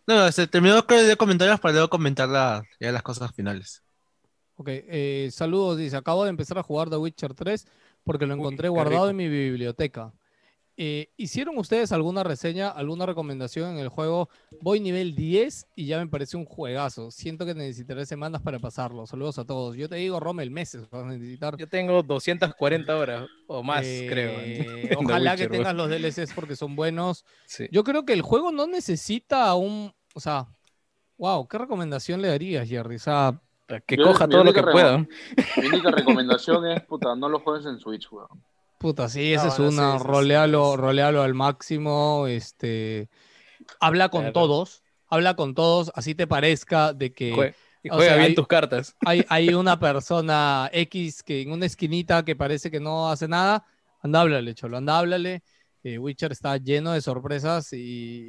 No, 0.05 0.31
se 0.31 0.45
terminó 0.45 0.85
creo 0.85 1.03
de 1.03 1.15
comentarios 1.15 1.59
para 1.59 1.71
luego 1.73 1.89
comentar 1.89 2.29
la- 2.29 2.61
ya 2.79 2.91
las 2.91 3.01
cosas 3.01 3.33
finales. 3.33 3.81
Ok, 4.55 4.67
eh, 4.69 5.29
saludos, 5.31 5.77
dice, 5.77 5.95
acabo 5.95 6.25
de 6.25 6.29
empezar 6.29 6.57
a 6.59 6.63
jugar 6.63 6.89
The 6.89 6.97
Witcher 6.97 7.33
3 7.33 7.65
porque 8.03 8.27
lo 8.27 8.35
encontré 8.35 8.69
guardado 8.69 9.05
rico. 9.05 9.09
en 9.11 9.15
mi 9.15 9.27
biblioteca. 9.27 10.11
Eh, 10.81 11.11
¿Hicieron 11.17 11.57
ustedes 11.57 11.91
alguna 11.91 12.23
reseña, 12.23 12.69
alguna 12.69 13.05
recomendación 13.05 13.71
en 13.73 13.79
el 13.79 13.89
juego? 13.89 14.29
Voy 14.61 14.79
nivel 14.79 15.13
10 15.13 15.67
y 15.75 15.87
ya 15.87 15.97
me 15.97 16.07
parece 16.07 16.37
un 16.37 16.45
juegazo. 16.45 17.11
Siento 17.11 17.45
que 17.45 17.53
necesitaré 17.53 18.05
semanas 18.05 18.41
para 18.41 18.59
pasarlo. 18.59 19.05
Saludos 19.05 19.37
a 19.39 19.45
todos. 19.45 19.75
Yo 19.75 19.89
te 19.89 19.97
digo, 19.97 20.21
Rommel, 20.21 20.51
meses 20.51 20.89
vas 20.89 21.03
a 21.03 21.07
necesitar. 21.07 21.57
Yo 21.57 21.67
tengo 21.67 22.01
240 22.01 22.95
horas 22.95 23.27
o 23.47 23.61
más, 23.61 23.81
creo. 23.81 24.39
Eh, 24.39 24.85
The 24.89 24.95
ojalá 24.95 25.35
que 25.35 25.49
tengas 25.49 25.75
los 25.75 25.89
DLCs 25.89 26.31
porque 26.33 26.55
son 26.55 26.77
buenos. 26.77 27.25
Sí. 27.45 27.67
Yo 27.73 27.83
creo 27.83 28.05
que 28.05 28.13
el 28.13 28.21
juego 28.21 28.53
no 28.53 28.65
necesita 28.65 29.53
un... 29.55 29.93
O 30.15 30.21
sea, 30.21 30.47
wow, 31.17 31.45
¿qué 31.49 31.57
recomendación 31.57 32.21
le 32.21 32.29
darías, 32.29 32.69
Jerry? 32.69 32.95
O 32.95 32.99
sea, 32.99 33.41
Que 33.85 33.97
Yo- 33.97 34.05
coja 34.05 34.29
todo 34.29 34.45
lo 34.45 34.53
que 34.53 34.63
pueda. 34.63 34.97
Mi 34.97 35.67
única 35.67 35.91
recomendación 35.91 36.65
es, 36.67 36.81
puta, 36.85 37.17
no 37.17 37.27
lo 37.27 37.41
juegues 37.41 37.65
en 37.65 37.79
Switch, 37.79 38.09
weón. 38.09 38.29
Puta, 38.79 39.09
sí, 39.09 39.33
esa 39.33 39.49
es 39.49 39.59
bueno, 39.59 39.99
sí, 39.99 39.99
sí, 39.99 40.13
rolealo, 40.15 40.63
sí. 40.63 40.77
rolealo 40.77 41.21
al 41.21 41.33
máximo, 41.33 42.27
este, 42.27 43.09
habla 43.79 44.09
con 44.09 44.31
Claro. 44.31 44.33
todos, 44.33 44.83
habla 45.07 45.35
con 45.35 45.55
todos, 45.55 45.91
así 45.95 46.15
te 46.15 46.27
parezca 46.27 46.93
de 46.93 47.13
que 47.13 47.35
Jue- 47.35 47.55
y 47.83 47.89
o 47.89 47.95
juega 47.95 48.01
sea, 48.01 48.17
bien 48.17 48.33
hay- 48.33 48.35
tus 48.35 48.47
cartas. 48.47 48.95
hay, 49.05 49.25
hay 49.29 49.53
una 49.53 49.79
persona 49.79 50.69
X 50.73 51.23
que 51.23 51.41
en 51.43 51.51
una 51.53 51.65
esquinita 51.67 52.25
que 52.25 52.35
parece 52.35 52.71
que 52.71 52.79
no 52.81 53.09
hace 53.11 53.27
nada, 53.27 53.65
anda, 54.01 54.21
háblale, 54.21 54.55
cholo, 54.55 54.77
anda, 54.77 54.99
háblale. 54.99 55.43
Eh, 55.83 55.97
Witcher 55.99 56.31
está 56.33 56.57
lleno 56.57 56.93
de 56.93 57.01
sorpresas 57.01 57.73
y, 57.73 57.77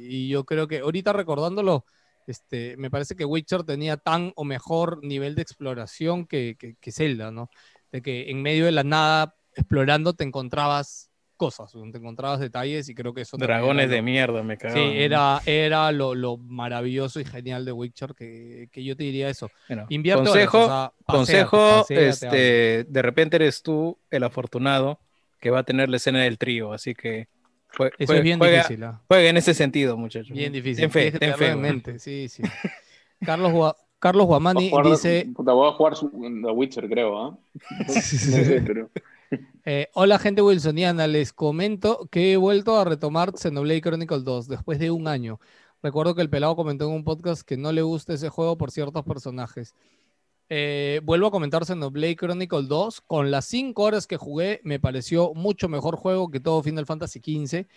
y 0.09 0.29
yo 0.29 0.45
creo 0.45 0.67
que 0.67 0.79
ahorita 0.79 1.13
recordándolo, 1.13 1.85
este, 2.27 2.77
me 2.77 2.89
parece 2.91 3.15
que 3.15 3.25
Witcher 3.25 3.63
tenía 3.63 3.97
tan 3.97 4.31
o 4.35 4.43
mejor 4.45 5.03
nivel 5.03 5.35
de 5.35 5.41
exploración 5.41 6.25
que, 6.27 6.55
que, 6.59 6.75
que 6.75 6.91
Zelda, 6.91 7.31
¿no? 7.31 7.49
De 7.91 8.01
que 8.01 8.29
en 8.31 8.41
medio 8.41 8.65
de 8.65 8.71
la 8.71 8.83
nada, 8.83 9.35
explorando, 9.55 10.13
te 10.13 10.23
encontrabas 10.23 11.09
cosas, 11.37 11.71
te 11.71 11.97
encontrabas 11.97 12.39
detalles 12.39 12.87
y 12.87 12.93
creo 12.93 13.13
que 13.15 13.21
eso 13.21 13.35
Dragones 13.35 13.85
era 13.85 13.91
de 13.93 13.97
lo- 13.97 14.03
mierda, 14.03 14.43
me 14.43 14.55
Sí, 14.55 14.59
cagaban. 14.59 14.91
era, 14.93 15.41
era 15.47 15.91
lo, 15.91 16.13
lo 16.13 16.37
maravilloso 16.37 17.19
y 17.19 17.25
genial 17.25 17.65
de 17.65 17.71
Witcher 17.71 18.13
que, 18.13 18.69
que 18.71 18.83
yo 18.83 18.95
te 18.95 19.03
diría 19.05 19.27
eso. 19.27 19.49
Bueno, 19.67 19.87
Invierte 19.89 20.23
consejo, 20.23 20.57
horas, 20.65 20.91
o 21.07 21.25
sea, 21.25 21.47
consejo, 21.47 21.85
este, 21.89 22.83
de 22.87 23.01
repente 23.01 23.37
eres 23.37 23.63
tú 23.63 23.97
el 24.11 24.23
afortunado 24.23 24.99
que 25.39 25.49
va 25.49 25.59
a 25.59 25.63
tener 25.63 25.89
la 25.89 25.97
escena 25.97 26.21
del 26.21 26.37
trío, 26.37 26.73
así 26.73 26.93
que 26.93 27.27
jue- 27.75 27.91
Eso 27.97 28.13
jue- 28.13 28.17
es 28.17 28.23
bien 28.23 28.37
juega, 28.37 28.57
difícil, 28.57 28.83
¿ah? 28.83 29.01
juega 29.07 29.29
en 29.29 29.37
ese 29.37 29.55
sentido, 29.55 29.97
muchachos. 29.97 30.37
Bien 30.37 30.53
difícil. 30.53 30.83
Ten 30.83 30.91
fe, 30.91 31.11
ten 31.11 31.33
fe. 31.33 31.47
en 31.49 31.61
mente, 31.61 31.97
sí, 31.97 32.29
sí. 32.29 32.43
Carlos, 33.25 33.51
Gua- 33.51 33.75
Carlos 33.97 34.27
Guamani 34.27 34.71
dice, 34.83 35.27
Puta, 35.35 35.53
voy 35.53 35.69
a 35.69 35.73
jugar 35.73 35.93
The 35.97 36.51
Witcher, 36.51 36.87
creo, 36.87 37.17
¿ah? 37.19 37.37
No 37.87 37.93
sé, 37.93 38.61
pero... 38.65 38.91
eh, 39.65 39.87
hola 39.93 40.17
gente 40.19 40.41
wilsoniana, 40.41 41.07
les 41.07 41.33
comento 41.33 42.07
que 42.11 42.33
he 42.33 42.37
vuelto 42.37 42.77
a 42.77 42.85
retomar 42.85 43.33
Xenoblade 43.37 43.81
Chronicle 43.81 44.21
2 44.21 44.47
después 44.47 44.79
de 44.79 44.91
un 44.91 45.07
año. 45.07 45.39
Recuerdo 45.83 46.13
que 46.15 46.21
el 46.21 46.29
pelado 46.29 46.55
comentó 46.55 46.85
en 46.85 46.91
un 46.91 47.03
podcast 47.03 47.41
que 47.41 47.57
no 47.57 47.71
le 47.71 47.81
gusta 47.81 48.13
ese 48.13 48.29
juego 48.29 48.57
por 48.57 48.71
ciertos 48.71 49.03
personajes. 49.03 49.73
Eh, 50.49 50.99
vuelvo 51.03 51.27
a 51.27 51.31
comentar 51.31 51.65
Xenoblade 51.65 52.15
Chronicle 52.15 52.63
2. 52.63 53.01
Con 53.01 53.31
las 53.31 53.45
5 53.45 53.81
horas 53.81 54.05
que 54.05 54.17
jugué, 54.17 54.59
me 54.63 54.79
pareció 54.79 55.33
mucho 55.33 55.69
mejor 55.69 55.95
juego 55.95 56.29
que 56.29 56.39
todo 56.39 56.61
Final 56.61 56.85
Fantasy 56.85 57.19
XV. 57.19 57.67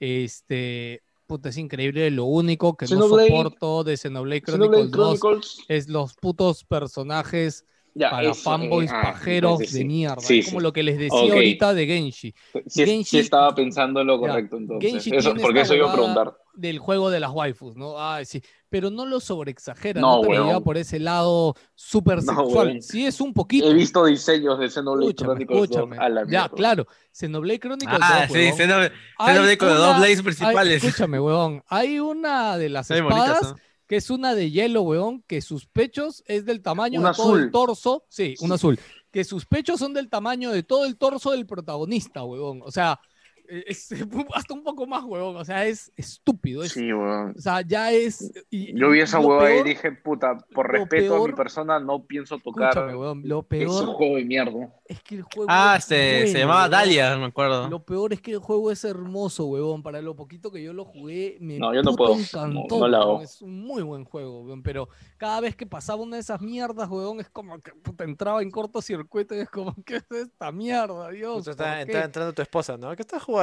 Este, 0.00 1.02
puta, 1.26 1.48
es 1.48 1.56
increíble. 1.56 2.10
Lo 2.10 2.24
único 2.24 2.76
que 2.76 2.86
Xenoblade- 2.86 3.30
no 3.30 3.36
soporto 3.36 3.84
de 3.84 3.96
Xenoblade 3.96 4.42
Xenoblade 4.44 4.90
Chronicles 4.90 4.90
2 4.90 5.20
Chronicles, 5.20 5.58
es 5.68 5.88
los 5.88 6.14
putos 6.14 6.64
personajes 6.64 7.64
ya, 7.98 8.10
para 8.10 8.30
eso, 8.30 8.34
fanboys 8.42 8.90
eh, 8.90 8.94
ah, 8.94 9.02
pajeros 9.02 9.52
entonces 9.52 9.72
de 9.72 9.78
sí. 9.80 9.84
mierda. 9.86 10.20
Sí, 10.20 10.38
es 10.40 10.46
como 10.46 10.60
sí. 10.60 10.64
lo 10.64 10.72
que 10.72 10.82
les 10.82 10.98
decía 10.98 11.18
Ok. 11.18 11.32
ahorita 11.32 11.72
de 11.74 11.86
Genshi. 11.86 12.34
Sí, 12.52 12.62
sí 12.66 12.84
Genshi- 12.84 13.18
estaba 13.20 13.54
pensando 13.54 14.00
en 14.02 14.06
lo 14.06 14.20
Ya, 14.20 14.28
correcto 14.28 14.56
entonces. 14.58 14.90
Genshi 14.90 15.10
Eso, 15.16 15.30
tiene 15.30 15.40
porque 15.42 15.60
eso 15.62 15.74
iba 15.74 15.90
a 15.90 15.92
preguntar. 15.94 16.36
Del 16.54 16.78
juego 16.78 17.10
de 17.10 17.20
las 17.20 17.30
waifus, 17.32 17.76
¿no? 17.76 17.94
Ay, 17.98 18.24
sí. 18.24 18.42
Pero 18.70 18.90
no 18.90 19.04
lo 19.06 19.20
sobreexagera, 19.20 20.00
No, 20.00 20.16
no, 20.16 20.20
te 20.22 20.34
lo 20.34 20.46
lleva 20.46 20.60
por 20.60 20.76
ese 20.78 20.98
lado 20.98 21.54
súper 21.74 22.16
No, 22.16 22.22
sexual. 22.22 22.66
huevón. 22.68 22.82
sí 22.82 23.06
es 23.06 23.20
un 23.20 23.32
poquito. 23.34 23.66
He 23.70 23.74
visto 23.74 24.04
diseños 24.06 24.58
de 24.58 24.68
Xenoblade 24.70 25.10
Escúchame, 25.10 25.28
Chronicles 25.46 25.58
2 25.58 25.70
escúchame. 25.70 25.96
a 25.98 26.08
la 26.08 26.24
Ya, 26.28 26.48
claro. 26.48 26.86
Xenoblade 27.12 27.60
Chronicles 27.60 27.98
Ah, 28.02 28.20
2, 28.22 28.32
sí, 28.32 28.38
huevón. 28.38 28.56
Xenoblade 28.58 28.92
Hay 29.18 29.28
Xenoblade 29.34 29.58
con 29.58 29.68
los 29.68 29.76
dos 29.78 29.88
una- 29.88 29.98
blades 29.98 30.18
hay- 30.18 30.24
principales. 30.24 30.84
escúchame, 30.84 31.20
huevón. 31.20 31.62
Hay 31.68 31.98
una 32.00 32.58
de 32.58 32.68
las 32.70 32.88
bien 32.88 33.04
bonitas, 33.04 33.28
espadas 33.36 33.52
¿no? 33.52 33.58
Que 33.86 33.96
es 33.96 34.10
una 34.10 34.34
de 34.34 34.50
hielo, 34.50 34.82
weón, 34.82 35.22
que 35.26 35.40
sus 35.40 35.66
pechos 35.66 36.22
es 36.26 36.44
del 36.44 36.62
tamaño 36.62 37.00
Un 37.00 37.06
de 37.06 37.12
todo 37.14 37.36
el 37.36 37.50
torso. 37.50 38.04
Sí, 38.08 38.34
un 38.40 38.52
azul. 38.52 38.78
Que 39.10 39.24
sus 39.24 39.46
pechos 39.46 39.78
son 39.78 39.94
del 39.94 40.08
tamaño 40.08 40.50
de 40.50 40.62
todo 40.62 40.84
el 40.84 40.96
torso 40.96 41.30
del 41.30 41.46
protagonista, 41.46 42.24
weón. 42.24 42.60
O 42.62 42.70
sea, 42.70 43.00
eh, 43.48 43.64
es 43.68 43.88
hasta 44.34 44.54
un 44.54 44.62
poco 44.62 44.86
más, 44.86 45.04
weón. 45.04 45.36
O 45.36 45.44
sea, 45.44 45.66
es 45.66 45.92
estúpido. 45.96 46.62
Es, 46.62 46.72
Sí, 46.72 46.92
weón. 46.92 47.34
O 47.36 47.40
sea, 47.40 47.60
ya 47.62 47.92
es. 47.92 48.32
y- 48.50 48.78
Yo 48.78 48.90
vi 48.90 49.00
esa 49.00 49.18
hueva 49.20 49.52
y 49.54 49.62
dije, 49.62 49.92
puta, 49.92 50.36
por 50.54 50.70
respeto 50.70 51.16
a 51.22 51.26
mi 51.26 51.32
persona 51.32 51.78
no 51.80 52.04
pienso 52.04 52.38
tocar 52.38 52.76
weón. 52.96 53.22
Lo 53.24 53.40
ese 53.40 53.48
peor 53.48 53.86
juego 53.86 54.16
de 54.16 54.24
mierda. 54.24 54.74
es 54.86 55.02
que 55.02 55.16
el 55.16 55.22
juego. 55.22 55.46
Ah, 55.48 55.74
es 55.78 55.84
este, 55.84 55.96
se 55.96 56.22
bueno, 56.32 56.38
llamaba 56.40 56.60
weón. 56.62 56.70
Dalia, 56.72 57.16
me 57.16 57.24
acuerdo. 57.26 57.68
Lo 57.68 57.84
peor 57.84 58.12
es 58.12 58.20
que 58.20 58.32
el 58.32 58.38
juego 58.38 58.70
es 58.70 58.84
hermoso, 58.84 59.46
huevón. 59.46 59.82
Para 59.82 60.00
lo 60.02 60.14
poquito 60.16 60.50
que 60.50 60.62
yo 60.62 60.72
lo 60.72 60.84
jugué, 60.84 61.38
me 61.40 61.58
No, 61.58 61.74
yo 61.74 61.82
no 61.82 61.94
puedo. 61.94 62.14
Encantó. 62.16 62.78
no 62.78 62.88
la 62.88 62.98
hago. 62.98 63.06
huevón. 63.12 63.24
Es 63.24 63.42
un 63.42 63.60
muy 63.60 63.82
buen 63.82 64.04
juego, 64.04 64.42
huevón. 64.42 64.62
Pero 64.62 64.88
cada 65.16 65.40
vez 65.40 65.56
que 65.56 65.66
pasaba 65.66 66.02
una 66.02 66.16
de 66.16 66.20
esas 66.22 66.40
mierdas, 66.40 66.88
huevón, 66.88 67.20
es 67.20 67.28
como 67.30 67.58
que 67.60 67.72
puta, 67.72 68.04
entraba 68.04 68.42
en 68.42 68.50
cortocircuito 68.50 69.34
y 69.34 69.38
es 69.40 69.50
como, 69.50 69.74
¿qué 69.86 69.96
es 69.96 70.04
esta 70.10 70.52
mierda, 70.52 71.10
Dios? 71.10 71.36
Justo 71.36 71.56
¿por 71.56 71.66
está, 71.66 71.76
qué?". 71.84 71.92
está 71.92 72.04
entrando 72.04 72.32
tu 72.32 72.42
esposa, 72.42 72.76
¿no? 72.76 72.94
¿Qué 72.96 73.02
estás 73.02 73.22
jugando? 73.22 73.35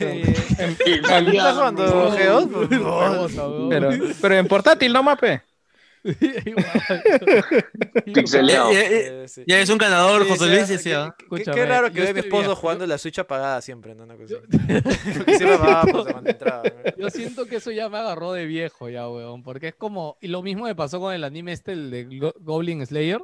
En- 0.00 0.76
¿Estás 0.86 1.54
jugando 1.54 2.12
Geos? 2.12 2.48
Pero, 3.70 3.90
pero 4.20 4.34
en 4.36 4.46
portátil, 4.48 4.92
no 4.92 5.02
mape. 5.02 5.42
Pixeleado. 8.14 8.72
Ya, 8.72 8.82
ya- 8.90 9.28
sí. 9.28 9.42
ya 9.46 9.58
es 9.60 9.70
un 9.70 9.78
ganador, 9.78 10.22
Sí, 10.24 10.28
José 10.30 10.46
Luis 10.48 10.70
qué- 11.54 11.66
raro 11.66 11.88
yo 11.88 11.94
que 11.94 12.00
ve 12.02 12.08
a 12.08 12.12
mi 12.12 12.20
esposo 12.20 12.54
jugando 12.56 12.84
yo- 12.84 12.88
la 12.88 12.98
Switch 12.98 13.18
apagada 13.18 13.60
siempre, 13.62 13.94
¿no? 13.94 14.04
Una 14.04 14.16
cosa 14.16 14.34
siempre 15.26 15.54
apagaba 15.54 16.20
entraba. 16.30 16.62
¿no? 16.64 16.92
Yo 16.98 17.10
siento 17.10 17.46
que 17.46 17.56
eso 17.56 17.70
ya 17.70 17.88
me 17.88 17.98
agarró 17.98 18.32
de 18.32 18.44
viejo 18.46 18.88
ya, 18.88 19.08
weón, 19.08 19.42
porque 19.42 19.68
es 19.68 19.74
como, 19.74 20.16
y 20.20 20.28
lo 20.28 20.42
mismo 20.42 20.64
me 20.64 20.74
pasó 20.74 21.00
con 21.00 21.14
el 21.14 21.24
anime 21.24 21.52
este, 21.52 21.72
el 21.72 21.90
de 21.90 22.04
Go- 22.18 22.34
Goblin 22.40 22.84
Slayer, 22.86 23.22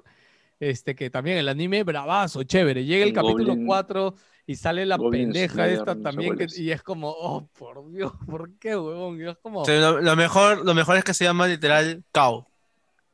este 0.61 0.95
que 0.95 1.11
también 1.11 1.39
el 1.39 1.49
anime 1.49 1.83
bravazo, 1.83 2.43
chévere, 2.45 2.85
llega 2.85 3.03
el 3.05 3.09
El 3.09 3.15
capítulo 3.15 3.55
Goblin- 3.55 3.67
4 3.67 4.15
y 4.47 4.55
sale 4.57 4.85
la 4.87 4.97
Goblin 4.97 5.25
pendeja 5.25 5.55
Slayer, 5.55 5.73
esta 5.79 5.95
no 5.95 6.03
también, 6.03 6.37
que- 6.37 6.47
y 6.57 6.71
es 6.71 6.83
como, 6.83 7.09
oh, 7.11 7.49
por 7.59 7.91
Dios, 7.91 8.13
¿por 8.29 8.51
qué? 8.59 8.71
Y 9.19 9.29
es 9.29 9.39
como, 9.39 9.65
Sí, 9.65 9.73
lo, 9.73 10.01
lo 10.01 10.17
mejor, 10.17 10.65
lo 10.65 10.75
mejor 10.75 10.97
es 10.99 11.05
que 11.05 11.15
se 11.15 11.25
llama 11.25 11.47
literal 11.49 12.05
cow. 12.13 12.47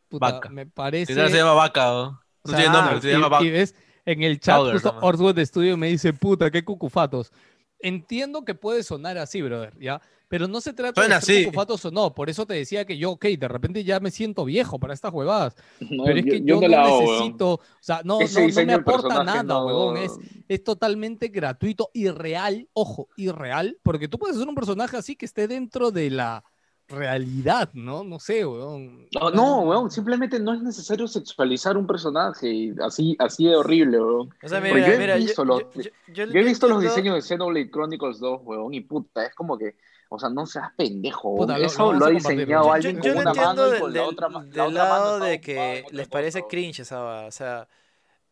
puta, 0.08 0.32
vaca. 0.32 0.48
me 0.50 0.66
parece... 0.66 1.12
Literal 1.12 1.30
se 1.30 1.36
llama 1.38 1.54
vaca. 1.54 1.84
No 1.84 2.20
O 2.42 2.48
sea, 2.48 2.58
tiene 2.58 2.72
nombre, 2.72 3.00
se 3.00 3.08
y- 3.08 3.12
llama 3.12 3.26
y, 3.26 3.30
vaca. 3.30 3.44
ves, 3.44 3.74
en 4.04 4.22
el 4.22 4.38
chat, 4.40 4.56
Powder, 4.56 4.72
justo 4.74 4.92
¿no? 4.92 5.00
Orswood 5.06 5.38
Studio 5.44 5.76
me 5.76 5.88
dice, 5.88 6.12
puta, 6.12 6.50
qué 6.50 6.64
cucufatos. 6.64 7.32
Entiendo 7.78 8.44
que 8.44 8.54
puede 8.54 8.82
sonar 8.82 9.18
así, 9.18 9.42
brother, 9.42 9.74
¿ya? 9.78 10.00
Pero 10.28 10.48
no 10.48 10.60
se 10.60 10.72
trata 10.72 11.00
Suena 11.00 11.16
de 11.16 11.20
ser 11.22 11.36
así. 11.36 11.44
cucufatos 11.44 11.84
o 11.84 11.90
no. 11.92 12.12
Por 12.12 12.28
eso 12.28 12.46
te 12.46 12.54
decía 12.54 12.84
que 12.84 12.98
yo, 12.98 13.12
ok, 13.12 13.26
de 13.26 13.46
repente 13.46 13.84
ya 13.84 14.00
me 14.00 14.10
siento 14.10 14.44
viejo 14.44 14.78
para 14.80 14.92
estas 14.92 15.12
huevadas. 15.12 15.54
No, 15.80 16.02
Pero 16.04 16.18
es 16.18 16.24
yo- 16.24 16.32
que 16.32 16.40
yo 16.40 16.46
yo, 16.46 16.54
no 16.56 16.60
no 16.62 16.68
la 16.68 16.84
hago, 16.84 16.98
weón. 16.98 17.12
necesito, 17.12 17.50
o 17.54 17.60
sea, 17.80 18.00
no, 18.04 18.18
no, 18.20 18.26
no 18.26 18.66
me 18.66 18.72
aporta 18.74 19.22
nada, 19.24 19.42
no- 19.44 19.66
huevón. 19.66 19.96
Es, 19.98 20.12
es 20.48 20.64
totalmente 20.64 21.28
gratuito, 21.28 21.90
irreal, 21.94 22.68
ojo, 22.72 23.08
irreal, 23.16 23.78
porque 23.84 24.08
tú 24.08 24.18
puedes 24.18 24.36
hacer 24.36 24.48
un 24.48 24.54
personaje 24.56 24.96
así 24.96 25.14
que 25.14 25.26
esté 25.26 25.46
dentro 25.46 25.92
de 25.92 26.10
la 26.10 26.42
realidad, 26.88 27.70
¿no? 27.74 28.04
No 28.04 28.18
sé, 28.18 28.44
huevón. 28.46 29.08
No, 29.14 29.30
no, 29.30 29.60
weón, 29.62 29.90
simplemente 29.90 30.38
no 30.40 30.54
es 30.54 30.62
necesario 30.62 31.06
sexualizar 31.08 31.76
un 31.76 31.86
personaje 31.86 32.48
y 32.52 32.74
así, 32.82 33.16
así 33.18 33.44
de 33.46 33.56
horrible, 33.56 33.98
weón. 34.00 34.30
O 34.42 34.48
sea, 34.48 34.60
mira, 34.60 34.86
yo 34.86 34.92
he 34.92 34.98
mira, 34.98 35.16
visto 35.16 35.42
yo, 35.42 35.44
los- 35.44 35.62
yo- 35.74 35.82
yo- 35.82 35.82
yo- 35.82 36.12
Yo 36.14 36.22
he 36.24 36.42
yo 36.42 36.44
visto 36.48 36.68
los 36.68 36.82
diseños 36.82 37.14
de 37.16 37.22
Xenoblade 37.22 37.70
Chronicles 37.70 38.18
2, 38.18 38.40
weón, 38.44 38.74
y 38.74 38.80
puta, 38.80 39.24
es 39.26 39.34
como 39.34 39.58
que, 39.58 39.74
o 40.08 40.18
sea, 40.18 40.28
no 40.28 40.46
seas 40.46 40.72
pendejo. 40.76 41.36
Puta, 41.36 41.54
lo- 41.54 41.58
lo 41.60 41.66
Eso 41.66 41.92
lo, 41.92 42.04
a 42.04 42.08
ha 42.08 42.10
diseñado 42.10 42.66
weón. 42.66 42.82
Yo, 42.82 42.88
alguien 42.88 42.96
yo 42.96 43.02
con 43.02 43.12
lo 43.14 43.20
una 43.20 43.30
entiendo 43.30 43.62
mano 43.62 43.66
y 43.66 43.70
del, 43.72 43.80
con 43.80 43.92
la 43.92 44.00
del- 44.00 44.08
otra, 44.08 44.28
la 44.28 44.38
del 44.40 44.60
otra 44.60 44.84
mano 44.84 45.04
lado 45.04 45.14
está 45.14 45.26
de 45.26 45.40
que 45.40 45.84
les 45.90 46.06
cosa, 46.06 46.10
parece 46.10 46.42
cringe 46.46 46.80
esa 46.80 46.98
va, 47.00 47.26
o 47.26 47.30
sea, 47.32 47.68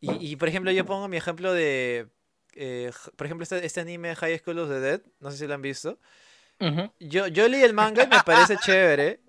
y, 0.01 0.33
y, 0.33 0.37
por 0.37 0.49
ejemplo 0.49 0.71
yo 0.73 0.85
pongo 0.85 1.09
mi 1.09 1.17
ejemplo 1.17 1.53
de, 1.53 2.09
eh, 2.55 2.91
por 3.17 3.27
ejemplo 3.27 3.43
este, 3.43 3.65
este 3.65 3.81
anime 3.81 4.15
High 4.15 4.39
School 4.39 4.59
of 4.59 4.69
the 4.69 4.81
Dead, 4.81 5.01
no 5.21 5.31
sé 5.31 5.39
si 5.39 5.47
lo 5.47 5.55
han 5.55 5.63
visto, 5.63 5.99
yo, 7.01 7.27
yo 7.27 7.49
leí 7.49 7.63
el 7.63 7.75
manga 7.75 8.05
y 8.05 8.09
me 8.09 8.21
parece 8.25 8.57
chévere, 8.65 9.21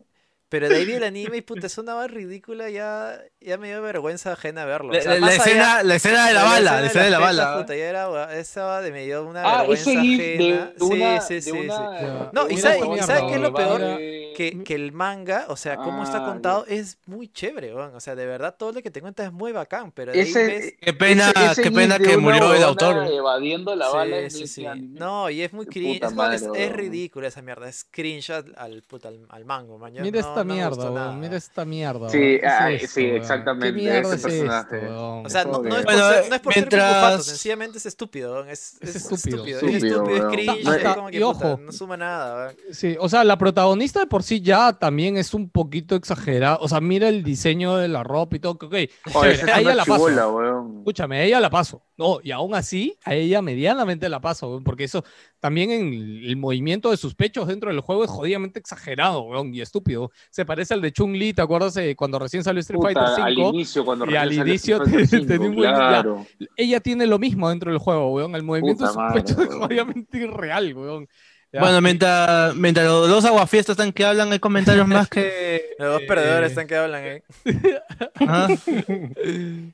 pero 0.49 0.69
de 0.69 0.75
ahí 0.75 0.85
vi 0.85 0.93
el 0.93 1.03
anime 1.03 1.37
y 1.37 1.41
puta, 1.41 1.67
es 1.67 1.77
una 1.77 1.93
va 1.95 2.07
ridícula, 2.07 2.69
ya, 2.69 3.19
ya 3.41 3.57
me 3.57 3.67
dio 3.69 3.81
vergüenza 3.81 4.33
ajena 4.33 4.63
verlo. 4.65 4.93
La, 4.93 4.99
o 4.99 5.01
sea, 5.01 5.13
la- 5.13 5.19
la 5.19 5.25
más 5.25 5.33
allá- 5.39 5.43
escena, 5.45 5.83
la 5.83 5.95
escena 5.95 6.27
de 6.27 6.33
la 6.33 6.43
bala, 6.43 6.81
la 6.81 6.87
escena 6.87 7.03
de 7.05 7.09
la 7.11 7.17
tetas, 7.17 7.35
bala. 7.37 7.57
puta, 7.61 7.75
ya 7.75 7.85
era, 7.85 8.39
esa 8.39 8.63
va 8.63 8.81
de 8.81 8.91
me 8.91 9.03
dio 9.05 9.23
una 9.25 9.41
Ah, 9.43 9.57
vergüenza 9.59 9.89
ajena. 9.91 10.37
de 10.37 10.73
una... 10.79 11.21
sí, 11.21 11.27
sí, 11.27 11.33
de 11.35 11.41
sí, 11.41 11.51
sí. 11.51 11.57
una- 11.57 12.01
Ya. 12.01 12.29
No, 12.31 12.45
de 12.45 12.53
y 12.53 12.57
sabe- 12.57 12.77
y 12.77 12.81
huevada 12.81 13.03
sabe 13.07 13.27
qué 13.27 13.33
es 13.35 13.41
lo 13.41 13.53
peor? 13.53 13.79
de- 13.81 14.24
que, 14.35 14.63
que 14.63 14.75
el 14.75 14.91
manga, 14.91 15.45
o 15.49 15.55
sea, 15.55 15.77
cómo 15.77 16.03
está 16.03 16.17
Ah, 16.23 16.25
contado, 16.27 16.65
es 16.67 16.97
muy 17.05 17.27
chévere, 17.27 17.73
weón. 17.73 17.95
O 17.95 17.99
sea, 17.99 18.15
de 18.15 18.25
verdad, 18.25 18.55
todo 18.57 18.71
lo 18.71 18.81
que 18.81 18.91
te 18.91 19.01
cuenta 19.01 19.23
es 19.25 19.31
muy 19.31 19.51
bacán, 19.51 19.91
pero 19.91 20.11
de 20.11 20.21
ahí 20.21 20.27
Ese, 20.29 20.45
ves... 20.45 20.73
Qué 20.79 20.93
pena, 20.93 21.29
ese- 21.35 21.51
ese 21.51 21.61
qué 21.63 21.71
pena 21.71 21.97
que 21.99 22.17
murió 22.17 22.53
el 22.53 22.63
autor. 22.63 23.07
Evadiendo 23.11 23.75
la 23.75 23.89
bala 23.89 24.17
Sí, 24.17 24.23
es 24.25 24.33
sí, 24.33 24.47
sí. 24.47 24.65
No, 24.79 25.29
y 25.29 25.41
es 25.41 25.53
muy 25.53 25.65
cringe. 25.65 26.03
Es, 26.03 26.11
es- 26.11 26.41
es 26.43 26.47
weón. 26.49 26.73
ridícula 26.73 27.27
esa 27.27 27.41
mierda. 27.41 27.67
Es 27.69 27.85
cringe 27.89 28.29
al, 28.31 28.53
al, 28.57 28.81
puta, 28.83 29.07
al, 29.09 29.25
al 29.29 29.45
mango, 29.45 29.77
man. 29.77 29.93
Mira 29.93 30.11
no- 30.21 30.27
esta 30.27 30.43
no 30.43 30.53
mierda. 30.53 31.11
Mira 31.13 31.37
esta 31.37 31.65
mierda. 31.65 32.09
Sí, 32.09 32.17
weón. 32.17 32.29
¿Qué 32.29 32.35
es 32.35 32.43
ah, 32.51 32.71
esto, 32.71 32.87
sí, 32.93 33.05
exactamente, 33.05 33.67
¿Qué 33.67 33.73
mierda 33.73 34.15
ese 34.15 34.27
es 34.27 34.33
esto? 34.35 35.21
O 35.23 35.29
sea, 35.29 35.45
no, 35.45 35.61
no 35.61 35.77
es 35.77 35.83
Bueno, 35.85 36.01
por 36.03 36.13
ser, 36.13 36.29
no 36.29 36.35
es 36.35 36.41
por 36.41 36.53
ser 36.53 36.63
mientras- 36.63 36.93
cucufato, 36.95 37.23
sencillamente 37.23 37.77
es 37.77 37.85
estúpido. 37.85 38.45
Es, 38.45 38.77
Es 38.81 38.95
es 38.95 39.11
estúpido. 39.11 39.45
Es 39.45 39.53
Estúpido, 39.63 40.05
es 40.09 40.23
cringe, 40.25 40.63
No, 40.63 40.73
es 40.73 40.81
y- 40.81 40.83
como 40.85 41.09
que 41.09 41.19
no 41.65 41.71
suma 41.71 41.97
nada. 41.97 42.53
Sí, 42.71 42.95
o 42.99 43.07
sea, 43.09 43.23
la 43.23 43.37
protagonista 43.37 43.99
de 43.99 44.05
por 44.07 44.23
sí 44.25 44.41
ya 44.41 44.73
también 44.73 45.17
es 45.17 45.33
un 45.33 45.49
poquito 45.49 45.95
exagerada. 45.95 46.57
O 46.59 46.67
sea, 46.67 46.81
mira 46.81 47.07
el 47.07 47.23
diseño 47.23 47.77
de 47.77 47.87
la 47.87 48.03
ropa 48.03 48.35
y 48.35 48.39
todo. 48.39 48.53
Ok, 48.53 48.73
Oye, 48.73 48.89
chévere, 49.35 49.51
a 49.51 49.59
ella 49.59 49.75
la 49.75 49.85
paso. 49.85 50.07
chibola, 50.07 50.29
weón. 50.29 50.77
Escúchame, 50.79 51.17
a 51.17 51.23
ella 51.23 51.39
la 51.39 51.49
paso. 51.49 51.83
No, 51.97 52.19
y 52.21 52.31
aún 52.31 52.55
así, 52.55 52.97
a 53.05 53.15
ella 53.15 53.41
medianamente 53.41 54.09
la 54.09 54.19
paso, 54.19 54.49
weón, 54.49 54.63
porque 54.63 54.83
eso 54.83 55.03
también 55.39 55.71
en 55.71 55.93
el, 55.93 56.35
movimiento 56.35 56.91
de 56.91 56.97
sus 56.97 57.15
pechos 57.15 57.47
dentro 57.47 57.69
del 57.69 57.79
juego 57.79 58.03
es 58.03 58.09
jodidamente 58.09 58.59
exagerado, 58.59 59.21
weón, 59.21 59.53
y 59.53 59.61
estúpido. 59.61 60.11
Se 60.29 60.45
parece 60.45 60.73
al 60.73 60.81
de 60.81 60.91
Chun-Li, 60.91 61.33
¿te 61.33 61.41
acuerdas 61.41 61.77
eh, 61.77 61.95
cuando 61.95 62.19
recién 62.19 62.43
salió 62.43 62.59
Street 62.59 62.79
Puta, 62.79 62.93
Fighter 62.93 63.23
al 63.23 63.35
5? 63.35 63.49
inicio, 63.49 63.85
cuando 63.85 64.05
y 64.05 64.09
recién 64.09 64.21
al 64.21 64.47
inicio 64.47 64.79
tenía 64.83 65.05
5, 65.05 65.43
un 65.45 65.55
claro. 65.55 66.25
Ella 66.57 66.79
tiene 66.79 67.05
lo 67.05 67.19
mismo 67.19 67.49
dentro 67.49 67.71
del 67.71 67.79
juego, 67.79 68.11
weón. 68.11 68.35
El 68.35 68.43
movimiento 68.43 68.83
de 68.83 68.87
sus 68.87 68.97
madre, 68.97 69.21
pechos 69.21 69.39
es 69.39 69.53
jodidamente 69.53 70.17
irreal, 70.17 70.73
weón. 70.73 71.07
Ya. 71.55 71.61
Bueno, 71.61 71.79
mientras, 71.79 72.53
mientras 72.53 72.85
los 72.85 73.07
dos 73.07 73.23
aguafiestas 73.23 73.75
están 73.75 73.93
que 73.93 74.03
hablan, 74.03 74.29
hay 74.29 74.39
comentarios 74.39 74.85
más 74.85 75.07
que. 75.07 75.69
Los 75.79 75.93
dos 75.93 76.01
eh, 76.01 76.05
perdedores 76.05 76.49
están 76.49 76.67
que 76.67 76.75
hablan, 76.75 77.05
eh. 77.05 77.23
ajá. 78.15 78.47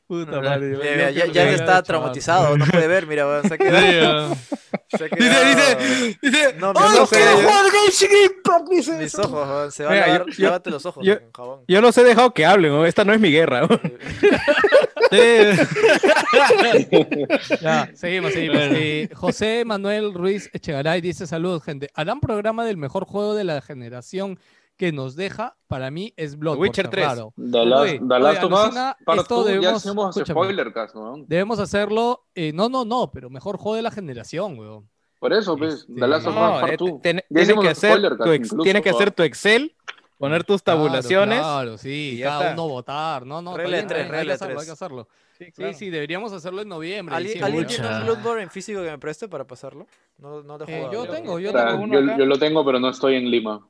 Puta 0.06 0.42
madre, 0.42 0.78
ya, 1.12 1.26
que 1.26 1.32
ya 1.32 1.46
le 1.46 1.56
está 1.56 1.82
traumatizado, 1.82 2.56
no 2.56 2.68
puede 2.68 2.88
ver, 2.88 3.08
mira, 3.08 3.26
weón. 3.26 3.48
Se 3.48 3.56
ha 3.56 3.58
Dice, 4.92 5.46
dice, 5.46 6.18
dice. 6.22 6.54
No, 6.60 6.74
mis 6.74 6.82
¡Ay, 6.82 6.98
ojos, 6.98 7.10
quiero 7.10 7.38
jugar 7.38 7.66
Genshin 7.72 8.10
Impact! 8.26 8.70
Dice 8.70 8.92
Mis 8.98 9.18
ojos. 9.20 9.74
Se 9.74 9.84
va 9.86 9.90
a 9.90 9.94
Mira, 9.94 10.08
yo- 10.08 10.14
lavar, 10.14 10.30
yo- 10.32 10.46
lávate 10.46 10.70
los 10.70 10.86
ojos 10.86 11.06
yo- 11.06 11.20
con 11.22 11.32
jabón. 11.34 11.60
Yo 11.68 11.82
los 11.82 11.98
he 11.98 12.04
dejado 12.04 12.34
que 12.34 12.46
hablen, 12.46 12.74
weón. 12.74 12.86
esta 12.86 13.04
no 13.06 13.14
es 13.14 13.20
mi 13.20 13.32
guerra. 13.32 13.66
weón. 13.66 13.82
Ya, 17.62 17.90
seguimos, 17.94 18.34
seguimos. 18.34 18.58
Bueno. 18.58 18.76
Eh, 18.78 19.10
José 19.14 19.64
Manuel 19.66 20.14
Ruiz 20.14 20.50
Echegaray 20.54 21.02
dice: 21.02 21.28
Saludos, 21.28 21.64
gente. 21.64 21.90
Harán 21.94 22.20
programa 22.20 22.66
del 22.66 22.78
mejor 22.78 23.06
juego 23.06 23.36
de 23.36 23.44
la 23.44 23.62
generación 23.62 24.40
que 24.82 24.92
nos 24.92 25.16
deja. 25.16 25.56
Para 25.68 25.92
mí 25.92 26.12
es 26.18 26.36
Bloodborne. 26.40 26.70
Witcher 26.70 26.88
3. 26.90 27.06
Raro. 27.06 27.34
The 27.38 27.66
Last, 27.66 27.82
Oye, 27.84 28.00
The 28.00 28.20
Last 28.20 28.44
oye, 28.44 28.56
alucina, 28.56 28.98
Part 29.06 29.20
esto 29.22 29.36
2, 29.36 29.46
ya 29.46 29.52
debemos- 29.54 29.76
hacemos 29.86 30.18
escúchame. 30.18 30.42
spoiler 30.42 30.74
cast, 30.74 30.96
weón. 30.96 31.26
Debemos 31.28 31.60
hacerlo. 31.60 32.26
eh, 32.34 32.52
no, 32.52 32.68
no, 32.68 32.84
no, 32.84 33.12
pero 33.12 33.30
mejor 33.30 33.58
juego 33.58 33.76
de 33.76 33.84
la 33.84 33.92
generación, 33.92 34.58
weón. 34.58 34.90
Por 35.20 35.34
eso, 35.34 35.56
pues, 35.56 35.76
Este, 35.82 35.94
The 35.94 36.08
Last 36.08 36.26
of 36.26 36.34
Us 36.34 36.40
No, 36.42 36.68
eh, 36.68 36.76
2. 36.80 37.02
ten- 37.04 37.18
Ya 37.30 37.46
tienes 37.46 37.60
que 37.60 37.70
hacer 37.70 38.02
tu 38.02 38.18
cast, 38.18 38.32
ex- 38.32 38.46
incluso, 38.48 38.64
tienes 38.64 38.82
que 38.82 38.90
hacer 38.90 39.12
tu 39.12 39.22
Excel 39.22 39.76
poner 40.18 40.44
tus 40.44 40.64
Claro, 40.64 40.80
tabulaciones. 40.80 41.40
Claro, 41.40 41.78
sí, 41.78 42.14
y 42.14 42.18
ya 42.18 42.30
cada 42.30 42.50
está. 42.50 42.54
uno 42.64 42.68
votar. 42.74 43.26
No, 43.28 43.40
no, 43.44 43.56
Regla 43.56 43.78
de 43.78 43.82
bien, 43.84 43.88
tres, 43.88 44.00
está 44.02 44.04
bien, 44.04 44.06
hay 44.06 44.12
regla 44.12 44.22
que 44.24 44.28
de 44.28 44.34
hacerlo, 44.34 44.52
hay 44.52 44.66
tres. 44.66 44.68
que 44.68 44.72
hacerlo. 44.74 45.08
Sí, 45.38 45.46
Sí, 45.46 45.52
claro. 45.52 45.74
sí, 45.78 45.90
deberíamos 45.92 46.34
hacerlo 46.34 46.62
en 46.64 46.70
noviembre. 46.70 47.16
¿Alguien, 47.16 47.34
diciembre. 47.36 47.60
¿alguien 47.62 47.82
tiene 47.82 47.98
un. 48.00 48.04
Bloodborne 48.06 48.44
en 48.44 48.50
físico 48.50 48.82
que 48.82 48.90
me 48.92 48.98
preste 48.98 49.28
para 49.28 49.46
pasarlo? 49.46 49.86
No, 50.18 50.42
no 50.44 50.58
lo 50.58 50.68
he 50.68 50.80
Eh, 50.86 50.90
yo 50.92 51.06
tengo, 51.08 51.40
yo 51.40 51.50
O 51.50 51.52
sea, 51.52 51.68
tengo 51.68 51.84
uno 51.84 51.94
yo, 52.00 52.06
acá. 52.06 52.18
yo 52.18 52.26
lo 52.26 52.38
tengo, 52.40 52.66
pero 52.66 52.80
no 52.80 52.90
estoy 52.90 53.16
en 53.16 53.30
Lima. 53.30 53.62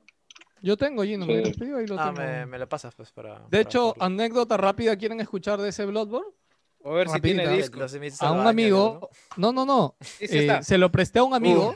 Yo 0.61 0.77
tengo, 0.77 1.03
Gino, 1.03 1.25
me 1.25 1.37
Sí. 1.37 1.41
lo 1.41 1.47
escribo 1.49 1.81
y 1.81 1.87
lo 1.87 1.99
Ah, 1.99 2.13
tengo. 2.13 2.21
me, 2.27 2.45
me 2.45 2.59
lo 2.59 2.69
pasas 2.69 2.93
pues 2.95 3.11
para... 3.11 3.39
De 3.39 3.39
para 3.49 3.61
hecho, 3.61 3.95
anécdota 3.99 4.57
rápida, 4.57 4.95
¿quieren 4.95 5.19
escuchar 5.19 5.59
de 5.59 5.69
ese 5.69 5.85
Bloodborne? 5.85 6.27
A 6.83 6.89
ver 6.89 7.09
si 7.09 7.21
tiene 7.21 7.47
disco. 7.47 7.79
A 8.21 8.31
un 8.31 8.47
amigo, 8.47 9.09
no, 9.37 9.51
no, 9.53 9.65
no, 9.67 9.95
Sí, 10.01 10.27
sí 10.27 10.37
eh, 10.39 10.59
se 10.63 10.79
lo 10.79 10.91
presté 10.91 11.19
a 11.19 11.23
un 11.23 11.35
amigo. 11.35 11.75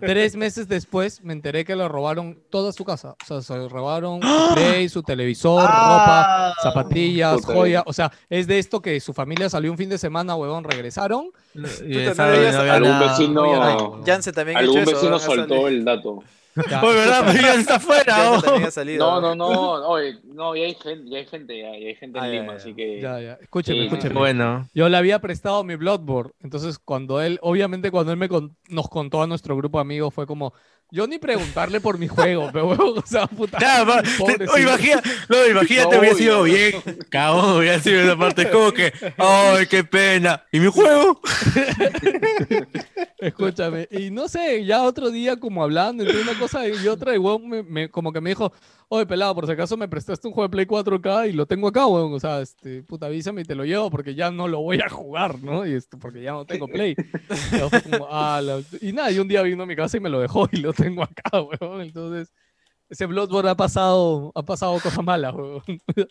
Tres 0.00 0.36
meses 0.36 0.68
después 0.68 1.20
me 1.24 1.32
enteré 1.32 1.64
que 1.64 1.74
le 1.74 1.88
robaron 1.88 2.40
toda 2.48 2.70
su 2.72 2.84
casa. 2.84 3.16
O 3.22 3.24
sea, 3.26 3.42
se 3.42 3.68
robaron 3.68 4.20
su 4.22 4.54
play, 4.54 4.88
su 4.88 5.02
televisor, 5.02 5.64
Ah. 5.68 6.52
ropa, 6.54 6.62
zapatillas, 6.62 7.44
joya. 7.44 7.82
O 7.86 7.92
sea, 7.92 8.12
es 8.28 8.46
de 8.46 8.60
esto 8.60 8.80
que 8.80 9.00
su 9.00 9.12
familia 9.12 9.48
salió 9.50 9.70
un 9.72 9.76
fin 9.78 9.88
de 9.88 9.98
semana, 9.98 10.36
huevón, 10.36 10.62
regresaron. 10.62 11.30
Y 11.84 11.96
Algún 11.98 13.00
vecino. 13.00 14.00
Jansen 14.06 14.32
también 14.32 14.58
ha 14.58 14.60
hecho 14.60 14.70
algún 14.70 14.82
eso, 14.82 14.90
vecino 14.92 15.18
soltó 15.18 15.66
el 15.66 15.84
dato. 15.84 16.22
Ya, 16.68 16.82
Oye, 16.82 16.94
¿verdad? 16.96 17.22
Pero 17.26 17.40
ya 17.42 17.54
está 17.54 17.76
afuera. 17.76 18.16
¿no? 18.98 19.20
No, 19.20 19.20
no, 19.20 19.34
no, 19.34 19.48
oye, 19.88 20.18
no, 20.24 20.56
ya 20.56 20.64
hay 20.64 20.74
gente, 20.74 21.08
ya 21.10 21.18
hay 21.18 21.26
gente, 21.26 21.58
ya, 21.58 21.70
ya 21.70 21.86
hay 21.88 21.94
gente 21.94 22.18
en 22.18 22.24
Ah, 22.24 22.28
Lima, 22.28 22.46
ya. 22.46 22.52
así 22.54 22.74
que. 22.74 23.00
ya, 23.00 23.20
ya. 23.20 23.32
Escúcheme, 23.40 23.78
sí, 23.80 23.84
escúcheme. 23.86 24.14
Bueno. 24.14 24.68
Yo 24.74 24.88
le 24.88 24.96
había 24.96 25.20
prestado 25.20 25.62
mi 25.64 25.76
Bloodborne. 25.76 26.32
Entonces, 26.40 26.78
cuando 26.78 27.20
él, 27.20 27.38
obviamente, 27.42 27.90
cuando 27.90 28.12
él 28.12 28.18
me 28.18 28.28
con- 28.28 28.56
nos 28.68 28.88
contó 28.88 29.22
a 29.22 29.26
nuestro 29.26 29.56
grupo 29.56 29.78
de 29.78 29.82
amigos, 29.82 30.12
fue 30.12 30.26
como, 30.26 30.52
yo 30.92 31.06
ni 31.06 31.18
preguntarle 31.18 31.80
por 31.80 31.98
mi 31.98 32.08
juego, 32.08 32.50
pero 32.52 32.68
o 32.70 33.02
sea, 33.06 33.26
puta. 33.26 33.58
Pobrecito. 34.18 34.52
oye, 34.52 34.62
imagina- 34.62 35.02
no, 35.28 35.46
imagínate, 35.46 35.92
No, 35.94 36.00
hubiera 36.00 36.16
sido 36.16 36.36
no. 36.38 36.42
bien. 36.44 36.72
Cagón, 37.08 37.58
hubiera 37.58 37.80
sido 37.80 38.00
esa 38.02 38.16
parte 38.16 38.50
como 38.50 38.72
que, 38.72 38.92
ay, 39.18 39.66
qué 39.66 39.84
pena. 39.84 40.42
¿Y 40.52 40.60
mi 40.60 40.66
juego? 40.68 41.20
Escúchame, 43.18 43.88
y 43.90 44.10
no 44.10 44.28
sé, 44.28 44.64
ya 44.64 44.82
otro 44.82 45.10
día 45.10 45.36
como 45.36 45.62
hablando 45.62 46.02
entre 46.04 46.20
una 46.22 46.38
cosa 46.38 46.66
y 46.68 46.86
otra, 46.88 47.14
y 47.14 47.18
weón 47.18 47.48
me, 47.48 47.62
me- 47.62 47.88
como 47.90 48.12
que 48.12 48.20
me 48.20 48.30
dijo, 48.30 48.52
oye, 48.88 49.06
pelado, 49.06 49.34
por 49.34 49.46
si 49.46 49.52
acaso 49.52 49.76
me 49.76 49.88
prestaste 49.88 50.26
un 50.26 50.34
juego 50.34 50.48
de 50.48 50.52
Play 50.52 50.66
4K 50.66 51.28
y 51.28 51.32
lo 51.32 51.46
tengo 51.46 51.68
acá, 51.68 51.86
weón, 51.86 52.12
o 52.14 52.20
sea, 52.20 52.40
este, 52.40 52.82
puta, 52.82 53.06
avísame 53.06 53.42
y 53.42 53.44
te 53.44 53.54
lo 53.54 53.64
llevo 53.64 53.90
porque 53.90 54.14
ya 54.14 54.30
no 54.30 54.48
lo 54.48 54.60
voy 54.60 54.80
a 54.80 54.88
jugar, 54.88 55.38
¿no? 55.42 55.66
Y 55.66 55.74
esto, 55.74 55.98
porque 55.98 56.22
ya 56.22 56.32
no 56.32 56.44
tengo 56.44 56.66
Play. 56.66 56.96
Y 57.52 57.58
yo 57.58 57.68
fue 57.70 57.82
como, 57.82 58.08
"Ah, 58.10 58.40
la-". 58.42 58.60
Y 58.80 58.92
nada, 58.92 59.10
y 59.10 59.18
un 59.18 59.28
día 59.28 59.42
vino 59.42 59.62
a 59.62 59.66
mi 59.66 59.76
casa 59.76 59.96
y 59.96 60.00
me 60.00 60.08
lo 60.08 60.20
dejó 60.20 60.48
y 60.50 60.56
lo 60.58 60.72
tengo 60.82 61.02
acá, 61.02 61.40
weón, 61.42 61.82
entonces... 61.82 62.32
Ese 62.90 63.06
Bloodborne 63.06 63.50
ha 63.50 63.54
pasado, 63.54 64.32
ha 64.34 64.42
pasado 64.42 64.72
cosas 64.80 65.04
malas, 65.04 65.32
weón. 65.32 65.62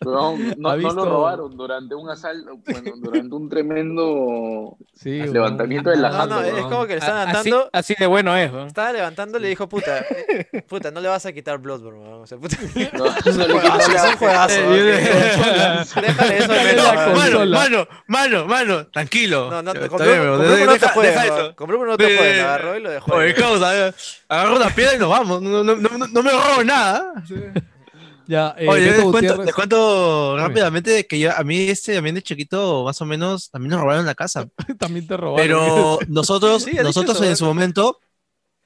No, 0.06 0.38
no, 0.58 0.70
Ha 0.70 0.74
no 0.74 0.78
visto- 0.78 0.96
lo 0.96 1.06
robaron 1.06 1.58
durante 1.58 1.94
un 1.94 2.10
asalto, 2.10 2.52
bueno, 2.66 2.92
durante 2.96 3.36
un 3.36 3.50
tremendo 3.50 4.78
Sí, 4.94 5.20
weón. 5.20 5.34
levantamiento 5.34 5.90
de 5.90 5.98
la 5.98 6.10
No, 6.10 6.26
no, 6.28 6.42
es 6.42 6.54
weón. 6.54 6.70
como 6.70 6.84
que 6.88 6.94
le 6.94 7.00
están 7.00 7.18
Así, 7.18 7.50
levantando... 7.50 7.70
así 7.74 7.96
de 8.00 8.08
bueno 8.08 8.36
es, 8.38 8.52
¿no? 8.54 8.66
Estaba 8.66 8.94
levantando 8.94 9.38
y 9.38 9.42
le 9.42 9.48
dijo, 9.50 9.68
puta, 9.68 10.00
eh, 10.00 10.64
puta, 10.70 10.90
no 10.90 11.02
le 11.02 11.10
vas 11.10 11.26
a 11.26 11.34
quitar 11.34 11.58
Bloodborne, 11.58 12.00
weón. 12.00 12.22
O 12.24 12.28
sea, 12.28 12.38
puta. 12.38 12.56
No, 12.94 13.06
no 13.06 13.48
le 13.48 13.54
Juegazo, 13.60 13.90
quitó 13.90 13.98
es 14.06 14.12
un 14.12 14.18
juegazo. 14.18 14.56
Eh, 14.56 15.84
ok. 15.86 16.02
Déjale 16.02 16.38
eso 16.38 16.48
de 16.54 16.58
Déjale 16.60 16.64
menos, 16.64 16.86
la 16.86 16.94
weón. 16.94 17.14
Mano, 17.18 17.46
mano, 17.50 17.88
mano, 18.08 18.46
mano, 18.48 18.88
tranquilo. 18.88 19.50
No, 19.50 19.62
no, 19.62 19.72
weón, 19.74 19.90
weón. 19.92 20.40
Bloodborne 20.40 21.92
no 21.92 21.98
te 21.98 22.08
Sí, 22.08 22.16
juegues, 22.18 22.36
sí. 22.36 22.42
lo 22.42 22.48
agarró 22.48 22.78
y 22.78 22.82
lo 22.82 22.90
dejó. 22.92 23.14
Oye, 23.16 23.34
weón. 23.38 23.60
causa, 23.60 23.94
agarro 24.30 24.56
una 24.56 24.70
piedra 24.70 24.96
y 24.96 25.00
nos 25.00 25.10
vamos. 25.10 25.42
No, 25.42 25.64
no, 25.64 25.76
no, 25.76 26.08
no 26.08 26.24
me 26.24 26.32
robo 26.32 26.64
nada. 26.70 27.24
Ya, 28.28 28.54
eh, 28.60 28.68
Oye, 28.70 28.92
les 28.92 29.02
cuento, 29.06 29.44
les 29.44 29.56
cuento 29.56 30.38
rápidamente 30.38 31.08
que 31.08 31.18
yo, 31.18 31.36
a 31.36 31.44
mí, 31.44 31.62
este, 31.62 31.96
también 31.96 32.14
de 32.14 32.22
chiquito, 32.22 32.84
más 32.84 33.02
o 33.02 33.06
menos, 33.06 33.50
también 33.50 33.72
nos 33.72 33.82
robaron 33.82 34.06
la 34.06 34.14
casa. 34.14 34.48
también 34.78 35.08
te 35.08 35.18
robaron. 35.18 35.36
Pero 35.48 36.00
nosotros, 36.08 36.62
Sí, 36.62 36.74
nosotros 36.76 37.16
eso, 37.16 37.26
en 37.26 37.36
su 37.36 37.46
momento, 37.46 38.00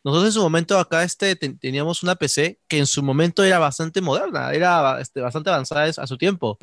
nosotros 0.03 0.27
en 0.27 0.31
su 0.33 0.41
momento 0.41 0.77
acá 0.77 1.03
este, 1.05 1.37
ten- 1.37 1.57
teníamos 1.57 2.03
una 2.03 2.15
PC 2.15 2.59
que 2.67 2.77
en 2.79 2.85
su 2.85 3.01
momento 3.03 3.41
era 3.41 3.57
bastante 3.57 4.01
moderna, 4.01 4.51
era 4.51 4.99
este, 4.99 5.21
bastante 5.21 5.49
avanzada 5.49 5.89
a 5.95 6.07
su 6.07 6.17
tiempo. 6.17 6.57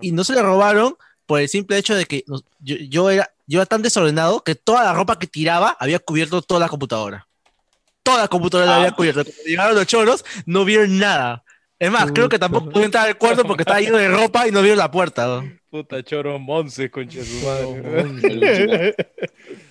Y 0.00 0.12
no 0.12 0.22
se 0.22 0.34
le 0.34 0.42
robaron 0.42 0.94
por 1.26 1.40
el 1.40 1.48
simple 1.48 1.76
hecho 1.76 1.96
de 1.96 2.04
que 2.06 2.22
nos- 2.28 2.44
yo, 2.60 2.76
yo 2.88 3.10
era, 3.10 3.34
yo 3.48 3.58
era 3.58 3.66
tan 3.66 3.82
desordenado 3.82 4.44
que 4.44 4.54
toda 4.54 4.84
la 4.84 4.92
ropa 4.92 5.18
que 5.18 5.26
tiraba 5.26 5.76
había 5.80 5.98
cubierto 5.98 6.40
toda 6.40 6.60
la 6.60 6.68
computadora. 6.68 7.26
Toda 8.04 8.18
la 8.22 8.28
computadora 8.28 8.66
la 8.70 8.76
Ah. 8.76 8.78
había 8.80 8.92
cubierto. 8.92 9.24
Cuando 9.24 9.42
llegaron 9.44 9.74
los 9.74 9.86
choros, 9.86 10.24
no 10.46 10.64
vieron 10.64 10.98
nada. 10.98 11.42
Es 11.78 11.90
más, 11.90 12.12
creo 12.12 12.28
que 12.28 12.38
tampoco 12.38 12.70
pude 12.70 12.84
entrar 12.84 13.08
al 13.08 13.18
cuarto 13.18 13.42
porque 13.44 13.62
estaba 13.62 13.80
lleno 13.80 13.98
de 13.98 14.08
ropa 14.08 14.46
y 14.46 14.52
no 14.52 14.62
vieron 14.62 14.78
la 14.78 14.90
puerta. 14.90 15.26
¿no? 15.26 15.52
Puta 15.70 16.02
choro 16.04 16.38
Monse, 16.38 16.88
concha 16.90 17.18
su 17.24 17.40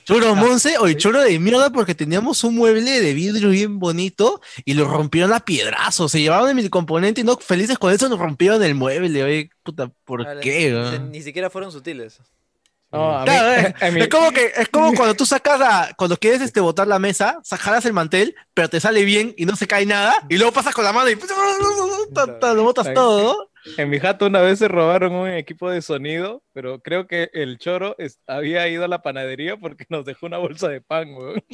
Choro 0.04 0.36
Monse, 0.36 0.78
oye, 0.78 0.98
choro 0.98 1.22
de 1.22 1.40
mierda 1.40 1.70
porque 1.70 1.96
teníamos 1.96 2.44
un 2.44 2.56
mueble 2.56 3.00
de 3.00 3.14
vidrio 3.14 3.50
bien 3.50 3.80
bonito 3.80 4.42
y 4.66 4.74
lo 4.74 4.86
rompieron 4.86 5.32
a 5.32 5.40
piedrazos. 5.46 6.12
Se 6.12 6.20
llevaron 6.20 6.60
el 6.60 6.70
componente 6.70 7.22
y 7.22 7.24
no 7.24 7.38
felices 7.38 7.78
con 7.78 7.94
eso 7.94 8.10
nos 8.10 8.20
rompieron 8.20 8.62
el 8.64 8.76
mueble. 8.76 9.24
Oye, 9.24 9.50
puta, 9.64 9.90
¿por 10.04 10.26
Vale, 10.26 10.42
qué? 10.42 11.00
Ni 11.10 11.22
siquiera 11.22 11.50
fueron 11.50 11.72
sutiles. 11.72 12.20
No, 12.94 13.12
a 13.18 13.20
mí, 13.22 13.26
Claro, 13.26 13.52
es, 13.54 13.74
a 13.84 13.92
mí- 13.92 14.02
es 14.02 14.08
como 14.08 14.32
que 14.32 14.52
es 14.56 14.70
como 14.70 14.94
cuando 14.94 15.16
tú 15.16 15.26
sacas 15.26 15.60
la, 15.60 15.94
cuando 15.98 16.16
quieres 16.18 16.42
este 16.42 16.60
botar 16.60 16.88
la 16.88 17.00
mesa, 17.00 17.40
jalas 17.60 17.86
el 17.86 17.94
mantel, 17.94 18.36
pero 18.54 18.70
te 18.70 18.80
sale 18.80 19.04
bien 19.04 19.34
y 19.38 19.46
no 19.46 19.56
se 19.56 19.68
cae 19.68 19.86
nada, 19.86 20.16
y 20.30 20.38
luego 20.38 20.54
pasas 20.54 20.74
con 20.74 20.84
la 20.84 20.94
mano 20.94 21.10
y 21.10 21.16
ta, 22.14 22.40
ta, 22.40 22.54
lo 22.54 22.64
botas 22.64 22.94
todo. 22.94 23.50
En 23.78 23.90
mi 23.90 23.98
jato 24.00 24.26
una 24.26 24.42
vez 24.42 24.60
se 24.60 24.68
robaron 24.68 25.14
un 25.14 25.30
equipo 25.30 25.70
de 25.70 25.82
sonido, 25.82 26.44
pero 26.54 26.80
creo 26.82 27.08
que 27.08 27.30
el 27.34 27.58
choro 27.58 27.96
es- 27.98 28.20
había 28.28 28.68
ido 28.68 28.86
a 28.86 28.88
la 28.88 29.02
panadería 29.02 29.58
porque 29.58 29.86
nos 29.90 30.06
dejó 30.06 30.26
una 30.28 30.38
bolsa 30.38 30.68
de 30.70 30.82
pan, 30.82 31.14
weón. 31.14 31.44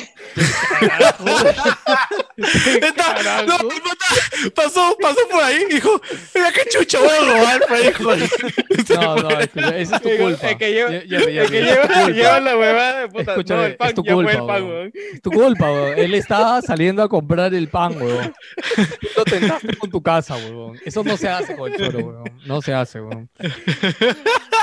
Está- 2.37 3.43
no, 3.45 3.57
pasó, 4.55 4.95
pasó 5.01 5.19
por 5.29 5.43
ahí 5.43 5.63
y 5.69 5.73
dijo, 5.75 6.01
mira 6.33 6.51
qué 6.51 6.61
chucho 6.69 6.99
voy 7.01 7.09
a 7.09 7.19
robar, 7.19 7.61
pues, 7.67 7.85
dijo. 7.85 8.15
No, 9.01 9.15
no, 9.17 9.29
escucha, 9.39 9.77
esa 9.77 9.95
es 9.97 10.01
tu 10.01 10.09
culpa. 10.17 10.49
Es 10.49 10.55
que 10.57 10.71
lleva, 10.73 10.89
Ye- 10.91 11.05
Jerry, 11.07 11.37
es 11.39 11.51
que 11.51 11.61
lleva, 11.61 11.73
es 11.83 11.87
tu 11.87 11.93
culpa. 11.93 12.09
lleva 12.11 12.39
la 12.39 12.57
huevada 12.57 12.99
de 13.01 13.07
puta. 13.09 13.31
Escúchame, 13.31 13.59
no, 13.61 13.65
el 13.67 13.75
pan 13.75 13.87
es 13.89 13.93
tu 13.95 14.03
ya 14.03 14.13
fue 14.13 14.23
culpa, 14.23 14.39
el 14.39 14.45
pan, 14.47 14.63
weón. 14.69 14.91
Es 15.13 15.21
tu 15.21 15.31
culpa, 15.31 15.71
weón. 15.71 15.99
Él 15.99 16.13
estaba 16.13 16.61
saliendo 16.61 17.03
a 17.03 17.09
comprar 17.09 17.53
el 17.53 17.67
pan, 17.69 18.01
weón. 18.01 18.33
Tú 19.01 19.07
lo 19.17 19.25
tentaste 19.25 19.75
con 19.77 19.89
tu 19.89 20.01
casa, 20.01 20.35
weón. 20.37 20.79
Eso 20.85 21.03
no 21.03 21.17
se 21.17 21.27
hace 21.27 21.55
con 21.55 21.71
el 21.71 21.77
choro, 21.77 21.99
weón. 21.99 22.23
No 22.45 22.61
se 22.61 22.73
hace, 22.73 23.01
weón. 23.01 23.29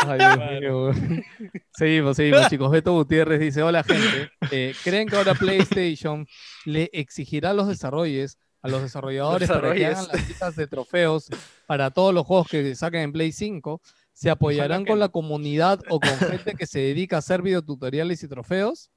Ay. 0.07 0.19
Seguimos, 1.73 2.17
seguimos, 2.17 2.47
chicos. 2.51 2.71
Beto 2.71 2.93
Gutiérrez 2.93 3.41
dice: 3.41 3.63
Hola, 3.63 3.83
gente. 3.83 4.31
Eh, 4.51 4.75
¿Creen 4.83 5.09
que 5.09 5.17
ahora 5.17 5.35
PlayStation 5.35 6.27
le 6.65 6.91
exigirá 6.93 7.51
a 7.51 7.55
los 7.55 7.69
desarrolles, 7.69 8.39
a 8.63 8.69
los 8.69 8.83
desarrolladores, 8.83 9.49
para 9.49 9.75
que 9.75 9.87
hagan 9.87 10.09
las 10.09 10.29
listas 10.29 10.57
de 10.57 10.67
trofeos 10.67 11.29
para 11.67 11.91
todos 11.91 12.15
los 12.15 12.27
juegos 12.27 12.49
que 12.49 12.75
saquen 12.75 13.01
en 13.03 13.13
Play 13.13 13.33
5? 13.33 13.81
¿Se 14.13 14.31
apoyarán 14.31 14.87
con 14.87 14.99
la 14.99 15.11
comunidad 15.11 15.81
o 15.91 16.01
con 16.01 16.17
gente 16.19 16.55
que 16.55 16.67
se 16.67 16.79
dedica 16.79 17.17
a 17.17 17.19
hacer 17.19 17.43
videotutoriales 17.43 18.23
y 18.23 18.29
trofeos? 18.29 18.91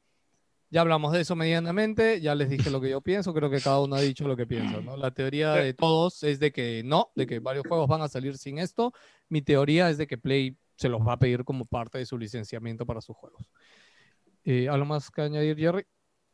Ya 0.71 0.81
hablamos 0.81 1.11
de 1.13 1.21
eso 1.21 1.35
medianamente, 1.35 2.21
ya 2.21 2.35
les 2.35 2.47
dije 2.49 2.69
lo 2.69 2.79
que 2.79 2.91
yo 2.91 3.01
pienso, 3.01 3.33
creo 3.33 3.49
que 3.49 3.59
cada 3.59 3.81
uno 3.81 3.95
ha 3.95 4.01
dicho 4.01 4.27
lo 4.27 4.37
que 4.37 4.45
piensa, 4.45 4.81
¿no? 4.81 4.97
La 4.97 5.11
teoría 5.11 5.53
de 5.53 5.73
todos 5.73 6.21
es 6.21 6.39
de 6.39 6.51
que 6.51 6.83
no, 6.85 7.11
de 7.15 7.25
que 7.25 7.39
varios 7.39 7.65
juegos 7.67 7.87
van 7.87 8.03
a 8.03 8.07
salir 8.07 8.37
sin 8.37 8.59
esto. 8.59 8.93
Mi 9.29 9.41
teoría 9.41 9.89
es 9.89 9.97
de 9.97 10.05
que 10.05 10.19
Play 10.19 10.57
se 10.79 10.87
los 10.89 11.01
va 11.01 11.13
a 11.13 11.19
pedir 11.19 11.43
como 11.43 11.65
parte 11.65 11.97
de 11.97 12.05
su 12.05 12.17
licenciamiento 12.17 12.85
para 12.85 13.01
sus 13.01 13.15
juegos. 13.17 13.51
Eh, 14.45 14.69
¿Algo 14.69 14.85
más 14.85 15.11
que 15.11 15.21
añadir, 15.21 15.57
Jerry? 15.57 15.85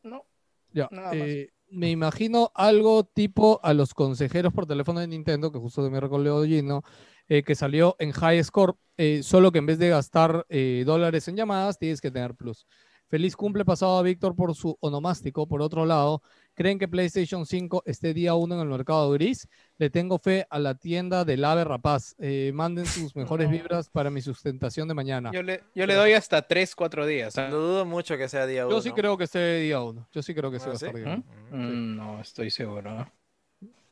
No, 0.04 0.24
Ya. 0.72 0.88
nada 0.92 1.08
más. 1.14 1.28
eh, 1.28 1.50
me 1.68 1.90
imagino 1.90 2.52
algo 2.54 3.02
tipo 3.04 3.58
a 3.64 3.74
los 3.74 3.92
consejeros 3.92 4.52
por 4.52 4.66
teléfono 4.66 5.00
de 5.00 5.08
Nintendo, 5.08 5.50
que 5.50 5.58
justo 5.58 5.90
me 5.90 5.98
recordó 5.98 6.44
Gino, 6.44 6.82
eh, 7.28 7.42
que 7.42 7.56
salió 7.56 7.96
en 7.98 8.12
High 8.12 8.44
Score, 8.44 8.74
eh, 8.96 9.24
solo 9.24 9.50
que 9.50 9.58
en 9.58 9.66
vez 9.66 9.78
de 9.80 9.88
gastar 9.88 10.46
eh, 10.48 10.84
dólares 10.86 11.26
en 11.26 11.34
llamadas, 11.34 11.76
tienes 11.76 12.00
que 12.00 12.12
tener 12.12 12.36
plus. 12.36 12.68
Feliz 13.08 13.34
cumple 13.34 13.64
pasado 13.64 13.98
a 13.98 14.02
Víctor 14.02 14.36
por 14.36 14.54
su 14.54 14.76
onomástico. 14.80 15.48
Por 15.48 15.60
otro 15.60 15.86
lado, 15.86 16.22
¿creen 16.56 16.78
que 16.80 16.88
PlayStation 16.88 17.46
5 17.46 17.84
esté 17.86 18.12
día 18.12 18.34
uno 18.34 18.56
en 18.56 18.62
el 18.62 18.66
mercado 18.66 19.08
gris? 19.12 19.46
Le 19.78 19.90
tengo 19.90 20.18
fe 20.18 20.44
a 20.50 20.58
la 20.58 20.74
tienda 20.74 21.24
del 21.24 21.44
Ave 21.44 21.62
Rapaz. 21.62 22.16
Eh, 22.18 22.50
manden 22.52 22.86
sus 22.86 23.14
mejores 23.14 23.48
vibras 23.50 23.88
para 23.88 24.10
mi 24.10 24.20
sustentación 24.22 24.88
de 24.88 24.94
mañana. 24.94 25.30
Yo 25.32 25.42
le, 25.44 25.62
yo 25.74 25.86
le 25.86 25.94
doy 25.94 26.14
hasta 26.14 26.42
3, 26.42 26.74
4 26.74 27.06
días. 27.06 27.38
¿ah? 27.38 27.48
No 27.48 27.58
dudo 27.58 27.84
mucho 27.84 28.16
que 28.16 28.28
sea 28.28 28.44
día 28.46 28.66
uno. 28.66 28.74
Yo 28.74 28.82
sí 28.82 28.90
creo 28.90 29.16
que 29.16 29.24
esté 29.24 29.58
día 29.60 29.80
uno. 29.80 30.08
Yo 30.12 30.22
sí 30.22 30.34
creo 30.34 30.50
que 30.50 30.58
sí 30.58 30.64
Ah, 30.66 30.70
va 30.70 30.74
a 30.74 30.78
¿sí? 30.78 30.86
estar 30.86 30.96
día 31.00 31.14
uno. 31.14 31.24
Mm, 31.52 31.56
Mm, 31.92 31.96
No, 31.96 32.20
estoy 32.20 32.50
seguro. 32.50 33.06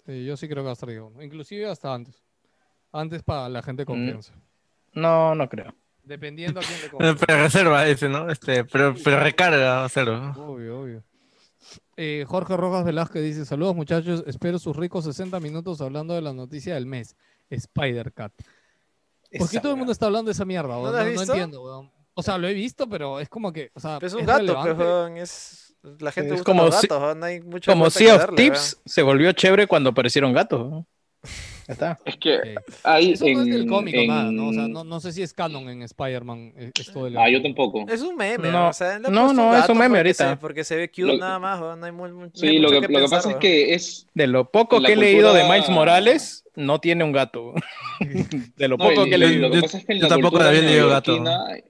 Sí, 0.07 0.25
yo 0.25 0.37
sí 0.37 0.49
creo 0.49 0.63
que 0.63 0.67
va 0.67 0.71
a 0.71 0.73
estar 0.73 0.89
día 0.89 1.05
uno. 1.05 1.23
Inclusive 1.23 1.67
hasta 1.71 1.95
antes. 1.95 2.23
Antes 2.93 3.23
para 3.23 3.49
la 3.49 3.63
gente 3.63 3.83
de 3.83 3.87
confianza. 3.87 4.33
No, 4.93 5.35
no 5.35 5.49
creo. 5.49 5.75
Dependiendo 6.05 6.61
a 6.61 6.63
quién 6.63 6.79
le 6.81 6.87
Eh, 6.87 6.91
compre. 6.91 7.15
Pero 7.27 7.43
reserva 7.43 7.87
ese, 7.89 8.09
¿no? 8.09 8.31
Este, 8.31 8.65
pero, 8.65 8.95
pero 9.03 9.21
recarga 9.21 9.59
va 9.79 9.85
a 9.85 9.89
ser. 9.89 10.07
¿no? 10.09 10.31
Obvio, 10.33 10.81
obvio. 10.81 11.03
Eh, 11.97 12.25
Jorge 12.27 12.57
Rojas 12.57 12.85
Velázquez 12.85 13.23
dice, 13.23 13.45
saludos 13.45 13.75
muchachos, 13.77 14.25
espero 14.27 14.59
sus 14.59 14.77
ricos 14.77 15.05
60 15.05 15.39
minutos 15.41 15.81
hablando 15.81 16.15
de 16.15 16.23
la 16.23 16.33
noticia 16.33 16.75
del 16.75 16.87
mes, 16.87 17.17
Spider-Cat. 17.51 18.33
¿Por 19.39 19.49
qué 19.51 19.61
todo 19.61 19.73
el 19.73 19.79
mundo 19.79 19.93
está 19.93 20.07
hablando 20.07 20.29
de 20.29 20.33
esa 20.33 20.45
mierda? 20.45 20.77
No, 20.77 20.97
entiendo, 20.99 21.63
weón. 21.63 21.91
O 22.15 22.23
sea, 22.23 22.39
lo 22.39 22.47
he 22.47 22.55
visto, 22.55 22.89
pero 22.89 23.19
es 23.19 23.29
como 23.29 23.53
que, 23.53 23.71
o 23.75 23.81
sea, 23.81 23.99
es 24.01 24.13
un 24.15 24.21
¿es 24.21 24.27
gato, 24.27 24.39
relevante? 24.41 24.75
pues, 24.75 24.87
weón, 24.89 25.17
es... 25.17 25.61
La 26.01 26.13
gente 26.13 26.31
Es 26.31 26.41
gusta 26.41 26.45
como 26.53 26.65
los 26.65 26.75
si- 26.77 26.87
gatos, 26.87 27.03
weón, 27.03 27.21
no 27.21 27.27
hay 27.27 27.41
mucho 27.43 27.71
Como 27.73 27.91
Sea 27.91 28.15
of 28.17 28.35
Tips 28.37 28.81
se 28.87 29.03
volvió 29.03 29.33
chévere 29.33 29.67
cuando 29.67 29.91
aparecieron 29.91 30.33
gatos. 30.33 30.85
¿No? 31.69 31.73
Está. 31.73 31.99
Es 32.05 32.17
que 32.17 32.39
Sí. 32.43 32.51
hay 32.83 33.13
Eso 33.13 33.25
no 33.27 33.41
es 33.43 33.47
del 33.47 33.63
en- 33.63 33.69
cómico, 33.69 33.99
nada, 34.07 34.31
¿no? 34.31 34.49
O 34.49 34.53
sea, 34.53 34.65
en- 34.65 34.73
no, 34.73 34.85
no 34.85 35.01
sé 35.01 35.13
si 35.13 35.23
es 35.23 35.33
canon 35.33 35.69
en 35.69 35.83
Spider-Man 35.83 36.53
eh, 36.57 36.71
esto 36.79 37.05
del 37.05 37.17
Ah, 37.17 37.29
yo 37.31 37.43
tampoco. 37.43 37.85
Es 37.89 38.03
un 38.03 38.17
meme, 38.17 38.51
No, 38.51 38.69
o 38.69 38.73
sea, 38.73 38.99
no, 38.99 39.33
no, 39.33 39.57
es 39.57 39.69
un 39.69 39.79
meme 39.79 39.89
porque 39.89 39.99
ahorita. 39.99 40.31
se- 40.31 40.37
porque 40.37 40.65
se 40.65 40.77
ve 40.77 40.89
cute 40.89 41.03
Lo- 41.03 41.19
nada 41.19 41.39
más, 41.39 41.61
no 41.61 41.85
hay, 41.85 41.93
mu- 41.93 42.09
mu- 42.09 42.09
no 42.09 42.23
hay 42.25 42.31
Sí, 42.35 42.59
lo 42.59 42.71
que, 42.71 42.81
que 42.81 42.93
lo 42.93 43.01
que 43.01 43.09
pasa 43.09 43.31
es 43.31 43.37
que 43.37 43.75
es 43.75 44.07
De 44.15 44.27
lo 44.27 44.51
poco 44.51 44.77
En 44.79 44.85
que 44.85 44.93
he 44.93 44.97
leído 44.97 45.33
de 45.33 45.41
cultura- 45.41 45.55
Miles 45.55 45.71
Morales, 45.71 46.45
no 46.57 46.81
tiene 46.81 47.03
un 47.05 47.13
gato. 47.13 47.53
De 48.57 48.69
lo 48.69 48.77
No, 48.77 48.89
poco 48.89 49.07
y- 49.07 49.09
que 49.11 49.15
he 49.17 49.19
leído. 49.19 49.43
Lo 49.43 49.51
que 49.51 49.57
Yo- 49.57 49.63
pasa 49.63 49.79
es 49.79 49.85
que 49.87 49.93
en 49.93 49.99
yo 49.99 50.03
la 50.05 50.09
tampoco 50.09 50.31
cultura 50.33 50.53
le 50.53 50.59
había 50.59 50.71
leído 50.71 50.89
gato. 50.89 51.25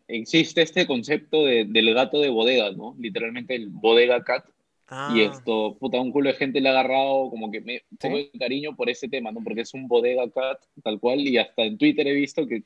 existe 0.09 0.63
este 0.63 0.87
concepto 0.87 1.45
de- 1.45 1.65
del 1.65 1.95
gato 1.95 2.21
de 2.21 2.29
bodega, 2.29 2.71
¿no? 2.73 2.95
Literalmente 2.99 3.55
el 3.55 3.69
bodega 3.69 4.23
cat. 4.25 4.45
Ah, 4.89 5.13
Y 5.15 5.23
esto, 5.23 5.77
puta, 5.81 5.99
un 5.99 6.13
culo 6.13 6.29
de 6.29 6.37
gente 6.37 6.61
le 6.61 6.69
ha 6.69 6.73
agarrado 6.73 7.31
como 7.31 7.51
que 7.51 7.61
me, 7.61 7.83
un 7.91 7.97
poco 7.99 8.17
de 8.17 8.31
cariño 8.39 8.77
por 8.77 8.91
ese 8.91 9.09
tema, 9.09 9.33
¿no? 9.33 9.41
Porque 9.43 9.63
es 9.63 9.73
un 9.73 9.89
bodega 9.89 10.31
cat, 10.31 10.61
tal 10.83 11.01
cual. 11.01 11.21
Y 11.21 11.39
hasta 11.39 11.63
en 11.63 11.79
Twitter 11.79 12.07
he 12.07 12.13
visto 12.13 12.47
que 12.47 12.65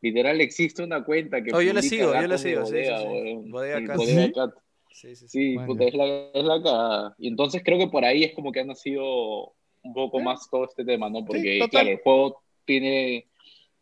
literal 0.00 0.40
existe 0.40 0.82
una 0.82 1.04
cuenta 1.04 1.42
que. 1.42 1.52
Oh, 1.54 1.62
yo 1.62 1.72
le 1.72 1.80
publica 1.80 1.96
sigo, 1.96 2.14
yo 2.20 2.28
de 2.28 2.38
sigo, 2.38 2.66
sí, 2.66 2.72
sí, 2.72 2.90
bodega, 2.90 2.98
sí. 2.98 3.50
Bodega 3.50 3.86
cat. 3.86 3.96
bodega 3.96 4.26
¿Sí? 4.26 4.32
cat. 4.32 4.50
sí, 4.90 5.16
sí, 5.16 5.16
sí. 5.16 5.28
Sí, 5.28 5.56
Vaya. 5.56 5.66
puta, 5.66 5.84
es 5.84 5.94
la, 5.94 6.04
es 6.34 6.44
la 6.44 6.62
cagada. 6.62 7.14
Y 7.18 7.28
entonces 7.28 7.62
creo 7.64 7.78
que 7.78 7.88
por 7.88 8.04
ahí 8.04 8.24
es 8.24 8.34
como 8.34 8.50
que 8.50 8.60
ha 8.60 8.64
nacido 8.64 9.54
un 9.82 9.94
poco 9.94 10.18
más 10.20 10.48
todo 10.50 10.64
este 10.64 10.84
tema, 10.84 11.08
¿no? 11.10 11.24
Porque, 11.24 11.60
claro, 11.70 11.88
el 11.90 11.98
juego 11.98 12.42
tiene. 12.64 13.28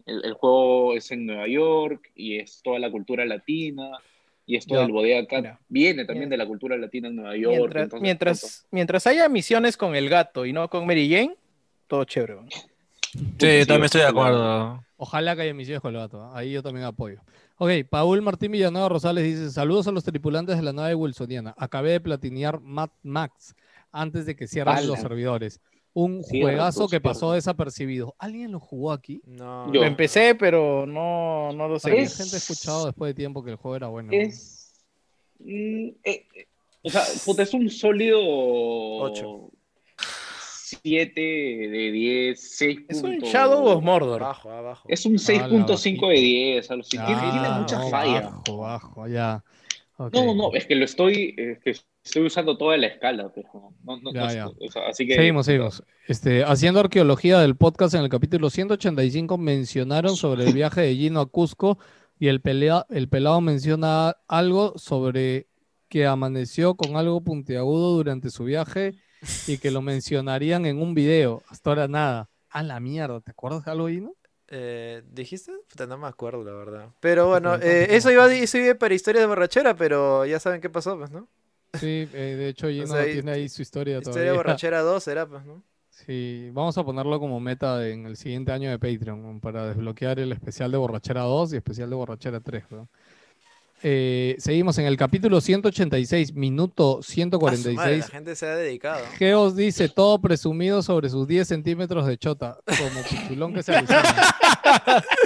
El, 0.06 0.24
el 0.24 0.32
juego 0.34 0.94
es 0.94 1.10
en 1.10 1.26
Nueva 1.26 1.46
York 1.46 2.10
y 2.14 2.38
es 2.38 2.60
toda 2.62 2.78
la 2.78 2.90
cultura 2.90 3.24
latina. 3.24 3.90
Y 4.50 4.56
esto 4.56 4.76
del 4.76 4.90
Bodega 4.90 5.24
Cat 5.28 5.60
viene 5.68 6.04
también 6.04 6.28
de 6.28 6.36
la 6.36 6.44
cultura 6.44 6.76
latina 6.76 7.06
en 7.06 7.14
Nueva 7.14 7.36
York. 7.36 7.54
Mientras, 7.56 7.84
entonces, 7.84 8.02
mientras, 8.02 8.66
mientras 8.72 9.06
haya 9.06 9.28
misiones 9.28 9.76
con 9.76 9.94
el 9.94 10.08
gato 10.08 10.44
y 10.44 10.52
no 10.52 10.68
con 10.68 10.88
Mary 10.88 11.08
Jane, 11.08 11.36
todo 11.86 12.02
chévere. 12.02 12.34
¿no? 12.34 12.48
Sí, 12.50 13.64
también 13.64 13.84
estoy 13.84 14.00
de 14.00 14.08
acuerdo. 14.08 14.84
Ojalá 14.96 15.36
que 15.36 15.42
haya 15.42 15.54
misiones 15.54 15.80
con 15.80 15.94
el 15.94 16.00
gato. 16.00 16.24
¿eh? 16.24 16.30
Ahí 16.34 16.50
yo 16.50 16.64
también 16.64 16.84
apoyo. 16.84 17.20
Ok, 17.58 17.70
Paul 17.88 18.22
Martín 18.22 18.50
Villanueva 18.50 18.88
Rosales 18.88 19.22
dice: 19.22 19.50
Saludos 19.50 19.86
a 19.86 19.92
los 19.92 20.02
tripulantes 20.02 20.56
de 20.56 20.62
la 20.64 20.72
nave 20.72 20.96
Wilsoniana. 20.96 21.54
Acabé 21.56 21.92
de 21.92 22.00
platinear 22.00 22.58
Mad 22.60 22.90
Max 23.04 23.54
antes 23.92 24.26
de 24.26 24.34
que 24.34 24.48
cierren 24.48 24.84
los 24.88 24.98
servidores. 24.98 25.60
Un 25.92 26.22
Cierto, 26.22 26.46
juegazo 26.46 26.88
que 26.88 27.00
pasó 27.00 27.18
cierto. 27.20 27.32
desapercibido. 27.34 28.14
¿Alguien 28.18 28.52
lo 28.52 28.60
jugó 28.60 28.92
aquí? 28.92 29.20
No, 29.26 29.66
Yo. 29.72 29.80
Lo 29.80 29.86
empecé, 29.86 30.34
pero 30.36 30.86
no, 30.86 31.52
no 31.52 31.66
lo 31.68 31.78
seguí. 31.80 31.98
hay 31.98 32.06
gente 32.08 32.36
ha 32.36 32.38
escuchado 32.38 32.86
después 32.86 33.10
de 33.10 33.14
tiempo 33.14 33.42
que 33.42 33.50
el 33.50 33.56
juego 33.56 33.76
era 33.76 33.88
bueno. 33.88 34.10
Es. 34.12 34.72
mm, 35.40 35.88
eh, 36.04 36.26
eh, 36.34 36.46
o 36.82 36.90
sea, 36.90 37.02
puta, 37.24 37.42
es 37.42 37.52
un 37.54 37.68
sólido. 37.68 38.20
Ocho. 38.22 39.50
7 40.82 41.20
de 41.20 41.90
10, 41.92 42.40
6. 42.56 42.78
Es 42.88 43.02
un 43.02 43.18
Shadow 43.18 43.64
of 43.66 43.82
Mordor. 43.82 44.22
abajo, 44.22 44.50
abajo. 44.50 44.86
Es 44.88 45.04
un 45.04 45.14
6.5 45.14 46.08
de 46.08 46.14
10. 46.14 46.70
algo 46.70 46.80
así. 46.82 46.90
Tiene, 46.90 47.06
tiene 47.20 47.46
Ah, 47.48 47.58
mucha 47.60 47.78
no, 47.78 47.88
falla. 47.90 48.20
Bajo, 48.20 48.56
bajo, 48.58 49.08
ya. 49.08 49.42
No, 50.12 50.24
no, 50.24 50.34
no, 50.34 50.50
es 50.54 50.66
que 50.66 50.74
lo 50.74 50.84
estoy, 50.84 51.34
es 51.36 51.58
que 51.58 51.70
estoy 52.04 52.26
usando 52.26 52.56
toda 52.56 52.76
la 52.76 52.86
escala, 52.86 53.30
pero 53.34 53.48
no, 53.84 54.00
no, 54.00 54.12
Ya, 54.12 54.26
no- 54.26 54.32
ya. 54.32 54.46
o 54.48 54.70
sea, 54.70 54.88
así 54.88 55.06
que 55.06 55.14
Seguimos, 55.16 55.46
seguimos. 55.46 55.82
Este, 56.06 56.42
haciendo 56.44 56.80
arqueología 56.80 57.38
del 57.40 57.56
podcast 57.56 57.94
en 57.94 58.02
el 58.02 58.08
capítulo 58.08 58.48
185 58.50 59.36
mencionaron 59.38 60.16
sobre 60.16 60.44
el 60.44 60.52
viaje 60.54 60.80
de 60.80 60.94
Gino 60.96 61.20
a 61.20 61.26
Cusco 61.26 61.78
y 62.18 62.28
el, 62.28 62.40
pelea, 62.40 62.86
el 62.90 63.08
pelado 63.08 63.40
menciona 63.40 64.16
algo 64.28 64.74
sobre 64.76 65.46
que 65.88 66.06
amaneció 66.06 66.74
con 66.76 66.96
algo 66.96 67.20
puntiagudo 67.22 67.94
durante 67.94 68.30
su 68.30 68.44
viaje 68.44 68.94
y 69.46 69.58
que 69.58 69.70
lo 69.70 69.82
mencionarían 69.82 70.64
en 70.66 70.80
un 70.80 70.94
video. 70.94 71.42
Hasta 71.48 71.70
ahora 71.70 71.88
nada. 71.88 72.30
A 72.48 72.62
la 72.62 72.80
mierda, 72.80 73.20
¿te 73.20 73.30
acuerdas 73.32 73.64
de 73.64 73.70
algo, 73.70 73.88
Gino? 73.88 74.14
Eh, 74.50 75.02
¿Dijiste? 75.10 75.52
Puta, 75.68 75.86
no 75.86 75.96
me 75.96 76.08
acuerdo, 76.08 76.42
la 76.44 76.52
verdad. 76.52 76.88
Pero 77.00 77.28
bueno, 77.28 77.54
eh, 77.56 77.86
eso 77.96 78.10
iba, 78.10 78.32
eso 78.32 78.58
iba 78.58 78.74
para 78.74 78.94
historia 78.94 79.20
de 79.20 79.26
borrachera, 79.28 79.76
pero 79.76 80.26
ya 80.26 80.40
saben 80.40 80.60
qué 80.60 80.68
pasó, 80.68 80.98
pues, 80.98 81.10
¿no? 81.10 81.28
Sí, 81.72 82.08
eh, 82.12 82.34
de 82.36 82.48
hecho 82.48 82.68
Gino 82.70 82.86
sea, 82.86 83.04
tiene 83.10 83.30
ahí 83.32 83.48
su 83.48 83.62
historia 83.62 83.98
Historia 83.98 84.32
de 84.32 84.32
todavía. 84.32 84.32
borrachera 84.32 84.80
2 84.82 85.06
era, 85.08 85.26
pues, 85.28 85.44
¿no? 85.44 85.62
Sí, 85.90 86.50
vamos 86.52 86.76
a 86.78 86.84
ponerlo 86.84 87.20
como 87.20 87.40
meta 87.40 87.86
en 87.88 88.06
el 88.06 88.16
siguiente 88.16 88.52
año 88.52 88.70
de 88.70 88.78
Patreon 88.78 89.40
para 89.40 89.66
desbloquear 89.68 90.18
el 90.18 90.32
especial 90.32 90.70
de 90.72 90.78
Borrachera 90.78 91.22
2 91.22 91.52
y 91.52 91.56
especial 91.56 91.90
de 91.90 91.96
Borrachera 91.96 92.40
3. 92.40 92.64
weón. 92.70 92.88
Eh, 93.82 94.36
seguimos 94.38 94.76
en 94.78 94.84
el 94.84 94.96
capítulo 94.98 95.40
186, 95.40 96.34
minuto 96.34 96.98
A 97.00 97.02
su 97.02 97.12
madre, 97.22 97.56
146. 97.56 97.98
la 98.00 98.06
gente 98.08 98.36
se 98.36 98.46
ha 98.46 98.54
dedicado. 98.56 99.04
Geos 99.18 99.56
dice 99.56 99.88
todo 99.88 100.20
presumido 100.20 100.82
sobre 100.82 101.08
sus 101.08 101.26
10 101.26 101.48
centímetros 101.48 102.06
de 102.06 102.18
chota, 102.18 102.58
como 102.66 103.02
pichulón 103.08 103.54
que 103.54 103.62
se 103.62 103.74
alucina. 103.74 104.02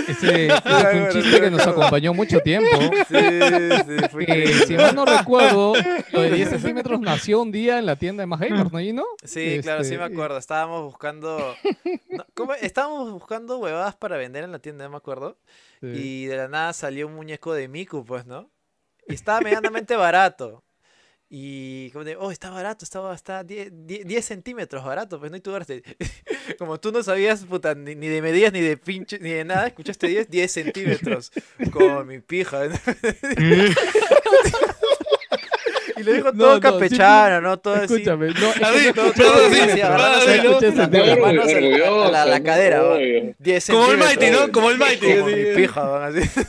Ese, 0.09 0.47
ese 0.47 0.61
fue 0.61 1.03
un 1.03 1.09
chiste 1.11 1.41
que 1.41 1.51
nos 1.51 1.67
acompañó 1.67 2.15
mucho 2.15 2.39
tiempo. 2.41 2.69
Sí, 3.09 3.17
sí, 3.17 4.09
fue 4.11 4.25
Que, 4.27 4.33
increíble. 4.39 4.67
si 4.67 4.75
mal 4.75 4.95
no 4.95 5.05
recuerdo, 5.05 5.73
lo 6.13 6.21
de 6.21 6.31
10 6.31 6.51
centímetros 6.51 7.01
nació 7.01 7.43
un 7.43 7.51
día 7.51 7.79
en 7.81 7.87
la 7.87 7.97
tienda 7.97 8.23
de 8.23 8.27
Más 8.29 8.39
Gamers, 8.39 8.73
¿no, 8.73 8.79
Gino? 8.79 9.05
Sí, 9.25 9.59
claro, 9.63 9.83
sí 9.83 9.97
me 9.97 10.05
Este, 10.05 10.15
acuerdo. 10.15 10.39
Estábamos 10.39 10.85
buscando. 10.85 11.55
no, 12.11 12.25
¿cómo? 12.35 12.55
Estábamos 12.55 13.11
buscando 13.11 13.59
huevadas 13.59 13.97
para 13.97 14.17
vender 14.17 14.45
en 14.45 14.53
la 14.53 14.61
tienda, 14.61 14.85
no 14.85 14.91
me 14.91 14.97
acuerdo. 14.97 15.37
Sí. 15.93 16.01
Y 16.23 16.27
de 16.27 16.37
la 16.37 16.49
nada 16.49 16.73
salió 16.73 17.07
un 17.07 17.15
muñeco 17.15 17.53
de 17.55 17.69
Miku, 17.69 18.05
pues, 18.05 18.25
¿no? 18.27 18.51
Y 19.09 19.15
estaba 19.15 19.41
medianamente 19.41 19.97
barato. 19.97 20.65
Y 21.29 21.91
como 21.91 22.05
de, 22.05 22.17
oh, 22.17 22.31
está 22.31 22.51
barato, 22.51 22.85
estaba, 22.85 23.13
está 23.15 23.43
10, 23.43 23.71
10 23.87 24.07
10 24.07 24.25
centímetros 24.25 24.85
barato, 24.85 25.19
pues 25.19 25.31
no, 25.33 25.37
y 25.37 25.41
tú 25.41 25.51
agarraste- 25.51 25.83
Como 26.59 26.79
tú 26.79 26.93
no 26.93 27.03
sabías, 27.03 27.45
puta, 27.45 27.75
ni, 27.75 27.95
ni 27.97 28.07
de 28.09 28.23
medidas, 28.23 28.53
ni 28.53 28.61
de 28.61 28.77
pinche, 28.77 29.19
ni 29.19 29.31
de 29.31 29.45
nada, 29.45 29.67
escuchaste 29.67 30.07
10, 30.07 30.31
10 30.31 30.53
centímetros. 30.53 31.33
Como 31.73 32.05
mi 32.05 32.21
pija. 32.21 32.61
y 36.05 36.07
lo 36.07 36.13
dijo 36.13 36.33
No, 36.33 36.39
todo 36.39 36.55
no, 36.55 36.61
campechano, 36.61 37.41
¿no? 37.41 37.59
Todo 37.59 37.75
así. 37.75 37.95
Escúchame, 37.95 38.29
no, 38.29 38.35
no 38.35 38.53
Todo, 39.15 39.47
así, 39.47 39.71
la- 42.29 42.43
cadera, 42.43 42.83
va. 42.83 42.95
Obvio. 42.97 43.35
10 43.39 43.67
Como 43.71 43.91
el. 43.91 43.99
Mighty, 43.99 44.31
¿no? 44.31 44.53
Como 44.53 44.71
el 44.71 44.79
Mighty. 44.79 45.15
Como 45.17 45.27
mi 45.27 45.45
pija, 45.57 45.83
van 45.83 46.17
así. 46.17 46.41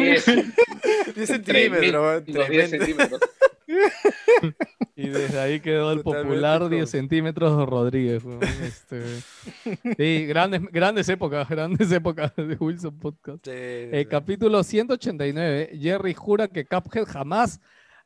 Es 0.00 0.24
10 1.16 1.28
centímetros, 1.28 2.02
van, 2.02 2.24
tremendos 2.24 2.48
10 2.48 2.70
tremendo. 2.70 2.78
centímetros. 2.78 3.20
Y 4.96 5.08
desde 5.08 5.40
ahí 5.40 5.60
quedó 5.60 5.92
el 5.92 5.98
Totalmente 6.02 6.28
popular 6.28 6.60
con- 6.60 6.70
10 6.70 6.90
centímetros 6.90 7.68
Rodríguez. 7.68 8.22
Este, 8.62 9.02
sí, 9.96 10.26
grandes, 10.26 10.60
grandes 10.70 11.08
épocas, 11.08 11.48
grandes 11.48 11.90
épocas 11.90 12.32
de 12.36 12.56
Wilson 12.60 12.98
Podcast. 12.98 13.38
Sí, 13.44 13.50
sí, 13.50 13.56
Eh, 13.56 14.00
sí. 14.02 14.06
capítulo 14.06 14.62
189. 14.62 15.70
Jerry 15.80 16.14
jura 16.14 16.48
que 16.48 16.64
Cuphead 16.66 17.06
jamás 17.06 17.60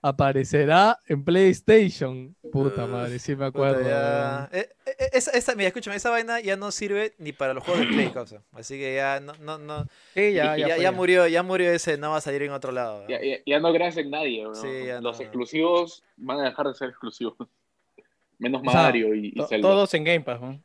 aparecerá 0.08 0.98
en 1.06 1.24
PlayStation. 1.24 2.34
Puta 2.52 2.86
madre, 2.86 3.18
sí 3.18 3.34
me 3.34 3.46
acuerdo. 3.46 3.82
ya. 3.82 4.48
weón. 4.52 4.62
Eh, 4.64 4.68
eh, 4.86 5.10
esa, 5.12 5.30
esa, 5.32 5.54
mira, 5.54 5.68
escúchame, 5.68 5.96
esa 5.96 6.10
vaina 6.10 6.40
ya 6.40 6.56
no 6.56 6.70
sirve 6.70 7.14
ni 7.18 7.32
para 7.32 7.54
los 7.54 7.64
juegos 7.64 7.80
de 7.86 7.92
Play, 7.92 8.10
causa. 8.10 8.42
Así 8.52 8.78
que 8.78 8.94
ya 8.94 9.20
no, 9.20 9.32
no, 9.40 9.58
no. 9.58 9.84
Sí, 10.14 10.32
ya, 10.32 10.56
ya, 10.56 10.56
ya, 10.56 10.68
ya, 10.68 10.74
fue, 10.74 10.82
ya. 10.84 10.92
murió, 10.92 11.26
ya 11.26 11.42
murió 11.42 11.70
ese, 11.72 11.98
no 11.98 12.10
va 12.10 12.18
a 12.18 12.20
salir 12.20 12.42
en 12.42 12.52
otro 12.52 12.72
lado. 12.72 13.02
¿no? 13.02 13.08
Ya, 13.08 13.20
ya- 13.22 13.38
ya 13.44 13.60
no 13.60 13.72
creas 13.72 13.96
en 13.96 14.10
nadie, 14.10 14.42
¿no? 14.44 14.54
Sí, 14.54 14.68
ya 14.86 15.00
Los 15.00 15.18
no. 15.18 15.22
exclusivos 15.24 16.02
van 16.16 16.40
a 16.40 16.44
dejar 16.44 16.66
de 16.68 16.74
ser 16.74 16.88
exclusivos. 16.90 17.34
Menos 18.38 18.62
O 18.66 18.70
sea, 18.70 18.82
Mario 18.82 19.14
y, 19.14 19.28
y 19.28 19.34
To- 19.34 19.46
Zelda. 19.48 19.68
Todos 19.68 19.92
en 19.94 20.04
Game 20.04 20.20
Pass, 20.20 20.40
¿no? 20.40 20.60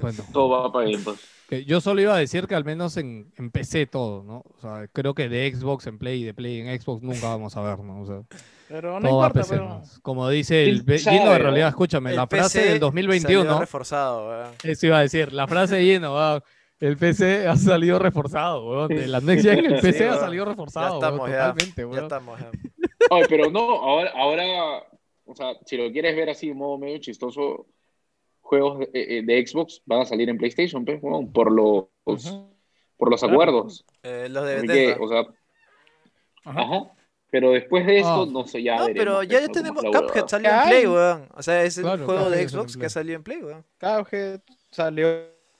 Bueno, 0.00 0.22
Todo 0.32 0.48
va 0.50 0.72
para 0.72 0.84
Game 0.90 1.02
Pass. 1.02 1.20
que 1.48 1.64
yo 1.64 1.80
solo 1.80 2.00
iba 2.00 2.14
a 2.14 2.18
decir 2.18 2.46
que 2.46 2.54
al 2.54 2.64
menos 2.64 2.96
en, 2.96 3.32
en 3.36 3.50
PC 3.50 3.86
todo, 3.86 4.22
¿no? 4.22 4.44
O 4.56 4.60
sea, 4.60 4.86
creo 4.92 5.14
que 5.14 5.28
de 5.28 5.52
Xbox 5.52 5.86
en 5.86 5.98
Play 5.98 6.20
y 6.22 6.24
de 6.24 6.34
Play 6.34 6.60
en 6.60 6.80
Xbox 6.80 7.02
nunca 7.02 7.28
vamos 7.28 7.56
a 7.56 7.62
ver, 7.62 7.78
¿no? 7.80 8.02
O 8.02 8.06
sea, 8.06 8.22
Pero 8.68 9.00
no 9.00 9.08
todo 9.08 9.18
importa, 9.18 9.40
PC. 9.40 9.50
pero... 9.54 9.68
¿no? 9.68 9.82
Como 10.02 10.28
dice 10.28 10.64
el 10.64 10.74
¿Quién 10.84 10.86
Be- 10.86 10.98
sabe, 10.98 11.18
Gino, 11.18 11.32
en 11.32 11.38
no? 11.38 11.44
realidad, 11.44 11.68
escúchame, 11.70 12.10
El 12.10 12.16
la 12.16 12.26
frase 12.26 12.58
PC 12.58 12.58
del 12.60 12.68
salió 12.68 12.80
2021. 12.86 13.58
reforzado, 13.60 14.28
weón. 14.28 14.54
Eso 14.62 14.86
iba 14.86 14.98
a 14.98 15.02
decir, 15.02 15.32
la 15.32 15.48
frase 15.48 15.76
de 15.76 15.82
Gino, 15.94 16.14
weón, 16.14 16.42
el 16.78 16.96
PC 16.96 17.48
ha 17.48 17.56
salido 17.56 17.98
reforzado, 17.98 18.68
weón. 18.70 18.88
De 18.88 19.06
la 19.08 19.20
Next 19.20 19.44
Gen 19.44 19.64
el 19.66 19.80
Sí, 19.80 19.86
PC 19.88 20.04
ha 20.06 20.10
weón. 20.12 20.20
salido 20.20 20.44
Ya 20.44 20.50
reforzado, 20.50 20.98
weón, 20.98 21.04
estamos, 21.04 21.30
ya. 21.30 21.52
totalmente, 21.52 21.80
Ya 21.82 21.86
weón. 21.88 22.02
estamos, 22.04 22.38
ya. 22.40 22.50
Oye, 23.10 23.26
pero 23.28 23.50
no, 23.50 23.60
ahora, 23.60 24.12
ahora, 24.14 24.44
o 25.24 25.34
sea, 25.34 25.54
si 25.66 25.76
lo 25.76 25.90
quieres 25.90 26.14
ver 26.14 26.30
así 26.30 26.46
de 26.48 26.54
modo 26.54 26.78
medio 26.78 26.98
chistoso, 26.98 27.66
juegos 28.50 28.80
de, 28.80 28.90
eh, 28.92 29.22
de 29.24 29.46
Xbox 29.46 29.80
van 29.86 30.00
a 30.00 30.04
salir 30.04 30.28
en 30.28 30.36
PlayStation, 30.36 30.84
pues, 30.84 31.00
por 31.32 31.52
los, 31.52 31.84
por 32.04 33.10
los 33.10 33.20
Claro. 33.20 33.32
acuerdos. 33.34 33.84
Eh, 34.02 34.26
los 34.28 34.44
de 34.44 34.54
Bethesda. 34.56 34.74
que, 34.74 35.02
o 35.04 35.08
sea, 35.08 35.20
Ajá. 36.44 36.60
ajá. 36.62 36.90
Pero 37.30 37.52
después 37.52 37.86
de 37.86 37.98
esto, 37.98 38.22
Ah. 38.24 38.28
no 38.28 38.44
sé, 38.44 38.60
ya 38.60 38.74
No, 38.76 38.86
veremos, 38.86 38.98
pero 39.00 39.14
pues, 39.18 39.28
ya, 39.28 39.40
ya 39.40 39.48
tenemos. 39.48 39.84
Cuphead 39.84 40.26
salió 40.26 40.50
en 40.50 40.54
Ay. 40.56 40.68
Play, 40.68 40.86
weón. 40.88 41.28
O 41.32 41.42
sea, 41.44 41.62
es 41.62 41.78
el 41.78 41.84
Claro, 41.84 42.04
juego 42.04 42.24
Cuphead 42.24 42.30
de 42.38 42.48
salió 42.48 42.48
Xbox 42.64 42.76
que 42.76 42.90
salido 42.90 43.16
en 43.16 43.22
Play, 43.22 43.38
weón. 43.44 43.64
Cuphead 43.80 44.40
salió 44.72 45.06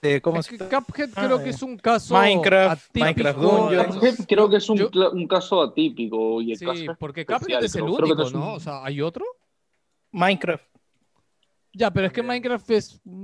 de 0.02 0.20
cómo 0.20 0.40
Es 0.40 0.46
se 0.46 0.58
que 0.58 0.64
Cuphead 0.64 1.10
Ah, 1.14 1.26
creo 1.26 1.38
ya. 1.38 1.44
que 1.44 1.50
es 1.50 1.62
un 1.62 1.76
caso 1.78 2.14
Minecraft, 2.14 2.72
atípico. 2.88 3.04
Minecraft 3.04 3.38
Dungeons. 3.38 3.94
Cuphead 3.94 4.14
creo 4.26 4.50
que 4.50 4.56
es 4.56 4.68
un, 4.68 4.78
Yo- 4.78 4.90
un 5.12 5.28
caso 5.28 5.62
atípico 5.62 6.42
y 6.42 6.52
el 6.52 6.58
Sí, 6.58 6.64
caso 6.66 6.96
porque 6.98 7.24
Cuphead 7.24 7.62
es 7.62 7.74
el 7.76 7.82
creo- 7.84 7.94
creo 7.96 8.06
único, 8.14 8.26
un- 8.26 8.32
¿no? 8.32 8.54
O 8.54 8.60
sea, 8.60 8.84
¿hay 8.84 9.00
otro? 9.00 9.24
Minecraft. 10.10 10.64
Ya, 11.72 11.90
pero 11.92 12.06
es 12.08 12.12
que 12.12 12.22
Minecraft 12.22 12.70
es. 12.70 13.00
pero 13.04 13.14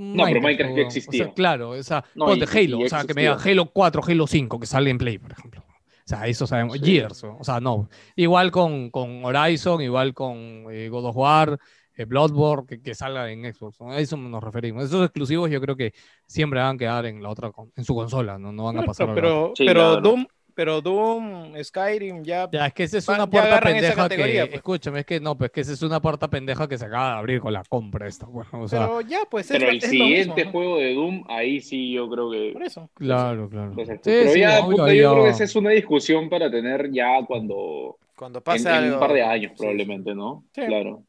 Minecraft 0.41 0.59
ya 0.59 0.67
weón. 0.67 0.79
O 0.79 0.81
existía. 0.87 1.25
sea, 1.25 1.35
claro, 1.35 1.71
o 1.71 1.83
sea, 1.83 2.05
No, 2.15 2.27
ponte 2.27 2.45
y- 2.45 2.65
Halo, 2.67 2.79
o 2.85 2.89
sea, 2.89 3.05
que 3.05 3.15
me 3.15 3.23
digan 3.23 3.35
existía. 3.35 3.53
Halo 3.53 3.71
4, 3.73 4.03
Halo 4.07 4.27
5, 4.27 4.61
que 4.61 4.67
sale 4.67 4.91
en 4.91 4.99
Play, 4.99 5.19
por 5.19 5.33
ejemplo. 5.33 5.63
O 5.69 6.09
sea, 6.09 6.27
eso 6.29 6.47
sabemos. 6.47 6.79
Sí. 6.79 6.85
Gears, 6.85 7.25
o 7.25 7.43
sea, 7.43 7.59
no. 7.61 7.89
Igual 8.15 8.53
con, 8.53 8.91
con 8.91 9.25
Horizon, 9.25 9.83
igual 9.83 10.15
con 10.15 10.67
eh, 10.71 10.89
God 10.89 11.07
of 11.07 11.17
War, 11.17 11.59
eh, 11.97 12.05
Bloodborne, 12.05 12.67
que, 12.69 12.81
que 12.81 12.95
salga 12.95 13.29
en 13.33 13.53
Xbox. 13.53 13.81
¿no? 13.81 13.91
A 13.91 13.99
eso 13.99 14.17
nos 14.17 14.45
referimos. 14.45 14.85
Esos 14.85 15.05
exclusivos 15.05 15.51
yo 15.51 15.61
creo 15.61 15.75
que 15.77 15.93
siempre 16.27 16.61
van 16.61 16.77
a 16.77 16.79
quedar 16.79 17.07
en 17.07 17.21
la 17.23 17.29
otra, 17.31 17.51
en 17.75 17.85
su 17.85 17.95
consola, 17.97 18.39
no, 18.39 18.53
no 18.53 18.65
van 18.65 18.79
a 18.79 18.83
pasar 18.85 19.07
a 19.07 19.09
la 19.09 19.15
pero, 19.17 19.53
Sí, 19.57 19.65
pero 19.67 19.81
claro. 19.81 20.01
Doom, 20.03 20.27
pero 20.57 20.81
Doom, 20.81 21.53
Skyrim 21.63 22.25
ya. 22.25 22.49
Ya, 22.51 22.67
es 22.67 22.73
que 22.73 22.85
esa 22.85 22.97
es 22.97 23.07
una 23.09 23.29
puerta 23.29 23.61
pendeja 23.61 23.91
que. 23.91 23.97
categoría, 23.97 24.47
pues. 24.47 24.55
Escúchame, 24.55 25.01
es 25.01 25.07
que 25.07 25.21
no, 25.21 25.37
pues 25.37 25.51
que 25.51 25.61
esa 25.61 25.75
es 25.75 25.83
una 25.83 26.01
puerta 26.01 26.29
pendeja 26.29 26.67
que 26.67 26.79
se 26.79 26.87
acaba 26.87 27.11
de 27.11 27.19
abrir 27.19 27.41
con 27.41 27.53
la 27.53 27.63
compra 27.69 28.09
esta, 28.09 28.25
bueno, 28.25 28.63
o 28.63 28.67
sea, 28.67 28.87
pero 28.87 29.03
ya, 29.03 29.19
pues 29.31 29.51
es, 29.51 29.59
Pero 29.59 29.71
el 29.71 29.77
es 29.77 29.85
lo 29.85 29.91
siguiente 29.91 30.35
mismo, 30.35 30.45
¿no? 30.45 30.53
juego 30.53 30.79
de 30.79 30.95
Doom, 30.95 31.25
ahí 31.29 31.61
sí 31.61 31.93
yo 31.93 32.09
creo 32.09 32.31
que. 32.31 32.53
Por 32.55 32.63
eso. 32.63 32.89
claro, 32.95 33.51
claro. 33.51 33.75
Sí, 33.77 33.85
pero 34.03 34.31
sí, 34.33 34.41
ya, 34.41 34.65
obvio, 34.65 34.77
puta, 34.77 34.85
ahí 34.87 34.99
yo 34.99 35.13
creo 35.13 35.25
que 35.25 35.31
esa 35.31 35.45
es 35.45 35.57
una 35.57 35.71
discusión 35.71 36.31
para 36.31 36.51
tener 36.51 36.91
ya 36.91 37.23
cuando. 37.27 37.99
Cuando 38.17 38.41
pase 38.41 38.67
en 38.67 38.75
algo. 38.77 38.95
un 38.95 39.01
par 39.01 39.13
de 39.13 39.23
años, 39.23 39.53
sí, 39.53 39.59
probablemente, 39.59 40.15
¿no? 40.15 40.43
Sí. 40.55 40.63
Claro. 40.67 41.05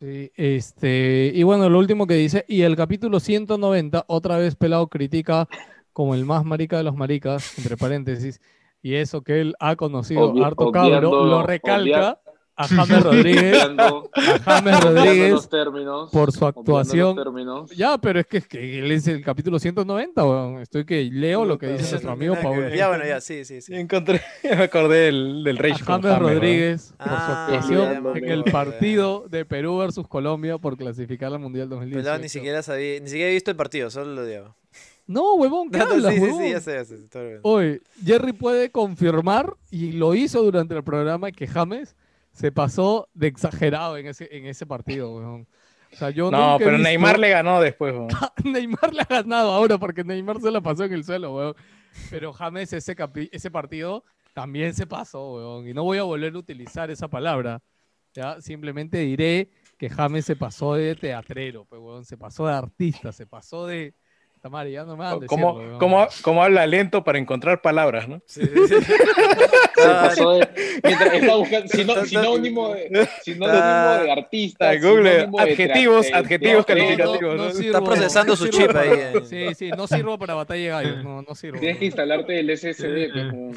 Sí, 0.00 0.30
este, 0.36 1.32
y 1.34 1.42
bueno, 1.42 1.68
lo 1.68 1.80
último 1.80 2.06
que 2.06 2.14
dice, 2.14 2.44
y 2.46 2.62
el 2.62 2.76
capítulo 2.76 3.18
190, 3.18 4.04
otra 4.06 4.38
vez 4.38 4.54
Pelado 4.54 4.86
critica 4.86 5.48
como 5.94 6.14
el 6.14 6.26
más 6.26 6.44
marica 6.44 6.76
de 6.76 6.82
los 6.82 6.94
maricas, 6.94 7.56
entre 7.56 7.76
paréntesis, 7.76 8.40
y 8.84 8.94
eso 8.96 9.22
que 9.22 9.40
él 9.40 9.54
ha 9.60 9.74
conocido 9.76 10.32
Obvi- 10.32 10.44
harto 10.44 10.70
cabro, 10.70 11.24
lo 11.24 11.42
recalca 11.42 12.20
a 12.56 12.68
James 12.68 13.02
Rodríguez, 13.02 13.64
Obviando- 13.64 14.10
a 14.14 14.20
James 14.20 14.76
obviando 14.76 14.80
Rodríguez 15.02 15.30
los 15.32 15.48
términos, 15.48 16.10
por 16.12 16.30
su 16.30 16.38
los 16.40 16.48
actuación. 16.56 17.16
Ya, 17.74 17.98
pero 17.98 18.20
es 18.20 18.26
que, 18.26 18.36
es 18.36 18.46
que 18.46 18.78
él 18.78 18.92
es 18.92 19.08
el 19.08 19.24
capítulo 19.24 19.58
190, 19.58 20.22
weón. 20.24 20.60
Estoy 20.60 20.84
que 20.84 21.02
leo 21.10 21.44
lo 21.44 21.58
que 21.58 21.66
dice 21.68 21.90
nuestro 21.92 22.12
amigo 22.12 22.36
Paul. 22.40 22.70
Ya, 22.72 22.88
bueno, 22.90 23.04
ya, 23.04 23.20
sí, 23.20 23.44
sí, 23.44 23.60
Sí, 23.60 23.74
encontré, 23.74 24.20
me 24.44 24.62
acordé 24.62 25.06
del, 25.06 25.42
del 25.42 25.56
a 25.58 25.62
Rage 25.62 25.84
con 25.84 26.02
James. 26.02 26.34
Rodríguez 26.34 26.94
por 26.96 27.06
su 27.08 27.12
Ah, 27.12 27.46
actuación 27.46 28.16
en 28.18 28.28
el 28.30 28.44
partido 28.44 29.26
de 29.28 29.44
Perú 29.46 29.78
versus 29.78 30.06
Colombia 30.06 30.58
por 30.58 30.76
clasificar 30.76 31.32
al 31.32 31.40
Mundial 31.40 31.68
2018. 31.70 32.04
Pelado 32.04 32.22
ni 32.22 32.28
siquiera 32.28 32.62
sabía, 32.62 33.00
ni 33.00 33.08
siquiera 33.08 33.30
he 33.30 33.34
visto 33.34 33.50
el 33.50 33.56
partido, 33.56 33.90
solo 33.90 34.12
lo 34.14 34.20
odiaba. 34.22 34.54
No, 35.06 35.34
huevón, 35.34 35.70
¿qué 35.70 35.78
No, 35.78 35.84
no, 35.86 35.92
hablas, 35.94 36.14
sí, 36.14 36.20
sí, 36.20 36.24
huevón? 36.26 36.42
sí, 36.44 36.50
ya 36.50 36.60
sé, 36.60 36.72
ya 36.74 36.84
sé. 36.84 36.94
está 36.96 37.22
bien. 37.22 37.40
Oye, 37.42 37.80
Jerry 38.04 38.32
puede 38.32 38.70
confirmar, 38.70 39.54
y 39.70 39.92
lo 39.92 40.14
hizo 40.14 40.42
durante 40.42 40.74
el 40.74 40.82
programa, 40.84 41.30
que 41.32 41.46
James 41.46 41.96
se 42.32 42.50
pasó 42.52 43.08
de 43.14 43.26
exagerado 43.28 43.96
en 43.96 44.06
ese, 44.06 44.28
en 44.36 44.46
ese 44.46 44.66
partido, 44.66 45.14
weón. 45.16 45.46
O 45.92 45.96
sea, 45.96 46.10
yo 46.10 46.30
No, 46.30 46.56
pero 46.58 46.72
visto- 46.72 46.82
Neymar 46.82 47.18
le 47.20 47.28
ganó 47.30 47.60
después. 47.60 47.92
weón. 47.94 48.08
Neymar 48.44 48.92
le 48.92 49.02
ha 49.02 49.04
ganado 49.04 49.52
ahora 49.52 49.78
porque 49.78 50.02
Neymar 50.02 50.40
se 50.40 50.50
la 50.50 50.60
pasó 50.60 50.84
en 50.84 50.92
el 50.94 51.04
suelo, 51.04 51.34
weón. 51.36 51.54
Pero 52.10 52.32
James 52.32 52.72
ese, 52.72 52.96
capi- 52.96 53.28
ese 53.30 53.50
partido 53.52 54.02
también 54.32 54.74
se 54.74 54.86
pasó, 54.86 55.34
weón. 55.34 55.68
Y 55.68 55.72
no 55.74 55.84
voy 55.84 55.98
a 55.98 56.02
volver 56.02 56.34
a 56.34 56.38
utilizar 56.38 56.90
esa 56.90 57.06
palabra. 57.06 57.62
¿ya? 58.12 58.40
Simplemente 58.40 58.98
diré 58.98 59.50
que 59.78 59.88
James 59.88 60.24
se 60.24 60.34
pasó 60.34 60.74
de 60.74 60.96
teatrero, 60.96 61.64
pues, 61.66 61.80
weón. 61.80 62.04
Se 62.04 62.16
pasó 62.16 62.46
de 62.48 62.54
artista, 62.54 63.12
se 63.12 63.26
pasó 63.26 63.66
de... 63.68 63.94
Esta 64.44 64.50
madre, 64.50 64.72
ya 64.72 64.84
no 64.84 64.94
me 64.94 65.04
van 65.04 65.22
a 65.22 65.26
¿Cómo, 65.26 65.78
cómo, 65.78 66.06
cómo 66.20 66.44
habla 66.44 66.66
lento 66.66 67.02
para 67.02 67.18
encontrar 67.18 67.62
palabras, 67.62 68.06
¿no? 68.06 68.20
Sí, 68.26 68.42
sí, 68.42 68.50
sí. 68.68 68.74
Se 69.74 69.88
pasó 69.88 70.32
de- 70.34 70.48
mientras 70.84 71.14
está 71.14 71.34
buscando 71.36 71.68
sino- 71.68 71.92
Está- 71.94 72.04
sinónimo 72.06 72.74
de, 72.74 73.08
sinónimo 73.22 73.54
está- 73.56 74.02
de 74.02 74.12
artista. 74.12 74.74
Google, 74.78 75.30
adjetivos, 75.38 76.06
de 76.08 76.12
adjetivos 76.14 76.66
calificativos. 76.66 77.36
¿no? 77.36 77.50
sirvo- 77.52 77.84
procesando 77.86 78.36
su 78.36 78.48
chip 78.48 78.76
ahí, 78.76 78.90
eh. 78.92 79.12
Sí, 79.24 79.54
sí, 79.54 79.70
no 79.70 79.86
sirvo 79.86 80.18
para 80.18 80.34
batalla 80.34 80.62
de 80.62 80.68
gallos, 80.68 81.02
no, 81.04 81.22
no 81.22 81.34
sirvo. 81.34 81.58
Tienes 81.58 81.78
que 81.78 81.86
instalarte 81.86 82.38
el 82.40 82.50
SSD. 82.50 83.12
pues, 83.14 83.26
como- 83.30 83.52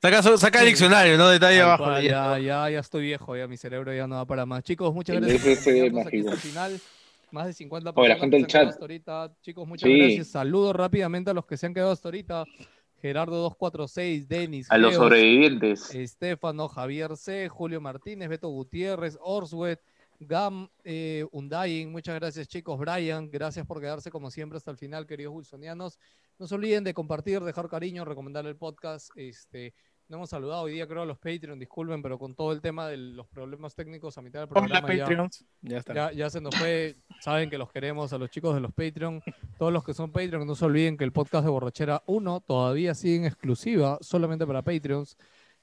Saca, 0.00 0.22
saca 0.38 0.60
el 0.60 0.66
diccionario, 0.68 1.18
¿no? 1.18 1.28
Detalle 1.28 1.58
Tal 1.58 1.66
abajo. 1.66 1.84
cual, 1.84 2.02
ya. 2.02 2.38
ya, 2.38 2.70
ya, 2.70 2.78
estoy 2.80 3.02
viejo, 3.02 3.36
ya 3.36 3.46
mi 3.46 3.58
cerebro 3.58 3.92
ya 3.92 4.06
no 4.06 4.16
da 4.16 4.24
para 4.24 4.46
más. 4.46 4.64
Chicos, 4.64 4.94
muchas 4.94 5.16
El 5.16 5.26
gracias 5.26 5.42
por 5.42 5.52
SSD 5.52 5.80
acompañarnos 5.82 6.06
aquí 6.06 6.18
hasta 6.20 6.30
mágico. 6.30 6.32
el 6.32 6.38
final. 6.38 6.80
Más 7.32 7.46
de 7.46 7.52
50 7.52 7.90
Oye, 7.94 8.08
la 8.08 8.14
personas 8.16 8.20
gente 8.20 8.36
que 8.36 8.42
del 8.42 8.50
se 8.50 8.58
han 8.58 8.62
quedado 8.62 8.64
chat. 8.66 8.72
hasta 8.74 8.84
ahorita. 8.84 9.34
Chicos, 9.42 9.68
muchas 9.68 9.88
Sí. 9.90 9.98
gracias. 9.98 10.26
Saludos 10.28 10.76
rápidamente 10.76 11.30
a 11.30 11.34
los 11.34 11.46
que 11.46 11.56
se 11.56 11.66
han 11.66 11.74
quedado 11.74 11.92
hasta 11.92 12.08
ahorita. 12.08 12.44
Gerardo 13.00 13.36
246, 13.42 14.28
Denis, 14.28 14.70
A 14.70 14.76
los 14.76 14.94
sobrevivientes. 14.94 15.94
Estefano, 15.94 16.68
Javier 16.68 17.16
C, 17.16 17.48
Julio 17.48 17.80
Martínez, 17.80 18.28
Beto 18.28 18.48
Gutiérrez, 18.48 19.16
Orswet, 19.22 19.80
Gam, 20.18 20.68
eh, 20.84 21.24
Undying, 21.32 21.90
muchas 21.90 22.14
gracias 22.16 22.46
chicos, 22.46 22.78
Brian, 22.78 23.30
gracias 23.30 23.64
por 23.66 23.80
quedarse 23.80 24.10
como 24.10 24.30
siempre 24.30 24.58
hasta 24.58 24.70
el 24.70 24.76
final, 24.76 25.06
queridos 25.06 25.32
wilsonianos. 25.34 25.98
No 26.38 26.46
se 26.46 26.54
olviden 26.54 26.84
de 26.84 26.92
compartir, 26.92 27.40
dejar 27.40 27.70
cariño, 27.70 28.04
recomendar 28.04 28.44
el 28.46 28.56
podcast. 28.56 29.10
Este, 29.16 29.72
no 30.10 30.16
hemos 30.16 30.28
saludado 30.30 30.62
hoy 30.62 30.72
día 30.72 30.86
creo 30.86 31.02
a 31.02 31.06
los 31.06 31.18
Patreon, 31.18 31.58
disculpen, 31.58 32.02
pero 32.02 32.18
con 32.18 32.34
todo 32.34 32.52
el 32.52 32.60
tema 32.60 32.88
de 32.88 32.96
los 32.96 33.26
problemas 33.28 33.74
técnicos 33.74 34.18
a 34.18 34.22
mitad 34.22 34.40
del 34.40 34.48
Hola, 34.50 34.60
programa 34.82 34.94
ya- 34.94 35.04
Patreons. 35.04 35.44
Ya 35.62 35.78
está. 35.78 35.94
ya, 35.94 36.12
ya 36.12 36.30
se 36.30 36.40
nos 36.40 36.54
fue. 36.56 36.96
Saben 37.20 37.48
que 37.48 37.56
los 37.56 37.70
queremos 37.70 38.12
a 38.12 38.18
los 38.18 38.28
chicos 38.28 38.54
de 38.54 38.60
los 38.60 38.72
Patreon. 38.72 39.22
Todos 39.58 39.72
los 39.72 39.84
que 39.84 39.94
son 39.94 40.10
Patreon, 40.12 40.46
no 40.46 40.54
se 40.54 40.64
olviden 40.64 40.96
que 40.96 41.04
el 41.04 41.12
podcast 41.12 41.44
de 41.44 41.50
Borrachera 41.50 42.02
1 42.06 42.40
todavía 42.40 42.94
sigue 42.94 43.16
en 43.16 43.24
exclusiva, 43.24 43.98
solamente 44.00 44.46
para 44.46 44.62
Patreons. 44.62 45.16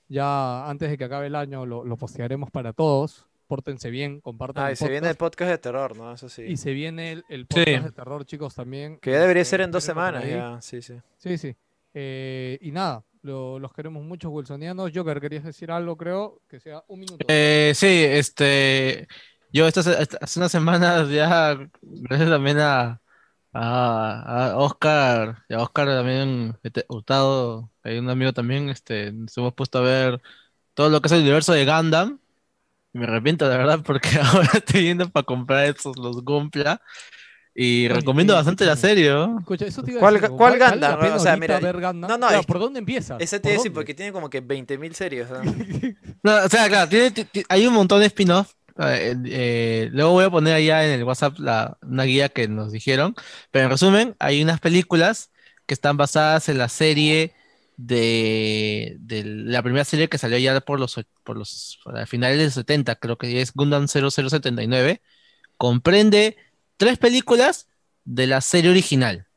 Ya 0.07 0.69
antes 0.69 0.89
de 0.89 0.97
que 0.97 1.03
acabe 1.03 1.27
el 1.27 1.35
año 1.35 1.65
lo, 1.65 1.83
lo 1.83 1.97
postearemos 1.97 2.49
para 2.49 2.71
todos. 2.73 3.25
Pórtense 3.47 3.89
bien, 3.89 4.19
compartan 4.21 4.63
Ah, 4.65 4.67
el 4.67 4.73
y 4.73 4.75
se 4.75 4.89
viene 4.89 5.09
el 5.09 5.15
podcast. 5.15 5.49
de 5.51 5.57
terror, 5.57 5.95
¿no? 5.97 6.11
Eso 6.13 6.27
sí. 6.29 6.43
Y 6.43 6.57
se 6.57 6.71
viene 6.73 7.11
el, 7.13 7.25
el 7.29 7.47
podcast 7.47 7.67
Sí. 7.77 7.79
de 7.83 7.91
terror, 7.91 8.25
chicos, 8.25 8.55
también. 8.55 8.97
Que 8.99 9.11
ya 9.11 9.21
debería 9.21 9.41
Este, 9.41 9.51
ser 9.51 9.61
en 9.61 9.71
dos 9.71 9.83
semanas, 9.83 10.25
ya. 10.27 10.59
Sí, 10.61 10.81
sí. 10.81 10.95
Sí, 11.17 11.37
sí. 11.37 11.55
Eh, 11.93 12.57
y 12.61 12.71
nada, 12.71 13.03
lo- 13.27 13.59
los 13.59 13.73
queremos 13.73 14.03
mucho, 14.03 14.29
wilsonianos. 14.29 14.91
Joker, 14.93 15.21
querías 15.21 15.43
decir 15.43 15.69
algo, 15.69 15.97
creo, 15.97 16.41
que 16.49 16.59
sea 16.59 16.83
un 16.87 16.99
minuto. 17.01 17.25
Eh, 17.27 17.73
sí, 17.75 17.85
este, 17.87 19.07
yo 19.51 19.67
esta, 19.67 19.83
se- 19.83 20.01
esta- 20.01 20.17
hace 20.21 20.39
unas 20.39 20.51
semanas 20.51 21.09
ya, 21.09 21.57
gracias 21.81 22.29
también 22.29 22.59
a, 22.59 23.01
a, 23.53 24.53
Oscar, 24.55 25.43
y 25.49 25.53
a 25.53 25.59
Oscar 25.59 25.87
también 25.87 26.57
este, 26.63 26.85
Hurtado, 26.87 27.69
hay 27.83 27.97
un 27.99 28.09
amigo 28.09 28.33
también, 28.33 28.69
este, 28.69 29.11
nos 29.11 29.37
hemos 29.37 29.53
puesto 29.53 29.79
a 29.79 29.81
ver 29.81 30.21
todo 30.73 30.89
lo 30.89 31.01
que 31.01 31.07
es 31.07 31.11
el 31.13 31.21
universo 31.21 31.53
de 31.53 31.65
Gundam, 31.65 32.19
y 32.93 32.99
me 32.99 33.05
arrepiento 33.05 33.47
de 33.49 33.57
verdad 33.57 33.81
porque 33.85 34.09
ahora 34.23 34.49
estoy 34.53 34.83
yendo 34.83 35.09
para 35.09 35.25
comprar 35.25 35.65
esos, 35.65 35.97
los 35.97 36.23
Gumpla, 36.23 36.81
y 37.59 37.87
recomiendo 37.87 38.33
eh, 38.33 38.35
bastante 38.35 38.65
la 38.65 38.75
serie, 38.75 39.09
¿no? 39.09 39.39
Escucha, 39.39 39.65
eso 39.65 39.81
te 39.81 39.89
iba 39.91 39.99
a 39.99 40.01
¿Cuál- 40.01 40.13
decir, 40.13 40.29
cuál 40.29 40.59
¿vale- 40.59 40.79
vale 40.79 40.95
Gundam? 40.95 41.13
O 41.15 41.19
sea, 41.19 41.37
mira, 41.37 41.59
ver 41.59 41.73
Gundam? 41.81 42.01
no, 42.01 42.17
no, 42.19 42.27
Claro, 42.27 42.39
es- 42.41 42.45
¿por 42.45 42.59
dónde 42.59 42.77
empiezas? 42.79 43.19
Ese 43.19 43.37
¿Por 43.39 43.41
te 43.41 43.49
iba 43.49 43.55
a 43.55 43.57
decir 43.57 43.73
porque 43.73 43.93
tiene 43.95 44.11
como 44.11 44.29
que 44.29 44.41
20.000 44.41 44.93
series. 44.93 45.27
¿no? 45.31 45.41
No, 46.23 46.35
o 46.45 46.49
sea, 46.49 46.67
claro, 46.67 46.87
tiene, 46.87 47.09
ti- 47.11 47.23
ti- 47.25 47.43
hay 47.49 47.65
un 47.65 47.73
montón 47.73 47.99
de 48.01 48.05
spin-off. 48.07 48.51
eh, 48.79 49.15
eh, 49.25 49.89
luego 49.91 50.11
voy 50.11 50.25
a 50.25 50.29
poner 50.29 50.53
allá 50.53 50.85
en 50.85 50.91
el 50.91 51.03
WhatsApp 51.03 51.39
la, 51.39 51.77
una 51.81 52.03
guía 52.03 52.29
que 52.29 52.47
nos 52.47 52.71
dijeron. 52.71 53.15
Pero 53.49 53.65
en 53.65 53.71
resumen, 53.71 54.15
hay 54.19 54.43
unas 54.43 54.59
películas 54.59 55.31
que 55.65 55.73
están 55.73 55.97
basadas 55.97 56.49
en 56.49 56.59
la 56.59 56.69
serie 56.69 57.33
de, 57.77 58.97
de 58.99 59.23
la 59.23 59.63
primera 59.63 59.83
serie 59.85 60.09
que 60.09 60.17
salió 60.19 60.37
ya 60.37 60.59
por 60.61 60.79
los, 60.79 60.99
por 61.23 61.37
los 61.37 61.79
a 61.85 62.05
finales 62.05 62.37
de 62.37 62.45
los 62.45 62.53
70, 62.53 62.95
creo 62.95 63.17
que 63.17 63.41
es 63.41 63.51
Gundam 63.53 63.87
0079. 63.87 65.01
Comprende 65.57 66.37
tres 66.77 66.97
películas 66.97 67.67
de 68.05 68.27
la 68.27 68.41
serie 68.41 68.71
original. 68.71 69.27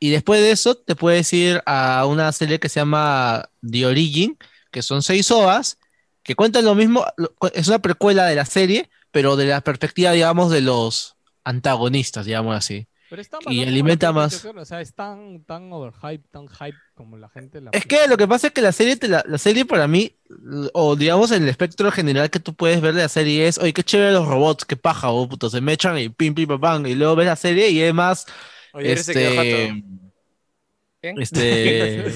Y 0.00 0.10
después 0.10 0.40
de 0.40 0.50
eso 0.50 0.76
te 0.76 0.94
puedes 0.96 1.32
ir 1.32 1.62
a 1.66 2.06
una 2.06 2.32
serie 2.32 2.58
que 2.58 2.68
se 2.68 2.80
llama 2.80 3.50
The 3.68 3.86
Origin, 3.86 4.36
que 4.70 4.82
son 4.82 5.02
seis 5.02 5.30
OVAs, 5.30 5.78
que 6.22 6.34
cuentan 6.34 6.64
lo 6.64 6.74
mismo, 6.74 7.04
es 7.52 7.68
una 7.68 7.78
precuela 7.80 8.26
de 8.26 8.34
la 8.34 8.44
serie, 8.44 8.90
pero 9.10 9.36
de 9.36 9.46
la 9.46 9.60
perspectiva, 9.60 10.12
digamos, 10.12 10.50
de 10.50 10.60
los 10.60 11.16
antagonistas, 11.42 12.26
digamos 12.26 12.54
así. 12.54 12.86
Pero 13.10 13.22
es 13.22 13.30
tan 13.30 13.40
y 13.46 13.62
alimenta 13.62 14.12
más. 14.12 14.44
O 14.44 14.64
sea, 14.64 14.80
es 14.80 14.94
tan, 14.94 15.42
tan 15.44 15.72
overhype, 15.72 16.28
tan 16.30 16.48
hype 16.48 16.76
como 16.94 17.16
la 17.16 17.28
gente 17.28 17.60
la 17.60 17.70
Es 17.72 17.86
que 17.86 18.06
lo 18.06 18.16
que 18.16 18.28
pasa 18.28 18.48
es 18.48 18.52
que 18.52 18.60
la 18.60 18.72
serie, 18.72 18.96
te 18.96 19.08
la, 19.08 19.24
la 19.26 19.38
serie 19.38 19.64
para 19.64 19.88
mí, 19.88 20.14
o 20.74 20.94
digamos 20.94 21.30
en 21.30 21.42
el 21.42 21.48
espectro 21.48 21.90
general 21.90 22.30
que 22.30 22.40
tú 22.40 22.54
puedes 22.54 22.80
ver 22.80 22.94
de 22.94 23.02
la 23.02 23.08
serie 23.08 23.48
es, 23.48 23.58
oye, 23.58 23.72
qué 23.72 23.82
chévere 23.82 24.12
los 24.12 24.26
robots, 24.28 24.64
qué 24.64 24.76
paja, 24.76 25.10
oh, 25.10 25.28
puto, 25.28 25.48
se 25.48 25.60
me 25.60 25.72
echan 25.72 25.96
y 25.98 26.10
pim, 26.10 26.34
pim, 26.34 26.46
pam, 26.46 26.60
pam, 26.60 26.86
y 26.86 26.94
luego 26.94 27.16
ves 27.16 27.26
la 27.26 27.36
serie 27.36 27.70
y 27.70 27.80
es 27.80 27.94
más, 27.94 28.26
Oye, 28.72 28.92
este. 28.92 29.84
Este 31.00 32.06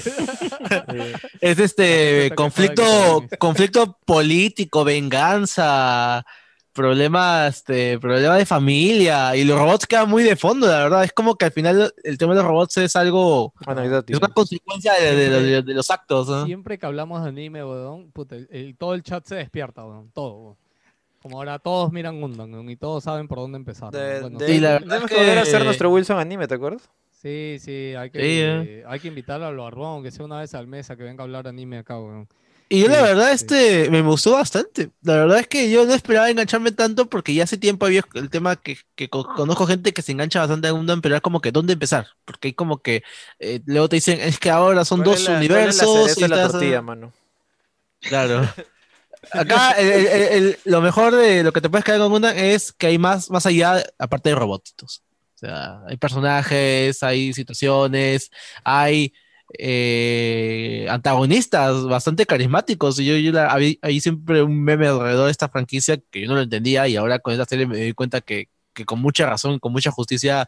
es 1.41 1.59
este 1.59 2.31
conflicto, 2.35 3.25
conflicto 3.39 3.97
político, 4.05 4.83
venganza, 4.83 6.25
problema, 6.73 7.47
este, 7.47 7.97
problema 7.99 8.35
de 8.37 8.45
familia. 8.45 9.35
Y 9.35 9.43
los 9.45 9.57
robots 9.57 9.85
quedan 9.87 10.09
muy 10.09 10.23
de 10.23 10.35
fondo, 10.35 10.67
la 10.67 10.79
verdad. 10.83 11.03
Es 11.03 11.13
como 11.13 11.35
que 11.35 11.45
al 11.45 11.51
final 11.51 11.93
el 12.03 12.17
tema 12.17 12.33
de 12.33 12.41
los 12.41 12.47
robots 12.47 12.77
es 12.77 12.95
algo, 12.95 13.53
es 14.07 14.17
una 14.17 14.27
consecuencia 14.29 14.93
de, 14.93 15.15
de- 15.15 15.29
de- 15.41 15.61
de 15.61 15.73
los 15.73 15.89
actos. 15.91 16.27
¿no? 16.27 16.45
Siempre 16.45 16.77
que 16.77 16.85
hablamos 16.85 17.23
de 17.23 17.29
anime, 17.29 17.63
weón, 17.63 18.11
puta, 18.11 18.35
el- 18.35 18.47
el- 18.51 18.75
todo 18.77 18.93
el 18.95 19.03
chat 19.03 19.25
se 19.25 19.35
despierta, 19.35 19.85
weón. 19.85 20.11
Todo, 20.11 20.33
weón. 20.35 20.55
Como 21.21 21.37
ahora 21.37 21.57
todos 21.57 21.89
miran 21.93 22.19
Gundam, 22.19 22.51
weón, 22.51 22.69
y 22.69 22.75
todos 22.75 23.03
saben 23.05 23.27
por 23.29 23.37
dónde 23.37 23.57
empezar. 23.57 23.91
Bueno, 23.91 24.37
de- 24.39 24.47
Sí, 24.47 24.59
la 24.59 24.71
verdad 24.73 24.87
tenemos 24.87 25.09
que 25.09 25.15
volver 25.17 25.37
a 25.37 25.41
hacer 25.43 25.63
nuestro 25.63 25.89
Wilson 25.91 26.19
anime, 26.19 26.47
¿te 26.47 26.55
acuerdas? 26.55 26.89
Sí, 27.11 27.55
sí, 27.61 27.93
hay 27.97 28.09
que, 28.09 28.19
Sí, 28.19 28.25
eh. 28.27 28.83
hay 28.85 28.99
que 28.99 29.07
invitarlo 29.07 29.45
a 29.45 29.51
lo 29.51 29.65
Arbón, 29.65 30.03
que 30.03 30.11
sea 30.11 30.25
una 30.25 30.39
vez 30.41 30.53
al 30.55 30.67
mes 30.67 30.89
a 30.89 30.97
que 30.97 31.03
venga 31.03 31.21
a 31.21 31.25
hablar 31.25 31.47
anime 31.47 31.77
acá, 31.77 31.97
weón. 31.97 32.27
Y 32.69 32.81
yo 32.81 32.87
la 32.87 33.01
verdad, 33.01 33.27
sí. 33.29 33.33
este, 33.35 33.89
me 33.91 34.01
gustó 34.01 34.31
bastante. 34.31 34.89
La 35.03 35.15
verdad 35.17 35.39
es 35.39 35.47
que 35.47 35.69
yo 35.69 35.85
no 35.85 35.93
esperaba 35.93 36.29
engancharme 36.29 36.71
tanto 36.71 37.07
porque 37.07 37.33
ya 37.33 37.43
hace 37.43 37.57
tiempo 37.57 37.85
había 37.85 38.03
el 38.15 38.29
tema 38.29 38.55
que, 38.55 38.77
que 38.95 39.09
co- 39.09 39.27
conozco 39.35 39.67
gente 39.67 39.93
que 39.93 40.01
se 40.01 40.11
engancha 40.11 40.39
bastante 40.39 40.67
a 40.67 40.71
Gundam, 40.71 41.01
pero 41.01 41.15
era 41.15 41.21
como 41.21 41.39
que 41.41 41.51
dónde 41.51 41.73
empezar. 41.73 42.07
Porque 42.25 42.47
hay 42.49 42.53
como 42.53 42.81
que 42.81 43.03
eh, 43.39 43.61
luego 43.65 43.89
te 43.89 43.97
dicen, 43.97 44.19
es 44.19 44.39
que 44.39 44.49
ahora 44.49 44.85
son 44.85 44.99
¿Cuál 45.03 45.11
dos 45.11 45.19
es 45.19 45.29
la- 45.29 45.33
cuál 45.35 45.43
es 45.43 45.49
la 45.77 45.87
universos. 45.87 46.17
y 46.17 46.21
de 46.21 46.27
la 46.27 46.35
estás- 46.37 46.51
tortilla, 46.51 46.81
mano. 46.81 47.13
Claro. 48.01 48.41
Acá 49.31 49.71
el- 49.73 49.87
el- 49.91 50.07
el- 50.07 50.21
el- 50.33 50.57
lo 50.65 50.81
mejor 50.81 51.15
de 51.15 51.43
lo 51.43 51.53
que 51.53 51.61
te 51.61 51.69
puedes 51.69 51.85
quedar 51.85 51.99
con 51.99 52.11
Gundam 52.11 52.35
es 52.37 52.73
que 52.73 52.87
hay 52.87 52.97
más, 52.97 53.29
más 53.29 53.45
allá, 53.45 53.83
aparte 53.99 54.29
de 54.29 54.35
robotitos. 54.35 55.03
O 55.35 55.37
sea, 55.37 55.81
hay 55.87 55.97
personajes, 55.97 57.03
hay 57.03 57.33
situaciones, 57.33 58.31
hay 58.63 59.13
eh, 59.57 60.87
antagonistas 60.89 61.83
bastante 61.85 62.25
carismáticos. 62.25 62.99
Y 62.99 63.05
yo, 63.05 63.15
yo 63.17 63.31
la- 63.31 63.53
hay 63.53 63.99
siempre 63.99 64.41
un 64.43 64.61
meme 64.63 64.87
alrededor 64.87 65.25
de 65.25 65.31
esta 65.31 65.49
franquicia 65.49 65.97
que 66.11 66.21
yo 66.21 66.27
no 66.27 66.35
lo 66.35 66.41
entendía 66.41 66.87
y 66.87 66.95
ahora 66.95 67.19
con 67.19 67.33
esta 67.33 67.45
serie 67.45 67.65
me 67.67 67.77
doy 67.77 67.93
cuenta 67.93 68.21
que, 68.21 68.47
que 68.73 68.85
con 68.85 68.99
mucha 68.99 69.25
razón, 69.27 69.59
con 69.59 69.71
mucha 69.71 69.91
justicia, 69.91 70.47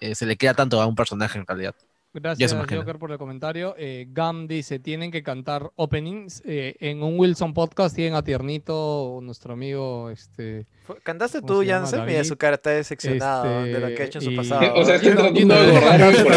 eh, 0.00 0.14
se 0.14 0.26
le 0.26 0.36
queda 0.36 0.54
tanto 0.54 0.80
a 0.80 0.86
un 0.86 0.94
personaje 0.94 1.38
en 1.38 1.46
realidad. 1.46 1.74
Gracias. 2.14 2.52
Joker, 2.54 2.98
por 2.98 3.12
el 3.12 3.18
comentario. 3.18 3.74
Eh, 3.76 4.06
Gam 4.10 4.48
dice, 4.48 4.78
tienen 4.78 5.10
que 5.10 5.22
cantar 5.22 5.70
openings. 5.76 6.42
eh, 6.46 6.74
en 6.80 7.02
un 7.02 7.18
Wilson 7.18 7.52
podcast 7.52 7.94
tienen 7.94 8.14
a 8.14 8.22
Tiernito, 8.22 9.20
nuestro 9.22 9.52
amigo, 9.52 10.08
este... 10.10 10.66
¿Cantaste 11.02 11.42
¿Cómo 11.42 11.60
tú? 11.60 11.68
Jansen? 11.68 12.06
Mira, 12.06 12.24
su 12.24 12.36
cara 12.36 12.54
está 12.54 12.70
decepcionado 12.70 13.62
de 13.64 13.78
lo 13.78 13.88
que 13.88 14.02
ha 14.02 14.06
hecho 14.06 14.18
en 14.20 14.24
su 14.24 14.30
Este, 14.30 14.32
y- 14.32 14.36
pasado. 14.36 14.74
O 14.74 14.84
sea, 14.84 14.94
estoy 14.96 15.10
Gino- 15.10 15.20
tratando 15.20 15.38
Gino, 15.40 15.54
de 15.54 15.72
¿tú 15.72 16.28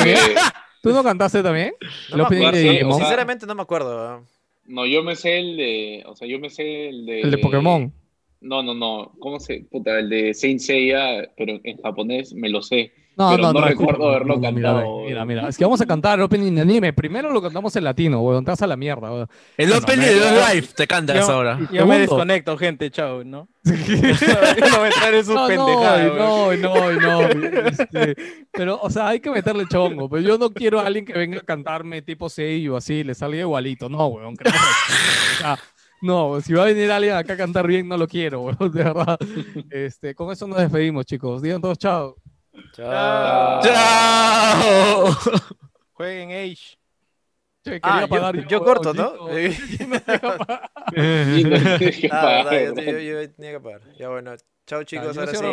¿Tú 0.82 0.92
no 0.92 1.04
cantaste 1.04 1.44
también? 1.44 1.74
No 2.10 2.18
me 2.18 2.24
acuerdo, 2.24 2.52
de 2.52 2.84
o 2.84 2.88
sea, 2.90 2.98
Sinceramente 2.98 3.46
no 3.46 3.56
me 3.56 3.62
acuerdo. 3.62 4.24
No, 4.66 4.86
yo 4.86 5.04
me 5.04 5.16
sé 5.16 5.40
el 5.40 5.58
de. 5.58 6.04
O 6.06 6.16
sea, 6.16 6.28
yo 6.28 6.40
me 6.40 6.50
sé 6.50 6.90
el 6.90 7.06
de. 7.06 7.22
El 7.22 7.32
de 7.32 7.38
Pokémon. 7.38 7.94
No, 8.42 8.64
no, 8.64 8.74
no. 8.74 9.14
¿Cómo 9.20 9.40
se.? 9.40 9.66
Puta, 9.70 10.00
el 10.00 10.10
de 10.10 10.34
Saint 10.34 10.60
Seiya, 10.60 11.32
pero 11.38 11.60
en 11.64 11.78
japonés 11.82 12.34
me 12.34 12.50
lo 12.50 12.62
sé. 12.62 12.92
No, 13.18 13.30
pero 13.32 13.44
no, 13.44 13.54
no 13.54 13.60
no, 13.60 13.68
recuerdo 13.68 14.08
haberlo 14.10 14.36
no, 14.36 14.40
mira, 14.40 14.70
cantado, 14.70 15.00
Mira, 15.04 15.16
weón. 15.18 15.28
mira, 15.28 15.48
es 15.50 15.58
que 15.58 15.66
vamos 15.66 15.82
a 15.82 15.86
cantar 15.86 16.18
el 16.18 16.24
opening 16.24 16.54
de 16.56 16.62
anime. 16.62 16.94
Primero 16.94 17.30
lo 17.32 17.42
cantamos 17.42 17.76
en 17.76 17.84
latino, 17.84 18.22
weón. 18.22 18.46
Te 18.46 18.52
vas 18.52 18.62
a 18.62 18.68
la 18.68 18.78
mierda, 18.78 19.12
weón. 19.12 19.28
El 19.58 19.68
Bueno, 19.70 19.84
opening 19.84 20.06
me- 20.06 20.14
de 20.14 20.32
Live 20.56 20.68
te 20.76 20.88
cantas 20.88 21.18
Yo- 21.28 21.32
ahora. 21.34 21.58
Yo 21.60 21.66
me 21.68 21.70
Segundo. 21.78 21.98
desconecto, 22.00 22.58
gente, 22.58 22.90
chao, 22.90 23.24
¿no? 23.26 23.50
No 23.64 23.76
No, 26.16 26.56
no, 26.56 26.92
no, 26.92 26.92
no, 26.94 27.22
este, 27.68 28.16
pero, 28.52 28.80
o 28.82 28.90
sea, 28.90 29.10
hay 29.10 29.20
que 29.20 29.30
meterle 29.30 29.66
chongo. 29.70 30.10
Pero 30.10 30.22
yo 30.22 30.38
no 30.38 30.50
quiero 30.52 30.80
a 30.80 30.86
alguien 30.88 31.06
que 31.06 31.14
venga 31.14 31.40
a 31.40 31.44
cantarme 31.44 32.02
tipo 32.02 32.30
sello 32.30 32.78
así, 32.78 33.04
le 33.04 33.14
salga 33.14 33.38
igualito. 33.40 33.90
No, 33.90 34.08
weón. 34.08 34.36
o 34.36 35.38
sea, 35.40 35.58
no, 36.02 36.40
si 36.42 36.54
va 36.54 36.64
a 36.64 36.66
venir 36.68 36.90
alguien 36.92 37.14
acá 37.16 37.34
a 37.34 37.38
cantar 37.38 37.68
bien, 37.68 37.88
no 37.88 37.98
lo 37.98 38.08
quiero, 38.08 38.42
weón, 38.42 38.72
de 38.72 38.84
verdad. 38.84 39.18
Este, 39.70 40.16
con 40.16 40.32
eso 40.32 40.48
nos 40.48 40.58
despedimos, 40.60 41.06
chicos. 41.06 41.42
Digan 41.42 41.62
todos 41.62 41.78
chao. 41.78 42.16
Chao. 42.74 43.62
¡Chao! 43.62 45.16
Jueguen 45.94 46.32
Age. 46.32 46.78
Che, 47.64 47.80
Ah, 47.84 48.08
yo- 48.10 48.32
yo 48.48 48.64
corto, 48.64 48.94
¿no? 48.94 49.14
Ah, 52.12 52.50
yo, 53.02 53.32
tenía 53.32 53.52
que 53.52 53.60
pagar. 53.60 53.82
Ya 53.98 54.10
bueno. 54.10 54.36
Chao 54.66 54.84
chicos, 54.84 55.16
yo 55.16 55.22
ahora 55.22 55.34
sí. 55.34 55.46